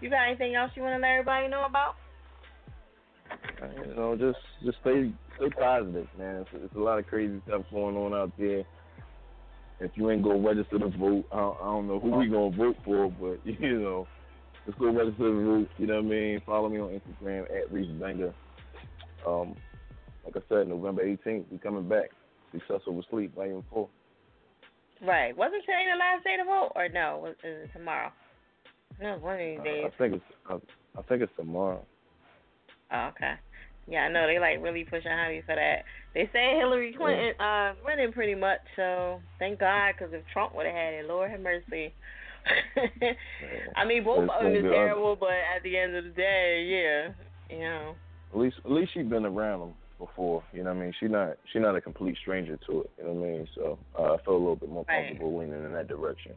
You 0.00 0.10
got 0.10 0.28
anything 0.28 0.54
else 0.54 0.70
you 0.74 0.82
want 0.82 0.94
to 0.94 1.00
let 1.00 1.10
everybody 1.10 1.48
know 1.48 1.64
about? 1.64 1.96
You 3.86 3.94
know, 3.94 4.16
just 4.16 4.38
just 4.64 4.78
stay 4.80 5.12
stay 5.36 5.50
positive, 5.58 6.06
man. 6.18 6.36
It's, 6.42 6.50
it's 6.54 6.74
a 6.74 6.78
lot 6.78 6.98
of 6.98 7.06
crazy 7.06 7.40
stuff 7.46 7.62
going 7.70 7.96
on 7.96 8.14
out 8.14 8.32
there. 8.38 8.64
If 9.80 9.90
you 9.94 10.10
ain't 10.10 10.22
gonna 10.22 10.38
register 10.38 10.78
to 10.78 10.88
vote, 10.88 11.24
I 11.32 11.36
don't, 11.36 11.56
I 11.60 11.64
don't 11.64 11.86
know 11.88 12.00
who 12.00 12.10
we 12.10 12.28
gonna 12.28 12.56
vote 12.56 12.76
for, 12.84 13.10
but 13.10 13.38
you 13.60 13.80
know, 13.80 14.06
just 14.66 14.78
go 14.78 14.86
register 14.92 15.24
to 15.24 15.44
vote. 15.44 15.68
You 15.78 15.86
know 15.86 15.96
what 15.96 16.06
I 16.06 16.08
mean? 16.08 16.42
Follow 16.46 16.68
me 16.68 16.78
on 16.78 17.00
Instagram 17.00 17.42
at 17.44 17.72
Reese 17.72 17.90
Banger. 18.00 18.32
Um, 19.26 19.54
like 20.24 20.36
I 20.36 20.40
said, 20.48 20.68
November 20.68 21.04
18th, 21.04 21.44
we 21.50 21.58
coming 21.58 21.88
back. 21.88 22.10
Success 22.52 22.80
over 22.86 23.02
sleep, 23.10 23.34
volume 23.34 23.64
four. 23.70 23.88
Right. 25.02 25.36
Wasn't 25.36 25.62
today 25.62 25.84
the 25.92 25.98
last 25.98 26.24
day 26.24 26.36
to 26.36 26.44
vote, 26.44 26.72
or 26.74 26.88
no? 26.88 27.20
Was 27.22 27.32
is 27.44 27.64
it 27.64 27.70
tomorrow? 27.72 28.10
No, 29.00 29.18
one 29.18 29.34
of 29.34 29.40
these 29.40 29.58
Uh, 29.60 29.64
days. 29.64 29.84
I 29.86 29.98
think 29.98 30.14
it's 30.14 30.24
I, 30.48 30.54
I 30.98 31.02
think 31.02 31.22
it's 31.22 31.32
tomorrow. 31.36 31.84
Oh, 32.92 33.10
okay. 33.14 33.34
Yeah, 33.88 34.00
I 34.00 34.08
know 34.08 34.26
they 34.26 34.38
like 34.38 34.62
really 34.62 34.84
pushing 34.84 35.12
Honey 35.12 35.42
for 35.46 35.54
that. 35.54 35.84
They 36.14 36.28
say 36.32 36.56
Hillary 36.58 36.94
Clinton 36.96 37.32
uh 37.40 37.74
winning 37.84 38.12
pretty 38.12 38.34
much, 38.34 38.58
so 38.74 39.20
thank 39.38 39.60
God, 39.60 39.92
because 39.96 40.12
if 40.12 40.22
Trump 40.32 40.54
would 40.54 40.66
have 40.66 40.74
had 40.74 40.94
it, 40.94 41.06
Lord 41.06 41.30
have 41.30 41.40
mercy. 41.40 41.94
I 43.76 43.84
mean, 43.84 44.04
both 44.04 44.28
of 44.28 44.42
them 44.42 44.54
is 44.54 44.62
terrible, 44.62 45.16
but 45.18 45.30
at 45.54 45.62
the 45.62 45.76
end 45.76 45.96
of 45.96 46.04
the 46.04 46.10
day, 46.10 46.64
yeah, 46.68 47.56
you 47.56 47.62
know. 47.62 47.94
At 48.32 48.38
least 48.38 48.56
at 48.64 48.70
least 48.70 48.90
she's 48.94 49.06
been 49.06 49.24
around 49.24 49.60
them 49.60 49.74
before. 49.98 50.42
You 50.52 50.64
know 50.64 50.72
what 50.72 50.80
I 50.80 50.84
mean? 50.84 50.92
She 51.00 51.06
not 51.06 51.36
she 51.52 51.58
not 51.58 51.76
a 51.76 51.80
complete 51.80 52.16
stranger 52.20 52.58
to 52.68 52.80
it. 52.82 52.90
You 52.98 53.04
know 53.04 53.12
what 53.12 53.26
I 53.26 53.30
mean? 53.30 53.48
So 53.54 53.78
uh, 53.98 54.14
I 54.14 54.16
feel 54.24 54.34
a 54.34 54.38
little 54.38 54.56
bit 54.56 54.68
more 54.68 54.84
Right. 54.88 55.08
comfortable 55.08 55.38
leaning 55.38 55.64
in 55.64 55.72
that 55.72 55.88
direction. 55.88 56.32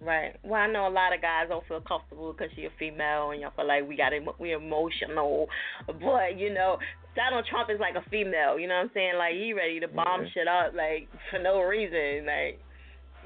Right. 0.00 0.36
Well, 0.44 0.60
I 0.60 0.66
know 0.66 0.86
a 0.86 0.90
lot 0.92 1.14
of 1.14 1.22
guys 1.22 1.46
don't 1.48 1.66
feel 1.66 1.80
comfortable 1.80 2.32
because 2.32 2.50
she's 2.54 2.66
a 2.66 2.78
female, 2.78 3.30
and 3.30 3.40
y'all 3.40 3.52
feel 3.56 3.66
like 3.66 3.88
we 3.88 3.96
got 3.96 4.12
emo- 4.12 4.36
we 4.38 4.52
emotional. 4.52 5.48
But 5.86 6.38
you 6.38 6.52
know, 6.52 6.76
Donald 7.16 7.46
Trump 7.48 7.70
is 7.70 7.80
like 7.80 7.94
a 7.94 8.08
female. 8.10 8.58
You 8.58 8.68
know 8.68 8.74
what 8.76 8.82
I'm 8.84 8.90
saying? 8.92 9.12
Like 9.16 9.34
he 9.34 9.54
ready 9.54 9.80
to 9.80 9.88
bomb 9.88 10.24
Yeah. 10.24 10.28
shit 10.34 10.48
up 10.48 10.74
like 10.74 11.08
for 11.30 11.38
no 11.38 11.62
reason. 11.62 12.26
Like, 12.26 12.60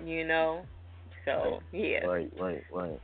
you 0.07 0.25
know. 0.27 0.63
So 1.25 1.61
yeah. 1.73 2.05
Right, 2.07 2.31
right, 2.39 2.63
right. 2.73 3.01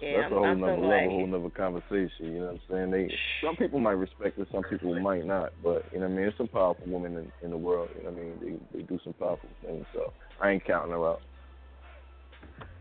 Yeah, 0.00 0.22
That's 0.22 0.24
I'm- 0.24 0.32
a 0.32 0.36
whole 0.36 0.44
I'm 0.44 0.60
nother 0.60 0.76
glad 0.76 0.88
level, 0.88 1.10
whole 1.10 1.26
nother 1.26 1.50
conversation. 1.50 2.10
You 2.20 2.38
know 2.40 2.46
what 2.46 2.54
I'm 2.54 2.60
saying? 2.70 2.90
They 2.90 3.14
some 3.42 3.56
people 3.56 3.80
might 3.80 3.92
respect 3.92 4.38
it, 4.38 4.48
some 4.52 4.62
people 4.64 4.98
might 5.00 5.24
not. 5.24 5.52
But 5.62 5.86
you 5.92 6.00
know 6.00 6.06
what 6.06 6.12
I 6.12 6.16
mean? 6.16 6.16
There's 6.16 6.36
some 6.36 6.48
powerful 6.48 6.84
women 6.86 7.16
in, 7.16 7.32
in 7.42 7.50
the 7.50 7.56
world. 7.56 7.88
You 7.96 8.04
know 8.04 8.10
what 8.10 8.20
I 8.20 8.24
mean? 8.24 8.60
They 8.72 8.78
they 8.78 8.84
do 8.84 8.98
some 9.04 9.14
powerful 9.14 9.48
things. 9.64 9.86
So 9.94 10.12
I 10.40 10.50
ain't 10.50 10.64
counting 10.66 10.92
her 10.92 11.08
out. 11.08 11.22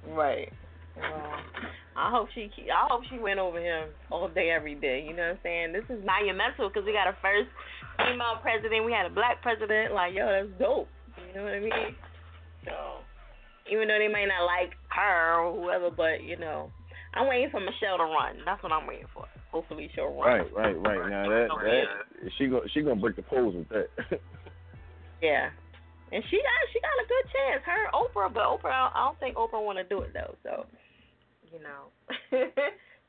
Right. 0.09 0.51
Well, 0.97 1.35
I 1.95 2.11
hope 2.11 2.29
she 2.33 2.49
I 2.71 2.87
hope 2.89 3.03
she 3.09 3.19
went 3.19 3.39
over 3.39 3.59
him 3.59 3.89
all 4.11 4.27
day 4.27 4.51
every 4.51 4.75
day. 4.75 5.03
You 5.07 5.15
know 5.15 5.35
what 5.35 5.39
I'm 5.39 5.43
saying? 5.43 5.73
This 5.73 5.87
is 5.89 6.03
monumental 6.05 6.69
because 6.69 6.85
we 6.85 6.93
got 6.93 7.07
a 7.07 7.15
first 7.21 7.49
female 7.97 8.39
president. 8.41 8.85
We 8.85 8.91
had 8.91 9.05
a 9.05 9.13
black 9.13 9.41
president. 9.41 9.93
Like 9.93 10.13
yo, 10.13 10.25
that's 10.27 10.51
dope. 10.59 10.87
You 11.27 11.35
know 11.35 11.43
what 11.43 11.53
I 11.53 11.59
mean? 11.59 11.95
So 12.65 13.03
even 13.71 13.87
though 13.87 13.99
they 13.99 14.11
may 14.11 14.25
not 14.27 14.47
like 14.47 14.75
her 14.89 15.41
or 15.41 15.55
whoever, 15.55 15.91
but 15.91 16.23
you 16.23 16.37
know, 16.37 16.71
I'm 17.13 17.27
waiting 17.27 17.51
for 17.51 17.59
Michelle 17.59 17.97
to 17.97 18.07
run. 18.07 18.43
That's 18.45 18.61
what 18.63 18.71
I'm 18.71 18.87
waiting 18.87 19.11
for. 19.13 19.25
Hopefully 19.51 19.91
she'll 19.93 20.15
run. 20.15 20.47
Right, 20.47 20.53
right, 20.55 20.75
right. 20.79 21.09
Now 21.09 21.27
that 21.27 21.47
that 21.49 22.31
she 22.37 22.47
go 22.47 22.61
she 22.73 22.81
gonna 22.81 22.99
break 22.99 23.15
the 23.15 23.23
polls 23.23 23.55
with 23.55 23.69
that. 23.69 24.19
Yeah. 25.21 25.51
And 26.11 26.23
she 26.29 26.37
got 26.37 26.59
she 26.73 26.79
got 26.81 27.03
a 27.03 27.07
good 27.07 27.25
chance. 27.31 27.61
Her 27.65 27.87
Oprah, 27.95 28.33
but 28.33 28.43
Oprah 28.43 28.91
I 28.93 29.05
don't 29.05 29.19
think 29.19 29.37
Oprah 29.37 29.63
want 29.63 29.77
to 29.77 29.83
do 29.85 30.01
it 30.01 30.11
though. 30.13 30.35
So, 30.43 30.65
you 31.51 31.59
know, 31.63 31.91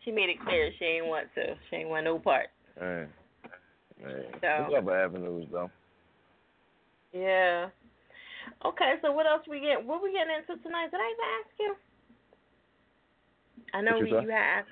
she 0.04 0.10
made 0.12 0.30
it 0.30 0.40
clear 0.44 0.70
she 0.78 0.84
ain't 0.84 1.06
want 1.06 1.26
to. 1.34 1.54
She 1.68 1.76
ain't 1.76 1.88
want 1.88 2.04
no 2.04 2.18
part. 2.18 2.46
Man, 2.80 3.08
man. 4.02 4.24
So- 4.34 4.38
There's 4.40 4.72
other 4.78 5.04
avenues 5.04 5.48
though. 5.50 5.70
Yeah. 7.12 7.68
Okay, 8.64 8.94
so 9.02 9.12
what 9.12 9.26
else 9.26 9.42
we 9.48 9.60
get? 9.60 9.84
What 9.84 10.02
we 10.02 10.12
getting 10.12 10.34
into 10.38 10.62
tonight? 10.62 10.90
Did 10.90 11.00
I 11.00 11.12
even 11.12 11.28
ask 11.40 11.50
you? 11.60 11.74
I 13.74 13.80
know 13.82 13.98
What 13.98 14.02
we, 14.04 14.10
you 14.10 14.30
had. 14.30 14.62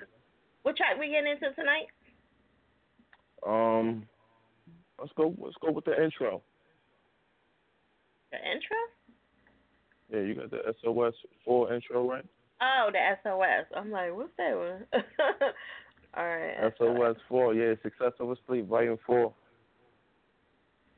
What 0.63 0.77
track 0.77 0.97
we 0.99 1.09
getting 1.09 1.31
into 1.31 1.53
tonight? 1.55 1.87
Um, 3.45 4.07
let's 4.99 5.11
go. 5.17 5.33
Let's 5.37 5.55
go 5.61 5.71
with 5.71 5.85
the 5.85 6.01
intro. 6.03 6.41
The 8.31 8.37
intro? 8.37 8.77
Yeah, 10.11 10.19
you 10.21 10.35
got 10.35 10.51
the 10.51 10.73
SOS 10.81 11.13
four 11.45 11.73
intro 11.73 12.09
right. 12.09 12.25
Oh, 12.61 12.89
the 12.91 12.99
SOS. 13.23 13.65
I'm 13.75 13.91
like, 13.91 14.15
what's 14.15 14.29
that 14.37 14.55
one? 14.55 14.85
All 16.13 16.25
right. 16.25 16.73
SOS 16.77 17.17
four, 17.27 17.53
yeah, 17.53 17.73
Success 17.81 18.11
Over 18.19 18.35
Sleep, 18.47 18.67
Volume 18.67 18.97
four. 19.05 19.33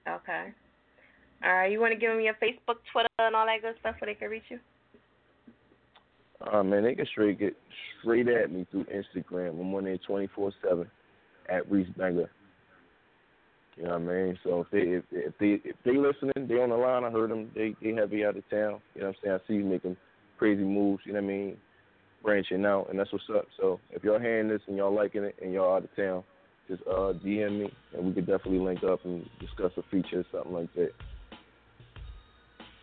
Okay. 0.07 0.47
All 1.43 1.53
right. 1.53 1.71
You 1.71 1.79
want 1.79 1.93
to 1.93 1.99
give 1.99 2.11
them 2.11 2.21
your 2.21 2.33
Facebook, 2.35 2.77
Twitter, 2.91 3.09
and 3.19 3.35
all 3.35 3.45
that 3.45 3.61
good 3.61 3.75
stuff 3.79 3.95
where 3.99 4.13
they 4.13 4.19
can 4.19 4.29
reach 4.29 4.43
you? 4.49 4.59
Uh, 6.51 6.63
man, 6.63 6.83
they 6.83 6.95
can 6.95 7.05
straight 7.05 7.39
get 7.39 7.55
straight 8.01 8.27
at 8.27 8.51
me 8.51 8.65
through 8.69 8.85
Instagram. 8.85 9.59
I'm 9.59 9.73
on 9.73 9.85
there 9.85 9.97
24 9.97 10.51
seven 10.61 10.87
at 11.49 11.69
Reese 11.71 11.87
Banger. 11.97 12.29
You 13.77 13.83
know 13.83 13.97
what 13.97 14.01
I 14.01 14.23
mean? 14.23 14.39
So 14.43 14.61
if 14.61 14.71
they 14.71 14.79
if, 14.79 15.03
if 15.11 15.33
they 15.39 15.69
if 15.69 15.75
they 15.83 15.97
listening, 15.97 16.47
they 16.47 16.61
on 16.61 16.69
the 16.69 16.75
line. 16.75 17.03
I 17.03 17.09
heard 17.09 17.31
them. 17.31 17.49
They 17.55 17.75
they 17.81 17.93
heavy 17.93 18.23
out 18.23 18.37
of 18.37 18.47
town. 18.49 18.81
You 18.93 19.01
know 19.01 19.07
what 19.07 19.15
I'm 19.15 19.15
saying? 19.23 19.39
I 19.43 19.47
see 19.47 19.53
you 19.55 19.65
making 19.65 19.97
crazy 20.37 20.63
moves. 20.63 21.03
You 21.05 21.13
know 21.13 21.21
what 21.21 21.25
I 21.25 21.33
mean? 21.33 21.57
Branching 22.21 22.65
out, 22.65 22.89
and 22.89 22.99
that's 22.99 23.11
what's 23.11 23.25
up. 23.35 23.47
So 23.59 23.79
if 23.91 24.03
y'all 24.03 24.19
hearing 24.19 24.47
this 24.47 24.61
and 24.67 24.77
y'all 24.77 24.93
liking 24.93 25.23
it 25.23 25.35
and 25.41 25.51
y'all 25.51 25.75
out 25.75 25.83
of 25.83 25.95
town, 25.95 26.23
just 26.69 26.83
uh 26.83 27.13
DM 27.25 27.59
me 27.59 27.73
and 27.93 28.05
we 28.05 28.13
could 28.13 28.27
definitely 28.27 28.59
link 28.59 28.83
up 28.83 29.03
and 29.05 29.27
discuss 29.39 29.71
a 29.77 29.83
feature 29.89 30.19
or 30.19 30.25
something 30.31 30.53
like 30.53 30.73
that. 30.75 30.91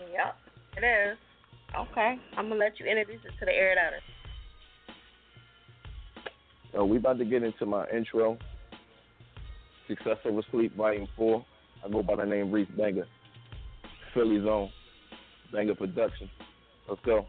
Yep, 0.01 0.37
it 0.77 0.85
is. 0.85 1.19
Okay. 1.79 2.17
I'm 2.37 2.49
gonna 2.49 2.57
let 2.57 2.81
you 2.81 2.87
introduce 2.87 3.25
it 3.25 3.33
to 3.39 3.47
the 3.47 3.53
air 3.53 3.77
doubters. 3.77 4.03
So 6.73 6.85
we 6.85 6.97
about 6.97 7.19
to 7.19 7.25
get 7.25 7.43
into 7.43 7.67
my 7.67 7.87
intro. 7.91 8.39
Success 9.91 10.19
Over 10.25 10.43
Sleep, 10.53 10.77
Volume 10.77 11.09
4. 11.17 11.45
I 11.85 11.89
go 11.89 12.03
by 12.03 12.15
the 12.15 12.25
name 12.25 12.53
Reese 12.53 12.69
Banger. 12.79 13.09
Philly 14.15 14.41
Zone. 14.41 14.71
Banger 15.53 15.75
Production. 15.75 16.31
Let's 16.89 17.01
go. 17.05 17.27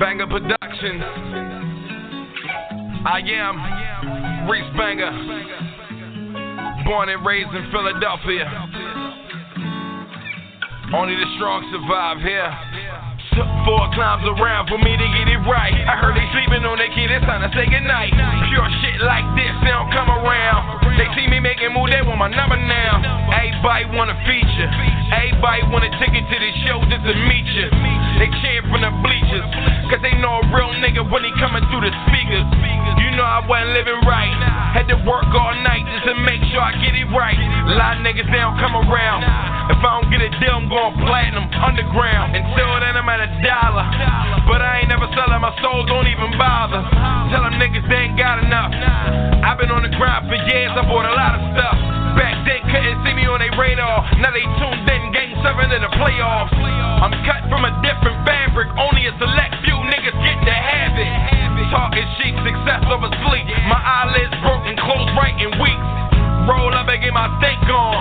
Banger 0.00 0.26
Production. 0.26 1.02
I 3.06 3.20
am 3.26 4.50
Reese 4.50 4.76
Banger. 4.76 5.12
Born 6.84 7.10
and 7.10 7.24
raised 7.24 7.54
in 7.54 7.70
Philadelphia. 7.70 8.50
Only 10.92 11.14
the 11.14 11.26
strong 11.36 11.62
survive 11.70 12.18
here. 12.26 12.69
Four 13.64 13.92
climbs 13.92 14.24
around 14.24 14.72
for 14.72 14.80
me 14.80 14.96
to 14.96 15.06
get 15.12 15.28
it 15.28 15.40
right. 15.44 15.76
I 15.84 16.00
heard 16.00 16.16
they 16.16 16.24
sleeping 16.32 16.64
on 16.64 16.80
their 16.80 16.88
kid, 16.96 17.12
it's 17.12 17.24
time 17.28 17.44
to 17.44 17.50
say 17.52 17.68
goodnight. 17.68 18.08
Pure 18.48 18.68
shit 18.80 18.98
like 19.04 19.26
this, 19.36 19.52
they 19.60 19.68
don't 19.68 19.92
come 19.92 20.08
around. 20.08 20.80
They 20.96 21.04
see 21.12 21.28
me 21.28 21.44
making 21.44 21.76
move, 21.76 21.92
they 21.92 22.00
want 22.00 22.18
my 22.18 22.32
number 22.32 22.56
now. 22.56 23.04
Everybody 23.30 23.84
want 23.92 24.08
a 24.10 24.18
feature. 24.24 24.70
Everybody 25.12 25.60
want 25.68 25.84
a 25.84 25.92
ticket 26.00 26.24
to 26.24 26.36
the 26.40 26.52
show 26.64 26.80
just 26.88 27.04
to 27.04 27.14
meet 27.28 27.46
you. 27.52 27.68
They 28.16 28.28
cheer 28.40 28.64
from 28.72 28.80
the 28.80 28.92
bleachers, 29.04 29.44
cause 29.92 30.00
they 30.00 30.16
know 30.16 30.40
a 30.40 30.44
real 30.52 30.72
nigga 30.80 31.04
when 31.04 31.24
he 31.24 31.32
coming 31.36 31.64
through 31.68 31.84
the 31.84 31.92
speakers. 32.08 32.48
Know 33.20 33.28
I 33.28 33.44
wasn't 33.44 33.76
living 33.76 34.00
right. 34.08 34.32
Had 34.72 34.88
to 34.88 34.96
work 35.04 35.28
all 35.28 35.52
night 35.60 35.84
just 35.92 36.08
to 36.08 36.16
make 36.24 36.40
sure 36.48 36.64
I 36.64 36.72
get 36.80 36.96
it 36.96 37.04
right. 37.12 37.36
A 37.36 37.76
lot 37.76 38.00
of 38.00 38.00
niggas, 38.00 38.24
don't 38.32 38.56
come 38.56 38.72
around. 38.72 39.28
If 39.68 39.76
I 39.76 40.00
don't 40.00 40.08
get 40.08 40.24
a 40.24 40.32
deal, 40.40 40.56
I'm 40.56 40.72
going 40.72 40.96
platinum 41.04 41.44
underground. 41.52 42.32
Until 42.32 42.80
then, 42.80 42.96
I'm 42.96 43.04
at 43.12 43.20
a 43.20 43.28
dollar. 43.44 43.84
But 44.48 44.64
I 44.64 44.80
ain't 44.80 44.88
never 44.88 45.04
selling 45.12 45.36
my 45.36 45.52
soul, 45.60 45.84
don't 45.84 46.08
even 46.08 46.32
bother. 46.40 46.80
Tell 47.28 47.44
them 47.44 47.60
niggas 47.60 47.84
they 47.92 48.08
ain't 48.08 48.16
got 48.16 48.40
enough. 48.40 48.72
I've 49.44 49.60
been 49.60 49.68
on 49.68 49.84
the 49.84 49.92
grind 50.00 50.24
for 50.24 50.40
years, 50.48 50.72
I 50.72 50.80
bought 50.88 51.04
a 51.04 51.12
lot 51.12 51.36
of 51.36 51.44
stuff. 51.52 51.76
Back 52.16 52.40
then, 52.48 52.64
couldn't 52.72 53.04
see 53.04 53.12
me 53.12 53.28
on 53.28 53.44
their 53.44 53.52
radar. 53.52 54.00
Now 54.16 54.32
they 54.32 54.48
tuned 54.56 54.88
in, 54.88 55.12
game 55.12 55.36
seven 55.44 55.68
in 55.76 55.84
the 55.84 55.92
playoffs. 55.92 56.56
I'm 56.56 57.12
cut 57.28 57.44
from 57.52 57.68
a 57.68 57.72
different 57.84 58.16
fabric, 58.24 58.72
only 58.80 59.04
a 59.04 59.12
select 59.20 59.60
few 59.60 59.76
niggas 59.76 60.16
get 60.24 60.40
it. 60.40 60.49
Cheap, 62.16 62.32
success 62.40 62.80
over 62.88 63.12
sleep. 63.28 63.44
My 63.68 63.76
eyelids 63.76 64.32
broken, 64.40 64.72
closed 64.80 65.12
right 65.20 65.36
in 65.36 65.52
weeks. 65.60 65.88
Roll 66.48 66.72
up 66.72 66.88
and 66.88 67.00
get 67.00 67.12
my 67.12 67.28
stink 67.36 67.60
on. 67.68 68.00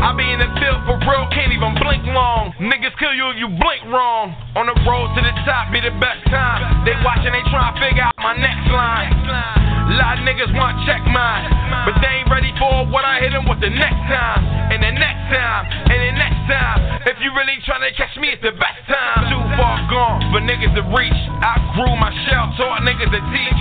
I 0.00 0.16
be 0.16 0.24
in 0.24 0.40
the 0.40 0.48
field 0.56 0.80
for 0.88 0.96
real, 1.04 1.28
can't 1.28 1.52
even 1.52 1.76
blink 1.76 2.04
long. 2.08 2.56
Niggas 2.56 2.96
kill 2.96 3.12
you 3.12 3.30
if 3.32 3.36
you 3.36 3.48
blink 3.48 3.84
wrong. 3.92 4.32
On 4.56 4.64
the 4.64 4.76
road 4.88 5.12
to 5.16 5.20
the 5.20 5.32
top 5.44 5.72
be 5.72 5.80
the 5.80 5.92
best 6.00 6.24
time. 6.32 6.84
They 6.88 6.96
watching, 7.04 7.32
they 7.32 7.44
trying 7.52 7.72
to 7.72 7.80
figure 7.80 8.04
out 8.04 8.16
my 8.16 8.32
next 8.36 8.68
line. 8.72 9.73
Lot 9.84 10.16
of 10.16 10.24
niggas 10.24 10.48
want 10.56 10.80
check 10.88 11.04
mine, 11.04 11.44
but 11.84 12.00
they 12.00 12.24
ain't 12.24 12.30
ready 12.32 12.48
for 12.56 12.88
what 12.88 13.04
I 13.04 13.20
hit 13.20 13.36
them 13.36 13.44
with 13.44 13.60
the 13.60 13.68
next 13.68 14.00
time, 14.08 14.40
and 14.72 14.80
the 14.80 14.92
next 14.96 15.28
time, 15.28 15.68
and 15.92 15.98
the 16.00 16.12
next 16.16 16.40
time. 16.48 17.04
If 17.04 17.20
you 17.20 17.28
really 17.36 17.60
trying 17.68 17.84
to 17.84 17.92
catch 17.92 18.16
me, 18.16 18.32
it's 18.32 18.40
the 18.40 18.56
best 18.56 18.80
time. 18.88 19.28
Too 19.28 19.44
far 19.60 19.84
gone 19.92 20.24
for 20.32 20.40
niggas 20.40 20.72
to 20.72 20.84
reach. 20.88 21.20
I 21.44 21.60
grew 21.76 21.92
my 22.00 22.08
shell, 22.26 22.48
taught 22.56 22.80
niggas 22.80 23.12
to 23.12 23.20
teach. 23.28 23.60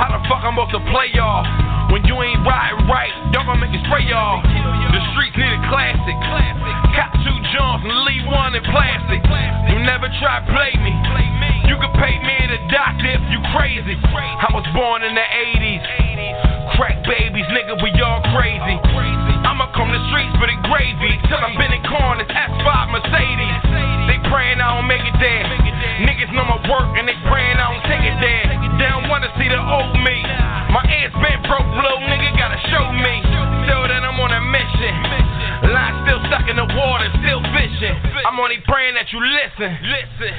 How 0.00 0.08
the 0.08 0.24
fuck 0.24 0.40
I'm 0.40 0.56
supposed 0.56 0.72
to 0.72 0.82
play 0.88 1.12
y'all? 1.12 1.44
When 1.92 2.00
you 2.08 2.16
ain't 2.24 2.40
riding 2.48 2.88
right, 2.88 3.12
y'all 3.36 3.44
gonna 3.44 3.60
make 3.60 3.76
it 3.76 3.84
spray 3.84 4.08
y'all. 4.08 4.40
The 4.40 5.02
streets 5.12 5.36
need 5.36 5.52
a 5.52 5.62
classic. 5.68 6.16
Cop 6.96 7.12
two 7.20 7.38
Jones 7.52 7.84
and 7.84 7.96
leave 8.08 8.24
one 8.24 8.56
in 8.56 8.64
plastic. 8.72 9.20
You 9.68 9.76
never 9.84 10.08
try 10.16 10.40
play 10.48 10.72
me. 10.80 11.51
You 11.68 11.78
can 11.78 11.92
pay 11.98 12.18
me 12.18 12.36
the 12.50 12.60
doctor 12.74 13.06
if 13.06 13.22
you 13.30 13.38
crazy. 13.54 13.94
I 14.02 14.50
was 14.50 14.66
born 14.74 15.06
in 15.06 15.14
the 15.14 15.22
80s. 15.22 15.82
Crack 16.74 17.04
babies, 17.04 17.46
nigga, 17.54 17.78
we 17.78 17.90
all 18.02 18.22
crazy. 18.34 18.76
I'ma 19.46 19.70
come 19.76 19.92
the 19.92 20.02
streets 20.10 20.34
for 20.40 20.48
the 20.48 20.58
gravy. 20.66 21.18
Till 21.28 21.38
I'm 21.38 21.54
been 21.54 21.70
in 21.70 21.82
corners, 21.86 22.26
S5 22.26 22.68
Mercedes. 22.90 23.56
They 24.10 24.18
praying 24.26 24.58
I 24.58 24.74
don't 24.74 24.88
make 24.88 25.04
it 25.04 25.16
there. 25.22 25.44
Niggas 26.02 26.32
know 26.34 26.46
my 26.48 26.58
work 26.66 26.96
and 26.98 27.06
they 27.06 27.18
praying 27.28 27.58
I 27.60 27.66
don't 27.70 27.84
take 27.86 28.02
it 28.02 28.18
there. 28.18 28.46
They 28.82 28.88
don't 28.90 29.06
wanna 29.06 29.30
see 29.38 29.46
the 29.46 29.60
old 29.60 29.94
me. 30.02 30.24
My 30.72 30.82
ass 30.82 31.12
been 31.14 31.38
broke, 31.46 31.68
little 31.78 32.02
nigga 32.08 32.34
gotta 32.34 32.58
show 32.72 32.90
me. 32.90 33.14
Still 33.68 33.86
that 33.86 34.02
I'm 34.02 34.18
on 34.18 34.32
a 34.32 34.40
mission. 34.40 35.41
Line 35.70 35.96
still 36.06 36.20
stuck 36.28 36.48
in 36.48 36.56
the 36.56 36.68
water, 36.74 37.08
still 37.22 37.42
fishing. 37.52 37.94
I'm 38.24 38.38
only 38.40 38.58
praying 38.64 38.94
that 38.94 39.12
you 39.12 39.20
listen. 39.20 39.70
Listen. 39.84 40.32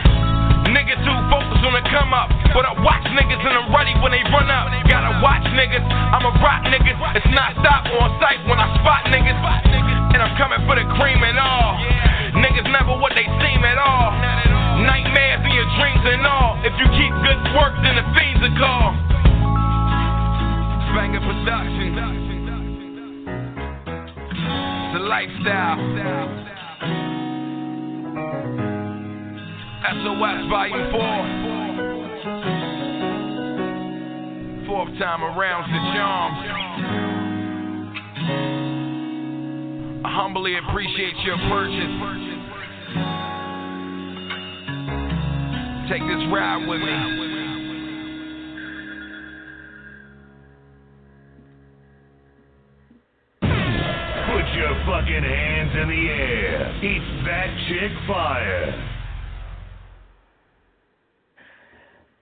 Niggas 0.74 1.00
too 1.04 1.20
focused 1.28 1.64
on 1.64 1.76
the 1.76 1.84
come 1.92 2.16
up. 2.16 2.32
But 2.56 2.64
I 2.64 2.74
watch 2.82 3.04
niggas 3.14 3.42
and 3.42 3.54
I'm 3.54 3.70
ready 3.74 3.94
when 4.00 4.16
they 4.16 4.24
run 4.32 4.48
up. 4.48 4.72
Gotta 4.88 5.20
watch 5.20 5.44
niggas. 5.54 5.84
I'm 5.84 6.24
a 6.24 6.34
rock 6.40 6.64
niggas. 6.66 6.98
It's 7.20 7.32
not 7.36 7.54
stop 7.60 7.84
on 8.00 8.10
sight 8.24 8.40
when 8.48 8.58
I 8.58 8.68
spot 8.80 9.06
niggas. 9.12 9.38
And 10.16 10.20
I'm 10.24 10.34
coming 10.40 10.62
for 10.66 10.74
the 10.80 10.88
cream 10.96 11.20
and 11.22 11.38
all. 11.38 11.78
Niggas 12.40 12.66
never 12.72 12.96
what 12.98 13.14
they 13.14 13.28
seem 13.44 13.62
at 13.66 13.78
all. 13.78 14.14
Nightmares 14.82 15.46
in 15.46 15.52
your 15.52 15.70
dreams 15.78 16.04
and 16.06 16.26
all. 16.26 16.58
If 16.64 16.74
you 16.80 16.88
keep 16.96 17.14
good 17.22 17.42
work, 17.54 17.76
then 17.86 18.00
the 18.00 18.06
fiends 18.16 18.42
are 18.42 18.56
call. 18.58 18.98
Banger 20.96 21.22
Production. 21.22 22.33
It's 24.94 25.02
a 25.02 25.06
lifestyle. 25.06 25.78
SOS 29.90 30.46
Volume 30.52 30.92
4. 30.92 31.00
Fourth 34.68 34.94
time 35.00 35.24
around 35.24 35.64
the 35.74 35.80
charm. 35.96 36.34
I 40.06 40.10
humbly 40.14 40.58
appreciate 40.60 41.16
your 41.26 41.38
purchase. 41.50 41.96
Take 45.90 46.04
this 46.04 46.24
ride 46.32 46.68
with 46.68 46.82
me. 46.82 47.14
Your 54.56 54.74
fucking 54.86 55.24
hands 55.24 55.72
in 55.82 55.88
the 55.90 56.08
air. 56.10 56.80
It's 56.82 57.26
that 57.26 57.50
chick 57.68 57.92
fire. 58.08 58.74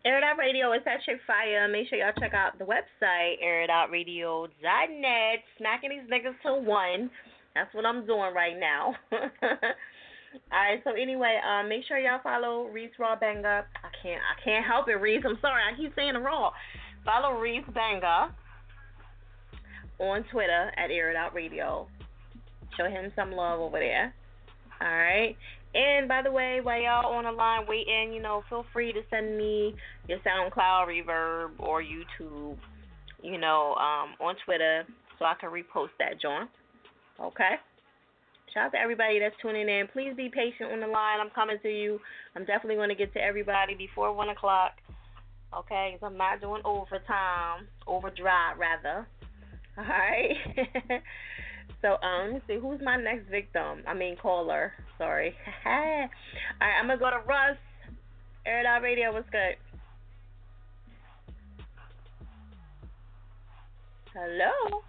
Air 0.04 0.18
It 0.18 0.24
Out 0.24 0.38
Radio 0.38 0.74
is 0.74 0.82
that 0.86 1.04
chick 1.06 1.20
fire. 1.28 1.68
Make 1.68 1.90
sure 1.90 2.00
y'all 2.00 2.14
check 2.20 2.34
out 2.34 2.58
the 2.58 2.66
website, 2.66 3.36
airitoutradio.net. 3.44 5.40
Smacking 5.58 5.90
these 5.92 6.10
niggas 6.10 6.34
to 6.46 6.56
one. 6.56 7.12
That's 7.54 7.74
what 7.74 7.86
I'm 7.86 8.06
doing 8.08 8.34
right 8.34 8.58
now. 8.60 8.96
Alright, 10.52 10.82
so 10.86 10.92
anyway, 10.92 11.40
um, 11.46 11.68
make 11.68 11.84
sure 11.86 12.00
y'all 12.00 12.22
follow 12.24 12.68
Reese 12.68 12.92
Raw 12.98 13.18
Banger. 13.20 13.66
I 13.76 13.90
can't 14.02 14.22
I 14.22 14.42
can't 14.44 14.66
help 14.66 14.88
it, 14.88 14.94
Reese. 14.94 15.24
I'm 15.28 15.38
sorry, 15.42 15.62
I 15.62 15.76
keep 15.78 15.94
saying 15.96 16.16
it 16.16 16.20
wrong. 16.20 16.52
Follow 17.04 17.38
Reese 17.40 17.66
Banger 17.74 18.34
on 20.00 20.24
Twitter 20.32 20.72
at 20.78 20.90
Air 20.90 21.12
It 21.12 21.18
Out 21.18 21.34
Radio. 21.34 21.88
Show 22.78 22.86
him 22.90 23.12
some 23.16 23.32
love 23.32 23.60
over 23.60 23.80
there. 23.80 24.14
Alright. 24.82 25.38
And 25.74 26.08
by 26.08 26.22
the 26.22 26.32
way, 26.32 26.60
while 26.62 26.82
y'all 26.82 27.14
on 27.14 27.24
the 27.24 27.32
line 27.32 27.62
waiting, 27.68 28.12
you 28.14 28.22
know, 28.22 28.44
feel 28.50 28.66
free 28.74 28.92
to 28.92 29.02
send 29.10 29.38
me 29.38 29.76
your 30.08 30.20
SoundCloud 30.20 30.88
reverb 30.88 31.52
or 31.60 31.82
YouTube, 31.82 32.58
you 33.24 33.38
know, 33.38 33.76
um, 33.76 34.16
on 34.20 34.36
Twitter 34.44 34.84
so 35.18 35.26
I 35.26 35.36
can 35.40 35.50
repost 35.50 35.90
that, 36.00 36.20
John. 36.22 36.50
Okay? 37.22 37.56
Shout 38.54 38.66
out 38.66 38.72
to 38.74 38.80
everybody 38.80 39.20
that's 39.20 39.36
tuning 39.42 39.70
in. 39.70 39.88
Please 39.94 40.14
be 40.18 40.28
patient 40.28 40.74
on 40.74 40.82
the 40.82 40.88
line. 40.88 41.20
I'm 41.22 41.30
coming 41.30 41.58
to 41.64 41.70
you. 41.70 42.00
I'm 42.36 42.44
definitely 42.44 42.76
going 42.76 42.90
to 42.90 42.96
get 42.96 43.14
to 43.14 43.24
everybody 43.24 43.76
before 43.76 44.12
1 44.14 44.30
o'clock. 44.30 44.72
Okay, 45.58 45.92
'cause 46.00 46.06
I'm 46.10 46.18
not 46.18 46.42
doing 46.42 46.62
overtime, 46.66 47.68
overdrive 47.86 48.58
rather. 48.58 49.08
All 49.78 49.84
right. 49.86 50.36
so 51.82 51.98
um, 52.06 52.26
let 52.26 52.34
me 52.34 52.42
see 52.48 52.60
who's 52.60 52.80
my 52.84 52.98
next 52.98 53.30
victim. 53.30 53.84
I 53.88 53.94
mean 53.94 54.16
caller. 54.16 54.74
Sorry. 54.98 55.34
All 55.66 55.72
right, 55.72 56.10
I'm 56.80 56.88
gonna 56.88 57.00
go 57.00 57.10
to 57.10 57.28
Russ. 57.28 57.58
Air 58.46 58.62
It 58.62 58.66
Out 58.66 58.82
Radio. 58.82 59.14
What's 59.14 59.30
good? 59.30 59.56
Hello. 64.14 64.82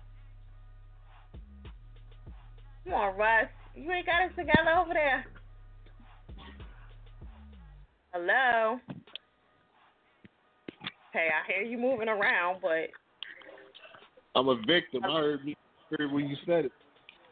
Come 2.85 2.95
on, 2.95 3.17
Russ. 3.17 3.47
You 3.75 3.91
ain't 3.91 4.07
got 4.07 4.23
us 4.23 4.31
together 4.37 4.71
over 4.79 4.93
there. 4.93 5.25
Hello. 8.13 8.79
Hey, 11.13 11.29
I 11.29 11.53
hear 11.53 11.63
you 11.63 11.79
moving 11.79 12.09
around, 12.09 12.61
but 12.61 12.91
I'm 14.35 14.49
a 14.49 14.57
victim. 14.67 15.05
I 15.05 15.13
heard 15.13 15.45
me 15.45 15.57
heard 15.91 16.13
when 16.13 16.29
you 16.29 16.37
said 16.47 16.67
it. 16.67 16.73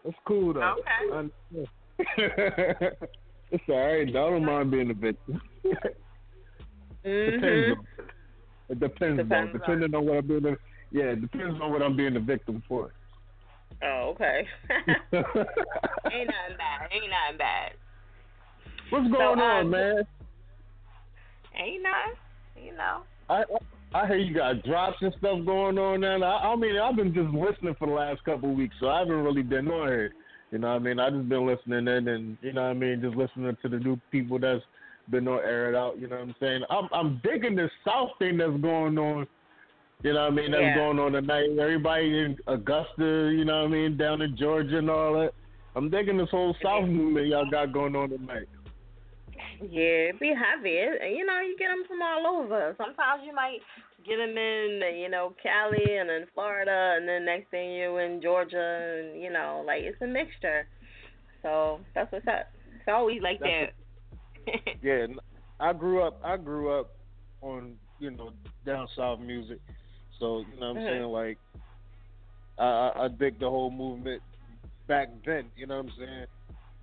That's 0.04 0.16
cool 0.26 0.54
though. 0.54 0.76
Okay. 1.10 1.30
It's 3.52 3.64
all 3.68 3.74
right. 3.84 4.06
I 4.08 4.12
don't 4.12 4.44
mind 4.44 4.70
being 4.70 4.90
a 4.90 4.94
victim. 4.94 5.40
Depends 5.64 5.82
Mhm. 7.04 7.72
on. 7.78 7.86
It 8.68 8.78
depends, 8.78 9.18
Depends 9.18 9.28
though. 9.28 9.36
on- 9.36 9.52
Depending 9.52 9.94
on 9.96 10.06
what 10.06 10.18
I'm 10.18 10.26
being. 10.28 10.46
A, 10.46 10.56
yeah, 10.92 11.04
it 11.10 11.20
depends 11.20 11.60
on 11.60 11.72
what 11.72 11.82
I'm 11.82 11.96
being 11.96 12.14
a 12.14 12.20
victim 12.20 12.62
for. 12.68 12.92
Oh, 13.82 14.10
okay. 14.14 14.46
ain't 14.70 14.86
nothing 15.12 16.56
bad. 16.58 16.88
Ain't 16.92 17.10
nothing 17.10 17.38
bad. 17.38 17.72
What's 18.90 19.06
So, 19.06 19.12
going 19.18 19.40
on, 19.40 19.60
um, 19.62 19.70
man? 19.70 20.06
Ain't 21.58 21.82
nothing. 21.82 22.64
You 22.64 22.76
know. 22.76 23.00
I 23.28 23.42
I 23.42 23.44
hear 24.06 24.16
you 24.16 24.34
got 24.34 24.62
drops 24.62 24.98
and 25.00 25.12
stuff 25.18 25.44
going 25.44 25.78
on 25.78 26.00
now. 26.00 26.22
I, 26.22 26.52
I 26.52 26.56
mean, 26.56 26.76
I've 26.78 26.96
been 26.96 27.12
just 27.12 27.34
listening 27.34 27.74
for 27.78 27.86
the 27.88 27.94
last 27.94 28.24
couple 28.24 28.50
of 28.50 28.56
weeks, 28.56 28.74
so 28.78 28.88
I 28.88 29.00
haven't 29.00 29.22
really 29.24 29.42
been 29.42 29.68
on 29.68 29.88
here. 29.88 30.12
You 30.52 30.58
know 30.58 30.68
what 30.68 30.76
I 30.76 30.78
mean? 30.78 30.98
I 31.00 31.10
just 31.10 31.28
been 31.28 31.46
listening 31.46 31.88
in 31.88 32.08
and 32.08 32.36
you 32.42 32.52
know 32.52 32.62
what 32.62 32.70
I 32.70 32.74
mean, 32.74 33.00
just 33.00 33.16
listening 33.16 33.56
to 33.62 33.68
the 33.68 33.78
new 33.78 33.98
people 34.10 34.38
that's 34.38 34.62
been 35.10 35.26
on 35.28 35.40
air 35.40 35.70
it 35.70 35.76
out, 35.76 35.98
you 35.98 36.08
know 36.08 36.16
what 36.16 36.22
I'm 36.22 36.34
saying? 36.40 36.62
I'm 36.70 36.88
I'm 36.92 37.20
digging 37.24 37.56
this 37.56 37.70
South 37.84 38.10
thing 38.18 38.36
that's 38.38 38.60
going 38.60 38.98
on. 38.98 39.26
You 40.02 40.14
know 40.14 40.22
what 40.22 40.32
I 40.32 40.34
mean? 40.34 40.50
That's 40.52 40.62
Yeah. 40.62 40.74
going 40.76 40.98
on 40.98 41.12
tonight. 41.12 41.50
Everybody 41.58 42.18
in 42.20 42.38
Augusta, 42.46 43.30
you 43.34 43.44
know 43.44 43.62
what 43.62 43.68
I 43.68 43.72
mean, 43.72 43.96
down 43.96 44.22
in 44.22 44.36
Georgia 44.36 44.78
and 44.78 44.90
all 44.90 45.12
that. 45.14 45.32
I'm 45.76 45.90
digging 45.90 46.16
this 46.16 46.30
whole 46.30 46.56
South 46.62 46.88
movement 46.88 47.28
y'all 47.28 47.48
got 47.50 47.72
going 47.72 47.94
on 47.94 48.10
tonight. 48.10 48.48
Yeah, 49.60 50.12
be 50.20 50.32
heavy. 50.34 50.76
It, 50.78 51.16
you 51.16 51.24
know, 51.24 51.40
you 51.40 51.56
get 51.58 51.68
them 51.68 51.84
from 51.86 52.02
all 52.02 52.26
over. 52.40 52.74
Sometimes 52.76 53.22
you 53.24 53.34
might 53.34 53.58
get 54.06 54.16
them 54.16 54.36
in, 54.36 54.80
you 54.98 55.08
know, 55.08 55.34
Cali 55.42 55.96
and 55.98 56.08
then 56.08 56.26
Florida, 56.34 56.96
and 56.98 57.08
then 57.08 57.24
next 57.24 57.50
thing 57.50 57.72
you're 57.74 58.00
in 58.00 58.20
Georgia, 58.22 59.00
and 59.00 59.20
you 59.22 59.30
know, 59.30 59.62
like 59.66 59.80
it's 59.82 60.00
a 60.02 60.06
mixture. 60.06 60.66
So 61.42 61.80
that's 61.94 62.10
what's 62.12 62.26
up. 62.28 62.46
It's 62.74 62.88
always 62.88 63.22
like 63.22 63.40
That's 63.40 63.52
that. 63.60 63.72
Yeah, 64.82 65.06
I 65.60 65.72
grew 65.72 66.02
up. 66.02 66.20
I 66.24 66.36
grew 66.36 66.72
up 66.78 66.90
on 67.42 67.76
you 67.98 68.10
know 68.10 68.30
down 68.64 68.88
south 68.96 69.20
music, 69.20 69.58
so 70.18 70.40
you 70.40 70.58
know 70.60 70.72
what 70.74 70.76
I'm 70.76 70.80
Mhm. 70.80 70.88
saying. 70.88 71.02
Like, 71.04 71.38
I, 72.58 72.64
I 72.64 73.04
I 73.04 73.08
dig 73.08 73.38
the 73.38 73.48
whole 73.48 73.70
movement 73.70 74.22
back 74.88 75.08
then. 75.24 75.50
You 75.56 75.66
know 75.66 75.76
what 75.78 75.86
I'm 75.86 75.92
saying. 75.98 76.26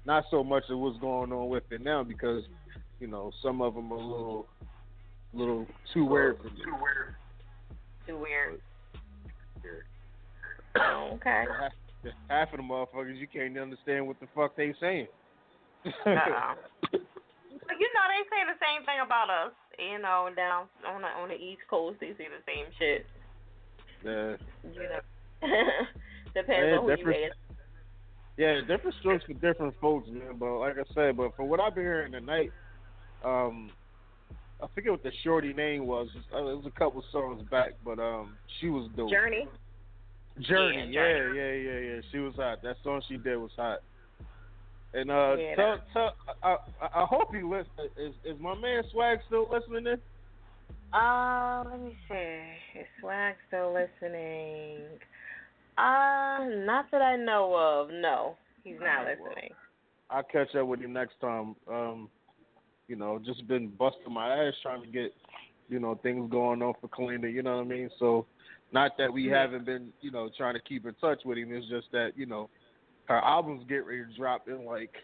Not 0.07 0.23
so 0.31 0.41
much 0.41 0.63
of 0.69 0.79
what's 0.79 0.97
going 0.99 1.33
on 1.33 1.49
with 1.49 1.63
it 1.69 1.83
now 1.83 2.01
because 2.01 2.41
you 3.01 3.07
know 3.07 3.29
some 3.43 3.61
of 3.61 3.75
them 3.75 3.91
are 3.91 3.97
a 3.97 4.07
little, 4.07 4.47
little 5.33 5.67
too 5.93 6.05
weird 6.05 6.37
for 6.37 6.45
me. 6.45 6.61
Too 8.07 8.17
weird. 8.17 8.61
too 9.61 9.69
Oh, 10.77 11.11
okay. 11.15 11.43
Half, 11.59 12.13
half 12.29 12.53
of 12.53 12.57
the 12.57 12.63
motherfuckers 12.63 13.19
you 13.19 13.27
can't 13.27 13.57
understand 13.57 14.07
what 14.07 14.17
the 14.21 14.27
fuck 14.33 14.55
they 14.55 14.73
saying. 14.79 15.07
Uh-uh. 15.85 16.55
You 17.79 17.85
know, 17.93 18.05
they 18.09 18.23
say 18.31 18.41
the 18.47 18.57
same 18.63 18.85
thing 18.87 19.03
about 19.05 19.29
us. 19.29 19.51
You 19.77 20.01
know, 20.01 20.29
down 20.35 20.65
on 20.87 21.01
the 21.01 21.07
on 21.07 21.29
the 21.29 21.35
East 21.35 21.61
Coast, 21.69 21.97
they 21.99 22.15
say 22.17 22.25
the 22.31 22.41
same 22.47 22.65
shit. 22.79 23.05
Yeah. 24.03 24.37
You 24.73 24.87
know, 24.87 25.03
depends 26.33 26.71
Yeah, 26.71 26.77
on 26.79 26.89
who 26.89 27.11
you 27.11 27.27
ask. 27.27 27.37
Yeah, 28.37 28.61
different 28.61 28.95
strokes 28.99 29.25
for 29.25 29.33
different 29.33 29.73
folks, 29.81 30.07
man. 30.09 30.37
But 30.39 30.59
like 30.59 30.75
I 30.77 30.93
said, 30.93 31.17
but 31.17 31.35
for 31.35 31.45
what 31.45 31.59
I've 31.59 31.73
been 31.73 31.83
hearing 31.83 32.11
tonight, 32.11 32.51
um, 33.25 33.71
I 34.61 34.67
forget 34.73 34.91
what 34.91 35.03
the 35.03 35.11
shorty 35.23 35.53
name 35.53 35.87
was. 35.87 36.07
Uh, 36.33 36.45
It 36.45 36.55
was 36.55 36.65
a 36.67 36.79
couple 36.79 37.03
songs 37.11 37.43
back, 37.49 37.73
but 37.83 37.99
um, 37.99 38.37
she 38.59 38.69
was 38.69 38.89
dope. 38.95 39.09
Journey. 39.09 39.47
Journey, 40.41 40.89
Yeah, 40.91 41.07
yeah, 41.07 41.33
yeah, 41.33 41.51
yeah, 41.53 41.79
yeah. 41.79 42.01
She 42.11 42.19
was 42.19 42.35
hot. 42.35 42.61
That 42.61 42.75
song 42.83 43.01
she 43.07 43.17
did 43.17 43.37
was 43.37 43.51
hot. 43.55 43.79
And 44.93 45.09
uh, 45.09 45.35
Yeah, 45.37 45.55
tell, 45.55 45.77
tell, 45.93 46.13
I, 46.43 46.55
I, 46.81 47.01
I 47.01 47.05
hope 47.05 47.33
he 47.33 47.41
listen. 47.43 47.69
Is 47.97 48.13
is 48.23 48.39
my 48.39 48.55
man 48.55 48.83
Swag 48.91 49.19
still 49.27 49.47
listening? 49.51 49.87
In? 49.87 49.99
Uh, 50.93 51.63
let 51.69 51.81
me 51.81 51.97
see. 52.07 52.79
Is 52.79 52.85
Swag 53.01 53.35
still 53.47 53.73
listening? 53.73 54.77
Uh, 55.77 56.45
not 56.65 56.89
that 56.91 57.01
I 57.01 57.15
know 57.15 57.55
of. 57.55 57.89
No, 57.89 58.35
he's 58.63 58.75
not 58.79 59.05
well. 59.05 59.15
listening. 59.15 59.51
I'll 60.09 60.23
catch 60.23 60.55
up 60.55 60.67
with 60.67 60.79
him 60.79 60.93
next 60.93 61.19
time. 61.21 61.55
Um, 61.69 62.09
you 62.87 62.95
know, 62.95 63.19
just 63.23 63.47
been 63.47 63.69
busting 63.77 64.11
my 64.11 64.47
ass 64.47 64.53
trying 64.63 64.81
to 64.81 64.87
get, 64.87 65.13
you 65.69 65.79
know, 65.79 65.95
things 66.01 66.31
going 66.31 66.61
on 66.61 66.73
for 66.79 66.87
Kalina, 66.87 67.31
you 67.31 67.43
know 67.43 67.57
what 67.57 67.65
I 67.65 67.67
mean? 67.67 67.89
So 67.99 68.25
not 68.71 68.97
that 68.97 69.11
we 69.11 69.23
Yeah. 69.23 69.41
haven't 69.41 69.65
been, 69.65 69.91
you 70.01 70.11
know, 70.11 70.29
trying 70.29 70.53
to 70.53 70.61
keep 70.61 70.85
in 70.85 70.93
touch 70.95 71.23
with 71.25 71.37
him, 71.37 71.51
it's 71.51 71.67
just 71.67 71.91
that, 71.91 72.17
you 72.17 72.25
know, 72.25 72.49
her 73.05 73.19
albums 73.19 73.65
get 73.67 73.85
ready 73.85 74.05
to 74.05 74.17
drop 74.17 74.47
in 74.47 74.65
like 74.65 74.95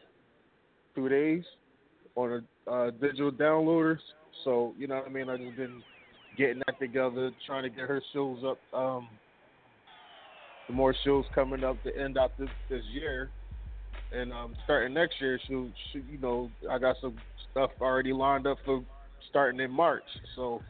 two 0.95 1.09
days 1.09 1.43
on 2.15 2.45
a 2.67 2.71
uh, 2.71 2.91
digital 2.91 3.31
downloaders. 3.31 3.99
So, 4.43 4.73
you 4.77 4.87
know 4.87 4.95
what 4.95 5.07
I 5.07 5.09
mean? 5.09 5.29
I 5.29 5.37
just 5.37 5.57
been 5.57 5.83
getting 6.37 6.61
that 6.65 6.79
together, 6.79 7.31
trying 7.45 7.63
to 7.63 7.69
get 7.69 7.87
her 7.87 8.01
shows 8.13 8.43
up. 8.43 8.57
Um 8.73 9.09
the 10.67 10.73
more 10.73 10.95
shows 11.03 11.25
coming 11.35 11.63
up 11.63 11.81
to 11.83 11.97
end 11.97 12.17
out 12.17 12.37
this 12.37 12.49
this 12.69 12.83
year 12.93 13.29
and 14.13 14.31
um, 14.31 14.55
starting 14.63 14.93
next 14.93 15.19
year, 15.19 15.39
she, 15.47 15.53
you 15.53 16.17
know, 16.21 16.51
I 16.69 16.77
got 16.77 16.95
some 17.01 17.15
stuff 17.51 17.71
already 17.81 18.13
lined 18.13 18.45
up 18.45 18.57
for 18.63 18.83
starting 19.29 19.59
in 19.59 19.71
March. 19.71 20.03
So 20.35 20.61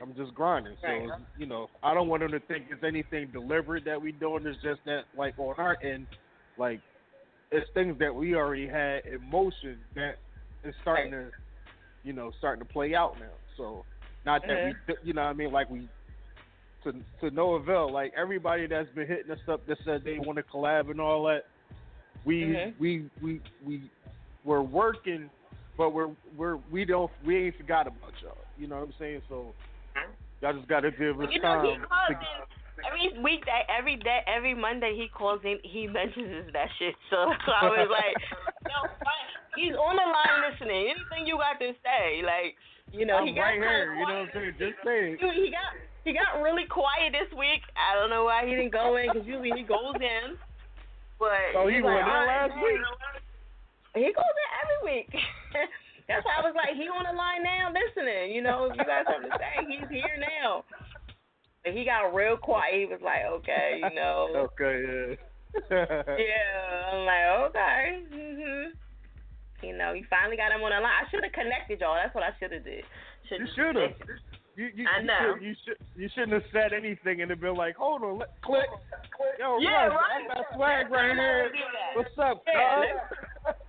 I'm 0.00 0.14
just 0.14 0.34
grinding. 0.34 0.76
So 0.80 1.10
you 1.36 1.46
know, 1.46 1.68
I 1.82 1.94
don't 1.94 2.08
want 2.08 2.22
them 2.22 2.32
to 2.32 2.40
think 2.40 2.66
it's 2.70 2.82
anything 2.82 3.28
deliberate 3.32 3.84
that 3.84 4.00
we 4.00 4.12
doing. 4.12 4.46
It's 4.46 4.60
just 4.62 4.80
that, 4.86 5.02
like 5.16 5.34
on 5.38 5.54
our 5.58 5.76
end, 5.82 6.06
like 6.58 6.80
it's 7.50 7.68
things 7.74 7.98
that 7.98 8.14
we 8.14 8.34
already 8.34 8.66
had 8.66 9.02
in 9.06 9.22
motion 9.30 9.78
that 9.94 10.16
is 10.64 10.74
starting 10.82 11.12
to, 11.12 11.26
you 12.02 12.12
know, 12.12 12.32
starting 12.38 12.64
to 12.66 12.72
play 12.72 12.94
out 12.94 13.18
now. 13.20 13.26
So 13.56 13.84
not 14.24 14.42
that 14.42 14.56
Mhm. 14.58 14.76
we, 14.88 14.94
you 15.02 15.12
know, 15.12 15.22
what 15.22 15.30
I 15.30 15.34
mean, 15.34 15.52
like 15.52 15.68
we. 15.70 15.88
To, 16.86 16.92
to 17.28 17.34
no 17.34 17.54
avail. 17.54 17.92
Like 17.92 18.12
everybody 18.16 18.68
that's 18.68 18.88
been 18.94 19.08
hitting 19.08 19.32
us 19.32 19.40
up 19.50 19.66
that 19.66 19.76
said 19.84 20.02
they 20.04 20.20
want 20.20 20.36
to 20.36 20.44
collab 20.44 20.88
and 20.88 21.00
all 21.00 21.24
that, 21.24 21.46
we 22.24 22.42
Mhm. 22.42 22.74
we 22.78 23.10
we 23.20 23.40
we 23.66 23.90
we're 24.44 24.62
working, 24.62 25.28
but 25.76 25.90
we're 25.90 26.10
we're 26.36 26.58
we 26.70 26.84
don't 26.84 27.10
we 27.24 27.46
ain't 27.46 27.56
forgot 27.56 27.88
about 27.88 28.12
y'all. 28.22 28.38
You 28.56 28.68
know 28.68 28.76
what 28.76 28.84
I'm 28.86 28.94
saying? 29.00 29.22
So 29.28 29.52
y'all 30.40 30.52
just 30.54 30.68
got 30.68 30.80
to 30.80 30.92
give 30.92 31.20
us 31.20 31.26
You 31.32 31.40
know, 31.42 31.62
he 31.62 31.74
time. 31.74 31.86
calls 31.88 32.08
to- 32.08 32.14
in 32.14 32.84
every 32.86 33.22
week, 33.24 33.42
that 33.46 33.64
every 33.68 33.96
day, 33.96 34.20
every 34.28 34.54
Monday 34.54 34.94
he 34.94 35.08
calls 35.08 35.40
in. 35.42 35.58
He 35.64 35.88
mentions 35.88 36.52
that 36.52 36.68
shit. 36.78 36.94
So 37.10 37.16
I 37.16 37.66
was 37.66 37.88
like, 37.90 38.14
fine. 38.62 39.26
he's 39.56 39.74
on 39.74 39.96
the 39.96 40.06
line 40.06 40.52
listening. 40.52 40.94
Anything 40.94 41.26
you 41.26 41.38
got 41.38 41.58
to 41.58 41.72
say, 41.82 42.22
like, 42.22 42.54
you 42.92 43.06
know, 43.06 43.16
I'm 43.16 43.26
he 43.26 43.32
got 43.34 43.42
right 43.42 43.54
here. 43.58 43.94
You 43.94 44.06
know 44.06 44.14
what 44.22 44.28
I'm 44.28 44.30
saying? 44.34 44.54
Just 44.58 44.76
say 44.84 45.12
it. 45.12 45.20
Dude, 45.20 45.34
he 45.34 45.50
got 45.50 45.72
he 46.06 46.14
got 46.14 46.38
really 46.38 46.70
quiet 46.70 47.10
this 47.10 47.26
week. 47.34 47.66
I 47.74 47.98
don't 47.98 48.14
know 48.14 48.22
why 48.30 48.46
he 48.46 48.54
didn't 48.54 48.70
go 48.70 48.94
in 48.94 49.10
because 49.10 49.26
usually 49.26 49.50
he 49.58 49.66
goes 49.66 49.98
in. 49.98 50.38
But 51.18 51.50
So 51.52 51.66
he 51.66 51.76
he's 51.76 51.84
like, 51.84 51.98
went 51.98 52.06
in 52.06 52.14
"All 52.14 52.22
right, 52.22 52.46
last 52.46 52.54
week? 52.62 52.80
He 53.98 54.06
goes 54.14 54.36
in 54.38 54.48
every 54.62 54.80
week. 54.86 55.10
That's 56.06 56.22
why 56.22 56.38
I 56.38 56.46
was 56.46 56.54
like, 56.54 56.78
he 56.78 56.86
on 56.86 57.02
the 57.02 57.16
line 57.18 57.42
now 57.42 57.74
listening. 57.74 58.30
You 58.30 58.46
know, 58.46 58.70
if 58.70 58.78
you 58.78 58.84
got 58.86 59.10
something 59.10 59.26
to 59.26 59.38
say, 59.42 59.66
he's 59.66 59.88
here 59.90 60.14
now. 60.22 60.62
And 61.66 61.74
he 61.76 61.82
got 61.82 62.14
real 62.14 62.36
quiet. 62.38 62.78
He 62.78 62.86
was 62.86 63.02
like, 63.02 63.26
okay, 63.42 63.82
you 63.82 63.90
know. 63.98 64.30
Okay, 64.54 65.18
yeah. 65.18 65.26
yeah, 66.06 66.92
I'm 66.92 67.02
like, 67.08 67.26
okay. 67.50 68.02
Mhm. 68.14 68.64
You 69.62 69.74
know, 69.76 69.92
you 69.94 70.04
finally 70.08 70.36
got 70.36 70.52
him 70.52 70.62
on 70.62 70.70
the 70.70 70.78
line. 70.78 71.00
I 71.02 71.08
should 71.10 71.24
have 71.24 71.32
connected 71.32 71.80
y'all. 71.80 71.96
That's 71.96 72.14
what 72.14 72.22
I 72.22 72.30
should 72.38 72.52
have 72.52 72.62
did. 72.62 72.84
You 73.30 73.46
should 73.56 73.74
have. 73.74 73.96
You, 74.56 74.68
you, 74.74 74.86
I 74.88 75.00
you 75.00 75.06
know. 75.06 75.34
should- 75.34 75.42
You 75.42 75.54
should. 75.64 75.76
You 75.96 76.08
shouldn't 76.14 76.32
have 76.32 76.42
said 76.52 76.72
anything 76.72 77.20
and 77.22 77.30
then 77.30 77.38
been 77.38 77.54
like, 77.54 77.76
"Hold 77.76 78.02
on, 78.02 78.18
let, 78.18 78.40
click." 78.42 78.66
Yo, 79.38 79.58
Yeah, 79.60 79.86
Russ, 79.86 79.92
right. 80.00 80.30
I 80.30 80.34
got 80.34 80.44
swag 80.54 80.90
right 80.90 81.14
here. 81.14 81.50
What's 81.94 82.16
up, 82.18 82.42
Yeah, 82.46 82.80
next, 82.80 83.20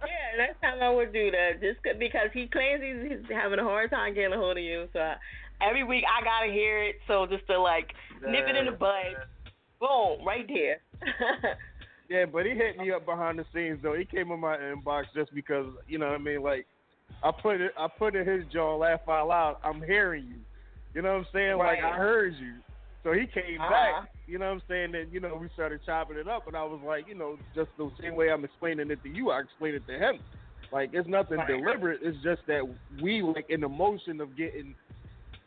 yeah, 0.01 0.37
next 0.37 0.61
time 0.61 0.81
I 0.81 0.89
would 0.89 1.11
do 1.11 1.29
that, 1.31 1.59
just 1.61 1.79
because 1.99 2.29
he 2.33 2.47
claims 2.47 2.81
he's, 2.81 3.11
he's 3.11 3.31
having 3.35 3.59
a 3.59 3.63
hard 3.63 3.89
time 3.91 4.13
getting 4.13 4.33
a 4.33 4.37
hold 4.37 4.57
of 4.57 4.63
you. 4.63 4.87
So 4.93 4.99
I, 4.99 5.15
every 5.61 5.83
week 5.83 6.03
I 6.07 6.23
gotta 6.23 6.51
hear 6.51 6.83
it. 6.83 6.95
So 7.07 7.25
just 7.27 7.45
to 7.47 7.59
like 7.59 7.87
nip 8.25 8.45
it 8.47 8.55
in 8.55 8.65
the 8.65 8.71
bud, 8.71 9.15
boom, 9.79 10.25
right 10.25 10.47
there. 10.47 10.79
Yeah, 12.09 12.23
but 12.23 12.45
he 12.45 12.53
hit 12.53 12.77
me 12.77 12.89
up 12.93 13.05
behind 13.05 13.37
the 13.37 13.45
scenes 13.53 13.79
though. 13.83 13.93
He 13.93 14.05
came 14.05 14.31
in 14.31 14.39
my 14.39 14.55
inbox 14.55 15.07
just 15.13 15.33
because 15.35 15.65
you 15.89 15.97
know 15.97 16.07
what 16.07 16.15
I 16.15 16.23
mean. 16.23 16.41
Like 16.41 16.65
I 17.21 17.31
put 17.31 17.59
it, 17.59 17.73
I 17.77 17.87
put 17.89 18.15
in 18.15 18.25
his 18.25 18.45
jaw, 18.53 18.77
laugh 18.77 19.01
out 19.09 19.27
loud. 19.27 19.57
I'm 19.61 19.81
hearing 19.81 20.23
you. 20.25 20.35
You 20.97 21.03
know 21.03 21.09
what 21.11 21.19
I'm 21.19 21.27
saying? 21.31 21.57
Like 21.59 21.77
I 21.83 21.95
heard 21.95 22.33
you. 22.37 22.55
So 23.03 23.13
he 23.13 23.27
came 23.27 23.61
Uh-huh. 23.61 23.69
back. 23.69 24.09
You 24.25 24.39
know 24.39 24.47
what 24.47 24.53
I'm 24.55 24.61
saying? 24.67 24.95
And 24.95 25.13
you 25.13 25.19
know 25.19 25.35
we 25.39 25.47
started 25.49 25.79
chopping 25.85 26.17
it 26.17 26.27
up, 26.27 26.47
and 26.47 26.57
I 26.57 26.63
was 26.63 26.81
like, 26.83 27.07
you 27.07 27.13
know, 27.13 27.37
just 27.53 27.69
the 27.77 27.91
same 28.01 28.15
way 28.15 28.31
I'm 28.31 28.43
explaining 28.43 28.89
it 28.89 29.03
to 29.03 29.09
you, 29.09 29.29
I 29.29 29.41
explained 29.41 29.75
it 29.75 29.85
to 29.85 29.93
him. 29.99 30.19
Like 30.71 30.89
it's 30.93 31.07
nothing 31.07 31.37
Right. 31.37 31.47
deliberate. 31.49 31.99
It's 32.01 32.17
just 32.23 32.41
that 32.47 32.63
we 32.99 33.21
like 33.21 33.47
in 33.51 33.61
the 33.61 33.69
motion 33.69 34.19
of 34.21 34.35
getting 34.35 34.73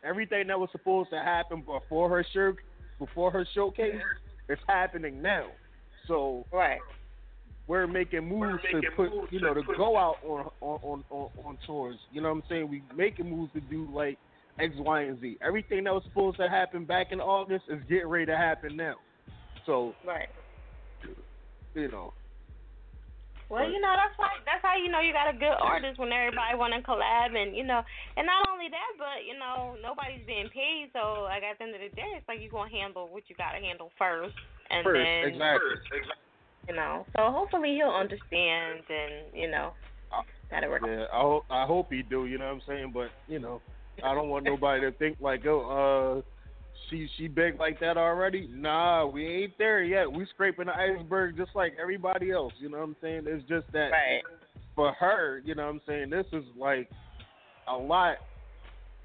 everything 0.05 0.47
that 0.47 0.57
was 0.57 0.69
supposed 0.71 1.09
to 1.09 1.19
happen 1.19 1.63
before 1.63 2.07
her 2.07 2.23
show, 2.33 2.53
before 2.97 3.29
her 3.31 3.45
showcase, 3.53 4.01
it's 4.47 4.61
happening 4.69 5.21
now. 5.21 5.47
So 6.07 6.45
right. 6.53 6.79
we're 7.67 7.87
making 7.87 8.25
moves 8.25 8.63
to 8.71 8.81
put 8.95 9.09
you 9.31 9.41
know 9.41 9.53
to 9.53 9.63
go 9.75 9.97
out 9.97 10.15
on 10.23 10.49
on, 10.61 10.79
on 10.81 11.03
on 11.09 11.29
on 11.43 11.57
tours. 11.67 11.99
You 12.09 12.21
know 12.21 12.29
what 12.29 12.35
I'm 12.37 12.43
saying? 12.47 12.69
We 12.69 12.83
making 12.95 13.29
moves 13.29 13.51
to 13.51 13.59
do 13.59 13.85
like 13.93 14.17
X, 14.59 14.73
Y, 14.77 15.01
and 15.01 15.19
Z. 15.21 15.37
Everything 15.41 15.83
that 15.85 15.93
was 15.93 16.03
supposed 16.07 16.37
to 16.37 16.49
happen 16.49 16.85
back 16.85 17.11
in 17.11 17.19
August 17.19 17.65
is 17.69 17.81
getting 17.89 18.07
ready 18.07 18.25
to 18.25 18.37
happen 18.37 18.75
now. 18.75 18.95
So 19.65 19.93
Right. 20.05 20.29
you 21.75 21.87
know, 21.87 22.13
Well, 23.49 23.67
you 23.67 23.79
know 23.79 23.93
that's 23.95 24.17
why 24.17 24.29
that's 24.45 24.63
how 24.63 24.75
you 24.75 24.91
know 24.91 24.99
you 24.99 25.13
got 25.13 25.33
a 25.33 25.37
good 25.37 25.55
artist 25.59 25.99
when 25.99 26.11
everybody 26.11 26.55
want 26.57 26.73
to 26.73 26.81
collab 26.81 27.35
and 27.35 27.55
you 27.55 27.63
know 27.63 27.81
and 28.17 28.25
not 28.25 28.47
only 28.51 28.67
that 28.71 28.91
but 28.97 29.27
you 29.27 29.37
know 29.37 29.75
nobody's 29.83 30.25
being 30.25 30.47
paid 30.49 30.91
so 30.93 31.23
like 31.27 31.43
at 31.43 31.57
the 31.59 31.65
end 31.65 31.75
of 31.75 31.81
the 31.81 31.91
day 31.95 32.15
it's 32.15 32.27
like 32.27 32.39
you 32.39 32.49
gonna 32.49 32.71
handle 32.71 33.07
what 33.11 33.23
you 33.27 33.35
gotta 33.35 33.59
handle 33.59 33.91
first 33.99 34.35
and 34.69 34.83
first 34.83 34.99
then 34.99 35.35
exactly. 35.35 35.75
you 36.67 36.75
know 36.75 37.05
so 37.15 37.31
hopefully 37.31 37.75
he'll 37.75 37.91
understand 37.91 38.83
and 38.87 39.35
you 39.35 39.51
know 39.51 39.75
uh, 40.11 40.21
that'll 40.49 40.69
work. 40.69 40.81
Yeah, 40.85 41.05
I 41.13 41.21
hope 41.21 41.43
I 41.49 41.65
hope 41.65 41.87
he 41.91 42.03
do. 42.03 42.25
You 42.25 42.37
know 42.37 42.45
what 42.45 42.55
I'm 42.55 42.61
saying? 42.67 42.91
But 42.93 43.09
you 43.27 43.39
know, 43.39 43.61
I 44.03 44.13
don't 44.15 44.29
want 44.29 44.45
nobody 44.45 44.81
to 44.81 44.91
think 44.91 45.17
like, 45.19 45.45
oh, 45.45 46.21
uh, 46.21 46.21
she 46.89 47.07
she 47.17 47.27
big 47.27 47.59
like 47.59 47.79
that 47.79 47.97
already. 47.97 48.49
Nah, 48.51 49.05
we 49.05 49.25
ain't 49.25 49.57
there 49.57 49.83
yet. 49.83 50.11
We 50.11 50.25
scraping 50.33 50.65
the 50.65 50.73
iceberg 50.73 51.37
just 51.37 51.51
like 51.55 51.73
everybody 51.81 52.31
else. 52.31 52.53
You 52.59 52.69
know 52.69 52.77
what 52.79 52.83
I'm 52.83 52.95
saying? 53.01 53.23
It's 53.27 53.47
just 53.47 53.71
that 53.73 53.91
Right. 53.91 54.21
for 54.75 54.91
her, 54.93 55.41
you 55.45 55.55
know 55.55 55.63
what 55.65 55.75
I'm 55.75 55.81
saying. 55.87 56.09
This 56.09 56.25
is 56.33 56.43
like 56.57 56.89
a 57.67 57.75
lot 57.77 58.17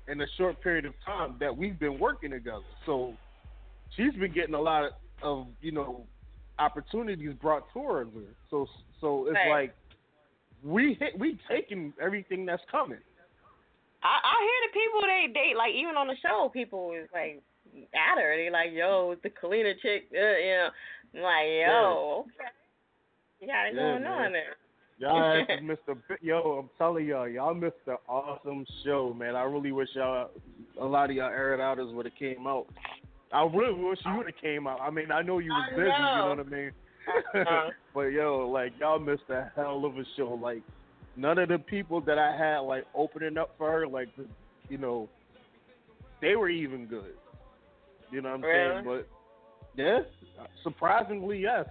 in 0.08 0.20
a 0.20 0.26
short 0.36 0.60
period 0.62 0.84
of 0.84 0.94
time 1.04 1.36
that 1.40 1.56
we've 1.56 1.78
been 1.78 1.98
working 1.98 2.30
together. 2.30 2.64
So 2.86 3.16
she's 3.96 4.14
been 4.14 4.32
getting 4.32 4.54
a 4.54 4.60
lot 4.60 4.84
of, 4.84 4.92
of 5.22 5.46
you 5.60 5.72
know 5.72 6.06
opportunities 6.58 7.34
brought 7.40 7.70
towards 7.72 8.14
her. 8.14 8.20
So 8.50 8.66
so 9.00 9.26
it's 9.26 9.34
Right. 9.34 9.50
like 9.50 9.74
we 10.64 10.94
hit, 10.94 11.18
we 11.18 11.38
taking 11.48 11.92
everything 12.00 12.46
that's 12.46 12.62
coming. 12.70 12.98
I 14.02 14.14
I 14.22 14.36
hear 14.42 14.60
the 14.66 14.72
people 14.74 15.00
they 15.06 15.32
date 15.32 15.56
like 15.56 15.74
even 15.74 15.96
on 15.96 16.06
the 16.08 16.16
show 16.20 16.50
people 16.52 16.92
is 16.92 17.08
like 17.12 17.42
at 17.94 18.18
her 18.20 18.36
they 18.36 18.50
like 18.50 18.70
yo 18.72 19.12
it's 19.12 19.22
the 19.22 19.30
Kalina 19.30 19.74
chick 19.80 20.08
uh, 20.12 20.36
you 20.38 20.54
know 20.56 20.68
I'm 21.14 21.22
like 21.22 21.48
yo 21.66 22.24
okay 22.26 22.50
you 23.40 23.48
got 23.48 23.66
it 23.66 23.74
Yeah, 23.74 23.82
going 23.82 24.02
man. 24.02 24.12
on 24.12 24.32
there. 24.32 24.56
Y'all 24.98 25.60
missed 25.62 25.82
a. 25.88 25.94
Yo, 26.22 26.40
I'm 26.62 26.70
telling 26.78 27.06
y'all, 27.06 27.28
y'all 27.28 27.54
missed 27.54 27.74
an 27.86 27.96
awesome 28.08 28.64
show, 28.84 29.14
man. 29.16 29.36
I 29.36 29.42
really 29.42 29.72
wish 29.72 29.88
y'all, 29.94 30.30
a 30.80 30.84
lot 30.84 31.10
of 31.10 31.16
y'all 31.16 31.28
aired 31.28 31.60
outers 31.60 31.92
would 31.92 32.06
have 32.06 32.14
came 32.14 32.46
out. 32.46 32.66
I 33.32 33.42
really 33.42 33.82
wish 33.82 33.98
you 34.06 34.16
would 34.16 34.26
have 34.26 34.40
came 34.40 34.66
out. 34.66 34.80
I 34.80 34.90
mean, 34.90 35.10
I 35.12 35.20
know 35.20 35.38
you 35.38 35.50
was 35.50 35.70
busy, 35.70 35.86
you 35.86 35.90
know. 35.90 36.34
know 36.34 36.42
what 36.42 36.46
I 36.46 36.50
mean? 36.50 36.70
Uh-huh. 37.34 37.70
but 37.94 38.06
yo, 38.06 38.48
like 38.48 38.72
y'all 38.80 38.98
missed 38.98 39.28
a 39.28 39.50
hell 39.54 39.84
of 39.84 39.98
a 39.98 40.04
show. 40.16 40.38
Like 40.42 40.62
none 41.16 41.38
of 41.38 41.48
the 41.48 41.58
people 41.58 42.00
that 42.02 42.18
I 42.18 42.36
had 42.36 42.58
like 42.60 42.84
opening 42.94 43.38
up 43.38 43.54
for 43.58 43.70
her, 43.70 43.86
like 43.86 44.14
the- 44.16 44.28
you 44.68 44.78
know, 44.78 45.08
they 46.20 46.36
were 46.36 46.48
even 46.48 46.86
good. 46.86 47.14
You 48.10 48.20
know 48.22 48.30
what 48.30 48.46
I'm 48.46 48.82
saying? 48.82 48.84
But 48.84 49.08
yeah, 49.76 50.00
surprisingly 50.62 51.38
yes. 51.40 51.66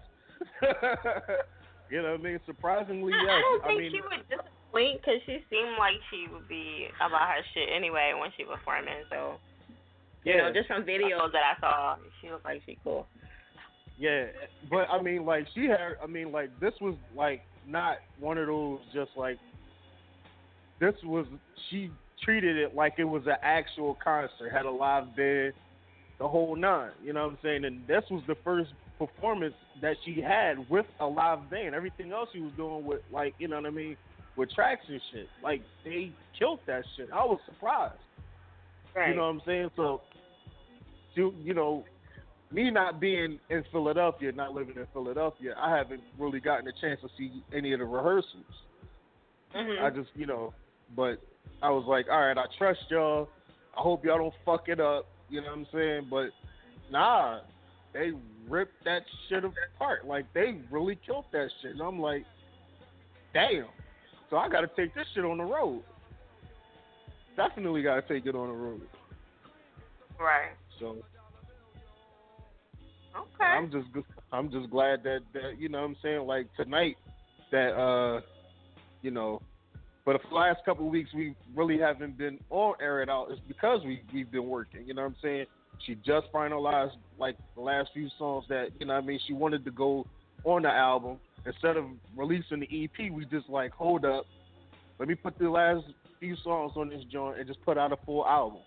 you 0.62 2.02
know 2.02 2.12
what 2.12 2.20
I 2.20 2.24
mean? 2.24 2.40
Surprisingly 2.46 3.14
I, 3.14 3.24
yes. 3.24 3.30
I 3.30 3.42
don't 3.42 3.64
think 3.68 3.80
mean, 3.80 3.92
she 3.92 4.02
would 4.02 4.30
disappoint 4.30 5.02
because 5.02 5.22
she 5.26 5.44
seemed 5.50 5.78
like 5.80 5.96
she 6.12 6.28
would 6.32 6.48
be 6.48 6.88
about 6.98 7.30
her 7.30 7.42
shit 7.54 7.70
anyway 7.74 8.14
when 8.20 8.32
she 8.38 8.44
was 8.44 8.58
performing. 8.58 9.04
So 9.10 9.36
you 10.24 10.34
Yeah. 10.34 10.48
know, 10.50 10.54
just 10.54 10.68
from 10.68 10.84
videos 10.84 11.32
that 11.32 11.56
I 11.58 11.60
saw, 11.60 11.96
she 12.22 12.30
looked 12.30 12.46
like 12.46 12.62
she 12.66 12.78
cool. 12.84 13.08
Yeah, 13.98 14.26
but 14.70 14.90
I 14.92 15.02
mean, 15.02 15.26
like 15.26 15.48
she 15.56 15.66
had. 15.68 15.80
I 16.04 16.08
mean, 16.08 16.32
like 16.32 16.50
this 16.60 16.74
was 16.82 16.96
like 17.16 17.44
not 17.68 17.98
one 18.20 18.38
of 18.38 18.48
those 18.48 18.80
just 18.94 19.12
like. 19.16 19.38
This 20.80 20.94
was 21.04 21.26
she 21.70 21.90
treated 22.24 22.58
it 22.58 22.76
like 22.76 22.96
it 22.98 23.06
was 23.06 23.24
an 23.28 23.38
actual 23.42 23.98
concert, 24.04 24.52
had 24.52 24.66
a 24.66 24.72
live 24.72 25.16
band, 25.16 25.54
the 26.20 26.28
whole 26.28 26.56
nine. 26.56 26.92
You 27.04 27.14
know 27.14 27.24
what 27.24 27.34
I'm 27.34 27.38
saying? 27.42 27.66
And 27.66 27.88
this 27.88 28.04
was 28.12 28.24
the 28.28 28.36
first 28.44 28.72
performance 28.98 29.56
that 29.82 29.96
she 30.06 30.22
had 30.22 30.70
with 30.70 30.86
a 31.00 31.06
live 31.06 31.50
band. 31.50 31.76
Everything 31.76 32.12
else 32.12 32.30
she 32.34 32.40
was 32.40 32.52
doing 32.58 32.86
with 32.86 33.02
like 33.12 33.34
you 33.38 33.48
know 33.48 33.58
what 33.58 33.66
I 33.66 33.72
mean, 33.72 33.98
with 34.36 34.52
tracks 34.52 34.86
and 34.88 35.02
shit. 35.12 35.28
Like 35.44 35.62
they 35.84 36.12
killed 36.38 36.60
that 36.68 36.84
shit. 36.96 37.10
I 37.14 37.26
was 37.26 37.40
surprised. 37.46 37.96
Right. 38.96 39.10
You 39.10 39.16
know 39.16 39.24
what 39.24 39.30
I'm 39.30 39.42
saying? 39.46 39.70
So, 39.76 40.02
you 41.16 41.34
you 41.44 41.54
know, 41.54 41.84
me 42.52 42.70
not 42.70 43.00
being 43.00 43.40
in 43.50 43.64
Philadelphia, 43.72 44.32
not 44.32 44.54
living 44.54 44.76
in 44.76 44.88
Philadelphia, 44.94 45.56
I 45.58 45.76
haven't 45.76 46.02
really 46.18 46.40
gotten 46.40 46.68
a 46.68 46.74
chance 46.80 47.02
to 47.02 47.10
see 47.18 47.44
any 47.54 47.74
of 47.74 47.80
the 47.80 47.86
rehearsals. 47.86 48.44
Mhm. 49.54 49.82
I 49.82 49.90
just, 49.90 50.10
you 50.16 50.26
know, 50.26 50.54
but 50.96 51.20
I 51.62 51.70
was 51.70 51.86
like, 51.88 52.08
all 52.10 52.20
right, 52.20 52.38
I 52.38 52.46
trust 52.58 52.82
y'all. 52.90 53.30
I 53.78 53.82
hope 53.82 54.06
y'all 54.06 54.18
don't 54.18 54.34
fuck 54.46 54.70
it 54.70 54.80
up. 54.80 55.08
You 55.30 55.42
know 55.42 55.48
what 55.48 55.58
I'm 55.58 55.68
saying? 55.74 56.08
But 56.10 56.30
nah, 56.92 57.42
they 57.94 58.12
ripped 58.48 58.84
that 58.86 59.04
shit 59.28 59.44
apart. 59.44 60.06
Like 60.06 60.26
they 60.34 60.62
really 60.70 60.98
killed 61.06 61.26
that 61.32 61.50
shit. 61.62 61.72
And 61.72 61.82
I'm 61.82 62.00
like, 62.00 62.26
damn. 63.34 63.66
So 64.30 64.38
I 64.38 64.50
got 64.50 64.62
to 64.62 64.68
take 64.76 64.94
this 64.94 65.08
shit 65.14 65.26
on 65.26 65.38
the 65.38 65.44
road. 65.44 65.84
Definitely 67.36 67.84
got 67.84 67.96
to 67.96 68.02
take 68.14 68.26
it 68.26 68.36
on 68.36 68.48
the 68.48 68.54
road. 68.54 68.82
Right. 70.20 70.52
So 70.80 70.98
Okay. 73.16 73.46
I'm 73.46 73.72
just 73.72 73.88
I'm 74.32 74.52
just 74.52 74.70
glad 74.70 75.04
that, 75.04 75.22
that 75.34 75.60
you 75.60 75.70
know 75.70 75.80
what 75.80 75.88
I'm 75.88 75.96
saying 76.02 76.28
like 76.28 76.48
tonight 76.56 76.98
that 77.52 77.72
uh 77.74 78.22
you 79.02 79.12
know 79.12 79.42
but 80.06 80.22
for 80.22 80.30
the 80.30 80.36
last 80.36 80.60
couple 80.66 80.86
of 80.86 80.92
weeks 80.92 81.10
we 81.14 81.36
really 81.56 81.80
haven't 81.80 82.18
been 82.18 82.40
on 82.50 82.76
air 82.82 83.02
it 83.02 83.10
out. 83.10 83.28
It's 83.32 83.42
because 83.48 83.82
we 83.84 84.02
we've 84.14 84.32
been 84.32 84.48
working. 84.48 84.86
You 84.86 84.94
know 84.94 85.04
what 85.04 85.10
I'm 85.10 85.16
saying? 85.22 85.46
She 85.86 85.96
just 85.96 86.32
finalized 86.34 86.96
like 87.18 87.38
the 87.56 87.62
last 87.62 87.90
few 87.94 88.10
songs 88.18 88.46
that 88.50 88.70
you 88.80 88.86
know 88.86 88.94
what 88.94 89.04
I 89.04 89.08
mean 89.08 89.20
she 89.26 89.34
wanted 89.34 89.66
to 89.66 89.72
go 89.72 90.06
on 90.44 90.64
the 90.64 90.70
album 90.70 91.18
instead 91.46 91.78
of 91.78 91.86
releasing 92.16 92.60
the 92.60 92.84
EP. 92.84 93.12
We 93.12 93.26
just 93.26 93.50
like 93.50 93.72
hold 93.72 94.06
up, 94.06 94.26
let 95.00 95.08
me 95.08 95.16
put 95.16 95.38
the 95.40 95.50
last 95.50 95.86
few 96.20 96.36
songs 96.44 96.74
on 96.76 96.90
this 96.90 97.04
joint 97.12 97.40
and 97.40 97.48
just 97.48 97.64
put 97.64 97.78
out 97.78 97.92
a 97.92 97.98
full 98.06 98.26
album. 98.26 98.62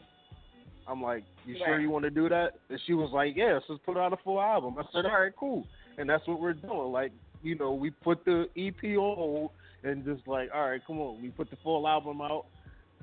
I'm 0.88 1.02
like, 1.02 1.24
you 1.44 1.56
sure 1.64 1.78
you 1.78 1.90
want 1.90 2.04
to 2.04 2.10
do 2.10 2.28
that? 2.28 2.54
And 2.70 2.80
she 2.86 2.94
was 2.94 3.10
like, 3.12 3.36
yes, 3.36 3.62
let's 3.68 3.82
put 3.84 3.96
out 3.96 4.12
a 4.12 4.16
full 4.24 4.40
album. 4.40 4.76
I 4.78 4.82
said, 4.92 5.04
all 5.04 5.20
right, 5.20 5.32
cool. 5.38 5.66
And 5.98 6.08
that's 6.08 6.26
what 6.26 6.40
we're 6.40 6.54
doing. 6.54 6.92
Like, 6.92 7.12
you 7.42 7.56
know, 7.56 7.72
we 7.72 7.90
put 7.90 8.24
the 8.24 8.46
EP 8.56 8.82
on 8.96 9.16
hold 9.16 9.50
and 9.84 10.04
just 10.04 10.26
like, 10.26 10.48
all 10.54 10.70
right, 10.70 10.80
come 10.86 10.98
on. 11.00 11.20
We 11.20 11.28
put 11.28 11.50
the 11.50 11.56
full 11.62 11.86
album 11.86 12.20
out. 12.20 12.46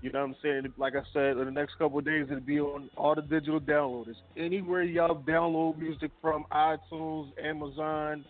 You 0.01 0.11
know 0.11 0.19
what 0.19 0.30
I'm 0.30 0.35
saying? 0.43 0.73
Like 0.77 0.93
I 0.95 1.03
said, 1.14 1.38
in 1.38 1.45
the 1.45 1.51
next 1.51 1.77
couple 1.77 1.99
of 1.99 2.05
days, 2.05 2.25
it'll 2.30 2.41
be 2.41 2.59
on 2.59 2.89
all 2.97 3.15
the 3.15 3.22
digital 3.22 3.59
downloaders. 3.59 4.15
Anywhere 4.35 4.83
y'all 4.83 5.22
download 5.23 5.77
music 5.77 6.11
from, 6.22 6.45
iTunes, 6.51 7.31
Amazon, 7.43 8.25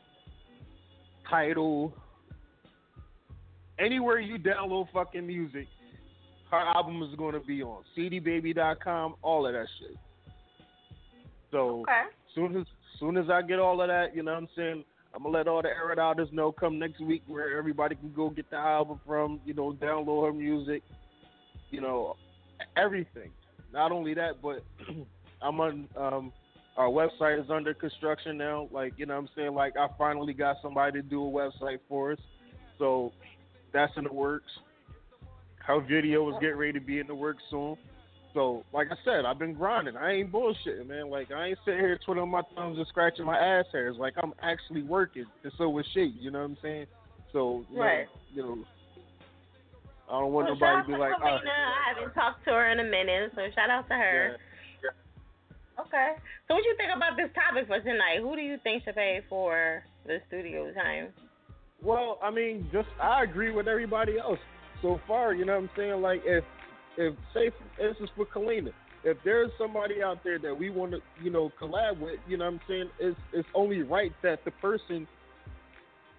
Tidal, 1.30 1.94
anywhere 3.80 4.20
you 4.20 4.38
download 4.38 4.88
fucking 4.94 5.26
music, 5.26 5.68
her 6.52 6.58
album 6.58 7.02
is 7.04 7.16
going 7.18 7.34
to 7.34 7.40
be 7.40 7.64
on 7.64 7.84
cdbaby.com, 7.98 9.16
all 9.22 9.48
of 9.48 9.54
that 9.54 9.68
shit. 9.80 9.98
So 11.52 11.82
Okay. 11.84 12.04
soon 12.34 12.58
as 12.58 12.66
soon 13.00 13.18
as 13.18 13.30
I 13.30 13.42
get 13.42 13.60
all 13.60 13.82
of 13.82 13.88
that, 13.88 14.16
you 14.16 14.24
know 14.24 14.34
what 14.34 14.44
I'm 14.44 14.50
saying, 14.56 14.84
I'm 15.14 15.24
gonna 15.24 15.38
let 15.38 15.48
all 15.48 15.62
the 15.62 15.70
air 15.70 15.98
outers 16.00 16.28
know 16.32 16.52
come 16.52 16.78
next 16.78 17.00
week 17.00 17.24
where 17.28 17.58
everybody 17.58 17.96
can 17.96 18.12
go 18.14 18.30
get 18.30 18.50
the 18.50 18.58
album 18.58 19.00
from, 19.06 19.40
you 19.46 19.54
know, 19.54 19.74
download 19.74 20.28
her 20.28 20.34
music, 20.34 20.84
you 21.72 21.82
know, 21.82 22.18
everything. 22.76 23.32
Not 23.72 23.92
only 23.92 24.14
that, 24.14 24.42
but 24.42 24.64
I'm 25.42 25.60
on 25.60 25.88
um 25.96 26.34
our 26.78 26.90
website 26.90 27.42
is 27.42 27.50
under 27.50 27.74
construction 27.74 28.38
now. 28.38 28.68
Like, 28.72 28.94
you 28.98 29.06
know 29.06 29.14
what 29.16 29.22
I'm 29.22 29.30
saying? 29.36 29.54
Like 29.54 29.78
I 29.78 29.88
finally 29.98 30.34
got 30.34 30.58
somebody 30.62 31.02
to 31.02 31.08
do 31.08 31.26
a 31.26 31.32
website 31.32 31.80
for 31.88 32.12
us. 32.12 32.20
So 32.78 33.14
that's 33.72 33.94
in 33.96 34.04
the 34.04 34.14
works. 34.14 34.52
Her 35.66 35.82
video 35.82 36.30
is 36.30 36.36
getting 36.40 36.58
ready 36.58 36.74
to 36.74 36.80
be 36.80 37.00
in 37.00 37.08
the 37.08 37.16
works 37.16 37.44
soon. 37.50 37.76
So, 38.34 38.64
like 38.74 38.88
I 38.92 38.96
said, 39.06 39.26
I've 39.26 39.40
been 39.40 39.54
grinding. 39.54 39.96
I 39.96 40.12
ain't 40.12 40.32
bullshitting, 40.32 40.88
man. 40.88 41.10
Like 41.10 41.32
I 41.32 41.48
ain't 41.48 41.60
sitting 41.64 41.80
here 41.80 41.98
twiddling 42.06 42.30
my 42.30 42.42
thumbs 42.56 42.78
and 42.78 42.86
scratching 42.88 43.26
my 43.26 43.38
ass 43.38 43.66
hairs. 43.72 43.96
Like 43.98 44.14
I'm 44.22 44.34
actually 44.42 44.84
working, 44.84 45.26
and 45.44 45.54
so 45.58 45.70
was 45.70 45.86
she. 45.94 46.14
You 46.20 46.32
know 46.32 46.40
what 46.40 46.46
I'm 46.46 46.58
saying? 46.62 46.88
So, 47.32 47.66
you 47.72 47.80
Right. 47.80 48.06
know, 48.06 48.12
you 48.34 48.44
know, 48.44 48.66
I 50.10 50.20
don't 50.20 50.34
want 50.34 50.48
Well, 50.48 50.56
nobody 50.56 50.82
to 50.82 50.88
be 50.88 51.00
like, 51.00 51.14
oh. 51.22 51.26
I 51.26 51.94
haven't 51.96 52.14
talked 52.14 52.44
to 52.46 52.52
her 52.52 52.70
in 52.72 52.80
a 52.80 52.84
minute, 52.84 53.32
so 53.36 53.42
shout 53.56 53.70
out 53.70 53.88
to 53.88 53.96
her. 53.96 54.38
Okay. 55.80 56.14
So 56.48 56.54
what 56.54 56.64
you 56.64 56.76
think 56.78 56.92
about 56.96 57.18
this 57.18 57.30
topic 57.34 57.68
for 57.68 57.80
tonight? 57.80 58.20
Who 58.20 58.36
do 58.36 58.42
you 58.42 58.58
think 58.64 58.84
should 58.84 58.96
pay 58.96 59.22
for 59.28 59.84
the 60.06 60.22
studio 60.28 60.72
time? 60.74 61.08
Well, 61.82 62.20
I 62.24 62.32
mean, 62.32 62.70
just 62.72 62.88
I 63.02 63.24
agree 63.24 63.52
with 63.52 63.68
everybody 63.68 64.18
else 64.18 64.40
so 64.82 65.00
far. 65.08 65.34
You 65.34 65.46
know 65.46 65.54
what 65.54 65.64
I'm 65.64 65.70
saying? 65.76 66.02
Like, 66.02 66.22
if 66.26 66.44
if 66.98 67.14
say 67.34 67.50
for 67.50 67.88
instance 67.88 68.10
for 68.16 68.26
Kalina, 68.26 68.72
if 69.04 69.18
there's 69.24 69.52
somebody 69.58 70.02
out 70.02 70.24
there 70.24 70.40
that 70.40 70.58
we 70.58 70.70
want 70.70 70.92
to, 70.92 71.00
you 71.22 71.30
know, 71.30 71.52
collab 71.62 72.00
with, 72.00 72.20
you 72.28 72.38
know 72.38 72.46
what 72.46 72.54
I'm 72.56 72.60
saying? 72.68 72.90
It's 73.00 73.18
it's 73.34 73.48
only 73.54 73.84
right 73.84 74.12
that 74.24 74.44
the 74.46 74.52
person 74.52 75.08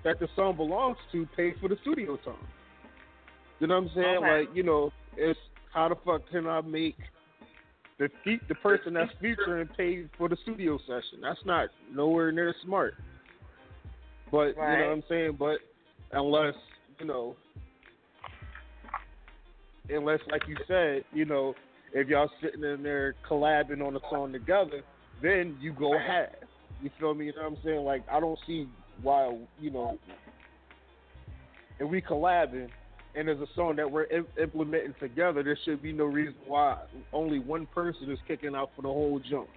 that 0.05 0.20
the 0.20 0.28
song 0.36 0.57
belongs 0.57 0.97
to 1.12 1.26
pay 1.36 1.55
for 1.60 1.68
the 1.68 1.76
studio 1.83 2.17
time. 2.18 2.35
You 3.59 3.67
know 3.67 3.81
what 3.81 3.89
I'm 3.89 3.94
saying? 3.94 4.17
Okay. 4.18 4.39
Like, 4.41 4.49
you 4.55 4.62
know, 4.62 4.93
it's 5.17 5.39
how 5.73 5.89
the 5.89 5.97
fuck 6.05 6.28
can 6.31 6.47
I 6.47 6.60
make 6.60 6.97
the 7.99 8.09
the 8.49 8.55
person 8.57 8.94
that's 8.94 9.10
featuring 9.20 9.68
pay 9.76 10.05
for 10.17 10.28
the 10.28 10.36
studio 10.43 10.78
session? 10.86 11.20
That's 11.23 11.41
not 11.44 11.70
nowhere 11.93 12.31
near 12.31 12.55
smart. 12.65 12.94
But 14.31 14.49
you 14.49 14.55
know 14.57 14.62
what 14.62 14.93
I'm 14.93 15.02
saying? 15.09 15.36
But 15.39 15.59
unless 16.12 16.55
you 17.01 17.07
know, 17.07 17.36
unless 19.89 20.20
like 20.31 20.42
you 20.48 20.56
said, 20.66 21.05
you 21.12 21.24
know, 21.24 21.55
if 21.92 22.08
y'all 22.08 22.31
sitting 22.42 22.65
in 22.65 22.82
there 22.82 23.15
collabing 23.28 23.86
on 23.86 23.97
a 23.97 24.00
song 24.10 24.32
together, 24.32 24.82
then 25.23 25.56
you 25.60 25.73
go 25.73 25.97
half. 25.98 26.28
You 26.82 26.90
feel 26.98 27.15
me? 27.15 27.26
You 27.26 27.32
know 27.32 27.42
what 27.42 27.52
I'm 27.52 27.58
saying? 27.65 27.84
Like 27.84 28.05
I 28.10 28.20
don't 28.20 28.39
see 28.47 28.68
why 29.02 29.39
you 29.60 29.70
know 29.70 29.98
if 31.78 31.89
we 31.89 32.00
collabing 32.00 32.68
and 33.15 33.28
there's 33.28 33.40
a 33.40 33.47
song 33.55 33.76
that 33.76 33.90
we're 33.90 34.05
im- 34.05 34.26
implementing 34.40 34.94
together, 35.00 35.42
there 35.42 35.58
should 35.65 35.82
be 35.82 35.92
no 35.92 36.05
reason 36.05 36.34
why 36.47 36.76
only 37.12 37.39
one 37.39 37.66
person 37.74 38.10
is 38.10 38.18
kicking 38.28 38.55
out 38.55 38.70
for 38.76 38.82
the 38.82 38.89
whole 38.89 39.18
jump. 39.31 39.48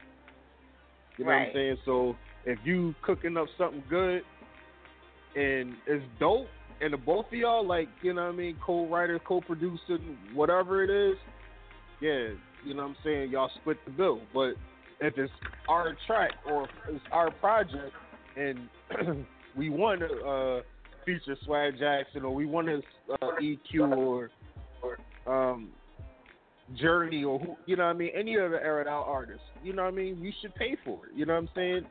You 1.18 1.26
know 1.26 1.32
what 1.32 1.38
I'm 1.38 1.50
saying? 1.54 1.78
So 1.84 2.16
if 2.46 2.58
you 2.64 2.96
cooking 3.02 3.36
up 3.36 3.48
something 3.58 3.84
good 3.90 4.22
and 5.36 5.76
it's 5.88 6.06
dope, 6.20 6.48
and 6.82 6.94
the 6.94 6.98
both 6.98 7.26
of 7.28 7.34
y'all 7.34 7.66
like, 7.66 7.90
you 8.02 8.14
know 8.14 8.24
what 8.24 8.34
I 8.34 8.38
mean, 8.38 8.58
co-writer, 8.66 9.20
co-producer, 9.20 9.98
whatever 10.34 10.84
it 10.84 10.90
is, 10.90 11.18
yeah, 12.02 12.30
you 12.66 12.74
know 12.74 12.84
what 12.84 12.90
I'm 12.90 12.96
saying, 13.04 13.32
y'all 13.32 13.52
split 13.62 13.78
the 13.86 13.92
bill. 13.92 14.22
But 14.34 14.54
if 15.02 15.18
it's 15.18 15.32
our 15.68 15.96
track 16.08 16.32
or 16.48 16.70
it's 16.90 17.04
our 17.12 17.32
project 17.32 17.94
and 18.38 18.70
we 19.58 19.70
want 19.70 20.02
to 20.02 20.08
uh, 20.08 20.62
feature 21.06 21.38
Swag 21.46 21.78
Jackson 21.78 22.24
or 22.24 22.34
we 22.34 22.46
want 22.46 22.68
to 22.68 22.82
uh, 23.22 23.32
EQ 23.42 23.98
or 23.98 24.30
or 24.82 24.98
um, 25.28 25.70
Journey 26.80 27.24
or 27.24 27.40
who, 27.40 27.56
you 27.66 27.76
know 27.76 27.86
what 27.86 27.96
I 27.96 27.98
mean, 27.98 28.12
any 28.16 28.38
other 28.38 28.60
Air 28.60 28.82
It 28.82 28.88
Out 28.88 29.06
artist, 29.08 29.42
you 29.64 29.74
know 29.74 29.84
what 29.84 29.94
I 29.94 29.96
mean, 29.96 30.22
we 30.22 30.34
should 30.42 30.56
pay 30.56 30.78
for 30.84 31.08
it. 31.08 31.14
You 31.16 31.26
know 31.26 31.34
what 31.34 31.40
I'm 31.40 31.50
saying? 31.56 31.82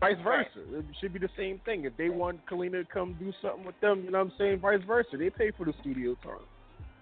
Vice 0.00 0.16
versa. 0.22 0.48
It 0.74 0.84
should 1.00 1.12
be 1.12 1.18
the 1.18 1.28
same 1.36 1.60
thing. 1.64 1.84
If 1.84 1.96
they 1.96 2.08
want 2.08 2.46
Kalina 2.46 2.86
to 2.86 2.92
come 2.92 3.16
do 3.18 3.32
something 3.42 3.64
with 3.64 3.78
them, 3.80 4.04
you 4.04 4.10
know 4.12 4.18
what 4.18 4.28
I'm 4.28 4.32
saying? 4.38 4.60
Vice 4.60 4.80
versa. 4.86 5.16
They 5.16 5.30
pay 5.30 5.50
for 5.56 5.64
the 5.66 5.74
studio 5.80 6.16
time. 6.22 6.38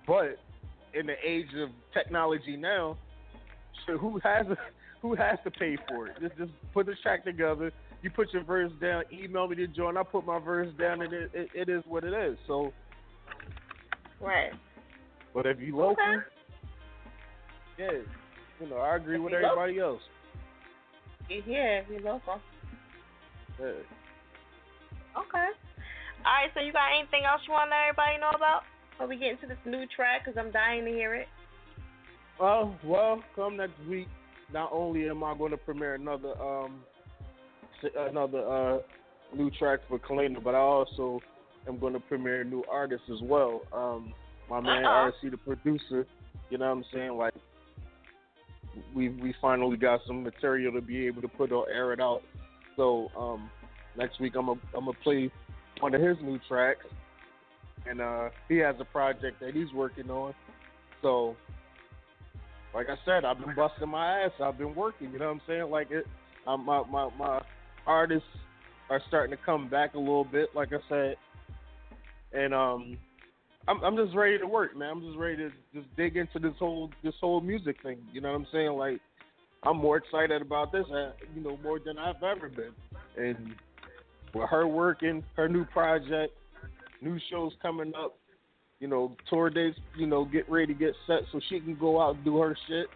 But 0.07 0.39
in 0.99 1.07
the 1.07 1.15
age 1.25 1.49
of 1.63 1.69
technology 1.93 2.57
now, 2.57 2.97
shit, 3.85 3.99
who 3.99 4.19
has 4.25 4.47
who 5.03 5.15
has 5.15 5.39
to 5.45 5.51
pay 5.51 5.77
for 5.89 6.07
it? 6.07 6.17
Just 6.21 6.39
just 6.39 6.51
put 6.73 6.87
the 6.87 6.95
track 7.03 7.25
together. 7.25 7.71
You 8.03 8.11
put 8.11 8.33
your 8.33 8.45
verse 8.45 8.73
down. 8.81 9.05
Email 9.13 9.49
me 9.49 9.57
to 9.57 9.67
join. 9.67 9.97
I 9.97 10.03
put 10.03 10.25
my 10.25 10.39
verse 10.39 10.73
down, 10.79 11.03
and 11.03 11.13
it, 11.13 11.31
it, 11.35 11.49
it 11.55 11.69
is 11.69 11.83
what 11.87 12.05
it 12.05 12.13
is. 12.13 12.39
So, 12.47 12.73
Right. 14.21 14.53
but 15.35 15.47
if 15.47 15.61
you 15.61 15.77
local, 15.77 16.23
yeah, 17.79 17.91
you 18.61 18.69
know, 18.69 18.77
I 18.77 18.97
agree 18.97 19.19
with 19.19 19.33
If 19.35 19.41
you 19.41 19.47
everybody 19.47 19.79
else. 19.79 20.01
Yeah, 21.29 21.81
if 21.81 21.87
you 21.91 21.99
local. 22.05 22.41
Yeah. 23.61 23.67
Okay. 25.17 25.49
All 26.25 26.35
right. 26.37 26.51
So 26.55 26.61
you 26.61 26.73
got 26.73 26.93
anything 26.99 27.25
else 27.25 27.41
you 27.47 27.53
want 27.53 27.71
to 27.71 27.77
let 27.77 27.89
everybody 27.89 28.19
know 28.21 28.31
about 28.35 28.63
before 28.91 29.09
we 29.09 29.17
get 29.17 29.33
into 29.33 29.47
this 29.47 29.59
new 29.65 29.87
track? 29.95 30.25
Cause 30.25 30.35
I'm 30.39 30.51
dying 30.51 30.85
to 30.85 30.91
hear 30.91 31.15
it. 31.15 31.29
Uh, 32.41 32.69
well, 32.85 33.23
come 33.35 33.57
next 33.57 33.79
week. 33.89 34.09
Not 34.53 34.71
only 34.73 35.09
am 35.09 35.25
I 35.25 35.37
going 35.37 35.51
to 35.51 35.57
premiere 35.57 35.95
another 35.95 36.41
um 36.41 36.83
another 38.09 38.47
uh 38.47 38.79
new 39.35 39.51
track 39.51 39.81
for 39.89 39.99
Kalina, 39.99 40.43
but 40.43 40.55
I 40.55 40.59
also 40.59 41.21
am 41.69 41.79
going 41.79 41.95
to 41.95 42.01
premiere 42.01 42.43
a 42.43 42.45
new 42.45 42.63
artist 42.71 43.03
as 43.13 43.21
well. 43.23 43.63
Um, 43.73 44.13
my 44.49 44.61
man 44.61 44.85
Uh-oh. 44.85 45.11
RC, 45.25 45.31
the 45.31 45.37
producer. 45.37 46.07
You 46.51 46.59
know 46.59 46.67
what 46.67 46.77
I'm 46.79 46.85
saying? 46.93 47.13
Like, 47.17 47.35
we 48.95 49.09
we 49.09 49.35
finally 49.41 49.77
got 49.77 50.01
some 50.07 50.23
material 50.23 50.73
to 50.73 50.81
be 50.81 51.07
able 51.07 51.23
to 51.23 51.29
put 51.29 51.51
on 51.51 51.67
air 51.73 51.93
it 51.93 52.01
out. 52.01 52.23
So 52.77 53.11
um, 53.19 53.51
next 53.97 54.21
week 54.21 54.35
I'm 54.37 54.49
a 54.49 54.53
I'm 54.75 54.85
gonna 54.85 54.93
play 55.03 55.31
one 55.81 55.95
of 55.95 56.01
his 56.01 56.17
new 56.23 56.39
tracks, 56.49 56.85
and 57.89 58.01
uh, 58.01 58.29
he 58.49 58.57
has 58.59 58.77
a 58.81 58.85
project 58.85 59.41
that 59.41 59.55
he's 59.55 59.73
working 59.73 60.11
on. 60.11 60.35
So 61.03 61.37
like 62.75 62.89
I 62.91 62.97
said, 63.05 63.25
I've 63.25 63.39
been 63.39 63.55
busting 63.55 63.89
my 63.89 64.23
ass. 64.23 64.33
I've 64.43 64.59
been 64.59 64.75
working. 64.75 65.11
You 65.11 65.19
know 65.19 65.27
what 65.27 65.33
I'm 65.33 65.41
saying? 65.47 65.71
Like 65.71 65.91
it, 65.91 66.07
um, 66.47 66.65
my 66.65 66.83
my 66.85 67.09
my 67.19 67.41
artists 67.87 68.29
are 68.91 69.01
starting 69.09 69.37
to 69.37 69.43
come 69.45 69.69
back 69.69 69.95
a 69.95 69.99
little 69.99 70.25
bit. 70.25 70.51
Like 70.55 70.73
I 70.73 70.79
said, 70.89 71.17
and 72.33 72.53
um, 72.53 72.99
I'm 73.67 73.83
I'm 73.83 73.97
just 73.97 74.15
ready 74.15 74.39
to 74.39 74.47
work, 74.47 74.77
man. 74.77 74.91
I'm 74.91 75.03
just 75.03 75.17
ready 75.17 75.37
to 75.37 75.51
just 75.75 75.87
dig 75.97 76.17
into 76.17 76.39
this 76.39 76.55
whole 76.59 76.91
this 77.03 77.15
whole 77.21 77.41
music 77.41 77.77
thing. 77.83 77.99
You 78.13 78.21
know 78.21 78.31
what 78.31 78.41
I'm 78.41 78.47
saying? 78.53 78.73
Like 78.73 79.01
I'm 79.63 79.79
more 79.79 79.97
excited 79.97 80.43
about 80.43 80.73
this, 80.73 80.85
uh, 80.93 81.13
you 81.35 81.43
know, 81.43 81.59
more 81.63 81.79
than 81.79 81.99
I've 81.99 82.23
ever 82.23 82.49
been. 82.49 82.73
And 83.17 83.55
with 84.35 84.49
her 84.51 84.67
working, 84.67 85.25
her 85.37 85.49
new 85.49 85.65
project, 85.67 86.35
new 87.01 87.19
shows 87.31 87.53
coming 87.63 87.93
up, 87.95 88.17
you 88.81 88.89
know, 88.89 89.17
tour 89.29 89.51
dates, 89.51 89.79
you 89.97 90.07
know, 90.07 90.25
get 90.25 90.49
ready 90.51 90.73
to 90.73 90.79
get 90.79 90.95
set 91.07 91.21
so 91.33 91.41
she 91.49 91.61
can 91.61 91.77
go 91.77 92.01
out 92.01 92.17
and 92.17 92.25
do 92.25 92.39
her 92.39 92.57
shit. 92.69 92.87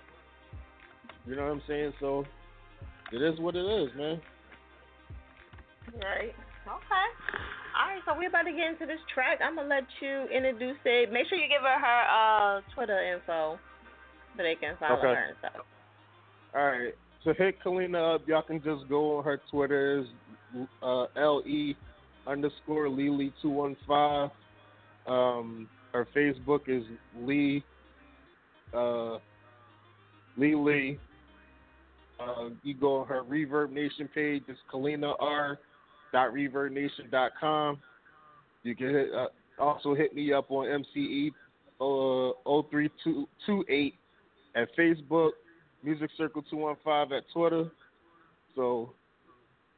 You 1.26 1.36
know 1.36 1.44
what 1.44 1.52
I'm 1.52 1.62
saying? 1.66 1.92
So 2.00 2.24
it 3.12 3.22
is 3.22 3.38
what 3.40 3.56
it 3.56 3.64
is, 3.64 3.90
man. 3.96 4.20
Right. 5.94 6.34
Okay. 6.66 7.06
All 7.74 7.88
right. 7.88 8.02
So 8.06 8.14
we're 8.16 8.28
about 8.28 8.42
to 8.42 8.52
get 8.52 8.68
into 8.68 8.86
this 8.86 9.00
track. 9.12 9.38
I'm 9.42 9.56
gonna 9.56 9.68
let 9.68 9.84
you 10.00 10.26
introduce 10.34 10.76
it. 10.84 11.12
Make 11.12 11.26
sure 11.28 11.38
you 11.38 11.48
give 11.48 11.62
her 11.62 11.78
her 11.80 12.00
uh 12.06 12.60
Twitter 12.74 13.14
info 13.14 13.58
so 14.36 14.42
they 14.42 14.54
can 14.54 14.76
follow 14.78 14.98
Okay. 14.98 15.08
her 15.08 15.24
and 15.28 15.36
stuff. 15.38 15.66
All 16.54 16.66
right. 16.66 16.94
So 17.24 17.34
hit 17.34 17.56
Kalina 17.64 18.16
up. 18.16 18.26
Y'all 18.26 18.42
can 18.42 18.62
just 18.62 18.88
go 18.88 19.18
on 19.18 19.24
her 19.24 19.40
Twitter 19.50 20.04
uh, 20.82 21.04
L 21.16 21.42
E 21.46 21.76
underscore 22.26 22.88
Lily 22.88 23.32
two 23.42 23.50
one 23.50 23.76
five. 23.86 24.30
Um, 25.06 25.68
her 25.92 26.06
Facebook 26.16 26.60
is 26.66 26.84
Lee 27.20 27.62
uh, 28.74 29.18
Lee 30.36 30.54
Lee. 30.54 30.98
Uh, 32.18 32.50
you 32.62 32.74
go 32.74 33.00
on 33.00 33.06
her 33.06 33.22
Reverb 33.22 33.70
Nation 33.70 34.08
page. 34.14 34.42
It's 34.48 34.58
Kalina 34.72 35.14
R. 35.18 35.58
dot 36.12 36.32
ReverbNation 36.32 37.10
dot 37.10 37.32
com. 37.40 37.78
You 38.62 38.76
can 38.76 38.88
hit, 38.88 39.08
uh, 39.14 39.28
also 39.58 39.94
hit 39.94 40.14
me 40.14 40.32
up 40.32 40.50
on 40.50 40.66
MCE 40.66 41.30
uh, 41.80 42.62
03228 42.70 43.94
at 44.54 44.68
Facebook. 44.76 45.30
Music 45.82 46.10
Circle 46.16 46.42
215 46.50 47.16
at 47.16 47.24
Twitter. 47.32 47.70
So 48.54 48.92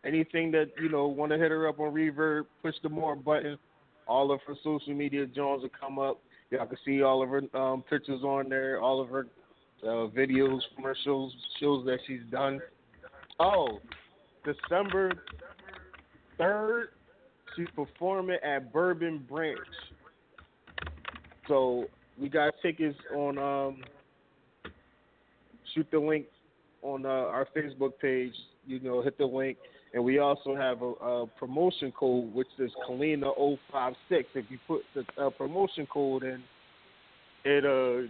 anything 0.05 0.51
that, 0.53 0.71
you 0.81 0.89
know, 0.89 1.07
want 1.07 1.33
to 1.33 1.39
hit 1.39 1.51
her 1.51 1.69
up 1.69 1.79
on 1.81 1.93
Reverb, 1.93 2.45
push 2.63 2.75
the 2.83 2.89
more 2.89 3.15
button. 3.15 3.59
All 4.07 4.33
of 4.33 4.41
her 4.47 4.55
social 4.65 4.95
media 4.95 5.27
Jones 5.27 5.63
will 5.63 5.71
come 5.79 5.99
up. 5.99 6.21
Y'all 6.51 6.67
can 6.67 6.77
see 6.85 7.03
all 7.03 7.23
of 7.23 7.29
her 7.29 7.43
um, 7.59 7.83
pictures 7.89 8.23
on 8.23 8.49
there, 8.49 8.81
all 8.81 9.01
of 9.01 9.09
her 9.09 9.27
uh, 9.83 10.09
videos 10.09 10.61
her 10.83 10.97
shows, 11.05 11.33
that 11.61 11.99
she's 12.07 12.21
done. 12.31 12.61
Oh, 13.41 13.81
December 14.45 15.13
3rd, 16.39 16.85
she's 17.57 17.69
performing 17.75 18.39
at 18.45 18.73
Bourbon 18.73 19.25
Branch. 19.29 19.59
So 21.49 21.87
we 22.19 22.29
got 22.29 22.55
tickets 22.63 22.99
on 23.15 23.39
um, 23.39 23.83
shoot 25.75 25.87
the 25.91 25.99
link 25.99 26.27
on 26.83 27.07
uh, 27.07 27.09
our 27.09 27.47
Facebook 27.57 27.93
page. 28.01 28.35
You 28.67 28.81
know, 28.81 29.03
hit 29.03 29.19
the 29.19 29.27
link, 29.27 29.59
and 29.93 30.05
we 30.05 30.19
also 30.19 30.55
have 30.55 30.83
a, 30.83 30.87
a 30.87 31.27
promotion 31.27 31.93
code 31.99 32.33
which 32.33 32.49
is 32.59 32.71
Kalina056. 32.89 33.97
If 34.11 34.45
you 34.49 34.59
put 34.67 34.83
the 34.95 35.05
uh, 35.21 35.31
promotion 35.31 35.87
code 35.87 36.23
in, 36.23 36.43
it 37.45 37.65
uh 37.65 38.09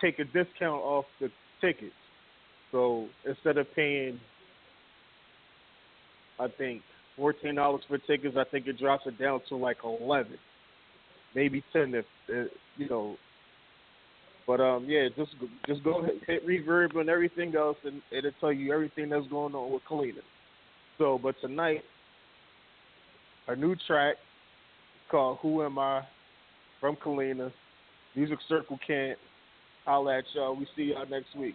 take 0.00 0.18
a 0.18 0.24
discount 0.24 0.82
off 0.82 1.04
the 1.20 1.30
tickets. 1.60 1.92
So 2.72 3.08
instead 3.24 3.56
of 3.56 3.66
paying, 3.74 4.20
I 6.40 6.48
think 6.58 6.82
fourteen 7.16 7.54
dollars 7.54 7.82
for 7.88 7.98
tickets, 7.98 8.36
I 8.36 8.44
think 8.44 8.66
it 8.66 8.78
drops 8.78 9.04
it 9.06 9.18
down 9.18 9.40
to 9.48 9.56
like 9.56 9.78
eleven, 9.84 10.38
maybe 11.34 11.62
ten 11.72 11.94
if 11.94 12.04
uh, 12.30 12.48
you 12.76 12.88
know. 12.88 13.16
But 14.48 14.62
um, 14.62 14.86
yeah, 14.88 15.08
just 15.14 15.32
just 15.66 15.84
go 15.84 16.02
hit 16.26 16.46
reverb 16.46 16.98
and 16.98 17.10
everything 17.10 17.54
else, 17.54 17.76
and 17.84 18.00
it'll 18.10 18.30
tell 18.40 18.50
you 18.50 18.72
everything 18.72 19.10
that's 19.10 19.26
going 19.26 19.54
on 19.54 19.70
with 19.70 19.82
Kalina. 19.88 20.22
So, 20.96 21.20
but 21.22 21.34
tonight, 21.42 21.82
a 23.46 23.54
new 23.54 23.76
track 23.86 24.16
called 25.10 25.38
"Who 25.42 25.62
Am 25.62 25.78
I" 25.78 26.00
from 26.80 26.96
Kalina. 26.96 27.52
Music 28.16 28.38
Circle 28.48 28.78
Kent. 28.84 29.18
Holla 29.84 30.18
at 30.18 30.24
y'all. 30.34 30.56
We 30.56 30.66
see 30.74 30.94
y'all 30.94 31.06
next 31.08 31.36
week. 31.36 31.54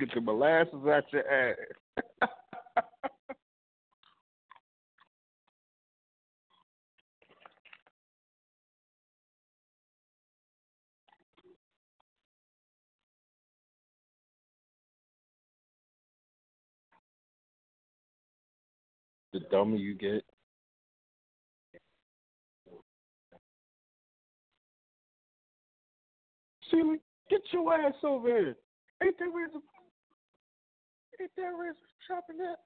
Get 0.00 0.14
your 0.14 0.22
molasses 0.22 0.86
out 0.86 1.04
your 1.12 1.30
ass. 1.30 1.56
The 19.32 19.38
dumber 19.48 19.76
you 19.76 19.94
get, 19.94 20.24
Sheila, 26.68 26.96
get 27.28 27.40
your 27.52 27.72
ass 27.72 27.94
over 28.02 28.26
here. 28.26 28.56
Ain't 29.04 29.18
that 29.20 29.32
where 29.32 29.48
the 29.48 29.60
ain't 31.20 31.30
that 31.36 31.52
where 31.56 31.70
at? 32.42 32.58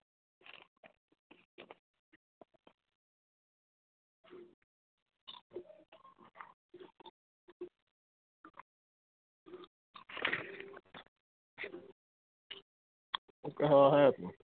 What 13.42 13.54
the 13.58 13.68
hell 13.68 13.92
happened? 13.96 14.43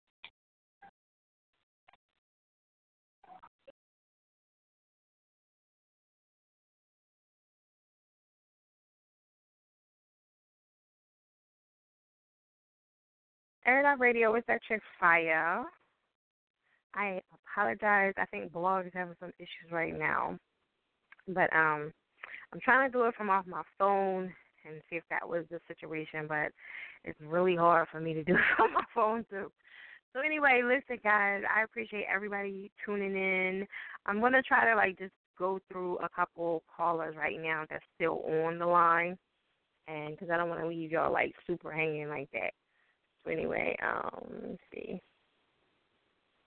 It 13.79 13.85
Out 13.85 13.99
Radio 13.99 14.31
with 14.33 14.45
that 14.47 14.61
Fire. 14.99 15.63
I 16.93 17.21
apologize. 17.55 18.13
I 18.17 18.25
think 18.25 18.51
blog 18.51 18.85
is 18.85 18.91
having 18.93 19.15
some 19.19 19.31
issues 19.39 19.71
right 19.71 19.97
now. 19.97 20.37
But 21.27 21.53
um 21.55 21.93
I'm 22.53 22.59
trying 22.61 22.89
to 22.89 22.91
do 22.91 23.05
it 23.05 23.15
from 23.15 23.29
off 23.29 23.47
my 23.47 23.63
phone 23.77 24.33
and 24.65 24.81
see 24.89 24.97
if 24.97 25.03
that 25.09 25.27
was 25.27 25.45
the 25.49 25.59
situation, 25.67 26.25
but 26.27 26.51
it's 27.05 27.19
really 27.21 27.55
hard 27.55 27.87
for 27.89 28.01
me 28.01 28.13
to 28.13 28.23
do 28.23 28.33
it 28.35 28.41
from 28.57 28.73
my 28.73 28.83
phone 28.93 29.25
too. 29.29 29.51
So 30.13 30.19
anyway, 30.19 30.61
listen 30.63 31.01
guys, 31.03 31.43
I 31.53 31.63
appreciate 31.63 32.05
everybody 32.13 32.71
tuning 32.85 33.15
in. 33.15 33.65
I'm 34.05 34.19
gonna 34.19 34.41
try 34.41 34.69
to 34.69 34.75
like 34.75 34.99
just 34.99 35.13
go 35.39 35.59
through 35.71 35.97
a 35.99 36.09
couple 36.09 36.63
callers 36.75 37.15
right 37.15 37.39
now 37.41 37.63
that's 37.69 37.83
still 37.95 38.23
on 38.27 38.59
the 38.59 38.65
line, 38.65 39.17
and 39.87 40.11
because 40.11 40.29
I 40.29 40.37
don't 40.37 40.49
want 40.49 40.61
to 40.61 40.67
leave 40.67 40.91
y'all 40.91 41.13
like 41.13 41.33
super 41.47 41.71
hanging 41.71 42.09
like 42.09 42.29
that. 42.33 42.51
So 43.23 43.31
anyway, 43.31 43.75
um, 43.83 44.23
let 44.31 44.49
me 44.49 44.57
see. 44.73 45.01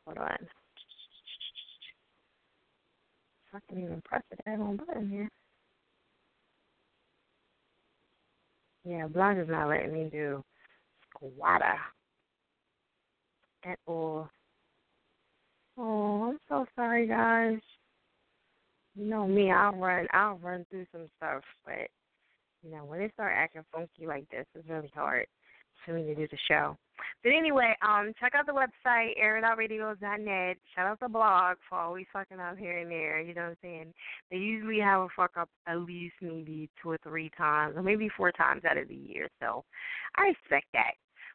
Hold 0.04 0.18
on. 0.18 0.36
I 3.54 3.58
can 3.68 3.84
even 3.84 4.02
press 4.04 4.22
the 4.30 4.36
daggone 4.42 4.78
button 4.78 5.08
here. 5.08 5.30
Yeah, 8.84 9.06
Blog 9.06 9.38
is 9.38 9.48
not 9.48 9.68
letting 9.68 9.94
me 9.94 10.08
do 10.10 10.44
squatter 11.10 11.76
at 13.64 13.78
all. 13.86 14.28
Oh, 15.78 16.30
I'm 16.30 16.38
so 16.48 16.66
sorry, 16.76 17.06
guys. 17.06 17.58
You 18.96 19.06
know 19.06 19.26
me, 19.26 19.50
I'll 19.50 19.74
run, 19.74 20.06
I'll 20.12 20.38
run 20.38 20.66
through 20.70 20.86
some 20.92 21.08
stuff, 21.16 21.42
but 21.64 21.88
you 22.62 22.70
know 22.70 22.84
when 22.84 23.00
they 23.00 23.10
start 23.10 23.32
acting 23.36 23.64
funky 23.72 24.06
like 24.06 24.28
this, 24.30 24.46
it's 24.54 24.68
really 24.68 24.92
hard 24.94 25.26
me 25.88 26.04
to 26.04 26.14
do 26.14 26.28
the 26.30 26.38
show. 26.48 26.76
But 27.22 27.32
anyway, 27.32 27.74
um, 27.86 28.12
check 28.20 28.34
out 28.34 28.46
the 28.46 28.52
website, 28.52 29.18
airitoutradio.net. 29.22 30.56
Shout 30.74 30.86
out 30.86 31.00
the 31.00 31.08
blog 31.08 31.56
for 31.68 31.78
always 31.78 32.06
fucking 32.12 32.38
up 32.38 32.58
here 32.58 32.78
and 32.78 32.90
there. 32.90 33.20
You 33.20 33.34
know 33.34 33.42
what 33.42 33.50
I'm 33.50 33.56
saying? 33.62 33.94
They 34.30 34.36
usually 34.36 34.78
have 34.80 35.00
a 35.00 35.08
fuck 35.16 35.32
up 35.38 35.48
at 35.66 35.80
least 35.80 36.14
maybe 36.20 36.68
two 36.82 36.90
or 36.90 36.98
three 37.02 37.30
times, 37.36 37.76
or 37.76 37.82
maybe 37.82 38.08
four 38.16 38.30
times 38.32 38.62
out 38.64 38.78
of 38.78 38.88
the 38.88 38.94
year. 38.94 39.28
So 39.40 39.64
I 40.16 40.28
expect 40.28 40.66
that. 40.74 40.92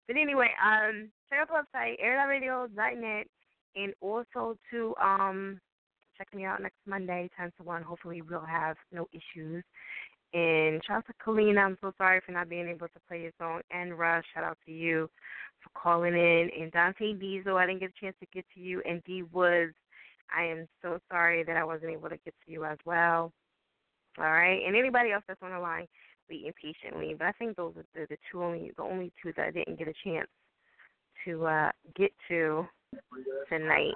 But 0.07 0.17
anyway, 0.17 0.49
um, 0.63 1.09
check 1.29 1.39
out 1.39 1.47
the 1.47 1.77
website, 1.77 2.01
airitoutradio.net, 2.03 3.27
and 3.75 3.93
also 4.01 4.57
to 4.71 4.95
um, 5.01 5.59
check 6.17 6.27
me 6.33 6.45
out 6.45 6.61
next 6.61 6.77
Monday, 6.85 7.29
10 7.37 7.51
to 7.57 7.63
1. 7.63 7.83
Hopefully, 7.83 8.21
we'll 8.21 8.41
have 8.41 8.75
no 8.91 9.07
issues. 9.13 9.63
And 10.33 10.81
shout 10.85 10.97
out 10.97 11.05
to 11.07 11.13
Kalina. 11.25 11.65
I'm 11.65 11.77
so 11.81 11.91
sorry 11.97 12.21
for 12.23 12.31
not 12.31 12.49
being 12.49 12.67
able 12.67 12.87
to 12.87 12.99
play 13.07 13.21
your 13.21 13.31
song. 13.39 13.61
And 13.71 13.97
Rush, 13.97 14.25
shout 14.33 14.43
out 14.43 14.57
to 14.65 14.71
you 14.71 15.09
for 15.63 15.69
calling 15.79 16.13
in. 16.13 16.49
And 16.59 16.71
Dante 16.71 17.13
Diesel, 17.13 17.57
I 17.57 17.65
didn't 17.65 17.79
get 17.79 17.91
a 17.97 18.05
chance 18.05 18.15
to 18.19 18.27
get 18.33 18.45
to 18.53 18.59
you. 18.59 18.81
And 18.87 19.03
D 19.05 19.23
Woods, 19.23 19.73
I 20.35 20.43
am 20.43 20.67
so 20.81 20.99
sorry 21.09 21.43
that 21.43 21.57
I 21.57 21.63
wasn't 21.63 21.91
able 21.91 22.09
to 22.09 22.17
get 22.17 22.35
to 22.45 22.51
you 22.51 22.63
as 22.65 22.77
well. 22.85 23.31
All 24.19 24.25
right. 24.25 24.61
And 24.65 24.75
anybody 24.75 25.11
else 25.11 25.23
that's 25.27 25.41
on 25.41 25.51
the 25.51 25.59
line, 25.59 25.87
waiting 26.29 26.51
patiently. 26.61 27.15
But 27.17 27.27
I 27.27 27.31
think 27.33 27.55
those 27.55 27.73
are 27.77 27.85
the, 27.95 28.05
the 28.09 28.17
two 28.31 28.43
only 28.43 28.71
the 28.77 28.83
only 28.83 29.11
two 29.21 29.33
that 29.35 29.47
I 29.47 29.51
didn't 29.51 29.79
get 29.79 29.87
a 29.87 29.93
chance 30.03 30.27
to 31.25 31.45
uh 31.45 31.71
get 31.95 32.11
to 32.27 32.67
tonight. 33.49 33.93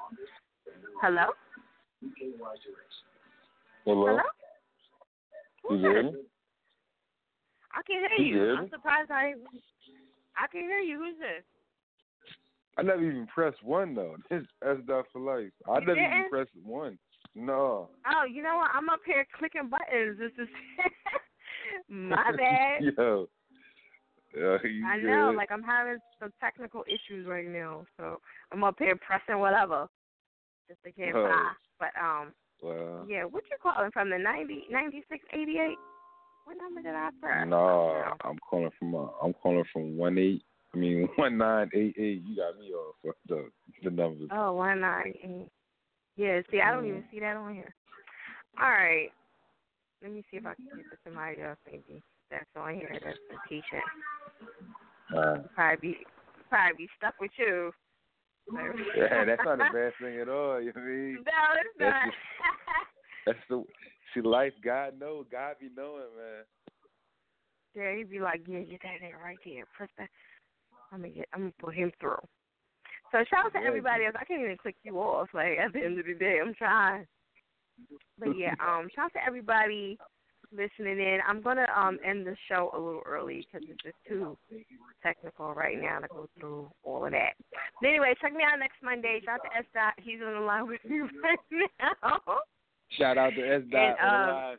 Hello? 1.02 1.26
hello? 3.86 4.08
Hello? 4.08 4.22
You 5.70 5.78
good? 5.78 6.16
I 7.76 7.82
can 7.88 8.00
hear 8.18 8.26
You 8.26 8.34
you. 8.36 8.40
good? 8.46 8.58
I'm 8.60 8.70
surprised 8.70 9.12
I 9.12 9.34
I 10.38 10.48
can 10.52 10.62
hear 10.62 10.80
you. 10.80 10.98
Who's 11.00 11.18
this? 11.20 11.44
I 12.78 12.82
never 12.82 13.04
even 13.04 13.28
pressed 13.28 13.64
one 13.64 13.94
though. 13.96 14.16
This 14.30 14.44
S 14.64 14.78
dot 14.88 15.06
for 15.12 15.20
life. 15.22 15.52
I 15.70 15.80
You 15.80 15.86
never 15.86 16.00
even 16.00 16.12
didn't? 16.12 16.30
pressed 16.30 16.52
one. 16.64 16.98
No. 17.36 17.90
Oh, 18.08 18.26
you 18.26 18.44
know 18.44 18.58
what? 18.58 18.72
I'm 18.74 18.90
up 18.90 19.00
here 19.06 19.26
clicking 19.38 19.70
buttons. 19.70 20.20
This 20.20 20.32
is 20.38 20.50
my 21.90 22.32
bad. 22.38 22.84
Yo. 22.98 23.28
You 24.36 24.86
I 24.88 24.98
know, 24.98 25.32
like 25.36 25.52
I'm 25.52 25.62
having 25.62 25.98
some 26.20 26.34
technical 26.40 26.84
issues 26.88 27.28
right 27.28 27.48
now, 27.48 27.86
so 27.98 28.20
I'm 28.52 28.64
up 28.64 28.76
here 28.80 28.96
pressing 28.96 29.40
whatever 29.40 29.88
just 30.68 30.82
to 30.84 30.92
get 30.92 31.16
Oh. 31.16 31.50
But 31.80 31.90
um, 32.02 32.34
Wow. 32.64 33.06
yeah, 33.10 33.26
what 33.26 33.44
you 33.52 33.58
calling 33.62 33.92
from 33.92 34.10
the 34.10 34.18
ninety 34.18 34.64
ninety 34.72 35.04
six 35.10 35.24
eighty 35.34 35.60
eight? 35.60 35.78
What 36.46 36.58
number 36.58 36.82
did 36.82 36.96
I 36.96 37.10
press? 37.22 37.48
Nah, 37.48 38.14
I'm 38.24 38.38
calling 38.50 38.70
from 38.80 38.96
uh, 38.96 39.08
I'm 39.22 39.34
calling 39.34 39.66
from 39.74 39.98
one 39.98 40.18
eight. 40.18 40.44
I 40.74 40.78
mean 40.78 41.10
one 41.18 41.38
nine 41.38 41.70
eight 41.74 41.96
eight. 41.98 42.24
You 42.26 42.38
got 42.38 42.58
me 42.58 42.72
all 42.74 42.96
fucked 43.04 43.32
up. 43.32 43.52
The 43.84 43.90
numbers. 43.90 44.30
Oh, 44.32 44.54
one 44.54 44.80
nine 44.80 45.14
eight. 45.24 45.50
Yeah, 46.16 46.42
see, 46.52 46.62
I 46.62 46.72
don't 46.72 46.86
even 46.86 47.04
see 47.12 47.20
that 47.20 47.36
on 47.36 47.54
here. 47.54 47.74
All 48.62 48.70
right, 48.70 49.10
let 50.02 50.12
me 50.12 50.24
see 50.30 50.38
if 50.38 50.46
I 50.46 50.54
can 50.54 50.66
get 50.78 50.90
to 50.92 50.98
somebody 51.04 51.42
else 51.42 51.58
maybe 51.66 52.02
that's 52.30 52.46
on 52.56 52.76
here 52.76 52.98
that's 53.04 53.18
a 53.32 53.50
patient. 53.50 53.84
Uh, 55.16 55.48
Probably 55.56 55.78
be 55.82 55.98
probably 56.50 56.86
be 56.86 56.90
stuck 56.98 57.16
with 57.20 57.32
you. 57.38 57.72
Yeah, 58.98 59.26
that's 59.26 59.42
not 59.46 59.62
a 59.62 59.70
bad 59.74 59.94
thing 60.02 60.20
at 60.20 60.30
all. 60.30 60.60
You 60.60 60.74
know 60.76 60.82
what 60.82 60.84
I 60.84 60.92
mean? 60.92 61.14
No, 61.14 61.42
it's 61.60 61.70
That's 61.80 62.06
not. 62.06 62.14
That's 63.26 63.40
the 63.50 63.64
see 64.14 64.22
life. 64.22 64.54
God 64.64 65.00
know. 65.00 65.24
God 65.32 65.56
be 65.60 65.70
knowing, 65.76 66.12
man. 66.18 66.44
Yeah, 67.74 67.96
He'd 67.96 68.12
be 68.12 68.20
like, 68.20 68.42
"Yeah, 68.48 68.60
get 68.60 68.82
that 68.84 69.00
there 69.00 69.20
right 69.24 69.38
there. 69.46 69.64
Press 69.76 69.90
that." 69.98 70.10
I'm 70.92 71.02
gonna 71.02 71.14
get. 71.14 71.28
I'm 71.34 71.40
gonna 71.40 71.54
put 71.60 71.74
him 71.74 71.92
through. 72.00 72.20
So 73.12 73.20
shout 73.30 73.46
out 73.46 73.54
to 73.54 73.60
everybody 73.66 74.06
else. 74.06 74.16
I 74.20 74.26
can't 74.26 74.42
even 74.42 74.58
click 74.58 74.76
you 74.84 74.98
off. 74.98 75.30
Like 75.34 75.58
at 75.58 75.72
the 75.72 75.84
end 75.84 76.00
of 76.00 76.06
the 76.06 76.16
day, 76.16 76.40
I'm 76.44 76.54
trying. 76.54 77.06
But 78.20 78.38
yeah, 78.38 78.54
um, 78.60 78.90
shout 78.94 79.06
out 79.06 79.14
to 79.14 79.26
everybody 79.26 79.98
listening 80.56 81.00
in. 81.00 81.20
I'm 81.28 81.42
gonna 81.42 81.68
um 81.76 82.00
end 82.06 82.26
the 82.26 82.36
show 82.48 82.72
a 82.74 82.80
little 82.80 83.02
early 83.06 83.46
because 83.46 83.68
it's 83.70 83.84
just 83.84 83.96
too 84.08 84.38
technical 85.02 85.54
right 85.54 85.80
now 85.82 86.00
to 86.00 86.08
go 86.08 86.30
through 86.40 86.70
all 86.84 87.06
of 87.06 87.12
that. 87.12 87.34
But 87.82 87.88
anyway, 87.88 88.14
check 88.22 88.34
me 88.34 88.44
out 88.44 88.60
next 88.60 88.78
Monday. 88.84 89.22
Shout 89.26 89.40
out 89.40 89.52
to 89.52 89.58
S 89.58 89.66
Dot. 89.74 89.94
He's 89.98 90.20
on 90.26 90.34
the 90.34 90.40
line 90.40 90.68
with 90.68 90.84
me 90.86 91.00
right 91.24 91.70
now. 91.80 92.20
Shout 92.98 93.18
out 93.18 93.34
to 93.36 93.42
S 93.42 93.62
Dot 93.72 93.82
And, 93.82 94.00
on 94.00 94.28
the 94.28 94.34
um, 94.34 94.36
line. 94.36 94.58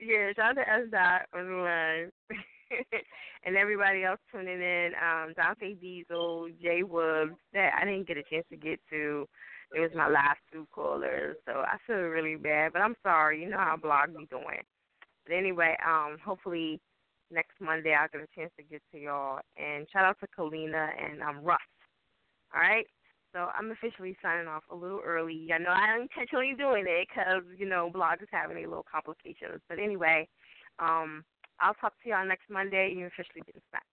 Yeah, 0.00 0.32
shout 0.34 0.58
out 0.58 0.62
to 0.62 0.68
S 0.68 0.90
Dot 0.90 1.22
on 1.34 1.46
the 1.46 1.56
line. 1.56 2.10
and 3.44 3.56
everybody 3.56 4.04
else 4.04 4.20
tuning 4.32 4.60
in, 4.60 4.92
um, 5.00 5.32
Dante 5.36 5.74
Diesel, 5.74 6.48
Jay 6.60 6.82
Woods, 6.82 7.36
that 7.52 7.72
I 7.80 7.84
didn't 7.84 8.08
get 8.08 8.16
a 8.16 8.22
chance 8.22 8.46
to 8.50 8.56
get 8.56 8.80
to. 8.90 9.28
It 9.74 9.80
was 9.80 9.90
my 9.94 10.08
last 10.08 10.38
two 10.52 10.66
callers, 10.72 11.36
so 11.44 11.52
I 11.52 11.76
feel 11.86 11.96
really 11.96 12.36
bad, 12.36 12.72
but 12.72 12.82
I'm 12.82 12.96
sorry. 13.02 13.42
You 13.42 13.50
know 13.50 13.58
how 13.58 13.76
blog 13.76 14.16
be 14.16 14.26
doing. 14.30 14.62
But 15.26 15.34
anyway, 15.34 15.76
um, 15.84 16.18
hopefully 16.24 16.80
next 17.30 17.60
Monday 17.60 17.94
I'll 17.94 18.08
get 18.08 18.20
a 18.20 18.34
chance 18.34 18.52
to 18.56 18.62
get 18.62 18.80
to 18.92 18.98
y'all. 18.98 19.40
And 19.56 19.86
shout 19.92 20.04
out 20.04 20.18
to 20.20 20.26
Kalina 20.38 20.90
and 21.02 21.20
um, 21.20 21.40
Russ. 21.42 21.58
All 22.54 22.60
right. 22.60 22.86
So 23.32 23.48
I'm 23.58 23.70
officially 23.70 24.16
signing 24.22 24.46
off 24.46 24.62
a 24.70 24.74
little 24.74 25.00
early. 25.04 25.48
I 25.52 25.58
know 25.58 25.70
I'm 25.70 26.02
intentionally 26.02 26.54
doing 26.56 26.84
it 26.88 27.08
because 27.08 27.42
you 27.58 27.68
know 27.68 27.90
blog 27.92 28.22
is 28.22 28.28
having 28.30 28.56
a 28.56 28.68
little 28.68 28.86
complications. 28.90 29.60
But 29.68 29.78
anyway, 29.78 30.28
um, 30.78 31.24
I'll 31.60 31.74
talk 31.74 31.92
to 32.02 32.08
y'all 32.08 32.26
next 32.26 32.48
Monday. 32.48 32.88
And 32.90 32.98
you're 32.98 33.08
officially 33.08 33.42
getting 33.44 33.60
smacked. 33.68 33.86